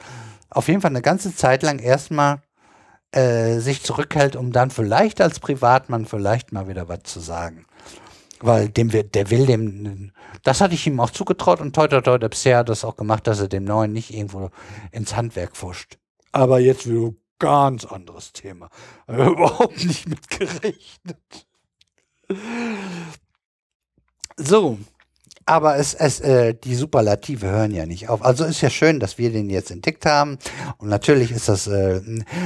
auf 0.51 0.67
jeden 0.67 0.79
Fall 0.79 0.91
eine 0.91 1.01
ganze 1.01 1.35
Zeit 1.35 1.63
lang 1.63 1.79
erstmal 1.79 2.43
äh, 3.11 3.57
sich 3.57 3.81
zurückhält, 3.81 4.35
um 4.35 4.51
dann 4.51 4.69
vielleicht 4.69 5.21
als 5.21 5.39
Privatmann 5.39 6.05
vielleicht 6.05 6.51
mal 6.51 6.67
wieder 6.67 6.87
was 6.87 6.99
zu 7.01 7.19
sagen. 7.19 7.65
Weil 8.41 8.69
dem 8.69 8.89
der 8.89 9.31
will 9.31 9.47
dem, 9.47 10.11
das 10.43 10.61
hatte 10.61 10.75
ich 10.75 10.85
ihm 10.85 10.99
auch 10.99 11.09
zugetraut 11.09 11.61
und 11.61 11.75
toi 11.75 11.87
toi, 11.87 12.19
der 12.19 12.29
bisher 12.29 12.59
hat 12.59 12.69
das 12.69 12.85
auch 12.85 12.95
gemacht, 12.95 13.25
dass 13.25 13.39
er 13.39 13.47
dem 13.47 13.63
Neuen 13.63 13.91
nicht 13.91 14.13
irgendwo 14.13 14.51
ins 14.91 15.15
Handwerk 15.15 15.57
fuscht. 15.57 15.97
Aber 16.31 16.59
jetzt 16.59 16.87
wieder 16.87 17.15
ganz 17.39 17.85
anderes 17.85 18.33
Thema. 18.33 18.69
Überhaupt 19.07 19.83
nicht 19.83 20.07
mit 20.07 20.29
gerechnet. 20.29 21.47
So, 24.37 24.77
aber 25.49 25.77
es, 25.77 25.95
es, 25.95 26.19
äh, 26.19 26.53
die 26.53 26.75
Superlative 26.75 27.47
hören 27.47 27.71
ja 27.71 27.87
nicht 27.87 28.07
auf. 28.07 28.23
Also 28.23 28.45
ist 28.45 28.61
ja 28.61 28.69
schön, 28.69 28.99
dass 28.99 29.17
wir 29.17 29.31
den 29.31 29.49
jetzt 29.49 29.71
entdeckt 29.71 30.05
haben. 30.05 30.37
Und 30.77 30.89
natürlich 30.89 31.31
ist 31.31 31.49
das, 31.49 31.65
äh, 31.65 32.01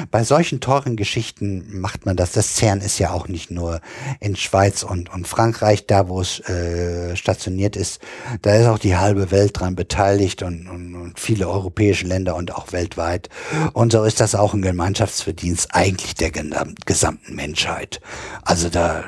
bei 0.09 0.23
solchen 0.23 0.61
teuren 0.61 0.95
Geschichten 0.95 1.81
macht 1.81 2.05
man 2.05 2.15
das. 2.15 2.31
Das 2.31 2.55
CERN 2.55 2.79
ist 2.79 2.99
ja 2.99 3.11
auch 3.11 3.27
nicht 3.27 3.51
nur 3.51 3.81
in 4.21 4.37
Schweiz 4.37 4.83
und, 4.83 5.13
und 5.13 5.27
Frankreich, 5.27 5.85
da 5.85 6.07
wo 6.07 6.21
es 6.21 6.39
äh, 6.47 7.17
stationiert 7.17 7.75
ist. 7.75 7.99
Da 8.41 8.55
ist 8.55 8.67
auch 8.67 8.79
die 8.79 8.95
halbe 8.95 9.31
Welt 9.31 9.59
dran 9.59 9.75
beteiligt 9.75 10.41
und, 10.41 10.69
und, 10.69 10.95
und 10.95 11.19
viele 11.19 11.49
europäische 11.49 12.07
Länder 12.07 12.37
und 12.37 12.55
auch 12.55 12.71
weltweit. 12.71 13.27
Und 13.73 13.91
so 13.91 14.05
ist 14.05 14.21
das 14.21 14.33
auch 14.33 14.53
ein 14.53 14.61
Gemeinschaftsverdienst 14.61 15.75
eigentlich 15.75 16.15
der 16.15 16.31
gesamten 16.31 17.35
Menschheit. 17.35 17.99
Also 18.43 18.69
da 18.69 19.03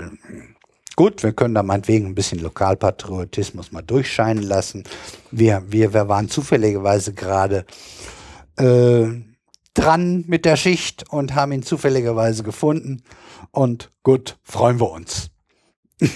Gut, 0.95 1.23
wir 1.23 1.33
können 1.33 1.55
da 1.55 1.63
meinetwegen 1.63 2.05
ein 2.07 2.15
bisschen 2.15 2.39
Lokalpatriotismus 2.39 3.73
mal 3.73 3.81
durchscheinen 3.81 4.43
lassen. 4.43 4.85
Wir, 5.29 5.63
wir, 5.67 5.93
wir 5.93 6.07
waren 6.07 6.29
zufälligerweise 6.29 7.13
gerade 7.13 7.65
äh, 8.57 9.07
dran 9.73 10.23
mit 10.27 10.45
der 10.45 10.55
Schicht 10.55 11.09
und 11.09 11.35
haben 11.35 11.51
ihn 11.51 11.63
zufälligerweise 11.63 12.43
gefunden. 12.43 13.03
Und 13.51 13.91
gut, 14.03 14.37
freuen 14.43 14.79
wir 14.79 14.89
uns. 14.89 15.31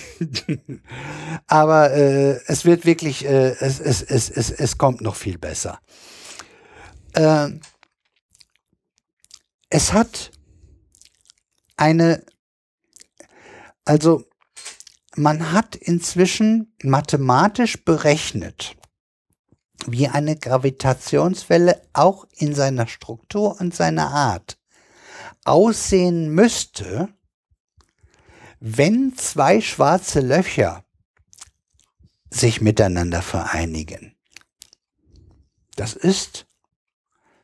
Aber 1.48 1.92
äh, 1.94 2.40
es 2.48 2.64
wird 2.64 2.86
wirklich, 2.86 3.26
äh, 3.26 3.56
es, 3.60 3.82
es, 3.82 4.02
es, 4.02 4.30
es, 4.30 4.50
es 4.50 4.78
kommt 4.78 5.02
noch 5.02 5.16
viel 5.16 5.38
besser. 5.38 5.80
Äh, 7.14 7.50
es 9.70 9.92
hat 9.92 10.32
eine, 11.76 12.24
also 13.84 14.29
man 15.20 15.52
hat 15.52 15.76
inzwischen 15.76 16.74
mathematisch 16.82 17.84
berechnet, 17.84 18.78
wie 19.86 20.08
eine 20.08 20.38
Gravitationswelle 20.38 21.82
auch 21.92 22.26
in 22.38 22.56
seiner 22.56 22.88
Struktur 22.88 23.60
und 23.60 23.76
seiner 23.76 24.12
Art 24.12 24.58
aussehen 25.44 26.34
müsste, 26.34 27.10
wenn 28.62 29.16
zwei 29.18 29.60
schwarze 29.60 30.22
Löcher 30.22 30.86
sich 32.30 32.62
miteinander 32.62 33.22
vereinigen. 33.22 34.16
Das 35.76 35.94
ist 35.94 36.48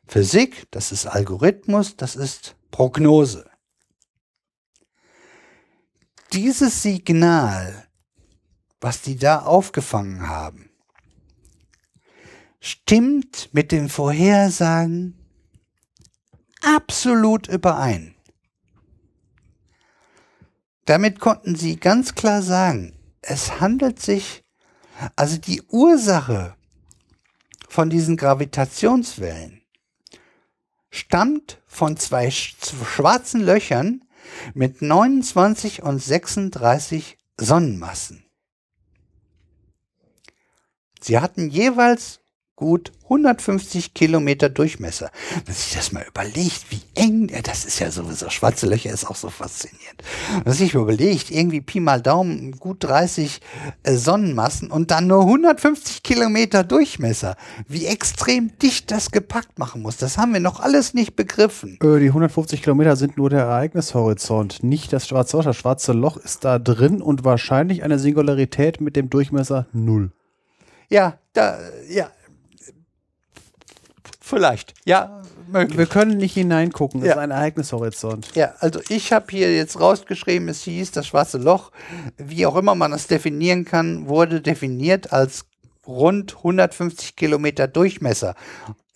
Physik, 0.06 0.66
das 0.70 0.92
ist 0.92 1.06
Algorithmus, 1.06 1.96
das 1.96 2.16
ist 2.16 2.56
Prognose 2.70 3.45
dieses 6.32 6.82
Signal, 6.82 7.86
was 8.80 9.02
die 9.02 9.16
da 9.16 9.40
aufgefangen 9.40 10.28
haben, 10.28 10.70
stimmt 12.60 13.48
mit 13.52 13.72
den 13.72 13.88
Vorhersagen 13.88 15.18
absolut 16.62 17.48
überein. 17.48 18.14
Damit 20.84 21.20
konnten 21.20 21.56
sie 21.56 21.76
ganz 21.76 22.14
klar 22.14 22.42
sagen, 22.42 22.96
es 23.22 23.60
handelt 23.60 24.00
sich, 24.00 24.44
also 25.16 25.36
die 25.36 25.62
Ursache 25.62 26.56
von 27.68 27.90
diesen 27.90 28.16
Gravitationswellen 28.16 29.62
stammt 30.90 31.60
von 31.66 31.96
zwei 31.96 32.30
schwarzen 32.30 33.42
Löchern, 33.42 34.05
mit 34.54 34.82
29 34.82 35.82
und 35.82 36.02
36 36.02 37.18
Sonnenmassen. 37.38 38.24
Sie 41.00 41.18
hatten 41.18 41.50
jeweils 41.50 42.20
gut 42.56 42.92
150 43.06 43.94
Kilometer 43.94 44.48
Durchmesser. 44.48 45.10
Wenn 45.44 45.54
sich 45.54 45.74
das 45.74 45.92
mal 45.92 46.04
überlegt, 46.06 46.66
wie 46.70 46.80
eng, 46.94 47.28
ja, 47.28 47.40
das 47.42 47.64
ist 47.64 47.78
ja 47.78 47.90
sowieso, 47.90 48.30
schwarze 48.30 48.66
Löcher 48.66 48.92
ist 48.92 49.06
auch 49.06 49.16
so 49.16 49.30
faszinierend. 49.30 50.02
Wenn 50.44 50.52
sich 50.52 50.74
überlegt, 50.74 51.30
irgendwie 51.30 51.60
Pi 51.60 51.80
mal 51.80 52.00
Daumen, 52.00 52.52
gut 52.52 52.84
30 52.84 53.40
äh, 53.82 53.94
Sonnenmassen 53.94 54.70
und 54.70 54.90
dann 54.90 55.06
nur 55.06 55.22
150 55.22 56.02
Kilometer 56.02 56.64
Durchmesser. 56.64 57.36
Wie 57.68 57.86
extrem 57.86 58.56
dicht 58.58 58.90
das 58.90 59.10
gepackt 59.10 59.58
machen 59.58 59.82
muss, 59.82 59.96
das 59.96 60.18
haben 60.18 60.32
wir 60.32 60.40
noch 60.40 60.60
alles 60.60 60.94
nicht 60.94 61.16
begriffen. 61.16 61.78
Äh, 61.82 62.00
die 62.00 62.08
150 62.08 62.62
Kilometer 62.62 62.96
sind 62.96 63.16
nur 63.16 63.30
der 63.30 63.40
Ereignishorizont, 63.40 64.62
nicht 64.62 64.92
das 64.92 65.06
schwarze 65.06 65.36
Loch. 65.36 65.44
Das 65.44 65.56
schwarze 65.56 65.92
Loch 65.92 66.16
ist 66.16 66.44
da 66.44 66.58
drin 66.58 67.00
und 67.00 67.24
wahrscheinlich 67.24 67.82
eine 67.84 67.98
Singularität 67.98 68.80
mit 68.80 68.96
dem 68.96 69.10
Durchmesser 69.10 69.66
null. 69.72 70.10
Ja, 70.88 71.18
da, 71.32 71.58
ja, 71.88 72.10
Vielleicht, 74.26 74.74
ja, 74.84 75.22
möglich. 75.46 75.78
Wir 75.78 75.86
können 75.86 76.16
nicht 76.16 76.34
hineingucken, 76.34 76.98
das 76.98 77.10
ja. 77.10 77.14
ist 77.14 77.20
ein 77.20 77.30
Ereignishorizont. 77.30 78.34
Ja, 78.34 78.54
also 78.58 78.80
ich 78.88 79.12
habe 79.12 79.26
hier 79.30 79.54
jetzt 79.54 79.78
rausgeschrieben, 79.78 80.48
es 80.48 80.62
hieß, 80.62 80.90
das 80.90 81.06
schwarze 81.06 81.38
Loch, 81.38 81.70
wie 82.16 82.44
auch 82.44 82.56
immer 82.56 82.74
man 82.74 82.90
das 82.90 83.06
definieren 83.06 83.64
kann, 83.64 84.08
wurde 84.08 84.40
definiert 84.40 85.12
als 85.12 85.44
rund 85.86 86.38
150 86.38 87.14
Kilometer 87.14 87.68
Durchmesser. 87.68 88.34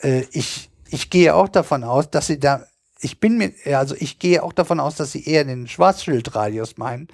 Äh, 0.00 0.24
ich, 0.32 0.68
ich 0.88 1.10
gehe 1.10 1.32
auch 1.32 1.48
davon 1.48 1.84
aus, 1.84 2.10
dass 2.10 2.26
sie 2.26 2.40
da, 2.40 2.64
ich 3.00 3.20
bin 3.20 3.38
mir, 3.38 3.52
also 3.78 3.94
ich 4.00 4.18
gehe 4.18 4.42
auch 4.42 4.52
davon 4.52 4.80
aus, 4.80 4.96
dass 4.96 5.12
sie 5.12 5.24
eher 5.24 5.44
den 5.44 5.68
Schwarzschildradius 5.68 6.76
meinen, 6.76 7.06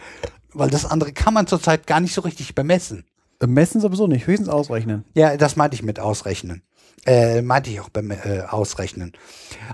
weil 0.54 0.70
das 0.70 0.86
andere 0.86 1.12
kann 1.12 1.34
man 1.34 1.46
zurzeit 1.46 1.86
gar 1.86 2.00
nicht 2.00 2.14
so 2.14 2.22
richtig 2.22 2.54
bemessen. 2.54 3.04
Bemessen 3.38 3.82
sowieso 3.82 4.06
nicht, 4.06 4.26
höchstens 4.26 4.48
ausrechnen. 4.48 5.04
Ja, 5.12 5.36
das 5.36 5.56
meinte 5.56 5.74
ich 5.74 5.82
mit 5.82 6.00
ausrechnen. 6.00 6.62
Äh, 7.06 7.40
meinte 7.42 7.70
ich 7.70 7.80
auch 7.80 7.88
beim 7.88 8.10
äh, 8.10 8.42
Ausrechnen. 8.48 9.12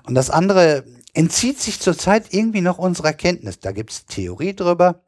Und 0.07 0.15
das 0.15 0.29
andere 0.29 0.85
entzieht 1.15 1.59
sich 1.59 1.81
zurzeit 1.81 2.33
irgendwie 2.35 2.61
noch 2.61 2.79
unserer 2.79 3.13
Kenntnis. 3.13 3.59
Da 3.59 3.73
gibt 3.73 3.91
es 3.91 4.07
Theorie 4.07 4.55
drüber. 4.55 5.03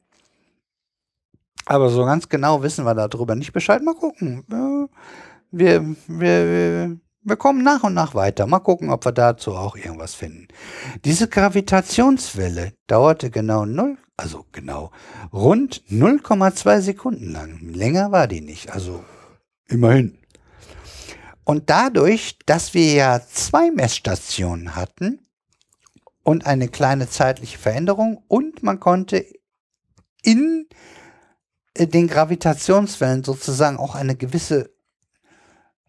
Aber 1.67 1.89
so 1.91 2.05
ganz 2.05 2.29
genau 2.29 2.63
wissen 2.63 2.85
wir 2.85 2.95
darüber 2.95 3.35
nicht 3.35 3.53
Bescheid. 3.53 3.83
Mal 3.83 3.95
gucken. 3.95 4.45
Wir, 5.51 5.97
wir, 6.07 6.99
wir 7.23 7.37
kommen 7.37 7.63
nach 7.63 7.83
und 7.85 7.95
nach 7.95 8.15
weiter. 8.15 8.47
Mal 8.47 8.59
gucken, 8.59 8.91
ob 8.91 9.05
wir 9.05 9.13
dazu 9.13 9.53
auch 9.55 9.77
irgendwas 9.77 10.15
finden. 10.15 10.49
Diese 11.05 11.29
Gravitationswelle 11.29 12.73
dauerte 12.87 13.31
genau 13.31 13.65
null, 13.65 13.97
also 14.17 14.45
genau 14.53 14.91
rund 15.33 15.83
0,2 15.91 16.81
Sekunden 16.81 17.33
lang. 17.33 17.61
Länger 17.61 18.13
war 18.13 18.29
die 18.29 18.41
nicht. 18.41 18.73
Also 18.73 19.03
immerhin. 19.69 20.19
Und 21.45 21.69
dadurch, 21.71 22.39
dass 22.47 22.75
wir 22.75 22.93
ja 22.93 23.21
zwei 23.27 23.71
Messstationen 23.71 24.75
hatten 24.75 25.21
und 26.23 26.47
eine 26.47 26.69
kleine 26.69 27.09
zeitliche 27.09 27.59
Veränderung 27.59 28.25
und 28.29 28.63
man 28.63 28.81
konnte 28.81 29.27
in 30.23 30.67
äh, 31.75 31.87
den 31.87 32.09
Gravitationswellen 32.09 33.25
sozusagen 33.25 33.77
auch 33.77 33.95
eine 33.95 34.17
gewisse 34.17 34.75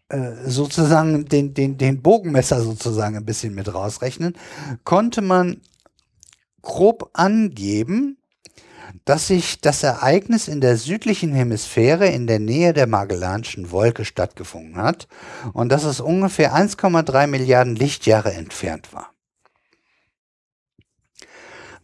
äh, 0.08 0.48
sozusagen 0.48 1.24
den, 1.24 1.54
den, 1.54 1.78
den 1.78 2.00
Bogenmesser 2.00 2.60
sozusagen 2.60 3.16
ein 3.16 3.24
bisschen 3.24 3.54
mit 3.54 3.72
rausrechnen, 3.72 4.36
konnte 4.84 5.20
man 5.20 5.62
grob 6.62 7.10
angeben, 7.14 8.18
dass 9.04 9.28
sich 9.28 9.60
das 9.60 9.82
Ereignis 9.82 10.48
in 10.48 10.60
der 10.60 10.76
südlichen 10.76 11.32
Hemisphäre 11.34 12.08
in 12.08 12.26
der 12.26 12.38
Nähe 12.38 12.72
der 12.72 12.86
Magellanischen 12.86 13.70
Wolke 13.70 14.04
stattgefunden 14.04 14.76
hat 14.76 15.08
und 15.52 15.68
dass 15.70 15.84
es 15.84 16.00
ungefähr 16.00 16.54
1,3 16.54 17.26
Milliarden 17.26 17.76
Lichtjahre 17.76 18.32
entfernt 18.32 18.92
war. 18.92 19.12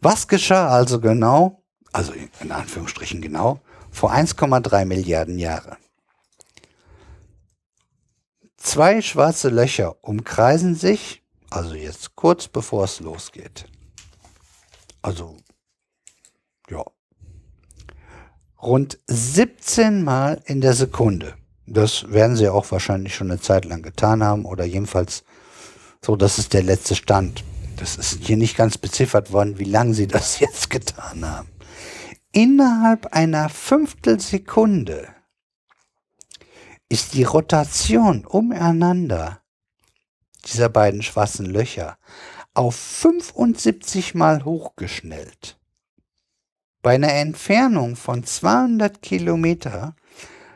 Was 0.01 0.27
geschah 0.27 0.67
also 0.67 0.99
genau, 0.99 1.63
also 1.93 2.13
in 2.41 2.51
Anführungsstrichen 2.51 3.21
genau, 3.21 3.61
vor 3.89 4.11
1,3 4.11 4.85
Milliarden 4.85 5.39
Jahren? 5.39 5.77
Zwei 8.57 9.01
schwarze 9.01 9.49
Löcher 9.49 9.95
umkreisen 10.03 10.75
sich, 10.75 11.23
also 11.49 11.75
jetzt 11.75 12.15
kurz 12.15 12.47
bevor 12.47 12.85
es 12.85 12.99
losgeht. 12.99 13.65
Also, 15.01 15.37
ja, 16.69 16.83
rund 18.63 18.99
17 19.07 20.03
Mal 20.03 20.41
in 20.45 20.61
der 20.61 20.73
Sekunde. 20.73 21.35
Das 21.65 22.11
werden 22.11 22.35
sie 22.35 22.49
auch 22.49 22.71
wahrscheinlich 22.71 23.15
schon 23.15 23.31
eine 23.31 23.39
Zeit 23.39 23.65
lang 23.65 23.81
getan 23.81 24.23
haben 24.23 24.45
oder 24.45 24.65
jedenfalls 24.65 25.23
so, 26.05 26.17
das 26.17 26.37
ist 26.37 26.53
der 26.53 26.63
letzte 26.63 26.95
Stand. 26.95 27.43
Das 27.77 27.95
ist 27.95 28.23
hier 28.23 28.35
nicht 28.35 28.57
ganz 28.57 28.77
beziffert 28.77 29.31
worden, 29.31 29.57
wie 29.57 29.63
lange 29.63 29.93
sie 29.93 30.07
das 30.07 30.39
jetzt 30.41 30.69
getan 30.69 31.25
haben. 31.25 31.49
Innerhalb 32.31 33.13
einer 33.13 33.47
Fünftelsekunde 33.49 35.07
ist 36.89 37.13
die 37.13 37.23
Rotation 37.23 38.25
umeinander 38.25 39.41
dieser 40.45 40.69
beiden 40.69 41.01
schwarzen 41.03 41.45
Löcher 41.45 41.97
auf 42.53 42.75
75 42.75 44.13
Mal 44.13 44.43
hochgeschnellt. 44.45 45.57
Bei 46.83 46.95
einer 46.95 47.13
Entfernung 47.13 47.95
von 47.95 48.25
200 48.25 49.01
Kilometer 49.01 49.95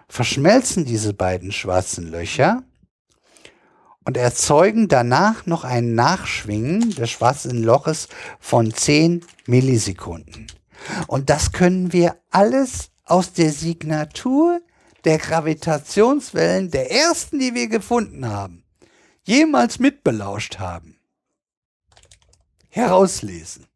verschmelzen 0.09 0.83
diese 0.83 1.13
beiden 1.13 1.53
schwarzen 1.53 2.11
Löcher 2.11 2.63
und 4.03 4.17
erzeugen 4.17 4.89
danach 4.89 5.45
noch 5.45 5.63
ein 5.63 5.95
Nachschwingen 5.95 6.89
des 6.91 7.11
schwarzen 7.11 7.63
Loches 7.63 8.09
von 8.41 8.73
10 8.73 9.25
Millisekunden. 9.45 10.47
Und 11.07 11.29
das 11.29 11.53
können 11.53 11.93
wir 11.93 12.17
alles 12.29 12.91
aus 13.05 13.31
der 13.31 13.53
Signatur 13.53 14.59
der 15.05 15.19
Gravitationswellen 15.19 16.71
der 16.71 16.91
ersten, 16.91 17.39
die 17.39 17.53
wir 17.53 17.69
gefunden 17.69 18.27
haben, 18.27 18.65
jemals 19.23 19.79
mitbelauscht 19.79 20.59
haben, 20.59 20.99
herauslesen. 22.67 23.66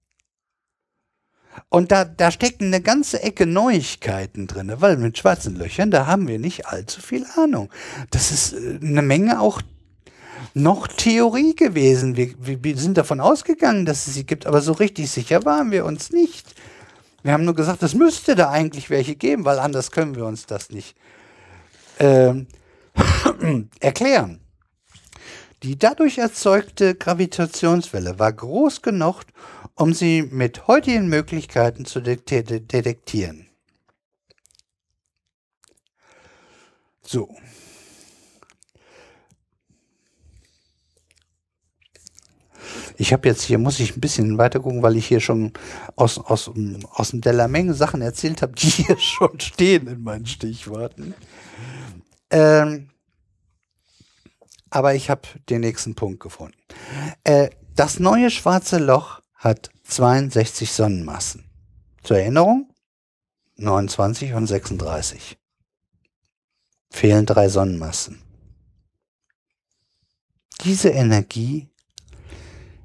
Und 1.69 1.91
da, 1.91 2.05
da 2.05 2.31
stecken 2.31 2.65
eine 2.67 2.81
ganze 2.81 3.21
Ecke 3.23 3.45
Neuigkeiten 3.45 4.47
drin, 4.47 4.71
weil 4.77 4.97
mit 4.97 5.17
schwarzen 5.17 5.55
Löchern, 5.55 5.91
da 5.91 6.05
haben 6.05 6.27
wir 6.27 6.39
nicht 6.39 6.67
allzu 6.67 7.01
viel 7.01 7.25
Ahnung. 7.35 7.69
Das 8.09 8.31
ist 8.31 8.53
äh, 8.53 8.79
eine 8.81 9.01
Menge 9.01 9.39
auch 9.39 9.61
noch 10.53 10.87
Theorie 10.87 11.55
gewesen. 11.55 12.17
Wir, 12.17 12.33
wir 12.39 12.77
sind 12.77 12.97
davon 12.97 13.19
ausgegangen, 13.19 13.85
dass 13.85 14.07
es 14.07 14.13
sie 14.13 14.25
gibt, 14.25 14.45
aber 14.45 14.61
so 14.61 14.73
richtig 14.73 15.09
sicher 15.09 15.45
waren 15.45 15.71
wir 15.71 15.85
uns 15.85 16.11
nicht. 16.11 16.55
Wir 17.23 17.33
haben 17.33 17.45
nur 17.45 17.55
gesagt, 17.55 17.83
es 17.83 17.93
müsste 17.93 18.35
da 18.35 18.49
eigentlich 18.49 18.89
welche 18.89 19.15
geben, 19.15 19.45
weil 19.45 19.59
anders 19.59 19.91
können 19.91 20.15
wir 20.15 20.25
uns 20.25 20.45
das 20.47 20.71
nicht 20.71 20.95
ähm, 21.99 22.47
erklären. 23.79 24.39
Die 25.63 25.77
dadurch 25.77 26.17
erzeugte 26.17 26.95
Gravitationswelle 26.95 28.17
war 28.17 28.33
groß 28.33 28.81
genug, 28.81 29.21
um 29.81 29.93
sie 29.93 30.21
mit 30.21 30.67
heutigen 30.67 31.07
Möglichkeiten 31.07 31.85
zu 31.85 32.01
detektieren. 32.01 33.47
So. 37.01 37.35
Ich 42.95 43.11
habe 43.11 43.27
jetzt 43.27 43.41
hier, 43.41 43.57
muss 43.57 43.79
ich 43.79 43.97
ein 43.97 44.01
bisschen 44.01 44.37
weiter 44.37 44.59
gucken, 44.59 44.83
weil 44.83 44.95
ich 44.97 45.07
hier 45.07 45.19
schon 45.19 45.51
aus, 45.95 46.19
aus, 46.19 46.51
aus 46.91 47.09
der 47.13 47.47
Menge 47.47 47.73
Sachen 47.73 48.03
erzählt 48.03 48.43
habe, 48.43 48.53
die 48.53 48.67
hier 48.69 48.99
schon 48.99 49.39
stehen 49.39 49.87
in 49.87 50.03
meinen 50.03 50.27
Stichworten. 50.27 51.15
Ähm, 52.29 52.91
aber 54.69 54.93
ich 54.93 55.09
habe 55.09 55.23
den 55.49 55.61
nächsten 55.61 55.95
Punkt 55.95 56.19
gefunden. 56.19 56.57
Äh, 57.23 57.49
das 57.75 57.99
neue 57.99 58.29
schwarze 58.29 58.77
Loch 58.77 59.20
hat 59.41 59.71
62 59.85 60.71
Sonnenmassen. 60.71 61.45
Zur 62.03 62.19
Erinnerung, 62.19 62.71
29 63.55 64.33
und 64.33 64.45
36. 64.45 65.37
Fehlen 66.91 67.25
drei 67.25 67.49
Sonnenmassen. 67.49 68.21
Diese 70.63 70.89
Energie 70.89 71.69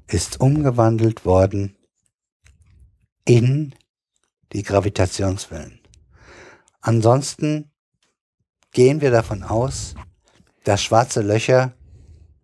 ist 0.07 0.39
umgewandelt 0.41 1.25
worden 1.25 1.75
in 3.23 3.75
die 4.51 4.63
Gravitationswellen. 4.63 5.79
Ansonsten 6.81 7.69
gehen 8.71 9.01
wir 9.01 9.11
davon 9.11 9.43
aus, 9.43 9.93
dass 10.63 10.81
schwarze 10.81 11.21
Löcher 11.21 11.73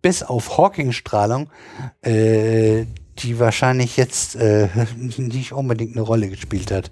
bis 0.02 0.22
auf 0.22 0.56
Hawking-Strahlung, 0.56 1.50
äh, 2.02 2.86
die 3.18 3.38
wahrscheinlich 3.38 3.96
jetzt 3.96 4.36
äh, 4.36 4.68
nicht 5.16 5.52
unbedingt 5.52 5.96
eine 5.96 6.02
Rolle 6.02 6.28
gespielt 6.28 6.70
hat, 6.70 6.90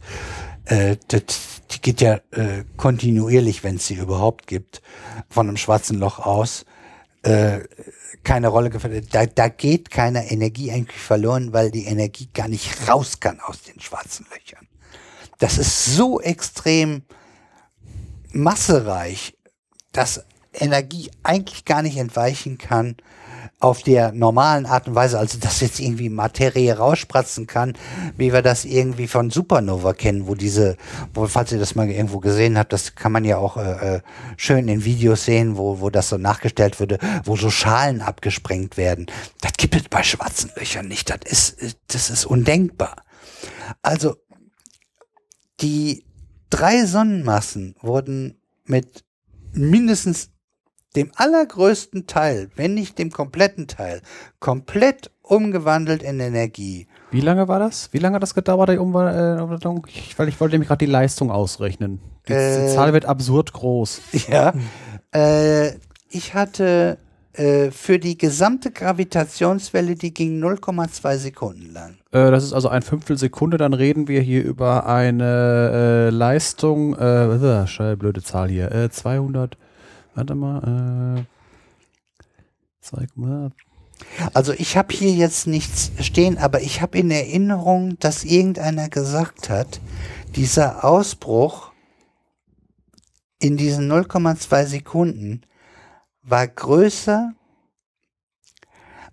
äh, 0.66 0.96
das, 1.08 1.62
die 1.70 1.80
geht 1.80 2.00
ja 2.00 2.20
äh, 2.30 2.64
kontinuierlich, 2.76 3.64
wenn 3.64 3.76
es 3.76 3.86
sie 3.86 3.94
überhaupt 3.94 4.46
gibt, 4.46 4.82
von 5.28 5.48
einem 5.48 5.56
schwarzen 5.56 5.98
Loch 5.98 6.18
aus. 6.18 6.64
Äh, 7.22 7.60
keine 8.24 8.48
Rolle 8.48 8.70
gefällt. 8.70 9.14
Da, 9.14 9.26
da 9.26 9.48
geht 9.48 9.90
keine 9.90 10.30
Energie 10.30 10.70
eigentlich 10.70 11.00
verloren, 11.00 11.52
weil 11.52 11.70
die 11.70 11.86
Energie 11.86 12.28
gar 12.32 12.48
nicht 12.48 12.88
raus 12.88 13.20
kann 13.20 13.40
aus 13.40 13.62
den 13.62 13.80
schwarzen 13.80 14.26
Löchern. 14.30 14.68
Das 15.38 15.58
ist 15.58 15.96
so 15.96 16.20
extrem 16.20 17.02
massereich, 18.32 19.36
dass 19.90 20.24
Energie 20.54 21.10
eigentlich 21.22 21.64
gar 21.64 21.82
nicht 21.82 21.96
entweichen 21.96 22.58
kann 22.58 22.96
auf 23.60 23.82
der 23.82 24.12
normalen 24.12 24.66
Art 24.66 24.88
und 24.88 24.94
Weise, 24.94 25.18
also 25.18 25.38
dass 25.38 25.60
jetzt 25.60 25.80
irgendwie 25.80 26.08
Materie 26.08 26.76
rausspratzen 26.76 27.46
kann, 27.46 27.74
wie 28.16 28.32
wir 28.32 28.42
das 28.42 28.64
irgendwie 28.64 29.06
von 29.06 29.30
Supernova 29.30 29.92
kennen, 29.92 30.26
wo 30.26 30.34
diese, 30.34 30.76
wo, 31.14 31.26
falls 31.26 31.52
ihr 31.52 31.58
das 31.58 31.74
mal 31.74 31.88
irgendwo 31.88 32.18
gesehen 32.18 32.58
habt, 32.58 32.72
das 32.72 32.94
kann 32.94 33.12
man 33.12 33.24
ja 33.24 33.38
auch 33.38 33.56
äh, 33.56 33.96
äh, 33.96 34.00
schön 34.36 34.68
in 34.68 34.84
Videos 34.84 35.24
sehen, 35.24 35.56
wo, 35.56 35.80
wo 35.80 35.90
das 35.90 36.08
so 36.08 36.18
nachgestellt 36.18 36.80
würde, 36.80 36.98
wo 37.24 37.36
so 37.36 37.50
Schalen 37.50 38.02
abgesprengt 38.02 38.76
werden. 38.76 39.06
Das 39.40 39.52
gibt 39.52 39.76
es 39.76 39.88
bei 39.88 40.02
schwarzen 40.02 40.50
Löchern 40.56 40.88
nicht. 40.88 41.10
Das 41.10 41.50
ist, 41.50 41.78
das 41.88 42.10
ist 42.10 42.24
undenkbar. 42.24 42.96
Also, 43.82 44.16
die 45.60 46.04
drei 46.50 46.84
Sonnenmassen 46.84 47.76
wurden 47.80 48.40
mit 48.64 49.04
mindestens 49.52 50.31
dem 50.96 51.10
allergrößten 51.16 52.06
Teil, 52.06 52.50
wenn 52.56 52.74
nicht 52.74 52.98
dem 52.98 53.10
kompletten 53.10 53.66
Teil, 53.66 54.02
komplett 54.40 55.10
umgewandelt 55.22 56.02
in 56.02 56.20
Energie. 56.20 56.86
Wie 57.10 57.20
lange 57.20 57.48
war 57.48 57.58
das? 57.58 57.92
Wie 57.92 57.98
lange 57.98 58.16
hat 58.16 58.22
das 58.22 58.34
gedauert, 58.34 58.68
die 58.68 58.78
Umwandlung? 58.78 59.86
Ich, 59.88 60.18
weil 60.18 60.28
ich 60.28 60.40
wollte 60.40 60.54
nämlich 60.54 60.68
gerade 60.68 60.84
die 60.84 60.90
Leistung 60.90 61.30
ausrechnen. 61.30 62.00
Die, 62.28 62.32
äh, 62.32 62.66
die, 62.66 62.74
Zahl 62.74 62.92
wird 62.92 63.06
absurd 63.06 63.52
groß. 63.52 64.00
Ja. 64.28 64.52
Äh, 65.14 65.72
ich 66.10 66.34
hatte 66.34 66.98
äh, 67.34 67.70
für 67.70 67.98
die 67.98 68.18
gesamte 68.18 68.70
Gravitationswelle, 68.70 69.94
die 69.94 70.12
ging 70.12 70.42
0,2 70.42 71.16
Sekunden 71.16 71.72
lang. 71.72 71.96
Äh, 72.12 72.30
das 72.30 72.44
ist 72.44 72.52
also 72.52 72.68
ein 72.68 72.82
Fünftel 72.82 73.16
Sekunde. 73.16 73.56
Dann 73.56 73.72
reden 73.72 74.08
wir 74.08 74.20
hier 74.20 74.44
über 74.44 74.86
eine 74.86 76.08
äh, 76.08 76.10
Leistung, 76.10 76.94
äh, 76.94 77.94
blöde 77.98 78.22
Zahl 78.22 78.50
hier, 78.50 78.88
200 78.90 79.56
Warte 80.14 80.34
mal. 80.34 81.18
Äh, 81.18 81.24
zeig 82.80 83.16
mal. 83.16 83.52
Also 84.34 84.52
ich 84.52 84.76
habe 84.76 84.92
hier 84.92 85.12
jetzt 85.12 85.46
nichts 85.46 85.92
stehen, 86.00 86.38
aber 86.38 86.60
ich 86.60 86.82
habe 86.82 86.98
in 86.98 87.10
Erinnerung, 87.10 87.98
dass 87.98 88.24
irgendeiner 88.24 88.88
gesagt 88.88 89.48
hat, 89.48 89.80
dieser 90.34 90.84
Ausbruch 90.84 91.72
in 93.38 93.56
diesen 93.56 93.90
0,2 93.90 94.66
Sekunden 94.66 95.42
war 96.22 96.46
größer 96.46 97.32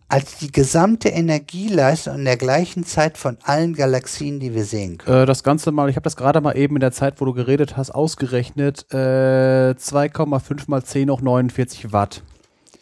als 0.09 0.37
die 0.37 0.51
gesamte 0.51 1.09
Energieleistung 1.09 2.15
in 2.15 2.25
der 2.25 2.35
gleichen 2.35 2.83
Zeit 2.83 3.17
von 3.17 3.37
allen 3.43 3.75
Galaxien, 3.75 4.39
die 4.39 4.55
wir 4.55 4.65
sehen 4.65 4.97
können. 4.97 5.23
Äh, 5.23 5.25
das 5.27 5.43
Ganze 5.43 5.71
mal, 5.71 5.87
ich 5.87 5.95
habe 5.95 6.03
das 6.03 6.15
gerade 6.15 6.41
mal 6.41 6.57
eben 6.57 6.75
in 6.75 6.79
der 6.79 6.91
Zeit, 6.91 7.21
wo 7.21 7.25
du 7.25 7.33
geredet 7.33 7.77
hast, 7.77 7.91
ausgerechnet. 7.91 8.91
Äh, 8.91 9.75
2,5 9.77 10.63
mal 10.67 10.83
10 10.83 11.11
hoch 11.11 11.21
49 11.21 11.93
Watt. 11.93 12.23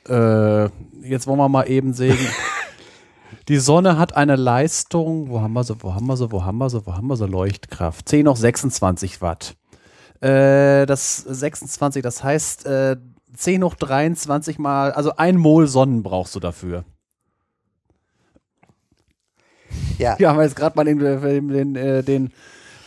Äh, 0.07 0.69
jetzt 1.03 1.27
wollen 1.27 1.37
wir 1.37 1.49
mal 1.49 1.69
eben 1.69 1.93
sehen. 1.93 2.17
die 3.49 3.57
Sonne 3.57 3.97
hat 3.97 4.15
eine 4.15 4.37
Leistung, 4.37 5.29
wo 5.29 5.41
haben 5.41 5.53
wir 5.53 5.65
so, 5.65 5.75
wo 5.81 5.93
haben 5.93 6.07
wir 6.07 6.15
so, 6.15 6.31
wo 6.31 6.45
haben 6.45 6.57
wir 6.57 6.69
so, 6.69 6.85
wo 6.85 6.93
haben 6.93 7.07
wir 7.07 7.17
so 7.17 7.25
Leuchtkraft? 7.25 8.07
10 8.07 8.29
hoch 8.29 8.37
26 8.37 9.21
Watt. 9.21 9.57
Äh, 10.21 10.85
das 10.85 11.17
26, 11.17 12.01
das 12.03 12.23
heißt, 12.23 12.65
äh, 12.67 12.95
10 13.35 13.65
hoch 13.65 13.75
23 13.75 14.59
mal, 14.59 14.93
also 14.93 15.17
ein 15.17 15.35
Mol 15.35 15.67
Sonnen 15.67 16.03
brauchst 16.03 16.33
du 16.33 16.39
dafür. 16.39 16.85
Ja. 19.97 20.17
Wir 20.17 20.29
haben 20.29 20.39
jetzt 20.41 20.55
gerade 20.55 20.75
mal 20.75 20.85
den, 20.85 20.99
den, 20.99 21.49
den, 21.49 21.75
äh, 21.75 22.03
den, 22.03 22.31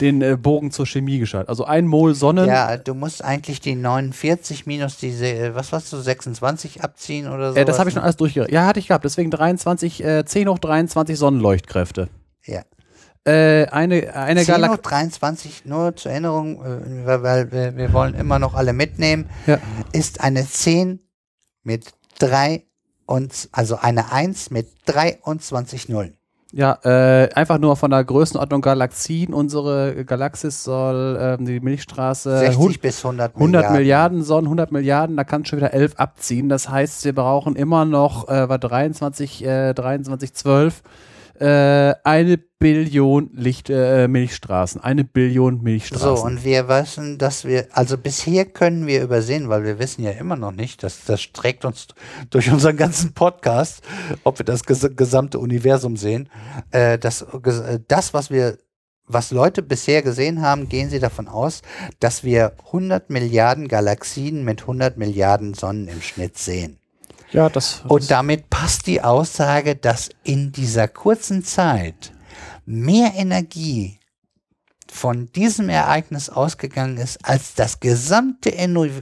den 0.01 0.23
äh, 0.23 0.37
Bogen 0.37 0.71
zur 0.71 0.87
Chemie 0.87 1.19
geschaltet. 1.19 1.49
Also 1.49 1.65
ein 1.65 1.87
Mol 1.87 2.15
Sonnen. 2.15 2.49
Ja, 2.49 2.77
du 2.77 2.95
musst 2.95 3.23
eigentlich 3.23 3.61
die 3.61 3.75
49 3.75 4.67
minus 4.67 4.99
diese, 4.99 5.27
äh, 5.27 5.55
was 5.55 5.73
warst 5.73 5.93
du, 5.93 5.99
26 5.99 6.83
abziehen 6.83 7.29
oder 7.29 7.53
so. 7.53 7.59
Äh, 7.59 7.65
das 7.65 7.79
habe 7.79 7.91
ich 7.91 7.95
schon 7.95 8.03
alles 8.03 8.17
durchgerechnet. 8.17 8.55
Ja, 8.55 8.67
hatte 8.67 8.81
ich 8.81 8.89
gehabt. 8.89 9.05
Deswegen 9.05 9.31
23, 9.31 10.05
äh, 10.05 10.25
10 10.25 10.49
hoch 10.49 10.59
23 10.59 11.19
Sonnenleuchtkräfte. 11.19 12.09
Ja. 12.45 12.63
Äh, 13.25 13.67
eine 13.67 14.15
eine 14.15 14.45
10 14.45 14.69
hoch 14.71 14.79
23, 14.79 15.67
nur 15.67 15.95
zur 15.95 16.11
Erinnerung, 16.11 16.65
äh, 16.65 17.07
weil, 17.07 17.23
weil 17.23 17.53
wir, 17.53 17.77
wir, 17.77 17.93
wollen 17.93 18.15
immer 18.15 18.39
noch 18.39 18.55
alle 18.55 18.73
mitnehmen, 18.73 19.29
ja. 19.47 19.59
ist 19.93 20.23
eine 20.23 20.47
10 20.47 21.01
mit 21.63 21.93
3 22.19 22.65
und, 23.05 23.51
also 23.53 23.77
eine 23.77 24.11
1 24.11 24.51
mit 24.51 24.69
23 24.87 25.91
Nullen. 25.91 26.17
Ja, 26.53 26.79
äh, 26.85 27.29
einfach 27.35 27.59
nur 27.59 27.77
von 27.77 27.93
der 27.93 28.03
Größenordnung 28.03 28.61
Galaxien. 28.61 29.33
Unsere 29.33 30.05
Galaxis 30.05 30.65
soll 30.65 31.19
ähm, 31.21 31.47
die 31.47 31.61
Milchstraße 31.61 32.39
60 32.39 32.81
bis 32.81 33.05
100 33.05 33.37
Milliarden. 33.39 33.57
100 33.57 33.73
Milliarden 33.73 34.23
Sonnen, 34.23 34.47
100 34.47 34.73
Milliarden, 34.73 35.17
da 35.17 35.25
kannst 35.25 35.47
du 35.47 35.51
schon 35.51 35.59
wieder 35.59 35.73
11 35.73 35.95
abziehen. 35.97 36.49
Das 36.49 36.69
heißt, 36.69 37.05
wir 37.05 37.15
brauchen 37.15 37.55
immer 37.55 37.85
noch 37.85 38.29
äh, 38.29 38.59
23, 38.59 39.45
äh, 39.45 39.75
23, 39.75 40.35
12 40.35 40.83
Äh, 41.41 41.95
eine 42.05 42.37
Billion 42.37 43.31
Licht, 43.33 43.71
äh, 43.71 44.07
Milchstraßen. 44.09 44.83
Eine 44.83 45.05
Billion 45.05 45.63
Milchstraßen. 45.63 46.17
So, 46.17 46.23
und 46.23 46.45
wir 46.45 46.69
wissen, 46.69 47.17
dass 47.17 47.47
wir, 47.47 47.69
also 47.73 47.97
bisher 47.97 48.45
können 48.45 48.87
wir 48.87 49.03
übersehen, 49.03 49.49
weil 49.49 49.65
wir 49.65 49.79
wissen 49.79 50.03
ja 50.03 50.11
immer 50.11 50.37
noch 50.37 50.53
nicht, 50.53 50.83
dass 50.83 51.07
das 51.07 51.33
trägt 51.33 51.65
uns 51.65 51.89
durch 52.29 52.53
unseren 52.53 52.77
ganzen 52.77 53.15
Podcast, 53.15 53.83
ob 54.23 54.39
wir 54.39 54.45
das 54.45 54.65
ges 54.65 54.87
gesamte 54.95 55.39
Universum 55.39 55.97
sehen, 55.97 56.29
äh, 56.73 56.99
dass, 56.99 57.23
äh, 57.23 57.81
das, 57.89 58.13
was 58.13 58.31
wir 58.31 58.59
was 59.07 59.31
Leute 59.31 59.63
bisher 59.63 60.03
gesehen 60.03 60.43
haben, 60.43 60.69
gehen 60.69 60.91
sie 60.91 61.01
davon 61.01 61.27
aus, 61.27 61.63
dass 61.99 62.23
wir 62.23 62.53
100 62.67 63.09
Milliarden 63.09 63.67
Galaxien 63.67 64.45
mit 64.45 64.61
100 64.61 64.99
Milliarden 64.99 65.55
Sonnen 65.55 65.89
im 65.89 66.03
Schnitt 66.03 66.37
sehen. 66.37 66.80
Ja, 67.33 67.49
das. 67.49 67.83
Und 67.87 68.11
damit 68.11 68.51
passt 68.51 68.87
die 68.87 69.03
Aussage, 69.03 69.77
dass 69.77 70.11
in 70.25 70.53
dieser 70.53 70.89
kurzen 70.89 71.45
Zeit 71.45 72.13
mehr 72.67 73.13
Energie 73.15 73.99
von 74.93 75.31
diesem 75.33 75.69
Ereignis 75.69 76.29
ausgegangen 76.29 76.97
ist, 76.97 77.25
als 77.25 77.55
das 77.55 77.79
gesamte 77.79 78.53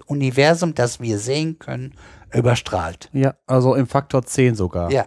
Universum, 0.06 0.74
das 0.74 1.00
wir 1.00 1.18
sehen 1.18 1.58
können, 1.58 1.94
überstrahlt. 2.32 3.08
Ja, 3.12 3.34
also 3.46 3.74
im 3.74 3.86
Faktor 3.86 4.22
10 4.24 4.54
sogar. 4.54 4.90
Ja. 4.90 5.06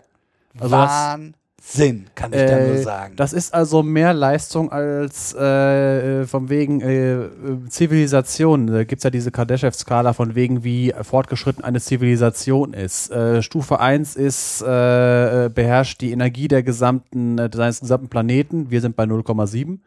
Also 0.60 0.72
Wahnsinn. 0.72 1.36
Sinn, 1.64 2.08
kann 2.16 2.34
ich 2.34 2.40
äh, 2.40 2.48
da 2.48 2.60
nur 2.60 2.76
äh, 2.76 2.82
sagen. 2.82 3.16
Das 3.18 3.34
ist 3.34 3.54
also 3.54 3.84
mehr 3.84 4.16
Leistung 4.16 4.72
als 4.72 5.32
äh, 5.36 6.26
von 6.26 6.50
wegen 6.50 6.82
äh, 6.82 7.30
Zivilisation. 7.70 8.66
Da 8.66 8.84
gibt 8.84 9.00
es 9.00 9.04
ja 9.04 9.12
diese 9.12 9.30
Kardashev-Skala 9.30 10.14
von 10.14 10.34
wegen, 10.34 10.64
wie 10.64 10.92
fortgeschritten 11.00 11.64
eine 11.64 11.80
Zivilisation 11.80 12.74
ist. 12.74 13.12
Äh, 13.12 13.44
Stufe 13.44 13.80
1 13.80 14.16
ist, 14.16 14.64
äh, 14.64 15.52
beherrscht 15.54 16.02
die 16.02 16.12
Energie 16.12 16.48
der 16.48 16.64
gesamten, 16.64 17.38
seines 17.54 17.82
gesamten 17.82 18.10
Planeten. 18.10 18.72
Wir 18.72 18.82
sind 18.82 18.96
bei 18.96 19.04
0,7. 19.04 19.78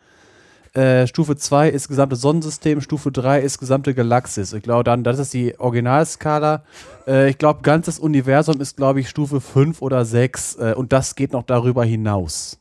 Äh, 0.74 1.08
Stufe 1.08 1.36
2 1.36 1.68
ist 1.70 1.88
gesamte 1.88 2.16
Sonnensystem, 2.16 2.80
Stufe 2.80 3.10
3 3.10 3.40
ist 3.40 3.58
gesamte 3.58 3.94
Galaxis. 3.94 4.52
Ich 4.52 4.62
glaube 4.62 4.84
dann, 4.84 5.02
das 5.02 5.18
ist 5.18 5.34
die 5.34 5.58
Originalskala. 5.58 6.62
Äh, 7.06 7.30
ich 7.30 7.38
glaube, 7.38 7.62
ganzes 7.62 7.98
Universum 7.98 8.60
ist, 8.60 8.76
glaube 8.76 9.00
ich, 9.00 9.08
Stufe 9.08 9.40
5 9.40 9.82
oder 9.82 10.04
6 10.04 10.56
äh, 10.56 10.74
und 10.76 10.92
das 10.92 11.14
geht 11.14 11.32
noch 11.32 11.42
darüber 11.42 11.84
hinaus. 11.84 12.58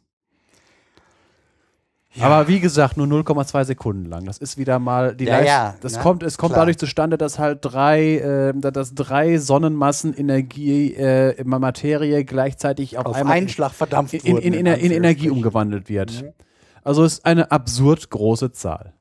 Ja. 2.16 2.26
Aber 2.26 2.48
wie 2.48 2.60
gesagt, 2.60 2.96
nur 2.96 3.08
0,2 3.08 3.66
Sekunden 3.66 4.06
lang. 4.06 4.26
Das 4.26 4.38
ist 4.38 4.58
wieder 4.58 4.78
mal 4.78 5.16
die 5.16 5.26
ja, 5.26 5.38
Leist 5.38 5.48
ja, 5.48 5.76
das 5.82 5.94
na, 5.94 6.02
kommt, 6.02 6.22
es 6.22 6.38
kommt 6.38 6.52
klar. 6.54 6.62
dadurch 6.62 6.78
zustande, 6.78 7.18
dass 7.18 7.40
halt 7.40 7.60
drei, 7.62 8.18
äh, 8.18 8.54
dass 8.54 8.94
drei 8.94 9.40
Sonnenmassen 9.40 10.14
Energie, 10.14 10.94
äh, 10.94 11.44
Materie 11.44 12.24
gleichzeitig 12.24 13.00
auf, 13.00 13.08
Auf 13.08 13.16
einmal 13.16 13.38
einen 13.38 13.50
Schlag 13.50 13.72
verdampft 13.72 14.14
in, 14.14 14.38
in, 14.38 14.54
in, 14.54 14.54
in, 14.54 14.66
in 14.66 14.68
Energie 14.68 14.88
Anführungsstrichen. 14.88 15.32
umgewandelt 15.32 15.90
wird. 15.90 16.22
Mhm. 16.22 16.34
Also 16.84 17.04
ist 17.04 17.26
eine 17.26 17.50
absurd 17.50 18.10
große 18.10 18.52
Zahl. 18.52 18.94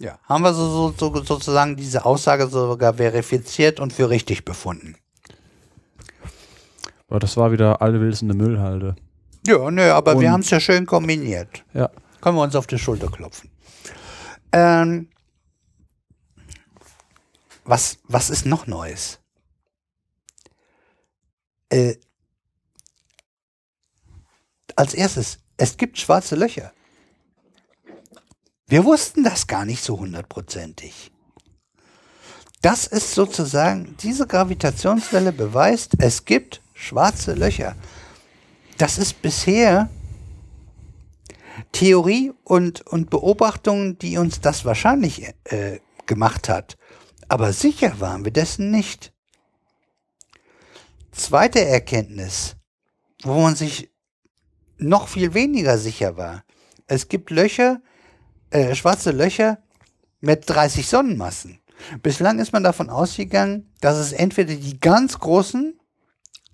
Ja, 0.00 0.18
haben 0.24 0.42
wir 0.44 0.54
so, 0.54 0.92
so, 0.92 0.94
so, 1.12 1.24
sozusagen 1.24 1.74
diese 1.76 2.04
Aussage 2.04 2.46
sogar 2.48 2.94
verifiziert 2.94 3.80
und 3.80 3.92
für 3.92 4.08
richtig 4.10 4.44
befunden. 4.44 4.96
Aber 7.08 7.18
das 7.18 7.36
war 7.36 7.50
wieder 7.52 7.82
alle 7.82 8.00
wilsende 8.00 8.34
Müllhalde. 8.34 8.94
Ja, 9.46 9.70
nö, 9.70 9.90
aber 9.90 10.14
Und- 10.14 10.20
wir 10.20 10.30
haben 10.30 10.40
es 10.42 10.50
ja 10.50 10.60
schön 10.60 10.86
kombiniert. 10.86 11.64
Ja. 11.74 11.90
Können 12.20 12.36
wir 12.36 12.42
uns 12.42 12.54
auf 12.54 12.66
die 12.66 12.78
Schulter 12.78 13.08
klopfen. 13.08 13.50
Ähm, 14.52 15.08
was, 17.64 17.98
was 18.04 18.30
ist 18.30 18.46
noch 18.46 18.66
Neues? 18.66 19.20
Äh, 21.70 21.96
als 24.76 24.94
erstes, 24.94 25.38
es 25.56 25.76
gibt 25.76 25.98
schwarze 25.98 26.36
Löcher. 26.36 26.72
Wir 28.68 28.84
wussten 28.84 29.24
das 29.24 29.46
gar 29.46 29.64
nicht 29.64 29.82
so 29.82 29.98
hundertprozentig. 29.98 31.10
Das 32.60 32.86
ist 32.86 33.14
sozusagen, 33.14 33.96
diese 34.02 34.26
Gravitationswelle 34.26 35.32
beweist, 35.32 35.92
es 35.98 36.26
gibt 36.26 36.60
schwarze 36.74 37.32
Löcher. 37.32 37.76
Das 38.76 38.98
ist 38.98 39.22
bisher 39.22 39.88
Theorie 41.72 42.32
und, 42.44 42.86
und 42.86 43.08
Beobachtungen, 43.08 43.98
die 43.98 44.18
uns 44.18 44.42
das 44.42 44.66
wahrscheinlich 44.66 45.32
äh, 45.44 45.80
gemacht 46.06 46.50
hat. 46.50 46.76
Aber 47.28 47.54
sicher 47.54 48.00
waren 48.00 48.24
wir 48.24 48.32
dessen 48.32 48.70
nicht. 48.70 49.14
Zweite 51.12 51.64
Erkenntnis, 51.64 52.56
wo 53.22 53.40
man 53.40 53.56
sich 53.56 53.90
noch 54.76 55.08
viel 55.08 55.32
weniger 55.32 55.78
sicher 55.78 56.16
war. 56.16 56.44
Es 56.86 57.08
gibt 57.08 57.30
Löcher, 57.30 57.80
äh, 58.50 58.74
schwarze 58.74 59.10
Löcher 59.10 59.58
mit 60.20 60.48
30 60.48 60.86
Sonnenmassen. 60.86 61.60
Bislang 62.02 62.38
ist 62.38 62.52
man 62.52 62.64
davon 62.64 62.90
ausgegangen, 62.90 63.72
dass 63.80 63.96
es 63.96 64.12
entweder 64.12 64.54
die 64.54 64.80
ganz 64.80 65.18
großen, 65.18 65.78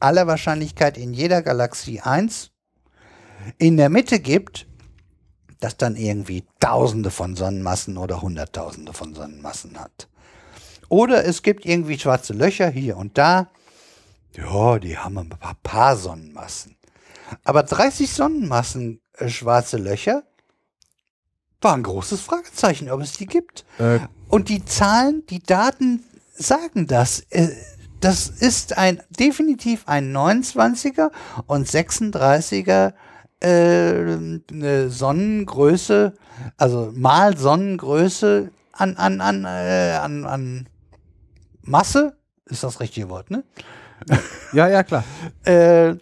aller 0.00 0.26
Wahrscheinlichkeit 0.26 0.98
in 0.98 1.14
jeder 1.14 1.42
Galaxie 1.42 2.00
1, 2.00 2.50
in 3.58 3.76
der 3.76 3.88
Mitte 3.88 4.20
gibt, 4.20 4.66
das 5.60 5.76
dann 5.76 5.96
irgendwie 5.96 6.44
Tausende 6.60 7.10
von 7.10 7.36
Sonnenmassen 7.36 7.96
oder 7.96 8.20
Hunderttausende 8.20 8.92
von 8.92 9.14
Sonnenmassen 9.14 9.78
hat. 9.78 10.08
Oder 10.88 11.24
es 11.24 11.42
gibt 11.42 11.64
irgendwie 11.64 11.98
schwarze 11.98 12.34
Löcher 12.34 12.68
hier 12.68 12.96
und 12.96 13.16
da. 13.16 13.50
Ja, 14.36 14.78
die 14.78 14.98
haben 14.98 15.18
ein 15.18 15.28
paar, 15.30 15.56
paar 15.62 15.96
Sonnenmassen. 15.96 16.76
Aber 17.44 17.62
30 17.62 18.10
Sonnenmassen 18.10 19.00
äh, 19.14 19.28
schwarze 19.28 19.78
Löcher 19.78 20.24
war 21.64 21.74
ein 21.74 21.82
großes 21.82 22.20
Fragezeichen, 22.20 22.90
ob 22.90 23.00
es 23.00 23.12
die 23.14 23.26
gibt. 23.26 23.64
Äh, 23.78 24.00
Und 24.28 24.48
die 24.48 24.64
Zahlen, 24.64 25.24
die 25.30 25.42
Daten 25.42 26.04
sagen 26.34 26.86
das. 26.86 27.20
Äh, 27.30 27.48
Das 28.00 28.28
ist 28.28 28.76
ein 28.76 29.00
definitiv 29.08 29.84
ein 29.88 30.12
29er 30.14 31.10
und 31.46 31.66
36er 31.66 32.92
äh, 33.40 33.48
eine 33.48 34.90
Sonnengröße, 34.90 36.12
also 36.58 36.92
mal 36.94 37.36
Sonnengröße 37.38 38.50
an, 38.72 38.96
an, 38.96 39.20
an, 39.22 39.44
äh, 39.46 39.98
an, 40.02 40.26
an 40.26 40.68
Masse, 41.62 42.16
ist 42.46 42.62
das 42.62 42.78
richtige 42.80 43.08
Wort, 43.08 43.30
ne? 43.30 43.42
ja, 44.52 44.68
ja, 44.68 44.82
klar. 44.82 45.04
Äh, 45.46 45.94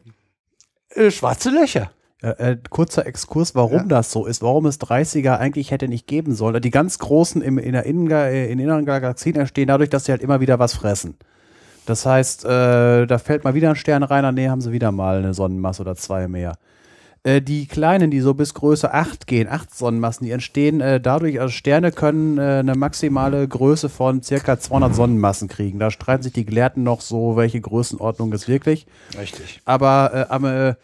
äh, 0.94 1.10
schwarze 1.10 1.50
Löcher. 1.50 1.92
Äh, 2.22 2.52
äh, 2.52 2.56
kurzer 2.70 3.04
Exkurs, 3.04 3.56
warum 3.56 3.78
Ja. 3.78 3.84
das 3.84 4.12
so 4.12 4.26
ist, 4.26 4.42
warum 4.42 4.66
es 4.66 4.78
30er 4.80 5.38
eigentlich 5.38 5.72
hätte 5.72 5.88
nicht 5.88 6.06
geben 6.06 6.34
sollen. 6.34 6.62
Die 6.62 6.70
ganz 6.70 6.98
großen 7.00 7.42
im, 7.42 7.58
in 7.58 7.72
der 7.72 7.84
Innenga 7.84 8.28
in 8.28 8.60
inneren 8.60 8.86
Galaxien 8.86 9.34
entstehen 9.34 9.66
dadurch, 9.66 9.90
dass 9.90 10.04
sie 10.04 10.12
halt 10.12 10.22
immer 10.22 10.40
wieder 10.40 10.60
was 10.60 10.72
fressen. 10.74 11.16
Das 11.84 12.06
heißt, 12.06 12.44
äh, 12.44 13.06
da 13.06 13.18
fällt 13.18 13.42
mal 13.42 13.54
wieder 13.54 13.70
ein 13.70 13.76
Stern 13.76 14.04
rein, 14.04 14.22
dann 14.22 14.36
nee, 14.36 14.48
haben 14.48 14.60
sie 14.60 14.70
wieder 14.70 14.92
mal 14.92 15.18
eine 15.18 15.34
Sonnenmasse 15.34 15.82
oder 15.82 15.96
zwei 15.96 16.28
mehr. 16.28 16.54
Äh, 17.24 17.42
die 17.42 17.66
kleinen, 17.66 18.12
die 18.12 18.20
so 18.20 18.34
bis 18.34 18.54
Größe 18.54 18.94
8 18.94 19.26
gehen, 19.26 19.48
8 19.48 19.74
Sonnenmassen, 19.74 20.24
die 20.24 20.30
entstehen 20.30 20.80
äh, 20.80 21.00
dadurch, 21.00 21.40
also 21.40 21.50
Sterne 21.50 21.90
können 21.90 22.38
eine 22.38 22.76
maximale 22.76 23.48
Größe 23.48 23.88
von 23.88 24.22
circa 24.22 24.60
200 24.60 24.94
Sonnenmassen 24.94 25.48
kriegen. 25.48 25.80
Da 25.80 25.90
streiten 25.90 26.22
sich 26.22 26.32
die 26.32 26.46
Gelehrten 26.46 26.84
noch 26.84 27.00
so, 27.00 27.36
welche 27.36 27.60
Größenordnung 27.60 28.32
ist 28.32 28.46
wirklich. 28.46 28.86
Richtig. 29.18 29.60
Aber 29.64 30.26
am, 30.30 30.74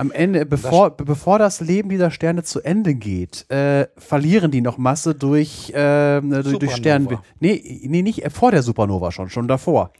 am 0.00 0.10
Ende, 0.10 0.46
bevor, 0.46 0.90
be- 0.96 1.04
bevor 1.04 1.38
das 1.38 1.60
Leben 1.60 1.90
dieser 1.90 2.10
Sterne 2.10 2.42
zu 2.42 2.60
Ende 2.62 2.94
geht, 2.94 3.44
äh, 3.50 3.86
verlieren 3.96 4.50
die 4.50 4.62
noch 4.62 4.78
Masse 4.78 5.14
durch, 5.14 5.72
ähm, 5.74 6.30
durch, 6.30 6.58
durch 6.58 6.74
Supernova. 6.74 6.76
Stern. 6.76 7.18
Nee, 7.38 7.80
nee, 7.84 8.02
nicht 8.02 8.24
äh, 8.24 8.30
vor 8.30 8.50
der 8.50 8.62
Supernova 8.62 9.12
schon, 9.12 9.28
schon 9.28 9.46
davor. 9.46 9.92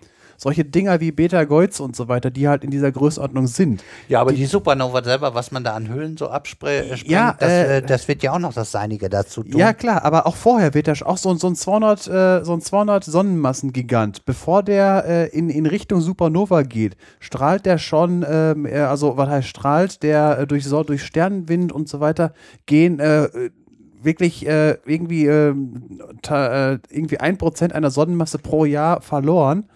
Solche 0.42 0.64
Dinger 0.64 1.00
wie 1.00 1.12
Beta-Goiz 1.12 1.80
und 1.80 1.94
so 1.94 2.08
weiter, 2.08 2.30
die 2.30 2.48
halt 2.48 2.64
in 2.64 2.70
dieser 2.70 2.90
Größenordnung 2.90 3.46
sind. 3.46 3.84
Ja, 4.08 4.22
aber 4.22 4.32
die, 4.32 4.46
Supernova 4.46 5.04
selber, 5.04 5.34
was 5.34 5.52
man 5.52 5.64
da 5.64 5.74
an 5.74 5.92
Hüllen 5.92 6.16
so 6.16 6.30
abspringt, 6.30 7.06
Ja, 7.06 7.36
das, 7.38 7.50
äh, 7.50 7.76
äh, 7.76 7.82
das 7.82 8.08
wird 8.08 8.22
ja 8.22 8.32
auch 8.32 8.38
noch 8.38 8.54
das 8.54 8.72
Seinige 8.72 9.10
dazu 9.10 9.42
tun. 9.42 9.60
Ja, 9.60 9.74
klar, 9.74 10.02
aber 10.02 10.26
auch 10.26 10.36
vorher 10.36 10.72
wird 10.72 10.88
er 10.88 10.96
auch 11.06 11.18
so, 11.18 11.34
so 11.34 11.46
ein 11.46 11.56
200, 11.56 12.06
äh, 12.06 12.42
so 12.42 12.54
ein 12.54 12.62
200 12.62 13.04
Sonnenmassengigant, 13.04 14.24
bevor 14.24 14.62
der 14.62 15.04
äh, 15.06 15.26
in, 15.28 15.50
in 15.50 15.66
Richtung 15.66 16.00
Supernova 16.00 16.62
geht, 16.62 16.96
strahlt 17.18 17.66
der 17.66 17.76
schon, 17.76 18.24
ähm, 18.26 18.64
äh, 18.64 18.78
also 18.78 19.18
was 19.18 19.28
heißt 19.28 19.48
strahlt, 19.48 20.02
der 20.02 20.38
äh, 20.38 20.46
durch, 20.46 20.64
so, 20.64 20.82
durch 20.84 21.04
Sternenwind 21.04 21.70
und 21.70 21.86
so 21.86 22.00
weiter 22.00 22.32
gehen 22.64 22.98
äh, 22.98 23.24
äh, 23.24 23.50
wirklich 24.02 24.46
äh, 24.46 24.78
irgendwie, 24.86 25.26
ähm, 25.26 26.00
ta, 26.22 26.72
äh, 26.72 26.78
irgendwie 26.88 27.20
ein 27.20 27.36
Prozent 27.36 27.74
einer 27.74 27.90
Sonnenmasse 27.90 28.38
pro 28.38 28.64
Jahr 28.64 29.02
verloren. 29.02 29.68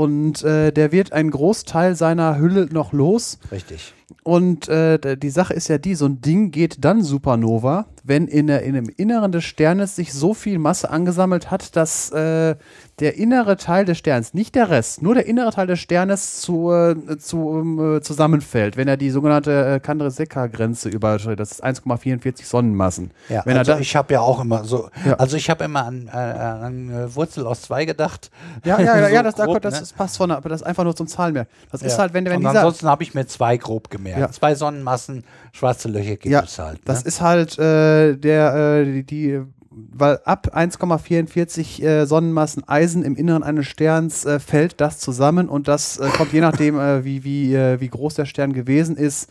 Und 0.00 0.42
äh, 0.44 0.72
der 0.72 0.92
wird 0.92 1.12
einen 1.12 1.30
Großteil 1.30 1.94
seiner 1.94 2.38
Hülle 2.38 2.68
noch 2.72 2.94
los. 2.94 3.38
Richtig. 3.52 3.92
Und 4.22 4.68
äh, 4.68 5.16
die 5.16 5.30
Sache 5.30 5.54
ist 5.54 5.68
ja 5.68 5.78
die, 5.78 5.94
so 5.94 6.06
ein 6.06 6.20
Ding 6.20 6.50
geht 6.50 6.84
dann 6.84 7.02
Supernova, 7.02 7.86
wenn 8.04 8.26
in, 8.28 8.46
der, 8.48 8.62
in 8.62 8.74
dem 8.74 8.88
Inneren 8.96 9.32
des 9.32 9.44
Sternes 9.44 9.96
sich 9.96 10.12
so 10.12 10.34
viel 10.34 10.58
Masse 10.58 10.90
angesammelt 10.90 11.50
hat, 11.50 11.76
dass 11.76 12.10
äh, 12.12 12.56
der 12.98 13.16
innere 13.16 13.56
Teil 13.56 13.84
des 13.86 13.98
Sterns, 13.98 14.34
nicht 14.34 14.54
der 14.54 14.68
Rest, 14.70 15.00
nur 15.02 15.14
der 15.14 15.26
innere 15.26 15.50
Teil 15.52 15.66
des 15.66 15.78
Sternes 15.80 16.40
zu, 16.40 16.70
äh, 16.70 17.18
zu, 17.18 17.96
äh, 17.96 18.00
zusammenfällt, 18.02 18.76
wenn 18.76 18.88
er 18.88 18.96
die 18.96 19.10
sogenannte 19.10 19.74
äh, 19.76 19.80
Kandre-Seca-Grenze 19.80 20.88
überschreitet. 20.88 21.40
Das 21.40 21.52
ist 21.52 21.64
1,44 21.64 22.44
Sonnenmassen. 22.44 23.10
Ja, 23.28 23.42
wenn 23.46 23.56
also 23.56 23.76
ich 23.76 23.96
habe 23.96 24.12
ja 24.14 24.20
auch 24.20 24.40
immer 24.40 24.64
so, 24.64 24.90
Ja. 25.06 25.14
also 25.14 25.36
ich 25.36 25.48
habe 25.50 25.64
immer 25.64 25.84
an, 25.86 26.08
äh, 26.12 26.16
an 26.16 26.90
äh, 26.90 27.14
Wurzel 27.14 27.46
aus 27.46 27.62
zwei 27.62 27.84
gedacht. 27.84 28.30
ja, 28.64 28.78
ja, 28.80 28.98
ja, 28.98 29.08
So 29.08 29.14
ja 29.14 29.22
das, 29.22 29.34
grob, 29.36 29.60
das, 29.62 29.74
ne? 29.74 29.80
das 29.80 29.92
passt 29.92 30.16
von, 30.18 30.30
aber 30.30 30.48
das 30.48 30.60
ist 30.60 30.66
einfach 30.66 30.84
nur 30.84 30.94
zum 30.96 31.06
Zahlenmerk. 31.06 31.48
Das 31.72 31.82
ist 31.82 31.92
Ja. 31.92 31.98
halt, 32.00 32.12
wenn, 32.14 32.24
wenn 32.26 32.36
Und 32.36 32.40
dieser, 32.42 32.60
ansonsten 32.60 32.86
habe 32.88 33.02
ich 33.02 33.14
mir 33.14 33.26
zwei 33.26 33.56
grob 33.56 33.88
gemerkt. 34.02 34.20
Ja. 34.20 34.30
Zwei 34.30 34.54
Sonnenmassen, 34.54 35.24
schwarze 35.52 35.88
Löcher 35.88 36.16
gibt 36.16 36.26
Ja, 36.26 36.42
es 36.42 36.58
halt. 36.58 36.80
Das 36.84 37.04
ne? 37.04 37.08
ist 37.08 37.20
halt 37.20 37.58
äh, 37.58 38.16
der, 38.16 38.54
äh, 38.54 38.84
die, 38.84 39.04
die, 39.04 39.40
weil 39.70 40.18
ab 40.24 40.52
1,44 40.54 41.82
äh, 41.82 42.06
Sonnenmassen 42.06 42.68
Eisen 42.68 43.04
im 43.04 43.16
Inneren 43.16 43.42
eines 43.42 43.66
Sterns 43.66 44.24
äh, 44.24 44.40
fällt 44.40 44.80
das 44.80 44.98
zusammen 44.98 45.48
und 45.48 45.68
das 45.68 45.98
äh, 45.98 46.08
kommt 46.08 46.32
je 46.32 46.40
nachdem, 46.40 46.78
äh, 46.78 47.04
wie, 47.04 47.24
wie, 47.24 47.54
wie 47.54 47.88
groß 47.88 48.14
der 48.14 48.26
Stern 48.26 48.52
gewesen 48.52 48.96
ist, 48.96 49.30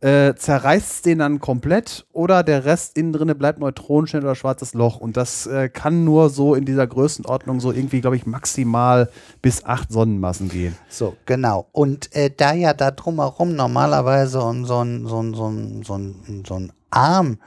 äh, 0.00 0.34
zerreißt 0.34 1.06
den 1.06 1.18
dann 1.18 1.40
komplett 1.40 2.06
oder 2.12 2.42
der 2.42 2.64
Rest 2.64 2.96
innen 2.96 3.12
drinne 3.12 3.34
bleibt 3.34 3.58
Neutronenstern 3.58 4.22
oder 4.22 4.34
schwarzes 4.34 4.74
Loch 4.74 4.98
und 4.98 5.16
das 5.16 5.46
äh, 5.46 5.68
kann 5.68 6.04
nur 6.04 6.30
so 6.30 6.54
in 6.54 6.64
dieser 6.64 6.86
Größenordnung 6.86 7.60
so 7.60 7.72
irgendwie, 7.72 8.00
glaube 8.00 8.16
ich, 8.16 8.26
maximal 8.26 9.10
bis 9.42 9.64
acht 9.64 9.92
Sonnenmassen 9.92 10.48
gehen. 10.48 10.76
So, 10.88 11.16
genau. 11.26 11.68
Und 11.72 12.14
äh, 12.14 12.30
da 12.34 12.52
ja 12.52 12.74
da 12.74 12.90
drumherum 12.90 13.54
normalerweise 13.54 14.40
und 14.42 14.64
so 14.64 14.84
ein, 14.84 15.06
so 15.06 15.22
so 15.32 15.52
so 15.82 15.98
so 16.46 16.68
Arm 16.90 17.38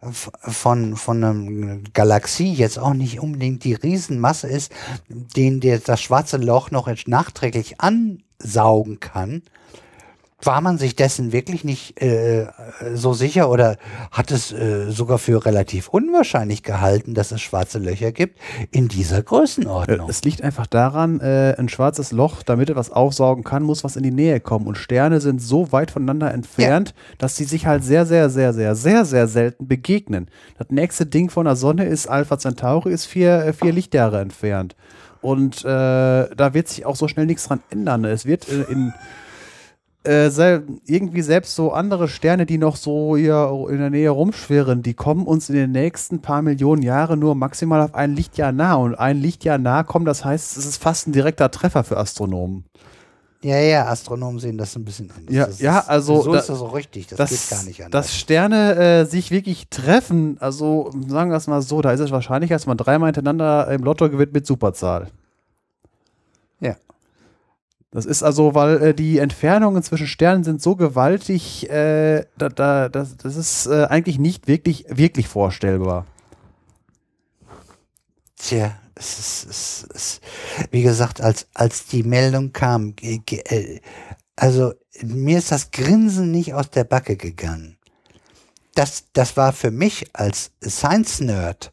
von, 0.00 0.96
von 0.96 1.22
einer 1.22 1.78
Galaxie 1.92 2.52
jetzt 2.52 2.78
auch 2.78 2.94
nicht 2.94 3.20
unbedingt 3.20 3.64
die 3.64 3.74
Riesenmasse 3.74 4.48
ist, 4.48 4.72
den 5.08 5.60
der, 5.60 5.78
das 5.78 6.00
schwarze 6.00 6.38
Loch 6.38 6.70
noch 6.70 6.88
nachträglich 7.06 7.80
ansaugen 7.80 9.00
kann, 9.00 9.42
war 10.46 10.60
man 10.60 10.78
sich 10.78 10.96
dessen 10.96 11.32
wirklich 11.32 11.64
nicht 11.64 12.00
äh, 12.00 12.46
so 12.94 13.12
sicher 13.12 13.50
oder 13.50 13.76
hat 14.10 14.30
es 14.30 14.52
äh, 14.52 14.90
sogar 14.90 15.18
für 15.18 15.44
relativ 15.44 15.88
unwahrscheinlich 15.88 16.62
gehalten, 16.62 17.14
dass 17.14 17.32
es 17.32 17.40
schwarze 17.40 17.78
Löcher 17.78 18.12
gibt 18.12 18.38
in 18.70 18.88
dieser 18.88 19.18
Äh, 19.18 19.22
Größenordnung? 19.22 20.08
Es 20.08 20.22
liegt 20.22 20.42
einfach 20.42 20.66
daran, 20.66 21.20
äh, 21.20 21.54
ein 21.58 21.68
schwarzes 21.68 22.12
Loch, 22.12 22.42
damit 22.42 22.70
es 22.70 22.76
was 22.76 22.90
aufsaugen 22.90 23.44
kann, 23.44 23.62
muss 23.62 23.84
was 23.84 23.96
in 23.96 24.02
die 24.02 24.10
Nähe 24.10 24.40
kommen. 24.40 24.66
Und 24.66 24.78
Sterne 24.78 25.20
sind 25.20 25.42
so 25.42 25.72
weit 25.72 25.90
voneinander 25.90 26.32
entfernt, 26.32 26.94
dass 27.18 27.36
sie 27.36 27.44
sich 27.44 27.66
halt 27.66 27.84
sehr, 27.84 28.06
sehr, 28.06 28.30
sehr, 28.30 28.52
sehr, 28.52 28.74
sehr, 28.74 29.04
sehr 29.04 29.28
selten 29.28 29.66
begegnen. 29.66 30.28
Das 30.58 30.68
nächste 30.70 31.06
Ding 31.06 31.30
von 31.30 31.46
der 31.46 31.56
Sonne 31.56 31.84
ist 31.84 32.06
Alpha 32.06 32.38
Centauri, 32.38 32.92
ist 32.92 33.06
vier, 33.06 33.44
äh, 33.44 33.52
vier 33.52 33.72
Lichtjahre 33.72 34.20
entfernt. 34.20 34.76
Und 35.22 35.64
äh, 35.64 35.68
da 35.68 36.50
wird 36.52 36.68
sich 36.68 36.86
auch 36.86 36.94
so 36.94 37.08
schnell 37.08 37.26
nichts 37.26 37.48
dran 37.48 37.60
ändern. 37.70 38.04
Es 38.04 38.26
wird 38.26 38.48
äh, 38.48 38.70
in 38.70 38.92
äh, 40.06 40.30
sel 40.30 40.64
irgendwie 40.86 41.22
selbst 41.22 41.54
so 41.54 41.72
andere 41.72 42.08
Sterne, 42.08 42.46
die 42.46 42.58
noch 42.58 42.76
so 42.76 43.16
hier 43.16 43.50
in 43.70 43.78
der 43.78 43.90
Nähe 43.90 44.10
rumschwirren, 44.10 44.82
die 44.82 44.94
kommen 44.94 45.26
uns 45.26 45.48
in 45.48 45.56
den 45.56 45.72
nächsten 45.72 46.20
paar 46.20 46.42
Millionen 46.42 46.82
Jahren 46.82 47.18
nur 47.18 47.34
maximal 47.34 47.80
auf 47.82 47.94
ein 47.94 48.14
Lichtjahr 48.14 48.52
nah. 48.52 48.74
Und 48.74 48.94
ein 48.94 49.20
Lichtjahr 49.20 49.58
nah 49.58 49.82
kommen, 49.82 50.04
das 50.04 50.24
heißt, 50.24 50.56
es 50.56 50.66
ist 50.66 50.82
fast 50.82 51.08
ein 51.08 51.12
direkter 51.12 51.50
Treffer 51.50 51.84
für 51.84 51.96
Astronomen. 51.96 52.64
Ja, 53.42 53.58
ja, 53.58 53.86
Astronomen 53.86 54.40
sehen 54.40 54.58
das 54.58 54.74
ein 54.76 54.84
bisschen 54.84 55.10
anders. 55.16 55.34
Ja, 55.34 55.46
das 55.46 55.60
ja, 55.60 55.78
ist, 55.80 55.88
also 55.88 56.22
So 56.22 56.32
da- 56.32 56.38
ist 56.40 56.48
das 56.48 56.60
auch 56.60 56.74
richtig. 56.74 57.06
Das, 57.08 57.30
geht 57.30 57.50
gar 57.50 57.64
nicht 57.64 57.84
anders. 57.84 58.06
Dass 58.06 58.16
Sterne 58.16 58.74
äh, 58.76 59.04
sich 59.04 59.30
wirklich 59.30 59.68
treffen, 59.68 60.36
also 60.40 60.90
sagen 61.06 61.30
wir 61.30 61.36
es 61.36 61.46
mal 61.46 61.62
so, 61.62 61.80
da 61.82 61.92
ist 61.92 62.00
es 62.00 62.10
wahrscheinlich, 62.10 62.52
als 62.52 62.66
man 62.66 62.76
dreimal 62.76 63.08
hintereinander 63.08 63.68
im 63.70 63.84
Lotto 63.84 64.08
gewinnt 64.10 64.32
mit 64.32 64.46
Superzahl. 64.46 65.08
Das 67.96 68.04
ist 68.04 68.22
also, 68.22 68.54
weil 68.54 68.82
äh, 68.82 68.94
die 68.94 69.16
Entfernungen 69.16 69.82
zwischen 69.82 70.06
Sternen 70.06 70.44
sind 70.44 70.60
so 70.60 70.76
gewaltig, 70.76 71.70
äh, 71.70 72.26
da, 72.36 72.50
da, 72.50 72.90
das, 72.90 73.16
das 73.16 73.36
ist 73.36 73.68
äh, 73.68 73.86
eigentlich 73.86 74.18
nicht 74.18 74.48
wirklich, 74.48 74.84
wirklich 74.90 75.28
vorstellbar. 75.28 76.04
Tja, 78.36 78.76
es 78.94 79.18
ist, 79.18 79.46
es 79.48 79.82
ist, 79.94 80.20
wie 80.70 80.82
gesagt, 80.82 81.22
als, 81.22 81.46
als 81.54 81.86
die 81.86 82.02
Meldung 82.02 82.52
kam, 82.52 82.92
äh, 83.00 83.80
also 84.36 84.74
mir 85.00 85.38
ist 85.38 85.50
das 85.50 85.70
Grinsen 85.70 86.30
nicht 86.30 86.52
aus 86.52 86.68
der 86.68 86.84
Backe 86.84 87.16
gegangen. 87.16 87.78
Das, 88.74 89.04
das 89.14 89.38
war 89.38 89.54
für 89.54 89.70
mich 89.70 90.04
als 90.12 90.50
Science-Nerd, 90.62 91.72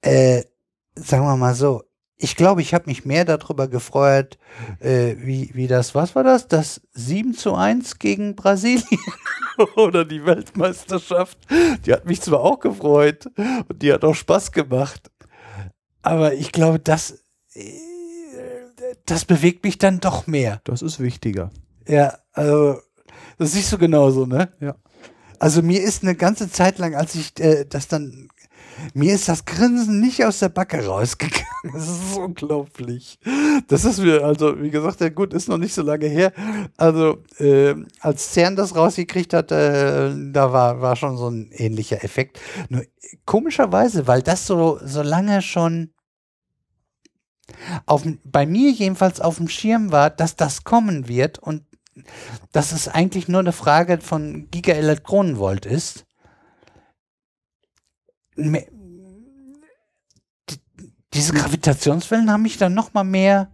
äh, 0.00 0.42
sagen 0.94 1.26
wir 1.26 1.36
mal 1.36 1.54
so, 1.54 1.82
ich 2.22 2.36
glaube, 2.36 2.60
ich 2.60 2.74
habe 2.74 2.84
mich 2.86 3.04
mehr 3.04 3.24
darüber 3.24 3.66
gefreut, 3.66 4.38
äh, 4.80 5.16
wie, 5.18 5.50
wie 5.54 5.66
das, 5.66 5.94
was 5.94 6.14
war 6.14 6.22
das? 6.22 6.48
Das 6.48 6.82
7 6.92 7.34
zu 7.34 7.54
1 7.54 7.98
gegen 7.98 8.36
Brasilien 8.36 8.84
oder 9.76 10.04
die 10.04 10.24
Weltmeisterschaft. 10.26 11.38
Die 11.86 11.92
hat 11.92 12.04
mich 12.04 12.20
zwar 12.20 12.40
auch 12.40 12.60
gefreut 12.60 13.26
und 13.68 13.82
die 13.82 13.92
hat 13.92 14.04
auch 14.04 14.14
Spaß 14.14 14.52
gemacht. 14.52 15.10
Aber 16.02 16.34
ich 16.34 16.52
glaube, 16.52 16.78
das, 16.78 17.22
äh, 17.54 17.72
das 19.06 19.24
bewegt 19.24 19.64
mich 19.64 19.78
dann 19.78 20.00
doch 20.00 20.26
mehr. 20.26 20.60
Das 20.64 20.82
ist 20.82 21.00
wichtiger. 21.00 21.50
Ja, 21.88 22.18
also, 22.32 22.80
das 23.38 23.52
siehst 23.52 23.72
du 23.72 23.78
genauso, 23.78 24.26
ne? 24.26 24.50
Ja. 24.60 24.76
Also 25.38 25.62
mir 25.62 25.82
ist 25.82 26.02
eine 26.02 26.14
ganze 26.14 26.50
Zeit 26.50 26.78
lang, 26.78 26.94
als 26.94 27.14
ich 27.14 27.40
äh, 27.40 27.64
das 27.64 27.88
dann, 27.88 28.28
mir 28.94 29.14
ist 29.14 29.28
das 29.28 29.44
Grinsen 29.44 30.00
nicht 30.00 30.24
aus 30.24 30.38
der 30.38 30.48
Backe 30.48 30.84
rausgegangen. 30.84 31.46
Das 31.72 31.88
ist 31.88 32.16
unglaublich. 32.16 33.18
Das 33.68 33.84
ist 33.84 33.98
mir, 33.98 34.24
also 34.24 34.60
wie 34.62 34.70
gesagt, 34.70 35.00
ja 35.00 35.10
gut, 35.10 35.34
ist 35.34 35.48
noch 35.48 35.58
nicht 35.58 35.74
so 35.74 35.82
lange 35.82 36.06
her. 36.06 36.32
Also 36.76 37.22
äh, 37.38 37.74
als 38.00 38.32
CERN 38.32 38.56
das 38.56 38.74
rausgekriegt 38.74 39.34
hat, 39.34 39.52
äh, 39.52 40.14
da 40.32 40.52
war, 40.52 40.80
war 40.80 40.96
schon 40.96 41.18
so 41.18 41.28
ein 41.28 41.50
ähnlicher 41.52 42.02
Effekt. 42.02 42.40
Nur 42.68 42.82
komischerweise, 43.26 44.06
weil 44.06 44.22
das 44.22 44.46
so, 44.46 44.80
so 44.82 45.02
lange 45.02 45.42
schon 45.42 45.90
auf, 47.86 48.04
bei 48.24 48.46
mir 48.46 48.70
jedenfalls 48.70 49.20
auf 49.20 49.36
dem 49.36 49.48
Schirm 49.48 49.92
war, 49.92 50.10
dass 50.10 50.36
das 50.36 50.64
kommen 50.64 51.08
wird 51.08 51.38
und 51.38 51.64
dass 52.52 52.72
es 52.72 52.88
eigentlich 52.88 53.28
nur 53.28 53.40
eine 53.40 53.52
Frage 53.52 53.98
von 54.00 54.48
Gigaelektronenvolt 54.50 55.66
ist. 55.66 56.06
Diese 61.12 61.32
Gravitationswellen 61.32 62.30
haben 62.30 62.42
mich 62.42 62.56
dann 62.56 62.74
noch 62.74 62.94
mal 62.94 63.04
mehr 63.04 63.50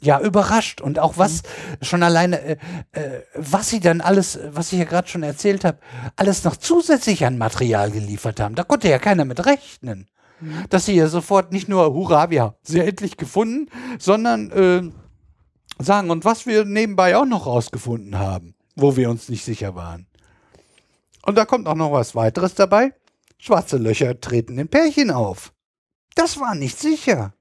ja 0.00 0.20
überrascht. 0.20 0.80
Und 0.80 0.98
auch 0.98 1.18
was 1.18 1.42
schon 1.82 2.02
alleine 2.02 2.40
äh, 2.40 2.56
äh, 2.92 3.22
was 3.34 3.70
sie 3.70 3.80
dann 3.80 4.00
alles 4.00 4.38
was 4.50 4.72
ich 4.72 4.78
ja 4.78 4.84
gerade 4.84 5.08
schon 5.08 5.22
erzählt 5.22 5.64
habe 5.64 5.78
alles 6.16 6.44
noch 6.44 6.56
zusätzlich 6.56 7.24
an 7.24 7.38
Material 7.38 7.90
geliefert 7.90 8.40
haben. 8.40 8.54
Da 8.54 8.64
konnte 8.64 8.88
ja 8.88 8.98
keiner 8.98 9.24
mit 9.24 9.44
rechnen 9.46 10.08
dass 10.68 10.86
sie 10.86 10.94
ja 10.94 11.06
sofort 11.06 11.52
nicht 11.52 11.68
nur 11.68 11.94
hurra 11.94 12.28
wir 12.28 12.42
haben 12.42 12.54
sie 12.62 12.80
endlich 12.80 13.16
gefunden 13.16 13.70
sondern 13.98 14.50
äh, 14.50 14.82
sagen 15.82 16.10
und 16.10 16.24
was 16.24 16.46
wir 16.46 16.64
nebenbei 16.64 17.16
auch 17.16 17.24
noch 17.24 17.46
rausgefunden 17.46 18.18
haben, 18.18 18.54
wo 18.76 18.96
wir 18.96 19.10
uns 19.10 19.28
nicht 19.28 19.44
sicher 19.44 19.74
waren. 19.74 20.06
Und 21.24 21.36
da 21.36 21.44
kommt 21.44 21.66
auch 21.66 21.74
noch 21.74 21.92
was 21.92 22.14
weiteres 22.14 22.54
dabei. 22.54 22.92
Schwarze 23.38 23.76
Löcher 23.78 24.20
treten 24.20 24.58
in 24.58 24.68
Pärchen 24.68 25.10
auf. 25.10 25.52
Das 26.14 26.38
war 26.38 26.54
nicht 26.54 26.78
sicher. 26.78 27.32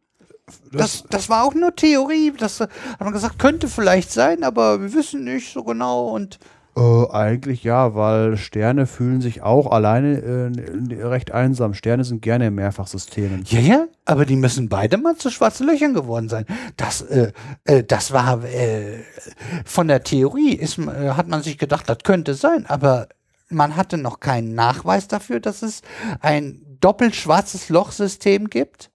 Das, 0.72 1.04
das 1.10 1.30
war 1.30 1.44
auch 1.46 1.54
nur 1.54 1.76
Theorie. 1.76 2.34
Das 2.38 2.60
hat 2.60 2.70
man 3.00 3.14
gesagt, 3.14 3.40
könnte 3.40 3.68
vielleicht 3.68 4.12
sein, 4.12 4.44
aber 4.44 4.82
wir 4.82 4.94
wissen 4.94 5.24
nicht 5.24 5.54
so 5.54 5.64
genau. 5.64 6.10
Und 6.10 6.40
Äh, 6.76 7.08
eigentlich 7.12 7.64
ja, 7.64 7.94
weil 7.96 8.36
Sterne 8.36 8.88
fühlen 8.88 9.22
sich 9.22 9.42
auch 9.44 9.72
alleine 9.72 10.52
äh, 10.92 11.04
recht 11.06 11.32
einsam. 11.32 11.74
Sterne 11.76 12.04
sind 12.04 12.22
gerne 12.22 12.48
in 12.48 12.56
Mehrfachsystemen. 12.56 13.44
ja, 13.46 13.60
ja, 13.60 13.88
aber 14.06 14.26
die 14.26 14.36
müssen 14.36 14.70
beide 14.70 14.98
mal 14.98 15.16
zu 15.16 15.30
schwarzen 15.30 15.68
Löchern 15.68 15.94
geworden 15.94 16.30
sein. 16.30 16.46
Das, 16.76 17.02
äh, 17.02 17.32
äh, 17.66 17.84
das 17.84 18.12
war 18.12 18.44
äh, 18.44 19.04
von 19.66 19.88
der 19.88 20.04
Theorie 20.04 20.54
ist, 20.56 20.78
äh, 20.80 21.12
hat 21.12 21.28
man 21.28 21.44
sich 21.44 21.58
gedacht, 21.58 21.88
das 21.88 22.00
könnte 22.04 22.34
sein, 22.34 22.66
aber 22.66 23.08
man 23.54 23.76
hatte 23.76 23.98
noch 23.98 24.20
keinen 24.20 24.56
Nachweis 24.56 25.08
dafür, 25.08 25.40
dass 25.40 25.62
es 25.62 25.82
ein 26.20 26.78
doppelt 26.80 27.16
schwarzes 27.16 27.70
Lochsystem 27.70 28.50
gibt. 28.50 28.92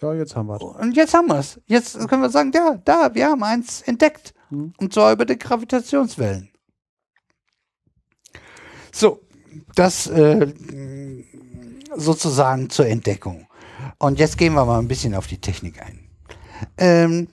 Ja, 0.00 0.14
jetzt 0.14 0.36
haben 0.36 0.46
wir 0.46 0.56
es. 0.56 0.62
Und 0.62 0.96
jetzt 0.96 1.14
haben 1.14 1.28
wir 1.28 1.38
es. 1.38 1.60
Jetzt 1.66 2.08
können 2.08 2.22
wir 2.22 2.30
sagen, 2.30 2.50
ja, 2.54 2.78
da, 2.84 3.14
wir 3.14 3.28
haben 3.28 3.42
eins 3.42 3.82
entdeckt. 3.82 4.34
Hm. 4.48 4.72
Und 4.78 4.92
zwar 4.92 5.12
über 5.12 5.26
die 5.26 5.38
Gravitationswellen. 5.38 6.50
So, 8.92 9.20
das 9.74 10.06
äh, 10.06 10.52
sozusagen 11.94 12.70
zur 12.70 12.86
Entdeckung. 12.86 13.46
Und 13.98 14.18
jetzt 14.18 14.38
gehen 14.38 14.54
wir 14.54 14.64
mal 14.64 14.78
ein 14.78 14.88
bisschen 14.88 15.14
auf 15.14 15.26
die 15.26 15.40
Technik 15.40 15.80
ein. 15.82 16.08
Ähm, 16.76 17.28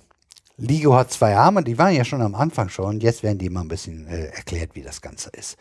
LIGO 0.59 0.95
hat 0.95 1.11
zwei 1.11 1.35
Arme, 1.35 1.63
die 1.63 1.77
waren 1.77 1.93
ja 1.93 2.03
schon 2.03 2.21
am 2.23 2.33
Anfang 2.33 2.69
schon. 2.69 2.99
Jetzt 2.99 3.21
werden 3.21 3.37
die 3.37 3.49
mal 3.49 3.61
ein 3.61 3.67
bisschen 3.67 4.07
äh, 4.07 4.25
erklärt, 4.25 4.71
wie 4.73 4.81
das 4.81 5.01
Ganze 5.01 5.29
ist. 5.29 5.55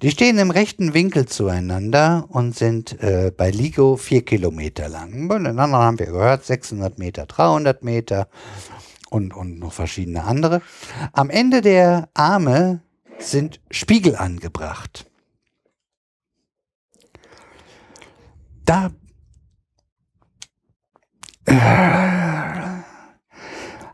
Die 0.00 0.10
stehen 0.10 0.38
im 0.38 0.50
rechten 0.50 0.94
Winkel 0.94 1.26
zueinander 1.26 2.24
und 2.30 2.56
sind 2.56 2.98
äh, 3.02 3.30
bei 3.36 3.50
LIGO 3.50 3.98
vier 3.98 4.24
Kilometer 4.24 4.88
lang. 4.88 5.28
Bei 5.28 5.36
den 5.36 5.46
anderen 5.48 5.74
haben 5.74 5.98
wir 5.98 6.06
gehört, 6.06 6.46
600 6.46 6.98
Meter, 6.98 7.26
300 7.26 7.84
Meter 7.84 8.28
und, 9.10 9.34
und 9.34 9.58
noch 9.58 9.74
verschiedene 9.74 10.24
andere. 10.24 10.62
Am 11.12 11.28
Ende 11.28 11.60
der 11.60 12.08
Arme 12.14 12.80
sind 13.18 13.60
Spiegel 13.70 14.16
angebracht. 14.16 15.04
Da 18.64 18.92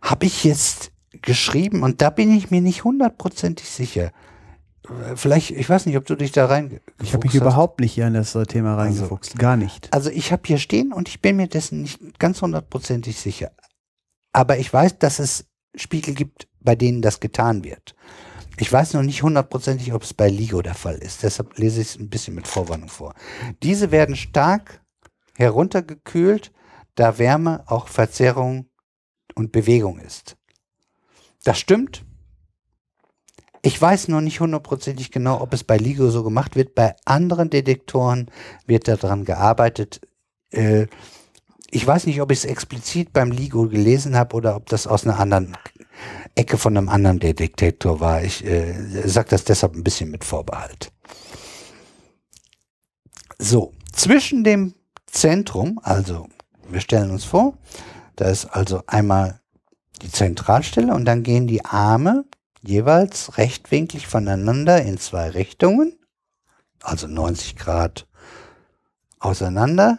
habe 0.04 0.26
ich 0.26 0.44
jetzt 0.44 0.92
geschrieben 1.22 1.82
und 1.82 2.02
da 2.02 2.10
bin 2.10 2.30
ich 2.30 2.50
mir 2.50 2.60
nicht 2.60 2.84
hundertprozentig 2.84 3.68
sicher. 3.68 4.12
Vielleicht, 5.16 5.50
ich 5.50 5.66
weiß 5.66 5.86
nicht, 5.86 5.96
ob 5.96 6.04
du 6.04 6.14
dich 6.14 6.30
da 6.30 6.44
rein. 6.44 6.80
Ich 7.02 7.14
habe 7.14 7.26
mich 7.26 7.34
überhaupt 7.34 7.80
nicht 7.80 7.92
hier 7.92 8.06
in 8.06 8.12
das 8.12 8.34
äh, 8.34 8.44
Thema 8.44 8.74
reingefuchst. 8.74 9.32
Also, 9.32 9.40
Gar 9.40 9.56
nicht. 9.56 9.90
Also 9.94 10.10
ich 10.10 10.30
habe 10.30 10.42
hier 10.44 10.58
stehen 10.58 10.92
und 10.92 11.08
ich 11.08 11.22
bin 11.22 11.36
mir 11.36 11.48
dessen 11.48 11.80
nicht 11.80 12.18
ganz 12.18 12.42
hundertprozentig 12.42 13.18
sicher. 13.18 13.52
Aber 14.34 14.58
ich 14.58 14.70
weiß, 14.70 14.98
dass 14.98 15.20
es 15.20 15.46
Spiegel 15.74 16.14
gibt, 16.14 16.48
bei 16.60 16.76
denen 16.76 17.00
das 17.00 17.20
getan 17.20 17.64
wird. 17.64 17.94
Ich 18.58 18.70
weiß 18.70 18.92
noch 18.92 19.02
nicht 19.02 19.22
hundertprozentig, 19.22 19.94
ob 19.94 20.02
es 20.02 20.12
bei 20.12 20.28
LIGO 20.28 20.60
der 20.60 20.74
Fall 20.74 20.96
ist. 20.96 21.22
Deshalb 21.22 21.58
lese 21.58 21.80
ich 21.80 21.88
es 21.88 21.98
ein 21.98 22.10
bisschen 22.10 22.34
mit 22.34 22.46
Vorwarnung 22.46 22.90
vor. 22.90 23.14
Diese 23.62 23.90
werden 23.90 24.16
stark 24.16 24.82
heruntergekühlt, 25.34 26.52
da 26.94 27.18
Wärme 27.18 27.64
auch 27.66 27.88
Verzerrung 27.88 28.66
und 29.34 29.52
Bewegung 29.52 29.98
ist. 29.98 30.36
Das 31.44 31.58
stimmt. 31.58 32.04
Ich 33.62 33.80
weiß 33.80 34.08
noch 34.08 34.20
nicht 34.20 34.40
hundertprozentig 34.40 35.10
genau, 35.10 35.40
ob 35.40 35.54
es 35.54 35.64
bei 35.64 35.78
LIGO 35.78 36.10
so 36.10 36.22
gemacht 36.22 36.54
wird. 36.54 36.74
Bei 36.74 36.96
anderen 37.04 37.48
Detektoren 37.48 38.30
wird 38.66 38.88
daran 38.88 39.24
gearbeitet. 39.24 40.00
Äh, 40.50 40.86
ich 41.70 41.86
weiß 41.86 42.06
nicht, 42.06 42.20
ob 42.20 42.30
ich 42.30 42.38
es 42.38 42.44
explizit 42.44 43.12
beim 43.12 43.30
LIGO 43.30 43.68
gelesen 43.68 44.16
habe 44.16 44.36
oder 44.36 44.54
ob 44.54 44.68
das 44.68 44.86
aus 44.86 45.04
einer 45.06 45.18
anderen 45.18 45.56
Ecke 46.34 46.58
von 46.58 46.76
einem 46.76 46.88
anderen 46.88 47.18
Detektor 47.18 48.00
war. 48.00 48.22
Ich 48.22 48.44
äh, 48.44 49.08
sage 49.08 49.30
das 49.30 49.44
deshalb 49.44 49.74
ein 49.74 49.84
bisschen 49.84 50.10
mit 50.10 50.24
Vorbehalt. 50.24 50.92
So, 53.38 53.72
zwischen 53.92 54.44
dem 54.44 54.74
Zentrum, 55.06 55.80
also 55.82 56.28
wir 56.68 56.80
stellen 56.80 57.10
uns 57.10 57.24
vor, 57.24 57.56
da 58.16 58.26
ist 58.26 58.46
also 58.46 58.82
einmal 58.86 59.40
die 60.02 60.10
Zentralstelle 60.10 60.94
und 60.94 61.04
dann 61.04 61.22
gehen 61.22 61.46
die 61.46 61.64
Arme 61.64 62.24
jeweils 62.62 63.36
rechtwinklig 63.38 64.06
voneinander 64.06 64.82
in 64.82 64.98
zwei 64.98 65.30
Richtungen, 65.30 65.98
also 66.82 67.06
90 67.06 67.56
Grad 67.56 68.06
auseinander, 69.18 69.98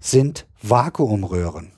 sind 0.00 0.46
Vakuumröhren. 0.62 1.72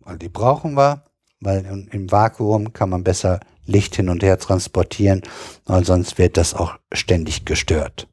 Und 0.00 0.22
die 0.22 0.28
brauchen 0.28 0.74
wir, 0.74 1.04
weil 1.40 1.64
im 1.90 2.10
Vakuum 2.10 2.72
kann 2.72 2.90
man 2.90 3.04
besser 3.04 3.40
Licht 3.64 3.96
hin 3.96 4.08
und 4.08 4.22
her 4.22 4.38
transportieren, 4.38 5.22
weil 5.66 5.84
sonst 5.84 6.18
wird 6.18 6.36
das 6.36 6.54
auch 6.54 6.78
ständig 6.92 7.44
gestört. 7.44 8.08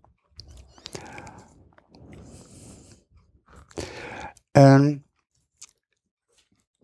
Ähm, 4.55 5.03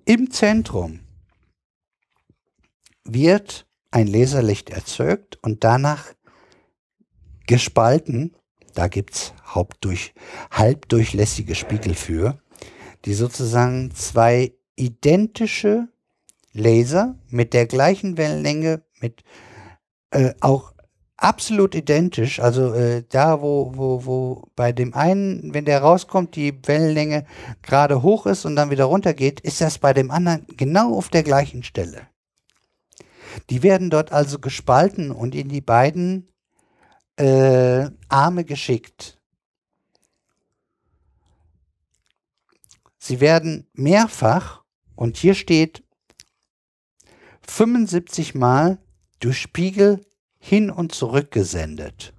Im 0.04 0.30
Zentrum 0.30 1.00
wird 3.06 3.66
ein 3.92 4.08
Laserlicht 4.08 4.70
erzeugt 4.70 5.40
und 5.42 5.64
danach 5.64 6.14
gespalten. 7.48 8.36
Da 8.74 8.88
gibt 8.88 9.14
es 9.14 9.34
halbdurchlässige 10.52 11.56
Spiegel 11.56 11.94
für, 11.94 12.42
die 13.06 13.14
sozusagen 13.14 13.92
zwei 13.96 14.54
identische 14.76 15.88
Laser 16.54 17.18
mit 17.30 17.54
der 17.54 17.68
gleichen 17.68 18.18
Wellenlänge, 18.18 18.84
mit 19.00 19.24
äh, 20.12 20.34
auch 20.42 20.74
absolut 21.22 21.76
identisch. 21.76 22.40
Also 22.40 22.74
äh, 22.74 23.04
da, 23.10 23.42
wo, 23.42 23.72
wo, 23.76 24.06
wo 24.06 24.48
bei 24.56 24.72
dem 24.72 24.94
einen, 24.94 25.54
wenn 25.54 25.66
der 25.66 25.82
rauskommt, 25.82 26.36
die 26.36 26.54
Wellenlänge 26.66 27.26
gerade 27.62 28.02
hoch 28.02 28.26
ist 28.26 28.46
und 28.46 28.56
dann 28.56 28.72
wieder 28.72 28.86
runter 28.86 29.14
geht, 29.14 29.40
ist 29.40 29.62
das 29.62 29.80
bei 29.80 29.94
dem 29.94 30.12
anderen 30.12 30.46
genau 30.58 30.96
auf 30.96 31.10
der 31.10 31.24
gleichen 31.24 31.64
Stelle. 31.64 32.08
Die 33.50 33.64
werden 33.64 33.90
dort 33.90 34.12
also 34.12 34.40
gespalten 34.40 35.12
und 35.12 35.36
in 35.36 35.48
die 35.48 35.62
beiden 35.62 36.28
äh, 37.16 37.90
Arme 38.10 38.44
geschickt. 38.44 39.20
Sie 42.98 43.20
werden 43.20 43.68
mehrfach, 43.74 44.62
und 45.02 45.18
hier 45.18 45.34
steht 45.34 45.84
75 47.48 48.36
Mal 48.36 48.78
durch 49.20 49.42
Spiegel 49.42 50.06
hin 50.42 50.70
und 50.72 50.94
zurück 50.94 51.32
gesendet. 51.32 52.14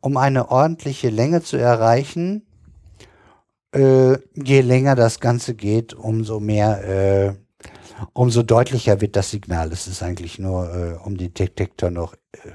Um 0.00 0.16
eine 0.16 0.50
ordentliche 0.50 1.10
Länge 1.10 1.42
zu 1.42 1.58
erreichen, 1.58 2.42
äh, 3.72 4.14
je 4.34 4.62
länger 4.62 4.96
das 4.96 5.20
Ganze 5.20 5.54
geht, 5.54 5.92
umso 5.94 6.40
mehr, 6.40 6.82
äh, 6.88 7.34
umso 8.14 8.42
deutlicher 8.42 9.00
wird 9.02 9.14
das 9.14 9.30
Signal. 9.30 9.70
Es 9.72 9.86
ist 9.86 10.02
eigentlich 10.02 10.38
nur, 10.38 10.74
äh, 10.74 11.06
um 11.06 11.18
den 11.18 11.34
Detektor 11.34 11.90
noch 11.90 12.14
äh, 12.32 12.52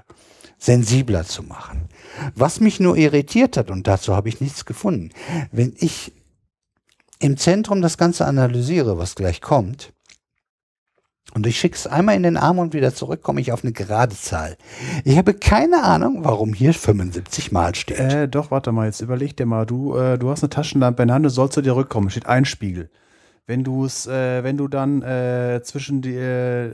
sensibler 0.58 1.24
zu 1.24 1.44
machen. 1.44 1.88
Was 2.34 2.60
mich 2.60 2.80
nur 2.80 2.98
irritiert 2.98 3.58
hat, 3.58 3.70
und 3.70 3.88
dazu 3.88 4.16
habe 4.16 4.28
ich 4.28 4.42
nichts 4.42 4.66
gefunden, 4.66 5.12
wenn 5.52 5.76
ich 5.78 6.14
im 7.20 7.38
Zentrum 7.38 7.82
das 7.82 7.98
Ganze 7.98 8.26
analysiere, 8.26 8.98
was 8.98 9.16
gleich 9.16 9.40
kommt, 9.40 9.94
und 11.34 11.46
ich 11.48 11.60
schicke 11.60 11.76
es 11.76 11.88
einmal 11.88 12.16
in 12.16 12.24
den 12.24 12.38
Arm 12.38 12.60
und 12.60 12.74
wieder 12.74 12.94
zurück, 12.94 13.22
komme 13.22 13.42
ich 13.42 13.52
auf 13.52 13.64
eine 13.64 13.74
gerade 13.74 14.16
Zahl. 14.16 14.58
Ich 15.04 15.18
habe 15.18 15.34
keine 15.34 15.84
Ahnung, 15.84 16.24
warum 16.24 16.54
hier 16.54 16.74
75 16.74 17.52
Mal 17.52 17.76
steht. 17.76 18.00
Äh, 18.00 18.28
doch, 18.30 18.52
warte 18.52 18.72
mal, 18.72 18.86
jetzt 18.86 19.02
überleg 19.02 19.36
dir 19.36 19.46
mal, 19.46 19.66
du, 19.66 19.96
äh, 19.98 20.18
du 20.18 20.30
hast 20.30 20.44
eine 20.44 20.50
Taschenlampe 20.50 21.02
in 21.04 21.08
der 21.10 21.16
Hand, 21.16 21.26
du 21.26 21.30
sollst 21.30 21.56
zu 21.56 21.62
dir 21.62 21.76
rückkommen, 21.76 22.10
steht 22.10 22.28
ein 22.28 22.46
Spiegel. 22.46 22.90
Wenn 23.48 23.64
du 23.64 23.86
es, 23.86 24.08
äh, 24.08 24.44
wenn 24.44 24.58
du 24.58 24.68
dann 24.68 25.02
äh, 25.02 25.62
zwischen 25.64 26.02
die. 26.02 26.16
Äh, 26.16 26.74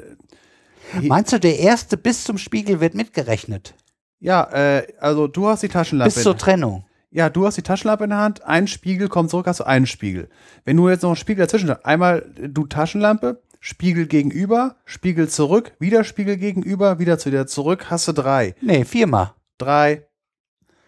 Meinst 1.01 1.31
du, 1.31 1.39
der 1.39 1.59
erste 1.59 1.97
bis 1.97 2.23
zum 2.23 2.37
Spiegel 2.37 2.79
wird 2.79 2.95
mitgerechnet? 2.95 3.73
Ja, 4.19 4.43
äh, 4.51 4.87
also 4.99 5.27
du 5.27 5.47
hast 5.47 5.63
die 5.63 5.69
Taschenlampe. 5.69 6.13
Bis 6.13 6.23
zur 6.23 6.37
Trennung. 6.37 6.85
Ja, 7.09 7.29
du 7.29 7.45
hast 7.45 7.57
die 7.57 7.61
Taschenlampe 7.61 8.05
in 8.05 8.11
der 8.11 8.19
Hand, 8.19 8.43
ein 8.45 8.67
Spiegel 8.67 9.09
kommt 9.09 9.29
zurück, 9.31 9.47
hast 9.47 9.59
du 9.59 9.65
einen 9.65 9.85
Spiegel. 9.85 10.29
Wenn 10.63 10.77
du 10.77 10.87
jetzt 10.87 11.01
noch 11.01 11.09
einen 11.09 11.17
Spiegel 11.17 11.45
dazwischen 11.45 11.69
hast, 11.69 11.85
einmal 11.85 12.25
du 12.39 12.65
Taschenlampe, 12.67 13.41
Spiegel 13.63 14.07
gegenüber, 14.07 14.75
Spiegel 14.85 15.29
zurück, 15.29 15.73
wieder 15.77 16.03
Spiegel 16.03 16.37
gegenüber, 16.37 16.97
wieder 16.97 17.19
zu 17.19 17.29
dir 17.29 17.45
zurück, 17.45 17.91
hast 17.91 18.07
du 18.07 18.11
drei. 18.11 18.55
Nee, 18.59 18.85
viermal. 18.85 19.35
Drei. 19.59 20.07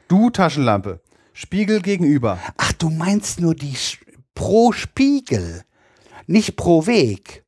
Du 0.07 0.31
Taschenlampe. 0.31 0.99
Spiegel 1.33 1.81
gegenüber. 1.83 2.39
Ach, 2.57 2.73
du 2.73 2.89
meinst 2.89 3.39
nur 3.39 3.53
die 3.53 3.75
Sch 3.75 3.99
pro 4.33 4.71
Spiegel, 4.71 5.61
nicht 6.25 6.55
pro 6.55 6.87
Weg. 6.87 7.45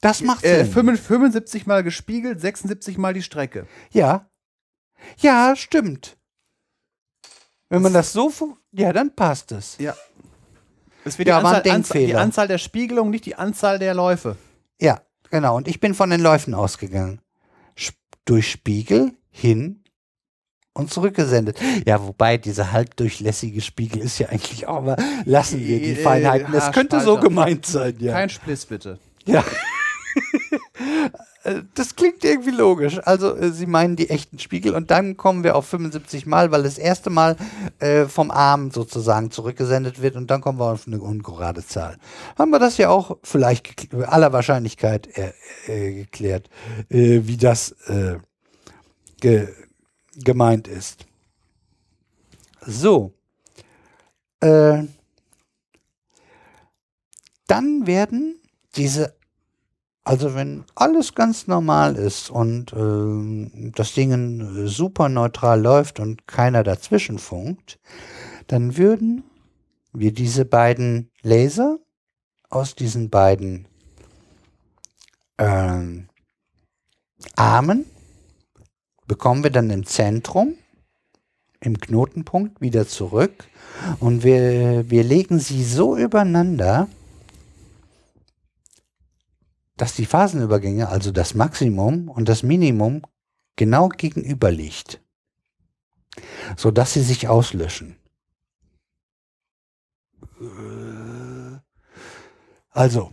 Das 0.00 0.22
macht 0.22 0.44
Äh, 0.44 0.62
Sinn. 0.62 0.72
75 0.72 1.66
mal 1.66 1.82
gespiegelt, 1.82 2.40
76 2.40 2.98
mal 2.98 3.12
die 3.12 3.22
Strecke. 3.22 3.66
Ja. 3.90 4.30
Ja, 5.18 5.56
stimmt. 5.56 6.16
Wenn 7.68 7.82
man 7.82 7.92
das 7.92 8.12
so, 8.12 8.32
ja, 8.70 8.92
dann 8.92 9.12
passt 9.14 9.50
es. 9.50 9.76
Ja. 9.78 9.96
Es 11.04 11.18
wird 11.18 11.28
Ja, 11.28 11.40
die, 11.40 11.46
Anzahl, 11.46 11.74
Anzahl, 11.74 12.06
die. 12.06 12.14
Anzahl 12.14 12.46
der 12.48 12.58
Spiegelungen, 12.58 13.10
nicht 13.10 13.26
die 13.26 13.34
Anzahl 13.34 13.80
der 13.80 13.94
Läufe. 13.94 14.36
Ja, 14.80 15.00
genau. 15.30 15.56
Und 15.56 15.68
ich 15.68 15.80
bin 15.80 15.94
von 15.94 16.10
den 16.10 16.20
Läufen 16.20 16.54
ausgegangen. 16.54 17.20
Sp 17.78 17.96
durch 18.24 18.50
Spiegel 18.50 19.12
hin 19.30 19.82
und 20.74 20.92
zurückgesendet. 20.92 21.58
Ja, 21.86 22.06
wobei 22.06 22.36
dieser 22.36 22.72
halbdurchlässige 22.72 23.60
Spiegel 23.62 24.02
ist 24.02 24.18
ja 24.18 24.28
eigentlich 24.28 24.66
auch, 24.66 24.76
aber 24.76 24.96
lassen 25.24 25.60
wir 25.60 25.78
die 25.80 25.92
Äh, 25.92 26.02
Feinheiten. 26.02 26.52
Es 26.54 26.70
könnte 26.72 27.00
so 27.00 27.18
gemeint 27.18 27.64
sein, 27.66 27.96
ja. 27.98 28.12
Kein 28.12 28.28
Spliss 28.28 28.66
bitte. 28.66 28.98
Ja. 29.24 29.44
Äh, 31.48 31.62
Das 31.74 31.96
klingt 31.96 32.24
irgendwie 32.24 32.50
logisch. 32.50 32.98
Also 33.04 33.34
äh, 33.36 33.50
Sie 33.50 33.66
meinen 33.66 33.96
die 33.96 34.10
echten 34.10 34.38
Spiegel 34.38 34.74
und 34.74 34.90
dann 34.90 35.16
kommen 35.16 35.44
wir 35.44 35.56
auf 35.56 35.66
75 35.66 36.26
Mal, 36.26 36.50
weil 36.50 36.62
das 36.62 36.78
erste 36.78 37.10
Mal 37.10 37.36
äh, 37.78 38.04
vom 38.06 38.30
Arm 38.30 38.70
sozusagen 38.70 39.30
zurückgesendet 39.30 40.02
wird 40.02 40.16
und 40.16 40.30
dann 40.30 40.40
kommen 40.40 40.58
wir 40.58 40.72
auf 40.72 40.86
eine 40.86 41.00
ungerade 41.00 41.64
Zahl. 41.64 41.96
Haben 42.38 42.50
wir 42.50 42.58
das 42.58 42.76
ja 42.76 42.90
auch 42.90 43.16
vielleicht 43.22 43.94
aller 43.94 44.32
Wahrscheinlichkeit 44.32 45.08
äh, 45.16 45.32
äh, 45.66 45.94
geklärt, 45.94 46.48
äh, 46.88 47.20
wie 47.24 47.36
das 47.36 47.74
ge 49.20 49.48
gemeint 50.16 50.68
ist. 50.68 51.06
So. 52.66 53.12
Dann 54.40 54.88
werden 57.86 58.40
diese 58.76 59.17
Also 60.08 60.34
wenn 60.34 60.64
alles 60.74 61.14
ganz 61.14 61.48
normal 61.48 61.96
ist 61.96 62.30
und 62.30 62.72
äh, 62.72 63.70
das 63.72 63.92
Ding 63.92 64.66
super 64.66 65.10
neutral 65.10 65.60
läuft 65.60 66.00
und 66.00 66.26
keiner 66.26 66.62
dazwischen 66.62 67.18
funkt, 67.18 67.78
dann 68.46 68.78
würden 68.78 69.22
wir 69.92 70.14
diese 70.14 70.46
beiden 70.46 71.10
Laser 71.20 71.76
aus 72.48 72.74
diesen 72.74 73.10
beiden 73.10 73.68
ähm, 75.36 76.08
Armen 77.36 77.84
bekommen 79.06 79.44
wir 79.44 79.50
dann 79.50 79.68
im 79.68 79.84
Zentrum, 79.84 80.54
im 81.60 81.78
Knotenpunkt 81.78 82.62
wieder 82.62 82.88
zurück. 82.88 83.44
Und 84.00 84.24
wir, 84.24 84.88
wir 84.88 85.04
legen 85.04 85.38
sie 85.38 85.62
so 85.64 85.98
übereinander, 85.98 86.88
dass 89.78 89.94
die 89.94 90.06
Phasenübergänge, 90.06 90.88
also 90.88 91.10
das 91.10 91.34
Maximum 91.34 92.08
und 92.08 92.28
das 92.28 92.42
Minimum, 92.42 93.02
genau 93.56 93.88
gegenüber 93.88 94.50
liegt, 94.50 95.00
sodass 96.56 96.92
sie 96.92 97.02
sich 97.02 97.28
auslöschen. 97.28 97.96
Also, 102.70 103.10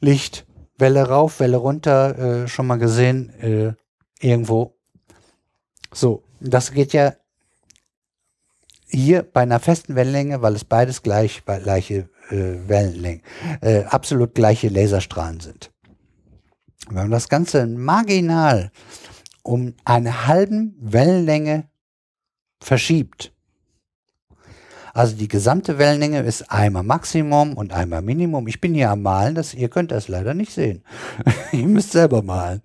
Licht, 0.00 0.46
Welle 0.76 1.08
rauf, 1.08 1.40
Welle 1.40 1.56
runter, 1.56 2.18
äh, 2.18 2.48
schon 2.48 2.66
mal 2.66 2.78
gesehen, 2.78 3.30
äh, 3.40 3.74
irgendwo. 4.20 4.76
So, 5.92 6.22
das 6.40 6.72
geht 6.72 6.92
ja 6.92 7.14
hier 8.88 9.22
bei 9.22 9.42
einer 9.42 9.60
festen 9.60 9.94
Wellenlänge, 9.94 10.42
weil 10.42 10.54
es 10.54 10.64
beides 10.64 11.02
gleich, 11.02 11.44
gleiche 11.44 12.08
äh, 12.30 12.68
Wellenlänge, 12.68 13.22
äh, 13.60 13.84
absolut 13.84 14.34
gleiche 14.34 14.68
Laserstrahlen 14.68 15.40
sind. 15.40 15.72
Wenn 16.88 17.02
man 17.02 17.10
das 17.10 17.28
Ganze 17.28 17.66
marginal 17.66 18.70
um 19.42 19.74
eine 19.84 20.26
halben 20.26 20.76
Wellenlänge 20.80 21.68
verschiebt, 22.60 23.32
also 24.96 25.14
die 25.14 25.28
gesamte 25.28 25.76
Wellenlänge 25.76 26.20
ist 26.20 26.50
einmal 26.50 26.82
Maximum 26.82 27.52
und 27.52 27.70
einmal 27.70 28.00
Minimum. 28.00 28.48
Ich 28.48 28.62
bin 28.62 28.72
hier 28.72 28.90
am 28.90 29.02
Malen, 29.02 29.34
das, 29.34 29.52
ihr 29.52 29.68
könnt 29.68 29.92
das 29.92 30.08
leider 30.08 30.32
nicht 30.32 30.52
sehen. 30.52 30.82
ihr 31.52 31.68
müsst 31.68 31.92
selber 31.92 32.22
malen. 32.22 32.62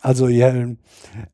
Also 0.00 0.28
ja, 0.28 0.54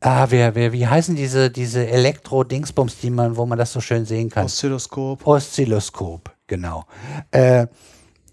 ah, 0.00 0.26
wer, 0.30 0.56
wer, 0.56 0.72
wie 0.72 0.84
heißen 0.84 1.14
diese, 1.14 1.48
diese 1.52 1.86
Elektro-Dingsbums, 1.86 2.98
die 2.98 3.10
man, 3.10 3.36
wo 3.36 3.46
man 3.46 3.56
das 3.56 3.72
so 3.72 3.80
schön 3.80 4.04
sehen 4.04 4.28
kann? 4.28 4.46
Oszilloskop. 4.46 5.24
Oszilloskop, 5.24 6.34
genau. 6.48 6.86
Äh, 7.30 7.68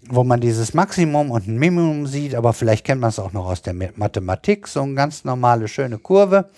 wo 0.08 0.24
man 0.24 0.40
dieses 0.40 0.74
Maximum 0.74 1.30
und 1.30 1.46
ein 1.46 1.58
Minimum 1.58 2.06
sieht, 2.06 2.34
aber 2.34 2.52
vielleicht 2.52 2.84
kennt 2.84 3.00
man 3.00 3.10
es 3.10 3.18
auch 3.18 3.32
noch 3.32 3.46
aus 3.46 3.62
der 3.62 3.74
Mathematik, 3.74 4.68
so 4.68 4.82
eine 4.82 4.94
ganz 4.94 5.24
normale, 5.24 5.68
schöne 5.68 5.98
Kurve. 5.98 6.50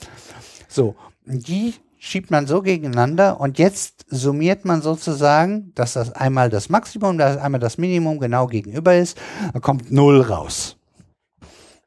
So, 0.69 0.97
die 1.25 1.75
schiebt 1.99 2.31
man 2.31 2.47
so 2.47 2.63
gegeneinander 2.63 3.41
und 3.41 3.59
jetzt 3.59 4.07
summiert 4.09 4.65
man 4.65 4.83
sozusagen, 4.83 5.73
dass 5.75 5.95
das 5.95 6.13
einmal 6.13 6.51
das 6.51 6.69
Maximum, 6.69 7.19
dass 7.19 7.37
einmal 7.39 7.61
das 7.61 7.79
Minimum 7.79 8.19
genau 8.19 8.47
gegenüber 8.47 8.97
ist, 8.97 9.19
dann 9.53 9.63
kommt 9.63 9.91
Null 9.91 10.21
raus. 10.21 10.77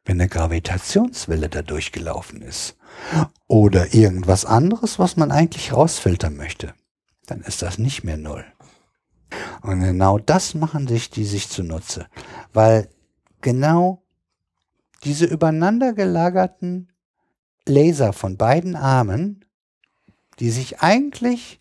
Wenn 0.06 0.20
eine 0.20 0.30
Gravitationswelle 0.30 1.50
da 1.50 1.62
durchgelaufen 1.62 2.42
ist 2.42 2.76
oder 3.48 3.94
irgendwas 3.94 4.46
anderes, 4.46 4.98
was 4.98 5.18
man 5.18 5.32
eigentlich 5.32 5.72
rausfiltern 5.72 6.36
möchte, 6.36 6.74
dann 7.28 7.42
ist 7.42 7.62
das 7.62 7.78
nicht 7.78 8.04
mehr 8.04 8.18
Null. 8.18 8.44
Und 9.61 9.82
genau 9.82 10.17
das 10.17 10.53
machen 10.53 10.88
sich 10.88 11.09
die 11.09 11.25
sich 11.25 11.49
zunutze, 11.49 12.08
weil 12.53 12.90
genau 13.41 14.01
diese 15.03 15.25
übereinander 15.25 15.93
gelagerten 15.93 16.91
Laser 17.66 18.14
von 18.14 18.38
beiden 18.38 18.75
Armen 18.75 19.45
die 20.40 20.51
sich 20.51 20.80
eigentlich 20.80 21.59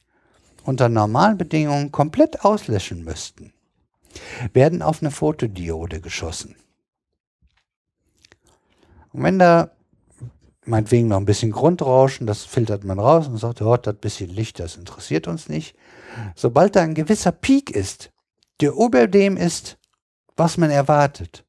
unter 0.64 0.88
normalen 0.88 1.38
Bedingungen 1.38 1.92
komplett 1.92 2.44
auslöschen 2.44 3.04
müssten, 3.04 3.52
werden 4.52 4.82
auf 4.82 5.02
eine 5.02 5.10
Fotodiode 5.10 6.00
geschossen. 6.00 6.56
Und 9.12 9.22
wenn 9.22 9.38
da 9.38 9.70
meinetwegen 10.64 11.08
noch 11.08 11.16
ein 11.16 11.24
bisschen 11.24 11.50
Grundrauschen, 11.50 12.26
das 12.26 12.44
filtert 12.44 12.84
man 12.84 12.98
raus 12.98 13.26
und 13.26 13.38
sagt, 13.38 13.62
oh, 13.62 13.76
das 13.76 13.96
bisschen 13.96 14.30
Licht, 14.30 14.60
das 14.60 14.76
interessiert 14.76 15.26
uns 15.26 15.48
nicht. 15.48 15.74
Sobald 16.34 16.76
da 16.76 16.82
ein 16.82 16.94
gewisser 16.94 17.32
Peak 17.32 17.70
ist, 17.70 18.10
der 18.60 18.72
über 18.72 19.06
dem 19.06 19.36
ist, 19.36 19.78
was 20.36 20.56
man 20.56 20.70
erwartet, 20.70 21.44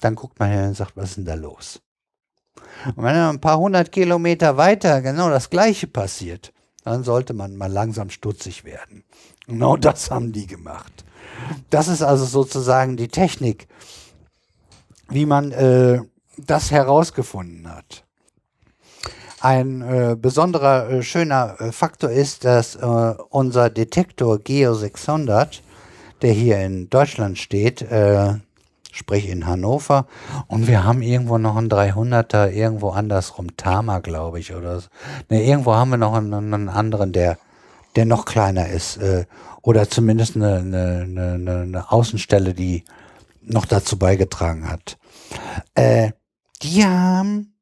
dann 0.00 0.14
guckt 0.14 0.38
man 0.38 0.50
her 0.50 0.68
und 0.68 0.74
sagt, 0.74 0.96
was 0.96 1.10
ist 1.10 1.16
denn 1.18 1.24
da 1.24 1.34
los? 1.34 1.80
Und 2.94 3.02
wenn 3.04 3.16
ein 3.16 3.40
paar 3.40 3.58
hundert 3.58 3.92
Kilometer 3.92 4.56
weiter 4.56 5.02
genau 5.02 5.30
das 5.30 5.50
Gleiche 5.50 5.86
passiert, 5.86 6.52
dann 6.84 7.04
sollte 7.04 7.34
man 7.34 7.56
mal 7.56 7.70
langsam 7.70 8.10
stutzig 8.10 8.64
werden. 8.64 9.04
Genau 9.46 9.76
das 9.76 10.10
haben 10.10 10.32
die 10.32 10.46
gemacht. 10.46 11.04
Das 11.70 11.88
ist 11.88 12.02
also 12.02 12.24
sozusagen 12.24 12.96
die 12.96 13.08
Technik, 13.08 13.68
wie 15.08 15.26
man 15.26 15.52
äh, 15.52 16.00
das 16.36 16.70
herausgefunden 16.70 17.68
hat. 17.70 18.04
Ein 19.40 19.82
äh, 19.82 20.16
besonderer 20.16 20.90
äh, 20.90 21.02
schöner 21.02 21.56
äh, 21.60 21.72
Faktor 21.72 22.10
ist, 22.10 22.44
dass 22.44 22.76
äh, 22.76 23.14
unser 23.30 23.70
Detektor 23.70 24.38
Geo 24.38 24.74
600, 24.74 25.62
der 26.22 26.32
hier 26.32 26.58
in 26.60 26.90
Deutschland 26.90 27.38
steht, 27.38 27.82
äh, 27.82 28.34
sprich 28.90 29.28
in 29.28 29.46
Hannover. 29.46 30.06
Und 30.48 30.66
wir 30.66 30.84
haben 30.84 31.02
irgendwo 31.02 31.38
noch 31.38 31.56
einen 31.56 31.68
300er, 31.68 32.50
irgendwo 32.50 32.90
andersrum, 32.90 33.56
Tama, 33.56 34.00
glaube 34.00 34.40
ich, 34.40 34.54
oder 34.54 34.80
so. 34.80 34.88
Ne, 35.28 35.44
irgendwo 35.44 35.74
haben 35.74 35.90
wir 35.90 35.98
noch 35.98 36.14
einen, 36.14 36.34
einen 36.34 36.68
anderen, 36.68 37.12
der, 37.12 37.38
der 37.96 38.06
noch 38.06 38.24
kleiner 38.24 38.68
ist. 38.68 38.96
Äh, 38.96 39.26
oder 39.62 39.88
zumindest 39.88 40.36
eine, 40.36 40.56
eine, 40.58 41.02
eine, 41.34 41.60
eine 41.62 41.92
Außenstelle, 41.92 42.54
die 42.54 42.84
noch 43.42 43.66
dazu 43.66 43.98
beigetragen 43.98 44.68
hat. 44.68 44.98
Äh, 45.74 46.12
die 46.62 46.84
haben, 46.84 47.54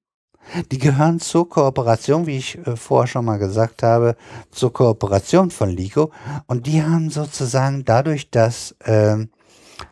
die 0.70 0.78
gehören 0.78 1.20
zur 1.20 1.48
Kooperation, 1.48 2.26
wie 2.26 2.38
ich 2.38 2.58
äh, 2.66 2.76
vorher 2.76 3.06
schon 3.06 3.24
mal 3.24 3.38
gesagt 3.38 3.82
habe, 3.82 4.16
zur 4.50 4.72
Kooperation 4.72 5.50
von 5.50 5.70
LIGO. 5.70 6.12
Und 6.46 6.66
die 6.66 6.82
haben 6.82 7.10
sozusagen 7.10 7.84
dadurch, 7.84 8.30
dass 8.30 8.72
äh, 8.80 9.16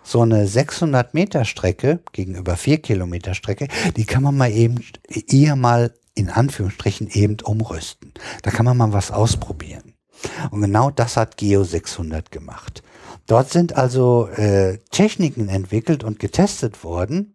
so 0.03 0.23
eine 0.23 0.47
600 0.47 1.15
Meter 1.15 1.45
Strecke 1.45 2.01
gegenüber 2.13 2.57
4 2.57 2.79
Kilometer 2.79 3.35
Strecke, 3.35 3.69
die 3.97 4.05
kann 4.05 4.23
man 4.23 4.37
mal 4.37 4.51
eben 4.51 4.83
eher 5.09 5.57
mal 5.57 5.93
in 6.15 6.31
Anführungsstrichen 6.31 7.09
eben 7.09 7.37
umrüsten. 7.43 8.13
Da 8.43 8.51
kann 8.51 8.65
man 8.65 8.77
mal 8.77 8.93
was 8.93 9.11
ausprobieren. 9.11 9.95
Und 10.51 10.63
genau 10.63 10.91
das 10.91 11.17
hat 11.17 11.37
Geo 11.37 11.65
600 11.65 12.31
gemacht. 12.31 12.83
Dort 13.27 13.51
sind 13.51 13.77
also 13.77 14.29
äh, 14.29 14.79
Techniken 14.91 15.49
entwickelt 15.49 16.05
und 16.05 16.19
getestet 16.19 16.85
worden, 16.85 17.35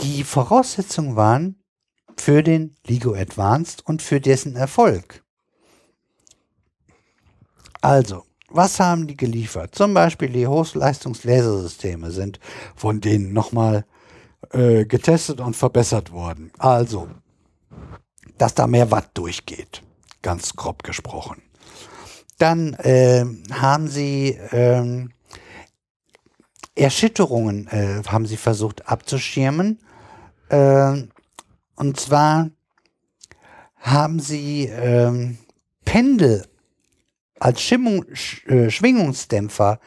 die 0.00 0.24
Voraussetzungen 0.24 1.16
waren 1.16 1.56
für 2.16 2.42
den 2.42 2.76
LIGO 2.86 3.14
Advanced 3.14 3.86
und 3.86 4.02
für 4.02 4.20
dessen 4.20 4.56
Erfolg. 4.56 5.22
Also, 7.80 8.24
was 8.48 8.80
haben 8.80 9.06
die 9.06 9.16
geliefert? 9.16 9.74
Zum 9.74 9.94
Beispiel 9.94 10.28
die 10.28 10.46
Hochleistungslasersysteme 10.46 12.10
sind 12.10 12.40
von 12.76 13.00
denen 13.00 13.32
nochmal 13.32 13.84
äh, 14.52 14.84
getestet 14.84 15.40
und 15.40 15.54
verbessert 15.54 16.12
worden. 16.12 16.50
Also, 16.58 17.08
dass 18.38 18.54
da 18.54 18.66
mehr 18.66 18.90
Watt 18.90 19.10
durchgeht, 19.14 19.82
ganz 20.22 20.54
grob 20.54 20.82
gesprochen. 20.82 21.42
Dann 22.38 22.74
äh, 22.74 23.24
haben 23.52 23.88
sie 23.88 24.38
ähm, 24.52 25.12
Erschütterungen 26.74 27.68
äh, 27.68 28.02
haben 28.06 28.26
sie 28.26 28.36
versucht 28.36 28.88
abzuschirmen. 28.88 29.78
Und 31.76 31.98
zwar 31.98 32.50
haben 33.78 34.20
sie 34.20 34.66
ähm, 34.66 35.38
Pendel 35.84 36.46
als 37.38 37.60
Schimmung, 37.60 38.04
Sch, 38.14 38.46
äh, 38.46 38.70
Schwingungsdämpfer 38.70 39.78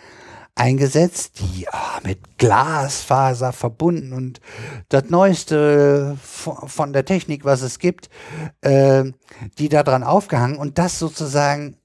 eingesetzt, 0.57 1.40
die 1.40 1.67
ah, 1.69 1.99
mit 2.03 2.38
Glasfaser 2.38 3.53
verbunden 3.53 4.14
und 4.14 4.41
das 4.90 5.09
Neueste 5.09 6.17
von 6.22 6.93
der 6.93 7.06
Technik, 7.06 7.45
was 7.45 7.61
es 7.61 7.80
gibt, 7.80 8.09
äh, 8.61 9.06
die 9.57 9.69
daran 9.69 10.03
aufgehangen 10.03 10.57
und 10.57 10.77
das 10.77 10.99
sozusagen, 10.99 11.77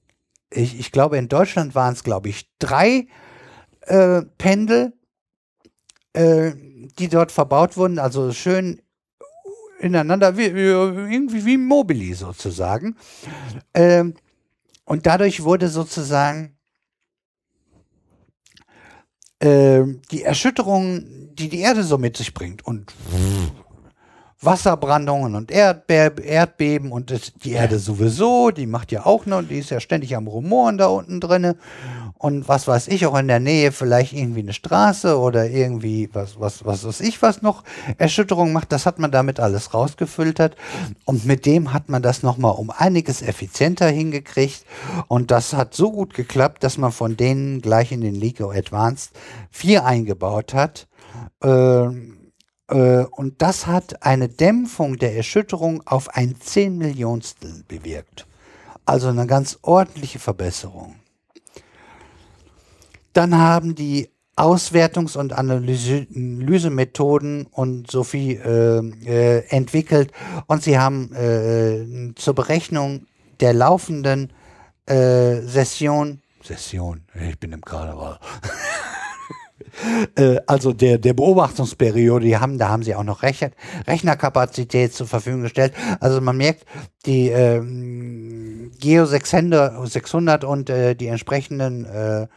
ich, 0.49 0.79
ich 0.79 0.91
glaube 0.91 1.17
in 1.17 1.29
Deutschland 1.29 1.75
waren 1.75 1.93
es, 1.93 2.03
glaube 2.03 2.29
ich, 2.29 2.49
drei 2.59 3.07
äh, 3.81 4.23
Pendel, 4.37 4.93
äh, 6.13 6.53
die 6.99 7.09
dort 7.09 7.31
verbaut 7.31 7.77
wurden, 7.77 7.99
also 7.99 8.31
schön 8.31 8.81
ineinander, 9.83 10.37
wie, 10.37 10.45
irgendwie 10.45 11.45
wie 11.45 11.57
Mobili 11.57 12.13
sozusagen. 12.13 12.95
Ähm, 13.73 14.15
und 14.85 15.05
dadurch 15.05 15.43
wurde 15.43 15.67
sozusagen 15.67 16.57
äh, 19.39 19.83
die 20.11 20.23
Erschütterungen, 20.23 21.35
die 21.35 21.49
die 21.49 21.59
Erde 21.59 21.83
so 21.83 21.97
mit 21.97 22.17
sich 22.17 22.33
bringt 22.33 22.65
und 22.65 22.93
Wasserbrandungen 24.45 25.35
und 25.35 25.51
Erdbe 25.51 26.21
Erdbeben 26.21 26.91
und 26.91 27.11
das, 27.11 27.33
die 27.43 27.51
Erde 27.51 27.79
sowieso, 27.79 28.51
die 28.51 28.67
macht 28.67 28.91
ja 28.91 29.05
auch 29.05 29.25
noch, 29.25 29.41
die 29.41 29.59
ist 29.59 29.69
ja 29.69 29.79
ständig 29.79 30.15
am 30.15 30.27
Rumoren 30.27 30.77
da 30.77 30.87
unten 30.87 31.19
drinne. 31.19 31.55
Und 32.17 32.47
was 32.47 32.69
weiß 32.69 32.87
ich, 32.87 33.05
auch 33.05 33.17
in 33.17 33.27
der 33.27 33.41
Nähe 33.41 33.73
vielleicht 33.73 34.13
irgendwie 34.13 34.39
eine 34.39 34.53
Straße 34.53 35.19
oder 35.19 35.49
irgendwie 35.49 36.09
was, 36.13 36.39
was, 36.39 36.63
was 36.63 36.85
weiß 36.85 37.01
ich, 37.01 37.21
was 37.21 37.41
noch 37.41 37.63
Erschütterung 37.97 38.53
macht, 38.53 38.71
das 38.71 38.85
hat 38.85 38.97
man 38.97 39.11
damit 39.11 39.41
alles 39.41 39.73
rausgefiltert. 39.73 40.55
Und 41.03 41.25
mit 41.25 41.45
dem 41.45 41.73
hat 41.73 41.89
man 41.89 42.01
das 42.01 42.23
nochmal 42.23 42.53
um 42.53 42.69
einiges 42.69 43.21
effizienter 43.21 43.87
hingekriegt. 43.87 44.65
Und 45.09 45.31
das 45.31 45.53
hat 45.53 45.73
so 45.73 45.91
gut 45.91 46.13
geklappt, 46.13 46.63
dass 46.63 46.77
man 46.77 46.93
von 46.93 47.17
denen 47.17 47.61
gleich 47.61 47.91
in 47.91 47.99
den 47.99 48.15
LIGO 48.15 48.51
Advanced 48.51 49.11
4 49.51 49.85
eingebaut 49.85 50.53
hat. 50.53 50.87
Ähm, 51.43 52.19
äh, 52.19 52.22
und 52.75 53.41
das 53.41 53.67
hat 53.67 54.03
eine 54.03 54.29
Dämpfung 54.29 54.97
der 54.97 55.15
Erschütterung 55.15 55.85
auf 55.85 56.09
ein 56.09 56.35
Zehnmillionstel 56.39 57.63
bewirkt. 57.67 58.25
Also 58.85 59.09
eine 59.09 59.27
ganz 59.27 59.59
ordentliche 59.61 60.19
Verbesserung. 60.19 60.95
Dann 63.13 63.37
haben 63.37 63.75
die 63.75 64.09
Auswertungs- 64.35 65.15
und 65.15 65.31
Analysemethoden 65.33 67.45
und 67.51 67.91
Sophie 67.91 68.33
äh, 68.33 68.79
äh, 69.05 69.45
entwickelt 69.49 70.11
und 70.47 70.63
sie 70.63 70.79
haben 70.79 71.13
äh, 71.13 72.15
zur 72.15 72.33
Berechnung 72.33 73.05
der 73.39 73.53
laufenden 73.53 74.33
äh, 74.87 75.41
Session, 75.41 76.23
Session, 76.43 77.03
ich 77.29 77.39
bin 77.39 77.51
im 77.53 77.61
Karneval, 77.61 78.19
Äh, 80.15 80.37
also 80.47 80.73
der, 80.73 80.97
der 80.97 81.13
Beobachtungsperiode, 81.13 82.25
die 82.25 82.37
haben, 82.37 82.57
da 82.57 82.69
haben 82.69 82.83
sie 82.83 82.95
auch 82.95 83.03
noch 83.03 83.23
Rechner, 83.23 83.51
Rechnerkapazität 83.87 84.93
zur 84.93 85.07
Verfügung 85.07 85.41
gestellt. 85.41 85.73
Also 85.99 86.21
man 86.21 86.37
merkt, 86.37 86.65
die 87.05 87.29
ähm, 87.29 88.71
Geo 88.79 89.05
600, 89.05 89.87
600 89.87 90.43
und 90.43 90.69
äh, 90.69 90.95
die 90.95 91.07
entsprechenden 91.07 91.85
äh, 91.85 92.27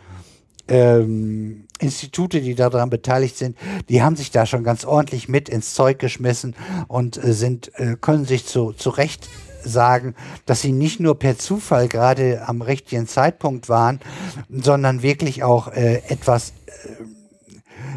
ähm, 0.69 1.67
Institute, 1.79 2.41
die 2.41 2.55
daran 2.55 2.91
beteiligt 2.91 3.37
sind, 3.37 3.57
die 3.89 4.03
haben 4.03 4.17
sich 4.17 4.31
da 4.31 4.47
schon 4.47 4.65
ganz 4.65 4.85
ordentlich 4.85 5.29
mit 5.29 5.49
ins 5.49 5.75
Zeug 5.75 5.99
geschmissen 5.99 6.55
und 6.89 7.23
äh, 7.23 7.33
sind, 7.33 7.73
äh, 7.79 7.97
können 8.01 8.25
sich 8.25 8.47
zu, 8.47 8.73
zu 8.73 8.91
Recht 8.91 9.29
sagen, 9.63 10.15
dass 10.47 10.63
sie 10.63 10.73
nicht 10.73 11.01
nur 11.01 11.19
per 11.19 11.39
Zufall 11.39 11.89
gerade 11.89 12.47
am 12.47 12.63
richtigen 12.63 13.07
Zeitpunkt 13.07 13.69
waren, 13.69 14.01
sondern 14.49 15.03
wirklich 15.03 15.43
auch 15.43 15.69
äh, 15.69 16.03
etwas 16.09 16.51
äh, 16.67 16.73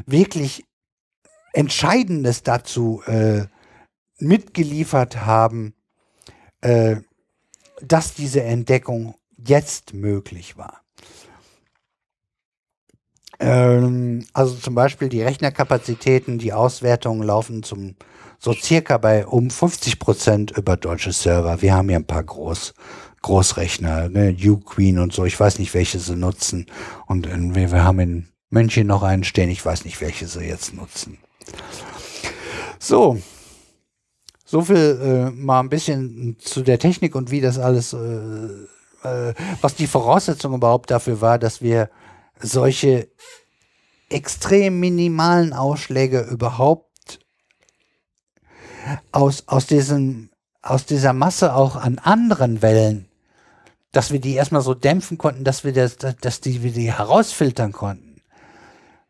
wirklich 0.05 0.65
Entscheidendes 1.53 2.43
dazu 2.43 3.01
äh, 3.05 3.45
mitgeliefert 4.19 5.25
haben, 5.25 5.73
äh, 6.61 6.97
dass 7.81 8.13
diese 8.13 8.43
Entdeckung 8.43 9.15
jetzt 9.37 9.93
möglich 9.93 10.57
war. 10.57 10.81
Ähm, 13.39 14.25
also 14.33 14.55
zum 14.55 14.75
Beispiel 14.75 15.09
die 15.09 15.21
Rechnerkapazitäten, 15.21 16.37
die 16.39 16.53
Auswertungen 16.53 17.23
laufen 17.23 17.63
zum 17.63 17.95
so 18.37 18.53
circa 18.53 18.97
bei 18.97 19.27
um 19.27 19.49
50 19.49 19.99
Prozent 19.99 20.51
über 20.51 20.77
deutsche 20.77 21.11
Server. 21.11 21.61
Wir 21.61 21.73
haben 21.73 21.89
ja 21.89 21.97
ein 21.97 22.07
paar 22.07 22.23
Groß, 22.23 22.73
Großrechner, 23.21 24.07
ne, 24.07 24.35
Uqueen 24.41 24.97
und 24.97 25.11
so. 25.11 25.25
Ich 25.25 25.37
weiß 25.37 25.59
nicht, 25.59 25.73
welche 25.73 25.99
sie 25.99 26.15
nutzen. 26.15 26.65
Und 27.05 27.27
wir, 27.55 27.71
wir 27.71 27.83
haben 27.83 27.99
in 27.99 28.29
München 28.49 28.87
noch 28.87 29.03
einen 29.03 29.23
stehen. 29.23 29.49
Ich 29.49 29.65
weiß 29.65 29.85
nicht, 29.85 30.01
welche 30.01 30.27
sie 30.27 30.45
jetzt 30.45 30.73
nutzen. 30.73 31.17
So. 32.79 33.19
So 34.45 34.63
viel 34.63 34.99
äh, 35.01 35.29
mal 35.29 35.59
ein 35.59 35.69
bisschen 35.69 36.37
zu 36.39 36.63
der 36.63 36.79
Technik 36.79 37.13
und 37.13 37.29
wie 37.29 37.41
das 37.41 37.59
alles, 37.59 37.93
äh, 37.93 37.97
äh, 39.03 39.33
was 39.61 39.75
die 39.75 39.85
Voraussetzung 39.85 40.55
überhaupt 40.55 40.89
dafür 40.89 41.21
war, 41.21 41.37
dass 41.37 41.61
wir 41.61 41.91
solche 42.39 43.09
extrem 44.09 44.79
minimalen 44.79 45.53
Ausschläge 45.53 46.21
überhaupt 46.21 47.19
aus, 49.11 49.43
aus, 49.45 49.67
diesem, 49.67 50.31
aus 50.63 50.87
dieser 50.87 51.13
Masse 51.13 51.53
auch 51.53 51.75
an 51.75 51.99
anderen 51.99 52.63
Wellen, 52.63 53.07
dass 53.91 54.11
wir 54.11 54.19
die 54.19 54.33
erstmal 54.33 54.61
so 54.63 54.73
dämpfen 54.73 55.19
konnten, 55.19 55.43
dass 55.43 55.63
wir 55.63 55.73
das, 55.73 55.97
dass 55.97 56.41
die, 56.41 56.63
wir 56.63 56.71
die 56.71 56.91
herausfiltern 56.91 57.71
konnten 57.71 58.08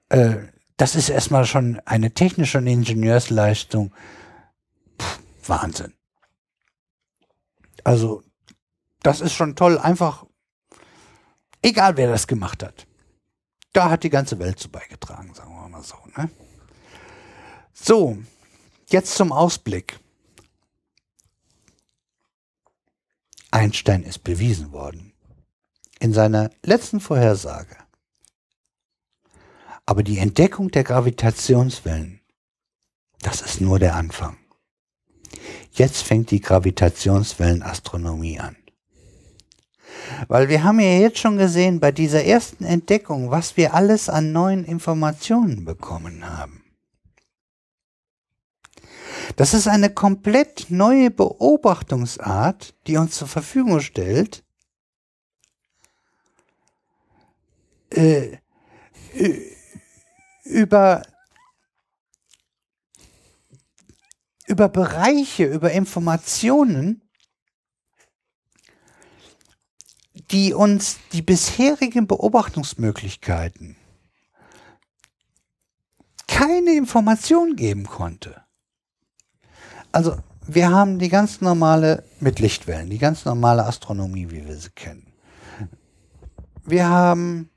äh, 0.09 0.37
das 0.77 0.95
ist 0.95 1.09
erstmal 1.09 1.45
schon 1.45 1.79
eine 1.85 2.11
technische 2.13 2.57
und 2.57 2.67
Ingenieursleistung. 2.67 3.93
Pff, 4.99 5.19
Wahnsinn. 5.45 5.93
Also, 7.83 8.23
das 9.01 9.21
ist 9.21 9.33
schon 9.33 9.55
toll. 9.55 9.77
Einfach, 9.77 10.25
egal 11.61 11.97
wer 11.97 12.09
das 12.09 12.27
gemacht 12.27 12.63
hat. 12.63 12.87
Da 13.73 13.89
hat 13.89 14.03
die 14.03 14.09
ganze 14.09 14.39
Welt 14.39 14.59
zu 14.59 14.69
beigetragen, 14.69 15.33
sagen 15.33 15.53
wir 15.53 15.69
mal 15.69 15.83
so. 15.83 15.97
Ne? 16.17 16.29
So, 17.73 18.17
jetzt 18.89 19.15
zum 19.15 19.31
Ausblick. 19.31 19.99
Einstein 23.51 24.03
ist 24.03 24.23
bewiesen 24.23 24.71
worden. 24.71 25.13
In 25.99 26.13
seiner 26.13 26.51
letzten 26.63 26.99
Vorhersage 26.99 27.75
aber 29.89 30.03
die 30.03 30.19
Entdeckung 30.19 30.69
der 30.69 30.83
Gravitationswellen, 30.83 32.21
das 33.23 33.41
ist 33.41 33.59
nur 33.59 33.79
der 33.79 33.95
Anfang. 33.95 34.37
Jetzt 35.71 36.03
fängt 36.03 36.29
die 36.29 36.41
Gravitationswellenastronomie 36.41 38.39
an. 38.39 38.55
Weil 40.27 40.47
wir 40.47 40.63
haben 40.63 40.79
ja 40.79 40.99
jetzt 40.99 41.17
schon 41.17 41.39
gesehen 41.39 41.79
bei 41.79 41.91
dieser 41.91 42.23
ersten 42.23 42.65
Entdeckung, 42.65 43.31
was 43.31 43.57
wir 43.57 43.73
alles 43.73 44.09
an 44.09 44.31
neuen 44.31 44.63
Informationen 44.63 45.65
bekommen 45.65 46.29
haben. 46.29 46.63
Das 49.37 49.55
ist 49.55 49.67
eine 49.67 49.89
komplett 49.89 50.67
neue 50.69 51.09
Beobachtungsart, 51.09 52.75
die 52.85 52.97
uns 52.97 53.15
zur 53.15 53.27
Verfügung 53.27 53.79
stellt, 53.79 54.43
äh, 57.89 58.37
äh 59.15 59.48
über, 60.49 61.03
über 64.47 64.67
Bereiche, 64.67 65.45
über 65.45 65.71
Informationen, 65.71 67.01
die 70.31 70.53
uns 70.53 70.97
die 71.13 71.21
bisherigen 71.21 72.07
Beobachtungsmöglichkeiten 72.07 73.75
keine 76.27 76.75
Information 76.75 77.55
geben 77.55 77.85
konnte. 77.85 78.43
Also 79.91 80.17
wir 80.45 80.69
haben 80.69 80.99
die 80.99 81.09
ganz 81.09 81.41
normale 81.41 82.03
mit 82.19 82.39
Lichtwellen, 82.39 82.89
die 82.89 82.97
ganz 82.97 83.25
normale 83.25 83.65
Astronomie, 83.65 84.29
wie 84.29 84.47
wir 84.47 84.55
sie 84.55 84.69
kennen. 84.69 85.11
Wir 86.63 86.87
haben 86.87 87.49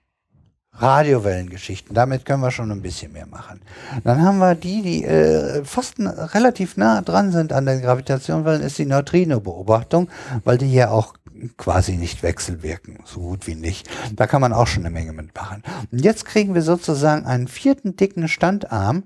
Radiowellengeschichten. 0.75 1.95
Damit 1.95 2.25
können 2.25 2.43
wir 2.43 2.51
schon 2.51 2.71
ein 2.71 2.83
bisschen 2.83 3.13
mehr 3.13 3.27
machen. 3.27 3.61
Dann 4.05 4.23
haben 4.23 4.39
wir 4.39 4.55
die, 4.55 4.83
die 4.83 5.05
äh, 5.05 5.65
fast 5.65 5.97
relativ 5.99 6.77
nah 6.77 7.03
dran 7.03 7.31
sind 7.31 7.53
an 7.53 7.67
den 7.67 7.83
Gravitationswellen, 7.83 8.63
ist 8.63 8.79
die 8.79 8.87
Neutrino-Beobachtung, 8.87 10.09
weil 10.45 10.59
die 10.59 10.73
ja 10.73 10.91
auch 10.91 11.15
quasi 11.57 11.97
nicht 11.97 12.23
wechselwirken, 12.23 13.01
so 13.05 13.21
gut 13.21 13.47
wie 13.47 13.55
nicht. 13.55 13.89
Da 14.15 14.27
kann 14.27 14.41
man 14.41 14.53
auch 14.53 14.67
schon 14.67 14.85
eine 14.85 14.93
Menge 14.93 15.13
mitmachen. 15.13 15.63
Und 15.91 16.03
jetzt 16.03 16.25
kriegen 16.25 16.55
wir 16.55 16.63
sozusagen 16.63 17.27
einen 17.27 17.49
vierten 17.49 17.97
dicken 17.97 18.29
Standarm, 18.29 19.05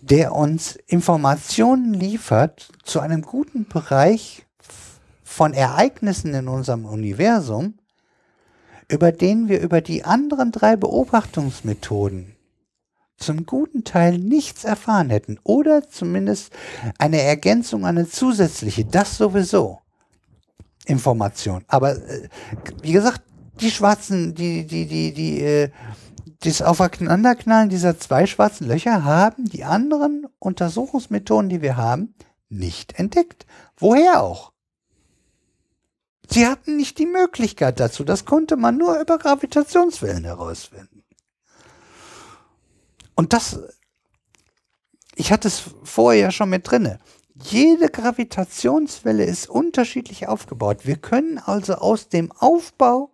der 0.00 0.32
uns 0.32 0.76
Informationen 0.86 1.94
liefert 1.94 2.68
zu 2.84 3.00
einem 3.00 3.22
guten 3.22 3.66
Bereich 3.66 4.46
von 5.22 5.52
Ereignissen 5.52 6.32
in 6.32 6.48
unserem 6.48 6.84
Universum, 6.84 7.74
über 8.94 9.12
den 9.12 9.48
wir 9.48 9.60
über 9.60 9.80
die 9.80 10.04
anderen 10.04 10.52
drei 10.52 10.76
Beobachtungsmethoden 10.76 12.34
zum 13.16 13.46
guten 13.46 13.84
Teil 13.84 14.18
nichts 14.18 14.64
erfahren 14.64 15.10
hätten 15.10 15.38
oder 15.44 15.88
zumindest 15.88 16.52
eine 16.98 17.20
Ergänzung, 17.20 17.86
eine 17.86 18.08
zusätzliche, 18.08 18.84
das 18.84 19.16
sowieso. 19.16 19.80
Information. 20.86 21.64
Aber 21.66 21.96
äh, 21.96 22.28
wie 22.82 22.92
gesagt, 22.92 23.22
die 23.60 23.70
schwarzen, 23.70 24.34
die, 24.34 24.66
die, 24.66 24.86
die, 24.86 25.14
die, 25.14 25.40
äh, 25.40 25.70
das 26.40 26.60
Aufeinanderknallen 26.60 27.70
dieser 27.70 27.98
zwei 27.98 28.26
schwarzen 28.26 28.66
Löcher 28.66 29.04
haben 29.04 29.46
die 29.46 29.64
anderen 29.64 30.26
Untersuchungsmethoden, 30.38 31.48
die 31.48 31.62
wir 31.62 31.76
haben, 31.76 32.14
nicht 32.50 32.98
entdeckt. 32.98 33.46
Woher 33.78 34.22
auch? 34.22 34.52
Sie 36.34 36.48
hatten 36.48 36.76
nicht 36.76 36.98
die 36.98 37.06
Möglichkeit 37.06 37.78
dazu. 37.78 38.02
Das 38.02 38.24
konnte 38.24 38.56
man 38.56 38.76
nur 38.76 38.98
über 38.98 39.18
Gravitationswellen 39.18 40.24
herausfinden. 40.24 41.04
Und 43.14 43.32
das, 43.32 43.60
ich 45.14 45.30
hatte 45.30 45.46
es 45.46 45.62
vorher 45.84 46.22
ja 46.22 46.30
schon 46.32 46.50
mit 46.50 46.68
drinne. 46.68 46.98
Jede 47.40 47.88
Gravitationswelle 47.88 49.24
ist 49.24 49.48
unterschiedlich 49.48 50.26
aufgebaut. 50.26 50.80
Wir 50.82 50.96
können 50.96 51.38
also 51.38 51.74
aus 51.74 52.08
dem 52.08 52.32
Aufbau 52.32 53.12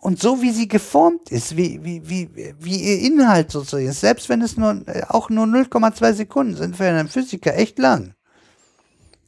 und 0.00 0.18
so 0.20 0.42
wie 0.42 0.50
sie 0.50 0.66
geformt 0.66 1.30
ist, 1.30 1.56
wie, 1.56 1.84
wie, 1.84 2.08
wie, 2.08 2.54
wie 2.58 2.76
ihr 2.76 2.98
Inhalt 3.06 3.52
sozusagen 3.52 3.86
ist, 3.86 4.00
selbst 4.00 4.28
wenn 4.28 4.42
es 4.42 4.56
nur 4.56 4.82
auch 5.06 5.30
nur 5.30 5.46
0,2 5.46 6.14
Sekunden 6.14 6.56
sind 6.56 6.76
für 6.76 6.88
einen 6.88 7.06
Physiker 7.06 7.56
echt 7.56 7.78
lang. 7.78 8.16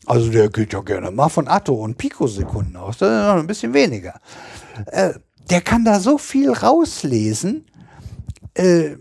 Also 0.07 0.31
der 0.31 0.49
geht 0.49 0.73
ja 0.73 0.81
gerne 0.81 1.11
mal 1.11 1.29
von 1.29 1.49
Atto- 1.49 1.83
und 1.83 1.97
Pikosekunden 1.97 2.77
aus, 2.77 2.99
das 2.99 3.09
ist 3.09 3.27
noch 3.27 3.41
ein 3.41 3.47
bisschen 3.47 3.73
weniger. 3.73 4.21
Äh, 4.87 5.15
der 5.51 5.61
kann 5.61 5.85
da 5.85 6.01
so 6.01 6.19
viel 6.19 6.51
rauslesen. 6.51 7.67
Äh, 8.55 8.97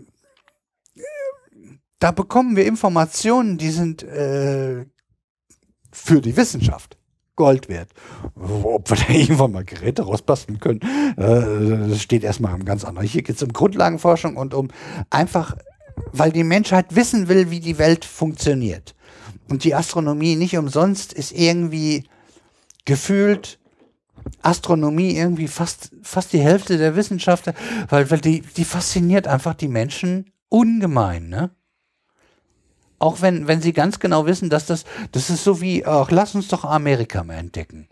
da 1.98 2.10
bekommen 2.10 2.56
wir 2.56 2.66
Informationen, 2.66 3.58
die 3.58 3.70
sind 3.70 4.02
äh, 4.02 4.84
für 5.92 6.20
die 6.20 6.36
Wissenschaft 6.36 6.98
Gold 7.36 7.68
wert. 7.68 7.90
Ob 8.34 8.90
wir 8.90 8.96
da 8.96 9.08
irgendwann 9.08 9.52
mal 9.52 9.64
Geräte 9.64 10.02
rausbasteln 10.02 10.58
können, 10.60 10.80
äh, 11.16 11.88
das 11.88 12.02
steht 12.02 12.24
erstmal 12.24 12.58
ganz 12.60 12.84
anderen. 12.84 13.06
Hier 13.06 13.22
geht 13.22 13.36
es 13.36 13.42
um 13.42 13.52
Grundlagenforschung 13.52 14.36
und 14.36 14.54
um 14.54 14.68
einfach, 15.10 15.56
weil 16.12 16.32
die 16.32 16.44
Menschheit 16.44 16.94
wissen 16.94 17.28
will, 17.28 17.50
wie 17.50 17.60
die 17.60 17.78
Welt 17.78 18.04
funktioniert. 18.04 18.94
Und 19.52 19.64
die 19.64 19.74
Astronomie 19.74 20.36
nicht 20.36 20.56
umsonst 20.56 21.12
ist 21.12 21.30
irgendwie 21.30 22.08
gefühlt 22.86 23.58
Astronomie 24.40 25.14
irgendwie 25.14 25.46
fast, 25.46 25.90
fast 26.02 26.32
die 26.32 26.40
Hälfte 26.40 26.78
der 26.78 26.96
Wissenschaftler, 26.96 27.52
weil, 27.90 28.10
weil 28.10 28.22
die, 28.22 28.40
die 28.40 28.64
fasziniert 28.64 29.28
einfach 29.28 29.52
die 29.52 29.68
Menschen 29.68 30.32
ungemein, 30.48 31.28
ne? 31.28 31.50
Auch 32.98 33.20
wenn, 33.20 33.46
wenn 33.46 33.60
sie 33.60 33.74
ganz 33.74 33.98
genau 33.98 34.24
wissen, 34.24 34.48
dass 34.48 34.64
das, 34.64 34.86
das 35.10 35.28
ist 35.28 35.44
so 35.44 35.60
wie, 35.60 35.84
ach, 35.84 36.10
lass 36.10 36.34
uns 36.34 36.48
doch 36.48 36.64
Amerika 36.64 37.22
mal 37.22 37.34
entdecken. 37.34 37.90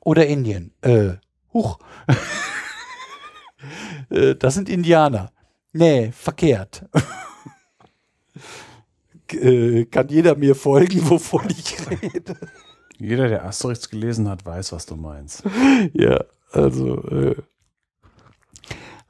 Oder 0.00 0.26
Indien. 0.26 0.74
Äh, 0.82 1.12
huch. 1.52 1.78
Äh, 4.10 4.36
das 4.36 4.54
sind 4.54 4.68
Indianer. 4.68 5.32
Nee, 5.72 6.12
verkehrt. 6.12 6.86
äh, 9.34 9.84
kann 9.86 10.08
jeder 10.08 10.34
mir 10.36 10.54
folgen, 10.54 11.08
wovon 11.08 11.46
ich 11.50 11.76
rede? 12.02 12.36
Jeder, 12.98 13.28
der 13.28 13.44
Asterix 13.44 13.88
gelesen 13.88 14.28
hat, 14.28 14.44
weiß, 14.44 14.72
was 14.72 14.86
du 14.86 14.96
meinst. 14.96 15.44
ja, 15.92 16.24
also 16.50 17.02
äh, 17.04 17.36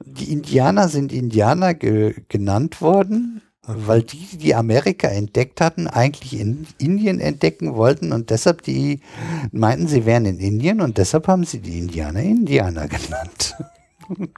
die 0.05 0.31
Indianer 0.31 0.87
sind 0.87 1.11
Indianer 1.11 1.73
ge 1.73 2.15
genannt 2.29 2.81
worden, 2.81 3.41
weil 3.65 4.01
die, 4.01 4.37
die 4.37 4.55
Amerika 4.55 5.07
entdeckt 5.07 5.61
hatten, 5.61 5.87
eigentlich 5.87 6.39
in 6.39 6.67
Indien 6.77 7.19
entdecken 7.19 7.75
wollten 7.75 8.11
und 8.13 8.29
deshalb 8.29 8.63
die 8.63 9.01
meinten, 9.51 9.87
sie 9.87 10.05
wären 10.05 10.25
in 10.25 10.39
Indien 10.39 10.81
und 10.81 10.97
deshalb 10.97 11.27
haben 11.27 11.43
sie 11.43 11.59
die 11.59 11.77
Indianer 11.79 12.23
Indianer 12.23 12.87
genannt. 12.87 13.55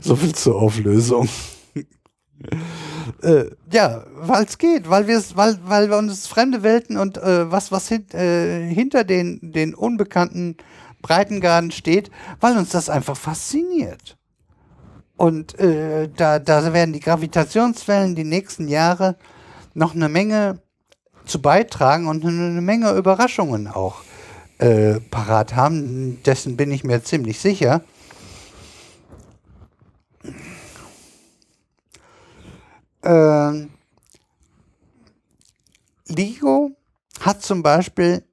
so 0.00 0.16
viel 0.16 0.34
zur 0.34 0.60
Auflösung. 0.60 1.28
Äh, 3.22 3.44
ja, 3.72 4.04
weil 4.14 4.44
es 4.44 4.58
geht, 4.58 4.88
weil 4.88 5.06
wir 5.06 5.22
weil, 5.34 5.58
weil 5.64 5.90
wir 5.90 5.96
uns 5.96 6.26
fremde 6.26 6.62
Welten 6.62 6.96
und 6.96 7.18
äh, 7.18 7.50
was, 7.50 7.72
was 7.72 7.88
hin, 7.88 8.08
äh, 8.12 8.68
hinter 8.68 9.04
den, 9.04 9.52
den 9.52 9.74
unbekannten 9.74 10.56
Breitengraden 11.00 11.70
steht, 11.70 12.10
weil 12.40 12.56
uns 12.56 12.70
das 12.70 12.88
einfach 12.88 13.16
fasziniert. 13.16 14.16
Und 15.16 15.58
äh, 15.58 16.08
da, 16.16 16.38
da 16.38 16.72
werden 16.72 16.92
die 16.92 17.00
Gravitationswellen 17.00 18.14
die 18.14 18.24
nächsten 18.24 18.68
Jahre 18.68 19.16
noch 19.74 19.94
eine 19.94 20.08
Menge 20.08 20.58
zu 21.24 21.40
beitragen 21.40 22.08
und 22.08 22.24
eine 22.24 22.60
Menge 22.60 22.92
Überraschungen 22.92 23.68
auch 23.68 24.02
äh, 24.58 25.00
parat 25.10 25.54
haben. 25.54 26.22
Dessen 26.24 26.56
bin 26.56 26.72
ich 26.72 26.84
mir 26.84 27.02
ziemlich 27.02 27.38
sicher. 27.38 27.82
Ähm, 33.02 33.70
Ligo 36.08 36.70
hat 37.20 37.42
zum 37.42 37.62
Beispiel 37.62 38.24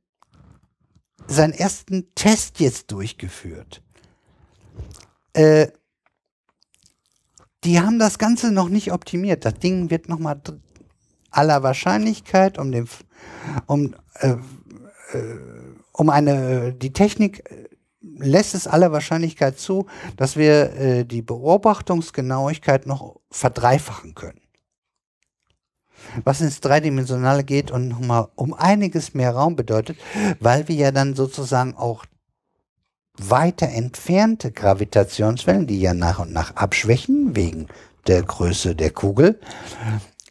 seinen 1.27 1.53
ersten 1.53 2.14
Test 2.15 2.59
jetzt 2.59 2.91
durchgeführt. 2.91 3.81
Äh, 5.33 5.67
die 7.64 7.80
haben 7.80 7.99
das 7.99 8.17
Ganze 8.17 8.51
noch 8.51 8.69
nicht 8.69 8.91
optimiert. 8.91 9.45
Das 9.45 9.56
Ding 9.56 9.89
wird 9.89 10.09
nochmal 10.09 10.41
aller 11.30 11.61
Wahrscheinlichkeit 11.64 12.57
um 12.57 12.72
den, 12.72 12.88
um, 13.67 13.95
äh, 14.15 14.30
äh, 15.14 15.39
um 15.91 16.09
eine, 16.09 16.73
die 16.73 16.93
Technik 16.93 17.49
äh, 17.51 17.69
lässt 18.01 18.56
es 18.56 18.67
aller 18.67 18.91
Wahrscheinlichkeit 18.91 19.59
zu, 19.59 19.85
dass 20.15 20.38
wir 20.38 20.73
äh, 20.73 21.06
die 21.06 21.22
Beobachtungsgenauigkeit 21.22 22.85
noch 22.88 23.19
verdreifachen 23.30 24.15
können. 24.15 24.41
Was 26.23 26.41
ins 26.41 26.61
Dreidimensionale 26.61 27.43
geht 27.43 27.71
und 27.71 27.88
nochmal 27.88 28.27
um 28.35 28.53
einiges 28.53 29.13
mehr 29.13 29.31
Raum 29.31 29.55
bedeutet, 29.55 29.97
weil 30.39 30.67
wir 30.67 30.75
ja 30.75 30.91
dann 30.91 31.15
sozusagen 31.15 31.75
auch 31.75 32.05
weiter 33.17 33.67
entfernte 33.67 34.51
Gravitationswellen, 34.51 35.67
die 35.67 35.79
ja 35.79 35.93
nach 35.93 36.19
und 36.19 36.31
nach 36.31 36.55
abschwächen 36.55 37.35
wegen 37.35 37.67
der 38.07 38.23
Größe 38.23 38.75
der 38.75 38.91
Kugel, 38.91 39.39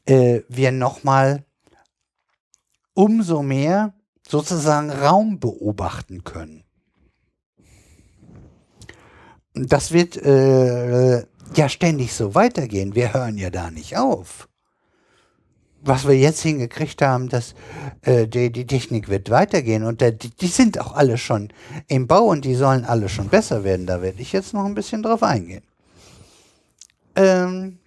äh, 0.07 0.41
wir 0.49 0.73
nochmal 0.73 1.45
umso 2.95 3.43
mehr 3.43 3.95
sozusagen 4.27 4.91
Raum 4.91 5.39
beobachten 5.39 6.25
können. 6.25 6.65
Das 9.55 9.93
wird 9.93 10.17
äh, 10.17 11.19
ja 11.55 11.69
ständig 11.69 12.13
so 12.13 12.35
weitergehen. 12.35 12.95
Wir 12.95 13.13
hören 13.13 13.39
ja 13.39 13.51
da 13.51 13.71
nicht 13.71 13.97
auf 13.97 14.48
was 15.83 16.07
wir 16.07 16.17
jetzt 16.17 16.43
hingekriegt 16.43 17.03
haben, 17.03 17.29
dass 17.29 17.55
äh, 18.03 18.27
die, 18.27 18.51
die 18.51 18.67
Technik 18.67 19.09
wird 19.09 19.31
weitergehen 19.31 19.85
und 19.85 20.01
der, 20.01 20.13
die, 20.13 20.31
die 20.31 20.47
sind 20.47 20.81
auch 20.81 20.95
alle 20.95 21.19
schon 21.19 21.53
im 21.87 22.07
Bau 22.07 22.25
und 22.25 22.45
die 22.45 22.55
sollen 22.55 22.85
alle 22.85 23.09
schon 23.09 23.29
besser 23.29 23.65
werden. 23.65 23.87
Da 23.87 24.03
werde 24.03 24.21
ich 24.21 24.33
jetzt 24.33 24.55
noch 24.55 24.65
ein 24.65 24.75
bisschen 24.75 25.03
drauf 25.03 25.23
eingehen. 25.23 25.63
Ähm, 27.15 27.79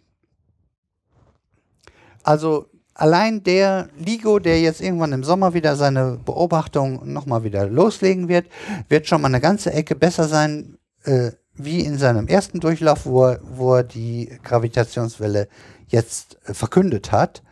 also 2.23 2.67
allein 2.93 3.43
der 3.43 3.89
Ligo, 3.97 4.39
der 4.39 4.61
jetzt 4.61 4.81
irgendwann 4.81 5.13
im 5.13 5.23
Sommer 5.23 5.53
wieder 5.53 5.75
seine 5.75 6.19
Beobachtung 6.23 7.11
nochmal 7.11 7.43
wieder 7.43 7.67
loslegen 7.67 8.27
wird, 8.27 8.47
wird 8.89 9.07
schon 9.07 9.21
mal 9.21 9.27
eine 9.27 9.41
ganze 9.41 9.73
Ecke 9.73 9.95
besser 9.95 10.27
sein, 10.27 10.77
äh, 11.03 11.31
wie 11.55 11.81
in 11.81 11.97
seinem 11.97 12.27
ersten 12.27 12.59
Durchlauf, 12.59 13.05
wo 13.05 13.25
er, 13.25 13.39
wo 13.43 13.75
er 13.75 13.83
die 13.83 14.31
Gravitationswelle 14.43 15.47
jetzt 15.87 16.37
äh, 16.45 16.53
verkündet 16.53 17.11
hat 17.11 17.43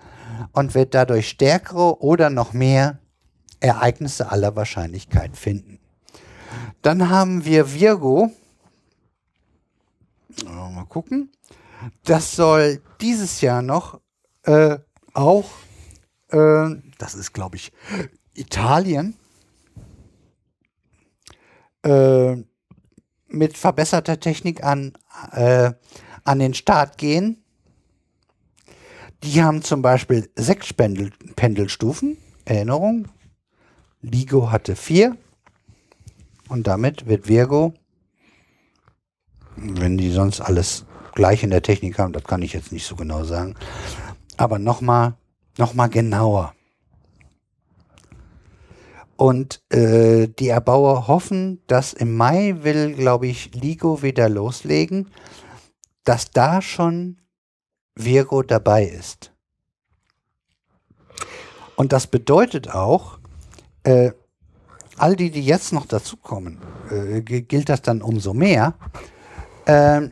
und 0.52 0.74
wird 0.76 0.94
dadurch 0.94 1.30
stärkere 1.30 2.02
oder 2.02 2.30
noch 2.30 2.54
mehr 2.54 3.00
Ereignisse 3.60 4.32
aller 4.32 4.56
Wahrscheinlichkeit 4.56 5.36
finden. 5.36 5.80
Dann 6.82 7.10
haben 7.10 7.46
wir 7.46 7.74
Virgo. 7.74 8.32
Mal 10.46 10.86
gucken. 10.86 11.32
Das 12.04 12.36
soll 12.36 12.82
dieses 13.02 13.42
Jahr 13.42 13.62
noch 13.62 14.00
äh, 14.44 14.78
auch, 15.14 15.50
äh, 16.30 16.70
das 16.98 17.16
ist 17.16 17.34
glaube 17.34 17.58
ich 17.58 17.72
Italien, 18.34 19.16
äh, 21.84 22.38
mit 23.28 23.58
verbesserter 23.58 24.20
Technik 24.20 24.64
an, 24.64 24.94
äh, 25.32 25.72
an 26.24 26.40
den 26.40 26.54
Start 26.54 26.98
gehen 26.98 27.44
die 29.24 29.44
haben 29.44 29.62
zum 29.62 29.82
Beispiel 29.82 30.30
sechs 30.36 30.74
Pendel 30.74 31.12
Pendelstufen. 31.36 32.18
Erinnerung. 32.46 33.08
Ligo 34.02 34.52
hatte 34.52 34.76
vier. 34.76 35.18
Und 36.48 36.68
damit 36.68 37.06
wird 37.06 37.28
Virgo, 37.28 37.74
wenn 39.56 39.98
die 39.98 40.12
sonst 40.12 40.42
alles 40.42 40.86
gleich 41.14 41.44
in 41.44 41.52
der 41.52 41.62
Technik 41.62 42.00
haben, 42.00 42.14
das 42.14 42.24
kann 42.24 42.42
ich 42.42 42.54
jetzt 42.54 42.72
nicht 42.72 42.86
so 42.86 42.96
genau 42.96 43.24
sagen, 43.24 43.56
aber 44.38 44.58
nochmal 44.58 45.14
noch 45.58 45.74
mal 45.74 45.88
genauer. 45.88 46.54
Und 49.16 49.62
äh, 49.70 50.28
die 50.28 50.48
Erbauer 50.48 51.08
hoffen, 51.08 51.62
dass 51.68 51.92
im 51.92 52.16
Mai 52.16 52.56
will, 52.62 52.94
glaube 52.94 53.28
ich, 53.28 53.54
Ligo 53.54 54.02
wieder 54.02 54.30
loslegen, 54.30 55.10
dass 56.06 56.32
da 56.32 56.62
schon 56.62 57.19
Virgo 58.04 58.42
dabei 58.42 58.86
ist. 58.86 59.32
Und 61.76 61.94
das 61.94 62.08
bedeutet 62.08 62.70
auch, 62.70 63.20
äh, 63.84 64.12
all 64.98 65.16
die, 65.16 65.32
die 65.32 65.46
jetzt 65.46 65.72
noch 65.72 65.86
dazukommen, 65.86 66.60
äh, 66.90 67.22
gilt 67.22 67.70
das 67.70 67.82
dann 67.82 68.02
umso 68.02 68.34
mehr. 68.34 68.74
Äh, 69.66 70.10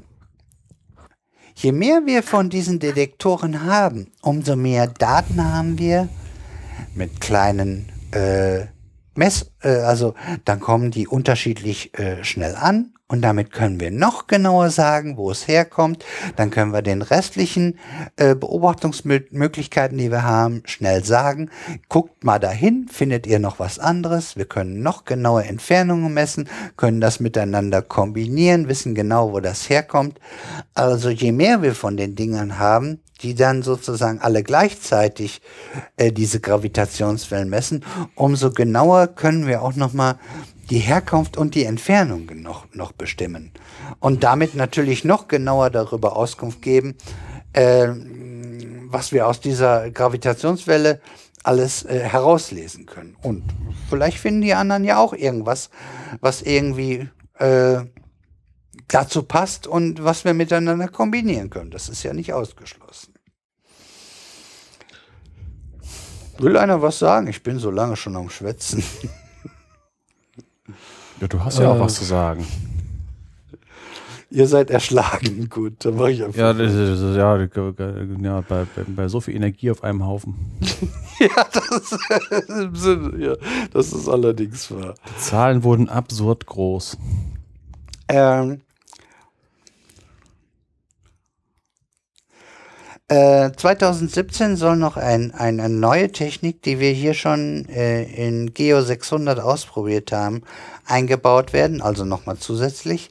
Je 1.60 1.72
mehr 1.72 2.06
wir 2.06 2.22
von 2.22 2.52
diesen 2.52 2.78
Detektoren 2.78 3.64
haben, 3.64 4.12
umso 4.22 4.56
mehr 4.56 4.86
Daten 4.86 5.44
haben 5.44 5.80
wir 5.80 6.08
mit 6.94 7.20
kleinen 7.20 7.92
äh, 8.12 8.68
Mess, 9.16 9.52
äh, 9.64 9.70
also 9.70 10.14
dann 10.46 10.60
kommen 10.60 10.92
die 10.92 11.08
unterschiedlich 11.08 11.98
äh, 11.98 12.24
schnell 12.24 12.56
an 12.56 12.94
und 13.10 13.22
damit 13.22 13.54
können 13.54 13.80
wir 13.80 13.90
noch 13.90 14.28
genauer 14.28 14.70
sagen, 14.70 15.16
wo 15.16 15.32
es 15.32 15.48
herkommt. 15.48 16.04
Dann 16.36 16.50
können 16.50 16.74
wir 16.74 16.82
den 16.82 17.02
restlichen 17.02 17.80
äh, 18.18 18.36
Beobachtungsmöglichkeiten, 18.36 19.98
die 19.98 20.12
wir 20.12 20.24
haben, 20.24 20.62
schnell 20.66 21.06
sagen. 21.06 21.50
Guckt 21.88 22.26
mal 22.26 22.38
dahin, 22.38 22.90
findet 22.90 23.26
ihr 23.26 23.40
noch 23.40 23.60
was 23.60 23.80
anderes. 23.80 24.36
Wir 24.36 24.44
können 24.44 24.82
noch 24.84 25.06
genaue 25.06 25.46
Entfernungen 25.46 26.14
messen, 26.14 26.50
können 26.76 27.00
das 27.00 27.22
miteinander 27.22 27.82
kombinieren, 27.82 28.68
wissen 28.68 28.94
genau, 28.94 29.32
wo 29.32 29.40
das 29.40 29.70
herkommt. 29.70 30.20
Also 30.74 31.10
je 31.10 31.32
mehr 31.32 31.62
wir 31.62 31.76
von 31.76 31.96
den 31.96 32.16
Dingern 32.16 32.60
haben, 32.60 33.00
die 33.22 33.36
dann 33.36 33.64
sozusagen 33.64 34.20
alle 34.20 34.44
gleichzeitig 34.44 35.42
äh, 35.96 36.12
diese 36.12 36.42
Gravitationswellen 36.42 37.50
messen, 37.50 37.86
umso 38.16 38.52
genauer 38.52 39.08
können 39.08 39.48
wir 39.48 39.62
auch 39.62 39.76
nochmal 39.76 40.16
die 40.70 40.80
Herkunft 40.80 41.38
und 41.38 41.56
die 41.56 41.64
Entfernung 41.64 42.30
noch, 42.36 42.66
noch 42.74 42.92
bestimmen. 42.92 43.52
Und 44.00 44.24
damit 44.24 44.56
natürlich 44.56 45.04
noch 45.04 45.28
genauer 45.28 45.70
darüber 45.70 46.16
Auskunft 46.16 46.62
geben, 46.62 46.96
äh, 47.54 47.88
was 48.90 49.12
wir 49.12 49.28
aus 49.28 49.40
dieser 49.40 49.90
Gravitationswelle 49.92 51.02
alles 51.44 51.84
äh, 51.86 52.00
herauslesen 52.00 52.86
können. 52.86 53.16
Und 53.22 53.44
vielleicht 53.90 54.18
finden 54.18 54.42
die 54.42 54.54
anderen 54.54 54.84
ja 54.84 54.98
auch 54.98 55.14
irgendwas, 55.14 55.70
was 56.20 56.42
irgendwie 56.42 57.10
äh, 57.40 57.80
dazu 58.88 59.24
passt 59.24 59.68
und 59.68 60.04
was 60.04 60.26
wir 60.26 60.34
miteinander 60.34 60.88
kombinieren 60.88 61.50
können. 61.50 61.72
Das 61.72 61.90
ist 61.90 62.04
ja 62.04 62.14
nicht 62.14 62.34
ausgeschlossen. 62.34 63.14
Will 66.40 66.58
einer 66.58 66.82
was 66.82 67.00
sagen? 67.00 67.28
Ich 67.28 67.42
bin 67.42 67.58
so 67.58 67.72
lange 67.72 67.96
schon 67.96 68.16
am 68.16 68.30
Schwätzen. 68.30 68.84
Ja, 71.22 71.28
du 71.28 71.44
hast 71.44 71.60
ja 71.60 71.72
auch 71.72 71.80
was 71.80 71.96
zu 71.96 72.06
sagen. 72.06 72.46
Ihr 74.30 74.48
seid 74.48 74.70
erschlagen. 74.70 75.48
Gut, 75.50 75.86
dann 75.86 75.96
mache 75.96 76.12
ich 76.12 76.24
einfach. 76.24 76.38
Ja, 76.38 76.54
das 76.54 76.74
ist, 76.74 77.02
ja, 77.16 77.38
ja 77.38 78.42
bei, 78.42 78.66
bei, 78.88 79.08
so 79.08 79.22
viel 79.22 79.36
Energie 79.36 79.72
auf 79.72 79.84
einem 79.84 80.06
Haufen. 80.06 80.36
ja, 81.20 81.46
das, 81.52 81.98
im 82.50 82.76
Sinne, 82.76 83.26
ja, 83.26 83.36
das 83.72 83.94
ist 83.94 84.10
allerdings 84.10 84.70
wahr. 84.70 84.96
Die 85.10 85.22
Zahlen 85.22 85.64
wurden 85.64 85.88
absurd 85.88 86.46
groß. 86.46 86.98
Ähm, 88.10 88.62
äh, 93.10 93.52
2017 93.56 94.58
soll 94.58 94.76
noch 94.76 94.98
ein, 94.98 95.32
ein, 95.34 95.62
eine 95.62 95.74
neue 95.74 96.12
Technik, 96.12 96.62
die 96.64 96.82
wir 96.82 96.92
hier 96.92 97.14
schon 97.14 97.66
äh, 97.70 98.04
in 98.04 98.54
Geo 98.54 98.82
600 98.82 99.40
ausprobiert 99.40 100.12
haben, 100.12 100.42
eingebaut 100.88 101.54
werden, 101.54 101.82
also 101.82 102.06
nochmal 102.06 102.38
zusätzlich. 102.38 103.10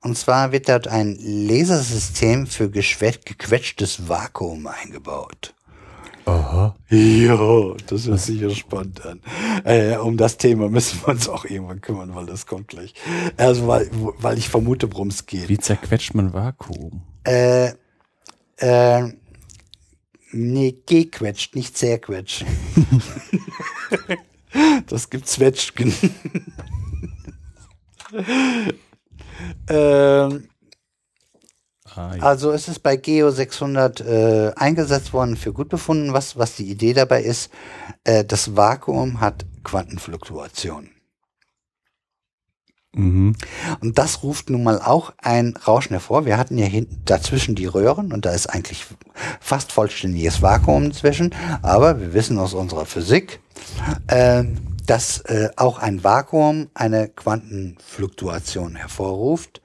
Und 0.00 0.16
zwar 0.16 0.52
wird 0.52 0.68
dort 0.68 0.88
ein 0.88 1.16
Lasersystem 1.20 2.46
für 2.46 2.70
gequetschtes 2.70 4.08
Vakuum 4.08 4.66
eingebaut. 4.66 5.54
Aha. 6.26 6.74
Ja, 6.90 7.74
das 7.86 8.06
hört 8.06 8.20
sich 8.20 8.40
ja 8.40 8.50
spannend 8.50 9.04
an. 9.06 9.20
Äh, 9.64 9.96
um 9.96 10.16
das 10.16 10.38
Thema 10.38 10.68
müssen 10.68 11.00
wir 11.02 11.08
uns 11.08 11.28
auch 11.28 11.44
irgendwann 11.44 11.80
kümmern, 11.80 12.16
weil 12.16 12.26
das 12.26 12.46
kommt 12.46 12.68
gleich. 12.68 12.94
Also, 13.36 13.68
weil, 13.68 13.88
weil 13.92 14.36
ich 14.36 14.48
vermute, 14.48 14.92
worum 14.92 15.08
es 15.08 15.26
geht. 15.26 15.48
Wie 15.48 15.58
zerquetscht 15.58 16.14
man 16.14 16.32
Vakuum? 16.32 17.02
Äh, 17.22 17.74
äh, 18.56 19.12
nee, 20.32 20.76
gequetscht, 20.84 21.54
nicht 21.54 21.78
zerquetscht. 21.78 22.44
das 24.88 25.10
gibt 25.10 25.28
Zwetschgen. 25.28 25.94
ähm, 29.68 30.48
ah, 31.94 32.14
ja. 32.14 32.22
Also 32.22 32.52
es 32.52 32.68
ist 32.68 32.82
bei 32.82 32.96
Geo 32.96 33.30
600 33.30 34.00
äh, 34.00 34.52
eingesetzt 34.56 35.12
worden, 35.12 35.36
für 35.36 35.52
gut 35.52 35.68
befunden. 35.68 36.12
Was, 36.12 36.36
was 36.36 36.56
die 36.56 36.70
Idee 36.70 36.92
dabei 36.92 37.22
ist, 37.22 37.50
äh, 38.04 38.24
das 38.24 38.56
Vakuum 38.56 39.20
hat 39.20 39.44
Quantenfluktuationen. 39.64 40.96
Mhm. 42.96 43.34
Und 43.80 43.98
das 43.98 44.22
ruft 44.22 44.48
nun 44.48 44.64
mal 44.64 44.80
auch 44.80 45.12
ein 45.18 45.54
Rauschen 45.56 45.92
hervor. 45.92 46.24
Wir 46.24 46.38
hatten 46.38 46.56
ja 46.56 46.64
hinten 46.64 47.02
dazwischen 47.04 47.54
die 47.54 47.66
Röhren 47.66 48.12
und 48.12 48.24
da 48.24 48.30
ist 48.30 48.46
eigentlich 48.46 48.86
fast 49.38 49.70
vollständiges 49.70 50.40
Vakuum 50.40 50.92
zwischen. 50.92 51.34
Aber 51.62 52.00
wir 52.00 52.14
wissen 52.14 52.38
aus 52.38 52.54
unserer 52.54 52.86
Physik, 52.86 53.40
äh, 54.06 54.44
dass 54.86 55.20
äh, 55.22 55.50
auch 55.56 55.78
ein 55.78 56.04
Vakuum 56.04 56.70
eine 56.74 57.08
Quantenfluktuation 57.08 58.76
hervorruft. 58.76 59.60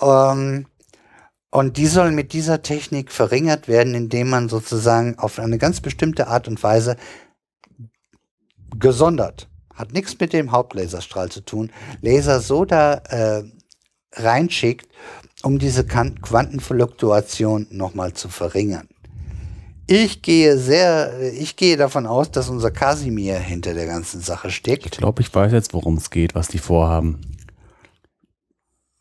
Ähm, 0.00 0.66
und 1.50 1.76
die 1.76 1.86
soll 1.86 2.12
mit 2.12 2.32
dieser 2.32 2.62
Technik 2.62 3.10
verringert 3.10 3.68
werden, 3.68 3.94
indem 3.94 4.30
man 4.30 4.48
sozusagen 4.48 5.18
auf 5.18 5.38
eine 5.38 5.58
ganz 5.58 5.80
bestimmte 5.80 6.28
Art 6.28 6.46
und 6.46 6.62
Weise 6.62 6.96
gesondert, 8.78 9.48
hat 9.74 9.92
nichts 9.92 10.18
mit 10.20 10.32
dem 10.32 10.52
Hauptlaserstrahl 10.52 11.30
zu 11.30 11.40
tun, 11.40 11.72
Laser 12.02 12.40
so 12.40 12.64
da 12.64 12.94
äh, 13.08 13.44
reinschickt, 14.12 14.88
um 15.42 15.58
diese 15.58 15.86
Quantenfluktuation 15.86 17.66
nochmal 17.70 18.12
zu 18.12 18.28
verringern. 18.28 18.88
Ich 19.90 20.20
gehe 20.20 20.58
sehr, 20.58 21.32
ich 21.32 21.56
gehe 21.56 21.78
davon 21.78 22.06
aus, 22.06 22.30
dass 22.30 22.50
unser 22.50 22.70
Kasimir 22.70 23.38
hinter 23.38 23.72
der 23.72 23.86
ganzen 23.86 24.20
Sache 24.20 24.50
steckt. 24.50 24.84
Ich 24.84 24.92
glaube, 24.92 25.22
ich 25.22 25.34
weiß 25.34 25.50
jetzt, 25.50 25.72
worum 25.72 25.96
es 25.96 26.10
geht, 26.10 26.34
was 26.34 26.48
die 26.48 26.58
vorhaben. 26.58 27.18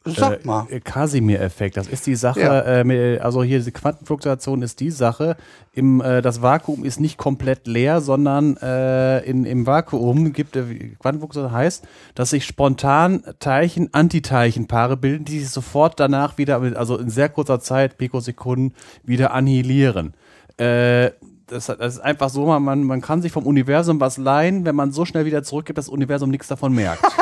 Sag 0.05 0.45
mal. 0.45 0.65
Äh, 0.69 0.79
Casimir-Effekt, 0.79 1.75
das 1.75 1.87
ist 1.87 2.07
die 2.07 2.15
Sache, 2.15 2.39
ja. 2.39 2.81
äh, 2.83 3.19
also 3.19 3.43
hier 3.43 3.57
diese 3.57 3.73
Quantenfluktuation 3.73 4.61
ist 4.61 4.79
die 4.79 4.91
Sache, 4.91 5.35
im, 5.73 5.99
äh, 5.99 6.21
das 6.21 6.41
Vakuum 6.41 6.85
ist 6.85 7.01
nicht 7.01 7.17
komplett 7.17 7.67
leer, 7.67 7.99
sondern 7.99 8.55
äh, 8.55 9.19
in, 9.25 9.43
im 9.43 9.67
Vakuum 9.67 10.31
gibt 10.31 10.55
äh, 10.55 10.95
Quantenfluktuation 10.99 11.51
heißt, 11.51 11.85
dass 12.15 12.29
sich 12.29 12.45
spontan 12.45 13.23
Teilchen, 13.39 13.93
Antiteilchenpaare 13.93 14.95
bilden, 14.95 15.25
die 15.25 15.39
sich 15.39 15.49
sofort 15.49 15.99
danach 15.99 16.37
wieder, 16.37 16.61
also 16.77 16.97
in 16.97 17.09
sehr 17.09 17.27
kurzer 17.27 17.59
Zeit, 17.59 17.97
Pikosekunden, 17.97 18.73
wieder 19.03 19.33
annihilieren 19.33 20.13
äh, 20.57 21.11
das, 21.47 21.67
das, 21.67 21.95
ist 21.95 21.99
einfach 21.99 22.29
so, 22.29 22.45
man, 22.59 22.83
man 22.83 23.01
kann 23.01 23.21
sich 23.21 23.31
vom 23.31 23.45
Universum 23.45 23.99
was 23.99 24.17
leihen, 24.17 24.65
wenn 24.65 24.75
man 24.75 24.91
so 24.91 25.05
schnell 25.05 25.25
wieder 25.25 25.43
zurückgibt, 25.43 25.77
dass 25.77 25.85
das 25.85 25.93
Universum 25.93 26.29
nichts 26.29 26.47
davon 26.47 26.73
merkt. 26.73 27.03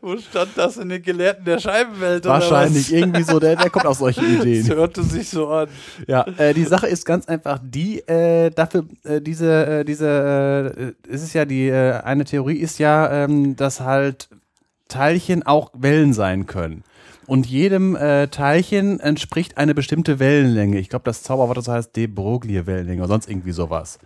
Wo 0.00 0.16
stand 0.18 0.50
das 0.56 0.76
in 0.76 0.88
den 0.88 1.02
Gelehrten 1.02 1.44
der 1.44 1.58
Scheibenwelt? 1.58 2.24
Wahrscheinlich, 2.24 2.92
irgendwie 2.92 3.22
so, 3.22 3.40
der, 3.40 3.56
der 3.56 3.70
kommt 3.70 3.86
auf 3.86 3.98
solche 3.98 4.20
Ideen. 4.24 4.66
Das 4.66 4.76
hörte 4.76 5.02
sich 5.02 5.28
so 5.30 5.48
an. 5.48 5.68
Ja, 6.06 6.26
äh, 6.36 6.54
die 6.54 6.64
Sache 6.64 6.86
ist 6.86 7.04
ganz 7.04 7.26
einfach 7.26 7.58
die, 7.62 8.00
äh, 8.06 8.50
dafür, 8.50 8.84
äh, 9.04 9.20
diese, 9.20 9.66
äh, 9.66 9.84
diese, 9.84 10.94
äh, 11.08 11.12
es 11.12 11.22
ist 11.22 11.32
ja 11.32 11.44
die, 11.44 11.68
äh, 11.68 12.00
eine 12.02 12.24
Theorie 12.24 12.58
ist 12.58 12.78
ja, 12.78 13.24
ähm, 13.24 13.56
dass 13.56 13.80
halt 13.80 14.28
Teilchen 14.88 15.44
auch 15.44 15.70
Wellen 15.74 16.12
sein 16.12 16.46
können. 16.46 16.84
Und 17.28 17.46
jedem 17.46 17.94
äh, 17.94 18.28
Teilchen 18.28 19.00
entspricht 19.00 19.58
eine 19.58 19.74
bestimmte 19.74 20.18
Wellenlänge. 20.18 20.78
Ich 20.78 20.88
glaube, 20.88 21.04
das 21.04 21.22
Zauberwort 21.22 21.58
das 21.58 21.68
heißt 21.68 21.94
De 21.94 22.06
Broglie-Wellenlänge 22.06 23.02
oder 23.02 23.08
sonst 23.08 23.28
irgendwie 23.28 23.52
sowas. 23.52 23.98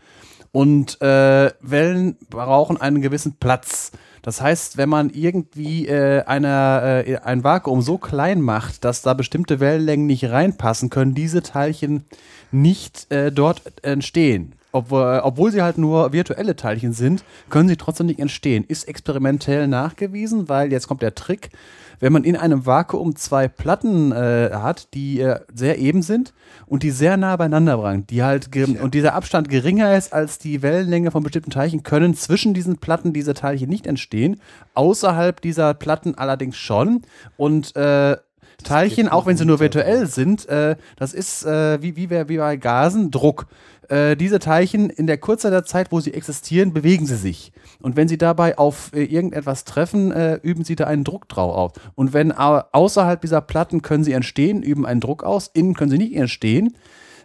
Und 0.51 1.01
äh, 1.01 1.52
Wellen 1.60 2.17
brauchen 2.31 2.81
einen 2.81 3.01
gewissen 3.01 3.36
Platz. 3.39 3.92
Das 4.23 4.41
heißt, 4.41 4.76
wenn 4.76 4.89
man 4.89 5.09
irgendwie 5.10 5.86
äh, 5.86 6.25
eine, 6.25 7.05
äh, 7.07 7.17
ein 7.18 7.44
Vakuum 7.44 7.81
so 7.81 7.97
klein 7.97 8.41
macht, 8.41 8.84
dass 8.84 9.02
da 9.02 9.15
bestimmte 9.15 9.60
Wellenlängen 9.60 10.07
nicht 10.07 10.28
reinpassen, 10.28 10.91
können 10.91 11.15
diese 11.15 11.42
Teilchen 11.42 12.02
nicht 12.51 13.07
äh, 13.12 13.31
dort 13.31 13.62
entstehen. 13.84 14.55
Obwohl, 14.73 15.20
obwohl 15.23 15.52
sie 15.52 15.62
halt 15.62 15.78
nur 15.78 16.12
virtuelle 16.12 16.57
Teilchen 16.57 16.92
sind, 16.92 17.23
können 17.51 17.68
sie 17.68 17.76
trotzdem 17.76 18.07
nicht 18.07 18.18
entstehen. 18.18 18.65
Ist 18.67 18.89
experimentell 18.89 19.68
nachgewiesen, 19.68 20.49
weil 20.49 20.73
jetzt 20.73 20.89
kommt 20.89 21.02
der 21.02 21.15
Trick 21.15 21.51
wenn 22.02 22.12
man 22.12 22.24
in 22.24 22.34
einem 22.34 22.66
Vakuum 22.66 23.14
zwei 23.14 23.47
Platten 23.47 24.10
äh, 24.10 24.50
hat, 24.52 24.92
die 24.92 25.20
äh, 25.20 25.39
sehr 25.55 25.78
eben 25.78 26.02
sind 26.02 26.34
und 26.66 26.82
die 26.82 26.90
sehr 26.90 27.16
nah 27.16 27.36
beieinander 27.36 27.78
bringen, 27.78 28.08
die 28.08 28.24
halt 28.24 28.50
und 28.56 28.94
dieser 28.94 29.14
Abstand 29.14 29.48
geringer 29.48 29.97
ist 29.97 30.12
als 30.12 30.39
die 30.39 30.62
Wellenlänge 30.62 31.12
von 31.12 31.22
bestimmten 31.22 31.52
Teilchen, 31.52 31.84
können 31.84 32.14
zwischen 32.14 32.55
diesen 32.55 32.78
Platten 32.78 33.12
diese 33.12 33.34
Teilchen 33.34 33.70
nicht 33.70 33.86
entstehen, 33.86 34.40
außerhalb 34.74 35.40
dieser 35.40 35.74
Platten 35.74 36.16
allerdings 36.16 36.56
schon 36.56 37.02
und 37.36 37.76
äh, 37.76 38.16
Teilchen, 38.64 39.08
auch 39.08 39.26
wenn 39.26 39.36
sie 39.36 39.44
nur 39.44 39.60
virtuell 39.60 40.06
sind, 40.06 40.48
äh, 40.48 40.74
das 40.97 41.14
ist 41.14 41.47
äh, 41.47 41.81
wie, 41.82 41.97
wie, 41.97 42.10
wie 42.10 42.36
bei 42.36 42.56
Gasen 42.56 43.12
Druck. 43.12 43.47
Äh, 43.89 44.16
diese 44.16 44.39
Teilchen 44.39 44.90
in 44.90 45.06
der 45.06 45.18
Kurze 45.18 45.50
der 45.50 45.64
Zeit, 45.64 45.92
wo 45.92 46.00
sie 46.00 46.14
existieren, 46.14 46.72
bewegen 46.72 47.06
sie 47.06 47.16
sich. 47.16 47.52
Und 47.83 47.97
wenn 47.97 48.09
sie 48.09 48.19
dabei 48.19 48.59
auf 48.59 48.93
äh, 48.94 49.05
irgendetwas 49.05 49.65
treffen, 49.65 50.12
äh, 50.12 50.35
üben 50.43 50.65
sie 50.65 50.77
da 50.77 50.85
einen 50.86 51.05
Druck 51.05 51.28
drauf 51.28 51.55
auf. 51.55 51.73
Und 51.94 52.12
wenn 52.12 52.33
au 52.33 52.62
außerhalb 52.73 53.20
dieser 53.20 53.41
Platten 53.41 53.83
können 53.83 54.05
sie 54.05 54.12
entstehen, 54.12 54.62
üben 54.62 54.86
einen 54.86 55.01
Druck 55.01 55.25
aus, 55.25 55.51
innen 55.52 55.75
können 55.75 55.91
sie 55.91 55.99
nicht 55.99 56.15
entstehen. 56.15 56.77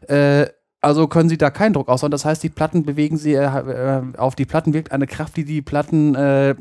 Äh, 0.07 0.47
also 0.81 1.07
können 1.07 1.29
sie 1.29 1.37
da 1.37 1.49
keinen 1.49 1.73
Druck 1.73 1.89
aus. 1.89 2.03
Und 2.03 2.11
das 2.11 2.25
heißt, 2.25 2.43
die 2.43 2.49
Platten 2.49 2.83
bewegen 2.83 3.17
sie, 3.17 3.33
äh, 3.33 3.45
äh, 3.45 4.01
auf 4.17 4.35
die 4.35 4.45
Platten 4.45 4.73
wirkt 4.73 4.91
eine 4.91 5.07
Kraft, 5.07 5.35
die 5.37 5.45
die 5.45 5.61
Platten 5.61 6.15
äh, 6.15 6.55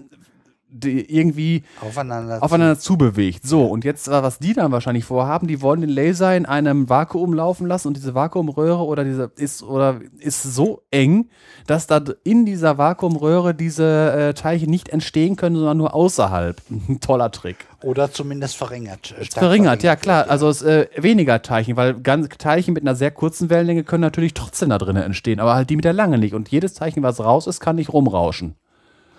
irgendwie 0.69 1.63
Aufeinander. 1.81 2.43
aufeinander 2.43 2.79
zubewegt. 2.79 3.47
So, 3.47 3.65
und 3.67 3.85
jetzt, 3.85 4.09
äh, 4.09 4.23
was 4.23 4.39
die 4.39 4.53
dann 4.53 4.73
wahrscheinlich 4.73 5.05
vorhaben, 5.05 5.47
die 5.47 5.63
wollen 5.63 5.81
den 5.81 5.91
Laser 5.91 6.37
in 6.37 6.45
einem 6.47 6.89
Vakuum 6.89 7.33
laufen 7.35 7.67
lassen 7.67 7.89
und 7.89 7.97
diese 7.97 8.15
Vakuumröhre 8.15 8.85
oder 8.85 9.05
diese 9.05 9.31
ist 9.37 9.63
oder 9.63 10.01
ist 10.19 10.43
so 10.43 10.83
eng, 10.91 11.29
dass 11.67 11.87
da 11.87 12.03
in 12.25 12.45
dieser 12.47 12.79
Vakuumröhre 12.79 13.55
diese 13.55 14.13
äh, 14.13 14.35
Teilchen 14.35 14.71
nicht 14.71 14.89
entstehen 14.89 15.37
können, 15.37 15.57
sondern 15.57 15.79
nur 15.79 15.95
außerhalb. 15.95 16.61
Ein 16.71 17.01
toller 17.01 17.31
Trick. 17.31 17.67
Oder 17.83 18.11
zumindest 18.11 18.57
verringert. 18.57 19.15
äh, 19.19 19.25
stark 19.25 19.45
Verringert, 19.45 19.83
ja 19.83 19.97
klar. 19.97 20.25
wird, 20.25 20.31
Also 20.31 20.49
es, 20.49 20.63
äh, 20.63 20.89
weniger 20.97 21.43
Teilchen, 21.43 21.77
weil 21.77 21.95
ganz 21.95 22.29
Teilchen 22.39 22.75
mit 22.75 22.83
einer 22.83 22.97
sehr 22.97 23.13
kurzen 23.13 23.51
Wellenlänge 23.51 23.85
können 23.85 24.03
natürlich 24.03 24.35
trotzdem 24.35 24.71
da 24.71 24.79
drinnen 24.79 25.03
entstehen, 25.03 25.39
aber 25.41 25.55
halt 25.55 25.71
die 25.71 25.77
mit 25.77 25.85
der 25.85 25.93
langen 25.93 26.21
nicht. 26.21 26.35
Und 26.35 26.49
jedes 26.49 26.75
Teilchen, 26.75 27.03
was 27.03 27.21
raus 27.21 27.47
ist, 27.47 27.61
kann 27.61 27.77
nicht 27.77 27.93
rumrauschen. 27.93 28.57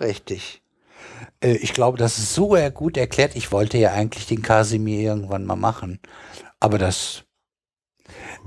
Richtig. 0.00 0.62
Äh, 1.40 1.56
Ich 1.56 1.72
glaube, 1.74 1.98
das 1.98 2.18
ist 2.18 2.34
so 2.34 2.56
äh, 2.56 2.70
gut 2.72 2.96
erklärt. 2.96 3.36
Ich 3.36 3.52
wollte 3.52 3.78
ja 3.78 3.92
eigentlich 3.92 4.26
den 4.26 4.42
Kasimir 4.42 5.00
irgendwann 5.00 5.44
mal 5.44 5.56
machen. 5.56 6.00
Aber 6.60 6.78
das. 6.78 7.24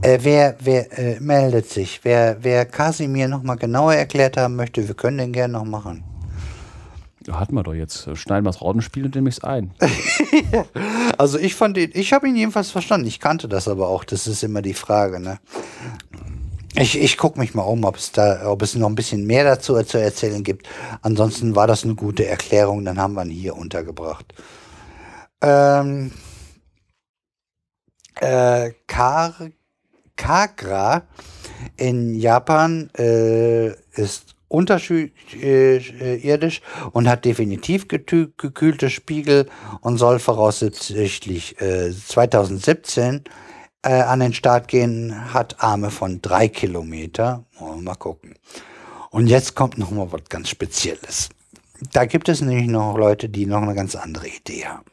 Äh, 0.02 0.20
wer 0.22 0.56
wer 0.60 0.98
äh, 0.98 1.20
meldet 1.20 1.70
sich? 1.70 2.00
Wer, 2.04 2.38
wer 2.44 2.66
Kasimir 2.66 3.28
nochmal 3.28 3.58
genauer 3.58 3.94
erklärt 3.94 4.38
haben 4.38 4.56
möchte, 4.56 4.88
wir 4.88 4.96
können 4.96 5.18
den 5.20 5.34
gerne 5.34 5.54
noch 5.54 5.66
machen. 5.66 6.04
Hatten 7.30 7.54
wir 7.54 7.62
doch 7.62 7.76
jetzt. 7.76 8.10
Schneiden 8.18 8.46
wir 8.46 8.50
das 8.52 8.62
Rautenspiel 8.62 9.06
und 9.06 9.14
demnächst 9.16 9.44
ein. 9.44 9.74
Also 11.18 11.38
ich 11.38 11.54
fand 11.54 11.78
ihn, 11.78 11.92
ich 11.94 12.14
habe 12.14 12.28
ihn 12.28 12.36
jedenfalls 12.36 12.72
verstanden. 12.72 13.06
Ich 13.06 13.20
kannte 13.20 13.48
das 13.48 13.68
aber 13.68 13.90
auch. 13.90 14.04
Das 14.04 14.26
ist 14.26 14.42
immer 14.44 14.64
die 14.64 14.74
Frage, 14.74 15.20
ne? 15.20 15.38
Ich, 16.76 16.98
ich 16.98 17.18
gucke 17.18 17.40
mich 17.40 17.54
mal 17.54 17.64
um, 17.64 17.84
ob 17.84 17.98
es 17.98 18.14
da, 18.14 18.50
ob 18.50 18.62
es 18.62 18.76
noch 18.76 18.88
ein 18.88 18.96
bisschen 18.96 19.26
mehr 19.26 19.44
dazu 19.44 19.82
zu 19.84 19.98
erzählen 19.98 20.44
gibt. 20.44 20.68
Ansonsten 21.02 21.56
war 21.56 21.68
das 21.68 21.84
eine 21.84 21.96
gute 21.96 22.26
Erklärung, 22.26 22.86
dann 22.86 23.00
haben 23.00 23.14
wir 23.14 23.26
ihn 23.26 23.32
hier 23.32 23.58
untergebracht. 23.58 24.34
Ähm, 25.42 26.12
äh, 28.22 28.72
Kar 28.88 29.36
Kagra 30.16 31.04
in 31.78 32.16
Japan 32.16 32.90
äh, 32.98 33.72
ist 33.96 34.36
unterirdisch 34.48 36.62
und 36.92 37.10
hat 37.10 37.26
definitiv 37.26 37.88
gekühlte 37.88 38.90
Spiegel 38.90 39.48
und 39.82 39.98
soll 39.98 40.20
voraussichtlich 40.20 41.62
äh, 41.62 41.92
2017 41.92 43.24
äh, 43.84 44.02
an 44.02 44.20
den 44.20 44.34
Start 44.34 44.68
gehen, 44.68 45.34
hat 45.34 45.62
Arme 45.64 45.92
von 45.92 46.22
drei 46.22 46.48
Kilometer. 46.48 47.46
Mal 47.80 47.96
gucken. 47.96 48.36
Und 49.10 49.28
jetzt 49.28 49.56
kommt 49.56 49.78
noch 49.78 49.92
mal 49.92 50.12
was 50.12 50.24
ganz 50.30 50.50
Spezielles. 50.50 51.30
Da 51.94 52.06
gibt 52.06 52.30
es 52.30 52.42
nämlich 52.42 52.68
noch 52.68 52.98
Leute, 52.98 53.28
die 53.28 53.46
noch 53.46 53.62
eine 53.62 53.76
ganz 53.76 53.96
andere 53.96 54.28
Idee 54.28 54.66
haben. 54.66 54.86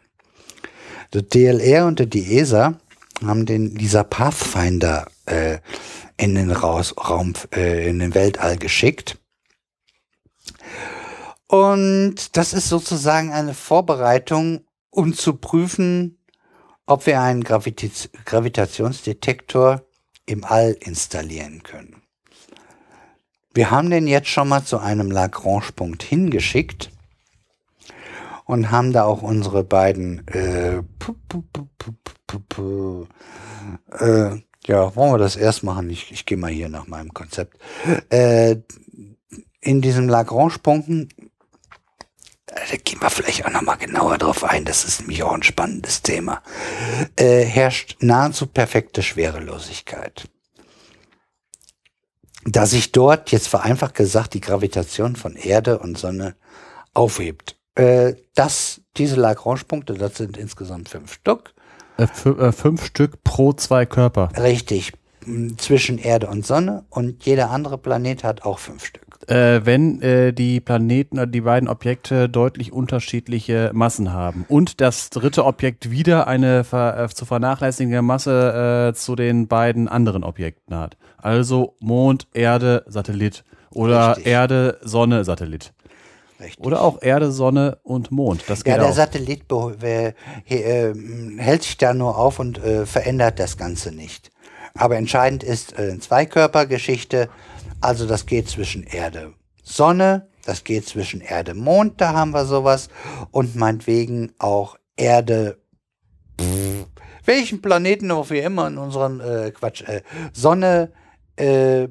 Der 1.12 1.23
DLR 1.23 1.86
und 1.86 2.12
die 2.12 2.39
ESA 2.39 2.78
haben 3.25 3.47
den 3.47 3.75
dieser 3.75 4.05
Pathfinder 4.05 5.07
äh, 5.26 5.58
in 6.17 6.34
den 6.34 6.50
Raus, 6.50 6.94
Raum, 6.97 7.34
äh, 7.55 7.89
in 7.89 7.99
den 7.99 8.15
Weltall 8.15 8.58
geschickt. 8.58 9.18
Und 11.47 12.36
das 12.36 12.52
ist 12.52 12.68
sozusagen 12.68 13.33
eine 13.33 13.55
Vorbereitung, 13.55 14.67
um 14.91 15.15
zu 15.15 15.34
prüfen, 15.34 16.17
ob 16.89 17.07
wir 17.07 17.20
einen 17.20 17.44
Gravita- 17.44 18.08
Gravitationsdetektor 18.25 19.83
im 20.26 20.44
All 20.44 20.73
installieren 20.73 21.62
können. 21.62 22.02
Wir 23.52 23.70
haben 23.70 23.91
den 23.91 24.07
jetzt 24.07 24.28
schon 24.28 24.49
mal 24.49 24.65
zu 24.65 24.78
einem 24.78 25.10
Lagrange-Punkt 25.10 26.02
hingeschickt 26.02 26.91
und 28.44 28.70
haben 28.70 28.92
da 28.92 29.05
auch 29.05 29.23
unsere 29.23 29.65
beiden 29.65 30.26
äh, 30.28 30.83
äh, 33.99 34.36
ja, 34.67 34.97
wollen 34.97 35.12
wir 35.12 35.18
das 35.18 35.36
erst 35.36 35.62
machen? 35.65 35.91
Ich, 35.91 36.10
ich 36.10 36.25
gehe 36.25 36.36
mal 36.39 36.50
hier 36.50 36.68
nach 36.68 36.86
meinem 36.86 37.12
Konzept. 37.12 37.58
Äh, 38.10 38.57
in 39.60 39.83
diesen 39.83 40.08
Lagrange-Punkten, 40.08 41.08
da 42.55 42.77
gehen 42.77 43.01
wir 43.01 43.10
vielleicht 43.10 43.44
auch 43.44 43.51
nochmal 43.51 43.78
genauer 43.78 44.18
drauf 44.18 44.44
ein, 44.44 44.65
das 44.65 44.85
ist 44.85 45.01
nämlich 45.01 45.23
auch 45.23 45.33
ein 45.33 45.43
spannendes 45.43 46.02
Thema, 46.02 46.43
äh, 47.17 47.43
herrscht 47.44 47.97
nahezu 48.01 48.47
perfekte 48.47 49.02
Schwerelosigkeit. 49.02 50.28
Da 52.44 52.67
sich 52.67 52.93
dort, 52.93 53.31
jetzt 53.31 53.49
vereinfacht 53.49 53.94
gesagt, 53.94 54.35
die 54.35 54.41
Gravitation 54.41 55.17
von 55.17 55.36
Erde 55.36 55.78
und 55.78 55.99
Sonne 55.99 56.35
aufhebt. 56.94 57.57
Äh, 57.75 58.15
das, 58.35 58.81
diese 58.97 59.17
Lagrange-Punkte, 59.17 59.94
das 59.94 60.17
sind 60.17 60.36
insgesamt 60.36 60.89
fünf 60.89 61.12
Stück, 61.12 61.55
Äh, 61.99 62.05
äh, 62.28 62.52
fünf 62.52 62.85
Stück 62.86 63.23
pro 63.25 63.52
zwei 63.52 63.85
Körper. 63.85 64.31
richtig, 64.36 64.93
zwischen 65.59 65.99
Erde 65.99 66.28
und 66.28 66.47
Sonne 66.47 66.86
und 66.91 67.25
jeder 67.27 67.51
andere 67.51 67.77
Planet 67.77 68.25
hat 68.25 68.43
auch 68.43 68.59
fünf 68.59 68.85
Stück. 68.85 69.07
Äh, 69.28 69.60
wenn 69.66 70.00
äh, 70.00 70.32
die 70.32 70.58
Planeten 70.60 71.18
oder 71.18 71.26
die 71.26 71.42
beiden 71.42 71.68
Objekte 71.68 72.31
deutlich 72.31 72.73
unterschiedliche 72.73 73.70
Massen 73.74 74.12
haben 74.12 74.47
und 74.48 74.81
das 74.81 75.10
dritte 75.10 75.44
Objekt 75.44 75.90
wieder 75.90 76.26
eine 76.26 76.65
ver 76.65 76.98
äh, 77.05 77.08
zu 77.10 77.26
vernachlässigende 77.26 78.00
Masse 78.00 78.89
äh, 78.90 78.94
zu 78.97 79.16
den 79.16 79.47
beiden 79.47 79.86
anderen 79.86 80.24
Objekten 80.24 80.74
hat. 80.76 80.97
Also 81.18 81.74
Mond, 81.78 82.26
Erde, 82.32 82.84
Satellit 82.86 83.44
oder 83.70 84.10
Richtig. 84.16 84.26
Erde, 84.32 84.78
Sonne, 84.82 85.24
Satellit. 85.26 85.74
Richtig. 86.40 86.65
Oder 86.65 86.81
auch 86.82 87.02
Erde, 87.02 87.31
Sonne 87.31 87.78
und 87.82 88.10
Mond. 88.10 88.44
Das 88.48 88.65
geht 88.65 88.73
Ja, 88.73 88.78
der 88.78 88.89
auch. 88.90 88.94
Satellit 88.94 89.42
beh- 89.48 89.82
äh, 89.82 90.12
he- 90.44 90.62
äh, 90.62 90.94
hält 91.36 91.65
sich 91.65 91.76
da 91.76 91.92
nur 91.92 92.16
auf 92.16 92.39
und 92.39 92.65
äh, 92.65 92.86
verändert 92.86 93.39
das 93.40 93.58
Ganze 93.58 93.92
nicht. 93.94 94.31
Aber 94.74 94.97
entscheidend 94.97 95.42
ist 95.42 95.76
äh, 95.78 95.98
Zweikörpergeschichte. 95.98 97.28
Also 97.81 98.07
das 98.07 98.26
geht 98.26 98.48
zwischen 98.48 98.82
Erde, 98.82 99.34
Sonne, 99.62 100.28
das 100.44 100.65
geht 100.65 100.86
zwischen 100.86 101.20
Erde, 101.20 101.55
Mond, 101.55 102.00
da 102.00 102.12
haben 102.12 102.32
wir 102.32 102.44
sowas. 102.44 102.89
Und 103.31 103.55
meinetwegen 103.55 104.32
auch 104.39 104.76
Erde, 104.97 105.58
pff, 106.40 106.86
welchen 107.24 107.62
Planeten 107.62 108.10
auch 108.10 108.31
wir 108.31 108.42
immer 108.42 108.66
in 108.66 108.78
unserem 108.78 109.20
äh, 109.20 109.50
Quatsch, 109.50 109.82
äh, 109.82 110.02
Sonne, 110.32 110.92
äh, 111.36 111.89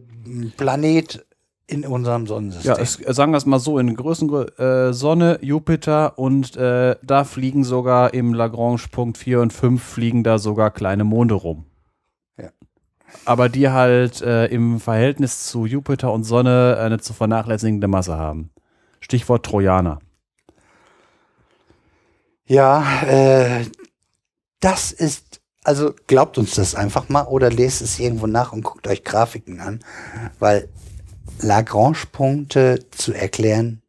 Planet 0.57 1.25
in 1.67 1.85
unserem 1.85 2.27
Sonnensystem. 2.27 2.73
Ja, 2.73 2.81
es, 2.81 2.93
sagen 2.93 3.31
wir 3.31 3.37
es 3.37 3.45
mal 3.45 3.59
so, 3.59 3.77
in 3.77 3.95
Größen 3.95 4.29
äh, 4.57 4.93
Sonne, 4.93 5.37
Jupiter 5.41 6.17
und 6.17 6.55
äh, 6.55 6.95
da 7.03 7.23
fliegen 7.23 7.63
sogar 7.63 8.13
im 8.13 8.33
Lagrange-Punkt 8.33 9.17
4 9.17 9.41
und 9.41 9.53
5 9.53 9.83
fliegen 9.83 10.23
da 10.23 10.39
sogar 10.39 10.71
kleine 10.71 11.03
Monde 11.03 11.35
rum. 11.35 11.65
Aber 13.25 13.49
die 13.49 13.69
halt 13.69 14.21
äh, 14.21 14.45
im 14.47 14.79
Verhältnis 14.79 15.47
zu 15.47 15.65
Jupiter 15.65 16.11
und 16.11 16.23
Sonne 16.23 16.77
eine 16.79 16.99
zu 16.99 17.13
vernachlässigende 17.13 17.87
Masse 17.87 18.17
haben. 18.17 18.49
Stichwort 18.99 19.45
Trojaner. 19.45 19.99
Ja, 22.45 23.03
äh, 23.03 23.65
das 24.61 24.91
ist, 24.91 25.41
also 25.63 25.93
glaubt 26.07 26.37
uns 26.37 26.55
das 26.55 26.75
einfach 26.75 27.09
mal 27.09 27.23
oder 27.23 27.49
lest 27.49 27.81
es 27.81 27.99
irgendwo 27.99 28.27
nach 28.27 28.53
und 28.53 28.63
guckt 28.63 28.87
euch 28.87 29.03
Grafiken 29.03 29.59
an, 29.59 29.79
weil 30.39 30.69
Lagrange-Punkte 31.41 32.85
zu 32.91 33.13
erklären, 33.13 33.81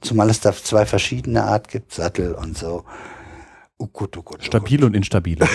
zumal 0.00 0.30
es 0.30 0.40
da 0.40 0.52
zwei 0.52 0.86
verschiedene 0.86 1.42
Art 1.44 1.68
gibt, 1.68 1.92
Sattel 1.92 2.34
und 2.34 2.56
so. 2.56 2.84
Oh 3.78 3.86
gut, 3.86 4.16
oh 4.16 4.22
gut, 4.22 4.38
oh 4.40 4.44
Stabil 4.44 4.84
und 4.84 4.94
instabil. 4.94 5.38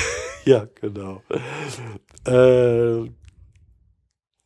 Ja, 0.45 0.67
genau. 0.80 1.22
Äh, 2.25 3.11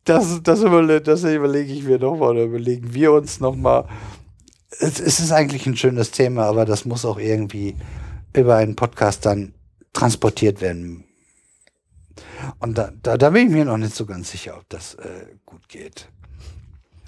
das, 0.03 0.42
das, 0.43 0.61
überle 0.61 1.02
das 1.02 1.24
überlege 1.24 1.72
ich 1.72 1.84
mir 1.84 2.00
nochmal 2.00 2.32
oder 2.32 2.43
überlegen 2.43 2.93
wir 2.93 3.14
uns 3.14 3.40
nochmal. 3.40 3.88
Es, 4.80 5.00
es 5.00 5.19
ist 5.19 5.32
eigentlich 5.32 5.66
ein 5.68 5.77
schönes 5.77 6.11
Thema, 6.11 6.45
aber 6.45 6.66
das 6.66 6.84
muss 6.85 7.06
auch 7.06 7.19
irgendwie 7.19 7.76
über 8.35 8.56
einen 8.56 8.76
Podcast 8.76 9.26
dann 9.26 9.53
transportiert 9.93 10.60
werden. 10.60 11.06
Und 12.60 12.77
da, 12.77 12.92
da, 13.02 13.18
da 13.18 13.30
bin 13.30 13.48
ich 13.48 13.53
mir 13.53 13.66
noch 13.66 13.77
nicht 13.77 13.95
so 13.95 14.06
ganz 14.06 14.32
sicher, 14.32 14.58
ob 14.58 14.68
das 14.69 14.95
äh, 14.95 15.27
gut 15.45 15.69
geht. 15.69 16.10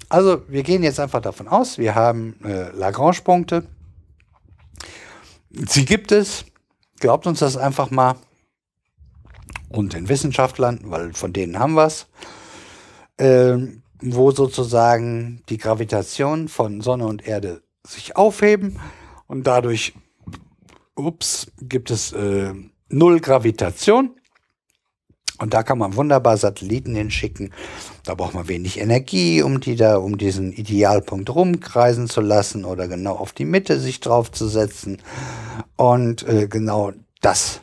Also, 0.08 0.42
wir 0.48 0.62
gehen 0.62 0.82
jetzt 0.82 1.00
einfach 1.00 1.20
davon 1.20 1.48
aus, 1.48 1.78
wir 1.78 1.94
haben 1.94 2.36
äh, 2.44 2.70
Lagrange-Punkte. 2.70 3.66
Sie 5.50 5.84
gibt 5.84 6.12
es. 6.12 6.44
Glaubt 7.00 7.26
uns 7.26 7.40
das 7.40 7.56
einfach 7.56 7.90
mal. 7.90 8.16
Und 9.68 9.94
den 9.94 10.08
Wissenschaftlern, 10.08 10.80
weil 10.84 11.12
von 11.12 11.32
denen 11.32 11.58
haben 11.58 11.74
wir 11.74 11.86
es, 11.86 12.06
äh, 13.18 13.56
wo 14.00 14.30
sozusagen 14.30 15.42
die 15.48 15.58
Gravitation 15.58 16.48
von 16.48 16.80
Sonne 16.80 17.06
und 17.06 17.26
Erde 17.26 17.62
sich 17.86 18.16
aufheben. 18.16 18.78
Und 19.26 19.46
dadurch, 19.46 19.94
ups, 20.94 21.50
gibt 21.60 21.90
es 21.90 22.12
äh, 22.12 22.52
null 22.88 23.20
Gravitation. 23.20 24.15
Und 25.38 25.52
da 25.52 25.62
kann 25.62 25.78
man 25.78 25.96
wunderbar 25.96 26.36
Satelliten 26.36 26.94
hinschicken. 26.94 27.52
Da 28.04 28.14
braucht 28.14 28.34
man 28.34 28.48
wenig 28.48 28.80
Energie, 28.80 29.42
um 29.42 29.60
die 29.60 29.76
da, 29.76 29.98
um 29.98 30.16
diesen 30.16 30.52
Idealpunkt 30.52 31.34
rumkreisen 31.34 32.08
zu 32.08 32.20
lassen 32.20 32.64
oder 32.64 32.88
genau 32.88 33.16
auf 33.16 33.32
die 33.32 33.44
Mitte 33.44 33.78
sich 33.78 34.00
draufzusetzen. 34.00 35.02
Und 35.76 36.26
äh, 36.26 36.48
genau 36.48 36.92
das 37.20 37.60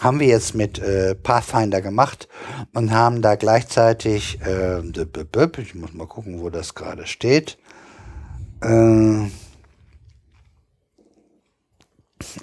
haben 0.00 0.20
wir 0.20 0.26
jetzt 0.26 0.54
mit 0.54 0.80
äh, 0.80 1.14
Pathfinder 1.14 1.80
gemacht 1.80 2.28
und 2.74 2.90
haben 2.90 3.22
da 3.22 3.36
gleichzeitig, 3.36 4.40
äh, 4.42 4.80
ich 4.80 5.74
muss 5.74 5.92
mal 5.94 6.06
gucken, 6.06 6.40
wo 6.40 6.50
das 6.50 6.74
gerade 6.74 7.06
steht. 7.06 7.56
Äh, 8.60 9.28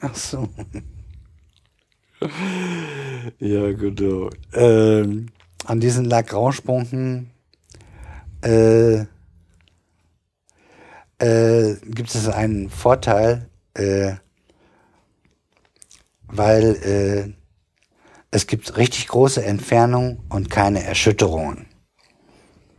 ach 0.01 0.15
so. 0.15 0.49
Ja, 3.39 3.71
genau. 3.73 4.29
Ähm, 4.53 5.27
an 5.65 5.79
diesen 5.79 6.05
Lagrange-Punkten 6.05 7.31
äh, 8.43 9.05
äh, 11.19 11.75
gibt 11.85 12.13
es 12.13 12.27
einen 12.27 12.69
Vorteil, 12.69 13.49
äh, 13.73 14.13
weil 16.27 16.75
äh, 16.75 17.33
es 18.31 18.47
gibt 18.47 18.77
richtig 18.77 19.07
große 19.07 19.43
Entfernungen 19.43 20.19
und 20.29 20.49
keine 20.49 20.83
Erschütterungen. 20.83 21.65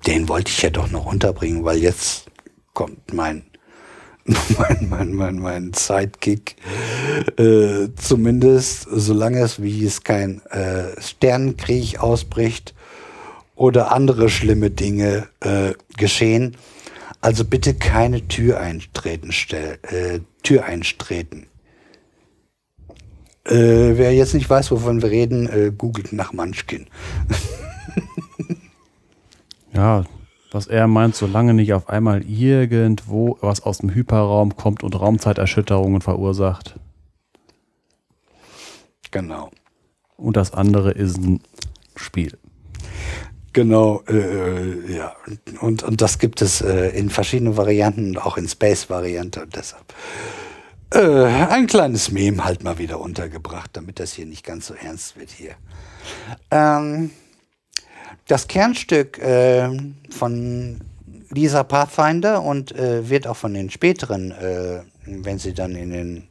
Den 0.07 0.29
wollte 0.29 0.51
ich 0.51 0.63
ja 0.63 0.71
doch 0.71 0.91
noch 0.91 1.07
unterbringen, 1.07 1.65
weil 1.65 1.79
jetzt 1.79 2.31
kommt 2.73 3.13
mein 3.13 3.50
mein, 4.59 4.89
mein, 4.89 5.13
mein, 5.15 5.39
mein 5.39 5.73
Sidekick. 5.73 6.57
Äh, 7.37 7.89
zumindest 7.97 8.87
solange 8.91 9.41
es, 9.41 9.63
wie 9.63 9.85
es 9.85 10.03
kein 10.03 10.43
äh, 10.51 11.01
Sternenkrieg 11.01 11.99
ausbricht 12.01 12.75
oder 13.55 13.93
andere 13.93 14.29
schlimme 14.29 14.71
Dinge 14.71 15.29
äh, 15.41 15.73
geschehen. 15.97 16.57
Also 17.21 17.45
bitte 17.45 17.75
keine 17.75 18.29
Tür 18.29 18.61
eintreten, 18.61 19.33
stell, 19.33 19.79
äh, 19.83 20.21
Tür 20.43 20.65
eintreten. 20.65 21.47
Äh, 23.45 23.97
wer 23.97 24.15
jetzt 24.15 24.35
nicht 24.35 24.49
weiß, 24.49 24.71
wovon 24.71 25.03
wir 25.03 25.11
reden, 25.11 25.49
äh, 25.49 25.73
googelt 25.77 26.13
nach 26.13 26.33
Munchkin. 26.33 26.87
ja, 29.75 30.05
was 30.51 30.67
er 30.67 30.87
meint, 30.87 31.15
solange 31.15 31.55
nicht 31.55 31.73
auf 31.73 31.89
einmal 31.89 32.23
irgendwo 32.23 33.39
was 33.41 33.63
aus 33.63 33.79
dem 33.79 33.95
Hyperraum 33.95 34.57
kommt 34.57 34.83
und 34.83 34.99
Raumzeiterschütterungen 34.99 36.01
verursacht. 36.01 36.79
Genau. 39.11 39.51
Und 40.17 40.37
das 40.37 40.53
andere 40.53 40.93
ist 40.93 41.19
ein 41.19 41.41
Spiel. 41.97 42.39
Genau, 43.53 44.03
äh, 44.09 44.17
äh, 44.17 44.97
ja. 44.97 45.17
Und, 45.61 45.83
und 45.83 46.01
das 46.01 46.19
gibt 46.19 46.41
es 46.41 46.61
äh, 46.61 46.91
in 46.91 47.11
verschiedenen 47.11 47.57
Varianten, 47.57 48.17
auch 48.17 48.37
in 48.37 48.49
Space-Variante 48.49 49.43
und 49.43 49.57
deshalb. 49.57 49.93
Äh, 50.93 51.25
ein 51.25 51.67
kleines 51.67 52.11
Mem 52.13 52.45
halt 52.45 52.63
mal 52.63 52.79
wieder 52.79 53.01
untergebracht, 53.01 53.71
damit 53.73 53.99
das 53.99 54.13
hier 54.13 54.27
nicht 54.27 54.45
ganz 54.45 54.67
so 54.67 54.75
ernst 54.75 55.19
wird 55.19 55.31
hier. 55.31 55.55
Ähm, 56.51 57.11
das 58.31 58.47
Kernstück 58.47 59.19
äh, 59.19 59.69
von 60.11 60.81
Lisa 61.31 61.65
Pathfinder 61.65 62.43
und 62.43 62.73
äh, 62.73 63.09
wird 63.09 63.27
auch 63.27 63.37
von 63.37 63.55
den 63.55 63.71
späteren, 63.71 64.31
äh, 64.31 64.83
wenn 65.05 65.39
sie 65.39 65.53
dann 65.53 65.75
in 65.75 65.91
den 65.91 66.29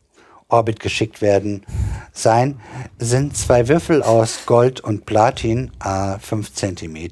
Orbit 0.48 0.80
geschickt 0.80 1.22
werden, 1.22 1.66
sein, 2.12 2.60
sind 2.98 3.36
zwei 3.36 3.68
Würfel 3.68 4.02
aus 4.02 4.46
Gold 4.46 4.80
und 4.80 5.06
Platin 5.06 5.72
a 5.80 6.18
5 6.20 6.54
cm. 6.54 7.10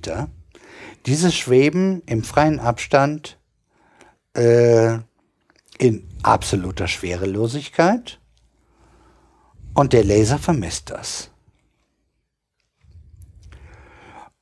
Diese 1.06 1.32
schweben 1.32 2.02
im 2.06 2.24
freien 2.24 2.60
Abstand 2.60 3.38
äh, 4.36 4.98
in 5.78 6.08
absoluter 6.24 6.88
Schwerelosigkeit 6.88 8.20
und 9.74 9.94
der 9.94 10.04
Laser 10.04 10.40
vermisst 10.40 10.90
das. 10.90 11.30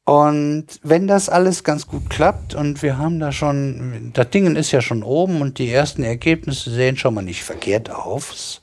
Und 0.05 0.67
wenn 0.83 1.07
das 1.07 1.29
alles 1.29 1.63
ganz 1.63 1.87
gut 1.87 2.11
klappt 2.11 2.53
und 2.53 2.83
wir 2.83 2.99
haben 2.99 3.19
da 3.19 3.31
schon, 3.31 4.11
das 4.13 4.29
Ding 4.29 4.55
ist 4.55 4.71
ja 4.71 4.79
schon 4.79 5.01
oben 5.01 5.41
und 5.41 5.57
die 5.57 5.71
ersten 5.71 6.03
Ergebnisse 6.03 6.69
sehen 6.69 6.95
schon 6.95 7.15
mal 7.15 7.23
nicht 7.23 7.43
verkehrt 7.43 7.89
aus, 7.89 8.61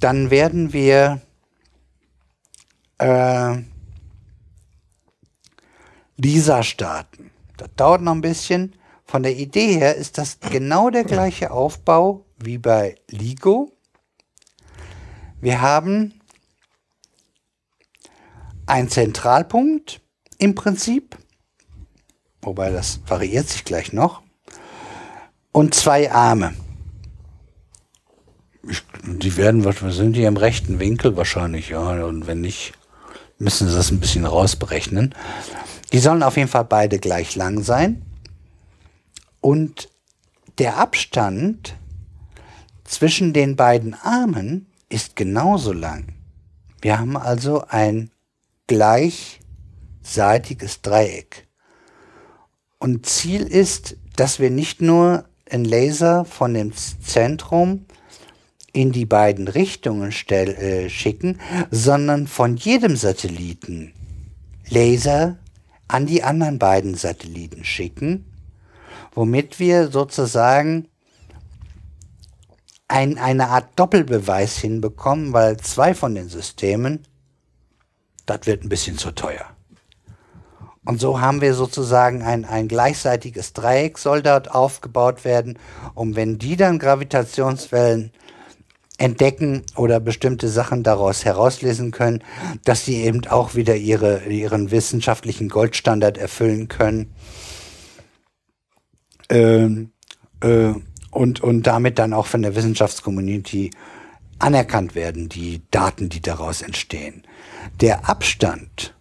dann 0.00 0.30
werden 0.30 0.72
wir 0.72 1.20
äh, 2.98 3.58
Lisa 6.16 6.64
starten. 6.64 7.30
Das 7.56 7.68
dauert 7.76 8.02
noch 8.02 8.12
ein 8.12 8.20
bisschen. 8.20 8.74
Von 9.04 9.22
der 9.22 9.36
Idee 9.36 9.78
her 9.78 9.94
ist 9.94 10.18
das 10.18 10.40
genau 10.40 10.90
der 10.90 11.04
gleiche 11.04 11.52
Aufbau 11.52 12.24
wie 12.38 12.58
bei 12.58 12.96
LIGO. 13.08 13.70
Wir 15.40 15.60
haben 15.60 16.20
einen 18.66 18.88
Zentralpunkt, 18.88 20.01
im 20.42 20.56
Prinzip, 20.56 21.16
wobei 22.40 22.70
das 22.70 23.00
variiert 23.06 23.48
sich 23.48 23.64
gleich 23.64 23.92
noch, 23.92 24.22
und 25.52 25.72
zwei 25.72 26.10
Arme. 26.10 26.54
Ich, 28.68 28.82
die 29.04 29.36
werden, 29.36 29.64
was 29.64 29.78
sind 29.94 30.14
die 30.14 30.24
im 30.24 30.36
rechten 30.36 30.80
Winkel 30.80 31.16
wahrscheinlich, 31.16 31.68
ja, 31.68 32.04
und 32.04 32.26
wenn 32.26 32.40
nicht, 32.40 32.72
müssen 33.38 33.68
sie 33.68 33.76
das 33.76 33.92
ein 33.92 34.00
bisschen 34.00 34.24
rausberechnen. 34.24 35.14
Die 35.92 35.98
sollen 35.98 36.24
auf 36.24 36.36
jeden 36.36 36.48
Fall 36.48 36.64
beide 36.64 36.98
gleich 36.98 37.36
lang 37.36 37.62
sein. 37.62 38.02
Und 39.40 39.90
der 40.58 40.78
Abstand 40.78 41.76
zwischen 42.82 43.32
den 43.32 43.54
beiden 43.54 43.94
Armen 43.94 44.66
ist 44.88 45.14
genauso 45.14 45.72
lang. 45.72 46.14
Wir 46.80 46.98
haben 46.98 47.16
also 47.16 47.64
ein 47.68 48.10
gleich 48.66 49.41
seitiges 50.02 50.82
Dreieck. 50.82 51.46
Und 52.78 53.06
Ziel 53.06 53.42
ist, 53.42 53.96
dass 54.16 54.40
wir 54.40 54.50
nicht 54.50 54.82
nur 54.82 55.24
einen 55.50 55.64
Laser 55.64 56.24
von 56.24 56.54
dem 56.54 56.72
Zentrum 56.74 57.86
in 58.72 58.90
die 58.90 59.04
beiden 59.04 59.48
Richtungen 59.48 60.12
äh, 60.30 60.88
schicken, 60.88 61.38
sondern 61.70 62.26
von 62.26 62.56
jedem 62.56 62.96
Satelliten 62.96 63.92
Laser 64.68 65.38
an 65.88 66.06
die 66.06 66.22
anderen 66.22 66.58
beiden 66.58 66.94
Satelliten 66.94 67.64
schicken, 67.64 68.24
womit 69.14 69.58
wir 69.58 69.90
sozusagen 69.90 70.88
ein, 72.88 73.18
eine 73.18 73.48
Art 73.48 73.78
Doppelbeweis 73.78 74.56
hinbekommen, 74.56 75.32
weil 75.32 75.58
zwei 75.58 75.94
von 75.94 76.14
den 76.14 76.28
Systemen, 76.28 77.06
das 78.26 78.46
wird 78.46 78.64
ein 78.64 78.68
bisschen 78.68 78.96
zu 78.96 79.10
teuer. 79.12 79.51
Und 80.84 81.00
so 81.00 81.20
haben 81.20 81.40
wir 81.40 81.54
sozusagen 81.54 82.22
ein, 82.22 82.44
ein 82.44 82.66
gleichseitiges 82.66 83.52
Dreieck 83.52 83.98
soll 83.98 84.22
dort 84.22 84.50
aufgebaut 84.50 85.24
werden, 85.24 85.58
um 85.94 86.16
wenn 86.16 86.38
die 86.38 86.56
dann 86.56 86.80
Gravitationswellen 86.80 88.12
entdecken 88.98 89.62
oder 89.76 90.00
bestimmte 90.00 90.48
Sachen 90.48 90.82
daraus 90.82 91.24
herauslesen 91.24 91.92
können, 91.92 92.22
dass 92.64 92.84
sie 92.84 93.02
eben 93.02 93.26
auch 93.26 93.54
wieder 93.54 93.76
ihre, 93.76 94.24
ihren 94.24 94.70
wissenschaftlichen 94.70 95.48
Goldstandard 95.48 96.18
erfüllen 96.18 96.68
können. 96.68 97.14
Ähm, 99.28 99.92
äh, 100.40 100.74
und, 101.10 101.40
und 101.40 101.66
damit 101.66 101.98
dann 101.98 102.12
auch 102.12 102.26
von 102.26 102.42
der 102.42 102.56
Wissenschaftscommunity 102.56 103.70
anerkannt 104.38 104.94
werden, 104.94 105.28
die 105.28 105.62
Daten, 105.70 106.08
die 106.08 106.20
daraus 106.20 106.62
entstehen. 106.62 107.22
Der 107.80 108.08
Abstand 108.08 108.94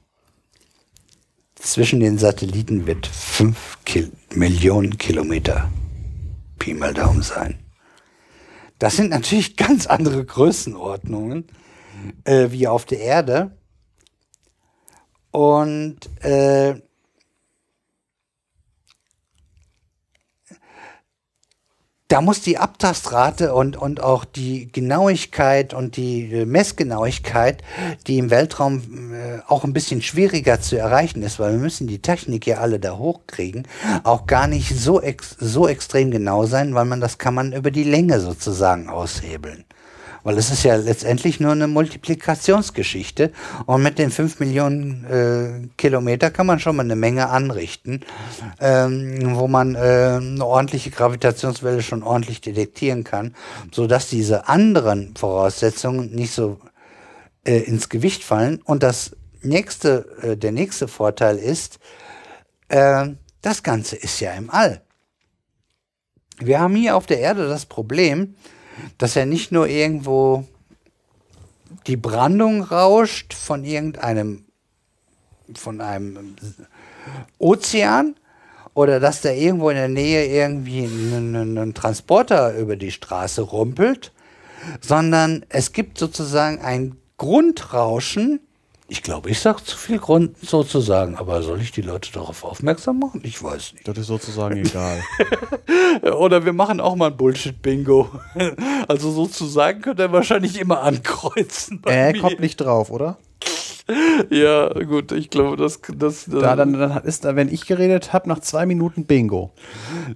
zwischen 1.62 2.00
den 2.00 2.18
Satelliten 2.18 2.88
wird 2.88 3.08
5 3.08 3.80
Kil 3.86 4.12
Millionen 4.34 4.98
Kilometer 4.98 5.70
Pi 6.60 6.74
mal 6.74 6.94
Daumen 6.94 7.22
sein. 7.22 7.60
Das 8.80 8.96
sind 8.96 9.10
natürlich 9.10 9.56
ganz 9.58 9.88
andere 9.88 10.26
Größenordnungen 10.26 11.48
äh, 12.24 12.52
wie 12.52 12.68
auf 12.68 12.86
der 12.86 13.00
Erde. 13.00 13.58
Und 15.32 15.98
äh, 16.24 16.82
da 22.12 22.20
muss 22.20 22.42
die 22.42 22.58
Abtastrate 22.58 23.54
und, 23.54 23.78
und 23.78 24.04
auch 24.04 24.26
die 24.26 24.70
Genauigkeit 24.70 25.74
und 25.74 25.96
die 25.96 26.46
Messgenauigkeit, 26.46 27.64
die 28.06 28.18
im 28.18 28.30
Weltraum 28.30 29.14
äh, 29.14 29.40
auch 29.48 29.64
ein 29.64 29.72
bisschen 29.72 30.02
schwieriger 30.02 30.60
zu 30.60 30.78
erreichen 30.78 31.24
ist, 31.24 31.40
weil 31.40 31.54
wir 31.54 31.60
müssen 31.60 31.88
die 31.88 32.02
Technik 32.02 32.46
ja 32.48 32.58
alle 32.58 32.82
da 32.82 32.98
hochkriegen, 32.98 33.66
auch 34.04 34.28
gar 34.28 34.48
nicht 34.48 34.78
so, 34.78 35.02
ex 35.02 35.38
so 35.40 35.70
extrem 35.70 36.12
genau 36.12 36.46
sein, 36.46 36.76
weil 36.76 36.86
man 36.86 37.00
das 37.00 37.18
kann 37.18 37.34
man 37.34 37.54
über 37.54 37.72
die 37.72 37.86
Länge 37.86 38.20
sozusagen 38.20 38.90
aushebeln. 38.90 39.64
Weil 40.24 40.38
es 40.38 40.52
ist 40.52 40.64
ja 40.64 40.76
letztendlich 40.76 41.40
nur 41.40 41.52
eine 41.52 41.68
Multiplikationsgeschichte. 41.68 43.32
Und 43.66 43.84
mit 43.84 43.98
den 43.98 44.12
5 44.12 44.40
Millionen 44.40 45.06
äh, 45.06 45.68
Kilometer 45.78 46.30
kann 46.32 46.46
man 46.46 46.60
schon 46.60 46.76
mal 46.76 46.84
eine 46.84 46.96
Menge 46.96 47.30
anrichten, 47.30 48.02
ähm, 48.60 49.36
wo 49.36 49.48
man 49.48 49.76
äh, 49.76 50.20
eine 50.20 50.46
ordentliche 50.46 50.92
Gravitationswelle 50.92 51.82
schon 51.82 52.04
ordentlich 52.04 52.42
detektieren 52.42 53.04
kann, 53.04 53.36
sodass 53.72 54.10
diese 54.10 54.48
anderen 54.48 55.16
Voraussetzungen 55.16 56.12
nicht 56.12 56.34
so 56.34 56.60
äh, 57.46 57.58
ins 57.58 57.90
Gewicht 57.90 58.24
fallen. 58.24 58.62
Und 58.64 58.84
das 58.84 59.16
nächste, 59.42 60.06
äh, 60.22 60.38
der 60.38 60.52
nächste 60.52 60.88
Vorteil 60.88 61.38
ist, 61.38 61.80
äh, 62.70 63.08
das 63.42 63.64
Ganze 63.64 63.96
ist 63.96 64.20
ja 64.20 64.34
im 64.34 64.50
All. 64.50 64.82
Wir 66.40 66.60
haben 66.60 66.76
hier 66.76 66.96
auf 66.96 67.06
der 67.06 67.20
Erde 67.20 67.48
das 67.48 67.66
Problem, 67.66 68.36
dass 68.98 69.16
er 69.16 69.26
nicht 69.26 69.52
nur 69.52 69.68
irgendwo 69.68 70.46
die 71.88 71.98
Brandung 71.98 72.64
rauscht 72.64 73.34
von 73.34 73.64
irgendeinem, 73.64 74.46
von 75.56 75.82
einem 75.82 76.36
Ozean 77.38 78.16
oder 78.74 79.00
dass 79.00 79.22
da 79.22 79.32
irgendwo 79.32 79.70
in 79.70 79.78
der 79.78 79.88
Nähe 79.88 80.26
irgendwie 80.26 80.84
ein, 80.86 81.58
ein 81.58 81.74
Transporter 81.74 82.56
über 82.58 82.76
die 82.76 82.92
Straße 82.92 83.42
rumpelt, 83.42 84.14
sondern 84.80 85.46
es 85.50 85.74
gibt 85.74 85.98
sozusagen 85.98 86.60
ein 86.60 86.96
Grundrauschen, 87.18 88.40
ich 88.92 89.04
glaube, 89.04 89.30
ich 89.30 89.40
sage 89.40 89.64
zu 89.64 89.78
viel 89.78 90.00
Grund 90.00 90.38
sozusagen, 90.38 91.16
aber 91.16 91.42
soll 91.44 91.62
ich 91.62 91.72
die 91.72 91.82
Leute 91.82 92.12
darauf 92.12 92.44
aufmerksam 92.44 93.00
machen? 93.00 93.22
Ich 93.24 93.42
weiß 93.42 93.72
nicht. 93.72 93.88
Das 93.88 93.98
ist 93.98 94.08
sozusagen 94.08 94.58
egal. 94.58 95.02
Oder 96.18 96.44
wir 96.44 96.52
machen 96.52 96.82
auch 96.82 96.98
mal 96.98 97.08
ein 97.08 97.16
Bullshit-Bingo. 97.18 98.10
Also 98.88 99.12
sozusagen 99.12 99.82
könnt 99.82 100.00
ihr 100.00 100.12
wahrscheinlich 100.12 100.60
immer 100.60 100.82
ankreuzen. 100.82 101.82
Er 101.86 102.14
kommt 102.20 102.42
nicht 102.42 102.58
drauf, 102.58 102.90
oder? 102.90 103.18
Ja, 104.30 104.70
gut, 104.70 105.12
ich 105.12 105.30
glaube, 105.30 105.58
das, 105.58 105.80
das, 105.96 106.26
Da, 106.26 106.56
dann, 106.56 106.74
dann 106.74 107.04
ist 107.04 107.26
da, 107.26 107.36
wenn 107.36 107.52
ich 107.52 107.66
geredet 107.66 108.14
habe, 108.14 108.30
nach 108.30 108.40
zwei 108.40 108.66
Minuten 108.66 109.06
Bingo. 109.06 109.52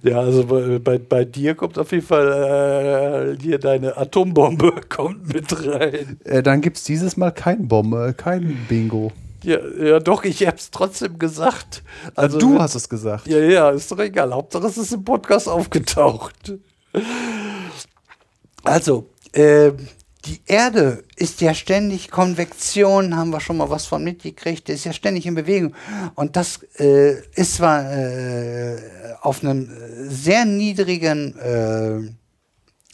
ja, 0.02 0.20
also 0.20 0.44
bei, 0.44 0.78
bei, 0.78 0.98
bei 0.98 1.24
dir 1.24 1.54
kommt 1.54 1.78
auf 1.78 1.92
jeden 1.92 2.06
Fall 2.06 3.36
äh, 3.36 3.42
hier 3.42 3.58
deine 3.58 3.96
Atombombe 3.96 4.72
kommt 4.88 5.32
mit 5.32 5.66
rein. 5.66 6.18
Äh, 6.24 6.42
dann 6.42 6.60
gibt 6.60 6.78
es 6.78 6.84
dieses 6.84 7.16
Mal 7.16 7.32
kein 7.32 7.68
Bombe, 7.68 8.14
kein 8.16 8.56
Bingo. 8.68 9.12
Ja, 9.42 9.58
ja, 9.80 10.00
doch, 10.00 10.24
ich 10.24 10.46
hab's 10.46 10.70
trotzdem 10.70 11.18
gesagt. 11.18 11.82
Also 12.14 12.38
du 12.38 12.58
hast 12.58 12.74
es 12.74 12.88
gesagt. 12.88 13.28
Ja, 13.28 13.38
ja, 13.38 13.70
ist 13.70 13.92
doch 13.92 13.98
egal. 13.98 14.32
Hauptsache 14.32 14.66
es 14.66 14.78
ist 14.78 14.92
im 14.92 15.04
Podcast 15.04 15.48
aufgetaucht. 15.48 16.54
Also, 18.64 19.08
äh, 19.32 19.70
die 20.26 20.40
Erde 20.46 21.04
ist 21.16 21.40
ja 21.40 21.54
ständig 21.54 22.10
Konvektion, 22.10 23.16
haben 23.16 23.30
wir 23.30 23.40
schon 23.40 23.56
mal 23.56 23.70
was 23.70 23.86
von 23.86 24.02
mitgekriegt, 24.02 24.68
ist 24.68 24.84
ja 24.84 24.92
ständig 24.92 25.26
in 25.26 25.34
Bewegung. 25.34 25.74
Und 26.14 26.36
das 26.36 26.60
äh, 26.78 27.20
ist 27.34 27.56
zwar 27.56 27.90
äh, 27.92 28.76
auf 29.20 29.42
einem 29.42 29.70
sehr 30.08 30.44
niedrigen 30.44 31.38
äh, 31.38 32.10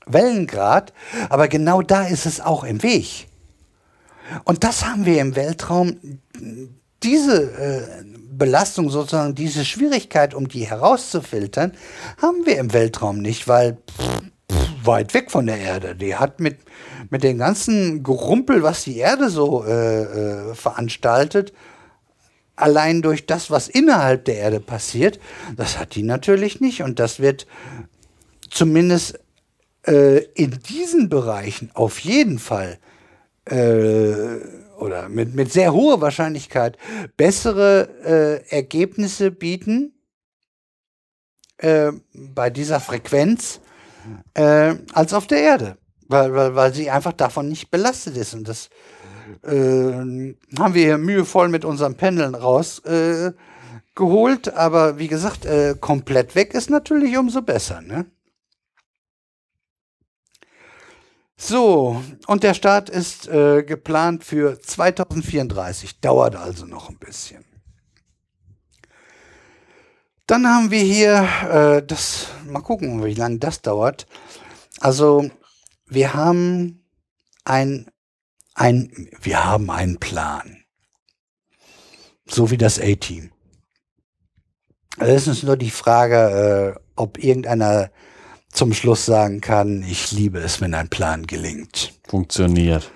Wellengrad, 0.07 0.93
aber 1.29 1.49
genau 1.49 1.83
da 1.83 2.07
ist 2.07 2.27
es 2.27 2.41
auch 2.41 2.65
im 2.65 2.83
Weg. 2.83 3.29
Und 4.45 4.65
das 4.65 4.85
haben 4.85 5.07
wir 5.07 5.21
im 5.21 5.37
Weltraum, 5.37 5.97
diese 7.03 7.43
äh, 7.53 8.05
Belastung 8.33 8.91
sozusagen, 8.91 9.35
diese 9.35 9.65
Schwierigkeit, 9.65 10.35
um 10.35 10.49
die 10.49 10.67
herauszufiltern, 10.67 11.73
haben 12.21 12.47
wir 12.47 12.59
im 12.59 12.73
Weltraum 12.73 13.19
nicht, 13.19 13.47
weil 13.47 13.75
pff, 13.75 14.22
weit 14.85 15.15
weg 15.15 15.31
von 15.31 15.47
der 15.47 15.59
Erde. 15.59 15.95
Die 15.95 16.17
hat 16.17 16.41
mit, 16.41 16.59
mit 17.11 17.23
dem 17.23 17.39
ganzen 17.39 18.03
Gerumpel, 18.03 18.63
was 18.63 18.85
die 18.85 18.99
Erde 18.99 19.31
so 19.31 19.65
äh, 19.65 20.03
äh, 20.03 20.55
veranstaltet, 20.55 21.53
allein 22.57 23.03
durch 23.03 23.27
das, 23.27 23.51
was 23.51 23.69
innerhalb 23.69 24.25
der 24.25 24.37
Erde 24.37 24.61
passiert, 24.61 25.19
das 25.57 25.79
hat 25.79 25.95
die 25.95 26.03
natürlich 26.03 26.61
nicht. 26.61 26.83
Und 26.83 26.99
das 26.99 27.21
wird 27.21 27.47
zumindest 28.51 29.19
äh, 29.87 30.19
in 30.35 30.59
diesen 30.69 31.09
Bereichen 31.09 31.71
auf 31.75 31.99
jeden 32.01 32.39
Fall 32.39 32.79
äh, 33.47 34.37
oder 34.79 35.09
mit, 35.09 35.35
mit 35.35 35.53
sehr 35.53 35.73
hoher 35.73 36.01
Wahrscheinlichkeit 36.01 36.77
bessere 37.17 37.89
äh, 38.51 38.55
Ergebnisse 38.55 39.31
bieten 39.31 39.95
äh, 41.59 41.93
bei 42.13 42.51
dieser 42.51 42.81
Frequenz 42.81 43.61
äh, 44.35 44.75
als 44.93 45.15
auf 45.15 45.27
der 45.27 45.41
Erde, 45.41 45.77
weil, 46.09 46.35
weil, 46.35 46.55
weil 46.55 46.75
sie 46.75 46.91
einfach 46.91 47.13
davon 47.13 47.49
nicht 47.49 47.71
belastet 47.71 48.17
ist. 48.17 48.35
Und 48.35 48.49
das 48.49 48.69
äh, 49.43 49.53
haben 49.53 50.75
wir 50.75 50.83
hier 50.85 50.99
mühevoll 50.99 51.49
mit 51.49 51.65
unseren 51.65 51.97
Pendeln 51.97 52.35
rausgeholt, 52.35 53.37
äh, 54.47 54.53
aber 54.55 54.99
wie 54.99 55.09
gesagt, 55.09 55.45
äh, 55.45 55.75
komplett 55.81 56.35
weg 56.35 56.55
ist 56.55 56.71
natürlich 56.71 57.17
umso 57.17 57.43
besser. 57.43 57.81
Ne? 57.81 58.07
So, 61.37 62.01
und 62.29 62.45
der 62.45 62.55
Start 62.55 62.89
ist 62.89 63.27
äh, 63.27 63.65
geplant 63.65 64.23
für 64.23 64.61
2034, 64.61 66.01
dauert 66.01 66.37
also 66.37 66.67
noch 66.67 66.89
ein 66.89 66.99
bisschen. 66.99 67.45
Dann 70.27 70.47
haben 70.47 70.71
wir 70.71 70.83
hier, 70.83 71.29
äh, 71.51 71.87
das, 71.87 72.29
mal 72.47 72.61
gucken, 72.61 73.05
wie 73.05 73.15
lange 73.15 73.39
das 73.39 73.63
dauert. 73.63 74.07
Also, 74.81 75.31
wir 75.87 76.15
haben 76.15 76.85
ein, 77.45 77.91
ein, 78.55 79.11
wir 79.21 79.45
haben 79.45 79.71
einen 79.71 79.99
Plan. 79.99 80.59
So 82.27 82.51
wie 82.51 82.59
das 82.59 82.79
A-Team. 82.81 83.33
Es 84.99 85.27
ist 85.27 85.43
nur 85.43 85.57
die 85.57 85.71
Frage, 85.71 86.77
äh, 86.77 86.81
ob 86.97 87.19
irgendeiner 87.19 87.91
zum 88.53 88.75
Schluss 88.75 89.07
sagen 89.07 89.41
kann, 89.41 89.83
ich 89.83 90.13
liebe 90.13 90.39
es, 90.39 90.61
wenn 90.61 90.75
ein 90.75 90.89
Plan 90.89 91.27
gelingt. 91.27 91.95
Funktioniert. 92.07 92.93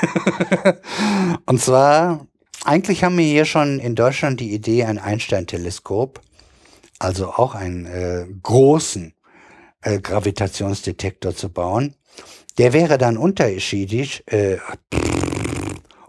Und 1.46 1.60
zwar, 1.60 2.26
eigentlich 2.64 3.04
haben 3.04 3.18
wir 3.18 3.26
hier 3.26 3.44
schon 3.44 3.78
in 3.78 3.94
Deutschland 3.94 4.40
die 4.40 4.54
Idee, 4.54 4.84
ein 4.84 4.98
Einstein-Teleskop, 4.98 6.20
also 7.00 7.32
auch 7.32 7.54
einen 7.54 7.86
äh, 7.86 8.26
großen 8.42 9.14
äh, 9.80 9.98
Gravitationsdetektor 10.00 11.34
zu 11.34 11.48
bauen. 11.48 11.96
Der 12.58 12.72
wäre 12.72 12.98
dann 12.98 13.16
unterirdisch, 13.16 14.22
äh, 14.26 14.58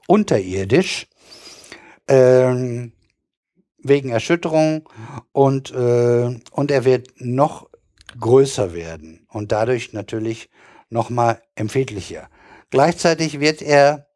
unterirdisch 0.07 1.07
ähm, 2.07 2.91
wegen 3.81 4.09
Erschütterung 4.09 4.89
und, 5.31 5.71
äh, 5.71 6.39
und 6.51 6.71
er 6.71 6.85
wird 6.85 7.09
noch 7.17 7.69
größer 8.19 8.73
werden 8.73 9.25
und 9.29 9.53
dadurch 9.53 9.93
natürlich 9.93 10.49
nochmal 10.89 11.41
empfindlicher. 11.55 12.27
Gleichzeitig 12.69 13.39
wird 13.39 13.61
er, 13.61 14.07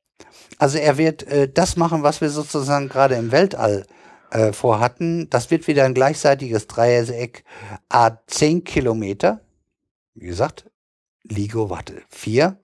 also 0.57 0.77
er 0.77 0.97
wird 0.97 1.23
äh, 1.23 1.49
das 1.51 1.77
machen, 1.77 2.03
was 2.03 2.19
wir 2.19 2.29
sozusagen 2.29 2.89
gerade 2.89 3.15
im 3.15 3.31
Weltall 3.31 3.85
äh, 3.87 4.04
vorhatten. 4.51 5.29
Das 5.29 5.51
wird 5.51 5.67
wieder 5.67 5.85
ein 5.85 5.93
gleichseitiges 5.93 6.67
Dreieck 6.67 7.43
a 7.89 8.17
10 8.27 8.63
Kilometer. 8.63 9.41
Wie 10.13 10.27
gesagt, 10.27 10.69
LIGO, 11.23 11.69
warte, 11.69 12.03
4. 12.09 12.59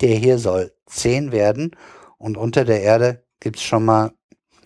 Der 0.00 0.16
hier 0.16 0.38
soll 0.38 0.72
10 0.86 1.32
werden 1.32 1.76
und 2.18 2.36
unter 2.36 2.64
der 2.64 2.82
Erde 2.82 3.24
gibt's 3.40 3.62
schon 3.62 3.84
mal, 3.84 4.12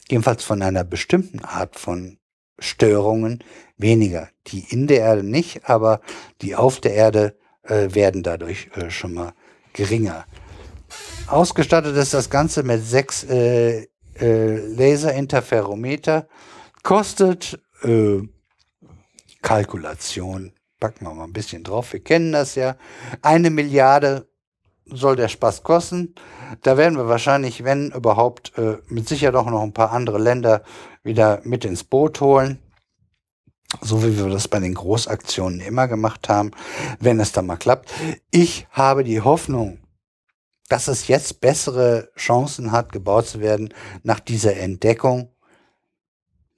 jedenfalls 0.09 0.45
von 0.45 0.63
einer 0.63 0.85
bestimmten 0.85 1.41
Art 1.41 1.79
von 1.79 2.19
Störungen 2.59 3.43
weniger. 3.77 4.29
Die 4.49 4.61
in 4.61 4.87
der 4.87 5.01
Erde 5.01 5.23
nicht, 5.25 5.69
aber 5.69 6.01
die 6.43 6.55
auf 6.55 6.81
der 6.81 6.95
Erde 6.95 7.37
äh, 7.63 7.95
werden 7.95 8.23
dadurch 8.23 8.71
äh, 8.75 8.91
schon 8.91 9.15
mal 9.15 9.33
geringer. 9.73 10.27
Ausgestattet 11.27 11.97
ist 11.97 12.15
das 12.15 12.31
Ganze 12.31 12.63
mit 12.63 12.85
sechs 12.85 13.25
äh, 13.25 13.87
äh, 14.21 14.57
Laserinterferometer. 14.57 16.29
Kostet 16.83 17.61
äh, 17.83 18.21
Kalkulation. 19.43 20.53
Packen 20.81 21.07
wir 21.07 21.15
mal 21.15 21.25
ein 21.25 21.33
bisschen 21.33 21.65
drauf. 21.65 21.93
Wir 21.93 22.03
kennen 22.03 22.33
das 22.33 22.55
ja. 22.55 22.77
Eine 23.23 23.51
Milliarde 23.51 24.27
soll 24.87 25.17
der 25.17 25.29
Spaß 25.29 25.63
kosten. 25.63 26.15
Da 26.63 26.77
werden 26.77 26.97
wir 26.97 27.09
wahrscheinlich, 27.09 27.65
wenn 27.65 27.91
überhaupt, 27.91 28.57
äh, 28.59 28.79
mit 28.89 29.09
Sicherheit 29.09 29.35
auch 29.35 29.51
noch 29.51 29.63
ein 29.63 29.73
paar 29.73 29.93
andere 29.93 30.19
Länder 30.19 30.63
wieder 31.03 31.41
mit 31.45 31.65
ins 31.65 31.85
Boot 31.85 32.21
holen. 32.21 32.59
So 33.81 34.05
wie 34.05 34.17
wir 34.17 34.29
das 34.29 34.47
bei 34.47 34.61
den 34.61 34.75
Großaktionen 34.75 35.61
immer 35.61 35.89
gemacht 35.89 36.29
haben, 36.29 36.53
wenn 37.01 37.19
es 37.19 37.33
dann 37.33 37.47
mal 37.47 37.57
klappt. 37.57 37.93
Ich 38.31 38.67
habe 38.71 39.03
die 39.03 39.21
Hoffnung, 39.21 39.79
dass 40.69 40.89
es 40.89 41.09
jetzt 41.09 41.41
bessere 41.41 42.11
Chancen 42.17 42.73
hat, 42.73 42.93
gebaut 42.93 43.27
zu 43.27 43.41
werden 43.41 43.73
nach 44.03 44.21
dieser 44.21 44.57
Entdeckung. 44.57 45.31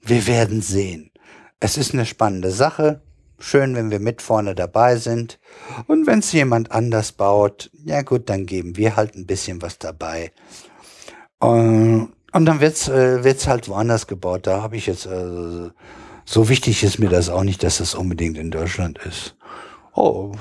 Wir 0.01 0.27
werden 0.27 0.63
sehen. 0.63 1.11
Es 1.59 1.77
ist 1.77 1.95
eine 1.95 2.07
spannende 2.07 2.51
Sache. 2.51 3.03
Schön, 3.39 3.75
wenn 3.75 3.91
wir 3.91 3.99
mit 3.99 4.23
vorne 4.23 4.55
dabei 4.55 4.97
sind. 4.97 5.39
Und 5.87 6.07
wenn 6.07 6.21
es 6.21 6.33
jemand 6.33 6.73
anders 6.73 7.13
baut, 7.13 7.71
ja 7.85 8.03
gut, 8.03 8.31
dann 8.31 8.47
geben 8.47 8.77
wir 8.77 8.97
halt 8.97 9.15
ein 9.15 9.27
bisschen 9.27 9.61
was 9.61 9.79
dabei. 9.79 10.33
Und, 11.39 12.13
und 12.33 12.47
dann 12.47 12.61
wird's 12.61 12.89
äh, 12.89 13.25
wird's 13.25 13.47
halt 13.47 13.69
woanders 13.69 14.07
gebaut. 14.07 14.47
Da 14.47 14.63
habe 14.63 14.77
ich 14.77 14.87
jetzt, 14.87 15.07
äh, 15.07 15.71
so 16.25 16.49
wichtig 16.49 16.83
ist 16.83 16.99
mir 16.99 17.11
das 17.11 17.29
auch 17.29 17.45
nicht, 17.45 17.63
dass 17.63 17.79
das 17.79 17.95
unbedingt 17.95 18.39
in 18.39 18.51
Deutschland 18.51 18.99
ist. 18.99 19.37
Oh, 19.95 20.33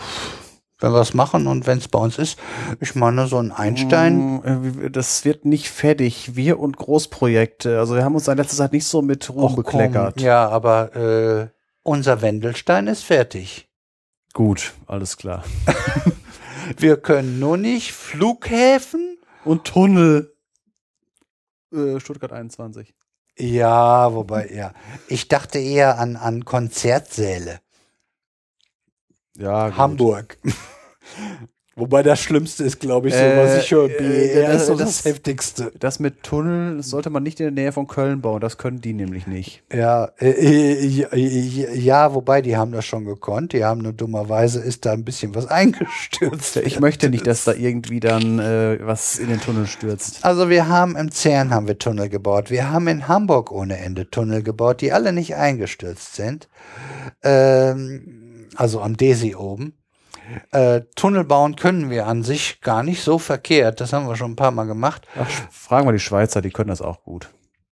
wenn 0.85 0.93
wir 0.93 1.01
es 1.01 1.14
machen 1.14 1.47
und 1.47 1.67
wenn 1.67 1.80
es 1.80 1.89
bei 1.89 1.99
uns 1.99 2.17
ist, 2.17 2.38
ich 2.80 2.95
meine, 2.95 3.27
so 3.27 3.38
ein 3.39 3.51
Einstein. 3.51 4.38
Mm, 4.38 4.91
Das 4.93 5.25
wird 5.25 5.43
nicht 5.43 5.69
fertig. 5.69 6.35
Wir 6.38 6.59
und 6.59 6.77
Großprojekte. 6.77 7.77
Also 7.80 7.95
wir 7.95 8.05
haben 8.05 8.15
uns 8.15 8.27
in 8.30 8.38
letzter 8.38 8.55
Zeit 8.55 8.72
nicht 8.72 8.88
so 8.88 9.01
mit 9.01 9.30
Ruhm 9.30 9.43
Och, 9.43 9.55
bekleckert. 9.57 10.15
komm, 10.15 10.23
ja, 10.23 10.47
aber 10.47 10.95
äh, 10.95 11.47
unser 11.83 12.22
Wendelstein 12.22 12.88
ist 12.88 13.03
fertig. 13.03 13.67
Gut, 14.33 14.73
alles 14.88 15.17
klar. 15.17 15.43
Wir 16.77 16.97
können 16.97 17.39
nur 17.39 17.57
nicht 17.57 17.91
Flughäfen. 17.93 19.17
Und 19.43 19.65
Tunnel. 19.65 20.33
Äh, 21.73 21.99
Stuttgart 21.99 22.31
21. 22.33 22.93
Ja, 23.38 24.14
wobei, 24.14 24.49
ja. 24.49 24.73
Ich 25.07 25.27
dachte 25.27 25.59
eher 25.59 25.99
an, 25.99 26.15
an 26.15 26.43
Konzertsäle. 26.45 27.59
Ja, 29.38 29.67
gut. 29.69 29.77
Hamburg. 29.77 30.38
Wobei 31.77 32.03
das 32.03 32.22
Schlimmste 32.22 32.64
ist, 32.64 32.80
glaube 32.80 33.10
ich, 33.10 33.14
so, 33.14 33.19
Äh, 33.19 33.38
was 33.38 33.58
ich 33.61 33.69
höre. 33.69 33.90
äh, 33.90 33.98
BER 33.98 34.48
das- 34.53 34.61
ist 34.61 34.68
so 34.68 34.76
das- 34.76 34.88
das 35.03 35.03
Heftigste. 35.11 35.74
Das 35.77 36.00
mit 36.00 36.24
Tunnel 36.24 36.77
das 36.77 36.90
sollte 36.90 37.10
man 37.10 37.22
nicht 37.22 37.42
in 37.42 37.53
der 37.53 37.64
Nähe 37.64 37.74
von 37.74 37.85
Köln 37.85 38.22
bauen. 38.22 38.40
Das 38.40 38.58
können 38.58 38.80
die 38.80 38.94
nämlich 38.94 39.27
nicht. 39.27 39.61
Ja, 39.74 40.06
äh, 40.18 40.30
äh, 40.30 40.85
ja, 40.85 41.14
ja, 41.74 42.14
wobei 42.14 42.42
die 42.42 42.56
haben 42.56 42.72
das 42.72 42.85
schon 42.85 43.03
gekonnt. 43.03 43.52
Die 43.52 43.66
haben 43.66 43.82
nur 43.82 43.92
dummerweise 43.92 44.61
ist 44.61 44.85
da 44.85 44.94
ein 44.94 45.03
bisschen 45.03 45.35
was 45.35 45.48
eingestürzt. 45.52 46.56
Ich 46.56 46.80
möchte 46.80 47.10
nicht, 47.10 47.27
dass 47.27 47.44
da 47.44 47.52
irgendwie 47.52 48.00
dann 48.00 48.40
äh, 48.40 48.80
was 48.82 49.19
in 49.19 49.27
den 49.27 49.42
Tunnel 49.42 49.68
stürzt. 49.68 50.24
Also 50.24 50.50
wir 50.50 50.69
haben 50.69 50.95
im 50.95 51.11
CERN 51.11 51.50
haben 51.50 51.68
wir 51.68 51.77
Tunnel 51.77 52.08
gebaut. 52.08 52.52
Wir 52.52 52.72
haben 52.72 52.88
in 52.88 53.10
Hamburg 53.10 53.52
ohne 53.52 53.80
Ende 53.80 54.10
Tunnel 54.10 54.44
gebaut, 54.44 54.80
die 54.80 54.94
alle 54.94 55.11
nicht 55.11 55.35
eingestürzt 55.35 56.16
sind. 56.16 56.48
Ähm, 57.22 58.48
also 58.56 58.80
am 58.80 58.95
Desi 58.95 59.35
oben. 59.35 59.74
Äh, 60.51 60.81
Tunnel 60.95 61.23
bauen 61.23 61.55
können 61.55 61.89
wir 61.89 62.07
an 62.07 62.23
sich 62.23 62.61
gar 62.61 62.83
nicht 62.83 63.03
so 63.03 63.19
verkehrt. 63.19 63.81
Das 63.81 63.93
haben 63.93 64.07
wir 64.07 64.15
schon 64.15 64.31
ein 64.31 64.35
paar 64.35 64.51
Mal 64.51 64.65
gemacht. 64.65 65.07
Ach, 65.19 65.29
fragen 65.51 65.87
wir 65.87 65.93
die 65.93 65.99
Schweizer, 65.99 66.41
die 66.41 66.51
können 66.51 66.69
das 66.69 66.81
auch 66.81 67.03
gut. 67.03 67.29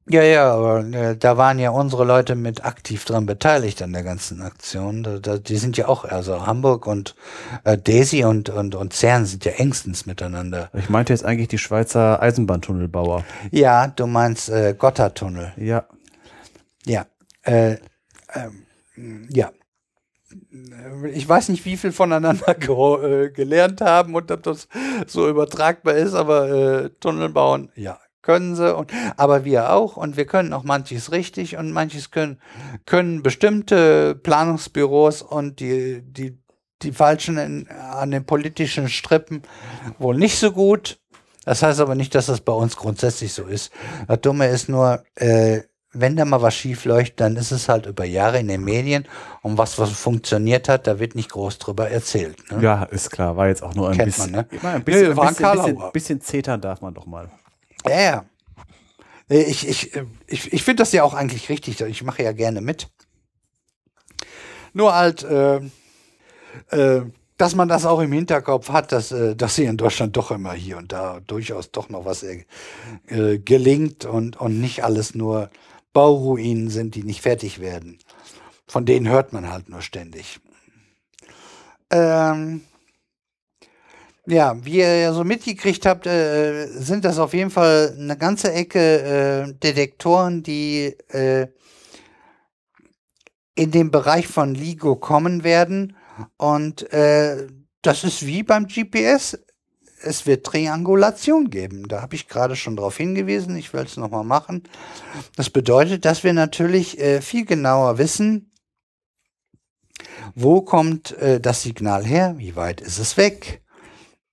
Ja, 0.08 0.22
ja, 0.24 0.52
aber 0.52 0.80
äh, 0.92 1.16
da 1.16 1.36
waren 1.36 1.60
ja 1.60 1.70
unsere 1.70 2.04
Leute 2.04 2.34
mit 2.34 2.64
aktiv 2.64 3.04
dran 3.04 3.26
beteiligt 3.26 3.80
an 3.80 3.92
der 3.92 4.02
ganzen 4.02 4.42
Aktion. 4.42 5.04
Da, 5.04 5.18
da, 5.20 5.38
die 5.38 5.56
sind 5.56 5.76
ja 5.76 5.86
auch, 5.86 6.04
also 6.04 6.46
Hamburg 6.46 6.88
und 6.88 7.14
äh, 7.62 7.78
Desi 7.78 8.24
und, 8.24 8.48
und, 8.48 8.74
und 8.74 8.92
CERN 8.92 9.24
sind 9.24 9.44
ja 9.44 9.52
engstens 9.52 10.06
miteinander. 10.06 10.70
Ich 10.72 10.88
meinte 10.88 11.12
jetzt 11.12 11.24
eigentlich 11.24 11.46
die 11.46 11.58
Schweizer 11.58 12.20
Eisenbahntunnelbauer. 12.20 13.24
Ja, 13.52 13.86
du 13.86 14.08
meinst 14.08 14.48
äh, 14.48 14.74
Gotthardtunnel. 14.76 15.52
Ja. 15.56 15.84
Ja. 16.86 17.06
Äh, 17.42 17.76
ähm, 18.34 19.28
ja. 19.30 19.50
Ich 21.12 21.28
weiß 21.28 21.48
nicht, 21.48 21.64
wie 21.64 21.76
viel 21.76 21.92
voneinander 21.92 22.54
ge 22.58 23.26
äh, 23.26 23.30
gelernt 23.30 23.80
haben 23.80 24.14
und 24.14 24.30
ob 24.30 24.42
das 24.42 24.68
so 25.06 25.28
übertragbar 25.28 25.94
ist, 25.94 26.14
aber 26.14 26.48
äh, 26.50 26.90
Tunnel 27.00 27.30
bauen, 27.30 27.70
ja, 27.74 27.98
können 28.22 28.54
sie. 28.54 28.74
Und, 28.74 28.92
aber 29.16 29.44
wir 29.44 29.72
auch. 29.72 29.96
Und 29.96 30.16
wir 30.16 30.26
können 30.26 30.52
auch 30.52 30.64
manches 30.64 31.12
richtig 31.12 31.56
und 31.56 31.72
manches 31.72 32.10
können, 32.10 32.40
können 32.86 33.22
bestimmte 33.22 34.14
Planungsbüros 34.14 35.22
und 35.22 35.60
die, 35.60 36.02
die, 36.02 36.38
die 36.82 36.92
Falschen 36.92 37.38
in, 37.38 37.68
an 37.68 38.10
den 38.10 38.24
politischen 38.24 38.88
Strippen 38.88 39.42
wohl 39.98 40.16
nicht 40.16 40.38
so 40.38 40.52
gut. 40.52 41.00
Das 41.44 41.62
heißt 41.62 41.80
aber 41.80 41.94
nicht, 41.94 42.14
dass 42.14 42.26
das 42.26 42.42
bei 42.42 42.52
uns 42.52 42.76
grundsätzlich 42.76 43.32
so 43.32 43.44
ist. 43.44 43.72
Das 44.06 44.20
Dumme 44.20 44.48
ist 44.48 44.68
nur, 44.68 45.02
äh, 45.16 45.62
wenn 45.92 46.16
da 46.16 46.24
mal 46.24 46.40
was 46.40 46.54
schief 46.54 46.84
läuft, 46.84 47.20
dann 47.20 47.36
ist 47.36 47.50
es 47.50 47.68
halt 47.68 47.86
über 47.86 48.04
Jahre 48.04 48.38
in 48.38 48.48
den 48.48 48.62
Medien 48.62 49.08
und 49.42 49.58
was, 49.58 49.78
was 49.78 49.90
funktioniert 49.90 50.68
hat, 50.68 50.86
da 50.86 50.98
wird 51.00 51.14
nicht 51.14 51.30
groß 51.30 51.58
drüber 51.58 51.90
erzählt. 51.90 52.36
Ne? 52.52 52.62
Ja, 52.62 52.84
ist 52.84 53.10
klar. 53.10 53.36
War 53.36 53.48
jetzt 53.48 53.62
auch 53.62 53.74
nur 53.74 53.90
ein 53.90 53.96
Kennt 53.96 54.06
bisschen. 54.06 54.30
man, 54.30 54.40
ne? 54.42 54.46
Immer 54.50 54.70
ein 54.70 54.84
bisschen, 54.84 55.16
Ja, 55.16 55.22
ein 55.22 55.34
bisschen, 55.34 55.52
bisschen, 55.52 55.92
bisschen 55.92 56.20
zetern 56.20 56.60
darf 56.60 56.80
man 56.80 56.94
doch 56.94 57.06
mal. 57.06 57.28
Ja, 57.86 58.00
ja. 58.00 58.24
Ich, 59.28 59.68
ich, 59.68 59.92
ich, 60.26 60.52
ich 60.52 60.62
finde 60.62 60.82
das 60.82 60.92
ja 60.92 61.04
auch 61.04 61.14
eigentlich 61.14 61.48
richtig. 61.48 61.80
Ich 61.80 62.02
mache 62.02 62.22
ja 62.22 62.32
gerne 62.32 62.60
mit. 62.60 62.88
Nur 64.72 64.94
halt, 64.94 65.22
äh, 65.24 65.60
äh, 66.70 67.02
dass 67.36 67.54
man 67.54 67.68
das 67.68 67.86
auch 67.86 68.00
im 68.00 68.12
Hinterkopf 68.12 68.70
hat, 68.70 68.92
dass, 68.92 69.12
äh, 69.12 69.34
dass 69.34 69.56
hier 69.56 69.70
in 69.70 69.76
Deutschland 69.76 70.16
doch 70.16 70.30
immer 70.30 70.52
hier 70.52 70.76
und 70.76 70.92
da 70.92 71.20
durchaus 71.26 71.70
doch 71.70 71.88
noch 71.88 72.04
was 72.04 72.22
äh, 72.22 72.44
äh, 73.06 73.38
gelingt 73.38 74.04
und, 74.04 74.36
und 74.40 74.60
nicht 74.60 74.84
alles 74.84 75.14
nur 75.14 75.50
Bauruinen 75.92 76.70
sind, 76.70 76.94
die 76.94 77.02
nicht 77.02 77.22
fertig 77.22 77.60
werden. 77.60 77.98
Von 78.66 78.86
denen 78.86 79.08
hört 79.08 79.32
man 79.32 79.50
halt 79.50 79.68
nur 79.68 79.82
ständig. 79.82 80.40
Ähm, 81.90 82.62
ja, 84.26 84.54
wie 84.64 84.78
ihr 84.78 84.96
ja 84.98 85.12
so 85.12 85.24
mitgekriegt 85.24 85.86
habt, 85.86 86.06
äh, 86.06 86.66
sind 86.68 87.04
das 87.04 87.18
auf 87.18 87.34
jeden 87.34 87.50
Fall 87.50 87.96
eine 87.98 88.16
ganze 88.16 88.52
Ecke 88.52 89.48
äh, 89.48 89.52
Detektoren, 89.54 90.42
die 90.42 90.96
äh, 91.08 91.48
in 93.56 93.70
den 93.70 93.90
Bereich 93.90 94.28
von 94.28 94.54
LIGO 94.54 94.96
kommen 94.96 95.42
werden. 95.42 95.96
Und 96.36 96.92
äh, 96.92 97.48
das 97.82 98.04
ist 98.04 98.24
wie 98.26 98.42
beim 98.42 98.66
GPS. 98.66 99.38
Es 100.02 100.26
wird 100.26 100.46
Triangulation 100.46 101.50
geben. 101.50 101.88
Da 101.88 102.00
habe 102.00 102.14
ich 102.14 102.28
gerade 102.28 102.56
schon 102.56 102.76
darauf 102.76 102.96
hingewiesen. 102.96 103.56
Ich 103.56 103.72
will 103.72 103.82
es 103.82 103.96
nochmal 103.96 104.24
machen. 104.24 104.62
Das 105.36 105.50
bedeutet, 105.50 106.04
dass 106.04 106.24
wir 106.24 106.32
natürlich 106.32 106.98
äh, 106.98 107.20
viel 107.20 107.44
genauer 107.44 107.98
wissen, 107.98 108.50
wo 110.34 110.62
kommt 110.62 111.16
äh, 111.18 111.40
das 111.40 111.62
Signal 111.62 112.04
her, 112.04 112.34
wie 112.38 112.56
weit 112.56 112.80
ist 112.80 112.98
es 112.98 113.16
weg, 113.16 113.62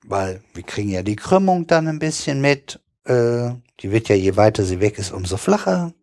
weil 0.05 0.41
wir 0.53 0.63
kriegen 0.63 0.89
ja 0.89 1.03
die 1.03 1.15
Krümmung 1.15 1.67
dann 1.67 1.87
ein 1.87 1.99
bisschen 1.99 2.41
mit. 2.41 2.79
Äh, 3.05 3.51
die 3.79 3.91
wird 3.91 4.09
ja, 4.09 4.15
je 4.15 4.35
weiter 4.35 4.63
sie 4.63 4.79
weg 4.79 4.97
ist, 4.97 5.11
umso 5.11 5.37
flacher. 5.37 5.93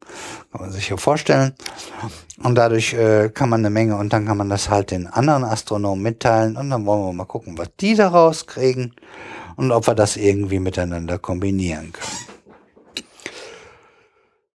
Kann 0.52 0.60
man 0.60 0.72
sich 0.72 0.88
ja 0.88 0.96
vorstellen. 0.96 1.54
Und 2.42 2.54
dadurch 2.54 2.94
äh, 2.94 3.30
kann 3.30 3.48
man 3.48 3.60
eine 3.60 3.70
Menge 3.70 3.96
und 3.96 4.12
dann 4.12 4.26
kann 4.26 4.36
man 4.36 4.48
das 4.48 4.70
halt 4.70 4.90
den 4.90 5.06
anderen 5.06 5.44
Astronomen 5.44 6.02
mitteilen 6.02 6.56
und 6.56 6.70
dann 6.70 6.86
wollen 6.86 7.04
wir 7.04 7.12
mal 7.12 7.24
gucken, 7.24 7.58
was 7.58 7.70
die 7.80 7.94
da 7.94 8.08
rauskriegen 8.08 8.94
und 9.56 9.72
ob 9.72 9.86
wir 9.86 9.94
das 9.94 10.16
irgendwie 10.16 10.58
miteinander 10.58 11.18
kombinieren 11.18 11.92
können. 11.92 12.34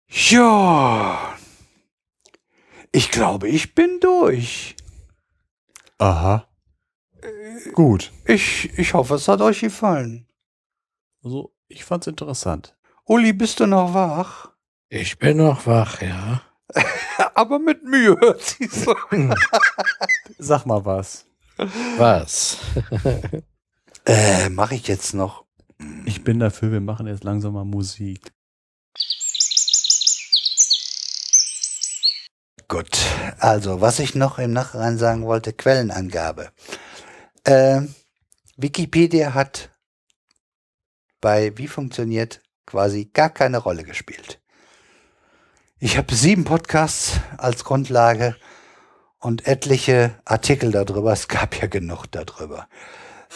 Ja. 0.08 1.36
Ich 2.92 3.10
glaube, 3.10 3.48
ich 3.48 3.74
bin 3.74 3.98
durch. 4.00 4.76
Aha. 5.98 6.48
Gut. 7.72 8.12
Ich, 8.26 8.78
ich 8.78 8.94
hoffe, 8.94 9.14
es 9.14 9.26
hat 9.26 9.40
euch 9.40 9.60
gefallen. 9.60 10.28
Also, 11.22 11.52
ich 11.68 11.84
fand's 11.84 12.06
interessant. 12.06 12.76
Uli, 13.04 13.32
bist 13.32 13.60
du 13.60 13.66
noch 13.66 13.94
wach? 13.94 14.50
Ich 14.88 15.18
bin 15.18 15.38
noch 15.38 15.66
wach, 15.66 16.00
ja. 16.02 16.42
Aber 17.34 17.58
mit 17.58 17.82
Mühe 17.82 18.16
hört 18.20 18.42
sie 18.42 18.66
so. 18.66 18.94
Sag 20.38 20.66
mal 20.66 20.84
was. 20.84 21.26
Was? 21.96 22.58
Äh, 24.06 24.50
mache 24.50 24.74
ich 24.74 24.86
jetzt 24.86 25.14
noch. 25.14 25.44
Ich 26.04 26.24
bin 26.24 26.38
dafür, 26.38 26.72
wir 26.72 26.80
machen 26.80 27.06
jetzt 27.06 27.24
langsam 27.24 27.54
mal 27.54 27.64
Musik. 27.64 28.32
Gut. 32.68 32.98
Also, 33.38 33.80
was 33.80 33.98
ich 33.98 34.14
noch 34.14 34.38
im 34.38 34.52
Nachhinein 34.52 34.98
sagen 34.98 35.24
wollte, 35.26 35.52
Quellenangabe. 35.52 36.50
Äh, 37.44 37.82
Wikipedia 38.56 39.34
hat 39.34 39.70
bei 41.20 41.56
Wie 41.56 41.68
funktioniert 41.68 42.42
quasi 42.66 43.06
gar 43.06 43.30
keine 43.30 43.58
Rolle 43.58 43.84
gespielt. 43.84 44.40
Ich 45.78 45.96
habe 45.96 46.14
sieben 46.14 46.44
Podcasts 46.44 47.20
als 47.36 47.64
Grundlage 47.64 48.36
und 49.18 49.46
etliche 49.46 50.18
Artikel 50.24 50.70
darüber. 50.70 51.12
Es 51.12 51.28
gab 51.28 51.60
ja 51.60 51.66
genug 51.66 52.06
darüber. 52.10 52.68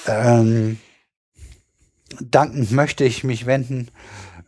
Ähm, 0.06 0.78
dankend 2.20 2.70
möchte 2.72 3.04
ich 3.04 3.24
mich 3.24 3.46
wenden 3.46 3.90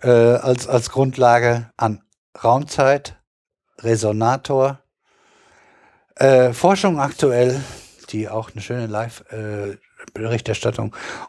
äh, 0.03 0.09
als, 0.11 0.67
als 0.69 0.91
Grundlage 0.91 1.71
an 1.77 2.03
Raumzeit, 2.43 3.17
Resonator, 3.79 4.79
Äh, 6.17 6.53
Forschung 6.53 7.01
aktuell, 7.01 7.63
die 8.11 8.29
auch 8.29 8.51
eine 8.53 8.61
schöne 8.61 8.87
Live- 8.87 9.25
äh, 9.31 9.79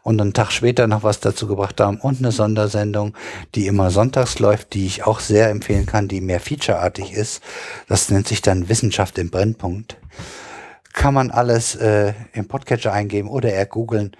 und 0.02 0.20
einen 0.20 0.32
Tag 0.34 0.50
später 0.50 0.86
noch 0.86 1.02
was 1.02 1.20
dazu 1.20 1.46
gebracht 1.46 1.80
haben 1.80 1.98
und 1.98 2.18
eine 2.18 2.30
Sondersendung, 2.30 3.14
die 3.54 3.66
immer 3.68 3.90
sonntags 3.90 4.38
läuft, 4.38 4.74
die 4.74 4.86
ich 4.86 5.04
auch 5.04 5.20
sehr 5.20 5.48
empfehlen 5.48 5.86
kann, 5.86 6.08
die 6.08 6.20
mehr 6.20 6.40
featureartig 6.40 7.12
ist. 7.12 7.42
Das 7.88 8.10
nennt 8.10 8.28
sich 8.28 8.42
dann 8.42 8.68
Wissenschaft 8.68 9.16
im 9.18 9.30
Brennpunkt. 9.30 9.96
Kann 10.92 11.14
man 11.14 11.30
alles 11.30 11.74
äh, 11.74 12.12
im 12.32 12.48
Podcatcher 12.48 12.92
eingeben 12.92 13.28
oder 13.28 13.52
eher 13.52 13.66
googeln. 13.66 14.16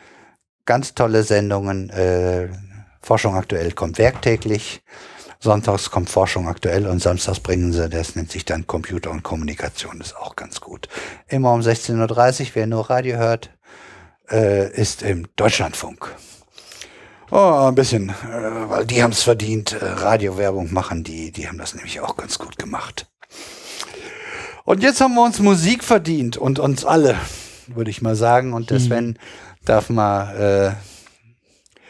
Ganz 0.65 0.94
tolle 0.94 1.23
Sendungen. 1.23 1.91
Äh, 1.91 2.49
Forschung 3.01 3.34
aktuell 3.34 3.73
kommt 3.73 3.99
werktäglich. 3.99 4.83
Sonntags 5.42 5.91
kommt 5.91 6.09
Forschung 6.09 6.47
aktuell 6.47 6.86
und 6.86 7.02
samstags 7.02 7.41
bringen 7.41 7.73
sie, 7.73 7.89
das 7.89 8.15
nennt 8.15 8.31
sich 8.31 8.44
dann 8.44 8.68
Computer 8.68 9.10
und 9.10 9.25
Kommunikation, 9.25 10.01
ist 10.01 10.17
auch 10.17 10.36
ganz 10.36 10.60
gut. 10.60 10.89
Immer 11.26 11.52
um 11.52 11.60
16.30 11.60 12.42
Uhr, 12.42 12.47
wer 12.55 12.67
nur 12.68 12.89
Radio 12.89 13.17
hört, 13.17 13.51
äh, 14.31 14.70
ist 14.70 15.02
im 15.02 15.26
Deutschlandfunk. 15.34 16.15
Oh, 17.33 17.67
ein 17.67 17.75
bisschen, 17.75 18.10
äh, 18.10 18.68
weil 18.68 18.86
die 18.86 19.02
haben 19.02 19.10
es 19.10 19.25
verdient, 19.25 19.73
äh, 19.73 19.84
Radiowerbung 19.84 20.73
machen, 20.73 21.02
die, 21.02 21.33
die 21.33 21.49
haben 21.49 21.59
das 21.59 21.75
nämlich 21.75 22.01
auch 22.01 22.17
ganz 22.17 22.39
gut 22.39 22.57
gemacht. 22.57 23.12
Und 24.65 24.83
jetzt 24.83 25.01
haben 25.01 25.15
wir 25.15 25.25
uns 25.25 25.41
Musik 25.41 25.83
verdient 25.83 26.37
und 26.37 26.59
uns 26.59 26.85
alle, 26.85 27.17
würde 27.67 27.91
ich 27.91 28.03
mal 28.03 28.15
sagen. 28.15 28.53
Und 28.53 28.71
der 28.71 28.79
Sven 28.81 29.19
darf 29.65 29.91
mal, 29.91 30.77
äh, 30.77 31.81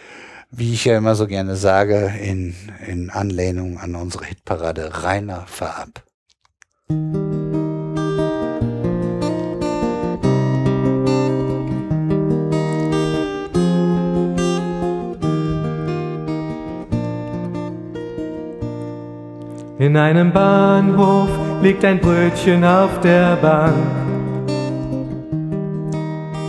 wie 0.51 0.73
ich 0.73 0.85
ja 0.85 0.97
immer 0.97 1.15
so 1.15 1.27
gerne 1.27 1.57
sage, 1.57 2.13
in, 2.23 2.55
in 2.87 3.11
Anlehnung 3.11 3.79
an 3.79 3.95
unsere 3.95 4.25
Hitparade 4.25 5.03
Rainer 5.03 5.45
verab. 5.47 6.03
In 19.79 19.97
einem 19.97 20.33
Bahnhof 20.33 21.29
liegt 21.63 21.85
ein 21.85 22.01
Brötchen 22.01 22.65
auf 22.65 22.99
der 23.01 23.37
Bank. 23.37 23.77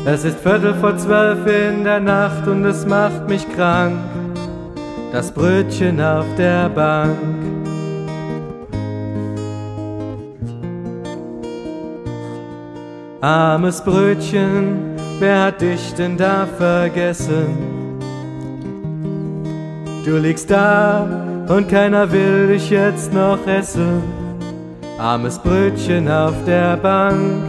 Es 0.05 0.25
ist 0.25 0.39
Viertel 0.39 0.73
vor 0.73 0.97
zwölf 0.97 1.45
in 1.45 1.83
der 1.83 1.99
Nacht 1.99 2.47
und 2.47 2.65
es 2.65 2.85
macht 2.85 3.29
mich 3.29 3.47
krank. 3.55 3.95
Das 5.11 5.31
Brötchen 5.31 6.01
auf 6.01 6.25
der 6.35 6.67
Bank. 6.69 7.15
Armes 13.21 13.81
Brötchen, 13.81 14.95
wer 15.19 15.43
hat 15.43 15.61
dich 15.61 15.93
denn 15.93 16.17
da 16.17 16.47
vergessen? 16.57 17.99
Du 20.03 20.17
liegst 20.17 20.49
da 20.49 21.07
und 21.47 21.69
keiner 21.69 22.11
will 22.11 22.47
dich 22.47 22.71
jetzt 22.71 23.13
noch 23.13 23.45
essen. 23.45 24.22
Armes 24.97 25.39
Brötchen 25.39 26.09
auf 26.09 26.33
der 26.45 26.77
Bank. 26.77 27.43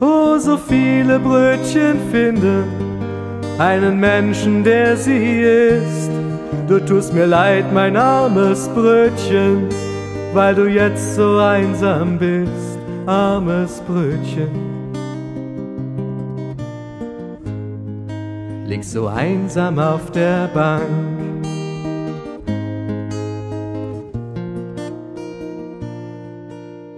Oh, 0.00 0.38
so 0.38 0.56
viele 0.56 1.18
Brötchen 1.18 1.98
finden 2.10 2.64
einen 3.58 3.98
Menschen, 4.00 4.64
der 4.64 4.96
sie 4.96 5.42
isst. 5.42 6.10
Du 6.68 6.78
tust 6.80 7.12
mir 7.12 7.26
leid, 7.26 7.72
mein 7.72 7.96
armes 7.96 8.68
Brötchen, 8.68 9.68
weil 10.32 10.54
du 10.54 10.66
jetzt 10.66 11.16
so 11.16 11.38
einsam 11.38 12.18
bist, 12.18 12.78
armes 13.06 13.80
Brötchen. 13.86 14.72
liegst 18.72 18.92
so 18.92 19.06
einsam 19.06 19.78
auf 19.78 20.10
der 20.12 20.48
Bank. 20.48 21.21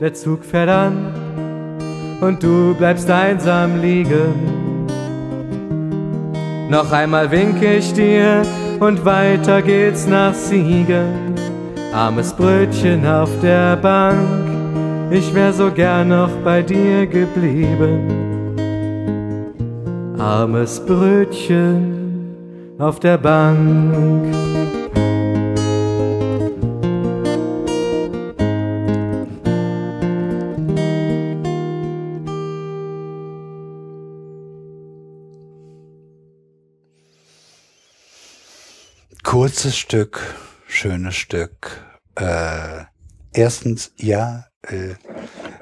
Der 0.05 0.13
Zug 0.13 0.45
fährt 0.45 0.69
an 0.69 2.19
und 2.21 2.43
du 2.43 2.75
bleibst 2.75 3.11
einsam 3.11 3.81
liegen. 3.81 4.85
Noch 6.69 6.93
einmal 6.93 7.31
winke 7.31 7.77
ich 7.77 7.91
dir 7.95 8.43
und 8.81 9.03
weiter 9.07 9.63
geht's 9.63 10.07
nach 10.07 10.35
Siegen. 10.35 11.35
Armes 11.95 12.35
Brötchen 12.35 13.07
auf 13.07 13.31
der 13.41 13.77
Bank, 13.77 14.29
ich 15.11 15.35
wär 15.35 15.55
so 15.55 15.71
gern 15.71 16.09
noch 16.09 16.37
bei 16.45 16.61
dir 16.61 17.07
geblieben 17.07 18.35
armes 20.19 20.81
Brötchen 20.85 22.35
auf 22.79 23.01
der 23.01 23.17
Bank. 23.17 24.64
Kurzes 39.45 39.77
Stück, 39.77 40.23
schönes 40.67 41.17
Stück. 41.17 41.85
Äh, 42.15 42.85
erstens, 43.35 43.93
ja, 43.99 44.47
äh, 44.63 44.95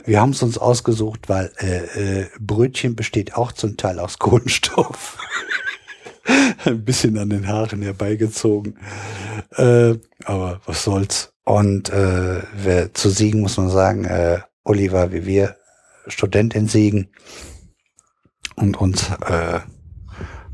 wir 0.05 0.20
haben 0.20 0.31
es 0.31 0.43
uns 0.44 0.57
ausgesucht, 0.57 1.28
weil 1.28 1.51
äh, 1.59 2.20
äh, 2.20 2.27
Brötchen 2.39 2.94
besteht 2.94 3.35
auch 3.35 3.51
zum 3.51 3.77
Teil 3.77 3.99
aus 3.99 4.20
Kohlenstoff. 4.20 5.19
Ein 6.65 6.85
bisschen 6.85 7.19
an 7.19 7.31
den 7.31 7.49
Haaren 7.49 7.83
herbeigezogen. 7.83 8.78
Äh, 9.57 9.94
aber 10.27 10.61
was 10.65 10.85
soll's. 10.85 11.33
Und 11.43 11.91
äh, 11.91 12.41
wer 12.55 12.94
zu 12.94 13.11
Siegen 13.11 13.41
muss 13.41 13.57
man 13.57 13.69
sagen, 13.69 14.05
äh, 14.05 14.43
Oliver 14.62 15.11
wie 15.11 15.27
wir, 15.27 15.57
Student 16.07 16.55
in 16.55 16.69
Siegen. 16.69 17.09
Und 18.55 18.81
uns 18.81 19.11
äh, 19.27 19.59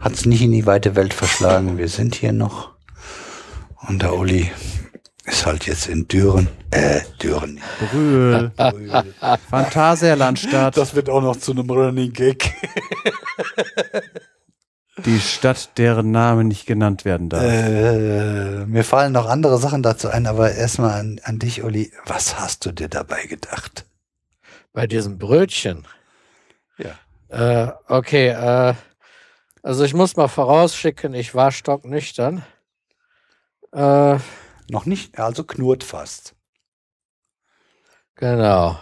hat 0.00 0.14
es 0.14 0.24
nicht 0.24 0.40
in 0.40 0.52
die 0.52 0.64
weite 0.64 0.96
Welt 0.96 1.12
verschlagen. 1.12 1.76
Wir 1.76 1.88
sind 1.88 2.14
hier 2.14 2.32
noch. 2.32 2.77
Und 3.86 4.02
der 4.02 4.14
Uli 4.14 4.50
ist 5.24 5.46
halt 5.46 5.66
jetzt 5.66 5.88
in 5.88 6.08
Düren. 6.08 6.48
Äh, 6.70 7.00
Düren. 7.22 7.60
Brühl. 7.78 8.50
Brühl. 8.56 9.14
Phantasialandstadt. 9.50 10.76
Das 10.76 10.94
wird 10.94 11.08
auch 11.08 11.20
noch 11.20 11.36
zu 11.36 11.52
einem 11.52 11.70
Running 11.70 12.12
Gag. 12.12 12.54
Die 15.04 15.20
Stadt, 15.20 15.78
deren 15.78 16.10
Name 16.10 16.44
nicht 16.44 16.66
genannt 16.66 17.04
werden 17.04 17.28
darf. 17.28 17.44
Äh, 17.44 18.66
mir 18.66 18.82
fallen 18.82 19.12
noch 19.12 19.26
andere 19.28 19.58
Sachen 19.58 19.82
dazu 19.82 20.08
ein, 20.08 20.26
aber 20.26 20.52
erstmal 20.52 20.98
an, 20.98 21.20
an 21.22 21.38
dich, 21.38 21.62
Uli. 21.62 21.92
Was 22.06 22.40
hast 22.40 22.66
du 22.66 22.72
dir 22.72 22.88
dabei 22.88 23.26
gedacht? 23.26 23.86
Bei 24.72 24.86
diesem 24.86 25.18
Brötchen. 25.18 25.86
Ja. 26.78 26.98
Äh, 27.28 27.72
okay, 27.86 28.28
äh, 28.28 28.74
also 29.62 29.84
ich 29.84 29.94
muss 29.94 30.16
mal 30.16 30.28
vorausschicken, 30.28 31.14
ich 31.14 31.34
war 31.34 31.52
stocknüchtern. 31.52 32.42
Äh, 33.72 34.18
Noch 34.70 34.84
nicht, 34.84 35.18
also 35.18 35.42
knurrt 35.44 35.82
fast. 35.84 36.34
Genau. 38.16 38.76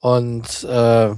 Und 0.00 0.64
äh, 0.64 1.14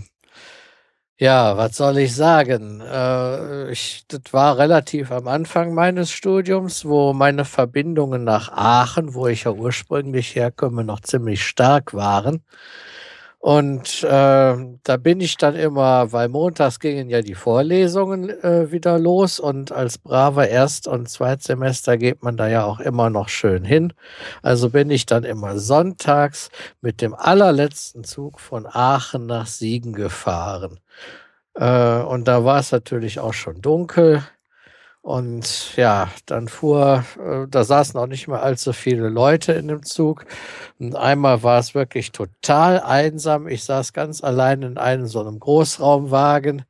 ja, 1.19 1.57
was 1.57 1.77
soll 1.77 1.99
ich 1.99 2.15
sagen? 2.15 2.81
Äh, 2.83 3.71
ich, 3.73 4.05
das 4.09 4.21
war 4.33 4.59
relativ 4.59 5.11
am 5.11 5.29
Anfang 5.29 5.73
meines 5.75 6.11
Studiums, 6.11 6.85
wo 6.85 7.13
meine 7.15 7.45
Verbindungen 7.47 8.25
nach 8.25 8.51
Aachen, 8.53 9.15
wo 9.15 9.27
ich 9.27 9.45
ja 9.45 9.53
ursprünglich 9.53 10.35
herkomme, 10.35 10.85
noch 10.85 11.01
ziemlich 11.01 11.43
stark 11.47 11.95
waren. 11.95 12.45
Und 13.39 14.03
äh, 14.03 14.09
da 14.83 14.97
bin 14.99 15.21
ich 15.21 15.37
dann 15.37 15.55
immer, 15.55 16.11
weil 16.13 16.29
montags 16.29 16.81
gingen 16.81 17.09
ja 17.09 17.23
die 17.23 17.35
Vorlesungen 17.35 18.31
äh, 18.31 18.73
wieder 18.73 18.99
los 18.99 19.39
und 19.39 19.71
als 19.71 19.99
braver 19.99 20.49
Erst- 20.49 20.89
und 20.89 21.09
Zweitsemester 21.09 21.97
geht 21.97 22.23
man 22.23 22.37
da 22.37 22.49
ja 22.49 22.65
auch 22.65 22.81
immer 22.81 23.09
noch 23.09 23.29
schön 23.29 23.65
hin. 23.65 23.93
Also 24.43 24.71
bin 24.71 24.91
ich 24.91 25.07
dann 25.07 25.23
immer 25.25 25.59
sonntags 25.59 26.51
mit 26.81 27.01
dem 27.01 27.15
allerletzten 27.15 28.05
Zug 28.05 28.41
von 28.41 28.67
Aachen 28.67 29.27
nach 29.27 29.47
Siegen 29.47 29.93
gefahren. 29.93 30.81
Äh, 31.55 32.01
und 32.01 32.29
da 32.29 32.45
war 32.45 32.59
es 32.61 32.73
natürlich 32.73 33.21
auch 33.21 33.35
schon 33.35 33.61
dunkel. 33.63 34.23
Und 35.07 35.77
ja, 35.77 36.11
dann 36.27 36.49
fuhr, 36.49 37.05
äh, 37.25 37.47
da 37.49 37.63
saßen 37.63 37.97
auch 37.97 38.09
nicht 38.09 38.27
mehr 38.27 38.43
allzu 38.43 38.73
viele 38.73 39.09
Leute 39.09 39.53
in 39.53 39.69
dem 39.69 39.85
Zug. 39.85 40.25
Und 40.81 40.97
einmal 40.97 41.45
war 41.45 41.61
es 41.61 41.77
wirklich 41.77 42.11
total 42.11 42.81
einsam. 42.81 43.47
Ich 43.47 43.63
saß 43.63 43.93
ganz 43.93 44.25
allein 44.25 44.63
in 44.63 44.79
einem 44.79 45.07
so 45.07 45.21
einem 45.21 45.39
Großraumwagen 45.39 46.65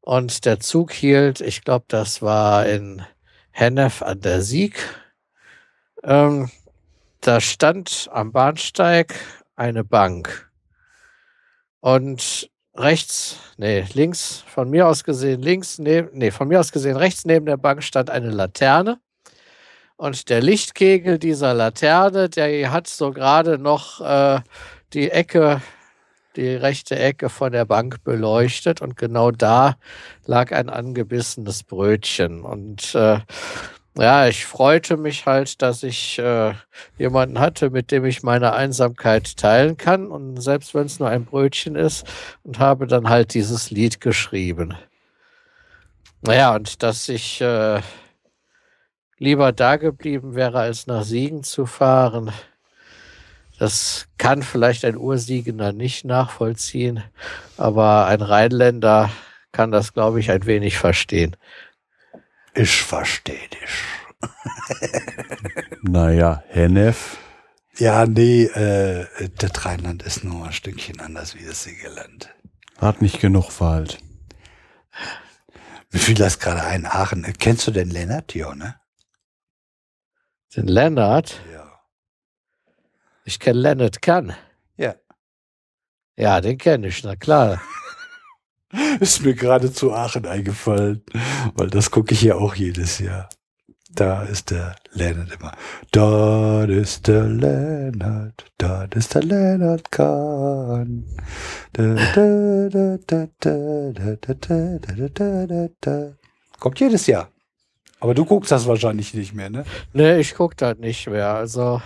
und 0.00 0.46
der 0.46 0.60
Zug 0.60 0.92
hielt, 0.92 1.42
ich 1.42 1.62
glaube, 1.62 1.84
das 1.88 2.22
war 2.22 2.64
in 2.64 3.04
Hennef 3.50 4.00
an 4.00 4.22
der 4.22 4.40
Sieg. 4.40 4.78
Ähm, 6.04 6.50
da 7.20 7.38
stand 7.38 8.08
am 8.12 8.32
Bahnsteig 8.32 9.14
eine 9.56 9.84
Bank. 9.84 10.50
Und 11.80 12.50
rechts, 12.74 13.38
nee, 13.56 13.84
links, 13.94 14.44
von 14.46 14.70
mir 14.70 14.88
aus 14.88 15.04
gesehen, 15.04 15.42
links, 15.42 15.78
neben, 15.78 16.10
nee, 16.12 16.30
von 16.30 16.48
mir 16.48 16.60
aus 16.60 16.72
gesehen, 16.72 16.96
rechts 16.96 17.24
neben 17.24 17.46
der 17.46 17.56
Bank 17.56 17.82
stand 17.82 18.10
eine 18.10 18.30
Laterne. 18.30 18.98
Und 19.96 20.30
der 20.30 20.40
Lichtkegel 20.40 21.18
dieser 21.18 21.54
Laterne, 21.54 22.28
der 22.28 22.72
hat 22.72 22.88
so 22.88 23.12
gerade 23.12 23.58
noch 23.58 24.00
äh, 24.00 24.40
die 24.94 25.10
Ecke, 25.10 25.62
die 26.34 26.48
rechte 26.48 26.98
Ecke 26.98 27.28
von 27.28 27.52
der 27.52 27.66
Bank 27.66 28.02
beleuchtet. 28.02 28.80
Und 28.80 28.96
genau 28.96 29.30
da 29.30 29.76
lag 30.26 30.50
ein 30.50 30.68
angebissenes 30.68 31.62
Brötchen. 31.62 32.42
Und 32.42 32.94
äh, 32.96 33.20
ja, 33.96 34.26
ich 34.26 34.46
freute 34.46 34.96
mich 34.96 35.26
halt, 35.26 35.60
dass 35.60 35.82
ich 35.82 36.18
äh, 36.18 36.54
jemanden 36.96 37.38
hatte, 37.38 37.70
mit 37.70 37.90
dem 37.90 38.04
ich 38.06 38.22
meine 38.22 38.54
Einsamkeit 38.54 39.36
teilen 39.36 39.76
kann. 39.76 40.06
Und 40.06 40.40
selbst 40.40 40.74
wenn 40.74 40.86
es 40.86 40.98
nur 40.98 41.08
ein 41.08 41.26
Brötchen 41.26 41.76
ist, 41.76 42.06
und 42.42 42.58
habe 42.58 42.86
dann 42.86 43.08
halt 43.08 43.34
dieses 43.34 43.70
Lied 43.70 44.00
geschrieben. 44.00 44.74
Naja, 46.22 46.54
und 46.54 46.82
dass 46.82 47.08
ich 47.08 47.40
äh, 47.40 47.80
lieber 49.18 49.52
da 49.52 49.76
geblieben 49.76 50.34
wäre, 50.34 50.60
als 50.60 50.86
nach 50.86 51.02
Siegen 51.02 51.42
zu 51.42 51.66
fahren, 51.66 52.32
das 53.58 54.08
kann 54.18 54.42
vielleicht 54.42 54.84
ein 54.84 54.96
Ursiegender 54.96 55.72
nicht 55.72 56.04
nachvollziehen, 56.04 57.04
aber 57.56 58.06
ein 58.06 58.20
Rheinländer 58.20 59.10
kann 59.52 59.70
das, 59.70 59.92
glaube 59.92 60.18
ich, 60.18 60.30
ein 60.30 60.46
wenig 60.46 60.78
verstehen. 60.78 61.36
Ich 62.54 62.82
verstehe 62.82 63.48
dich. 63.48 63.82
naja, 65.82 66.42
Hennef. 66.48 67.18
Ja, 67.78 68.04
nee, 68.04 68.44
äh, 68.44 69.06
das 69.38 69.64
Rheinland 69.64 70.02
ist 70.02 70.24
nur 70.24 70.46
ein 70.46 70.52
Stückchen 70.52 71.00
anders 71.00 71.34
wie 71.34 71.44
das 71.44 71.64
Siegerland. 71.64 72.34
Hat 72.78 73.00
nicht 73.00 73.20
genug 73.20 73.60
Wald. 73.60 73.98
Wie 75.90 75.98
viel 75.98 76.14
das 76.14 76.38
gerade 76.38 76.62
ein 76.62 76.86
Aachen? 76.86 77.30
Kennst 77.38 77.66
du 77.66 77.70
den 77.70 77.90
Lennart? 77.90 78.34
Ja, 78.34 78.54
ne? 78.54 78.76
Den 80.54 80.66
Lennart? 80.66 81.40
Ja. 81.52 81.80
Ich 83.24 83.40
kenne 83.40 83.60
Lennart 83.60 84.02
Kann. 84.02 84.34
Ja. 84.76 84.94
Ja, 86.16 86.40
den 86.40 86.58
kenne 86.58 86.88
ich, 86.88 87.02
na 87.04 87.16
klar. 87.16 87.62
Ist 89.00 89.22
mir 89.24 89.34
gerade 89.34 89.72
zu 89.72 89.92
Aachen 89.92 90.26
eingefallen, 90.26 91.02
weil 91.54 91.68
das 91.68 91.90
gucke 91.90 92.14
ich 92.14 92.22
ja 92.22 92.36
auch 92.36 92.54
jedes 92.54 92.98
Jahr. 92.98 93.28
Da 93.94 94.22
ist 94.22 94.50
der 94.50 94.74
Lennart 94.92 95.32
immer. 95.38 95.52
Da 95.90 96.64
ist 96.64 97.08
der 97.08 97.24
Lennart, 97.24 98.46
da 98.56 98.84
ist 98.84 99.14
der 99.14 99.22
Lennart 99.22 99.90
Kahn. 99.92 101.04
Kommt 106.58 106.80
jedes 106.80 107.06
Jahr. 107.06 107.28
Aber 108.00 108.14
du 108.14 108.24
guckst 108.24 108.50
das 108.50 108.66
wahrscheinlich 108.66 109.12
nicht 109.12 109.34
mehr, 109.34 109.50
ne? 109.50 109.64
Ne, 109.92 110.18
ich 110.18 110.34
gucke 110.34 110.56
das 110.56 110.78
nicht 110.78 111.06
mehr. 111.08 111.34
Also, 111.34 111.82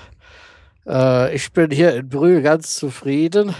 äh, 0.86 1.34
ich 1.34 1.52
bin 1.52 1.72
hier 1.72 1.94
in 1.96 2.08
Brühl 2.08 2.40
ganz 2.40 2.76
zufrieden. 2.76 3.54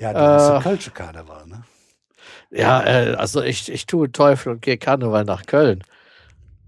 Ja, 0.00 0.14
das 0.14 0.42
äh, 0.42 0.44
ist 0.44 0.50
der 0.52 0.60
falsche 0.62 0.90
Karneval, 0.90 1.46
ne? 1.46 1.62
Ja, 2.50 2.82
äh, 2.84 3.14
also 3.14 3.42
ich, 3.42 3.70
ich 3.70 3.86
tue 3.86 4.10
Teufel 4.10 4.52
und 4.52 4.62
gehe 4.62 4.78
Karneval 4.78 5.24
nach 5.24 5.44
Köln. 5.46 5.82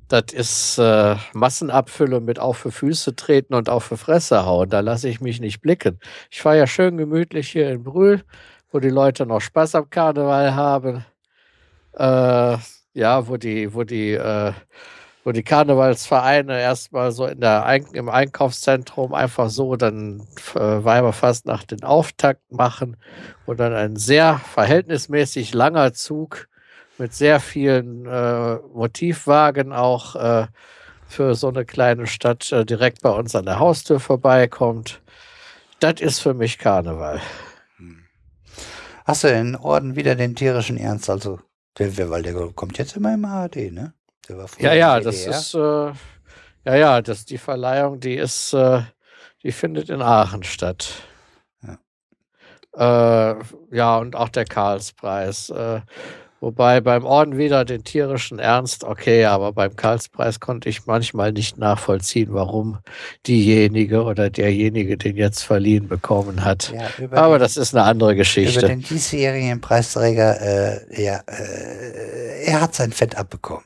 Das 0.08 0.32
ist 0.32 0.78
äh, 0.78 1.16
Massenabfülle 1.34 2.20
mit 2.20 2.38
auf 2.40 2.58
für 2.58 2.72
Füße 2.72 3.14
treten 3.16 3.54
und 3.54 3.68
auf 3.70 3.84
für 3.84 3.96
Fresse 3.96 4.44
hauen. 4.44 4.68
Da 4.68 4.80
lasse 4.80 5.08
ich 5.08 5.20
mich 5.20 5.40
nicht 5.40 5.60
blicken. 5.60 6.00
Ich 6.30 6.42
fahre 6.42 6.58
ja 6.58 6.66
schön 6.66 6.96
gemütlich 6.96 7.48
hier 7.50 7.70
in 7.70 7.84
Brühl, 7.84 8.22
wo 8.72 8.80
die 8.80 8.90
Leute 8.90 9.24
noch 9.24 9.40
Spaß 9.40 9.76
am 9.76 9.88
Karneval 9.88 10.54
haben. 10.54 11.04
Äh, 11.94 12.56
ja, 12.94 13.28
wo 13.28 13.36
die, 13.36 13.72
wo 13.72 13.84
die, 13.84 14.12
äh, 14.12 14.52
wo 15.24 15.32
die 15.32 15.42
Karnevalsvereine 15.42 16.60
erstmal 16.60 17.12
so 17.12 17.26
in 17.26 17.40
der 17.40 17.66
Ein 17.66 17.86
im 17.92 18.08
Einkaufszentrum 18.08 19.12
einfach 19.12 19.50
so 19.50 19.76
dann 19.76 20.26
äh, 20.54 20.58
Weiberfast 20.58 21.46
nach 21.46 21.64
den 21.64 21.82
Auftakt 21.82 22.52
machen, 22.52 22.96
wo 23.46 23.54
dann 23.54 23.74
ein 23.74 23.96
sehr 23.96 24.38
verhältnismäßig 24.38 25.52
langer 25.52 25.92
Zug 25.92 26.48
mit 26.98 27.14
sehr 27.14 27.40
vielen 27.40 28.06
äh, 28.06 28.56
Motivwagen 28.74 29.72
auch 29.72 30.16
äh, 30.16 30.46
für 31.06 31.34
so 31.34 31.48
eine 31.48 31.64
kleine 31.64 32.06
Stadt 32.06 32.50
äh, 32.52 32.64
direkt 32.64 33.02
bei 33.02 33.10
uns 33.10 33.34
an 33.34 33.44
der 33.44 33.58
Haustür 33.58 34.00
vorbeikommt. 34.00 35.02
Das 35.80 36.00
ist 36.00 36.20
für 36.20 36.34
mich 36.34 36.58
Karneval. 36.58 37.20
Hast 39.04 39.24
du 39.24 39.28
in 39.28 39.56
Orden 39.56 39.96
wieder 39.96 40.14
den 40.14 40.36
tierischen 40.36 40.76
Ernst? 40.76 41.10
Also, 41.10 41.40
weil 41.78 42.22
der 42.22 42.34
kommt 42.54 42.78
jetzt 42.78 42.96
immer 42.96 43.14
im 43.14 43.24
ARD, 43.24 43.72
ne? 43.72 43.94
Ja, 44.58 44.74
ja, 44.74 45.00
das 45.00 45.26
ist, 45.26 45.54
äh, 45.54 45.92
ja, 46.64 46.74
ja, 46.76 47.02
das, 47.02 47.24
die 47.24 47.38
Verleihung, 47.38 48.00
die 48.00 48.14
ist, 48.14 48.52
äh, 48.52 48.82
die 49.42 49.52
findet 49.52 49.88
in 49.90 50.02
Aachen 50.02 50.42
statt. 50.42 50.92
Ja, 52.76 53.32
äh, 53.32 53.36
ja 53.70 53.98
und 53.98 54.16
auch 54.16 54.28
der 54.28 54.44
Karlspreis. 54.44 55.50
Äh, 55.50 55.80
Wobei 56.40 56.80
beim 56.80 57.04
Orden 57.04 57.36
wieder 57.36 57.66
den 57.66 57.84
tierischen 57.84 58.38
Ernst, 58.38 58.82
okay, 58.82 59.26
aber 59.26 59.52
beim 59.52 59.76
Karlspreis 59.76 60.40
konnte 60.40 60.70
ich 60.70 60.86
manchmal 60.86 61.32
nicht 61.32 61.58
nachvollziehen, 61.58 62.28
warum 62.32 62.78
diejenige 63.26 64.04
oder 64.04 64.30
derjenige 64.30 64.96
den 64.96 65.16
jetzt 65.16 65.42
verliehen 65.42 65.86
bekommen 65.86 66.42
hat. 66.42 66.72
Ja, 66.74 67.08
aber 67.10 67.36
den, 67.36 67.42
das 67.42 67.58
ist 67.58 67.74
eine 67.74 67.84
andere 67.84 68.16
Geschichte. 68.16 68.60
Über 68.60 68.68
den 68.68 68.80
diesjährigen 68.80 69.60
Preisträger, 69.60 70.40
äh, 70.40 71.02
ja, 71.02 71.20
äh, 71.26 72.44
er 72.46 72.62
hat 72.62 72.74
sein 72.74 72.92
Fett 72.92 73.18
abbekommen. 73.18 73.64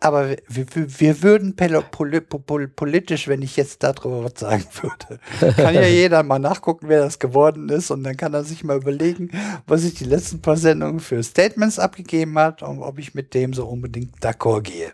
Aber 0.00 0.36
wir, 0.46 0.66
wir 0.74 1.22
würden 1.22 1.56
politisch, 1.56 3.26
wenn 3.26 3.42
ich 3.42 3.56
jetzt 3.56 3.82
darüber 3.82 4.24
was 4.24 4.38
sagen 4.38 4.64
würde, 4.80 5.18
kann 5.54 5.74
ja 5.74 5.82
jeder 5.86 6.22
mal 6.22 6.38
nachgucken, 6.38 6.88
wer 6.88 7.00
das 7.00 7.18
geworden 7.18 7.68
ist 7.68 7.90
und 7.90 8.04
dann 8.04 8.16
kann 8.16 8.32
er 8.32 8.44
sich 8.44 8.62
mal 8.62 8.76
überlegen, 8.76 9.30
was 9.66 9.84
ich 9.84 9.94
die 9.94 10.04
letzten 10.04 10.40
paar 10.40 10.56
Sendungen 10.56 11.00
für 11.00 11.22
Statements 11.22 11.80
abgegeben 11.80 12.38
hat 12.38 12.62
und 12.62 12.80
ob 12.80 12.98
ich 12.98 13.14
mit 13.14 13.34
dem 13.34 13.52
so 13.52 13.66
unbedingt 13.66 14.16
d'accord 14.20 14.62
gehe. 14.62 14.92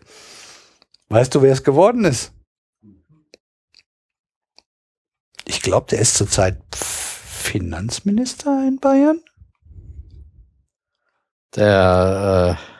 Weißt 1.09 1.35
du, 1.35 1.41
wer 1.43 1.53
es 1.53 1.63
geworden 1.63 2.05
ist? 2.05 2.31
Ich 5.47 5.61
glaube, 5.61 5.85
der 5.91 5.99
ist 5.99 6.15
zurzeit 6.15 6.57
Finanzminister 6.73 8.67
in 8.67 8.79
Bayern. 8.79 9.21
Der 11.55 12.57
äh 12.57 12.74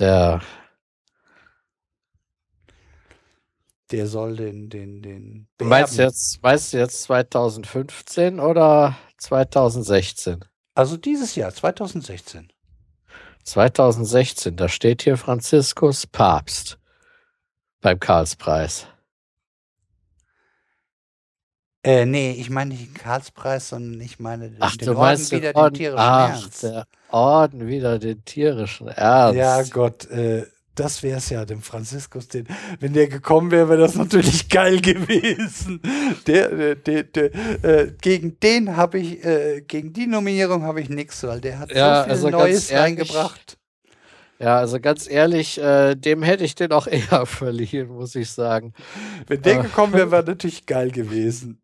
der. 0.00 0.40
Der 3.90 4.06
soll 4.06 4.36
den, 4.36 4.70
den, 4.70 5.02
den. 5.02 5.48
Du 5.58 5.64
meinst 5.64 5.98
jetzt, 5.98 6.42
meinst 6.42 6.72
du 6.72 6.78
jetzt 6.78 7.02
2015 7.02 8.38
oder 8.38 8.96
2016? 9.18 10.44
Also 10.74 10.96
dieses 10.96 11.34
Jahr, 11.34 11.52
2016. 11.52 12.52
2016, 13.44 14.56
da 14.56 14.68
steht 14.68 15.02
hier 15.02 15.16
Franziskus 15.16 16.06
Papst 16.06 16.78
beim 17.80 17.98
Karlspreis. 17.98 18.86
Äh, 21.82 22.04
nee, 22.04 22.32
ich 22.32 22.50
meine 22.50 22.74
nicht 22.74 22.88
den 22.88 22.94
Karlspreis, 22.94 23.70
sondern 23.70 24.00
ich 24.02 24.18
meine 24.18 24.54
Ach, 24.60 24.76
den 24.76 24.86
du 24.86 24.92
Orden 24.92 25.00
meinst 25.00 25.32
wieder 25.32 25.52
den, 25.52 25.56
Orden, 25.56 25.74
den 25.74 25.78
tierischen 25.78 25.98
ach, 25.98 26.30
Ernst. 26.30 26.62
Der 26.62 26.86
Orden 27.10 27.66
wieder 27.66 27.98
den 27.98 28.24
tierischen 28.24 28.88
Ernst. 28.88 29.36
Ja, 29.36 29.62
Gott, 29.62 30.10
äh, 30.10 30.44
das 30.74 31.02
wäre 31.02 31.18
es 31.18 31.30
ja, 31.30 31.44
dem 31.44 31.62
Franziskus, 31.62 32.28
den, 32.28 32.46
wenn 32.80 32.92
der 32.92 33.08
gekommen 33.08 33.50
wäre, 33.50 33.68
wäre 33.68 33.80
das 33.80 33.94
natürlich 33.94 34.48
geil 34.50 34.80
gewesen. 34.80 35.80
Der, 36.26 36.74
der, 36.74 37.02
der, 37.04 37.34
äh, 37.64 37.92
gegen 38.00 38.38
den 38.40 38.76
habe 38.76 38.98
ich, 38.98 39.24
äh, 39.24 39.62
gegen 39.66 39.92
die 39.92 40.06
Nominierung 40.06 40.62
habe 40.62 40.80
ich 40.80 40.90
nichts, 40.90 41.22
weil 41.22 41.40
der 41.40 41.58
hat 41.58 41.72
ja, 41.72 41.98
so 41.98 42.04
viel 42.04 42.12
also 42.12 42.30
Neues 42.30 42.70
ehrlich, 42.70 42.84
reingebracht. 42.84 43.58
Ja, 44.38 44.56
also 44.58 44.80
ganz 44.80 45.08
ehrlich, 45.08 45.60
äh, 45.60 45.94
dem 45.94 46.22
hätte 46.22 46.44
ich 46.44 46.54
den 46.54 46.72
auch 46.72 46.86
eher 46.86 47.26
verliehen, 47.26 47.88
muss 47.88 48.14
ich 48.14 48.30
sagen. 48.30 48.72
Wenn 49.26 49.42
der 49.42 49.60
äh, 49.60 49.62
gekommen 49.62 49.92
wäre, 49.92 50.10
wäre 50.10 50.24
natürlich 50.24 50.66
geil 50.66 50.90
gewesen. 50.90 51.60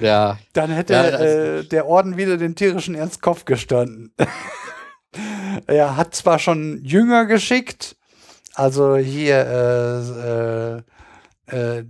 Ja. 0.00 0.38
Dann 0.52 0.70
hätte 0.70 0.92
ja, 0.92 1.04
äh, 1.04 1.64
der 1.64 1.86
Orden 1.86 2.16
wieder 2.16 2.36
den 2.36 2.54
tierischen 2.54 2.94
Ernst 2.94 3.22
Kopf 3.22 3.44
gestanden. 3.44 4.12
er 5.66 5.96
hat 5.96 6.14
zwar 6.14 6.38
schon 6.38 6.82
Jünger 6.84 7.26
geschickt, 7.26 7.96
also 8.54 8.96
hier, 8.96 10.84
äh, 11.50 11.56
äh, 11.56 11.78
äh, 11.78 11.84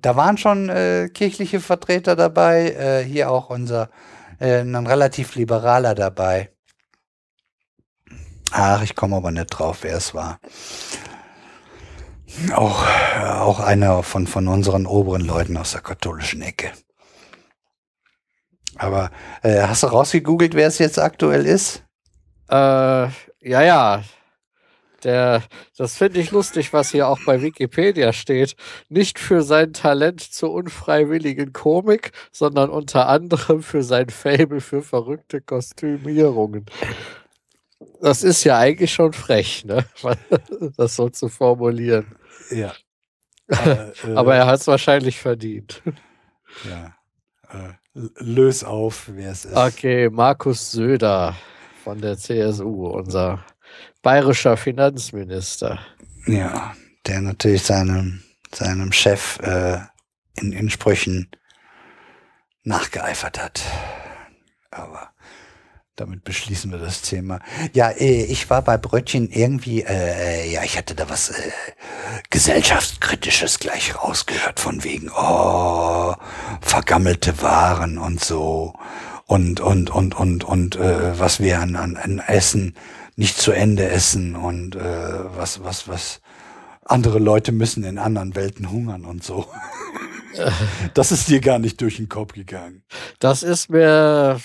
da 0.00 0.16
waren 0.16 0.36
schon 0.36 0.68
äh, 0.68 1.08
kirchliche 1.08 1.60
Vertreter 1.60 2.16
dabei, 2.16 2.70
äh, 2.70 3.04
hier 3.04 3.30
auch 3.30 3.50
unser, 3.50 3.90
ein 4.40 4.86
relativ 4.86 5.34
liberaler 5.34 5.96
dabei. 5.96 6.50
Ach, 8.52 8.82
ich 8.82 8.94
komme 8.94 9.16
aber 9.16 9.32
nicht 9.32 9.48
drauf, 9.48 9.78
wer 9.82 9.96
es 9.96 10.14
war. 10.14 10.38
Auch, 12.54 12.84
auch 13.20 13.60
einer 13.60 14.02
von, 14.02 14.26
von 14.26 14.48
unseren 14.48 14.86
oberen 14.86 15.22
Leuten 15.22 15.56
aus 15.56 15.72
der 15.72 15.80
katholischen 15.80 16.42
Ecke. 16.42 16.72
Aber 18.76 19.10
äh, 19.42 19.62
hast 19.62 19.82
du 19.82 19.88
rausgegoogelt, 19.88 20.54
wer 20.54 20.68
es 20.68 20.78
jetzt 20.78 20.98
aktuell 20.98 21.46
ist? 21.46 21.82
Äh, 22.48 22.54
ja, 22.54 23.62
ja. 23.62 24.02
Der, 25.04 25.44
das 25.76 25.96
finde 25.96 26.18
ich 26.18 26.32
lustig, 26.32 26.72
was 26.72 26.90
hier 26.90 27.06
auch 27.06 27.20
bei 27.24 27.40
Wikipedia 27.40 28.12
steht. 28.12 28.56
Nicht 28.88 29.20
für 29.20 29.42
sein 29.42 29.72
Talent 29.72 30.20
zur 30.20 30.52
unfreiwilligen 30.52 31.52
Komik, 31.52 32.10
sondern 32.32 32.68
unter 32.68 33.08
anderem 33.08 33.62
für 33.62 33.84
sein 33.84 34.10
Fable 34.10 34.60
für 34.60 34.82
verrückte 34.82 35.40
Kostümierungen. 35.40 36.66
Das 38.00 38.24
ist 38.24 38.42
ja 38.42 38.58
eigentlich 38.58 38.92
schon 38.92 39.12
frech, 39.12 39.64
ne? 39.64 39.84
Das 40.76 40.96
so 40.96 41.08
zu 41.08 41.28
formulieren. 41.28 42.06
Ja. 42.50 42.72
Aber, 43.48 43.92
äh, 44.04 44.14
Aber 44.14 44.34
er 44.34 44.46
hat 44.46 44.60
es 44.60 44.66
wahrscheinlich 44.66 45.18
verdient. 45.18 45.82
Ja. 46.68 46.94
Äh, 47.48 47.74
löse 48.18 48.66
auf, 48.66 49.08
wer 49.08 49.32
es 49.32 49.44
ist. 49.44 49.56
Okay, 49.56 50.08
Markus 50.10 50.70
Söder 50.70 51.34
von 51.82 52.00
der 52.00 52.16
CSU, 52.16 52.88
unser 52.88 53.44
bayerischer 54.02 54.56
Finanzminister. 54.56 55.80
Ja, 56.26 56.74
der 57.06 57.20
natürlich 57.22 57.62
seinem, 57.62 58.22
seinem 58.52 58.92
Chef 58.92 59.38
äh, 59.40 59.78
in, 60.34 60.52
in 60.52 60.70
Sprüchen 60.70 61.30
nachgeeifert 62.62 63.42
hat. 63.42 63.62
Aber 64.70 65.10
damit 66.00 66.24
beschließen 66.24 66.70
wir 66.70 66.78
das 66.78 67.02
Thema. 67.02 67.40
Ja, 67.72 67.90
äh, 67.90 68.22
ich 68.24 68.48
war 68.50 68.62
bei 68.62 68.78
Brötchen 68.78 69.28
irgendwie, 69.30 69.82
äh, 69.82 70.50
ja, 70.50 70.62
ich 70.62 70.78
hatte 70.78 70.94
da 70.94 71.08
was 71.10 71.30
äh, 71.30 71.50
gesellschaftskritisches 72.30 73.58
gleich 73.58 73.96
rausgehört 73.96 74.60
von 74.60 74.84
wegen, 74.84 75.10
oh, 75.10 76.14
vergammelte 76.60 77.42
Waren 77.42 77.98
und 77.98 78.22
so 78.22 78.74
und 79.26 79.60
und 79.60 79.90
und 79.90 80.14
und 80.14 80.44
und 80.44 80.76
äh, 80.76 81.18
was 81.18 81.40
wir 81.40 81.60
an, 81.60 81.76
an, 81.76 81.96
an 81.96 82.22
Essen 82.26 82.74
nicht 83.16 83.36
zu 83.38 83.52
Ende 83.52 83.88
essen 83.88 84.36
und 84.36 84.76
äh, 84.76 85.36
was 85.36 85.64
was 85.64 85.88
was 85.88 86.20
andere 86.84 87.18
Leute 87.18 87.52
müssen 87.52 87.84
in 87.84 87.98
anderen 87.98 88.34
Welten 88.34 88.70
hungern 88.70 89.04
und 89.04 89.22
so. 89.22 89.46
Das 90.94 91.12
ist 91.12 91.28
dir 91.28 91.40
gar 91.40 91.58
nicht 91.58 91.80
durch 91.80 91.96
den 91.96 92.08
Kopf 92.08 92.32
gegangen. 92.32 92.82
Das 93.18 93.42
ist 93.42 93.70
mir, 93.70 94.40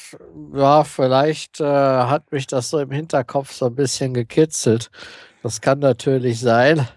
ja, 0.54 0.84
vielleicht 0.84 1.60
äh, 1.60 1.64
hat 1.64 2.32
mich 2.32 2.48
das 2.48 2.70
so 2.70 2.80
im 2.80 2.92
Hinterkopf 2.92 3.52
so 3.52 3.68
ein 3.68 3.76
bisschen 3.76 4.14
gekitzelt. 4.14 4.90
Das 5.42 5.62
kann 5.62 5.80
natürlich 5.80 6.40
sein. 6.40 6.88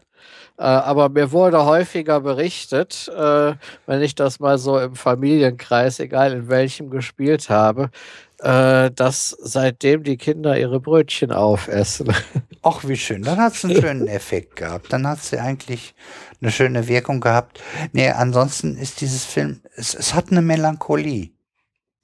Äh, 0.58 0.62
aber 0.62 1.08
mir 1.08 1.32
wurde 1.32 1.65
häufiger 1.66 2.20
berichtet, 2.20 3.08
äh, 3.15 3.55
wenn 3.86 4.02
ich 4.02 4.15
das 4.15 4.40
mal 4.40 4.58
so 4.58 4.78
im 4.78 4.94
Familienkreis, 4.94 6.00
egal 6.00 6.32
in 6.32 6.48
welchem, 6.48 6.89
gespielt 6.89 7.50
habe, 7.50 7.90
äh, 8.39 8.90
dass 8.90 9.31
seitdem 9.31 10.02
die 10.02 10.16
Kinder 10.16 10.58
ihre 10.58 10.81
Brötchen 10.81 11.32
aufessen. 11.32 12.12
Ach, 12.68 12.82
wie 12.82 12.96
schön. 12.96 13.22
Dann 13.22 13.38
hat 13.38 13.54
es 13.54 13.64
einen 13.64 13.76
schönen 13.80 14.08
Effekt 14.08 14.56
gehabt. 14.56 14.92
Dann 14.92 15.06
hat 15.06 15.22
sie 15.22 15.38
eigentlich 15.38 15.94
eine 16.42 16.50
schöne 16.50 16.88
Wirkung 16.88 17.20
gehabt. 17.20 17.62
Nee, 17.92 18.10
ansonsten 18.10 18.76
ist 18.76 19.00
dieses 19.00 19.24
Film, 19.24 19.60
es, 19.76 19.94
es 19.94 20.14
hat 20.14 20.32
eine 20.32 20.42
Melancholie. 20.42 21.30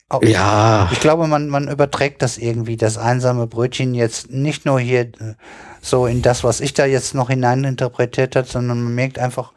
Auch, 0.09 0.23
ja. 0.23 0.89
Ich 0.93 1.01
glaube, 1.01 1.27
man, 1.27 1.49
man 1.49 1.67
überträgt 1.67 2.23
das 2.23 2.39
irgendwie, 2.39 2.77
das 2.77 2.97
einsame 2.97 3.49
Brötchen 3.49 3.93
jetzt 3.93 4.31
nicht 4.31 4.65
nur 4.65 4.79
hier 4.79 5.01
äh, 5.01 5.35
so 5.81 6.07
in 6.07 6.23
das, 6.23 6.45
was 6.45 6.61
ich 6.61 6.75
da 6.75 6.87
jetzt 6.87 7.13
noch 7.13 7.29
hineininterpretiert 7.29 8.37
hat, 8.37 8.47
sondern 8.47 8.85
man 8.85 8.95
merkt 8.95 9.19
einfach, 9.19 9.53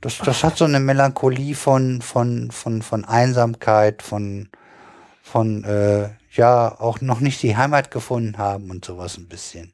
das, 0.00 0.18
das 0.18 0.44
hat 0.44 0.56
so 0.56 0.66
eine 0.66 0.78
Melancholie 0.78 1.56
von, 1.56 2.00
von, 2.00 2.52
von, 2.52 2.82
von 2.82 3.04
Einsamkeit, 3.04 4.02
von, 4.02 4.50
von, 5.20 5.64
äh, 5.64 6.10
ja, 6.30 6.80
auch 6.80 7.00
noch 7.00 7.18
nicht 7.18 7.42
die 7.42 7.56
Heimat 7.56 7.90
gefunden 7.90 8.38
haben 8.38 8.70
und 8.70 8.84
sowas 8.84 9.18
ein 9.18 9.26
bisschen. 9.26 9.72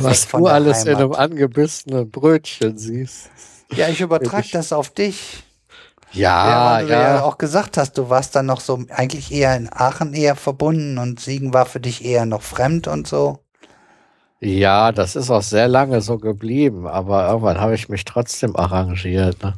Was 0.00 0.28
du 0.28 0.46
alles 0.46 0.80
Heimat. 0.80 0.88
in 0.88 0.96
einem 0.96 1.12
angebissenen 1.12 2.10
Brötchen 2.10 2.78
siehst. 2.78 3.30
Ja, 3.72 3.88
ich 3.88 4.00
übertrage 4.00 4.48
das 4.52 4.72
auf 4.72 4.90
dich. 4.90 5.44
Ja, 6.12 6.80
ja, 6.80 6.86
du 6.86 6.92
ja. 6.92 7.02
ja 7.02 7.22
auch 7.22 7.36
gesagt 7.36 7.76
hast, 7.76 7.98
du 7.98 8.08
warst 8.08 8.34
dann 8.34 8.46
noch 8.46 8.60
so 8.60 8.82
eigentlich 8.88 9.30
eher 9.30 9.54
in 9.56 9.68
Aachen 9.70 10.14
eher 10.14 10.36
verbunden 10.36 10.96
und 10.96 11.20
Siegen 11.20 11.52
war 11.52 11.66
für 11.66 11.80
dich 11.80 12.04
eher 12.04 12.24
noch 12.24 12.42
fremd 12.42 12.88
und 12.88 13.06
so. 13.06 13.40
Ja, 14.40 14.92
das 14.92 15.16
ist 15.16 15.30
auch 15.30 15.42
sehr 15.42 15.68
lange 15.68 16.00
so 16.00 16.16
geblieben, 16.16 16.86
aber 16.86 17.28
irgendwann 17.28 17.60
habe 17.60 17.74
ich 17.74 17.88
mich 17.88 18.04
trotzdem 18.04 18.56
arrangiert. 18.56 19.36
Ne? 19.42 19.54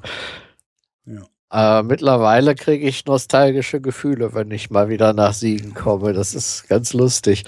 Ja. 1.04 1.80
Äh, 1.80 1.82
mittlerweile 1.82 2.54
kriege 2.54 2.86
ich 2.86 3.04
nostalgische 3.04 3.80
Gefühle, 3.80 4.34
wenn 4.34 4.50
ich 4.50 4.70
mal 4.70 4.88
wieder 4.88 5.12
nach 5.12 5.34
Siegen 5.34 5.74
komme. 5.74 6.14
Das 6.14 6.34
ist 6.34 6.68
ganz 6.68 6.94
lustig. 6.94 7.44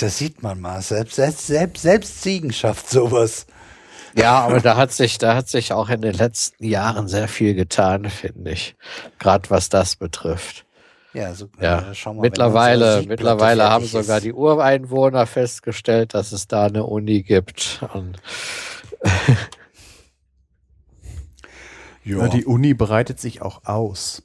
Das 0.00 0.18
sieht 0.18 0.42
man 0.42 0.60
mal. 0.60 0.80
Selbst, 0.82 1.16
selbst, 1.16 1.46
selbst, 1.46 1.82
selbst 1.82 2.22
Siegen 2.22 2.52
schafft 2.52 2.88
sowas. 2.88 3.46
Ja, 4.14 4.40
aber 4.40 4.60
da 4.60 4.76
hat 4.76 4.92
sich, 4.92 5.18
da 5.18 5.34
hat 5.34 5.48
sich 5.48 5.72
auch 5.72 5.90
in 5.90 6.00
den 6.00 6.14
letzten 6.14 6.64
Jahren 6.64 7.08
sehr 7.08 7.28
viel 7.28 7.54
getan, 7.54 8.08
finde 8.10 8.52
ich. 8.52 8.76
Gerade 9.18 9.50
was 9.50 9.68
das 9.68 9.96
betrifft. 9.96 10.64
Ja, 11.14 11.34
so, 11.34 11.48
ja. 11.60 11.90
Äh, 11.90 11.94
mal, 12.04 12.14
mittlerweile, 12.20 13.02
mittlerweile 13.06 13.70
haben 13.70 13.86
sogar 13.86 14.20
die 14.20 14.32
Ureinwohner 14.32 15.26
festgestellt, 15.26 16.14
dass 16.14 16.32
es 16.32 16.46
da 16.48 16.66
eine 16.66 16.84
Uni 16.84 17.22
gibt. 17.22 17.80
Und 17.92 18.18
ja. 22.04 22.28
Die 22.28 22.44
Uni 22.44 22.74
breitet 22.74 23.18
sich 23.20 23.42
auch 23.42 23.64
aus. 23.64 24.22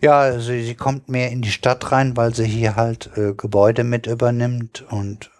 Ja, 0.00 0.38
sie, 0.38 0.64
sie 0.64 0.74
kommt 0.74 1.08
mehr 1.08 1.30
in 1.30 1.42
die 1.42 1.50
Stadt 1.50 1.92
rein, 1.92 2.16
weil 2.16 2.34
sie 2.34 2.46
hier 2.46 2.76
halt 2.76 3.10
äh, 3.16 3.34
Gebäude 3.34 3.84
mit 3.84 4.06
übernimmt 4.06 4.84
und 4.90 5.30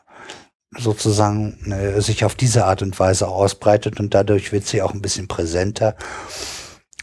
sozusagen 0.77 1.73
äh, 1.73 2.01
sich 2.01 2.25
auf 2.25 2.35
diese 2.35 2.65
Art 2.65 2.83
und 2.83 2.99
Weise 2.99 3.29
ausbreitet 3.29 4.01
und 4.01 4.15
dadurch 4.15 4.53
wird 4.53 4.67
sie 4.67 4.83
auch 4.83 4.93
ein 4.93 5.03
bisschen 5.03 5.29
präsenter. 5.29 5.97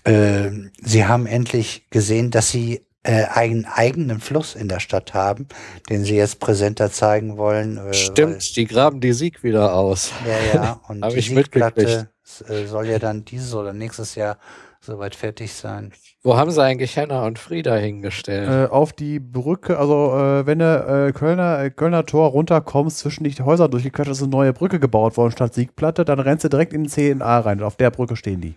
Äh, 0.03 0.51
sie 0.81 1.05
haben 1.05 1.25
endlich 1.25 1.89
gesehen, 1.89 2.31
dass 2.31 2.49
sie 2.49 2.85
äh, 3.03 3.25
einen 3.25 3.65
eigenen 3.65 4.19
Fluss 4.19 4.55
in 4.55 4.67
der 4.67 4.79
Stadt 4.79 5.13
haben, 5.13 5.47
den 5.89 6.03
sie 6.03 6.15
jetzt 6.15 6.39
präsenter 6.39 6.91
zeigen 6.91 7.37
wollen. 7.37 7.77
Äh, 7.77 7.93
Stimmt, 7.93 8.55
die 8.55 8.65
graben 8.65 8.99
die 8.99 9.13
Sieg 9.13 9.43
wieder 9.43 9.73
aus. 9.73 10.11
Ja, 10.25 10.53
ja, 10.53 10.81
und 10.87 11.03
die 11.13 11.21
Siegplatte 11.21 12.09
äh, 12.47 12.65
soll 12.65 12.87
ja 12.87 12.99
dann 12.99 13.25
dieses 13.25 13.53
oder 13.53 13.73
nächstes 13.73 14.15
Jahr 14.15 14.37
soweit 14.81 15.15
fertig 15.15 15.53
sein. 15.53 15.93
Wo 16.23 16.37
haben 16.37 16.51
sie 16.51 16.61
eigentlich 16.61 16.95
Henna 16.97 17.25
und 17.25 17.39
Frieda 17.39 17.75
hingestellt? 17.75 18.69
Äh, 18.69 18.71
auf 18.71 18.93
die 18.93 19.19
Brücke, 19.19 19.79
also 19.79 20.15
äh, 20.15 20.45
wenn 20.45 20.59
du 20.59 20.65
äh, 20.65 21.11
Kölner, 21.13 21.63
äh, 21.63 21.71
Kölner 21.71 22.05
Tor 22.05 22.29
runterkommst, 22.29 22.99
zwischen 22.99 23.23
die 23.23 23.33
Häuser 23.41 23.67
durchgequetscht 23.67 24.11
ist 24.11 24.21
eine 24.21 24.29
neue 24.29 24.53
Brücke 24.53 24.79
gebaut 24.79 25.17
worden 25.17 25.31
statt 25.31 25.55
Siegplatte, 25.55 26.05
dann 26.05 26.19
rennst 26.19 26.43
du 26.43 26.49
direkt 26.49 26.73
in 26.73 26.83
den 26.83 26.89
CNA 26.89 27.39
rein 27.39 27.59
und 27.59 27.65
auf 27.65 27.75
der 27.75 27.89
Brücke 27.89 28.15
stehen 28.15 28.39
die. 28.39 28.55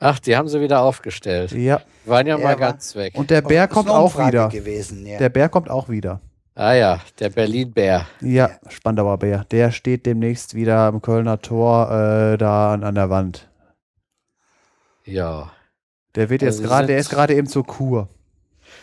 Ach, 0.00 0.18
die 0.18 0.36
haben 0.36 0.48
sie 0.48 0.60
wieder 0.60 0.82
aufgestellt. 0.82 1.52
Ja. 1.52 1.80
Waren 2.04 2.26
ja, 2.26 2.36
ja 2.36 2.44
mal 2.44 2.56
ganz 2.56 2.94
weg. 2.94 3.14
Und 3.16 3.30
der 3.30 3.40
Bär 3.40 3.68
kommt 3.68 3.88
auch 3.88 4.18
wieder. 4.18 4.48
Gewesen, 4.50 5.06
ja. 5.06 5.18
Der 5.18 5.30
Bär 5.30 5.48
kommt 5.48 5.70
auch 5.70 5.88
wieder. 5.88 6.20
Ah 6.54 6.74
ja, 6.74 7.00
der 7.20 7.30
Berlin-Bär. 7.30 8.06
Ja, 8.20 8.50
Spandauer 8.68 9.16
Bär. 9.18 9.44
Der 9.50 9.70
steht 9.70 10.04
demnächst 10.04 10.54
wieder 10.54 10.80
am 10.80 11.00
Kölner 11.00 11.40
Tor 11.40 11.90
äh, 11.90 12.36
da 12.36 12.74
an, 12.74 12.84
an 12.84 12.94
der 12.94 13.08
Wand. 13.08 13.48
Ja. 15.04 15.52
Der 16.14 16.30
wird 16.30 16.42
jetzt 16.42 16.58
also 16.58 16.68
gerade, 16.68 16.86
der 16.86 16.98
ist 16.98 17.10
gerade 17.10 17.34
eben 17.34 17.46
zur 17.46 17.64
Kur. 17.64 18.08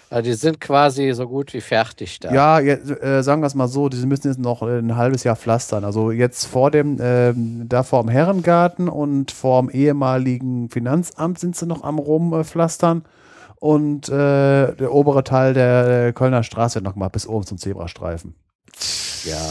Also 0.09 0.29
die 0.29 0.33
sind 0.33 0.61
quasi 0.61 1.11
so 1.13 1.27
gut 1.27 1.53
wie 1.53 1.61
fertig 1.61 2.19
da. 2.19 2.31
Ja, 2.31 2.59
jetzt, 2.59 2.89
äh, 2.89 3.23
sagen 3.23 3.41
wir 3.41 3.47
es 3.47 3.55
mal 3.55 3.67
so, 3.67 3.89
die 3.89 3.97
müssen 4.05 4.27
jetzt 4.27 4.39
noch 4.39 4.61
ein 4.61 4.95
halbes 4.95 5.23
Jahr 5.23 5.35
pflastern. 5.35 5.83
Also 5.83 6.11
jetzt 6.11 6.45
vor 6.45 6.71
dem, 6.71 6.99
äh, 6.99 7.33
da 7.35 7.83
vor 7.83 8.03
dem 8.03 8.09
Herrengarten 8.09 8.87
und 8.87 9.31
vor 9.31 9.61
dem 9.61 9.69
ehemaligen 9.69 10.69
Finanzamt 10.69 11.39
sind 11.39 11.55
sie 11.55 11.65
noch 11.65 11.83
am 11.83 11.99
rumpflastern. 11.99 13.03
Und 13.59 14.09
äh, 14.09 14.75
der 14.75 14.93
obere 14.93 15.23
Teil 15.23 15.53
der 15.53 16.13
Kölner 16.13 16.43
Straße 16.43 16.75
wird 16.75 16.85
noch 16.85 16.95
mal 16.95 17.09
bis 17.09 17.27
oben 17.27 17.45
zum 17.45 17.57
Zebrastreifen. 17.57 18.35
Ja. 19.23 19.41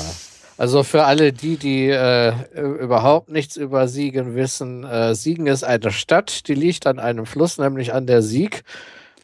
Also 0.56 0.84
für 0.84 1.04
alle 1.04 1.32
die, 1.32 1.56
die 1.56 1.88
äh, 1.88 2.32
überhaupt 2.54 3.28
nichts 3.28 3.56
über 3.56 3.88
Siegen 3.88 4.36
wissen, 4.36 4.84
äh, 4.84 5.14
Siegen 5.14 5.46
ist 5.46 5.64
eine 5.64 5.90
Stadt, 5.90 6.46
die 6.46 6.54
liegt 6.54 6.86
an 6.86 7.00
einem 7.00 7.26
Fluss, 7.26 7.58
nämlich 7.58 7.92
an 7.92 8.06
der 8.06 8.22
Sieg. 8.22 8.62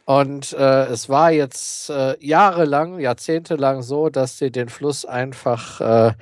Und 0.05 0.51
äh, 0.53 0.85
es 0.87 1.07
war 1.07 1.31
jetzt 1.31 1.89
äh, 1.89 2.15
jahrelang, 2.19 2.99
jahrzehntelang 2.99 3.81
so, 3.81 4.09
dass 4.09 4.37
sie 4.37 4.51
den 4.51 4.67
Fluss 4.67 5.05
einfach 5.05 5.79
äh, 5.79 6.13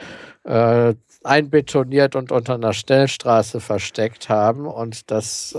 äh, 0.43 0.95
einbetoniert 1.23 2.15
und 2.15 2.31
unter 2.31 2.53
einer 2.53 2.73
Schnellstraße 2.73 3.59
versteckt 3.59 4.29
haben. 4.29 4.67
Und 4.67 5.11
das 5.11 5.53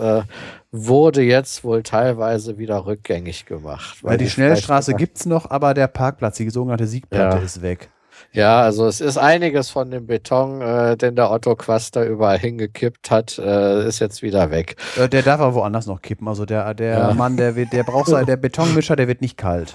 wurde 0.72 1.20
jetzt 1.20 1.64
wohl 1.64 1.82
teilweise 1.82 2.56
wieder 2.56 2.86
rückgängig 2.86 3.44
gemacht. 3.44 4.02
Weil 4.02 4.12
ja, 4.12 4.16
die 4.16 4.30
Schnellstraße 4.30 4.94
gibt 4.94 5.18
es 5.18 5.26
noch, 5.26 5.50
aber 5.50 5.74
der 5.74 5.88
Parkplatz, 5.88 6.38
die 6.38 6.48
sogenannte 6.48 6.86
Siegplatte, 6.86 7.36
ja. 7.36 7.42
ist 7.42 7.60
weg. 7.60 7.90
Ja, 8.32 8.60
also 8.62 8.86
es 8.86 9.00
ist 9.00 9.18
einiges 9.18 9.70
von 9.70 9.90
dem 9.90 10.06
Beton, 10.06 10.60
äh, 10.60 10.96
den 10.96 11.16
der 11.16 11.30
Otto 11.30 11.56
Quaster 11.56 12.06
überall 12.06 12.38
hingekippt 12.38 13.10
hat, 13.10 13.38
äh, 13.38 13.86
ist 13.88 13.98
jetzt 13.98 14.22
wieder 14.22 14.50
weg. 14.50 14.76
Äh, 14.96 15.08
der 15.08 15.22
darf 15.22 15.40
aber 15.40 15.54
woanders 15.54 15.86
noch 15.86 16.00
kippen. 16.00 16.28
Also 16.28 16.46
der, 16.46 16.74
der 16.74 16.98
Ja. 16.98 17.14
Mann, 17.14 17.36
der, 17.36 17.56
wird, 17.56 17.72
der 17.72 17.82
braucht 17.82 18.06
sein, 18.08 18.26
der 18.26 18.36
Betonmischer, 18.38 18.94
der 18.94 19.08
wird 19.08 19.20
nicht 19.20 19.36
kalt. 19.36 19.74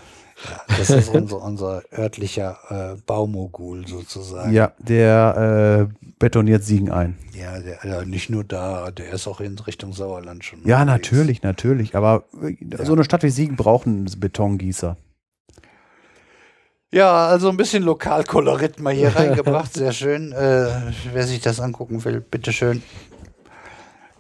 Das 0.78 0.90
ist 0.90 1.10
unser, 1.10 1.42
unser 1.42 1.82
örtlicher 1.98 2.58
äh, 2.70 3.02
Baumogul 3.06 3.88
sozusagen. 3.88 4.52
Ja, 4.52 4.74
der 4.80 5.88
äh, 5.92 6.08
betoniert 6.20 6.64
Siegen 6.64 6.92
ein. 6.92 7.18
Ja, 7.34 7.60
der, 7.60 7.80
ja, 7.90 8.06
nicht 8.06 8.30
nur 8.30 8.44
da, 8.44 8.92
der 8.92 9.12
ist 9.14 9.28
auch 9.28 9.40
in 9.40 9.58
Richtung 9.60 9.94
Sauerland 9.94 10.44
schon. 10.44 10.60
Ja, 10.66 10.82
unterwegs. 10.82 11.12
natürlich, 11.12 11.42
natürlich. 11.44 11.96
Aber 11.96 12.26
äh, 12.42 12.56
so 12.86 12.94
eine 12.94 13.06
Stadt 13.06 13.24
wie 13.24 13.30
Siegen 13.30 13.56
braucht 13.56 13.88
einen 13.88 14.06
Betongießer. 14.18 14.98
Ja, 16.96 17.28
also 17.28 17.50
ein 17.50 17.58
bisschen 17.58 17.84
Lokalkolorit 17.84 18.80
mal 18.80 18.94
hier 18.94 19.14
reingebracht, 19.14 19.74
sehr 19.74 19.92
schön. 19.92 20.32
Äh, 20.32 20.94
wer 21.12 21.28
sich 21.28 21.42
das 21.42 21.60
angucken 21.60 22.06
will, 22.06 22.22
bitteschön. 22.22 22.82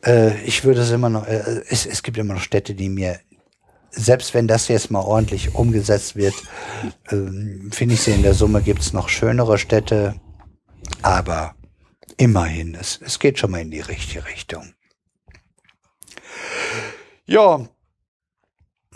Äh, 0.06 0.44
ich 0.44 0.66
würde 0.66 0.82
es 0.82 0.92
immer 0.92 1.08
noch, 1.08 1.26
äh, 1.26 1.62
es, 1.70 1.86
es 1.86 2.04
gibt 2.04 2.18
immer 2.18 2.34
noch 2.34 2.42
Städte, 2.42 2.76
die 2.76 2.90
mir, 2.90 3.18
selbst 3.92 4.34
wenn 4.34 4.50
das 4.50 4.68
jetzt 4.68 4.92
mal 4.92 5.00
ordentlich 5.00 5.56
umgesetzt 5.56 6.18
wird, 6.18 6.34
ähm, 7.12 7.70
finde 7.72 7.94
ich 7.94 8.02
sie 8.02 8.12
in 8.12 8.24
der 8.24 8.34
Summe 8.34 8.62
gibt 8.62 8.82
es 8.82 8.92
noch 8.92 9.08
schönere 9.08 9.58
Städte, 9.58 10.20
aber 11.02 11.56
immerhin, 12.18 12.76
es, 12.76 13.00
es 13.02 13.20
geht 13.20 13.40
schon 13.40 13.52
mal 13.52 13.62
in 13.62 13.72
die 13.72 13.80
richtige 13.80 14.26
Richtung. 14.26 14.74
Ja, 17.26 17.70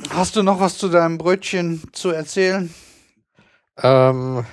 hast 0.09 0.35
du 0.35 0.43
noch 0.43 0.59
was 0.59 0.77
zu 0.77 0.89
deinem 0.89 1.17
Brötchen 1.17 1.81
zu 1.93 2.09
erzählen? 2.09 2.69
Ähm, 3.83 4.45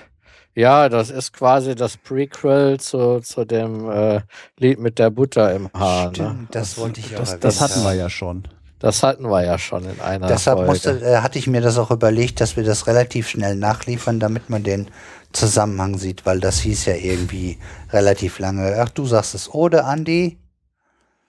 ja, 0.55 0.89
das 0.89 1.11
ist 1.11 1.33
quasi 1.33 1.75
das 1.75 1.99
Prequel 1.99 2.81
zu, 2.81 3.21
zu 3.21 3.45
dem 3.45 3.91
äh, 3.91 4.21
Lied 4.59 4.79
mit 4.81 4.99
der 4.99 5.11
Butter 5.11 5.55
im 5.55 5.69
Haar. 5.75 6.07
Ne? 6.07 6.15
Stimmt, 6.15 6.55
das 6.55 6.79
wollte 6.79 7.01
ich 7.01 7.15
auch 7.15 7.21
Das, 7.21 7.39
das 7.39 7.61
hatten 7.61 7.83
wir 7.85 7.93
ja 7.93 8.09
schon. 8.09 8.49
Das 8.79 9.03
hatten 9.03 9.25
wir 9.25 9.43
ja 9.45 9.59
schon 9.59 9.85
in 9.85 10.01
einer 10.01 10.27
Deshalb 10.27 10.59
Folge. 10.59 10.71
musste, 10.73 10.91
äh, 11.01 11.17
hatte 11.19 11.39
ich 11.39 11.47
mir 11.47 11.61
das 11.61 11.79
auch 11.79 11.91
überlegt, 11.91 12.41
dass 12.41 12.57
wir 12.57 12.65
das 12.65 12.87
relativ 12.87 13.29
schnell 13.29 13.57
nachliefern, 13.57 14.21
damit 14.21 14.51
man 14.51 14.63
den 14.63 14.89
Zusammenhang 15.33 15.99
sieht, 15.99 16.25
weil 16.25 16.41
das 16.41 16.61
hieß 16.61 16.87
ja 16.87 16.95
irgendwie 16.95 17.59
relativ 17.91 18.39
lange. 18.39 18.77
Ach, 18.81 18.89
du 18.91 19.05
sagst 19.07 19.35
es, 19.35 19.53
oder 19.53 19.87
Andi? 19.87 20.39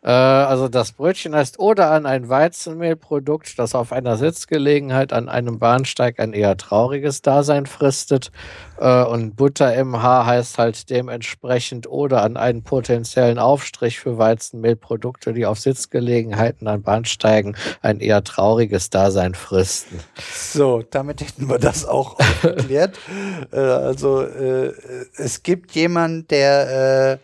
Äh, 0.04 0.10
also 0.12 0.68
das 0.68 0.92
Brötchen 0.92 1.36
heißt 1.36 1.60
oder 1.60 1.92
an 1.92 2.06
ein 2.06 2.30
Weizenmehlprodukt, 2.30 3.58
das 3.58 3.76
auf 3.76 3.92
einer 3.92 4.18
Sitzgelegenheit 4.18 5.12
an 5.12 5.28
einem 5.28 5.60
Bahnsteig 5.60 6.20
ein 6.20 6.34
eher 6.34 6.56
trauriges 6.58 7.22
Dasein 7.22 7.66
fristet. 7.66 8.32
Äh, 8.80 9.04
und 9.04 9.36
Butter 9.36 9.74
im 9.76 10.02
Haar 10.02 10.26
heißt 10.26 10.58
halt 10.60 10.90
dementsprechend 10.90 11.88
oder 11.88 12.22
an 12.22 12.38
einen 12.38 12.64
potenziellen 12.64 13.40
Aufstrich 13.40 14.00
für 14.00 14.18
Weizenmehlprodukte, 14.18 15.34
die 15.34 15.46
auf 15.46 15.60
Sitzgelegenheiten 15.60 16.68
an 16.68 16.84
Bahnsteigen 16.84 17.58
ein 17.82 18.00
eher 18.00 18.24
trauriges 18.24 18.90
Dasein 18.90 19.34
fristen. 19.34 20.00
So, 20.34 20.84
damit 20.90 21.22
hätten 21.22 21.50
wir 21.50 21.58
das 21.58 21.86
auch 21.86 22.20
aufgeklärt. 22.20 23.00
äh, 23.52 23.58
also 23.58 24.22
äh, 24.22 24.74
es 25.16 25.42
gibt 25.42 25.72
jemand, 25.72 26.30
der 26.32 27.20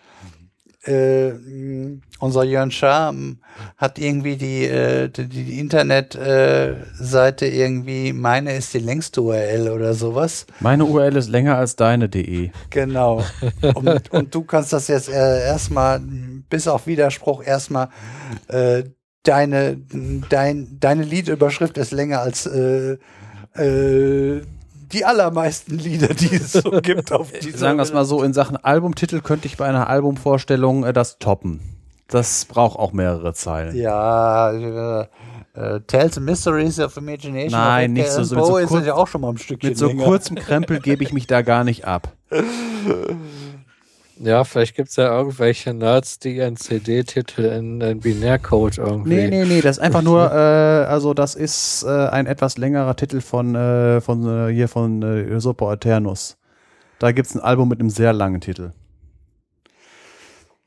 äh, 0.85 1.29
äh, 1.29 1.99
unser 2.19 2.43
Jörn 2.43 2.71
Schaam 2.71 3.39
hat 3.77 3.99
irgendwie 3.99 4.35
die, 4.37 4.65
äh, 4.65 5.09
die, 5.09 5.27
die 5.27 5.59
Internetseite 5.59 7.45
irgendwie, 7.45 8.13
meine 8.13 8.55
ist 8.55 8.73
die 8.73 8.79
längste 8.79 9.21
URL 9.21 9.69
oder 9.69 9.93
sowas. 9.93 10.45
Meine 10.59 10.85
URL 10.85 11.15
ist 11.17 11.29
länger 11.29 11.57
als 11.57 11.75
deine.de. 11.75 12.51
Genau. 12.69 13.23
Und, 13.75 14.11
und 14.11 14.35
du 14.35 14.43
kannst 14.43 14.73
das 14.73 14.87
jetzt 14.87 15.09
äh, 15.09 15.45
erstmal, 15.45 15.99
bis 16.49 16.67
auf 16.67 16.87
Widerspruch, 16.87 17.43
erstmal 17.43 17.89
äh, 18.47 18.83
deine, 19.23 19.77
dein, 20.29 20.77
deine 20.79 21.03
Liedüberschrift 21.03 21.77
ist 21.77 21.91
länger 21.91 22.19
als 22.19 22.45
äh, 22.45 22.97
äh, 23.55 24.41
die 24.93 25.05
allermeisten 25.05 25.77
Lieder, 25.77 26.13
die 26.13 26.35
es 26.35 26.53
so 26.53 26.61
gibt 26.81 27.11
auf 27.11 27.31
dieser 27.31 27.57
Sagen 27.57 27.77
wir 27.77 27.83
es 27.83 27.93
mal 27.93 28.05
so, 28.05 28.23
in 28.23 28.33
Sachen 28.33 28.57
Albumtitel 28.57 29.21
könnte 29.21 29.47
ich 29.47 29.57
bei 29.57 29.65
einer 29.65 29.87
Albumvorstellung 29.89 30.83
äh, 30.85 30.93
das 30.93 31.17
toppen. 31.19 31.59
Das 32.07 32.45
braucht 32.45 32.77
auch 32.77 32.93
mehrere 32.93 33.33
Zeilen. 33.33 33.75
Ja, 33.75 34.51
äh, 34.51 35.07
äh, 35.55 35.81
Tales 35.87 36.17
and 36.17 36.25
Mysteries 36.25 36.79
of 36.79 36.95
Imagination. 36.97 37.51
Nein, 37.59 37.91
of 37.91 37.97
nicht 37.97 38.11
so- 38.11 38.35
Allan 38.35 38.35
mit 38.35 38.45
so 38.45 38.75
kurz- 38.75 38.85
ja 38.85 38.93
auch 38.95 39.07
schon 39.07 39.21
mal 39.21 39.29
ein 39.29 39.37
Stückchen 39.37 39.69
Mit 39.69 39.77
so 39.77 39.87
länger. 39.87 40.03
kurzem 40.03 40.35
Krempel 40.35 40.79
gebe 40.79 41.03
ich 41.03 41.11
mich 41.13 41.27
da 41.27 41.41
gar 41.41 41.63
nicht 41.63 41.85
ab. 41.85 42.11
Ja, 44.23 44.45
vielleicht 44.45 44.75
gibt 44.75 44.87
es 44.87 44.95
ja 44.95 45.13
irgendwelche 45.13 45.73
Nerds, 45.73 46.17
die 46.17 46.37
ihren 46.37 46.55
CD-Titel 46.55 47.41
in, 47.41 47.81
in 47.81 47.99
Binärcode 47.99 48.77
irgendwie. 48.77 49.15
Nee, 49.15 49.27
nee, 49.27 49.43
nee, 49.43 49.59
das 49.59 49.77
ist 49.77 49.83
einfach 49.83 50.01
nur, 50.01 50.31
äh, 50.31 50.85
also 50.85 51.13
das 51.13 51.35
ist 51.35 51.83
äh, 51.83 52.07
ein 52.07 52.25
etwas 52.25 52.57
längerer 52.57 52.95
Titel 52.95 53.19
von, 53.19 53.53
äh, 53.53 53.99
von 53.99 54.47
äh, 54.49 54.53
hier 54.53 54.69
von 54.69 55.01
äh, 55.01 55.41
Super 55.41 55.73
Eternus. 55.73 56.37
Da 56.99 57.11
gibt 57.11 57.27
es 57.27 57.35
ein 57.35 57.41
Album 57.41 57.67
mit 57.67 57.81
einem 57.81 57.89
sehr 57.89 58.13
langen 58.13 58.39
Titel. 58.39 58.71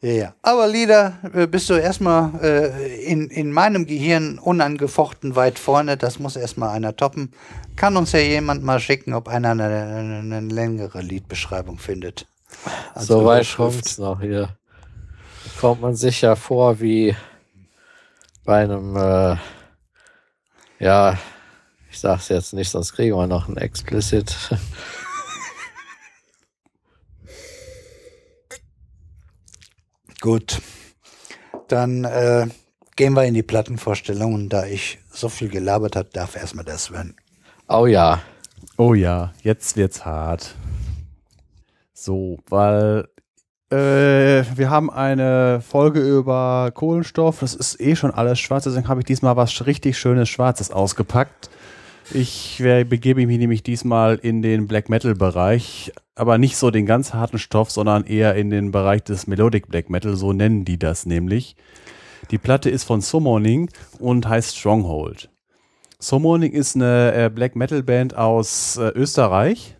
Ja, 0.02 0.12
ja. 0.12 0.34
Aber 0.42 0.68
Lieder 0.68 1.14
äh, 1.32 1.46
bist 1.46 1.70
du 1.70 1.74
erstmal 1.74 2.32
äh, 2.42 3.04
in, 3.06 3.30
in 3.30 3.50
meinem 3.52 3.86
Gehirn 3.86 4.38
unangefochten 4.38 5.34
weit 5.34 5.58
vorne. 5.58 5.96
Das 5.96 6.18
muss 6.18 6.36
erstmal 6.36 6.76
einer 6.76 6.94
toppen. 6.94 7.32
Kann 7.74 7.96
uns 7.96 8.12
ja 8.12 8.18
jemand 8.18 8.62
mal 8.62 8.80
schicken, 8.80 9.14
ob 9.14 9.28
einer 9.28 9.52
eine, 9.52 9.64
eine, 9.64 10.36
eine 10.36 10.40
längere 10.40 11.00
Liedbeschreibung 11.00 11.78
findet. 11.78 12.26
Als 12.94 13.06
So 13.06 13.24
weit 13.24 13.54
kommt's 13.54 13.98
noch 13.98 14.20
hier. 14.20 14.56
Da 15.44 15.50
kommt 15.60 15.80
man 15.80 15.96
sich 15.96 16.20
ja 16.22 16.36
vor 16.36 16.80
wie 16.80 17.16
bei 18.44 18.62
einem, 18.64 18.96
äh, 18.96 19.36
ja, 20.78 21.18
ich 21.90 21.98
sag's 22.00 22.28
jetzt 22.28 22.52
nicht, 22.52 22.70
sonst 22.70 22.92
kriegen 22.92 23.16
wir 23.16 23.26
noch 23.26 23.48
ein 23.48 23.56
Explicit. 23.56 24.34
Gut. 30.20 30.60
Dann 31.68 32.04
äh, 32.04 32.46
gehen 32.96 33.14
wir 33.14 33.24
in 33.24 33.34
die 33.34 33.42
Plattenvorstellung. 33.42 34.34
Und 34.34 34.48
da 34.48 34.66
ich 34.66 34.98
so 35.10 35.28
viel 35.28 35.48
gelabert 35.48 35.96
habe, 35.96 36.08
darf 36.12 36.36
erstmal 36.36 36.64
das 36.64 36.90
werden. 36.90 37.16
Oh 37.68 37.86
ja. 37.86 38.20
Oh 38.76 38.94
ja, 38.94 39.32
jetzt 39.42 39.76
wird's 39.76 40.04
hart. 40.04 40.54
So, 42.06 42.38
weil 42.48 43.08
äh, 43.68 44.44
wir 44.54 44.70
haben 44.70 44.90
eine 44.90 45.60
Folge 45.60 45.98
über 45.98 46.70
Kohlenstoff. 46.72 47.40
Das 47.40 47.52
ist 47.52 47.80
eh 47.80 47.96
schon 47.96 48.12
alles 48.12 48.38
schwarz, 48.38 48.62
deswegen 48.62 48.86
habe 48.86 49.00
ich 49.00 49.06
diesmal 49.06 49.36
was 49.36 49.66
richtig 49.66 49.98
schönes 49.98 50.28
Schwarzes 50.28 50.70
ausgepackt. 50.70 51.50
Ich 52.12 52.58
begebe 52.58 53.26
mich 53.26 53.38
nämlich 53.38 53.64
diesmal 53.64 54.20
in 54.22 54.40
den 54.40 54.68
Black 54.68 54.88
Metal 54.88 55.16
Bereich, 55.16 55.92
aber 56.14 56.38
nicht 56.38 56.56
so 56.56 56.70
den 56.70 56.86
ganz 56.86 57.12
harten 57.12 57.40
Stoff, 57.40 57.72
sondern 57.72 58.04
eher 58.04 58.36
in 58.36 58.50
den 58.50 58.70
Bereich 58.70 59.02
des 59.02 59.26
Melodic 59.26 59.66
Black 59.66 59.90
Metal, 59.90 60.14
so 60.14 60.32
nennen 60.32 60.64
die 60.64 60.78
das 60.78 61.06
nämlich. 61.06 61.56
Die 62.30 62.38
Platte 62.38 62.70
ist 62.70 62.84
von 62.84 63.00
Summoning 63.00 63.68
und 63.98 64.28
heißt 64.28 64.56
Stronghold. 64.56 65.28
Summoning 65.98 66.52
ist 66.52 66.76
eine 66.76 67.12
äh, 67.16 67.30
Black 67.34 67.56
Metal 67.56 67.82
Band 67.82 68.16
aus 68.16 68.76
äh, 68.76 68.90
Österreich, 68.90 69.74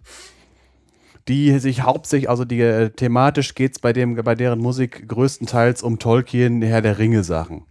die 1.29 1.59
sich 1.59 1.83
hauptsächlich, 1.83 2.31
also 2.31 2.45
die 2.45 2.61
äh, 2.61 2.91
thematisch 2.91 3.55
geht's 3.55 3.79
bei 3.79 3.93
dem, 3.93 4.15
bei 4.15 4.35
deren 4.35 4.61
Musik 4.61 5.09
größtenteils 5.09 5.83
um 5.83 5.99
Tolkien, 5.99 6.63
Herr 6.63 6.83
der 6.83 6.99
Ringe 6.99 7.25
Sachen. 7.25 7.65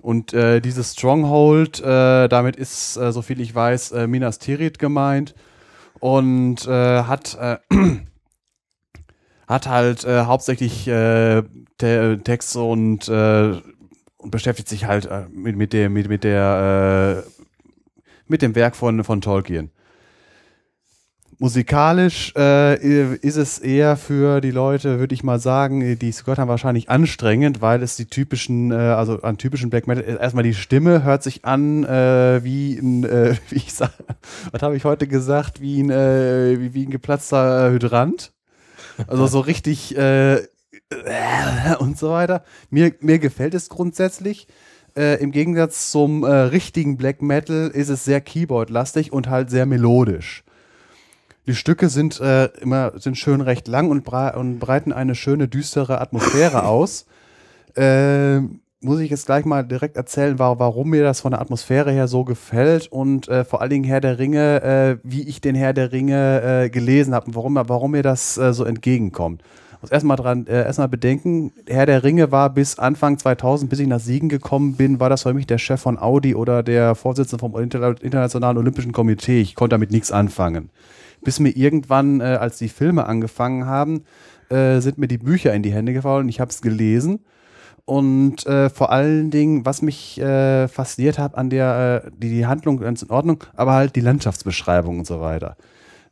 Und 0.00 0.32
äh, 0.34 0.60
dieses 0.60 0.94
Stronghold, 0.94 1.80
äh, 1.80 2.28
damit 2.28 2.56
ist, 2.56 2.96
äh, 2.96 3.12
so 3.12 3.22
viel 3.22 3.40
ich 3.40 3.54
weiß, 3.54 3.92
äh, 3.92 4.06
Minas 4.08 4.40
Tirith 4.40 4.80
gemeint 4.80 5.34
und 6.00 6.66
äh, 6.66 7.02
hat 7.04 7.38
äh, 7.40 7.58
hat 9.46 9.68
halt 9.68 10.06
hauptsächlich 10.06 10.84
te 10.84 12.20
Texte 12.24 12.60
und, 12.62 13.08
und 13.08 14.30
beschäftigt 14.30 14.68
sich 14.68 14.86
halt 14.86 15.10
mit, 15.30 15.56
mit 15.56 15.74
der 15.74 15.90
mit, 15.90 16.08
mit 16.08 16.24
der 16.24 17.24
mit 18.28 18.40
dem 18.40 18.54
Werk 18.54 18.76
von, 18.76 19.04
von 19.04 19.20
Tolkien. 19.20 19.70
Musikalisch 21.42 22.32
äh, 22.36 23.16
ist 23.16 23.34
es 23.34 23.58
eher 23.58 23.96
für 23.96 24.40
die 24.40 24.52
Leute, 24.52 25.00
würde 25.00 25.12
ich 25.12 25.24
mal 25.24 25.40
sagen, 25.40 25.98
die 25.98 26.08
es 26.08 26.22
gehört 26.22 26.38
haben, 26.38 26.46
wahrscheinlich 26.46 26.88
anstrengend, 26.88 27.60
weil 27.60 27.82
es 27.82 27.96
die 27.96 28.04
typischen, 28.04 28.70
äh, 28.70 28.76
also 28.76 29.22
an 29.22 29.38
typischen 29.38 29.68
Black 29.68 29.88
Metal, 29.88 30.04
erstmal 30.04 30.44
die 30.44 30.54
Stimme 30.54 31.02
hört 31.02 31.24
sich 31.24 31.44
an 31.44 31.82
äh, 31.82 32.44
wie 32.44 32.78
ein, 32.78 33.02
äh, 33.02 33.34
wie 33.48 33.56
ich 33.56 33.74
sag, 33.74 33.90
was 34.52 34.62
habe 34.62 34.76
ich 34.76 34.84
heute 34.84 35.08
gesagt, 35.08 35.60
wie 35.60 35.82
ein, 35.82 35.90
äh, 35.90 36.60
wie, 36.60 36.74
wie 36.74 36.86
ein 36.86 36.90
geplatzter 36.90 37.72
Hydrant. 37.72 38.30
Also 39.08 39.26
so 39.26 39.40
richtig 39.40 39.96
äh, 39.96 40.42
und 41.80 41.98
so 41.98 42.10
weiter. 42.10 42.44
Mir, 42.70 42.92
mir 43.00 43.18
gefällt 43.18 43.54
es 43.54 43.68
grundsätzlich. 43.68 44.46
Äh, 44.96 45.20
Im 45.20 45.32
Gegensatz 45.32 45.90
zum 45.90 46.22
äh, 46.22 46.30
richtigen 46.30 46.96
Black 46.96 47.20
Metal 47.20 47.66
ist 47.74 47.88
es 47.88 48.04
sehr 48.04 48.20
Keyboard-lastig 48.20 49.12
und 49.12 49.28
halt 49.28 49.50
sehr 49.50 49.66
melodisch. 49.66 50.44
Die 51.46 51.54
Stücke 51.56 51.88
sind 51.88 52.20
äh, 52.20 52.46
immer 52.60 52.92
sind 52.96 53.18
schön 53.18 53.40
recht 53.40 53.66
lang 53.66 53.90
und, 53.90 54.06
und 54.08 54.58
breiten 54.60 54.92
eine 54.92 55.14
schöne 55.14 55.48
düstere 55.48 56.00
Atmosphäre 56.00 56.64
aus. 56.66 57.06
Äh, 57.74 58.40
muss 58.82 59.00
ich 59.00 59.10
jetzt 59.10 59.26
gleich 59.26 59.44
mal 59.44 59.62
direkt 59.62 59.96
erzählen, 59.96 60.38
war, 60.38 60.58
warum 60.58 60.90
mir 60.90 61.02
das 61.02 61.20
von 61.20 61.30
der 61.30 61.40
Atmosphäre 61.40 61.92
her 61.92 62.08
so 62.08 62.24
gefällt 62.24 62.88
und 62.88 63.28
äh, 63.28 63.44
vor 63.44 63.60
allen 63.60 63.70
Dingen 63.70 63.84
Herr 63.84 64.00
der 64.00 64.18
Ringe, 64.18 64.62
äh, 64.62 64.96
wie 65.04 65.22
ich 65.22 65.40
den 65.40 65.54
Herr 65.54 65.72
der 65.72 65.92
Ringe 65.92 66.42
äh, 66.42 66.70
gelesen 66.70 67.14
habe 67.14 67.26
und 67.26 67.34
warum, 67.34 67.54
warum 67.54 67.92
mir 67.92 68.02
das 68.02 68.38
äh, 68.38 68.52
so 68.52 68.64
entgegenkommt. 68.64 69.42
Ich 69.76 69.82
muss 69.82 69.90
erstmal 69.90 70.16
dran, 70.16 70.46
erstmal 70.46 70.86
bedenken, 70.86 71.52
Herr 71.66 71.86
der 71.86 72.04
Ringe 72.04 72.30
war 72.30 72.50
bis 72.50 72.78
Anfang 72.78 73.18
2000, 73.18 73.68
bis 73.68 73.80
ich 73.80 73.88
nach 73.88 73.98
Siegen 73.98 74.28
gekommen 74.28 74.74
bin, 74.74 75.00
war 75.00 75.10
das 75.10 75.24
für 75.24 75.34
mich 75.34 75.48
der 75.48 75.58
Chef 75.58 75.80
von 75.80 75.98
Audi 75.98 76.36
oder 76.36 76.62
der 76.62 76.94
Vorsitzende 76.94 77.40
vom 77.40 77.56
Internationalen 77.56 78.58
Olympischen 78.58 78.92
Komitee. 78.92 79.40
Ich 79.40 79.56
konnte 79.56 79.74
damit 79.74 79.90
nichts 79.90 80.12
anfangen. 80.12 80.70
Bis 81.24 81.40
mir 81.40 81.50
irgendwann, 81.50 82.20
äh, 82.20 82.24
als 82.24 82.58
die 82.58 82.68
Filme 82.68 83.06
angefangen 83.06 83.66
haben, 83.66 84.04
äh, 84.48 84.80
sind 84.80 84.98
mir 84.98 85.08
die 85.08 85.18
Bücher 85.18 85.54
in 85.54 85.62
die 85.62 85.72
Hände 85.72 85.92
gefallen. 85.92 86.28
Ich 86.28 86.40
habe 86.40 86.50
es 86.50 86.62
gelesen 86.62 87.20
und 87.84 88.46
äh, 88.46 88.70
vor 88.70 88.92
allen 88.92 89.30
Dingen, 89.30 89.66
was 89.66 89.82
mich 89.82 90.20
äh, 90.20 90.68
fasziniert 90.68 91.18
hat 91.18 91.34
an 91.34 91.50
der, 91.50 92.04
äh, 92.06 92.10
die, 92.16 92.30
die 92.30 92.46
Handlung 92.46 92.78
ganz 92.78 93.02
in 93.02 93.10
Ordnung, 93.10 93.44
aber 93.54 93.72
halt 93.72 93.96
die 93.96 94.00
Landschaftsbeschreibung 94.00 95.00
und 95.00 95.06
so 95.06 95.20
weiter. 95.20 95.56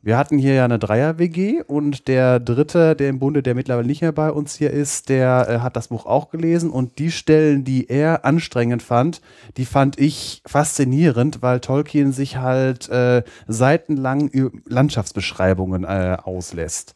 Wir 0.03 0.17
hatten 0.17 0.39
hier 0.39 0.55
ja 0.55 0.65
eine 0.65 0.79
Dreier-WG 0.79 1.61
und 1.61 2.07
der 2.07 2.39
Dritte, 2.39 2.95
der 2.95 3.09
im 3.09 3.19
Bunde, 3.19 3.43
der 3.43 3.53
mittlerweile 3.53 3.85
nicht 3.85 4.01
mehr 4.01 4.11
bei 4.11 4.31
uns 4.31 4.55
hier 4.55 4.71
ist, 4.71 5.09
der 5.09 5.47
äh, 5.47 5.59
hat 5.59 5.75
das 5.75 5.89
Buch 5.89 6.07
auch 6.07 6.31
gelesen 6.31 6.71
und 6.71 6.97
die 6.97 7.11
Stellen, 7.11 7.63
die 7.63 7.87
er 7.87 8.25
anstrengend 8.25 8.81
fand, 8.81 9.21
die 9.57 9.65
fand 9.65 9.99
ich 9.99 10.41
faszinierend, 10.47 11.43
weil 11.43 11.59
Tolkien 11.59 12.13
sich 12.13 12.37
halt 12.37 12.89
äh, 12.89 13.21
seitenlang 13.47 14.31
Landschaftsbeschreibungen 14.65 15.83
äh, 15.83 16.17
auslässt. 16.23 16.95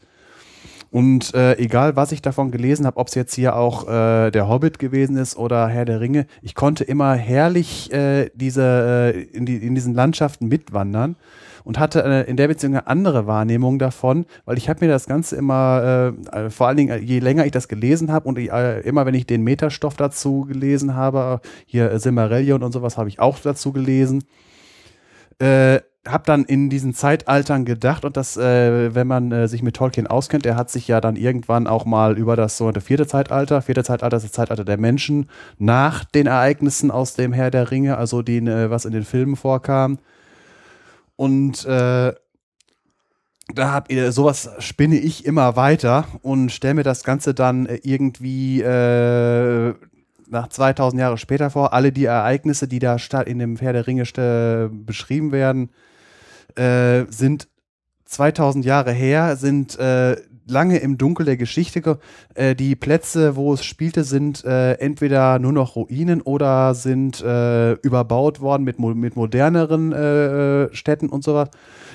Und 0.89 1.35
äh, 1.35 1.57
egal, 1.57 1.95
was 1.95 2.11
ich 2.11 2.23
davon 2.23 2.49
gelesen 2.49 2.87
habe, 2.87 2.97
ob 2.97 3.09
es 3.09 3.13
jetzt 3.13 3.35
hier 3.35 3.55
auch 3.55 3.87
äh, 3.87 4.31
der 4.31 4.47
Hobbit 4.49 4.79
gewesen 4.79 5.17
ist 5.17 5.37
oder 5.37 5.67
Herr 5.67 5.85
der 5.85 5.99
Ringe, 5.99 6.25
ich 6.41 6.55
konnte 6.55 6.83
immer 6.83 7.13
herrlich 7.13 7.93
äh, 7.93 8.31
diese, 8.33 9.13
äh, 9.13 9.21
in, 9.21 9.45
die, 9.45 9.57
in 9.57 9.75
diesen 9.75 9.93
Landschaften 9.93 10.47
mitwandern 10.47 11.17
und 11.65 11.77
hatte 11.77 12.03
äh, 12.03 12.29
in 12.29 12.37
der 12.37 12.47
Beziehung 12.47 12.75
eine 12.75 12.87
andere 12.87 13.27
Wahrnehmung 13.27 13.77
davon, 13.77 14.25
weil 14.45 14.57
ich 14.57 14.69
habe 14.69 14.85
mir 14.85 14.91
das 14.91 15.07
Ganze 15.07 15.35
immer, 15.35 16.13
äh, 16.31 16.49
vor 16.49 16.67
allen 16.67 16.77
Dingen, 16.77 17.03
je 17.03 17.19
länger 17.19 17.45
ich 17.45 17.51
das 17.51 17.67
gelesen 17.67 18.11
habe 18.11 18.29
und 18.29 18.37
ich, 18.37 18.49
immer, 18.83 19.05
wenn 19.05 19.15
ich 19.15 19.25
den 19.25 19.41
Metastoff 19.41 19.95
dazu 19.95 20.41
gelesen 20.41 20.95
habe, 20.95 21.41
hier 21.65 21.99
Silmarillion 21.99 22.63
und 22.63 22.71
sowas 22.71 22.97
habe 22.97 23.09
ich 23.09 23.19
auch 23.19 23.39
dazu 23.39 23.73
gelesen, 23.73 24.23
äh, 25.39 25.79
habe 26.07 26.23
dann 26.25 26.45
in 26.45 26.69
diesen 26.69 26.93
Zeitaltern 26.93 27.65
gedacht 27.65 28.05
und 28.05 28.15
das, 28.15 28.37
äh, 28.37 28.93
wenn 28.93 29.07
man 29.07 29.31
äh, 29.31 29.47
sich 29.47 29.63
mit 29.63 29.75
Tolkien 29.75 30.07
auskennt, 30.07 30.45
er 30.45 30.55
hat 30.55 30.69
sich 30.69 30.87
ja 30.87 31.01
dann 31.01 31.15
irgendwann 31.15 31.67
auch 31.67 31.85
mal 31.85 32.17
über 32.17 32.35
das 32.35 32.57
sogenannte 32.57 32.81
vierte 32.81 33.07
Zeitalter, 33.07 33.61
vierte 33.61 33.83
Zeitalter 33.83 34.17
ist 34.17 34.23
das 34.23 34.31
Zeitalter 34.31 34.65
der 34.65 34.77
Menschen, 34.77 35.29
nach 35.57 36.03
den 36.03 36.27
Ereignissen 36.27 36.91
aus 36.91 37.15
dem 37.15 37.33
Herr 37.33 37.49
der 37.49 37.71
Ringe, 37.71 37.97
also 37.97 38.21
den, 38.21 38.47
äh, 38.47 38.69
was 38.69 38.85
in 38.85 38.91
den 38.91 39.03
Filmen 39.03 39.35
vorkam. 39.35 39.97
Und 41.15 41.65
äh, 41.65 42.13
da 43.53 43.71
ihr 43.91 44.11
sowas 44.11 44.49
spinne 44.59 44.97
ich 44.97 45.25
immer 45.25 45.55
weiter 45.55 46.05
und 46.21 46.51
stelle 46.51 46.75
mir 46.75 46.83
das 46.83 47.03
Ganze 47.03 47.33
dann 47.33 47.67
äh, 47.67 47.79
irgendwie 47.83 48.61
äh, 48.61 49.73
nach 50.27 50.47
2000 50.47 50.99
Jahre 50.99 51.17
später 51.17 51.49
vor. 51.49 51.73
Alle 51.73 51.91
die 51.91 52.05
Ereignisse, 52.05 52.67
die 52.67 52.79
da 52.79 52.97
in 53.27 53.39
dem 53.39 53.57
Herr 53.57 53.73
der 53.73 53.87
Ringe 53.87 54.05
beschrieben 54.69 55.31
werden, 55.31 55.69
äh, 56.55 57.05
sind 57.09 57.47
2000 58.05 58.65
Jahre 58.65 58.91
her, 58.91 59.35
sind 59.35 59.77
äh, 59.77 60.17
lange 60.47 60.77
im 60.77 60.97
Dunkel 60.97 61.25
der 61.25 61.37
Geschichte. 61.37 61.99
Äh, 62.33 62.55
die 62.55 62.75
Plätze, 62.75 63.35
wo 63.35 63.53
es 63.53 63.63
spielte, 63.63 64.03
sind 64.03 64.43
äh, 64.45 64.73
entweder 64.73 65.39
nur 65.39 65.51
noch 65.51 65.75
Ruinen 65.75 66.21
oder 66.21 66.73
sind 66.75 67.21
äh, 67.21 67.73
überbaut 67.73 68.41
worden 68.41 68.63
mit, 68.63 68.79
mit 68.79 69.15
moderneren 69.15 69.91
äh, 69.91 70.73
Städten 70.73 71.09
und 71.09 71.23
so 71.23 71.35
was. 71.35 71.49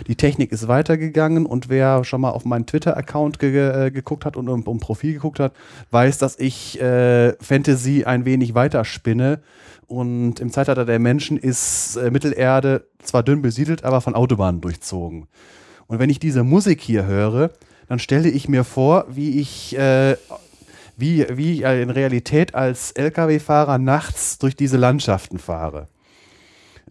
Die 0.06 0.16
Technik 0.16 0.52
ist 0.52 0.68
weitergegangen 0.68 1.46
und 1.46 1.68
wer 1.68 2.04
schon 2.04 2.20
mal 2.20 2.30
auf 2.30 2.44
meinen 2.44 2.66
Twitter-Account 2.66 3.38
ge 3.38 3.86
äh, 3.86 3.90
geguckt 3.90 4.24
hat 4.24 4.36
und 4.36 4.48
um, 4.48 4.62
um, 4.62 4.80
Profil 4.80 5.14
geguckt 5.14 5.40
hat, 5.40 5.52
weiß, 5.90 6.18
dass 6.18 6.38
ich 6.38 6.80
äh, 6.80 7.34
Fantasy 7.40 8.04
ein 8.04 8.24
wenig 8.24 8.54
weiterspinne 8.54 9.40
und 9.86 10.38
im 10.38 10.52
Zeitalter 10.52 10.84
der 10.84 11.00
Menschen 11.00 11.36
ist 11.36 11.96
äh, 11.96 12.10
Mittelerde 12.10 12.86
zwar 13.02 13.22
dünn 13.22 13.42
besiedelt, 13.42 13.84
aber 13.84 14.00
von 14.00 14.14
Autobahnen 14.14 14.60
durchzogen. 14.60 15.26
Und 15.88 15.98
wenn 15.98 16.10
ich 16.10 16.20
diese 16.20 16.44
Musik 16.44 16.80
hier 16.80 17.06
höre, 17.06 17.50
dann 17.90 17.98
stelle 17.98 18.28
ich 18.28 18.48
mir 18.48 18.62
vor, 18.62 19.06
wie 19.08 19.40
ich, 19.40 19.76
äh, 19.76 20.16
wie, 20.96 21.26
wie 21.28 21.54
ich 21.54 21.62
in 21.62 21.90
Realität 21.90 22.54
als 22.54 22.92
Lkw-Fahrer 22.92 23.78
nachts 23.78 24.38
durch 24.38 24.54
diese 24.54 24.76
Landschaften 24.76 25.40
fahre. 25.40 25.88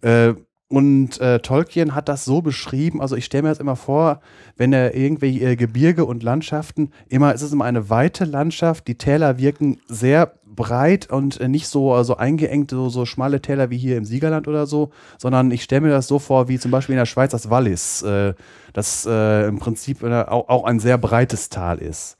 Äh, 0.02 0.34
und 0.68 1.18
äh, 1.18 1.38
Tolkien 1.38 1.94
hat 1.94 2.10
das 2.10 2.26
so 2.26 2.42
beschrieben, 2.42 3.00
also 3.00 3.16
ich 3.16 3.24
stelle 3.24 3.44
mir 3.44 3.48
das 3.48 3.60
immer 3.60 3.76
vor, 3.76 4.20
wenn 4.58 4.74
er 4.74 4.94
irgendwelche 4.94 5.52
äh, 5.52 5.56
Gebirge 5.56 6.04
und 6.04 6.22
Landschaften, 6.22 6.90
immer 7.08 7.32
ist 7.32 7.40
es 7.40 7.52
immer 7.52 7.64
eine 7.64 7.88
weite 7.88 8.26
Landschaft, 8.26 8.86
die 8.86 8.96
Täler 8.96 9.38
wirken 9.38 9.80
sehr 9.88 10.34
breit 10.54 11.10
und 11.10 11.40
äh, 11.40 11.48
nicht 11.48 11.68
so 11.68 11.92
also 11.92 12.16
eingeengt, 12.16 12.70
so, 12.70 12.88
so 12.88 13.06
schmale 13.06 13.40
Täler 13.40 13.70
wie 13.70 13.78
hier 13.78 13.96
im 13.96 14.04
Siegerland 14.04 14.48
oder 14.48 14.66
so, 14.66 14.90
sondern 15.18 15.50
ich 15.50 15.62
stelle 15.62 15.82
mir 15.82 15.90
das 15.90 16.08
so 16.08 16.18
vor, 16.18 16.48
wie 16.48 16.58
zum 16.58 16.70
Beispiel 16.70 16.94
in 16.94 16.98
der 16.98 17.06
Schweiz 17.06 17.30
das 17.30 17.50
Wallis, 17.50 18.02
äh, 18.02 18.34
das 18.72 19.06
äh, 19.06 19.46
im 19.46 19.58
Prinzip 19.58 20.02
äh, 20.02 20.22
auch, 20.22 20.48
auch 20.48 20.64
ein 20.64 20.80
sehr 20.80 20.98
breites 20.98 21.48
Tal 21.48 21.78
ist. 21.78 22.16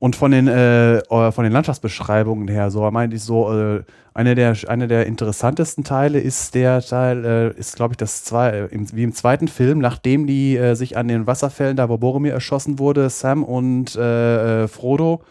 Und 0.00 0.14
von 0.14 0.30
den, 0.30 0.46
äh, 0.46 1.02
von 1.08 1.42
den 1.42 1.52
Landschaftsbeschreibungen 1.52 2.46
her, 2.46 2.70
so 2.70 2.88
meinte 2.90 3.16
ich 3.16 3.22
so, 3.22 3.52
äh, 3.52 3.82
eine, 4.14 4.36
der, 4.36 4.56
eine 4.68 4.86
der 4.86 5.06
interessantesten 5.06 5.82
Teile 5.82 6.20
ist 6.20 6.54
der 6.54 6.80
Teil, 6.82 7.24
äh, 7.24 7.58
ist 7.58 7.74
glaube 7.74 7.94
ich 7.94 7.96
das 7.96 8.22
zwei, 8.22 8.50
äh, 8.50 8.66
im, 8.66 8.86
wie 8.92 9.02
im 9.02 9.12
zweiten 9.12 9.48
Film, 9.48 9.80
nachdem 9.80 10.28
die 10.28 10.56
äh, 10.56 10.74
sich 10.74 10.96
an 10.96 11.08
den 11.08 11.26
Wasserfällen, 11.26 11.76
da 11.76 11.88
wo 11.88 11.98
Boromir 11.98 12.32
erschossen 12.32 12.78
wurde, 12.78 13.10
Sam 13.10 13.42
und 13.42 13.96
äh, 13.96 14.64
äh, 14.64 14.68
Frodo 14.68 15.22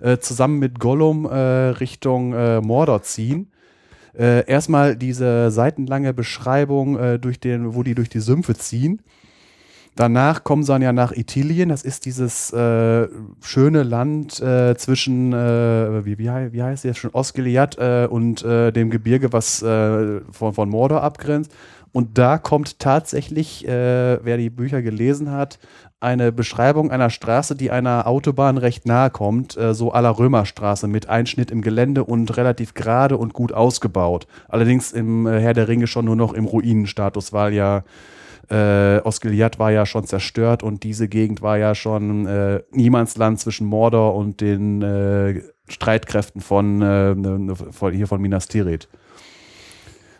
äh, 0.00 0.18
zusammen 0.18 0.58
mit 0.58 0.78
Gollum 0.78 1.26
äh, 1.26 1.34
Richtung 1.36 2.32
äh, 2.32 2.60
Mordor 2.60 3.02
ziehen. 3.02 3.50
Äh, 4.18 4.46
erstmal 4.46 4.96
diese 4.96 5.50
seitenlange 5.50 6.12
Beschreibung, 6.12 6.98
äh, 6.98 7.18
durch 7.18 7.40
den, 7.40 7.74
wo 7.74 7.82
die 7.82 7.94
durch 7.94 8.08
die 8.08 8.20
Sümpfe 8.20 8.54
ziehen. 8.54 9.00
Danach 9.94 10.44
kommen 10.44 10.62
sie 10.62 10.72
dann 10.72 10.82
ja 10.82 10.92
nach 10.92 11.10
Italien. 11.10 11.70
Das 11.70 11.82
ist 11.82 12.04
dieses 12.04 12.52
äh, 12.52 13.08
schöne 13.40 13.82
Land 13.82 14.40
äh, 14.40 14.76
zwischen, 14.76 15.32
äh, 15.32 16.04
wie, 16.04 16.18
wie, 16.18 16.28
wie 16.52 16.62
heißt 16.62 16.84
es 16.84 16.98
schon, 16.98 17.10
Osgiliath 17.12 17.76
und 18.08 18.44
dem 18.44 18.90
Gebirge, 18.90 19.32
was 19.32 19.58
von, 19.58 20.22
von 20.52 20.68
Mordor 20.68 21.02
abgrenzt. 21.02 21.52
Und 21.92 22.18
da 22.18 22.38
kommt 22.38 22.78
tatsächlich, 22.78 23.64
wer 23.66 24.36
die 24.36 24.50
Bücher 24.50 24.82
gelesen 24.82 25.30
hat, 25.30 25.58
eine 26.00 26.32
Beschreibung 26.32 26.90
einer 26.90 27.10
Straße, 27.10 27.56
die 27.56 27.70
einer 27.70 28.06
Autobahn 28.06 28.58
recht 28.58 28.86
nahe 28.86 29.10
kommt, 29.10 29.58
so 29.72 29.92
aller 29.92 30.18
Römerstraße 30.18 30.86
mit 30.86 31.08
Einschnitt 31.08 31.50
im 31.50 31.62
Gelände 31.62 32.04
und 32.04 32.36
relativ 32.36 32.74
gerade 32.74 33.16
und 33.16 33.32
gut 33.32 33.52
ausgebaut. 33.52 34.26
Allerdings 34.48 34.92
im 34.92 35.26
Herr 35.26 35.54
der 35.54 35.68
Ringe 35.68 35.86
schon 35.86 36.04
nur 36.04 36.16
noch 36.16 36.34
im 36.34 36.44
Ruinenstatus, 36.44 37.32
weil 37.32 37.54
ja 37.54 37.84
äh, 38.50 39.00
Osgiliath 39.04 39.58
war 39.58 39.70
ja 39.70 39.86
schon 39.86 40.04
zerstört 40.04 40.62
und 40.62 40.82
diese 40.82 41.08
Gegend 41.08 41.42
war 41.42 41.58
ja 41.58 41.74
schon 41.74 42.26
äh, 42.26 42.62
Niemandsland 42.70 43.38
zwischen 43.40 43.66
Mordor 43.66 44.14
und 44.14 44.40
den 44.40 44.82
äh, 44.82 45.42
Streitkräften 45.68 46.40
von, 46.40 46.80
äh, 46.80 47.14
ne, 47.14 47.38
ne, 47.38 47.54
von, 47.54 47.92
hier 47.92 48.06
von 48.06 48.20
Minas 48.20 48.48
Tirith. 48.48 48.88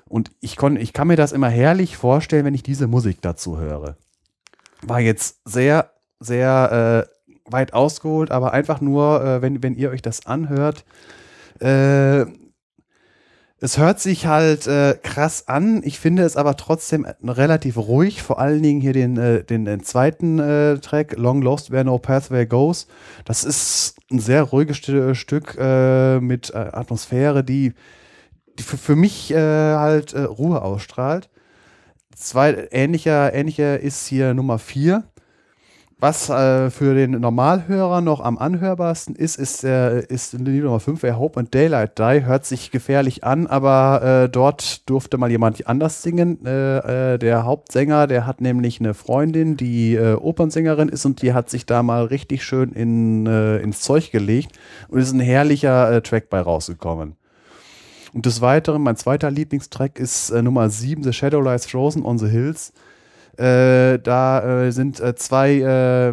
Und 0.09 0.31
ich, 0.41 0.57
kon, 0.57 0.77
ich 0.77 0.93
kann 0.93 1.09
mir 1.09 1.17
das 1.17 1.33
immer 1.33 1.49
herrlich 1.49 1.97
vorstellen, 1.97 2.45
wenn 2.45 2.55
ich 2.55 2.63
diese 2.63 2.87
Musik 2.87 3.19
dazu 3.21 3.59
höre. 3.59 3.97
War 4.83 5.01
jetzt 5.01 5.41
sehr, 5.45 5.93
sehr 6.21 7.09
äh, 7.09 7.53
weit 7.53 7.75
ausgeholt, 7.75 8.31
aber 8.31 8.53
einfach 8.53 8.81
nur, 8.81 9.23
äh, 9.23 9.43
wenn, 9.43 9.63
wenn 9.63 9.75
ihr 9.75 9.91
euch 9.91 10.03
das 10.03 10.27
anhört, 10.27 10.85
äh, 11.61 12.25
es 13.61 13.77
hört 13.77 13.99
sich 13.99 14.27
halt 14.27 14.69
äh, 14.69 14.97
krass 15.03 15.49
an. 15.49 15.83
Ich 15.85 15.99
finde 15.99 16.23
es 16.23 16.37
aber 16.37 16.57
trotzdem 16.57 17.07
relativ 17.25 17.77
ruhig. 17.77 18.23
Vor 18.23 18.39
allen 18.39 18.63
Dingen 18.63 18.81
hier 18.81 18.93
den, 18.93 19.17
äh, 19.17 19.43
den, 19.43 19.65
den, 19.65 19.83
zweiten 19.83 20.39
äh, 20.39 20.79
Track, 20.79 21.17
Long 21.17 21.43
Lost 21.43 21.73
Where 21.73 21.85
No 21.85 21.99
Pathway 21.99 22.47
Goes. 22.47 22.87
Das 23.25 23.43
ist 23.43 23.97
ein 24.13 24.21
sehr 24.21 24.45
ruhiges 24.45 24.77
St 24.77 25.17
Stück 25.17 25.57
äh, 25.59 26.21
mit 26.21 26.51
äh, 26.51 26.57
Atmosphäre, 26.57 27.43
die 27.43 27.75
für, 28.61 28.77
für 28.77 28.97
mich 28.97 29.31
äh, 29.31 29.37
halt 29.37 30.15
Ruhe 30.15 30.63
ausstrahlt. 30.63 31.29
Zwei, 32.15 32.69
ähnlicher, 32.73 33.33
ähnlicher 33.33 33.79
ist 33.79 34.07
hier 34.07 34.35
Nummer 34.35 34.59
vier 34.59 35.05
was 36.01 36.31
äh, 36.31 36.71
für 36.71 36.95
den 36.95 37.13
Normalhörer 37.13 38.01
noch 38.01 38.21
am 38.21 38.39
anhörbarsten 38.39 39.17
ist, 39.17 39.37
ist, 39.37 39.65
äh, 39.65 40.01
ist 40.03 40.33
Lied 40.35 40.63
Nummer 40.63 40.79
5, 40.79 41.03
A 41.05 41.17
Hope 41.17 41.41
and 41.41 41.53
Daylight 41.53 41.99
Die. 41.99 42.25
Hört 42.25 42.45
sich 42.45 42.71
gefährlich 42.71 43.25
an, 43.25 43.49
aber 43.49 44.25
äh, 44.25 44.29
dort 44.29 44.89
durfte 44.89 45.19
mal 45.19 45.31
jemand 45.31 45.67
anders 45.67 46.03
singen. 46.03 46.45
Äh, 46.47 47.15
äh, 47.15 47.19
der 47.19 47.45
Hauptsänger, 47.45 48.07
der 48.07 48.27
hat 48.27 48.41
nämlich 48.41 48.79
eine 48.79 48.95
Freundin, 48.95 49.57
die 49.57 49.97
äh, 49.97 50.15
Opernsängerin 50.15 50.89
ist 50.89 51.05
und 51.05 51.21
die 51.23 51.33
hat 51.33 51.51
sich 51.51 51.67
da 51.67 51.83
mal 51.83 52.05
richtig 52.05 52.45
schön 52.45 52.73
in, 52.73 53.27
ins 53.27 53.81
Zeug 53.81 54.13
gelegt 54.13 54.57
und 54.89 55.01
ist 55.01 55.13
ein 55.13 55.21
herrlicher 55.21 56.03
Track 56.03 56.31
bei 56.31 56.41
rausgekommen. 56.41 57.17
Und 58.13 58.27
des 58.27 58.41
Weiteren, 58.41 58.83
mein 58.83 58.97
zweiter 58.97 59.31
Lieblingstrack 59.31 59.99
ist 59.99 60.33
Nummer 60.33 60.71
7, 60.71 61.03
The 61.03 61.13
Shadow 61.13 61.41
Lies 61.41 61.67
Frozen 61.67 62.05
on 62.05 62.19
the 62.19 62.29
Hills. 62.29 62.73
Äh, 63.39 64.01
da 64.01 64.65
äh, 64.65 64.73
sind 64.73 64.99
äh, 64.99 65.15
zwei, 65.15 65.61
äh, 65.61 66.13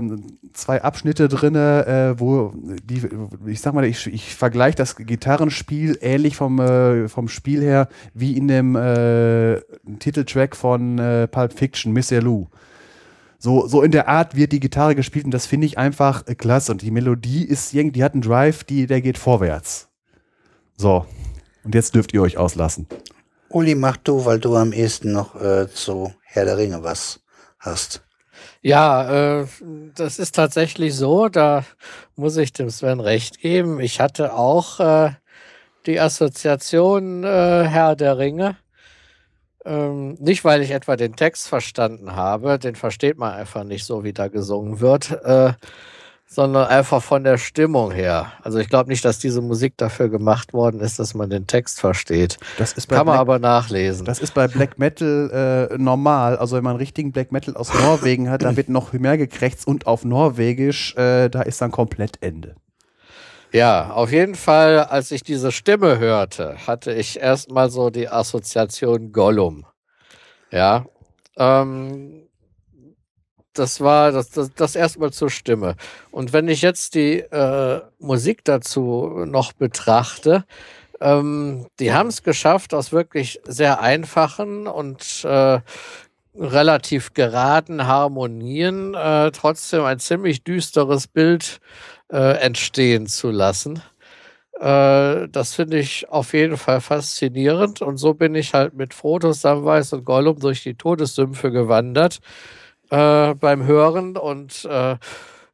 zwei 0.53 0.83
Abschnitte 0.83 1.27
drin, 1.27 1.55
äh, 1.55 2.13
wo 2.19 2.53
die, 2.55 3.01
ich 3.47 3.61
sag 3.61 3.73
mal, 3.73 3.83
ich, 3.83 4.05
ich 4.05 4.35
vergleiche 4.35 4.75
das 4.75 4.95
Gitarrenspiel 4.95 5.97
ähnlich 6.01 6.35
vom, 6.35 6.59
äh, 6.59 7.07
vom 7.07 7.27
Spiel 7.27 7.63
her 7.63 7.87
wie 8.13 8.37
in 8.37 8.47
dem 8.47 8.75
Titeltrack 9.97 10.55
von 10.55 10.97
Pulp 11.31 11.53
Fiction, 11.53 11.93
Miss 11.93 12.11
Lou. 12.11 12.47
So, 13.39 13.67
so 13.67 13.81
in 13.81 13.91
der 13.91 14.07
Art 14.07 14.35
wird 14.35 14.51
die 14.51 14.59
Gitarre 14.59 14.93
gespielt 14.93 15.25
und 15.25 15.33
das 15.33 15.47
finde 15.47 15.65
ich 15.65 15.79
einfach 15.79 16.25
klasse. 16.37 16.71
Und 16.71 16.83
die 16.83 16.91
Melodie 16.91 17.43
ist 17.43 17.73
irgendwie, 17.73 17.99
die 17.99 18.03
hat 18.03 18.13
einen 18.13 18.21
Drive, 18.21 18.63
die, 18.63 18.85
der 18.85 19.01
geht 19.01 19.17
vorwärts. 19.17 19.89
So. 20.77 21.05
Und 21.65 21.75
jetzt 21.75 21.95
dürft 21.95 22.13
ihr 22.13 22.21
euch 22.21 22.37
auslassen. 22.37 22.87
Uli, 23.49 23.75
mach 23.75 23.97
du, 23.97 24.25
weil 24.25 24.39
du 24.39 24.55
am 24.55 24.71
ehesten 24.71 25.11
noch 25.11 25.39
äh, 25.41 25.67
zu 25.67 26.13
Herr 26.23 26.45
der 26.45 26.57
Ringe 26.57 26.83
was 26.83 27.19
hast. 27.59 28.03
Ja, 28.61 29.41
äh, 29.41 29.47
das 29.95 30.19
ist 30.19 30.35
tatsächlich 30.35 30.95
so. 30.95 31.29
Da 31.29 31.65
muss 32.15 32.37
ich 32.37 32.53
dem 32.53 32.69
Sven 32.69 32.99
recht 32.99 33.39
geben. 33.39 33.79
Ich 33.79 33.99
hatte 33.99 34.33
auch 34.33 34.79
äh, 34.79 35.11
die 35.85 35.99
Assoziation 35.99 37.23
äh, 37.23 37.63
Herr 37.67 37.95
der 37.95 38.17
Ringe. 38.17 38.57
Ähm, 39.63 40.15
nicht, 40.19 40.43
weil 40.45 40.61
ich 40.61 40.71
etwa 40.71 40.95
den 40.95 41.15
Text 41.15 41.47
verstanden 41.47 42.15
habe, 42.15 42.59
den 42.59 42.75
versteht 42.75 43.17
man 43.17 43.33
einfach 43.33 43.63
nicht 43.63 43.85
so, 43.85 44.03
wie 44.03 44.13
da 44.13 44.27
gesungen 44.27 44.79
wird. 44.79 45.17
Sondern 46.27 46.67
einfach 46.67 47.03
von 47.03 47.23
der 47.23 47.37
Stimmung 47.37 47.91
her. 47.91 48.33
Also 48.41 48.57
ich 48.57 48.67
glaube 48.67 48.89
nicht, 48.89 49.05
dass 49.05 49.19
diese 49.19 49.41
Musik 49.41 49.77
dafür 49.77 50.09
gemacht 50.09 50.53
worden 50.53 50.79
ist, 50.81 50.97
dass 50.99 51.13
man 51.13 51.29
den 51.29 51.47
Text 51.47 51.79
versteht. 51.79 52.39
Das 52.57 52.73
ist 52.73 52.89
Kann 52.89 53.05
man 53.05 53.13
Black, 53.13 53.19
aber 53.19 53.39
nachlesen. 53.39 54.05
Das 54.05 54.19
ist 54.19 54.33
bei 54.33 54.47
Black 54.47 54.79
Metal 54.79 55.69
äh, 55.71 55.77
normal. 55.77 56.37
Also 56.37 56.57
wenn 56.57 56.63
man 56.63 56.77
richtigen 56.77 57.11
Black 57.11 57.31
Metal 57.31 57.55
aus 57.55 57.73
Norwegen 57.73 58.29
hat, 58.29 58.43
dann 58.43 58.57
wird 58.57 58.69
noch 58.69 58.91
mehr 58.93 59.17
gekrächzt 59.17 59.67
und 59.67 59.87
auf 59.87 60.03
Norwegisch, 60.03 60.95
äh, 60.95 61.29
da 61.29 61.43
ist 61.43 61.61
dann 61.61 61.71
komplett 61.71 62.21
Ende. 62.21 62.55
Ja, 63.51 63.91
auf 63.91 64.11
jeden 64.11 64.35
Fall, 64.35 64.79
als 64.79 65.11
ich 65.11 65.23
diese 65.23 65.51
Stimme 65.51 65.97
hörte, 65.97 66.57
hatte 66.67 66.91
ich 66.91 67.19
erstmal 67.21 67.69
so 67.69 67.89
die 67.89 68.09
Assoziation 68.09 69.13
Gollum. 69.13 69.65
Ja. 70.51 70.85
Ähm, 71.37 72.24
das 73.55 73.81
war 73.81 74.11
das, 74.11 74.29
das, 74.29 74.53
das 74.53 74.75
erstmal 74.75 75.11
zur 75.11 75.29
Stimme. 75.29 75.75
Und 76.11 76.33
wenn 76.33 76.47
ich 76.47 76.61
jetzt 76.61 76.95
die 76.95 77.19
äh, 77.19 77.81
Musik 77.99 78.43
dazu 78.43 79.23
noch 79.25 79.53
betrachte, 79.53 80.45
ähm, 81.01 81.67
die 81.79 81.93
haben 81.93 82.07
es 82.07 82.23
geschafft, 82.23 82.73
aus 82.73 82.91
wirklich 82.91 83.41
sehr 83.45 83.81
einfachen 83.81 84.67
und 84.67 85.23
äh, 85.25 85.59
relativ 86.37 87.13
geraden 87.13 87.87
Harmonien 87.87 88.93
äh, 88.93 89.31
trotzdem 89.31 89.83
ein 89.83 89.99
ziemlich 89.99 90.43
düsteres 90.43 91.07
Bild 91.07 91.59
äh, 92.11 92.37
entstehen 92.39 93.07
zu 93.07 93.31
lassen. 93.31 93.81
Äh, 94.59 95.27
das 95.29 95.53
finde 95.53 95.79
ich 95.79 96.09
auf 96.09 96.33
jeden 96.33 96.57
Fall 96.57 96.81
faszinierend. 96.81 97.81
Und 97.81 97.97
so 97.97 98.13
bin 98.13 98.35
ich 98.35 98.53
halt 98.53 98.73
mit 98.73 98.93
Frodo, 98.93 99.33
Samwise 99.33 99.97
und 99.97 100.05
Gollum 100.05 100.39
durch 100.39 100.63
die 100.63 100.75
Todessümpfe 100.75 101.51
gewandert 101.51 102.19
äh, 102.89 103.33
beim 103.35 103.65
Hören 103.65 104.17
und 104.17 104.65
äh, 104.65 104.97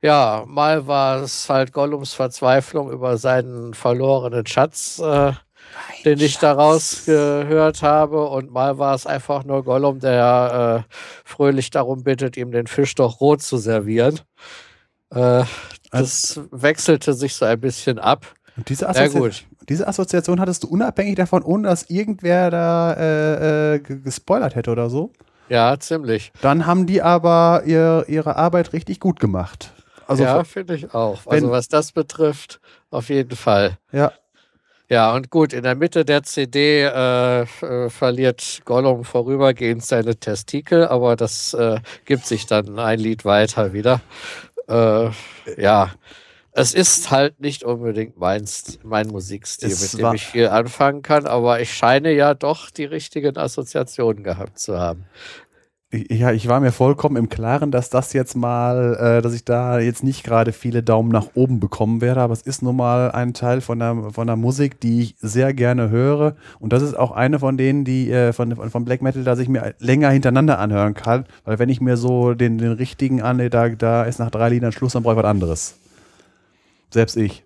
ja, 0.01 0.43
mal 0.47 0.87
war 0.87 1.21
es 1.21 1.47
halt 1.47 1.73
Gollums 1.73 2.13
Verzweiflung 2.13 2.91
über 2.91 3.17
seinen 3.17 3.73
verlorenen 3.73 4.47
Schatz, 4.47 4.99
äh, 4.99 5.33
den 6.03 6.19
ich 6.19 6.33
Schatz. 6.33 6.41
daraus 6.41 7.05
gehört 7.05 7.83
habe, 7.83 8.27
und 8.27 8.51
mal 8.51 8.79
war 8.79 8.95
es 8.95 9.05
einfach 9.05 9.43
nur 9.43 9.63
Gollum, 9.63 9.99
der 9.99 10.85
äh, 10.89 10.93
fröhlich 11.23 11.69
darum 11.69 12.03
bittet, 12.03 12.35
ihm 12.35 12.51
den 12.51 12.67
Fisch 12.67 12.95
doch 12.95 13.21
rot 13.21 13.43
zu 13.43 13.57
servieren. 13.57 14.19
Äh, 15.11 15.43
das 15.91 16.37
also, 16.37 16.47
wechselte 16.51 17.13
sich 17.13 17.35
so 17.35 17.45
ein 17.45 17.59
bisschen 17.59 17.99
ab. 17.99 18.25
Und 18.57 18.69
diese, 18.69 18.89
Assozi 18.89 19.45
diese 19.69 19.87
Assoziation 19.87 20.39
hattest 20.39 20.63
du 20.63 20.67
unabhängig 20.67 21.15
davon, 21.15 21.43
ohne 21.43 21.67
dass 21.67 21.89
irgendwer 21.89 22.49
da 22.49 22.93
äh, 22.93 23.75
äh, 23.75 23.79
gespoilert 23.79 24.55
hätte 24.55 24.71
oder 24.71 24.89
so? 24.89 25.11
Ja, 25.51 25.77
ziemlich. 25.77 26.31
Dann 26.41 26.65
haben 26.65 26.87
die 26.87 27.01
aber 27.01 27.63
ihr, 27.65 28.05
ihre 28.07 28.37
Arbeit 28.37 28.71
richtig 28.71 29.01
gut 29.01 29.19
gemacht. 29.19 29.73
Also 30.07 30.23
ja, 30.23 30.45
finde 30.45 30.75
ich 30.75 30.93
auch. 30.93 31.27
Also 31.27 31.51
was 31.51 31.67
das 31.67 31.91
betrifft, 31.91 32.61
auf 32.89 33.09
jeden 33.09 33.35
Fall. 33.35 33.77
Ja. 33.91 34.13
Ja, 34.87 35.13
und 35.13 35.29
gut, 35.29 35.51
in 35.51 35.63
der 35.63 35.75
Mitte 35.75 36.05
der 36.05 36.23
CD 36.23 36.83
äh, 36.83 37.41
äh, 37.41 37.89
verliert 37.89 38.61
Gollum 38.63 39.03
vorübergehend 39.03 39.85
seine 39.85 40.15
Testikel, 40.15 40.87
aber 40.87 41.17
das 41.17 41.53
äh, 41.53 41.79
gibt 42.05 42.25
sich 42.25 42.45
dann 42.45 42.79
ein 42.79 42.99
Lied 42.99 43.25
weiter 43.25 43.73
wieder. 43.73 43.99
Äh, 44.69 45.09
ja, 45.57 45.91
es 46.53 46.73
ist 46.73 47.11
halt 47.11 47.39
nicht 47.39 47.63
unbedingt 47.63 48.17
meins, 48.17 48.79
mein 48.83 49.07
Musikstil, 49.07 49.71
es 49.71 49.93
mit 49.93 50.01
dem 50.01 50.13
ich 50.13 50.25
viel 50.25 50.47
anfangen 50.49 51.01
kann, 51.01 51.25
aber 51.25 51.61
ich 51.61 51.73
scheine 51.73 52.11
ja 52.11 52.33
doch 52.33 52.69
die 52.69 52.83
richtigen 52.83 53.37
Assoziationen 53.37 54.23
gehabt 54.23 54.59
zu 54.59 54.77
haben. 54.77 55.05
Ja, 55.93 56.31
ich 56.31 56.47
war 56.47 56.61
mir 56.61 56.71
vollkommen 56.71 57.17
im 57.17 57.27
Klaren, 57.27 57.69
dass 57.69 57.89
das 57.89 58.13
jetzt 58.13 58.37
mal, 58.37 58.95
äh, 58.95 59.21
dass 59.21 59.33
ich 59.33 59.43
da 59.43 59.77
jetzt 59.79 60.05
nicht 60.05 60.23
gerade 60.23 60.53
viele 60.53 60.83
Daumen 60.83 61.09
nach 61.09 61.31
oben 61.33 61.59
bekommen 61.59 61.99
werde, 61.99 62.21
aber 62.21 62.31
es 62.31 62.43
ist 62.43 62.61
nun 62.61 62.77
mal 62.77 63.11
ein 63.11 63.33
Teil 63.33 63.59
von 63.59 63.77
der, 63.77 64.11
von 64.13 64.25
der 64.25 64.37
Musik, 64.37 64.79
die 64.79 65.01
ich 65.01 65.15
sehr 65.19 65.53
gerne 65.53 65.89
höre. 65.89 66.37
Und 66.59 66.71
das 66.71 66.81
ist 66.81 66.97
auch 66.97 67.11
eine 67.11 67.39
von 67.39 67.57
denen, 67.57 67.83
die 67.83 68.09
äh, 68.09 68.31
von, 68.31 68.55
von 68.55 68.85
Black 68.85 69.01
Metal, 69.01 69.25
dass 69.25 69.39
ich 69.39 69.49
mir 69.49 69.75
länger 69.79 70.09
hintereinander 70.11 70.59
anhören 70.59 70.93
kann. 70.93 71.25
Weil 71.43 71.59
wenn 71.59 71.67
ich 71.67 71.81
mir 71.81 71.97
so 71.97 72.35
den, 72.35 72.57
den 72.57 72.71
richtigen 72.71 73.21
an, 73.21 73.49
da, 73.49 73.67
da 73.67 74.03
ist 74.03 74.17
nach 74.17 74.31
drei 74.31 74.47
Liedern 74.47 74.71
Schluss, 74.71 74.93
dann 74.93 75.03
brauche 75.03 75.15
ich 75.15 75.23
was 75.23 75.29
anderes. 75.29 75.75
Selbst 76.89 77.17
ich. 77.17 77.43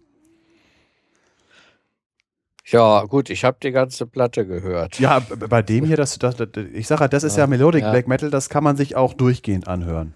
Ja, 2.68 3.04
gut, 3.04 3.30
ich 3.30 3.44
habe 3.44 3.58
die 3.62 3.72
ganze 3.72 4.08
Platte 4.08 4.46
gehört. 4.46 5.00
Ja, 5.00 5.20
bei 5.20 5.62
dem 5.62 5.86
hier, 5.86 5.98
das, 5.98 6.18
das, 6.18 6.36
ich 6.74 6.88
sage 6.88 7.02
halt, 7.02 7.14
das 7.14 7.24
ist 7.24 7.38
ja, 7.38 7.44
ja 7.44 7.48
Melodic 7.48 7.84
ja. 7.84 7.92
Black 7.92 8.08
Metal, 8.08 8.32
das 8.32 8.50
kann 8.50 8.64
man 8.64 8.76
sich 8.76 8.96
auch 8.96 9.14
durchgehend 9.14 9.68
anhören. 9.68 10.16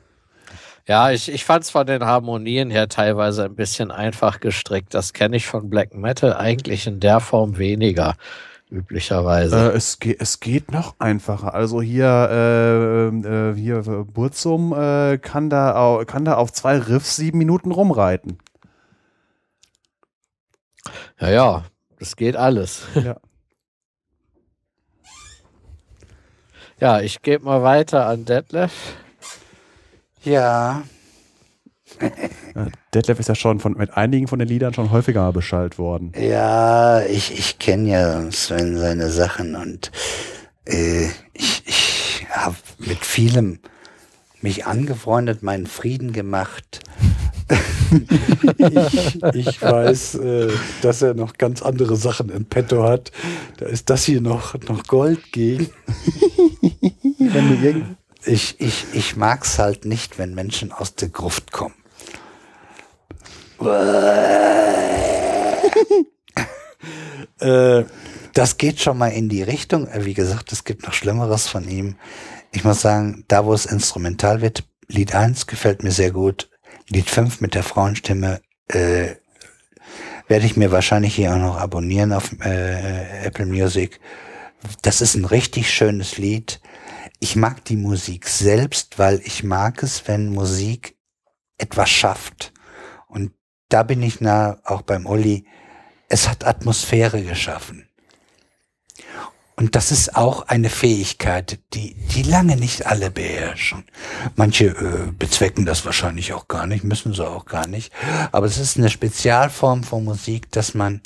Ja, 0.87 1.11
ich, 1.11 1.31
ich 1.31 1.45
fand 1.45 1.63
es 1.63 1.69
von 1.69 1.85
den 1.85 2.03
Harmonien 2.03 2.71
her 2.71 2.89
teilweise 2.89 3.45
ein 3.45 3.55
bisschen 3.55 3.91
einfach 3.91 4.39
gestrickt. 4.39 4.95
Das 4.95 5.13
kenne 5.13 5.35
ich 5.35 5.45
von 5.45 5.69
Black 5.69 5.93
Metal 5.93 6.33
eigentlich 6.33 6.87
in 6.87 6.99
der 6.99 7.19
Form 7.19 7.59
weniger, 7.59 8.15
üblicherweise. 8.71 9.71
Äh, 9.71 9.77
es, 9.77 9.99
ge 9.99 10.15
es 10.17 10.39
geht 10.39 10.71
noch 10.71 10.95
einfacher. 10.97 11.53
Also 11.53 11.83
hier, 11.83 12.29
äh, 12.31 13.07
äh, 13.09 13.55
hier 13.55 13.83
Burzum 14.11 14.73
äh, 14.73 15.19
kann, 15.19 15.51
da 15.51 16.03
kann 16.07 16.25
da 16.25 16.33
auf 16.33 16.51
zwei 16.51 16.79
Riffs 16.79 17.15
sieben 17.17 17.37
Minuten 17.37 17.69
rumreiten. 17.69 18.39
Ja, 21.19 21.29
ja, 21.29 21.63
das 21.99 22.15
geht 22.15 22.35
alles. 22.35 22.83
Ja. 22.95 23.17
Ja, 26.79 27.01
ich 27.01 27.21
gebe 27.21 27.43
mal 27.43 27.61
weiter 27.61 28.05
an 28.05 28.23
Detlef. 28.23 28.71
Ja. 30.23 30.83
Detlef 32.93 33.19
ist 33.19 33.27
ja 33.27 33.35
schon 33.35 33.59
von, 33.59 33.73
mit 33.73 33.97
einigen 33.97 34.29
von 34.29 34.39
den 34.39 34.47
Liedern 34.47 34.73
schon 34.73 34.89
häufiger 34.89 35.33
beschallt 35.33 35.77
worden. 35.77 36.13
Ja, 36.17 37.01
ich, 37.01 37.37
ich 37.37 37.59
kenne 37.59 37.89
ja 37.89 38.31
Sven 38.31 38.77
seine 38.77 39.09
Sachen 39.09 39.57
und 39.57 39.91
äh, 40.65 41.07
ich, 41.33 41.63
ich 41.65 42.25
habe 42.31 42.55
mit 42.77 43.03
vielem 43.03 43.59
mich 44.41 44.65
angefreundet, 44.65 45.43
meinen 45.43 45.67
Frieden 45.67 46.13
gemacht 46.13 46.79
ich, 48.57 49.23
ich, 49.33 49.61
weiß, 49.61 50.15
äh, 50.15 50.49
dass 50.81 51.01
er 51.01 51.15
noch 51.15 51.37
ganz 51.37 51.61
andere 51.61 51.95
Sachen 51.95 52.29
im 52.29 52.45
Petto 52.45 52.83
hat. 52.83 53.11
Da 53.57 53.65
ist 53.65 53.89
das 53.89 54.05
hier 54.05 54.21
noch, 54.21 54.55
noch 54.67 54.85
Gold 54.85 55.31
gegen. 55.31 55.69
ich 58.25 58.59
ich, 58.59 58.85
ich 58.93 59.15
mag 59.15 59.43
es 59.43 59.57
halt 59.57 59.85
nicht, 59.85 60.19
wenn 60.19 60.35
Menschen 60.35 60.71
aus 60.71 60.95
der 60.95 61.09
Gruft 61.09 61.51
kommen. 61.51 61.73
äh, 67.39 67.83
das 68.33 68.57
geht 68.57 68.79
schon 68.79 68.97
mal 68.97 69.09
in 69.09 69.27
die 69.27 69.43
Richtung. 69.43 69.87
Äh, 69.87 70.05
wie 70.05 70.13
gesagt, 70.13 70.51
es 70.51 70.63
gibt 70.63 70.85
noch 70.85 70.93
Schlimmeres 70.93 71.47
von 71.47 71.67
ihm. 71.67 71.95
Ich 72.51 72.63
muss 72.63 72.81
sagen, 72.81 73.25
da 73.27 73.45
wo 73.45 73.53
es 73.53 73.65
instrumental 73.65 74.41
wird, 74.41 74.63
Lied 74.87 75.13
1 75.13 75.47
gefällt 75.47 75.83
mir 75.83 75.91
sehr 75.91 76.11
gut. 76.11 76.49
Lied 76.89 77.09
5 77.09 77.41
mit 77.41 77.53
der 77.53 77.63
Frauenstimme 77.63 78.41
äh, 78.67 79.15
werde 80.27 80.45
ich 80.45 80.57
mir 80.57 80.71
wahrscheinlich 80.71 81.15
hier 81.15 81.33
auch 81.33 81.39
noch 81.39 81.57
abonnieren 81.57 82.13
auf 82.13 82.31
äh, 82.41 83.25
Apple 83.25 83.45
Music. 83.45 83.99
Das 84.81 85.01
ist 85.01 85.15
ein 85.15 85.25
richtig 85.25 85.73
schönes 85.73 86.17
Lied. 86.17 86.61
Ich 87.19 87.35
mag 87.35 87.65
die 87.65 87.75
Musik 87.75 88.27
selbst, 88.27 88.97
weil 88.97 89.21
ich 89.23 89.43
mag 89.43 89.83
es, 89.83 90.07
wenn 90.07 90.29
Musik 90.29 90.97
etwas 91.57 91.89
schafft. 91.89 92.53
Und 93.07 93.33
da 93.69 93.83
bin 93.83 94.01
ich 94.01 94.21
nah 94.21 94.59
auch 94.63 94.81
beim 94.81 95.05
Olli. 95.05 95.45
Es 96.07 96.27
hat 96.27 96.45
Atmosphäre 96.45 97.23
geschaffen. 97.23 97.88
Und 99.59 99.75
das 99.75 99.91
ist 99.91 100.15
auch 100.15 100.47
eine 100.47 100.69
Fähigkeit, 100.69 101.59
die, 101.73 101.93
die 101.93 102.23
lange 102.23 102.55
nicht 102.55 102.85
alle 102.85 103.11
beherrschen. 103.11 103.83
Manche 104.37 104.67
äh, 104.67 105.11
bezwecken 105.11 105.65
das 105.65 105.83
wahrscheinlich 105.83 106.31
auch 106.31 106.47
gar 106.47 106.65
nicht, 106.65 106.85
müssen 106.85 107.13
sie 107.13 107.27
auch 107.27 107.43
gar 107.45 107.67
nicht. 107.67 107.91
Aber 108.31 108.45
es 108.45 108.57
ist 108.57 108.77
eine 108.77 108.89
Spezialform 108.89 109.83
von 109.83 110.05
Musik, 110.05 110.49
dass 110.53 110.75
man 110.75 111.01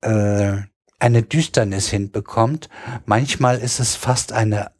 äh, 0.00 0.56
eine 0.98 1.22
Düsternis 1.22 1.90
hinbekommt. 1.90 2.70
Manchmal 3.04 3.58
ist 3.58 3.80
es 3.80 3.96
fast 3.96 4.32
eine, 4.32 4.70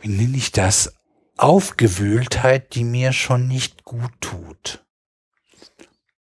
wie 0.00 0.08
nenne 0.08 0.36
ich 0.36 0.52
das, 0.52 0.94
Aufgewühltheit, 1.38 2.72
die 2.76 2.84
mir 2.84 3.12
schon 3.12 3.48
nicht 3.48 3.82
gut 3.82 4.12
tut. 4.20 4.84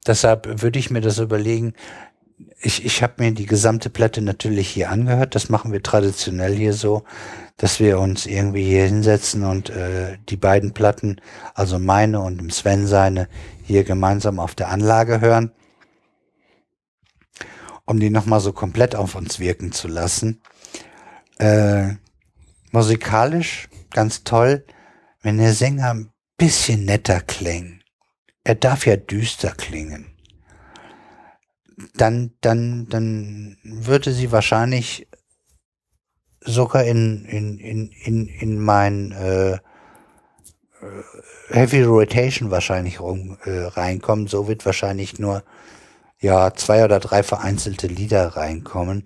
Deshalb 0.06 0.62
würde 0.62 0.78
ich 0.78 0.90
mir 0.90 1.02
das 1.02 1.20
überlegen, 1.20 1.74
ich, 2.62 2.86
ich 2.86 3.02
habe 3.02 3.24
mir 3.24 3.32
die 3.32 3.46
gesamte 3.46 3.90
Platte 3.90 4.22
natürlich 4.22 4.70
hier 4.70 4.90
angehört. 4.90 5.36
Das 5.36 5.50
machen 5.50 5.72
wir 5.72 5.82
traditionell 5.82 6.54
hier 6.54 6.74
so, 6.74 7.04
dass 7.58 7.80
wir 7.80 8.00
uns 8.00 8.26
irgendwie 8.26 8.66
hier 8.66 8.86
hinsetzen 8.86 9.46
und 9.46 9.70
äh, 9.70 10.18
die 10.28 10.38
beiden 10.38 10.74
Platten, 10.74 11.22
also 11.54 11.80
meine 11.80 12.20
und 12.20 12.54
Sven 12.54 12.86
seine, 12.86 13.30
hier 13.64 13.84
gemeinsam 13.84 14.40
auf 14.40 14.56
der 14.56 14.70
Anlage 14.70 15.22
hören, 15.22 15.52
um 17.86 18.00
die 18.00 18.10
nochmal 18.10 18.42
so 18.42 18.52
komplett 18.52 18.96
auf 18.96 19.16
uns 19.16 19.40
wirken 19.40 19.72
zu 19.72 19.88
lassen. 19.88 20.42
Äh, 21.38 21.94
musikalisch 22.72 23.70
ganz 23.92 24.24
toll, 24.26 24.66
wenn 25.22 25.38
der 25.38 25.54
Sänger 25.54 25.94
ein 25.94 26.12
bisschen 26.38 26.86
netter 26.86 27.22
klingt. 27.22 27.84
Er 28.44 28.56
darf 28.56 28.86
ja 28.86 28.98
düster 28.98 29.52
klingen 29.52 30.19
dann, 31.96 32.32
dann, 32.42 32.88
dann 32.90 33.58
würde 33.64 34.12
sie 34.12 34.32
wahrscheinlich 34.32 35.08
sogar 36.42 36.84
in, 36.84 37.26
in, 37.26 37.60
in, 37.60 37.92
in, 37.92 38.28
in 38.28 38.60
mein 38.60 39.12
äh, 39.12 39.54
äh, 39.54 39.60
Heavy 41.50 41.84
Rotation 41.84 42.52
wahrscheinlich 42.52 43.00
rum, 43.00 43.38
äh, 43.44 43.66
reinkommen. 43.66 44.28
So 44.28 44.48
wird 44.48 44.66
wahrscheinlich 44.66 45.20
nur 45.20 45.44
ja 46.20 46.54
zwei 46.54 46.84
oder 46.84 47.00
drei 47.00 47.24
vereinzelte 47.24 47.88
Lieder 47.88 48.36
reinkommen, 48.36 49.06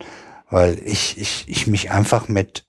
weil 0.49 0.79
ich, 0.83 1.17
ich, 1.17 1.45
ich 1.47 1.67
mich 1.67 1.91
einfach 1.91 2.27
mit 2.27 2.65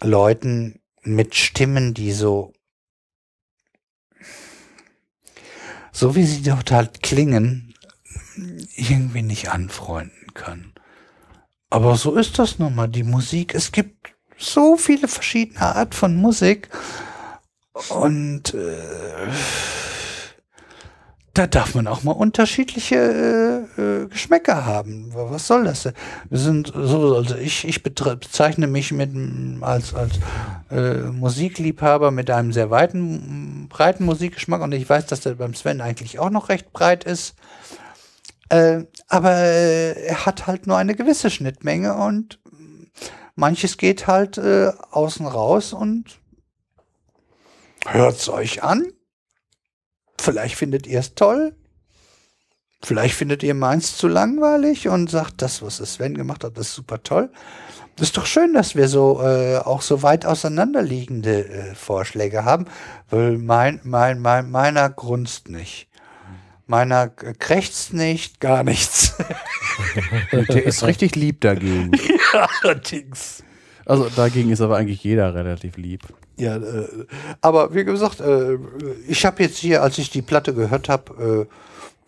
Leuten, 0.00 0.80
mit 1.02 1.34
Stimmen, 1.34 1.94
die 1.94 2.12
so 2.12 2.52
so 5.90 6.14
wie 6.14 6.24
sie 6.24 6.42
dort 6.42 6.70
halt 6.70 7.02
klingen, 7.02 7.67
irgendwie 8.76 9.22
nicht 9.22 9.50
anfreunden 9.50 10.34
kann. 10.34 10.72
Aber 11.70 11.96
so 11.96 12.14
ist 12.14 12.38
das 12.38 12.58
nun 12.58 12.74
mal, 12.74 12.88
die 12.88 13.02
Musik. 13.02 13.54
Es 13.54 13.72
gibt 13.72 14.14
so 14.38 14.76
viele 14.76 15.08
verschiedene 15.08 15.60
Art 15.60 15.94
von 15.94 16.16
Musik 16.16 16.68
und 17.90 18.54
äh, 18.54 19.28
da 21.38 21.46
darf 21.46 21.74
man 21.74 21.86
auch 21.86 22.02
mal 22.02 22.12
unterschiedliche 22.12 23.66
äh, 23.76 23.80
äh, 23.80 24.06
Geschmäcker 24.08 24.66
haben. 24.66 25.12
Was 25.14 25.46
soll 25.46 25.64
das 25.64 25.84
denn? 25.84 25.92
Wir 26.30 26.38
sind 26.38 26.72
so, 26.74 27.16
also 27.16 27.36
ich, 27.36 27.66
ich 27.66 27.82
bezeichne 27.82 28.66
mich 28.66 28.90
mit 28.90 29.10
als, 29.60 29.94
als 29.94 30.14
äh, 30.70 30.94
Musikliebhaber 30.94 32.10
mit 32.10 32.28
einem 32.30 32.52
sehr 32.52 32.70
weiten, 32.70 33.68
breiten 33.68 34.04
Musikgeschmack 34.04 34.62
und 34.62 34.72
ich 34.72 34.88
weiß, 34.88 35.06
dass 35.06 35.20
der 35.20 35.34
beim 35.34 35.54
Sven 35.54 35.80
eigentlich 35.80 36.18
auch 36.18 36.30
noch 36.30 36.48
recht 36.48 36.72
breit 36.72 37.04
ist. 37.04 37.36
Äh, 38.48 38.84
aber 39.08 39.34
äh, 39.34 40.06
er 40.06 40.26
hat 40.26 40.46
halt 40.46 40.66
nur 40.66 40.76
eine 40.76 40.94
gewisse 40.94 41.30
Schnittmenge 41.30 41.94
und 41.94 42.40
manches 43.34 43.76
geht 43.76 44.06
halt 44.06 44.38
äh, 44.38 44.72
außen 44.90 45.26
raus 45.26 45.72
und 45.72 46.20
hört's 47.86 48.28
euch 48.28 48.62
an. 48.62 48.86
Vielleicht 50.20 50.56
findet 50.56 50.86
ihr 50.86 51.00
es 51.00 51.14
toll. 51.14 51.54
Vielleicht 52.82 53.14
findet 53.14 53.42
ihr 53.42 53.54
meins 53.54 53.96
zu 53.96 54.06
langweilig 54.06 54.88
und 54.88 55.10
sagt, 55.10 55.42
das, 55.42 55.62
was 55.62 55.76
Sven 55.78 56.14
gemacht 56.14 56.44
hat, 56.44 56.56
ist 56.58 56.74
super 56.74 57.02
toll. 57.02 57.30
Das 57.96 58.08
ist 58.08 58.16
doch 58.16 58.26
schön, 58.26 58.54
dass 58.54 58.76
wir 58.76 58.86
so 58.86 59.20
äh, 59.20 59.56
auch 59.56 59.82
so 59.82 60.04
weit 60.04 60.24
auseinanderliegende 60.24 61.48
äh, 61.48 61.74
Vorschläge 61.74 62.44
haben, 62.44 62.66
weil 63.10 63.36
mein, 63.38 63.80
mein, 63.82 64.20
mein, 64.20 64.50
meiner 64.50 64.88
grunzt 64.88 65.48
nicht. 65.48 65.87
Meiner 66.68 67.08
krächzt 67.08 67.94
nicht, 67.94 68.40
gar 68.40 68.62
nichts. 68.62 69.14
Der 70.32 70.64
ist 70.64 70.84
richtig 70.84 71.16
lieb 71.16 71.40
dagegen. 71.40 71.92
ja, 72.34 72.46
allerdings. 72.62 73.42
Also 73.86 74.10
dagegen 74.14 74.50
ist 74.50 74.60
aber 74.60 74.76
eigentlich 74.76 75.02
jeder 75.02 75.34
relativ 75.34 75.78
lieb. 75.78 76.02
Ja, 76.36 76.56
äh, 76.56 76.86
aber 77.40 77.74
wie 77.74 77.84
gesagt, 77.84 78.20
äh, 78.20 78.58
ich 79.06 79.24
habe 79.24 79.42
jetzt 79.42 79.56
hier, 79.56 79.82
als 79.82 79.96
ich 79.96 80.10
die 80.10 80.20
Platte 80.20 80.52
gehört 80.52 80.90
habe, 80.90 81.46
äh, 81.48 81.54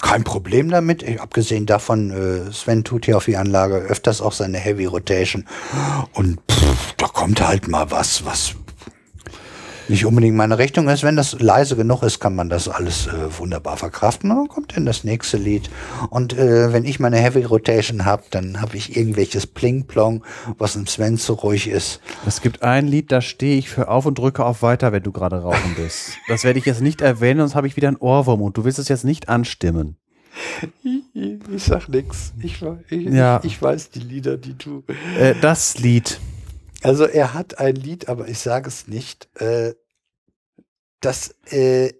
kein 0.02 0.24
Problem 0.24 0.70
damit. 0.70 1.02
Ich, 1.02 1.20
abgesehen 1.22 1.64
davon, 1.64 2.10
äh, 2.10 2.52
Sven 2.52 2.84
tut 2.84 3.06
hier 3.06 3.16
auf 3.16 3.24
die 3.24 3.38
Anlage 3.38 3.76
öfters 3.76 4.20
auch 4.20 4.32
seine 4.32 4.58
Heavy 4.58 4.84
Rotation. 4.84 5.46
Und 6.12 6.38
pff, 6.50 6.94
da 6.98 7.06
kommt 7.06 7.40
halt 7.40 7.66
mal 7.66 7.90
was, 7.90 8.26
was 8.26 8.54
nicht 9.90 10.06
unbedingt 10.06 10.36
meine 10.36 10.58
Rechnung 10.58 10.88
ist. 10.88 11.02
Wenn 11.02 11.16
das 11.16 11.38
leise 11.40 11.76
genug 11.76 12.02
ist, 12.02 12.20
kann 12.20 12.34
man 12.34 12.48
das 12.48 12.68
alles 12.68 13.06
äh, 13.08 13.38
wunderbar 13.38 13.76
verkraften. 13.76 14.30
Und 14.30 14.36
dann 14.38 14.48
kommt 14.48 14.76
dann 14.76 14.86
das 14.86 15.04
nächste 15.04 15.36
Lied. 15.36 15.68
Und 16.08 16.32
äh, 16.32 16.72
wenn 16.72 16.84
ich 16.84 17.00
meine 17.00 17.18
Heavy 17.18 17.44
Rotation 17.44 18.04
habe, 18.04 18.22
dann 18.30 18.62
habe 18.62 18.76
ich 18.76 18.96
irgendwelches 18.96 19.46
Pling-Plong, 19.46 20.24
was 20.56 20.76
im 20.76 20.86
Sven 20.86 21.16
so 21.16 21.34
ruhig 21.34 21.68
ist. 21.68 22.00
Es 22.26 22.40
gibt 22.40 22.62
ein 22.62 22.86
Lied, 22.86 23.12
da 23.12 23.20
stehe 23.20 23.58
ich 23.58 23.68
für 23.68 23.88
auf 23.88 24.06
und 24.06 24.18
drücke 24.18 24.44
auf 24.44 24.62
weiter, 24.62 24.92
wenn 24.92 25.02
du 25.02 25.12
gerade 25.12 25.42
rauchen 25.42 25.74
bist. 25.76 26.12
das 26.28 26.44
werde 26.44 26.58
ich 26.58 26.64
jetzt 26.64 26.80
nicht 26.80 27.00
erwähnen, 27.00 27.40
sonst 27.40 27.54
habe 27.54 27.66
ich 27.66 27.76
wieder 27.76 27.88
ein 27.88 27.96
Ohrwurm 27.96 28.42
und 28.42 28.56
du 28.56 28.64
willst 28.64 28.78
es 28.78 28.88
jetzt 28.88 29.04
nicht 29.04 29.28
anstimmen. 29.28 29.96
Ich, 30.82 31.02
ich 31.14 31.62
sag 31.62 31.88
nix. 31.88 32.32
Ich, 32.40 32.62
ich, 32.88 33.06
ja. 33.06 33.40
ich, 33.42 33.60
weiß 33.60 33.90
die 33.90 34.00
Lieder, 34.00 34.36
die 34.36 34.56
du. 34.56 34.84
Äh, 35.18 35.34
das 35.40 35.78
Lied. 35.78 36.20
Also 36.82 37.04
er 37.04 37.34
hat 37.34 37.58
ein 37.58 37.74
Lied, 37.74 38.08
aber 38.08 38.28
ich 38.28 38.38
sage 38.38 38.68
es 38.68 38.88
nicht, 38.88 39.28
äh, 39.40 39.74
dass, 41.00 41.34
äh, 41.46 41.92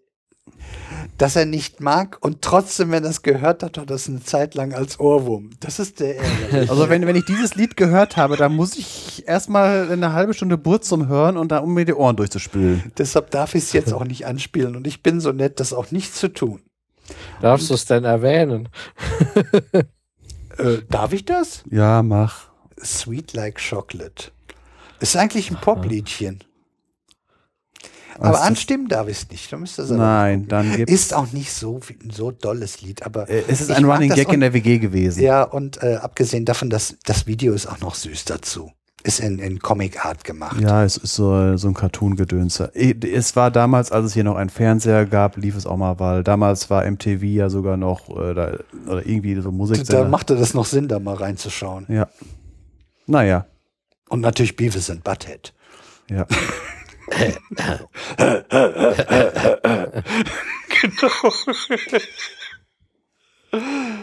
dass 1.18 1.36
er 1.36 1.46
nicht 1.46 1.80
mag 1.80 2.18
und 2.20 2.42
trotzdem, 2.42 2.90
wenn 2.90 3.04
er 3.04 3.10
es 3.10 3.22
gehört 3.22 3.62
hat, 3.62 3.78
hat 3.78 3.90
er 3.90 3.96
es 3.96 4.08
eine 4.08 4.22
Zeit 4.22 4.54
lang 4.54 4.72
als 4.72 4.98
Ohrwurm. 5.00 5.50
Das 5.60 5.78
ist 5.78 6.00
der 6.00 6.16
Ärger. 6.18 6.68
Also 6.70 6.88
wenn, 6.88 7.06
wenn 7.06 7.16
ich 7.16 7.24
dieses 7.24 7.54
Lied 7.54 7.76
gehört 7.76 8.16
habe, 8.16 8.36
dann 8.36 8.54
muss 8.54 8.76
ich 8.76 9.26
erstmal 9.26 9.90
eine 9.90 10.12
halbe 10.12 10.34
Stunde 10.34 10.58
Burzum 10.58 11.08
hören 11.08 11.36
und 11.36 11.52
da 11.52 11.58
um 11.58 11.74
mir 11.74 11.84
die 11.84 11.94
Ohren 11.94 12.16
durchzuspülen. 12.16 12.92
Deshalb 12.98 13.30
darf 13.30 13.54
ich 13.54 13.64
es 13.64 13.72
jetzt 13.72 13.92
auch 13.92 14.04
nicht 14.04 14.26
anspielen 14.26 14.76
und 14.76 14.86
ich 14.86 15.02
bin 15.02 15.20
so 15.20 15.32
nett, 15.32 15.60
das 15.60 15.72
auch 15.72 15.90
nicht 15.90 16.14
zu 16.14 16.28
tun. 16.28 16.62
Darfst 17.40 17.70
du 17.70 17.74
es 17.74 17.86
denn 17.86 18.04
erwähnen? 18.04 18.68
äh, 20.58 20.78
darf 20.88 21.12
ich 21.12 21.24
das? 21.24 21.64
Ja, 21.70 22.02
mach. 22.02 22.50
Sweet 22.82 23.34
Like 23.34 23.60
Chocolate. 23.60 24.30
Ist 25.00 25.16
eigentlich 25.16 25.50
ein 25.50 25.60
Popliedchen. 25.60 26.44
Aber 28.20 28.42
anstimmen 28.42 28.88
darf 28.88 29.08
ich 29.08 29.22
es 29.22 29.30
nicht. 29.30 29.52
Da 29.52 29.94
Nein, 29.94 30.46
dann 30.48 30.76
gibt's 30.76 30.92
Ist 30.92 31.14
auch 31.14 31.32
nicht 31.32 31.52
so 31.52 31.80
so 32.10 32.30
dolles 32.30 32.82
Lied, 32.82 33.04
aber 33.04 33.28
äh, 33.28 33.44
es 33.48 33.60
ist 33.60 33.70
ein 33.70 33.84
Running 33.84 34.10
Gag 34.14 34.32
in 34.32 34.40
der 34.40 34.52
WG 34.52 34.78
gewesen. 34.78 35.22
Ja, 35.22 35.42
und 35.42 35.82
äh, 35.82 35.96
abgesehen 35.96 36.44
davon, 36.44 36.70
dass 36.70 36.96
das 37.04 37.26
Video 37.26 37.54
ist 37.54 37.66
auch 37.66 37.80
noch 37.80 37.94
süß 37.94 38.26
dazu. 38.26 38.72
Ist 39.02 39.20
in, 39.20 39.38
in 39.38 39.60
Comic 39.60 40.04
Art 40.04 40.24
gemacht. 40.24 40.60
Ja, 40.60 40.84
es 40.84 40.98
ist 40.98 41.14
so, 41.14 41.56
so 41.56 41.68
ein 41.68 41.74
Cartoon-Gedönse. 41.74 42.70
Es 42.74 43.34
war 43.34 43.50
damals, 43.50 43.90
als 43.90 44.06
es 44.06 44.12
hier 44.12 44.24
noch 44.24 44.36
einen 44.36 44.50
Fernseher 44.50 45.06
gab, 45.06 45.38
lief 45.38 45.56
es 45.56 45.64
auch 45.64 45.78
mal, 45.78 45.98
weil 45.98 46.22
damals 46.22 46.68
war 46.68 46.84
MTV 46.84 47.22
ja 47.22 47.48
sogar 47.48 47.78
noch 47.78 48.10
äh, 48.10 48.34
da, 48.34 48.58
oder 48.86 49.06
irgendwie 49.06 49.40
so 49.40 49.50
Musik. 49.50 49.86
Da 49.86 50.06
machte 50.06 50.36
das 50.36 50.52
noch 50.52 50.66
Sinn, 50.66 50.86
da 50.86 50.98
mal 50.98 51.14
reinzuschauen. 51.14 51.86
Ja. 51.88 52.08
Naja. 53.06 53.46
Und 54.10 54.20
natürlich 54.20 54.56
Beavis 54.56 54.90
and 54.90 55.02
Butthead. 55.02 55.54
Ja. 56.10 56.26
genau. 60.68 61.32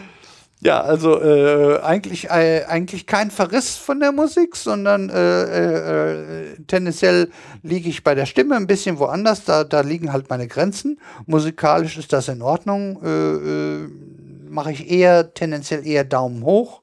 Ja, 0.60 0.80
also 0.80 1.22
äh, 1.22 1.78
eigentlich 1.82 2.30
äh, 2.30 2.64
eigentlich 2.64 3.06
kein 3.06 3.30
Verriss 3.30 3.76
von 3.76 4.00
der 4.00 4.10
Musik, 4.10 4.56
sondern 4.56 5.08
äh, 5.08 5.42
äh, 5.42 6.56
tendenziell 6.66 7.30
liege 7.62 7.88
ich 7.88 8.02
bei 8.02 8.16
der 8.16 8.26
Stimme 8.26 8.56
ein 8.56 8.66
bisschen 8.66 8.98
woanders, 8.98 9.44
da, 9.44 9.62
da 9.62 9.82
liegen 9.82 10.12
halt 10.12 10.28
meine 10.30 10.48
Grenzen. 10.48 10.98
Musikalisch 11.26 11.96
ist 11.96 12.12
das 12.12 12.26
in 12.26 12.42
Ordnung. 12.42 13.00
Äh, 13.04 13.84
äh, 13.84 13.88
Mache 14.50 14.72
ich 14.72 14.90
eher 14.90 15.34
tendenziell 15.34 15.86
eher 15.86 16.04
Daumen 16.04 16.42
hoch. 16.42 16.82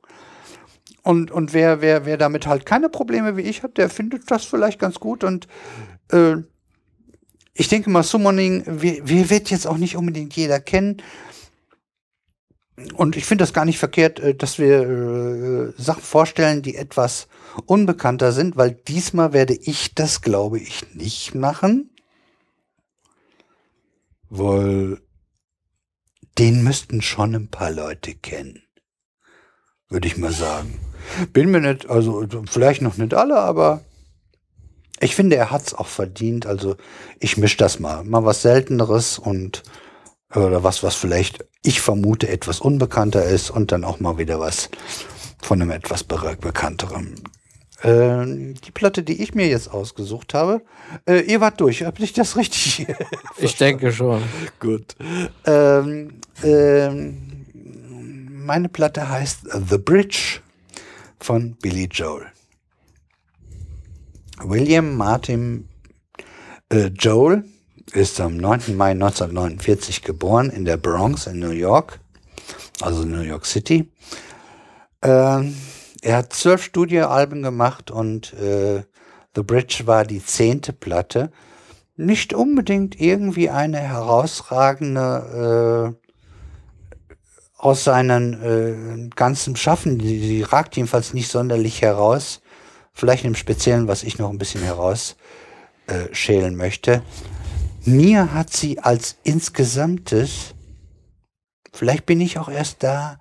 Und, 1.03 1.31
und 1.31 1.53
wer, 1.53 1.81
wer, 1.81 2.05
wer 2.05 2.17
damit 2.17 2.47
halt 2.47 2.65
keine 2.65 2.89
Probleme 2.89 3.35
wie 3.37 3.41
ich 3.41 3.61
hat, 3.61 3.77
der 3.77 3.89
findet 3.89 4.31
das 4.31 4.45
vielleicht 4.45 4.79
ganz 4.79 4.99
gut. 4.99 5.23
Und 5.23 5.47
äh, 6.11 6.37
ich 7.53 7.69
denke 7.69 7.89
mal, 7.89 8.03
Summoning, 8.03 8.63
wir, 8.81 9.07
wir 9.07 9.29
wird 9.29 9.49
jetzt 9.49 9.65
auch 9.65 9.77
nicht 9.77 9.95
unbedingt 9.95 10.35
jeder 10.35 10.59
kennen. 10.59 11.01
Und 12.95 13.15
ich 13.15 13.23
finde 13.23 13.43
das 13.43 13.53
gar 13.53 13.63
nicht 13.63 13.79
verkehrt, 13.79 14.19
äh, 14.19 14.35
dass 14.35 14.59
wir 14.59 14.81
äh, 14.81 15.73
Sachen 15.81 16.03
vorstellen, 16.03 16.61
die 16.61 16.75
etwas 16.75 17.27
unbekannter 17.65 18.33
sind, 18.33 18.57
weil 18.57 18.71
diesmal 18.71 19.31
werde 19.31 19.55
ich 19.55 19.95
das, 19.95 20.21
glaube 20.21 20.59
ich, 20.59 20.93
nicht 20.93 21.33
machen. 21.33 21.89
Weil 24.29 24.99
den 26.37 26.63
müssten 26.63 27.01
schon 27.01 27.33
ein 27.33 27.47
paar 27.47 27.71
Leute 27.71 28.13
kennen. 28.13 28.63
Würde 29.87 30.07
ich 30.07 30.17
mal 30.17 30.33
sagen. 30.33 30.79
Bin 31.31 31.51
mir 31.51 31.61
nicht, 31.61 31.89
also 31.89 32.25
vielleicht 32.49 32.81
noch 32.81 32.97
nicht 32.97 33.13
alle, 33.13 33.37
aber 33.37 33.85
ich 34.99 35.15
finde, 35.15 35.35
er 35.35 35.51
hat 35.51 35.67
es 35.67 35.73
auch 35.73 35.87
verdient. 35.87 36.45
Also 36.45 36.75
ich 37.19 37.37
mische 37.37 37.57
das 37.57 37.79
mal. 37.79 38.03
Mal 38.03 38.25
was 38.25 38.41
Selteneres 38.41 39.19
und 39.19 39.63
oder 40.33 40.63
was, 40.63 40.83
was 40.83 40.95
vielleicht, 40.95 41.45
ich 41.63 41.81
vermute, 41.81 42.27
etwas 42.27 42.59
unbekannter 42.59 43.23
ist 43.23 43.49
und 43.49 43.71
dann 43.71 43.83
auch 43.83 43.99
mal 43.99 44.17
wieder 44.17 44.39
was 44.39 44.69
von 45.41 45.61
einem 45.61 45.71
etwas 45.71 46.03
bekannteren. 46.03 47.15
Äh, 47.81 48.53
die 48.53 48.71
Platte, 48.73 49.03
die 49.03 49.21
ich 49.21 49.35
mir 49.35 49.47
jetzt 49.47 49.69
ausgesucht 49.69 50.33
habe, 50.33 50.61
äh, 51.07 51.19
ihr 51.21 51.41
wart 51.41 51.61
durch, 51.61 51.83
habt 51.83 51.99
ich 51.99 52.13
das 52.13 52.35
richtig? 52.35 52.87
ich 53.37 53.55
denke 53.57 53.91
schon. 53.91 54.23
Gut. 54.59 54.95
Ähm, 55.45 56.19
ähm, 56.43 57.45
meine 58.45 58.69
Platte 58.69 59.09
heißt 59.09 59.41
The 59.69 59.77
Bridge 59.77 60.39
von 61.19 61.55
Billy 61.61 61.87
Joel. 61.91 62.25
William 64.43 64.95
Martin 64.95 65.69
äh, 66.69 66.87
Joel 66.87 67.45
ist 67.93 68.19
am 68.19 68.37
9. 68.37 68.75
Mai 68.75 68.91
1949 68.91 70.01
geboren 70.01 70.49
in 70.49 70.65
der 70.65 70.77
Bronx 70.77 71.27
in 71.27 71.39
New 71.39 71.51
York, 71.51 71.99
also 72.81 73.03
New 73.03 73.21
York 73.21 73.45
City. 73.45 73.91
Ähm, 75.01 75.55
er 76.01 76.17
hat 76.17 76.33
zwölf 76.33 76.63
Studioalben 76.63 77.43
gemacht 77.43 77.91
und 77.91 78.33
äh, 78.33 78.83
The 79.35 79.43
Bridge 79.43 79.83
war 79.85 80.03
die 80.03 80.23
zehnte 80.23 80.73
Platte. 80.73 81.31
Nicht 81.95 82.33
unbedingt 82.33 82.99
irgendwie 82.99 83.49
eine 83.49 83.79
herausragende 83.79 85.93
äh, 85.93 85.95
aus 87.57 87.85
seinen 87.85 88.43
äh, 88.43 89.09
ganzen 89.15 89.55
Schaffen. 89.55 89.97
Die, 89.97 90.19
die 90.19 90.41
ragt 90.41 90.75
jedenfalls 90.75 91.13
nicht 91.13 91.31
sonderlich 91.31 91.81
heraus. 91.81 92.41
Vielleicht 92.95 93.25
im 93.25 93.35
Speziellen, 93.35 93.87
was 93.87 94.03
ich 94.03 94.17
noch 94.17 94.29
ein 94.29 94.37
bisschen 94.37 94.63
herausschälen 94.63 96.53
äh, 96.53 96.57
möchte. 96.57 97.03
Mir 97.83 98.33
hat 98.33 98.51
sie 98.51 98.79
als 98.79 99.17
insgesamtes, 99.23 100.55
vielleicht 101.71 102.05
bin 102.05 102.21
ich 102.21 102.39
auch 102.39 102.49
erst 102.49 102.81
da, 102.83 103.19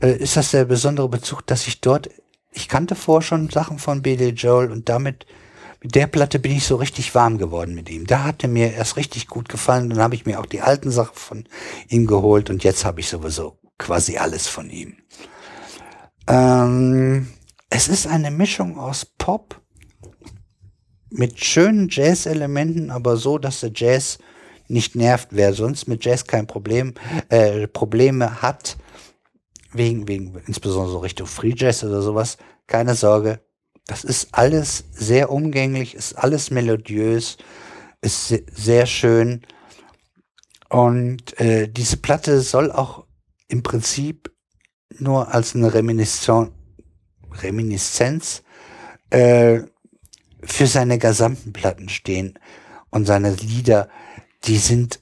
äh, 0.00 0.16
ist 0.16 0.36
das 0.36 0.52
der 0.52 0.64
besondere 0.64 1.08
Bezug, 1.08 1.46
dass 1.46 1.66
ich 1.66 1.80
dort, 1.80 2.08
ich 2.52 2.68
kannte 2.68 2.94
vorher 2.94 3.26
schon 3.26 3.50
Sachen 3.50 3.78
von 3.78 4.00
Billy 4.00 4.30
Joel 4.30 4.70
und 4.70 4.88
damit 4.88 5.26
mit 5.82 5.94
der 5.94 6.06
Platte 6.06 6.38
bin 6.38 6.52
ich 6.52 6.64
so 6.64 6.76
richtig 6.76 7.14
warm 7.14 7.38
geworden 7.38 7.74
mit 7.74 7.90
ihm. 7.90 8.06
Da 8.06 8.24
hat 8.24 8.42
er 8.42 8.48
mir 8.48 8.72
erst 8.72 8.96
richtig 8.96 9.28
gut 9.28 9.48
gefallen. 9.48 9.90
Dann 9.90 10.00
habe 10.00 10.14
ich 10.14 10.26
mir 10.26 10.40
auch 10.40 10.46
die 10.46 10.60
alten 10.60 10.90
Sachen 10.90 11.14
von 11.14 11.44
ihm 11.88 12.06
geholt 12.06 12.50
und 12.50 12.64
jetzt 12.64 12.84
habe 12.84 13.00
ich 13.00 13.08
sowieso 13.08 13.58
quasi 13.78 14.16
alles 14.16 14.48
von 14.48 14.70
ihm. 14.70 14.96
Ähm, 16.26 17.28
es 17.70 17.88
ist 17.88 18.06
eine 18.06 18.30
Mischung 18.30 18.78
aus 18.78 19.04
Pop 19.04 19.60
mit 21.10 21.42
schönen 21.44 21.88
Jazz-Elementen, 21.90 22.90
aber 22.90 23.16
so, 23.16 23.38
dass 23.38 23.60
der 23.60 23.72
Jazz 23.74 24.18
nicht 24.68 24.94
nervt. 24.94 25.28
Wer 25.30 25.54
sonst 25.54 25.88
mit 25.88 26.04
Jazz 26.04 26.26
kein 26.26 26.46
Problem, 26.46 26.94
äh, 27.28 27.66
Probleme 27.66 28.42
hat, 28.42 28.76
wegen, 29.72 30.08
wegen, 30.08 30.34
insbesondere 30.46 30.92
so 30.92 30.98
Richtung 30.98 31.26
Free 31.26 31.54
Jazz 31.56 31.84
oder 31.84 32.02
sowas, 32.02 32.38
keine 32.66 32.94
Sorge. 32.94 33.40
Das 33.86 34.04
ist 34.04 34.28
alles 34.32 34.84
sehr 34.92 35.30
umgänglich, 35.30 35.94
ist 35.94 36.14
alles 36.14 36.50
melodiös, 36.50 37.38
ist 38.02 38.34
sehr 38.54 38.86
schön. 38.86 39.42
Und 40.68 41.38
äh, 41.40 41.68
diese 41.68 41.96
Platte 41.96 42.40
soll 42.42 42.70
auch 42.70 43.06
im 43.48 43.62
Prinzip 43.62 44.30
nur 44.98 45.32
als 45.32 45.54
eine 45.54 45.72
Reminiszenz, 45.72 46.50
Reminiszenz 47.32 48.42
äh, 49.10 49.60
für 50.42 50.66
seine 50.66 50.98
gesamten 50.98 51.52
Platten 51.52 51.88
stehen 51.88 52.38
und 52.90 53.06
seine 53.06 53.34
Lieder, 53.34 53.88
die 54.44 54.58
sind, 54.58 55.00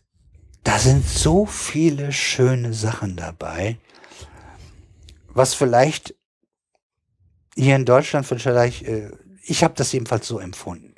da 0.64 0.78
sind 0.78 1.06
so 1.06 1.46
viele 1.46 2.12
schöne 2.12 2.72
Sachen 2.72 3.16
dabei, 3.16 3.78
was 5.28 5.54
vielleicht 5.54 6.14
hier 7.54 7.76
in 7.76 7.84
Deutschland 7.84 8.26
vielleicht, 8.26 8.82
äh, 8.82 9.10
ich 9.42 9.64
habe 9.64 9.74
das 9.76 9.92
jedenfalls 9.92 10.26
so 10.26 10.38
empfunden. 10.38 10.94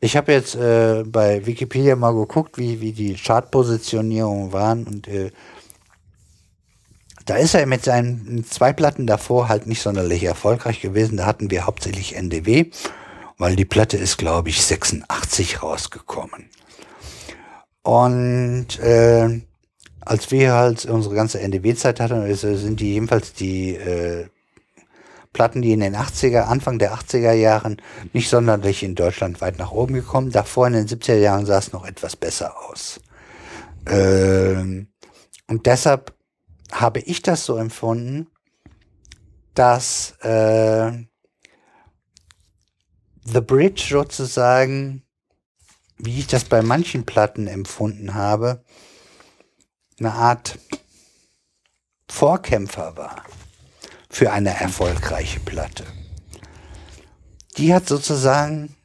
Ich 0.00 0.16
habe 0.16 0.32
jetzt 0.32 0.56
äh, 0.56 1.04
bei 1.06 1.46
Wikipedia 1.46 1.94
mal 1.94 2.14
geguckt, 2.14 2.58
wie, 2.58 2.80
wie 2.80 2.92
die 2.92 3.14
Chartpositionierungen 3.14 4.52
waren 4.52 4.84
und 4.84 5.06
äh, 5.06 5.30
da 7.26 7.36
ist 7.36 7.54
er 7.54 7.66
mit 7.66 7.84
seinen 7.84 8.44
zwei 8.48 8.72
Platten 8.72 9.06
davor 9.06 9.48
halt 9.48 9.66
nicht 9.66 9.82
sonderlich 9.82 10.22
erfolgreich 10.22 10.80
gewesen. 10.80 11.16
Da 11.16 11.26
hatten 11.26 11.50
wir 11.50 11.66
hauptsächlich 11.66 12.14
NDW, 12.16 12.70
weil 13.36 13.56
die 13.56 13.64
Platte 13.64 13.96
ist, 13.96 14.16
glaube 14.16 14.48
ich, 14.48 14.64
86 14.64 15.62
rausgekommen. 15.62 16.48
Und 17.82 18.78
äh, 18.78 19.40
als 20.00 20.30
wir 20.30 20.52
halt 20.52 20.84
unsere 20.86 21.16
ganze 21.16 21.40
NDW-Zeit 21.40 21.98
hatten, 21.98 22.32
sind 22.34 22.80
die 22.80 22.94
jedenfalls 22.94 23.32
die 23.32 23.74
äh, 23.74 24.28
Platten, 25.32 25.62
die 25.62 25.72
in 25.72 25.80
den 25.80 25.96
80er, 25.96 26.42
Anfang 26.42 26.78
der 26.78 26.94
80er 26.94 27.32
Jahren 27.32 27.82
nicht 28.12 28.28
sonderlich 28.28 28.84
in 28.84 28.94
Deutschland 28.94 29.40
weit 29.40 29.58
nach 29.58 29.72
oben 29.72 29.94
gekommen. 29.94 30.30
Davor 30.30 30.68
in 30.68 30.74
den 30.74 30.86
70er 30.86 31.16
Jahren 31.16 31.44
sah 31.44 31.58
es 31.58 31.72
noch 31.72 31.86
etwas 31.86 32.14
besser 32.14 32.54
aus. 32.70 33.00
Ähm, 33.88 34.88
und 35.48 35.66
deshalb 35.66 36.15
habe 36.72 37.00
ich 37.00 37.22
das 37.22 37.44
so 37.44 37.56
empfunden, 37.56 38.28
dass 39.54 40.12
äh, 40.20 40.92
The 43.24 43.40
Bridge 43.40 43.86
sozusagen, 43.90 45.02
wie 45.98 46.18
ich 46.20 46.26
das 46.26 46.44
bei 46.44 46.62
manchen 46.62 47.04
Platten 47.04 47.46
empfunden 47.46 48.14
habe, 48.14 48.64
eine 49.98 50.12
Art 50.12 50.58
Vorkämpfer 52.08 52.96
war 52.96 53.24
für 54.08 54.30
eine 54.32 54.58
erfolgreiche 54.60 55.40
Platte. 55.40 55.84
Die 57.56 57.74
hat 57.74 57.88
sozusagen 57.88 58.76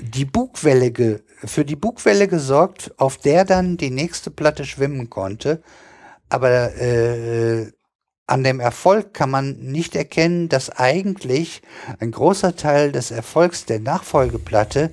die 0.00 0.24
Bugwelle 0.24 0.90
ge 0.90 1.22
für 1.46 1.64
die 1.64 1.76
Bugwelle 1.76 2.28
gesorgt, 2.28 2.92
auf 2.98 3.18
der 3.18 3.44
dann 3.44 3.76
die 3.76 3.90
nächste 3.90 4.30
Platte 4.30 4.64
schwimmen 4.64 5.10
konnte. 5.10 5.62
Aber 6.28 6.74
äh, 6.76 7.70
an 8.26 8.42
dem 8.42 8.60
Erfolg 8.60 9.12
kann 9.12 9.30
man 9.30 9.58
nicht 9.58 9.94
erkennen, 9.94 10.48
dass 10.48 10.70
eigentlich 10.70 11.62
ein 12.00 12.10
großer 12.10 12.56
Teil 12.56 12.90
des 12.90 13.10
Erfolgs 13.10 13.66
der 13.66 13.80
Nachfolgeplatte 13.80 14.90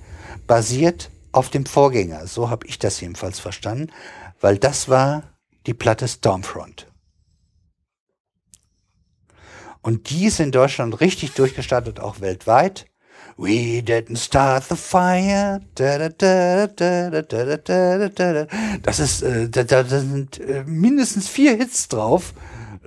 basiert 0.48 1.10
auf 1.32 1.50
dem 1.50 1.66
Vorgänger. 1.66 2.28
So 2.28 2.50
habe 2.50 2.68
ich 2.68 2.78
das 2.78 3.00
jedenfalls 3.00 3.40
verstanden, 3.40 3.92
weil 4.42 4.58
das 4.58 4.90
war 4.90 5.24
die 5.66 5.74
Platte 5.74 6.08
Stormfront. 6.08 6.88
Und 9.82 10.10
die 10.10 10.26
ist 10.26 10.40
in 10.40 10.52
Deutschland 10.52 11.00
richtig 11.02 11.34
durchgestartet, 11.34 12.00
auch 12.00 12.22
weltweit. 12.22 12.86
We 13.44 13.82
didn't 13.82 14.18
start 14.18 14.66
the 14.66 14.76
fire. 14.76 15.62
Das 18.84 19.00
ist, 19.00 19.24
äh, 19.24 19.50
da, 19.50 19.64
da 19.64 19.84
sind 19.84 20.40
äh, 20.40 20.64
mindestens 20.68 21.28
vier 21.28 21.58
Hits 21.58 21.88
drauf, 21.88 22.36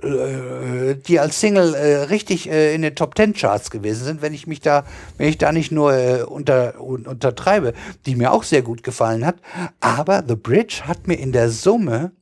äh, 0.01 0.95
die 0.95 1.19
als 1.19 1.41
Single 1.41 1.73
äh, 1.73 2.03
richtig 2.03 2.49
äh, 2.49 2.73
in 2.73 2.83
den 2.83 2.95
Top 2.95 3.15
Ten 3.15 3.33
Charts 3.33 3.69
gewesen 3.69 4.05
sind, 4.05 4.21
wenn 4.21 4.33
ich 4.33 4.47
mich 4.47 4.61
da, 4.61 4.85
wenn 5.17 5.27
ich 5.27 5.37
da 5.37 5.51
nicht 5.51 5.73
nur 5.73 5.93
äh, 5.93 6.23
unter, 6.23 6.79
un, 6.81 7.05
untertreibe, 7.05 7.73
die 8.05 8.15
mir 8.15 8.31
auch 8.31 8.43
sehr 8.43 8.61
gut 8.61 8.81
gefallen 8.81 9.25
hat. 9.25 9.35
Aber 9.81 10.23
The 10.25 10.37
Bridge 10.37 10.83
hat 10.85 11.05
mir 11.05 11.15
in 11.15 11.33
der 11.33 11.49
Summe 11.49 12.13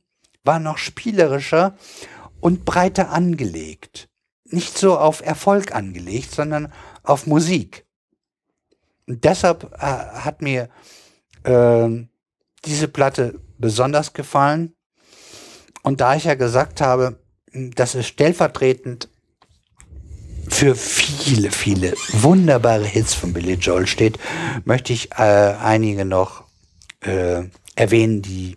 war 0.42 0.58
noch 0.58 0.78
spielerischer 0.78 1.76
und 2.40 2.64
breiter 2.64 3.10
angelegt. 3.10 4.08
Nicht 4.50 4.76
so 4.76 4.98
auf 4.98 5.24
Erfolg 5.24 5.72
angelegt, 5.72 6.32
sondern 6.32 6.72
auf 7.04 7.28
Musik. 7.28 7.83
Deshalb 9.06 9.72
äh, 9.74 9.78
hat 9.78 10.42
mir 10.42 10.68
äh, 11.44 11.88
diese 12.64 12.88
Platte 12.88 13.40
besonders 13.58 14.12
gefallen. 14.12 14.74
Und 15.82 16.00
da 16.00 16.16
ich 16.16 16.24
ja 16.24 16.34
gesagt 16.34 16.80
habe, 16.80 17.18
dass 17.52 17.94
es 17.94 18.06
stellvertretend 18.06 19.08
für 20.48 20.74
viele, 20.74 21.50
viele 21.50 21.94
wunderbare 22.12 22.84
Hits 22.84 23.14
von 23.14 23.32
Billy 23.32 23.54
Joel 23.54 23.86
steht, 23.86 24.18
möchte 24.64 24.92
ich 24.92 25.12
äh, 25.12 25.54
einige 25.60 26.04
noch 26.04 26.44
äh, 27.00 27.44
erwähnen, 27.76 28.22
die, 28.22 28.56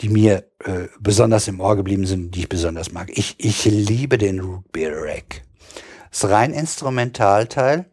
die 0.00 0.08
mir 0.08 0.44
äh, 0.64 0.88
besonders 1.00 1.48
im 1.48 1.60
Ohr 1.60 1.76
geblieben 1.76 2.06
sind, 2.06 2.34
die 2.34 2.40
ich 2.40 2.48
besonders 2.48 2.92
mag. 2.92 3.10
Ich, 3.16 3.36
ich 3.38 3.64
liebe 3.64 4.18
den 4.18 4.40
Root 4.40 4.70
Beer 4.72 4.92
Rack. 4.94 5.42
Das 6.10 6.24
ist 6.24 6.30
rein 6.30 6.52
Instrumentalteil. 6.52 7.86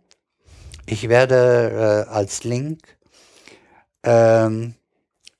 Ich 0.92 1.08
werde 1.08 2.06
äh, 2.10 2.12
als 2.12 2.44
Link 2.44 2.80
ähm, 4.04 4.74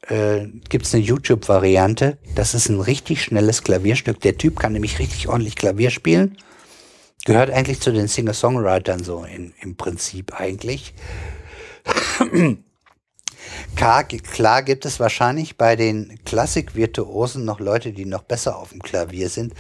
äh, 0.08 0.46
gibt 0.70 0.86
es 0.86 0.94
eine 0.94 1.04
YouTube-Variante. 1.04 2.20
Das 2.36 2.54
ist 2.54 2.70
ein 2.70 2.80
richtig 2.80 3.24
schnelles 3.24 3.64
Klavierstück. 3.64 4.22
Der 4.22 4.38
Typ 4.38 4.60
kann 4.60 4.74
nämlich 4.74 5.00
richtig 5.00 5.28
ordentlich 5.28 5.56
Klavier 5.56 5.90
spielen. 5.90 6.38
Gehört 7.26 7.50
eigentlich 7.50 7.80
zu 7.80 7.92
den 7.92 8.08
Singer-Songwritern 8.08 9.04
so 9.04 9.24
in, 9.24 9.54
im 9.62 9.76
Prinzip 9.76 10.40
eigentlich. 10.40 10.94
Klar, 13.76 14.04
gibt 14.64 14.86
es 14.86 15.00
wahrscheinlich 15.00 15.58
bei 15.58 15.76
den 15.76 16.20
Klassik-Virtuosen 16.26 17.46
noch 17.46 17.60
Leute, 17.60 17.94
die 17.94 18.06
noch 18.06 18.24
besser 18.24 18.58
auf 18.58 18.70
dem 18.70 18.82
Klavier 18.82 19.30
sind. 19.30 19.54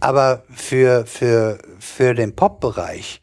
Aber 0.00 0.44
für, 0.54 1.06
für, 1.06 1.58
für 1.78 2.14
den 2.14 2.34
Pop-Bereich, 2.34 3.22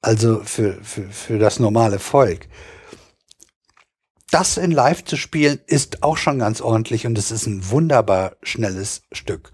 also 0.00 0.42
für, 0.44 0.82
für, 0.82 1.08
für 1.08 1.38
das 1.38 1.58
normale 1.58 1.98
Volk, 1.98 2.48
das 4.30 4.56
in 4.56 4.70
Live 4.70 5.04
zu 5.04 5.16
spielen, 5.16 5.60
ist 5.66 6.02
auch 6.02 6.16
schon 6.16 6.38
ganz 6.38 6.60
ordentlich 6.60 7.06
und 7.06 7.16
es 7.16 7.30
ist 7.30 7.46
ein 7.46 7.70
wunderbar 7.70 8.36
schnelles 8.42 9.02
Stück. 9.12 9.52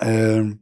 Ähm, 0.00 0.60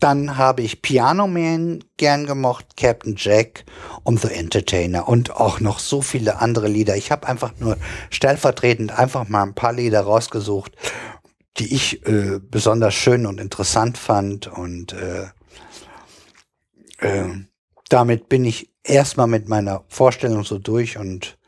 dann 0.00 0.36
habe 0.36 0.62
ich 0.62 0.82
Piano 0.82 1.26
Man 1.26 1.84
gern 1.96 2.26
gemocht, 2.26 2.76
Captain 2.76 3.14
Jack 3.16 3.64
und 4.02 4.20
The 4.20 4.28
Entertainer 4.28 5.08
und 5.08 5.36
auch 5.36 5.60
noch 5.60 5.78
so 5.78 6.02
viele 6.02 6.40
andere 6.40 6.68
Lieder. 6.68 6.96
Ich 6.96 7.10
habe 7.10 7.26
einfach 7.26 7.52
nur 7.58 7.76
stellvertretend 8.10 8.92
einfach 8.98 9.28
mal 9.28 9.42
ein 9.42 9.54
paar 9.54 9.72
Lieder 9.72 10.02
rausgesucht, 10.02 10.72
die 11.58 11.74
ich 11.74 12.06
äh, 12.06 12.40
besonders 12.40 12.94
schön 12.94 13.26
und 13.26 13.40
interessant 13.40 13.96
fand 13.96 14.46
und 14.46 14.92
äh, 14.92 15.26
äh, 16.98 17.28
damit 17.88 18.28
bin 18.28 18.44
ich 18.44 18.70
erstmal 18.82 19.26
mit 19.26 19.48
meiner 19.48 19.84
Vorstellung 19.88 20.44
so 20.44 20.58
durch 20.58 20.98
und 20.98 21.38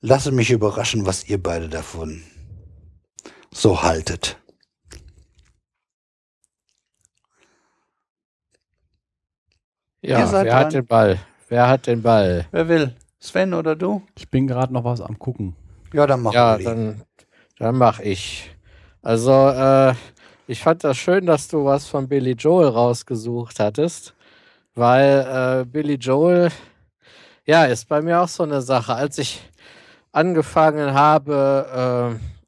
lasse 0.00 0.32
mich 0.32 0.50
überraschen, 0.50 1.06
was 1.06 1.28
ihr 1.28 1.42
beide 1.42 1.68
davon 1.68 2.22
so 3.52 3.82
haltet. 3.82 4.39
Ja, 10.02 10.30
wer 10.32 10.44
dran. 10.44 10.64
hat 10.64 10.72
den 10.72 10.86
Ball? 10.86 11.18
Wer 11.48 11.68
hat 11.68 11.86
den 11.86 12.02
Ball? 12.02 12.46
Wer 12.50 12.68
will? 12.68 12.94
Sven 13.18 13.52
oder 13.52 13.76
du? 13.76 14.02
Ich 14.16 14.30
bin 14.30 14.46
gerade 14.46 14.72
noch 14.72 14.84
was 14.84 15.00
am 15.00 15.18
gucken. 15.18 15.54
Ja, 15.92 16.06
dann 16.06 16.22
mach 16.22 16.32
Ja, 16.32 16.56
dann, 16.58 17.02
dann 17.58 17.76
mach 17.76 18.00
ich. 18.00 18.50
Also, 19.02 19.32
äh, 19.48 19.94
ich 20.46 20.62
fand 20.62 20.84
das 20.84 20.96
schön, 20.96 21.26
dass 21.26 21.48
du 21.48 21.64
was 21.64 21.86
von 21.86 22.08
Billy 22.08 22.32
Joel 22.32 22.68
rausgesucht 22.68 23.60
hattest, 23.60 24.14
weil 24.74 25.60
äh, 25.60 25.64
Billy 25.66 25.94
Joel, 25.94 26.50
ja, 27.44 27.64
ist 27.64 27.88
bei 27.88 28.00
mir 28.00 28.20
auch 28.22 28.28
so 28.28 28.42
eine 28.42 28.62
Sache. 28.62 28.94
Als 28.94 29.18
ich 29.18 29.42
angefangen 30.12 30.94
habe, 30.94 32.18
äh, 32.18 32.40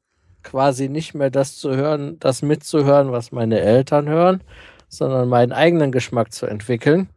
quasi 0.43 0.89
nicht 0.89 1.15
mehr 1.15 1.31
das 1.31 1.57
zu 1.57 1.77
hören, 1.77 2.19
das 2.19 2.43
mitzuhören, 2.43 3.13
was 3.13 3.33
meine 3.33 3.61
Eltern 3.61 4.09
hören, 4.09 4.43
sondern 4.93 5.29
meinen 5.29 5.53
eigenen 5.53 5.91
Geschmack 5.91 6.33
zu 6.33 6.47
entwickeln, 6.47 7.09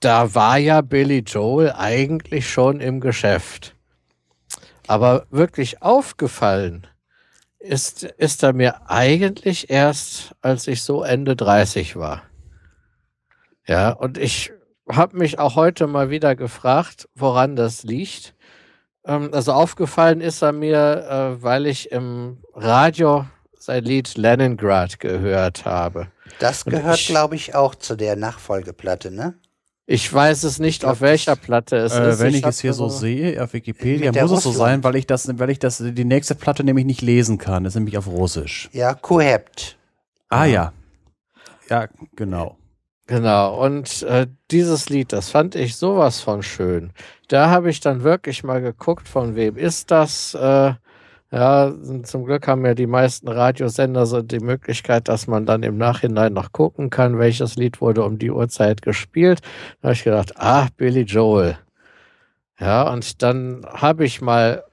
da 0.00 0.34
war 0.34 0.58
ja 0.58 0.80
Billy 0.80 1.20
Joel 1.20 1.72
eigentlich 1.72 2.50
schon 2.50 2.80
im 2.80 3.00
Geschäft. 3.00 3.74
Aber 4.88 5.26
wirklich 5.30 5.80
aufgefallen 5.80 6.86
ist, 7.60 8.02
ist 8.02 8.42
er 8.42 8.52
mir 8.52 8.90
eigentlich 8.90 9.70
erst, 9.70 10.34
als 10.40 10.66
ich 10.66 10.82
so 10.82 11.02
Ende 11.02 11.36
30 11.36 11.96
war. 11.96 12.22
Ja, 13.66 13.90
und 13.90 14.18
ich 14.18 14.52
habe 14.88 15.16
mich 15.16 15.38
auch 15.38 15.54
heute 15.54 15.86
mal 15.86 16.10
wieder 16.10 16.34
gefragt, 16.34 17.08
woran 17.14 17.56
das 17.56 17.84
liegt. 17.84 18.34
Ähm, 19.04 19.30
also 19.32 19.52
aufgefallen 19.52 20.20
ist 20.20 20.42
er 20.42 20.52
mir, 20.52 21.06
äh, 21.38 21.42
weil 21.42 21.66
ich 21.66 21.90
im 21.90 22.38
Radio 22.54 23.26
sein 23.56 23.84
Lied 23.84 24.16
Leningrad 24.16 25.00
gehört 25.00 25.64
habe. 25.64 26.08
Das 26.38 26.64
gehört, 26.64 26.98
glaube 27.06 27.36
ich, 27.36 27.54
auch 27.54 27.74
zu 27.74 27.96
der 27.96 28.16
Nachfolgeplatte, 28.16 29.10
ne? 29.10 29.34
Ich 29.88 30.12
weiß 30.12 30.42
es 30.42 30.58
nicht, 30.58 30.80
glaub, 30.80 30.92
auf 30.92 31.00
welcher 31.00 31.36
Platte 31.36 31.76
es 31.76 31.92
äh, 31.92 32.10
ist. 32.10 32.18
Wenn 32.18 32.34
ich, 32.34 32.40
ich 32.40 32.46
es 32.46 32.60
hier 32.60 32.72
so 32.72 32.88
sehe, 32.88 33.42
auf 33.42 33.52
Wikipedia 33.52 34.10
muss 34.10 34.32
es 34.32 34.42
so 34.42 34.50
sein, 34.50 34.82
weil 34.82 34.96
ich 34.96 35.06
das, 35.06 35.28
weil 35.38 35.50
ich 35.50 35.60
das, 35.60 35.78
die 35.78 36.04
nächste 36.04 36.34
Platte 36.34 36.64
nämlich 36.64 36.86
nicht 36.86 37.02
lesen 37.02 37.38
kann. 37.38 37.62
Das 37.62 37.72
ist 37.72 37.76
nämlich 37.76 37.96
auf 37.96 38.08
Russisch. 38.08 38.68
Ja, 38.72 38.94
Kohept. 38.94 39.76
Ah 40.28 40.44
ja. 40.44 40.72
Ja, 41.70 41.86
genau. 42.16 42.56
Genau, 43.06 43.64
und 43.64 44.02
äh, 44.02 44.26
dieses 44.50 44.88
Lied, 44.88 45.12
das 45.12 45.30
fand 45.30 45.54
ich 45.54 45.76
sowas 45.76 46.20
von 46.20 46.42
schön. 46.42 46.90
Da 47.28 47.50
habe 47.50 47.70
ich 47.70 47.78
dann 47.78 48.02
wirklich 48.02 48.42
mal 48.42 48.60
geguckt, 48.60 49.08
von 49.08 49.36
wem 49.36 49.56
ist 49.56 49.92
das? 49.92 50.34
Äh, 50.34 50.74
ja, 51.36 51.70
zum 52.04 52.24
Glück 52.24 52.48
haben 52.48 52.64
ja 52.64 52.72
die 52.72 52.86
meisten 52.86 53.28
Radiosender 53.28 54.06
so 54.06 54.22
die 54.22 54.40
Möglichkeit, 54.40 55.06
dass 55.08 55.26
man 55.26 55.44
dann 55.44 55.62
im 55.62 55.76
Nachhinein 55.76 56.32
noch 56.32 56.50
gucken 56.50 56.88
kann, 56.88 57.18
welches 57.18 57.56
Lied 57.56 57.82
wurde 57.82 58.04
um 58.04 58.18
die 58.18 58.30
Uhrzeit 58.30 58.80
gespielt. 58.80 59.40
Da 59.82 59.88
habe 59.88 59.92
ich 59.92 60.04
gedacht, 60.04 60.32
ah, 60.36 60.68
Billy 60.78 61.02
Joel. 61.02 61.58
Ja, 62.58 62.90
und 62.90 63.22
dann 63.22 63.66
habe 63.70 64.06
ich 64.06 64.22
mal 64.22 64.64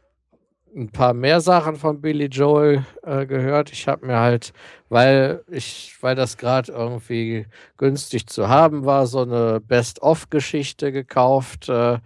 ein 0.74 0.90
paar 0.90 1.14
mehr 1.14 1.42
Sachen 1.42 1.76
von 1.76 2.00
Billy 2.00 2.28
Joel 2.28 2.86
äh, 3.02 3.26
gehört. 3.26 3.74
Ich 3.74 3.90
habe 3.90 4.06
mir 4.06 4.20
halt, 4.20 4.54
weil 4.88 5.44
ich, 5.50 5.98
weil 6.00 6.16
das 6.16 6.38
gerade 6.38 6.72
irgendwie 6.72 7.46
günstig 7.76 8.28
zu 8.28 8.48
haben 8.48 8.86
war, 8.86 9.06
so 9.08 9.24
eine 9.24 9.60
Best-of-Geschichte 9.60 10.94
gekauft, 10.94 11.68
äh, 11.68 11.98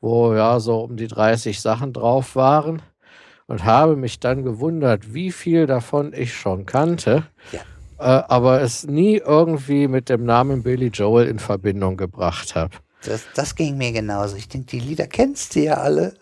wo 0.00 0.32
ja 0.32 0.58
so 0.58 0.80
um 0.80 0.96
die 0.96 1.08
30 1.08 1.60
Sachen 1.60 1.92
drauf 1.92 2.34
waren 2.34 2.80
und 3.46 3.64
habe 3.64 3.96
mich 3.96 4.20
dann 4.20 4.42
gewundert, 4.42 5.14
wie 5.14 5.32
viel 5.32 5.66
davon 5.66 6.12
ich 6.12 6.34
schon 6.34 6.66
kannte, 6.66 7.26
ja. 7.52 7.60
äh, 7.98 8.24
aber 8.28 8.60
es 8.60 8.86
nie 8.86 9.16
irgendwie 9.16 9.88
mit 9.88 10.08
dem 10.08 10.24
Namen 10.24 10.62
Billy 10.62 10.88
Joel 10.88 11.28
in 11.28 11.38
Verbindung 11.38 11.96
gebracht 11.96 12.54
habe. 12.54 12.74
Das, 13.04 13.24
das 13.34 13.54
ging 13.54 13.76
mir 13.76 13.92
genauso. 13.92 14.36
Ich 14.36 14.48
denke, 14.48 14.66
die 14.66 14.80
Lieder 14.80 15.06
kennst 15.06 15.54
du 15.54 15.60
ja 15.60 15.74
alle. 15.74 16.14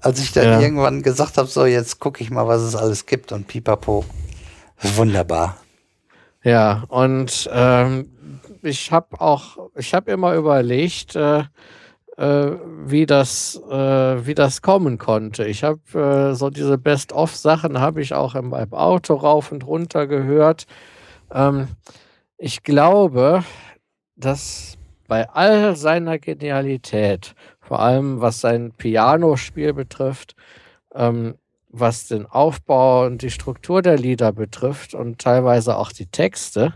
Als 0.00 0.20
ich 0.20 0.32
dann 0.32 0.44
ja. 0.44 0.60
irgendwann 0.60 1.02
gesagt 1.02 1.36
habe, 1.38 1.48
so 1.48 1.66
jetzt 1.66 1.98
gucke 2.00 2.22
ich 2.22 2.30
mal, 2.30 2.46
was 2.46 2.62
es 2.62 2.76
alles 2.76 3.06
gibt 3.06 3.32
und 3.32 3.46
pipapo. 3.46 4.04
Wunderbar. 4.80 5.58
Ja, 6.42 6.84
und 6.88 7.48
ähm, 7.52 8.10
ich 8.62 8.92
habe 8.92 9.20
auch, 9.20 9.70
ich 9.76 9.94
habe 9.94 10.12
immer 10.12 10.34
überlegt, 10.34 11.16
äh, 11.16 11.44
wie 12.16 13.06
das, 13.06 13.60
äh, 13.68 14.26
wie 14.26 14.34
das 14.34 14.62
kommen 14.62 14.98
konnte. 14.98 15.44
Ich 15.46 15.64
habe 15.64 15.80
äh, 16.30 16.34
so 16.34 16.50
diese 16.50 16.78
Best-of-Sachen 16.78 17.80
habe 17.80 18.02
ich 18.02 18.14
auch 18.14 18.34
in 18.34 18.48
meinem 18.50 18.72
Auto 18.72 19.14
rauf 19.14 19.50
und 19.50 19.66
runter 19.66 20.06
gehört. 20.06 20.66
Ähm, 21.32 21.68
ich 22.38 22.62
glaube, 22.62 23.44
dass 24.16 24.78
bei 25.08 25.28
all 25.30 25.76
seiner 25.76 26.18
Genialität, 26.18 27.34
vor 27.60 27.80
allem 27.80 28.20
was 28.20 28.40
sein 28.40 28.72
Pianospiel 28.72 29.72
betrifft, 29.72 30.36
ähm, 30.94 31.34
was 31.68 32.06
den 32.06 32.26
Aufbau 32.26 33.06
und 33.06 33.22
die 33.22 33.30
Struktur 33.30 33.82
der 33.82 33.98
Lieder 33.98 34.32
betrifft 34.32 34.94
und 34.94 35.20
teilweise 35.20 35.76
auch 35.76 35.90
die 35.90 36.06
Texte, 36.06 36.74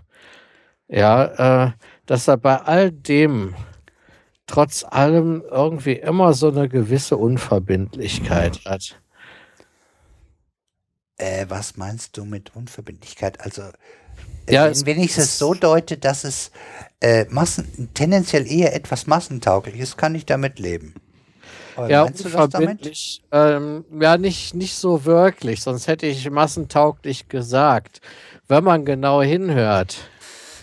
ja, 0.89 1.67
äh, 1.67 1.73
dass 2.07 2.27
er 2.27 2.39
bei 2.39 2.57
all 2.57 2.91
dem 2.91 3.55
trotz 4.49 4.85
allem 4.85 5.45
irgendwie 5.49 5.93
immer 5.93 6.33
so 6.33 6.49
eine 6.49 6.69
gewisse 6.69 7.17
Unverbindlichkeit 7.17 8.65
hat. 8.65 9.01
Äh, 11.19 11.47
was 11.49 11.77
meinst 11.77 12.17
du 12.17 12.25
mit 12.25 12.57
Unverbindlichkeit? 12.57 13.41
Also, 13.41 13.63
äh, 14.47 14.55
ja, 14.55 14.65
wenn, 14.67 14.87
wenn 14.87 15.01
ich 15.01 15.17
es 15.17 15.39
so 15.39 15.55
deute, 15.55 15.99
dass 15.99 16.25
es 16.25 16.51
äh, 17.01 17.27
Massen, 17.29 17.91
tendenziell 17.95 18.51
eher 18.51 18.75
etwas 18.75 19.07
massentauglich 19.07 19.79
ist, 19.79 19.97
kann 19.97 20.15
ich 20.15 20.27
damit 20.27 20.59
leben. 20.59 20.95
Aber 21.77 21.91
ja, 21.91 22.03
unverbindlich. 22.03 23.23
Ähm, 23.31 23.85
ja, 24.01 24.17
nicht, 24.17 24.55
nicht 24.55 24.75
so 24.75 25.05
wirklich, 25.05 25.63
sonst 25.63 25.87
hätte 25.87 26.07
ich 26.07 26.29
massentauglich 26.29 27.29
gesagt. 27.29 28.01
Wenn 28.49 28.65
man 28.65 28.85
genau 28.85 29.23
hinhört 29.23 29.99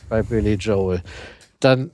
bei 0.09 0.23
Billy 0.23 0.55
Joel, 0.55 1.01
dann 1.59 1.91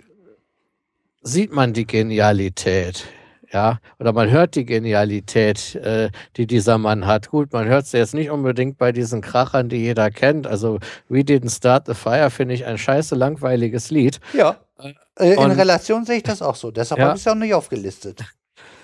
sieht 1.22 1.52
man 1.54 1.74
die 1.74 1.86
Genialität. 1.88 3.06
Ja, 3.54 3.80
oder 4.00 4.14
man 4.14 4.30
hört 4.30 4.56
die 4.56 4.66
Genialität, 4.66 5.76
äh, 5.76 6.10
die 6.38 6.48
dieser 6.48 6.78
Mann 6.78 7.06
hat. 7.06 7.30
Gut, 7.32 7.52
man 7.52 7.68
hört 7.68 7.86
sie 7.86 7.98
jetzt 7.98 8.14
nicht 8.14 8.30
unbedingt 8.30 8.78
bei 8.78 8.94
diesen 8.94 9.20
Krachern, 9.20 9.68
die 9.68 9.76
jeder 9.76 10.10
kennt. 10.10 10.48
Also 10.48 10.80
We 11.10 11.20
Didn't 11.20 11.54
Start 11.54 11.86
the 11.86 11.94
Fire 11.94 12.30
finde 12.30 12.54
ich 12.56 12.66
ein 12.66 12.78
scheiße 12.78 13.14
langweiliges 13.14 13.92
Lied. 13.92 14.22
Ja. 14.32 14.56
Äh, 15.20 15.34
in 15.34 15.38
Und- 15.38 15.52
Relation 15.52 16.06
sehe 16.06 16.18
ich 16.18 16.24
das 16.24 16.42
auch 16.42 16.56
so. 16.56 16.72
Deshalb 16.72 17.00
Ja. 17.00 17.08
habe 17.08 17.18
ich 17.18 17.22
es 17.26 17.28
auch 17.28 17.36
nicht 17.36 17.54
aufgelistet. 17.54 18.24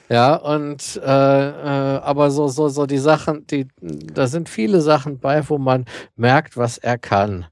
Ja, 0.10 0.36
und 0.36 1.02
äh, 1.04 1.06
äh, 1.06 2.00
aber 2.00 2.32
so, 2.32 2.48
so, 2.48 2.70
so 2.70 2.86
die 2.86 2.98
Sachen, 2.98 3.46
die, 3.48 3.68
da 3.82 4.28
sind 4.28 4.48
viele 4.48 4.80
Sachen 4.80 5.20
bei, 5.20 5.50
wo 5.50 5.58
man 5.58 5.84
merkt, 6.16 6.56
was 6.56 6.78
er 6.78 6.98
kann. 6.98 7.46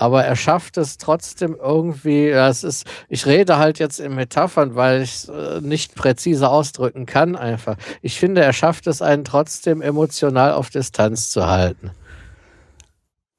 Aber 0.00 0.24
er 0.24 0.36
schafft 0.36 0.76
es 0.76 0.96
trotzdem 0.96 1.56
irgendwie, 1.60 2.28
ja, 2.28 2.48
es 2.48 2.62
ist, 2.62 2.86
ich 3.08 3.26
rede 3.26 3.58
halt 3.58 3.80
jetzt 3.80 3.98
in 3.98 4.14
Metaphern, 4.14 4.76
weil 4.76 5.02
ich 5.02 5.12
es 5.12 5.28
äh, 5.28 5.60
nicht 5.60 5.96
präzise 5.96 6.48
ausdrücken 6.48 7.04
kann 7.04 7.34
einfach. 7.34 7.76
Ich 8.00 8.16
finde, 8.16 8.40
er 8.40 8.52
schafft 8.52 8.86
es 8.86 9.02
einen 9.02 9.24
trotzdem 9.24 9.82
emotional 9.82 10.52
auf 10.52 10.70
Distanz 10.70 11.30
zu 11.30 11.48
halten. 11.48 11.90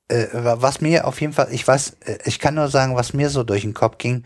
Äh, 0.10 0.28
was 0.34 0.82
mir 0.82 1.08
auf 1.08 1.22
jeden 1.22 1.32
Fall, 1.32 1.48
ich 1.52 1.66
weiß, 1.66 1.96
äh, 2.02 2.18
ich 2.26 2.40
kann 2.40 2.56
nur 2.56 2.68
sagen, 2.68 2.94
was 2.98 3.14
mir 3.14 3.30
so 3.30 3.44
durch 3.44 3.62
den 3.62 3.74
Kopf 3.74 3.98
ging, 3.98 4.26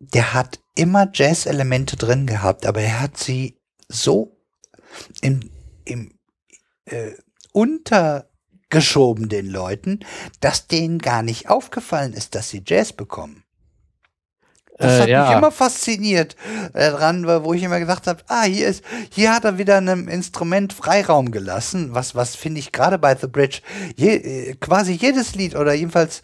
der 0.00 0.34
hat 0.34 0.58
immer 0.74 1.08
Jazz-Elemente 1.14 1.96
drin 1.96 2.26
gehabt, 2.26 2.66
aber 2.66 2.80
er 2.80 3.00
hat 3.00 3.16
sie 3.16 3.56
so 3.86 4.36
im, 5.20 5.52
im 5.84 6.18
äh, 6.86 7.12
untergeschoben 8.68 9.28
den 9.28 9.46
Leuten, 9.48 10.00
dass 10.40 10.66
denen 10.66 10.98
gar 10.98 11.22
nicht 11.22 11.48
aufgefallen 11.48 12.12
ist, 12.12 12.34
dass 12.34 12.50
sie 12.50 12.62
Jazz 12.66 12.92
bekommen. 12.92 13.42
Das 14.76 14.92
Äh, 14.92 15.02
hat 15.02 15.08
ja. 15.08 15.26
mich 15.26 15.38
immer 15.38 15.50
fasziniert 15.50 16.36
äh, 16.74 16.90
dran, 16.90 17.26
wo 17.26 17.52
ich 17.54 17.62
immer 17.62 17.80
gesagt 17.80 18.06
habe, 18.06 18.22
ah, 18.28 18.44
hier 18.44 18.68
ist, 18.68 18.84
hier 19.10 19.34
hat 19.34 19.44
er 19.44 19.58
wieder 19.58 19.78
einem 19.78 20.06
Instrument 20.06 20.72
Freiraum 20.72 21.32
gelassen, 21.32 21.94
was, 21.94 22.14
was 22.14 22.36
finde 22.36 22.60
ich 22.60 22.70
gerade 22.70 22.98
bei 22.98 23.16
The 23.16 23.26
Bridge, 23.26 23.60
je, 23.96 24.16
äh, 24.16 24.54
quasi 24.54 24.92
jedes 24.92 25.34
Lied 25.34 25.56
oder 25.56 25.72
jedenfalls 25.72 26.22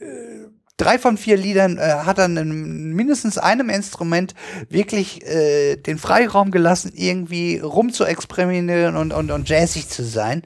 äh, 0.00 0.48
drei 0.78 0.98
von 0.98 1.16
vier 1.16 1.36
Liedern 1.36 1.78
äh, 1.78 1.82
hat 1.82 2.18
er 2.18 2.24
einem, 2.24 2.94
mindestens 2.94 3.38
einem 3.38 3.68
Instrument 3.68 4.34
wirklich 4.68 5.24
äh, 5.24 5.76
den 5.76 5.98
Freiraum 5.98 6.50
gelassen, 6.50 6.92
irgendwie 6.94 7.58
rum 7.58 7.92
zu 7.92 8.04
experimentieren 8.04 8.96
und, 8.96 9.12
und, 9.12 9.30
und 9.30 9.48
jazzig 9.48 9.88
zu 9.88 10.04
sein. 10.04 10.42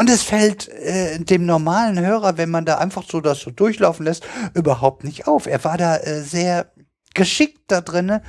Und 0.00 0.08
es 0.08 0.22
fällt 0.22 0.66
äh, 0.68 1.18
dem 1.18 1.44
normalen 1.44 2.00
Hörer, 2.00 2.38
wenn 2.38 2.48
man 2.48 2.64
da 2.64 2.78
einfach 2.78 3.04
so 3.06 3.20
das 3.20 3.40
so 3.40 3.50
durchlaufen 3.50 4.06
lässt, 4.06 4.26
überhaupt 4.54 5.04
nicht 5.04 5.28
auf. 5.28 5.46
Er 5.46 5.62
war 5.62 5.76
da 5.76 5.98
äh, 5.98 6.22
sehr 6.22 6.72
geschickt 7.12 7.64
da 7.66 7.82
drinne, 7.82 8.22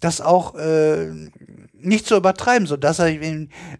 das 0.00 0.22
auch 0.22 0.54
äh, 0.54 1.10
nicht 1.74 2.06
zu 2.06 2.16
übertreiben, 2.16 2.66
so 2.66 2.78
dass 2.78 2.98
er 2.98 3.14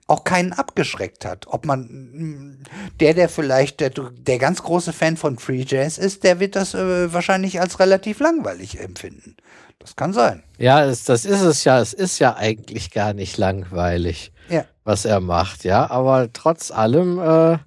auch 0.09 0.25
keinen 0.25 0.53
abgeschreckt 0.53 1.25
hat. 1.25 1.47
Ob 1.47 1.65
man 1.65 1.89
mh, 2.13 2.57
der, 3.01 3.15
der 3.15 3.31
vielleicht 3.31 3.81
der, 3.81 3.93
der 3.93 4.39
ganz 4.39 4.63
große 4.63 4.93
Fan 4.93 5.17
von 5.17 5.39
Free 5.39 5.65
Jazz 5.67 5.97
ist, 5.97 6.25
der 6.25 6.41
wird 6.41 6.55
das 6.55 6.75
äh, 6.75 7.15
wahrscheinlich 7.15 7.63
als 7.63 7.81
relativ 7.81 8.21
langweilig 8.21 8.79
empfinden. 8.79 9.37
Das 9.79 9.97
kann 9.97 10.13
sein. 10.13 10.43
Ja, 10.59 10.85
es, 10.85 11.05
das 11.05 11.25
ist 11.25 11.41
es 11.41 11.65
ja. 11.65 11.81
Es 11.81 11.95
ist 11.95 12.19
ja 12.19 12.37
eigentlich 12.37 12.91
gar 12.91 13.15
nicht 13.15 13.39
langweilig. 13.39 14.33
Ja. 14.49 14.65
was 14.85 15.05
er 15.05 15.21
macht, 15.21 15.65
ja. 15.65 15.91
Aber 15.91 16.33
trotz 16.33 16.71
allem 16.71 17.19
äh, 17.19 17.59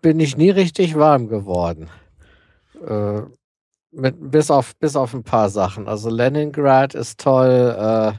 bin 0.00 0.20
ich 0.20 0.36
nie 0.36 0.50
richtig 0.50 0.96
warm 0.96 1.28
geworden. 1.28 1.88
Äh, 2.86 3.22
mit, 3.92 4.30
bis, 4.30 4.50
auf, 4.50 4.74
bis 4.76 4.96
auf 4.96 5.12
ein 5.14 5.22
paar 5.22 5.50
Sachen. 5.50 5.86
Also 5.86 6.10
Leningrad 6.10 6.94
ist 6.94 7.20
toll. 7.20 7.76
Äh, 7.78 8.12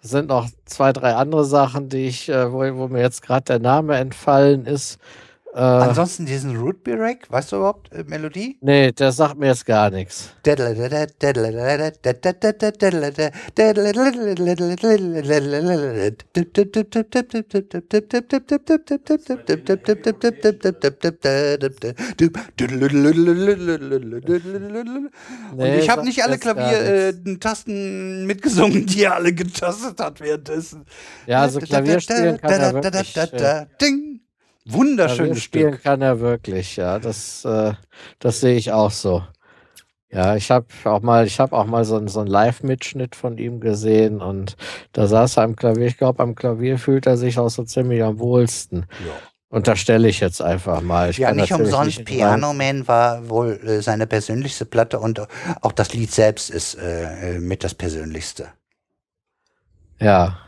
sind 0.00 0.28
noch 0.28 0.48
zwei, 0.64 0.92
drei 0.92 1.14
andere 1.14 1.44
Sachen, 1.44 1.88
die 1.88 2.06
ich, 2.06 2.28
äh, 2.28 2.52
wo, 2.52 2.58
wo 2.76 2.88
mir 2.88 3.00
jetzt 3.00 3.22
gerade 3.22 3.44
der 3.44 3.58
Name 3.58 3.96
entfallen 3.96 4.66
ist. 4.66 4.98
Äh, 5.54 5.60
Ansonsten 5.60 6.26
diesen 6.26 6.56
Root 6.56 6.84
Break, 6.84 7.30
weißt 7.30 7.52
du 7.52 7.56
überhaupt 7.56 7.90
äh, 7.92 8.04
Melodie? 8.06 8.58
nee, 8.60 8.92
der 8.92 9.12
sagt 9.12 9.38
mir 9.38 9.46
jetzt 9.46 9.64
gar 9.64 9.90
nichts. 9.90 10.30
Und 25.56 25.66
ich 25.66 25.88
habe 25.88 26.04
nicht 26.04 26.22
alle 26.22 26.38
Klavier-Tasten 26.38 28.26
mitgesungen, 28.26 28.84
die 28.84 29.04
er 29.04 29.14
alle 29.14 29.32
getastet 29.32 29.98
hat 29.98 30.20
währenddessen. 30.20 30.84
Ja, 31.26 31.40
also 31.42 31.58
Klavier 31.60 32.00
spielen 32.00 32.38
kann 32.38 32.52
er 32.52 32.74
wirklich. 32.74 33.16
Äh. 33.16 33.66
Wunderschönes 34.72 35.16
Klavier 35.18 35.40
spielen 35.40 35.72
Stück. 35.74 35.82
kann 35.82 36.02
er 36.02 36.20
wirklich, 36.20 36.76
ja. 36.76 36.98
Das, 36.98 37.44
äh, 37.44 37.72
das 38.18 38.40
sehe 38.40 38.56
ich 38.56 38.72
auch 38.72 38.90
so. 38.90 39.22
Ja, 40.10 40.36
ich 40.36 40.50
habe 40.50 40.66
auch 40.84 41.02
mal, 41.02 41.26
ich 41.26 41.38
habe 41.38 41.54
auch 41.56 41.66
mal 41.66 41.84
so, 41.84 41.96
einen- 41.96 42.08
so 42.08 42.20
einen 42.20 42.28
Live-Mitschnitt 42.30 43.14
von 43.14 43.36
ihm 43.36 43.60
gesehen 43.60 44.22
und 44.22 44.56
da 44.92 45.06
saß 45.06 45.36
er 45.36 45.42
am 45.44 45.54
Klavier. 45.56 45.86
Ich 45.86 45.98
glaube, 45.98 46.22
am 46.22 46.34
Klavier 46.34 46.78
fühlt 46.78 47.06
er 47.06 47.16
sich 47.18 47.38
auch 47.38 47.50
so 47.50 47.62
ziemlich 47.64 48.02
am 48.02 48.18
wohlsten. 48.18 48.86
Unterstelle 49.50 50.08
ich 50.08 50.20
jetzt 50.20 50.40
einfach 50.42 50.80
mal. 50.82 51.10
Ich 51.10 51.18
Ja, 51.18 51.32
nicht 51.32 51.52
umsonst. 51.52 51.98
nicht 51.98 52.04
Piano 52.06 52.52
Man 52.54 52.86
war 52.88 53.28
wohl 53.28 53.52
äh, 53.64 53.80
seine 53.82 54.06
persönlichste 54.06 54.64
Platte 54.66 54.98
und 54.98 55.26
auch 55.62 55.72
das 55.72 55.92
Lied 55.94 56.10
selbst 56.12 56.50
ist 56.50 56.74
äh, 56.76 57.36
äh, 57.36 57.38
mit 57.38 57.64
das 57.64 57.74
persönlichste. 57.74 58.48
Ja, 60.00 60.38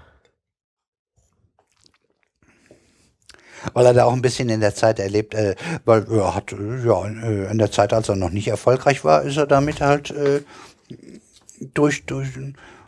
Weil 3.72 3.86
er 3.86 3.94
da 3.94 4.04
auch 4.04 4.12
ein 4.12 4.22
bisschen 4.22 4.48
in 4.48 4.60
der 4.60 4.74
Zeit 4.74 4.98
erlebt, 4.98 5.34
äh, 5.34 5.54
weil 5.84 6.06
er 6.10 6.34
hat, 6.34 6.52
ja, 6.52 7.06
äh, 7.06 7.50
in 7.50 7.58
der 7.58 7.70
Zeit, 7.70 7.92
als 7.92 8.08
er 8.08 8.16
noch 8.16 8.30
nicht 8.30 8.48
erfolgreich 8.48 9.04
war, 9.04 9.22
ist 9.22 9.36
er 9.36 9.46
damit 9.46 9.80
halt 9.80 10.10
äh, 10.10 10.42
durch, 11.74 12.06
durch 12.06 12.28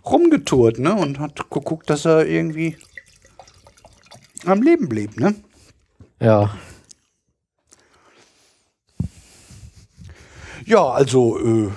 rumgetourt, 0.05 0.79
ne? 0.79 0.95
Und 0.95 1.19
hat 1.19 1.51
geguckt, 1.51 1.91
dass 1.91 2.05
er 2.05 2.27
irgendwie 2.27 2.77
am 4.45 4.63
Leben 4.63 4.89
blieb, 4.89 5.19
ne? 5.19 5.35
ja. 6.21 6.51
Ja, 10.65 10.91
also 10.91 11.39
äh, 11.39 11.71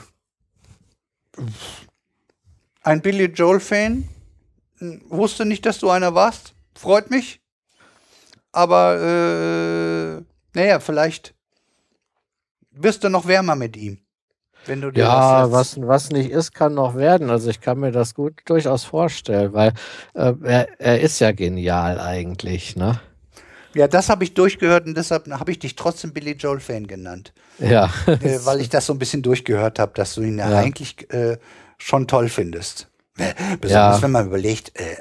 ein 2.83 3.01
Billy 3.01 3.25
Joel-Fan 3.25 4.07
äh, 4.79 4.99
wusste 5.09 5.45
nicht, 5.45 5.65
dass 5.65 5.79
du 5.79 5.89
einer 5.89 6.13
warst. 6.13 6.53
Freut 6.75 7.09
mich. 7.09 7.41
Aber 8.55 9.01
äh, 9.01 10.23
naja, 10.57 10.79
vielleicht 10.79 11.33
wirst 12.71 13.03
du 13.03 13.09
noch 13.09 13.27
wärmer 13.27 13.55
mit 13.55 13.75
ihm. 13.75 13.99
Wenn 14.65 14.79
du 14.79 14.91
dir 14.91 15.03
Ja, 15.03 15.51
was, 15.51 15.79
was 15.81 16.09
nicht 16.09 16.31
ist, 16.31 16.53
kann 16.53 16.73
noch 16.73 16.95
werden. 16.95 17.29
Also 17.29 17.49
ich 17.49 17.59
kann 17.59 17.79
mir 17.79 17.91
das 17.91 18.15
gut 18.15 18.41
durchaus 18.45 18.85
vorstellen, 18.85 19.51
weil 19.51 19.73
äh, 20.13 20.33
er, 20.41 20.79
er 20.79 21.01
ist 21.01 21.19
ja 21.19 21.33
genial 21.33 21.99
eigentlich, 21.99 22.77
ne? 22.77 23.01
Ja, 23.73 23.89
das 23.89 24.07
habe 24.07 24.23
ich 24.23 24.33
durchgehört 24.33 24.85
und 24.87 24.95
deshalb 24.95 25.29
habe 25.29 25.51
ich 25.51 25.59
dich 25.59 25.75
trotzdem 25.75 26.13
Billy 26.13 26.31
Joel-Fan 26.31 26.87
genannt. 26.87 27.33
Ja. 27.59 27.91
äh, 28.07 28.39
weil 28.45 28.61
ich 28.61 28.69
das 28.69 28.85
so 28.85 28.93
ein 28.93 28.99
bisschen 28.99 29.21
durchgehört 29.21 29.79
habe, 29.79 29.91
dass 29.95 30.15
du 30.15 30.21
ihn. 30.21 30.37
Ja. 30.37 30.45
eigentlich 30.45 31.13
äh, 31.13 31.37
schon 31.77 32.07
toll 32.07 32.29
findest. 32.29 32.87
Äh, 33.17 33.33
Besonders 33.61 33.97
Ja. 33.97 34.01
wenn 34.01 34.11
man 34.11 34.27
überlegt, 34.27 34.71
äh, 34.79 34.97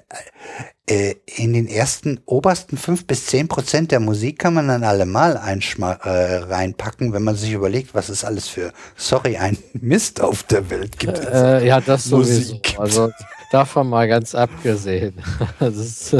äh, 0.86 1.14
in 1.36 1.52
den 1.54 1.66
ersten 1.66 2.20
obersten 2.26 2.76
fünf 2.76 3.06
bis 3.06 3.26
zehn 3.26 3.48
Prozent 3.48 3.90
der 3.90 4.00
Musik 4.00 4.38
kann 4.38 4.54
man 4.54 4.68
dann 4.68 4.84
allemal 4.84 5.36
äh, 5.36 6.08
reinpacken, 6.08 7.12
wenn 7.12 7.24
man 7.24 7.36
sich 7.36 7.52
überlegt, 7.52 7.94
was 7.94 8.08
es 8.10 8.24
alles 8.24 8.48
für, 8.48 8.72
sorry, 8.96 9.36
ein 9.38 9.56
Mist 9.72 10.20
auf 10.20 10.42
der 10.42 10.68
Welt 10.70 10.98
gibt. 10.98 11.18
Äh, 11.18 11.66
ja, 11.66 11.80
das 11.80 12.04
sowieso. 12.04 12.54
Musik. 12.54 12.76
Also 12.78 13.10
davon 13.50 13.88
mal 13.88 14.06
ganz 14.08 14.34
abgesehen. 14.34 15.14
Das 15.58 15.76
ist, 15.76 16.16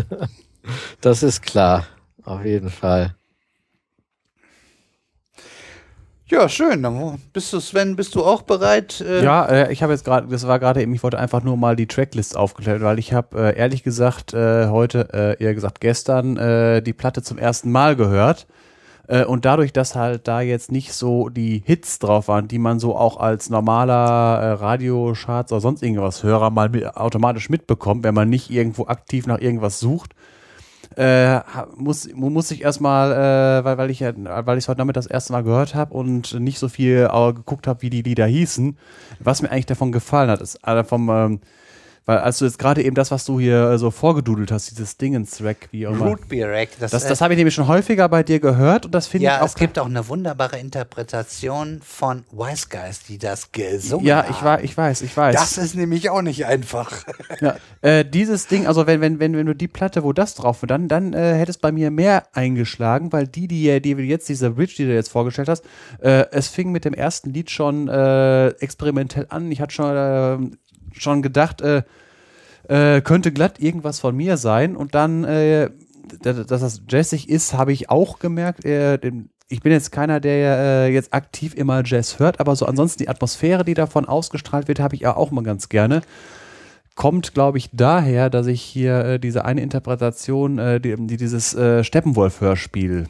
das 1.01 1.23
ist 1.23 1.43
klar. 1.43 1.87
Auf 2.25 2.45
jeden 2.45 2.71
Fall. 2.71 3.15
Ja, 6.27 6.49
schön. 6.49 6.83
Dann 6.83 7.21
bist 7.35 7.53
du, 7.53 7.61
Sven, 7.61 7.97
bist 7.97 8.15
du 8.15 8.25
auch 8.25 8.43
bereit? 8.43 9.01
Äh, 9.03 9.23
Ja, 9.23 9.45
äh, 9.45 9.73
ich 9.73 9.83
habe 9.83 9.93
jetzt 9.93 10.05
gerade, 10.07 10.27
das 10.29 10.47
war 10.47 10.59
gerade 10.59 10.81
eben, 10.81 10.95
ich 10.95 11.03
wollte 11.03 11.19
einfach 11.19 11.43
nur 11.43 11.57
mal 11.59 11.77
die 11.77 11.87
Tracklist 11.87 12.37
aufklären, 12.37 12.83
weil 12.83 12.99
ich 12.99 13.13
habe 13.13 13.53
äh, 13.53 13.59
ehrlich 13.59 13.83
gesagt 13.83 14.33
äh, 14.33 14.69
heute, 14.69 15.09
äh, 15.13 15.43
eher 15.43 15.55
gesagt 15.55 15.81
gestern, 15.83 16.37
äh, 16.39 16.81
die 16.83 16.95
Platte 16.95 17.23
zum 17.23 17.37
ersten 17.39 17.71
Mal 17.71 17.95
gehört. 17.97 18.47
Und 19.29 19.45
dadurch, 19.45 19.75
dass 19.75 19.97
halt 19.97 20.27
da 20.29 20.41
jetzt 20.41 20.73
nicht 20.73 20.95
so 20.95 21.29
die 21.29 21.63
Hits 21.67 21.99
drauf 21.99 22.29
waren, 22.29 22.49
die 22.49 22.59
man 22.59 22.81
so 22.81 22.97
auch 22.97 23.19
als 23.19 23.51
normaler 23.51 24.41
äh, 24.41 24.51
Radiocharts 24.53 25.53
oder 25.53 25.61
sonst 25.61 25.83
irgendwas 25.83 26.23
Hörer 26.23 26.49
mal 26.49 26.71
mit, 26.71 26.97
automatisch 26.97 27.51
mitbekommt, 27.51 28.03
wenn 28.03 28.15
man 28.15 28.31
nicht 28.31 28.49
irgendwo 28.49 28.87
aktiv 28.87 29.27
nach 29.27 29.41
irgendwas 29.41 29.79
sucht, 29.79 30.15
äh, 30.97 31.41
muss, 31.77 32.09
muss 32.15 32.51
ich 32.51 32.63
erstmal, 32.63 33.13
äh, 33.13 33.65
weil, 33.65 33.79
weil 33.79 33.91
ich 33.91 34.01
ja, 34.01 34.13
weil 34.47 34.59
ich 34.59 34.65
es 34.65 34.69
heute 34.69 34.79
Nachmittag 34.79 35.03
das 35.03 35.11
erste 35.11 35.33
Mal 35.33 35.43
gehört 35.43 35.75
habe 35.75 35.95
und 35.95 36.39
nicht 36.41 36.59
so 36.59 36.69
viel 36.69 37.09
äh, 37.13 37.33
geguckt 37.33 37.67
habe, 37.67 37.83
wie 37.83 37.91
die 37.91 38.03
Lieder 38.03 38.27
hießen, 38.27 38.77
was 39.21 39.43
mir 39.43 39.51
eigentlich 39.51 39.67
davon 39.67 39.93
gefallen 39.93 40.31
hat, 40.31 40.41
ist 40.41 40.67
äh, 40.67 40.85
vom 40.85 41.09
ähm, 41.11 41.41
weil 42.07 42.19
als 42.19 42.39
du 42.39 42.45
jetzt 42.45 42.59
gerade 42.59 42.83
eben 42.83 42.95
das, 42.95 43.11
was 43.11 43.25
du 43.25 43.41
hier 43.41 43.71
äh, 43.71 43.79
so 43.79 43.91
vorgedudelt 43.91 44.53
hast, 44.53 44.71
dieses 44.71 44.97
Dingens-Rack, 44.99 45.69
wie 45.71 45.87
auch 45.87 45.93
immer. 45.93 46.07
Root 46.07 46.29
Beer 46.29 46.51
Rack. 46.51 46.71
Das, 46.79 46.91
das, 46.91 47.07
das 47.07 47.21
habe 47.21 47.35
ich 47.35 47.39
nämlich 47.39 47.55
schon 47.55 47.67
häufiger 47.67 48.09
bei 48.09 48.23
dir 48.23 48.41
gehört 48.41 48.87
und 48.87 48.95
das 48.95 49.07
finde 49.07 49.27
ja, 49.27 49.37
ich 49.37 49.43
auch. 49.43 49.47
es 49.47 49.55
gibt 49.55 49.79
auch 49.79 49.87
eine 49.87 50.07
wunderbare 50.09 50.59
Interpretation 50.59 51.81
von 51.83 52.25
Wise 52.31 52.67
Guys, 52.69 53.03
die 53.05 53.19
das 53.19 53.53
gesungen 53.53 54.05
ja, 54.05 54.25
haben. 54.25 54.31
ich, 54.31 54.45
war, 54.45 54.63
ich 54.63 54.77
weiß, 54.77 55.03
ich 55.03 55.17
weiß. 55.17 55.35
Das 55.35 55.57
ist 55.57 55.75
nämlich 55.75 56.11
auch 56.11 56.23
nicht 56.23 56.45
einfach. 56.45 57.05
ja, 57.41 57.57
äh, 57.81 58.05
dieses 58.05 58.49
Ding, 58.49 58.67
also 58.67 58.87
wenn, 58.87 59.01
wenn, 59.01 59.19
wenn, 59.19 59.37
wenn 59.37 59.47
du 59.47 59.55
die 59.55 59.69
Platte, 59.69 60.05
wo 60.05 60.13
das 60.13 60.35
drauf 60.35 60.63
war, 60.63 60.67
dann, 60.67 60.89
dann 60.89 61.15
äh, 61.15 61.35
hätte 61.35 61.51
es 61.51 61.59
bei 61.59 61.73
mir 61.73 61.91
mehr 61.91 62.25
eingeschlagen, 62.35 63.13
weil 63.13 63.27
die, 63.27 63.49
die, 63.49 63.81
die 63.81 63.91
jetzt, 63.91 64.29
diese 64.29 64.51
Bridge, 64.51 64.75
die 64.77 64.85
du 64.85 64.95
jetzt 64.95 65.11
vorgestellt 65.11 65.49
hast, 65.49 65.65
äh, 66.01 66.27
es 66.33 66.49
fing 66.49 66.71
mit 66.71 66.85
dem 66.85 66.93
ersten 66.93 67.31
Lied 67.31 67.51
schon 67.51 67.89
äh, 67.89 68.49
experimentell 68.49 69.27
an. 69.31 69.51
Ich 69.51 69.61
hatte 69.61 69.73
schon 69.73 69.97
äh, 69.97 70.57
schon 70.99 71.23
gedacht, 71.23 71.61
äh, 71.61 71.83
äh, 72.69 73.01
könnte 73.01 73.33
glatt 73.33 73.61
irgendwas 73.61 74.01
von 74.01 74.17
mir 74.17 74.37
sein. 74.37 74.77
Und 74.77 74.95
dann, 74.95 75.25
äh, 75.25 75.71
dass 76.23 76.47
das 76.47 76.83
jazzig 76.89 77.29
ist, 77.29 77.55
habe 77.55 77.73
ich 77.73 77.91
auch 77.91 78.19
gemerkt. 78.19 78.65
Äh, 78.65 78.99
ich 79.49 79.61
bin 79.61 79.73
jetzt 79.73 79.93
keiner, 79.93 80.21
der 80.21 80.59
äh, 80.59 80.93
jetzt 80.93 81.13
aktiv 81.13 81.55
immer 81.55 81.83
Jazz 81.85 82.19
hört, 82.19 82.41
aber 82.41 82.57
so 82.57 82.67
ansonsten 82.67 83.03
die 83.03 83.09
Atmosphäre, 83.09 83.65
die 83.65 83.75
davon 83.75 84.07
ausgestrahlt 84.07 84.69
wird, 84.69 84.81
habe 84.81 84.95
ich 84.95 85.03
ja 85.03 85.17
auch 85.17 85.31
mal 85.31 85.45
ganz 85.45 85.69
gerne. 85.69 86.03
Kommt, 86.95 87.35
glaube 87.35 87.59
ich, 87.59 87.71
daher, 87.73 88.31
dass 88.31 88.47
ich 88.47 88.63
hier 88.63 89.05
äh, 89.05 89.19
diese 89.19 89.45
eine 89.45 89.61
Interpretation, 89.61 90.59
äh, 90.59 90.81
die, 90.81 90.95
die 90.97 91.17
dieses 91.17 91.51
Steppenwolf-Hörspiel, 91.51 93.07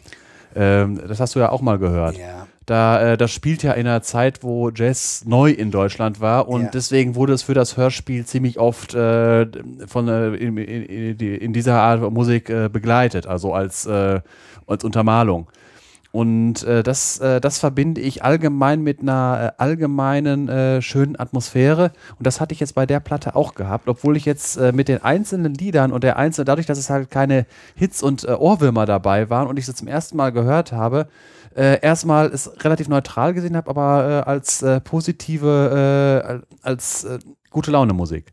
ähm, 0.56 1.00
das 1.06 1.20
hast 1.20 1.34
du 1.34 1.40
ja 1.40 1.50
auch 1.50 1.60
mal 1.60 1.78
gehört. 1.78 2.16
Ja. 2.16 2.46
Da, 2.66 3.12
äh, 3.12 3.16
das 3.18 3.30
spielt 3.30 3.62
ja 3.62 3.72
in 3.72 3.86
einer 3.86 4.02
Zeit, 4.02 4.42
wo 4.42 4.70
Jazz 4.70 5.24
neu 5.26 5.50
in 5.50 5.70
Deutschland 5.70 6.20
war 6.20 6.48
und 6.48 6.62
Ja. 6.62 6.70
deswegen 6.72 7.14
wurde 7.14 7.34
es 7.34 7.42
für 7.42 7.54
das 7.54 7.76
Hörspiel 7.76 8.24
ziemlich 8.24 8.58
oft 8.58 8.94
äh, 8.94 9.46
von 9.86 10.08
äh, 10.08 10.28
in, 10.34 10.56
in, 10.56 11.18
in, 11.18 11.52
dieser 11.52 11.80
Art 11.80 12.10
Musik 12.10 12.48
äh, 12.48 12.70
begleitet, 12.70 13.26
also 13.26 13.52
als, 13.52 13.84
äh, 13.84 14.20
als 14.66 14.82
Untermalung. 14.82 15.48
Und 16.10 16.62
äh, 16.62 16.84
das, 16.84 17.18
das 17.18 17.58
verbinde 17.58 18.00
ich 18.00 18.22
allgemein 18.22 18.82
mit 18.82 19.00
einer 19.00 19.54
allgemeinen 19.58 20.80
schönen 20.80 21.18
Atmosphäre. 21.18 21.90
Und 22.16 22.24
das 22.28 22.40
hatte 22.40 22.54
ich 22.54 22.60
jetzt 22.60 22.76
bei 22.76 22.86
der 22.86 23.00
Platte 23.00 23.34
auch 23.34 23.56
gehabt, 23.56 23.88
obwohl 23.88 24.16
ich 24.16 24.24
jetzt 24.24 24.60
mit 24.60 24.86
den 24.86 25.02
einzelnen 25.02 25.54
Liedern 25.54 25.90
und 25.90 26.04
der 26.04 26.16
einzelnen, 26.16 26.46
dadurch, 26.46 26.68
dass 26.68 26.78
es 26.78 26.88
halt 26.88 27.10
keine 27.10 27.46
Hits 27.74 28.00
und 28.00 28.28
Ohrwürmer 28.28 28.86
dabei 28.86 29.28
waren 29.28 29.48
und 29.48 29.58
ich 29.58 29.66
sie 29.66 29.74
zum 29.74 29.88
ersten 29.88 30.16
Mal 30.16 30.30
gehört 30.30 30.70
habe, 30.70 31.08
äh, 31.54 31.80
erstmal 31.80 32.26
es 32.26 32.50
relativ 32.64 32.88
neutral 32.88 33.34
gesehen 33.34 33.56
habe, 33.56 33.70
aber 33.70 34.24
äh, 34.26 34.28
als 34.28 34.62
äh, 34.62 34.80
positive, 34.80 36.42
äh, 36.42 36.66
als 36.66 37.04
äh, 37.04 37.18
gute 37.50 37.70
Laune 37.70 37.92
Musik. 37.92 38.32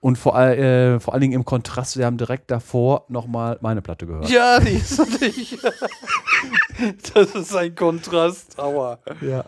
Und 0.00 0.16
vor, 0.16 0.36
all, 0.36 0.56
äh, 0.56 1.00
vor 1.00 1.12
allen 1.12 1.22
Dingen 1.22 1.32
im 1.34 1.44
Kontrast, 1.44 1.96
wir 1.96 2.06
haben 2.06 2.18
direkt 2.18 2.50
davor 2.50 3.04
nochmal 3.08 3.58
meine 3.60 3.82
Platte 3.82 4.06
gehört. 4.06 4.30
Ja, 4.30 4.60
die 4.60 4.76
ist 4.76 4.98
nicht. 5.20 5.58
das 7.14 7.34
ist 7.34 7.54
ein 7.54 7.74
Kontrast. 7.74 8.58
Aua. 8.58 9.00
Ja. 9.20 9.44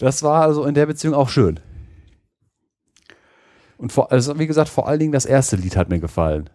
Das 0.00 0.22
war 0.22 0.42
also 0.42 0.64
in 0.64 0.74
der 0.74 0.86
Beziehung 0.86 1.14
auch 1.14 1.28
schön. 1.28 1.60
Und 3.76 3.92
vor, 3.92 4.10
also 4.10 4.38
wie 4.38 4.46
gesagt, 4.46 4.68
vor 4.68 4.88
allen 4.88 4.98
Dingen 4.98 5.12
das 5.12 5.24
erste 5.24 5.56
Lied 5.56 5.76
hat 5.76 5.88
mir 5.88 6.00
gefallen. 6.00 6.50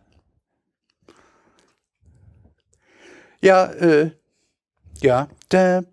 Ja, 3.45 3.65
äh. 3.65 4.09
Ja. 5.01 5.27
Da, 5.49 5.83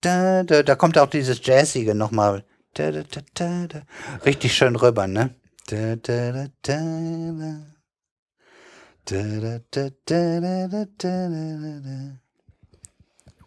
da, 0.00 0.44
da, 0.44 0.62
da 0.62 0.74
kommt 0.76 0.96
auch 0.96 1.10
dieses 1.10 1.44
Jazzige 1.44 1.94
nochmal. 1.94 2.42
Da, 2.72 2.90
da, 2.90 3.02
da, 3.02 3.20
da, 3.34 3.66
da. 3.68 3.82
Richtig 4.24 4.54
schön 4.54 4.76
rüber, 4.76 5.06
ne? 5.06 5.34
Da, 5.66 5.96
da, 5.96 6.32
da, 6.32 6.48
da, 6.62 6.78
da. 7.36 7.56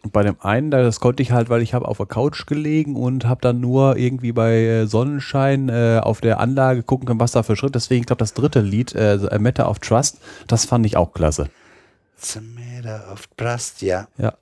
Und 0.02 0.12
bei 0.12 0.22
dem 0.22 0.40
einen, 0.40 0.70
das 0.70 1.00
konnte 1.00 1.24
ich 1.24 1.32
halt, 1.32 1.48
weil 1.48 1.62
ich 1.62 1.74
habe 1.74 1.88
auf 1.88 1.96
der 1.96 2.06
Couch 2.06 2.46
gelegen 2.46 2.94
und 2.94 3.26
habe 3.26 3.40
dann 3.40 3.60
nur 3.60 3.96
irgendwie 3.96 4.30
bei 4.30 4.86
Sonnenschein 4.86 5.68
äh, 5.70 5.98
auf 6.00 6.20
der 6.20 6.38
Anlage 6.38 6.84
gucken 6.84 7.08
können, 7.08 7.18
was 7.18 7.32
da 7.32 7.42
für 7.42 7.56
Schritt. 7.56 7.74
Deswegen, 7.74 8.02
ich 8.02 8.06
glaube, 8.06 8.20
das 8.20 8.32
dritte 8.32 8.60
Lied, 8.60 8.94
äh, 8.94 9.18
A 9.28 9.40
Matter 9.40 9.68
of 9.68 9.80
Trust, 9.80 10.20
das 10.46 10.66
fand 10.66 10.86
ich 10.86 10.96
auch 10.96 11.12
klasse. 11.12 11.48
It's 12.16 12.36
a 12.36 12.40
matter 12.40 13.04
of 13.12 13.26
trust, 13.36 13.82
ja. 13.82 14.08
Ja. 14.18 14.34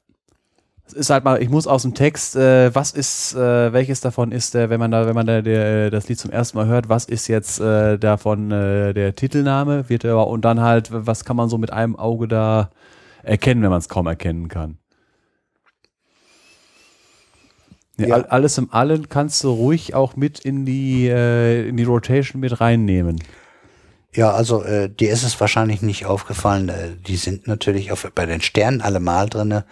Es 0.86 0.92
ist 0.92 1.08
halt 1.10 1.24
mal, 1.24 1.40
ich 1.42 1.48
muss 1.48 1.66
aus 1.66 1.80
dem 1.82 1.94
Text, 1.94 2.36
äh, 2.36 2.74
was 2.74 2.92
ist, 2.92 3.34
äh, 3.34 3.72
welches 3.72 4.00
davon 4.02 4.32
ist 4.32 4.52
der, 4.52 4.68
wenn 4.68 4.78
man 4.78 4.90
da, 4.90 5.06
wenn 5.06 5.14
man 5.14 5.26
da 5.26 5.40
der, 5.40 5.90
das 5.90 6.08
Lied 6.08 6.18
zum 6.18 6.30
ersten 6.30 6.58
Mal 6.58 6.66
hört, 6.66 6.90
was 6.90 7.06
ist 7.06 7.26
jetzt 7.26 7.58
äh, 7.58 7.98
davon 7.98 8.50
äh, 8.50 8.92
der 8.92 9.14
Titelname, 9.16 9.88
wird 9.88 10.04
er, 10.04 10.26
und 10.26 10.44
dann 10.44 10.60
halt, 10.60 10.88
was 10.92 11.24
kann 11.24 11.36
man 11.36 11.48
so 11.48 11.56
mit 11.56 11.72
einem 11.72 11.96
Auge 11.96 12.28
da 12.28 12.70
erkennen, 13.22 13.62
wenn 13.62 13.70
man 13.70 13.78
es 13.78 13.88
kaum 13.88 14.06
erkennen 14.06 14.48
kann. 14.48 14.76
Ja, 17.96 18.08
Ja. 18.08 18.14
all- 18.16 18.26
Alles 18.26 18.58
im 18.58 18.70
Allen 18.72 19.08
kannst 19.08 19.42
du 19.42 19.50
ruhig 19.50 19.94
auch 19.94 20.16
mit 20.16 20.40
in 20.40 20.66
die, 20.66 21.08
äh, 21.08 21.66
in 21.68 21.76
die 21.78 21.84
Rotation 21.84 22.40
mit 22.40 22.60
reinnehmen. 22.60 23.20
Ja, 24.14 24.30
also 24.30 24.62
äh, 24.62 24.88
dir 24.88 25.12
ist 25.12 25.24
es 25.24 25.40
wahrscheinlich 25.40 25.82
nicht 25.82 26.06
aufgefallen. 26.06 26.68
Äh, 26.68 26.90
die 27.06 27.16
sind 27.16 27.48
natürlich 27.48 27.90
auf, 27.90 28.08
bei 28.14 28.26
den 28.26 28.40
Sternen 28.40 28.80
alle 28.80 29.00
mal 29.00 29.28
drinne 29.28 29.64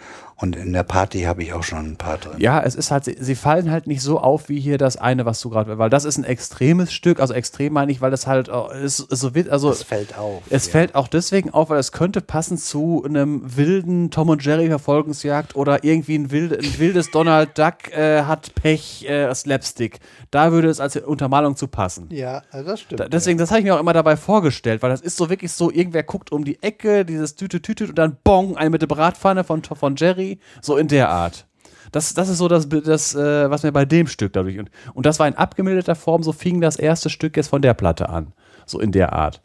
und 0.43 0.57
in 0.57 0.73
der 0.73 0.83
Party 0.83 1.21
habe 1.21 1.41
ich 1.41 1.53
auch 1.53 1.63
schon 1.63 1.91
ein 1.91 1.95
paar 1.95 2.17
drin. 2.17 2.33
Ja, 2.37 2.61
es 2.61 2.75
ist 2.75 2.91
halt, 2.91 3.05
sie, 3.05 3.35
fallen 3.35 3.71
halt 3.71 3.87
nicht 3.87 4.01
so 4.01 4.19
auf 4.19 4.49
wie 4.49 4.59
hier 4.59 4.77
das 4.77 4.97
eine, 4.97 5.25
was 5.25 5.39
du 5.39 5.49
gerade, 5.49 5.77
weil 5.77 5.89
das 5.89 6.03
ist 6.03 6.17
ein 6.17 6.25
extremes 6.25 6.91
Stück, 6.91 7.21
also 7.21 7.33
extrem 7.33 7.71
meine 7.71 7.93
ich, 7.93 8.01
weil 8.01 8.11
das 8.11 8.27
halt, 8.27 8.49
äh, 8.49 8.83
ist, 8.83 8.99
ist 8.99 9.21
so 9.21 9.33
wird, 9.33 9.47
also 9.47 9.69
Das 9.69 9.83
fällt 9.83 10.17
auf. 10.17 10.43
es 10.49 10.65
ja. 10.65 10.73
fällt 10.73 10.95
auch 10.95 11.07
deswegen 11.07 11.51
auf, 11.51 11.69
weil 11.69 11.79
es 11.79 11.93
könnte 11.93 12.19
passen 12.19 12.57
zu 12.57 13.05
einem 13.05 13.55
wilden 13.55 14.11
Tom 14.11 14.27
und 14.27 14.43
Jerry 14.43 14.67
Verfolgungsjagd 14.67 15.55
oder 15.55 15.85
irgendwie 15.85 16.15
ein, 16.15 16.29
wilde, 16.29 16.57
ein 16.57 16.77
wildes 16.77 17.09
Donald 17.11 17.57
Duck 17.57 17.93
äh, 17.93 18.23
hat 18.23 18.53
Pech 18.53 19.07
äh, 19.07 19.33
Slapstick. 19.33 20.01
Da 20.29 20.51
würde 20.51 20.67
es 20.67 20.81
als 20.81 20.97
Untermalung 20.97 21.55
zu 21.55 21.69
passen. 21.69 22.07
Ja, 22.09 22.41
also 22.51 22.69
das 22.69 22.81
stimmt. 22.81 22.99
Da, 22.99 23.07
deswegen, 23.07 23.37
das 23.37 23.49
habe 23.49 23.59
ich 23.59 23.65
mir 23.65 23.75
auch 23.75 23.79
immer 23.79 23.93
dabei 23.93 24.17
vorgestellt, 24.17 24.81
weil 24.81 24.89
das 24.89 24.99
ist 24.99 25.15
so 25.15 25.29
wirklich 25.29 25.53
so, 25.53 25.71
irgendwer 25.71 26.03
guckt 26.03 26.33
um 26.33 26.43
die 26.43 26.61
Ecke, 26.61 27.05
dieses 27.05 27.35
Tüte 27.35 27.61
Tüte 27.61 27.85
und 27.85 27.97
dann 27.97 28.17
Bong, 28.25 28.57
eine 28.57 28.71
mit 28.71 28.81
der 28.81 28.87
Bratpfanne 28.87 29.45
von, 29.45 29.63
von 29.63 29.95
Jerry, 29.95 30.32
so 30.61 30.77
in 30.77 30.87
der 30.87 31.09
Art. 31.09 31.47
Das, 31.91 32.13
das 32.13 32.29
ist 32.29 32.39
so 32.39 32.47
das, 32.47 32.67
das 32.67 33.13
äh, 33.13 33.49
was 33.49 33.63
mir 33.63 33.71
bei 33.71 33.85
dem 33.85 34.07
Stück 34.07 34.33
dadurch. 34.33 34.57
Und, 34.57 34.71
und 34.93 35.05
das 35.05 35.19
war 35.19 35.27
in 35.27 35.35
abgemilderter 35.35 35.95
Form, 35.95 36.23
so 36.23 36.31
fing 36.31 36.59
das 36.59 36.75
erste 36.75 37.09
Stück 37.09 37.37
jetzt 37.37 37.49
von 37.49 37.61
der 37.61 37.73
Platte 37.73 38.09
an. 38.09 38.33
So 38.65 38.79
in 38.79 38.91
der 38.91 39.13
Art. 39.13 39.41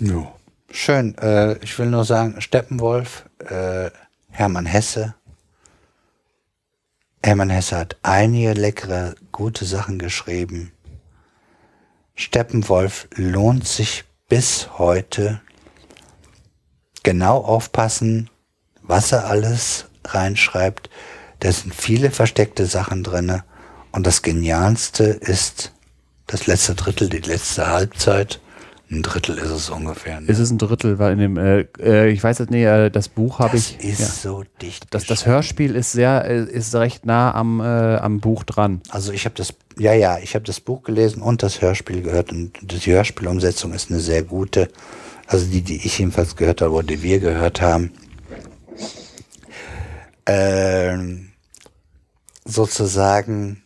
Ja. 0.00 0.32
Schön. 0.70 1.16
Äh, 1.18 1.58
ich 1.58 1.78
will 1.78 1.86
nur 1.86 2.04
sagen, 2.04 2.40
Steppenwolf, 2.40 3.28
äh, 3.38 3.90
Hermann 4.30 4.66
Hesse. 4.66 5.14
Hermann 7.22 7.50
Hesse 7.50 7.76
hat 7.76 7.96
einige 8.02 8.52
leckere, 8.52 9.14
gute 9.32 9.64
Sachen 9.64 9.98
geschrieben. 9.98 10.72
Steppenwolf 12.14 13.08
lohnt 13.14 13.66
sich 13.66 14.04
bis 14.28 14.78
heute. 14.78 15.40
Genau 17.02 17.38
aufpassen, 17.38 18.28
was 18.82 19.12
er 19.12 19.26
alles 19.26 19.86
reinschreibt. 20.04 20.90
Da 21.40 21.52
sind 21.52 21.74
viele 21.74 22.10
versteckte 22.10 22.66
Sachen 22.66 23.02
drinne. 23.04 23.44
Und 23.92 24.06
das 24.06 24.22
Genialste 24.22 25.04
ist 25.04 25.72
das 26.26 26.46
letzte 26.46 26.74
Drittel, 26.74 27.08
die 27.08 27.18
letzte 27.18 27.66
Halbzeit. 27.68 28.40
Ein 28.90 29.02
Drittel 29.02 29.36
ist 29.36 29.50
es 29.50 29.68
ungefähr. 29.68 30.18
Ne? 30.20 30.28
Es 30.30 30.38
ist 30.38 30.50
ein 30.50 30.56
Drittel, 30.56 30.98
weil 30.98 31.12
in 31.12 31.18
dem, 31.18 31.36
äh, 31.36 31.66
äh, 31.78 32.08
ich 32.08 32.24
weiß 32.24 32.38
jetzt 32.38 32.50
nicht, 32.50 32.64
äh, 32.64 32.90
das 32.90 33.08
Buch 33.10 33.38
habe 33.38 33.52
Das 33.56 33.74
ich. 33.78 33.84
ist 33.84 34.00
ja. 34.00 34.06
so 34.06 34.44
dicht. 34.62 34.86
Das, 34.90 35.04
das. 35.04 35.26
Hörspiel 35.26 35.76
ist 35.76 35.92
sehr, 35.92 36.24
äh, 36.24 36.44
ist 36.44 36.74
recht 36.74 37.04
nah 37.04 37.34
am, 37.34 37.60
äh, 37.60 37.64
am 37.64 38.20
Buch 38.20 38.44
dran. 38.44 38.80
Also 38.88 39.12
ich 39.12 39.26
habe 39.26 39.34
das, 39.34 39.52
ja, 39.78 39.92
ja, 39.92 40.18
ich 40.18 40.34
habe 40.34 40.46
das 40.46 40.60
Buch 40.60 40.84
gelesen 40.84 41.20
und 41.20 41.42
das 41.42 41.60
Hörspiel 41.60 42.00
gehört 42.00 42.32
und 42.32 42.52
die 42.62 42.80
Hörspielumsetzung 42.90 43.74
ist 43.74 43.90
eine 43.90 44.00
sehr 44.00 44.22
gute. 44.22 44.68
Also 45.28 45.46
die, 45.46 45.60
die 45.62 45.76
ich 45.86 45.98
jedenfalls 45.98 46.34
gehört 46.36 46.62
habe 46.62 46.72
oder 46.72 46.86
die 46.86 47.02
wir 47.02 47.20
gehört 47.20 47.60
haben. 47.60 47.92
Ähm, 50.26 51.30
sozusagen 52.44 53.62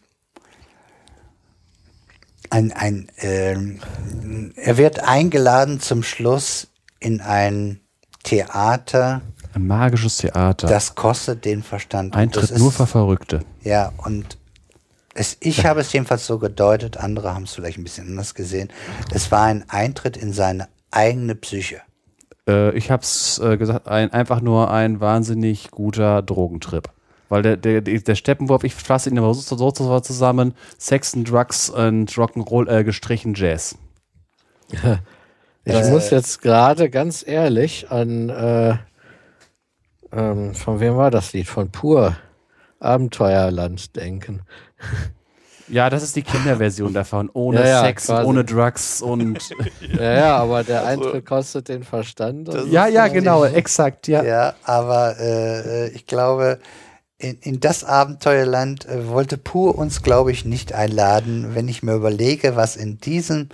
ein, 2.50 2.72
ein 2.72 3.08
ähm, 3.18 3.80
er 4.56 4.76
wird 4.76 5.00
eingeladen 5.00 5.80
zum 5.80 6.02
Schluss 6.02 6.68
in 7.00 7.20
ein 7.20 7.80
Theater, 8.24 9.22
Ein 9.54 9.66
magisches 9.66 10.18
Theater. 10.18 10.66
das 10.68 10.94
kostet 10.94 11.44
den 11.44 11.62
Verstand. 11.62 12.14
Eintritt 12.14 12.50
das 12.50 12.58
nur 12.58 12.68
ist- 12.70 12.76
für 12.76 12.86
Verrückte. 12.86 13.40
Ja, 13.62 13.92
und 13.98 14.36
Es, 15.14 15.36
ich 15.40 15.64
habe 15.66 15.80
es 15.80 15.92
jedenfalls 15.92 16.26
so 16.26 16.38
gedeutet, 16.38 16.96
andere 16.96 17.34
haben 17.34 17.44
es 17.44 17.52
vielleicht 17.52 17.78
ein 17.78 17.84
bisschen 17.84 18.06
anders 18.08 18.34
gesehen. 18.34 18.70
Es 19.12 19.30
war 19.30 19.42
ein 19.44 19.64
Eintritt 19.68 20.16
in 20.16 20.32
seine 20.32 20.68
eigene 20.92 21.34
Psyche. 21.34 21.82
Äh, 22.48 22.76
ich 22.76 22.90
habe 22.90 23.02
es 23.02 23.38
äh, 23.38 23.56
gesagt, 23.56 23.88
ein, 23.88 24.12
einfach 24.12 24.40
nur 24.40 24.70
ein 24.70 25.00
wahnsinnig 25.00 25.70
guter 25.70 26.22
Drogentrip. 26.22 26.88
Weil 27.28 27.42
der, 27.42 27.56
der, 27.56 27.80
der 27.80 28.14
Steppenwurf, 28.14 28.62
ich 28.64 28.74
fasse 28.74 29.08
ihn 29.08 29.16
immer 29.16 29.32
so, 29.32 29.56
so, 29.56 29.70
so 29.74 30.00
zusammen, 30.00 30.54
Sex 30.78 31.14
and 31.14 31.30
Drugs 31.30 31.70
und 31.70 32.10
Rock'n'Roll 32.12 32.68
äh, 32.68 32.84
gestrichen 32.84 33.34
Jazz. 33.34 33.76
Ich 35.64 35.74
Äh, 35.74 35.90
muss 35.90 36.10
jetzt 36.10 36.42
gerade 36.42 36.90
ganz 36.90 37.24
ehrlich 37.24 37.90
an, 37.90 38.30
äh, 38.30 38.76
ähm, 40.10 40.54
von 40.56 40.80
wem 40.80 40.96
war 40.96 41.12
das 41.12 41.32
Lied? 41.32 41.46
Von 41.46 41.70
Pur, 41.70 42.16
Abenteuerland 42.80 43.94
denken. 43.94 44.42
Ja, 45.72 45.90
das 45.90 46.02
ist 46.02 46.14
die 46.14 46.22
Kinderversion 46.22 46.92
davon. 47.00 47.30
Ohne 47.32 47.60
Ja, 47.60 47.66
ja, 47.66 47.80
Sex, 47.84 48.06
quasi. 48.06 48.26
ohne 48.28 48.44
Drugs 48.44 49.02
und. 49.02 49.38
Ja, 49.98 50.12
ja, 50.14 50.36
aber 50.36 50.62
der 50.64 50.86
Eintritt 50.86 51.26
kostet 51.26 51.68
den 51.68 51.82
Verstand. 51.82 52.48
und- 52.48 52.70
ja, 52.70 52.86
ja, 52.86 53.08
genau, 53.08 53.44
exakt, 53.44 54.06
ja. 54.08 54.22
Ja, 54.22 54.54
aber 54.64 55.18
äh, 55.18 55.88
ich 55.90 56.06
glaube, 56.06 56.58
in, 57.18 57.38
in 57.40 57.60
das 57.60 57.84
Abenteuerland 57.84 58.86
äh, 58.86 59.08
wollte 59.08 59.36
Pur 59.38 59.76
uns, 59.78 60.02
glaube 60.02 60.32
ich, 60.32 60.44
nicht 60.44 60.72
einladen. 60.72 61.54
Wenn 61.54 61.68
ich 61.68 61.82
mir 61.82 61.94
überlege, 61.94 62.56
was 62.56 62.76
in 62.76 62.98
diesem 62.98 63.48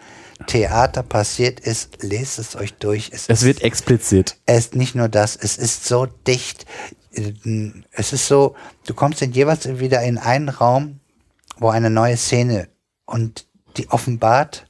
Theater 0.47 1.03
passiert 1.03 1.61
ist, 1.61 2.03
lest 2.03 2.39
es 2.39 2.55
euch 2.57 2.75
durch. 2.75 3.11
Es, 3.13 3.29
Es 3.29 3.41
ist, 3.41 3.45
wird 3.47 3.63
explizit. 3.63 4.37
es 4.47 4.59
ist 4.67 4.75
nicht 4.77 4.95
nur 4.95 5.09
das, 5.09 5.37
es 5.37 5.57
ist 5.59 5.85
so 5.87 6.07
dicht. 6.27 6.65
Äh, 7.13 7.33
Es 7.93 8.13
ist 8.13 8.27
so, 8.29 8.55
du 8.87 8.95
kommst 8.95 9.21
in 9.23 9.33
jeweils 9.33 9.69
wieder 9.81 10.03
in 10.03 10.17
einen 10.19 10.49
Raum, 10.49 11.01
wo 11.59 11.69
eine 11.69 11.91
neue 11.91 12.17
Szene 12.17 12.69
und 13.07 13.47
die 13.77 13.89
offenbart 13.91 14.67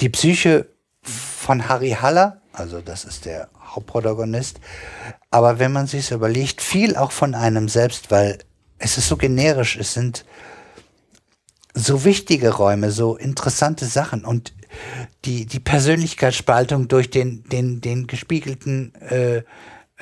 die 0.00 0.08
Psyche 0.08 0.66
von 1.02 1.68
Harry 1.68 1.90
Haller, 1.90 2.40
also 2.52 2.80
das 2.80 3.04
ist 3.04 3.24
der 3.24 3.48
Hauptprotagonist, 3.58 4.60
aber 5.30 5.58
wenn 5.58 5.72
man 5.72 5.86
sich 5.86 6.10
überlegt, 6.10 6.60
viel 6.60 6.96
auch 6.96 7.12
von 7.12 7.34
einem 7.34 7.68
selbst, 7.68 8.10
weil 8.10 8.38
es 8.78 8.98
ist 8.98 9.08
so 9.08 9.16
generisch, 9.16 9.76
es 9.76 9.94
sind 9.94 10.24
so 11.74 12.04
wichtige 12.04 12.50
Räume, 12.50 12.90
so 12.90 13.16
interessante 13.16 13.86
Sachen 13.86 14.24
und 14.24 14.52
die, 15.24 15.46
die 15.46 15.60
Persönlichkeitsspaltung 15.60 16.88
durch 16.88 17.10
den, 17.10 17.44
den, 17.44 17.80
den 17.80 18.06
gespiegelten 18.06 18.94
äh, 18.96 19.42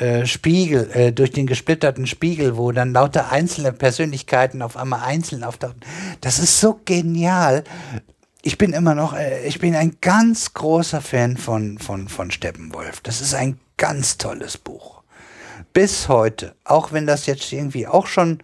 äh, 0.00 0.26
Spiegel, 0.26 0.90
äh, 0.94 1.12
durch 1.12 1.30
den 1.30 1.46
gesplitterten 1.46 2.06
Spiegel, 2.06 2.56
wo 2.56 2.72
dann 2.72 2.94
lauter 2.94 3.30
einzelne 3.30 3.72
Persönlichkeiten 3.72 4.62
auf 4.62 4.76
einmal 4.76 5.02
einzeln 5.02 5.44
auftauchen. 5.44 5.80
Das 6.22 6.38
ist 6.38 6.58
so 6.58 6.80
genial. 6.84 7.64
Ich 8.40 8.56
bin 8.56 8.72
immer 8.72 8.94
noch, 8.94 9.12
äh, 9.12 9.46
ich 9.46 9.58
bin 9.58 9.74
ein 9.74 9.98
ganz 10.00 10.54
großer 10.54 11.02
Fan 11.02 11.36
von, 11.36 11.78
von, 11.78 12.08
von 12.08 12.30
Steppenwolf. 12.30 13.02
Das 13.02 13.20
ist 13.20 13.34
ein 13.34 13.60
ganz 13.76 14.16
tolles 14.16 14.56
Buch. 14.56 15.02
Bis 15.74 16.08
heute. 16.08 16.54
Auch 16.64 16.92
wenn 16.92 17.06
das 17.06 17.26
jetzt 17.26 17.52
irgendwie 17.52 17.86
auch 17.86 18.06
schon, 18.06 18.38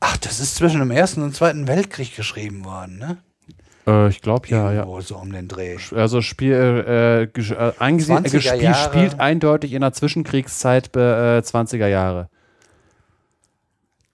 ach, 0.00 0.16
das 0.16 0.40
ist 0.40 0.54
zwischen 0.54 0.80
dem 0.80 0.90
Ersten 0.90 1.22
und 1.22 1.36
Zweiten 1.36 1.68
Weltkrieg 1.68 2.16
geschrieben 2.16 2.64
worden, 2.64 2.96
ne? 2.96 3.18
Äh, 3.86 4.08
ich 4.08 4.20
glaube 4.20 4.48
ja, 4.48 4.72
ja. 4.72 4.86
So 5.00 5.16
um 5.16 5.32
den 5.32 5.48
Dreh. 5.48 5.76
Also 5.94 6.22
Spiel, 6.22 6.52
äh, 6.52 7.22
äh, 7.22 7.28
20er 7.28 8.22
gespielt, 8.30 8.62
Jahre. 8.62 8.90
spielt 8.90 9.20
eindeutig 9.20 9.72
in 9.72 9.80
der 9.80 9.92
Zwischenkriegszeit 9.92 10.94
äh, 10.96 11.38
20er 11.40 11.86
Jahre. 11.86 12.28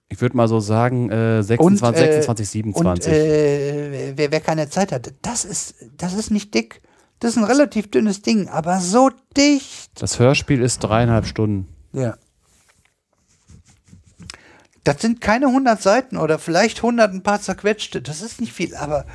Ich 0.09 0.21
würde 0.21 0.37
mal 0.37 0.47
so 0.47 0.59
sagen, 0.59 1.09
äh, 1.09 1.41
26, 1.41 2.03
Und, 2.03 2.09
äh, 2.09 2.11
26, 2.21 2.49
27. 2.49 3.11
Und 3.11 3.17
äh, 3.19 4.13
wer, 4.15 4.31
wer 4.31 4.41
keine 4.41 4.69
Zeit 4.69 4.91
hat, 4.91 5.11
das 5.23 5.43
ist, 5.43 5.75
das 5.97 6.13
ist 6.13 6.29
nicht 6.29 6.53
dick. 6.53 6.81
Das 7.19 7.31
ist 7.31 7.37
ein 7.37 7.45
relativ 7.45 7.89
dünnes 7.89 8.21
Ding, 8.21 8.47
aber 8.49 8.79
so 8.79 9.09
dicht. 9.35 9.89
das 9.99 10.19
Hörspiel 10.19 10.61
ist 10.61 10.79
dreieinhalb 10.79 11.25
Stunden. 11.25 11.67
Ja. 11.93 12.15
Das 14.83 15.01
sind 15.01 15.21
keine 15.21 15.47
100 15.47 15.81
Seiten 15.81 16.17
oder 16.17 16.37
vielleicht 16.37 16.79
100 16.79 17.13
ein 17.13 17.23
paar 17.23 17.41
zerquetschte. 17.41 18.01
Das 18.01 18.21
ist 18.21 18.41
nicht 18.41 18.51
viel, 18.51 18.75
aber 18.75 19.05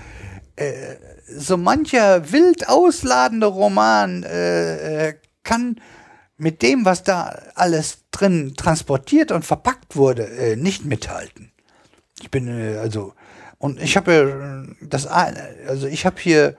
äh, 0.58 0.96
so 1.26 1.56
mancher 1.56 2.32
wild 2.32 2.68
ausladende 2.68 3.46
Roman 3.46 4.22
äh, 4.22 5.08
äh, 5.08 5.14
kann 5.44 5.80
mit 6.36 6.62
dem, 6.62 6.84
was 6.84 7.02
da 7.02 7.38
alles 7.54 7.98
drin 8.10 8.54
transportiert 8.56 9.32
und 9.32 9.44
verpackt 9.44 9.96
wurde, 9.96 10.26
äh, 10.26 10.56
nicht 10.56 10.84
mithalten. 10.84 11.52
Ich 12.20 12.30
bin 12.30 12.48
äh, 12.48 12.78
also 12.78 13.14
und 13.58 13.80
ich 13.80 13.96
habe 13.96 14.76
das 14.80 15.06
also 15.06 15.86
ich 15.86 16.06
habe 16.06 16.16
hier 16.20 16.56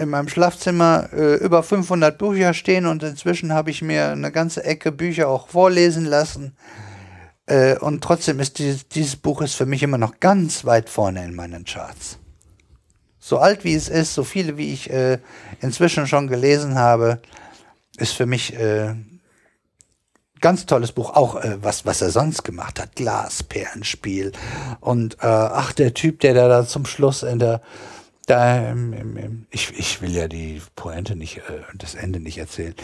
in 0.00 0.08
meinem 0.08 0.28
Schlafzimmer 0.28 1.10
äh, 1.12 1.34
über 1.34 1.62
500 1.62 2.16
Bücher 2.16 2.54
stehen 2.54 2.86
und 2.86 3.02
inzwischen 3.02 3.52
habe 3.52 3.70
ich 3.70 3.82
mir 3.82 4.08
eine 4.08 4.32
ganze 4.32 4.64
Ecke 4.64 4.92
Bücher 4.92 5.28
auch 5.28 5.48
vorlesen 5.48 6.06
lassen. 6.06 6.56
Äh, 7.44 7.76
und 7.78 8.02
trotzdem 8.02 8.40
ist 8.40 8.58
dieses, 8.58 8.88
dieses 8.88 9.16
Buch 9.16 9.42
ist 9.42 9.54
für 9.54 9.66
mich 9.66 9.82
immer 9.82 9.98
noch 9.98 10.18
ganz 10.18 10.64
weit 10.64 10.88
vorne 10.88 11.24
in 11.24 11.34
meinen 11.34 11.64
Charts. 11.64 12.19
So 13.30 13.38
alt 13.38 13.62
wie 13.62 13.76
es 13.76 13.88
ist, 13.88 14.12
so 14.12 14.24
viele 14.24 14.56
wie 14.56 14.72
ich 14.72 14.90
äh, 14.90 15.20
inzwischen 15.60 16.08
schon 16.08 16.26
gelesen 16.26 16.74
habe, 16.74 17.20
ist 17.96 18.12
für 18.12 18.26
mich 18.26 18.56
äh, 18.56 18.96
ganz 20.40 20.66
tolles 20.66 20.90
Buch. 20.90 21.14
Auch 21.14 21.36
äh, 21.36 21.58
was, 21.62 21.86
was 21.86 22.02
er 22.02 22.10
sonst 22.10 22.42
gemacht 22.42 22.80
hat. 22.80 22.96
Glasperlenspiel. 22.96 24.32
Und 24.80 25.14
äh, 25.20 25.26
ach, 25.26 25.72
der 25.72 25.94
Typ, 25.94 26.18
der 26.18 26.34
da, 26.34 26.48
da 26.48 26.66
zum 26.66 26.86
Schluss 26.86 27.22
in 27.22 27.38
der 27.38 27.62
da, 28.26 28.68
im, 28.68 28.92
im, 28.94 29.16
im, 29.16 29.46
ich, 29.52 29.78
ich 29.78 30.02
will 30.02 30.10
ja 30.10 30.26
die 30.26 30.60
Pointe 30.74 31.14
nicht, 31.14 31.36
äh, 31.36 31.60
das 31.76 31.94
Ende 31.94 32.18
nicht 32.18 32.38
erzählen. 32.38 32.74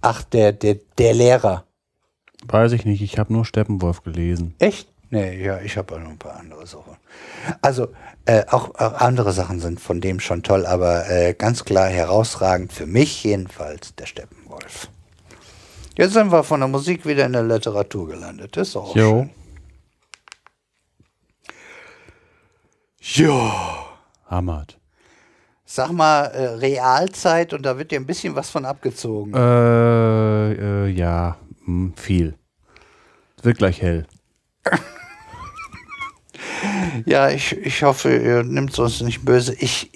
Ach, 0.00 0.24
der, 0.24 0.52
der, 0.52 0.80
der 0.98 1.14
Lehrer. 1.14 1.64
Weiß 2.44 2.72
ich 2.72 2.84
nicht, 2.84 3.02
ich 3.02 3.20
habe 3.20 3.32
nur 3.32 3.44
Steppenwolf 3.44 4.02
gelesen. 4.02 4.56
Echt? 4.58 4.91
Nee, 5.12 5.44
ja, 5.44 5.60
ich 5.60 5.76
habe 5.76 5.94
auch 5.94 5.98
noch 5.98 6.08
ein 6.08 6.18
paar 6.18 6.36
andere 6.36 6.66
Sachen. 6.66 6.96
Also, 7.60 7.88
äh, 8.24 8.46
auch, 8.48 8.74
auch 8.76 8.94
andere 8.94 9.34
Sachen 9.34 9.60
sind 9.60 9.78
von 9.78 10.00
dem 10.00 10.20
schon 10.20 10.42
toll, 10.42 10.64
aber 10.64 11.06
äh, 11.10 11.34
ganz 11.34 11.66
klar 11.66 11.88
herausragend, 11.88 12.72
für 12.72 12.86
mich 12.86 13.22
jedenfalls, 13.22 13.94
der 13.94 14.06
Steppenwolf. 14.06 14.88
Jetzt 15.98 16.14
sind 16.14 16.32
wir 16.32 16.42
von 16.42 16.60
der 16.60 16.68
Musik 16.70 17.04
wieder 17.04 17.26
in 17.26 17.34
der 17.34 17.42
Literatur 17.42 18.08
gelandet. 18.08 18.56
Das 18.56 18.68
ist 18.68 18.76
auch 18.76 18.96
Jo. 18.96 19.28
schön. 23.04 23.26
Ja. 23.26 23.86
Hammert. 24.30 24.78
Sag 25.66 25.92
mal, 25.92 26.24
äh, 26.28 26.46
Realzeit 26.54 27.52
und 27.52 27.66
da 27.66 27.76
wird 27.76 27.90
dir 27.90 28.00
ein 28.00 28.06
bisschen 28.06 28.34
was 28.34 28.48
von 28.48 28.64
abgezogen. 28.64 29.34
Äh, 29.34 30.52
äh, 30.52 30.88
ja, 30.88 31.36
hm, 31.66 31.92
viel. 31.98 32.34
Wird 33.42 33.58
gleich 33.58 33.82
hell. 33.82 34.06
Ja, 37.06 37.30
ich, 37.30 37.56
ich 37.56 37.82
hoffe, 37.82 38.16
ihr 38.16 38.42
nimmt 38.42 38.70
es 38.72 38.78
uns 38.78 39.00
nicht 39.00 39.24
böse. 39.24 39.54
Ich, 39.54 39.90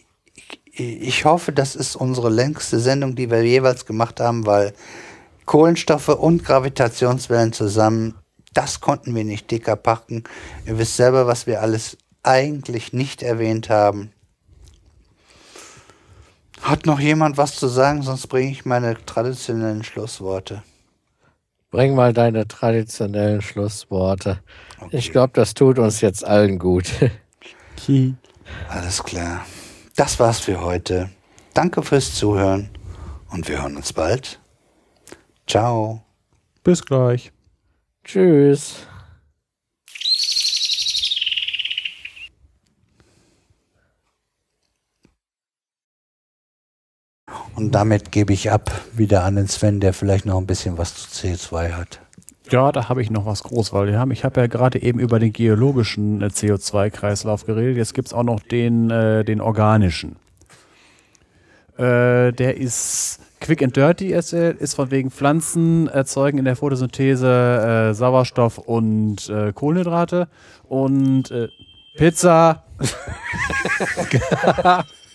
ich 0.73 1.25
hoffe, 1.25 1.53
das 1.53 1.77
ist 1.77 1.97
unsere 1.97 2.31
längste 2.31 2.81
Sendung, 2.81 3.15
die 3.15 3.31
wir 3.31 3.43
jeweils 3.43 3.87
gemacht 3.87 4.21
haben, 4.21 4.47
weil 4.47 4.73
Kohlenstoffe 5.45 6.09
und 6.09 6.45
Gravitationswellen 6.45 7.53
zusammen, 7.53 8.15
das 8.53 8.81
konnten 8.81 9.15
wir 9.15 9.25
nicht 9.25 9.51
dicker 9.51 9.77
packen. 9.77 10.25
Ihr 10.67 10.79
wisst 10.79 10.97
selber, 10.97 11.27
was 11.27 11.47
wir 11.47 11.63
alles 11.63 11.99
eigentlich 12.23 12.93
nicht 12.93 13.23
erwähnt 13.23 13.71
haben. 13.71 14.13
Hat 16.63 16.87
noch 16.87 16.99
jemand 16.99 17.37
was 17.37 17.55
zu 17.55 17.69
sagen, 17.69 18.03
sonst 18.03 18.27
bringe 18.27 18.51
ich 18.51 18.65
meine 18.65 18.97
traditionellen 19.05 19.85
Schlussworte. 19.85 20.63
Bring 21.71 21.95
mal 21.95 22.13
deine 22.13 22.47
traditionellen 22.47 23.43
Schlussworte. 23.43 24.41
Okay. 24.79 24.97
Ich 24.97 25.11
glaube, 25.11 25.33
das 25.35 25.55
tut 25.55 25.79
uns 25.79 26.01
jetzt 26.01 26.25
allen 26.27 26.59
gut. 26.59 26.93
Alles 28.69 29.03
klar. 29.03 29.45
Das 29.97 30.19
war's 30.21 30.41
für 30.41 30.61
heute. 30.61 31.11
Danke 31.55 31.83
fürs 31.83 32.15
Zuhören 32.15 32.71
und 33.31 33.49
wir 33.49 33.63
hören 33.63 33.77
uns 33.77 33.93
bald. 33.93 34.41
Ciao. 35.47 36.03
Bis 36.63 36.85
gleich. 36.85 37.33
Tschüss. 38.05 38.87
Und 47.57 47.75
damit 47.75 48.13
gebe 48.13 48.35
ich 48.35 48.51
ab 48.51 48.71
wieder 48.93 49.25
an 49.25 49.37
den 49.37 49.49
Sven, 49.49 49.81
der 49.81 49.95
vielleicht 49.95 50.27
noch 50.27 50.39
ein 50.39 50.47
bisschen 50.47 50.77
was 50.77 50.95
zu 50.95 51.27
CO2 51.27 51.73
hat. 51.73 52.01
Ja, 52.51 52.71
da 52.71 52.89
habe 52.89 53.03
ich 53.03 53.11
noch 53.11 53.25
was 53.25 53.43
groß, 53.43 53.73
weil 53.73 53.89
wir 53.89 53.99
haben, 53.99 54.11
ich 54.11 54.25
habe 54.25 54.41
ja 54.41 54.47
gerade 54.47 54.81
eben 54.81 55.01
über 55.01 55.19
den 55.19 55.33
geologischen 55.33 56.23
äh, 56.23 56.27
CO2-Kreislauf 56.27 57.47
geredet. 57.47 57.79
Jetzt 57.79 57.95
gibt 57.95 58.09
es 58.09 58.15
auch 58.15 58.23
noch 58.23 58.41
den, 58.41 58.91
äh, 58.91 59.25
den 59.25 59.41
organischen. 59.41 60.17
Äh, 61.77 62.33
der 62.33 62.59
ist 62.59 63.21
Quick 63.41 63.63
and 63.63 63.77
Dirty 63.77 64.13
ist, 64.13 64.33
ist 64.33 64.75
von 64.75 64.91
wegen 64.91 65.11
Pflanzen 65.11 65.89
erzeugen 65.89 66.39
in 66.39 66.45
der 66.45 66.57
Photosynthese 66.57 67.91
äh, 67.91 67.95
Sauerstoff 67.95 68.59
und 68.59 69.29
äh, 69.29 69.53
Kohlenhydrate. 69.53 70.29
Und 70.69 71.31
äh, 71.31 71.49
Pizza. 71.97 72.65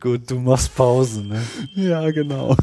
Gut, 0.00 0.30
du 0.30 0.38
machst 0.38 0.74
Pause, 0.74 1.22
ne? 1.24 1.42
Ja, 1.74 2.10
genau. 2.10 2.56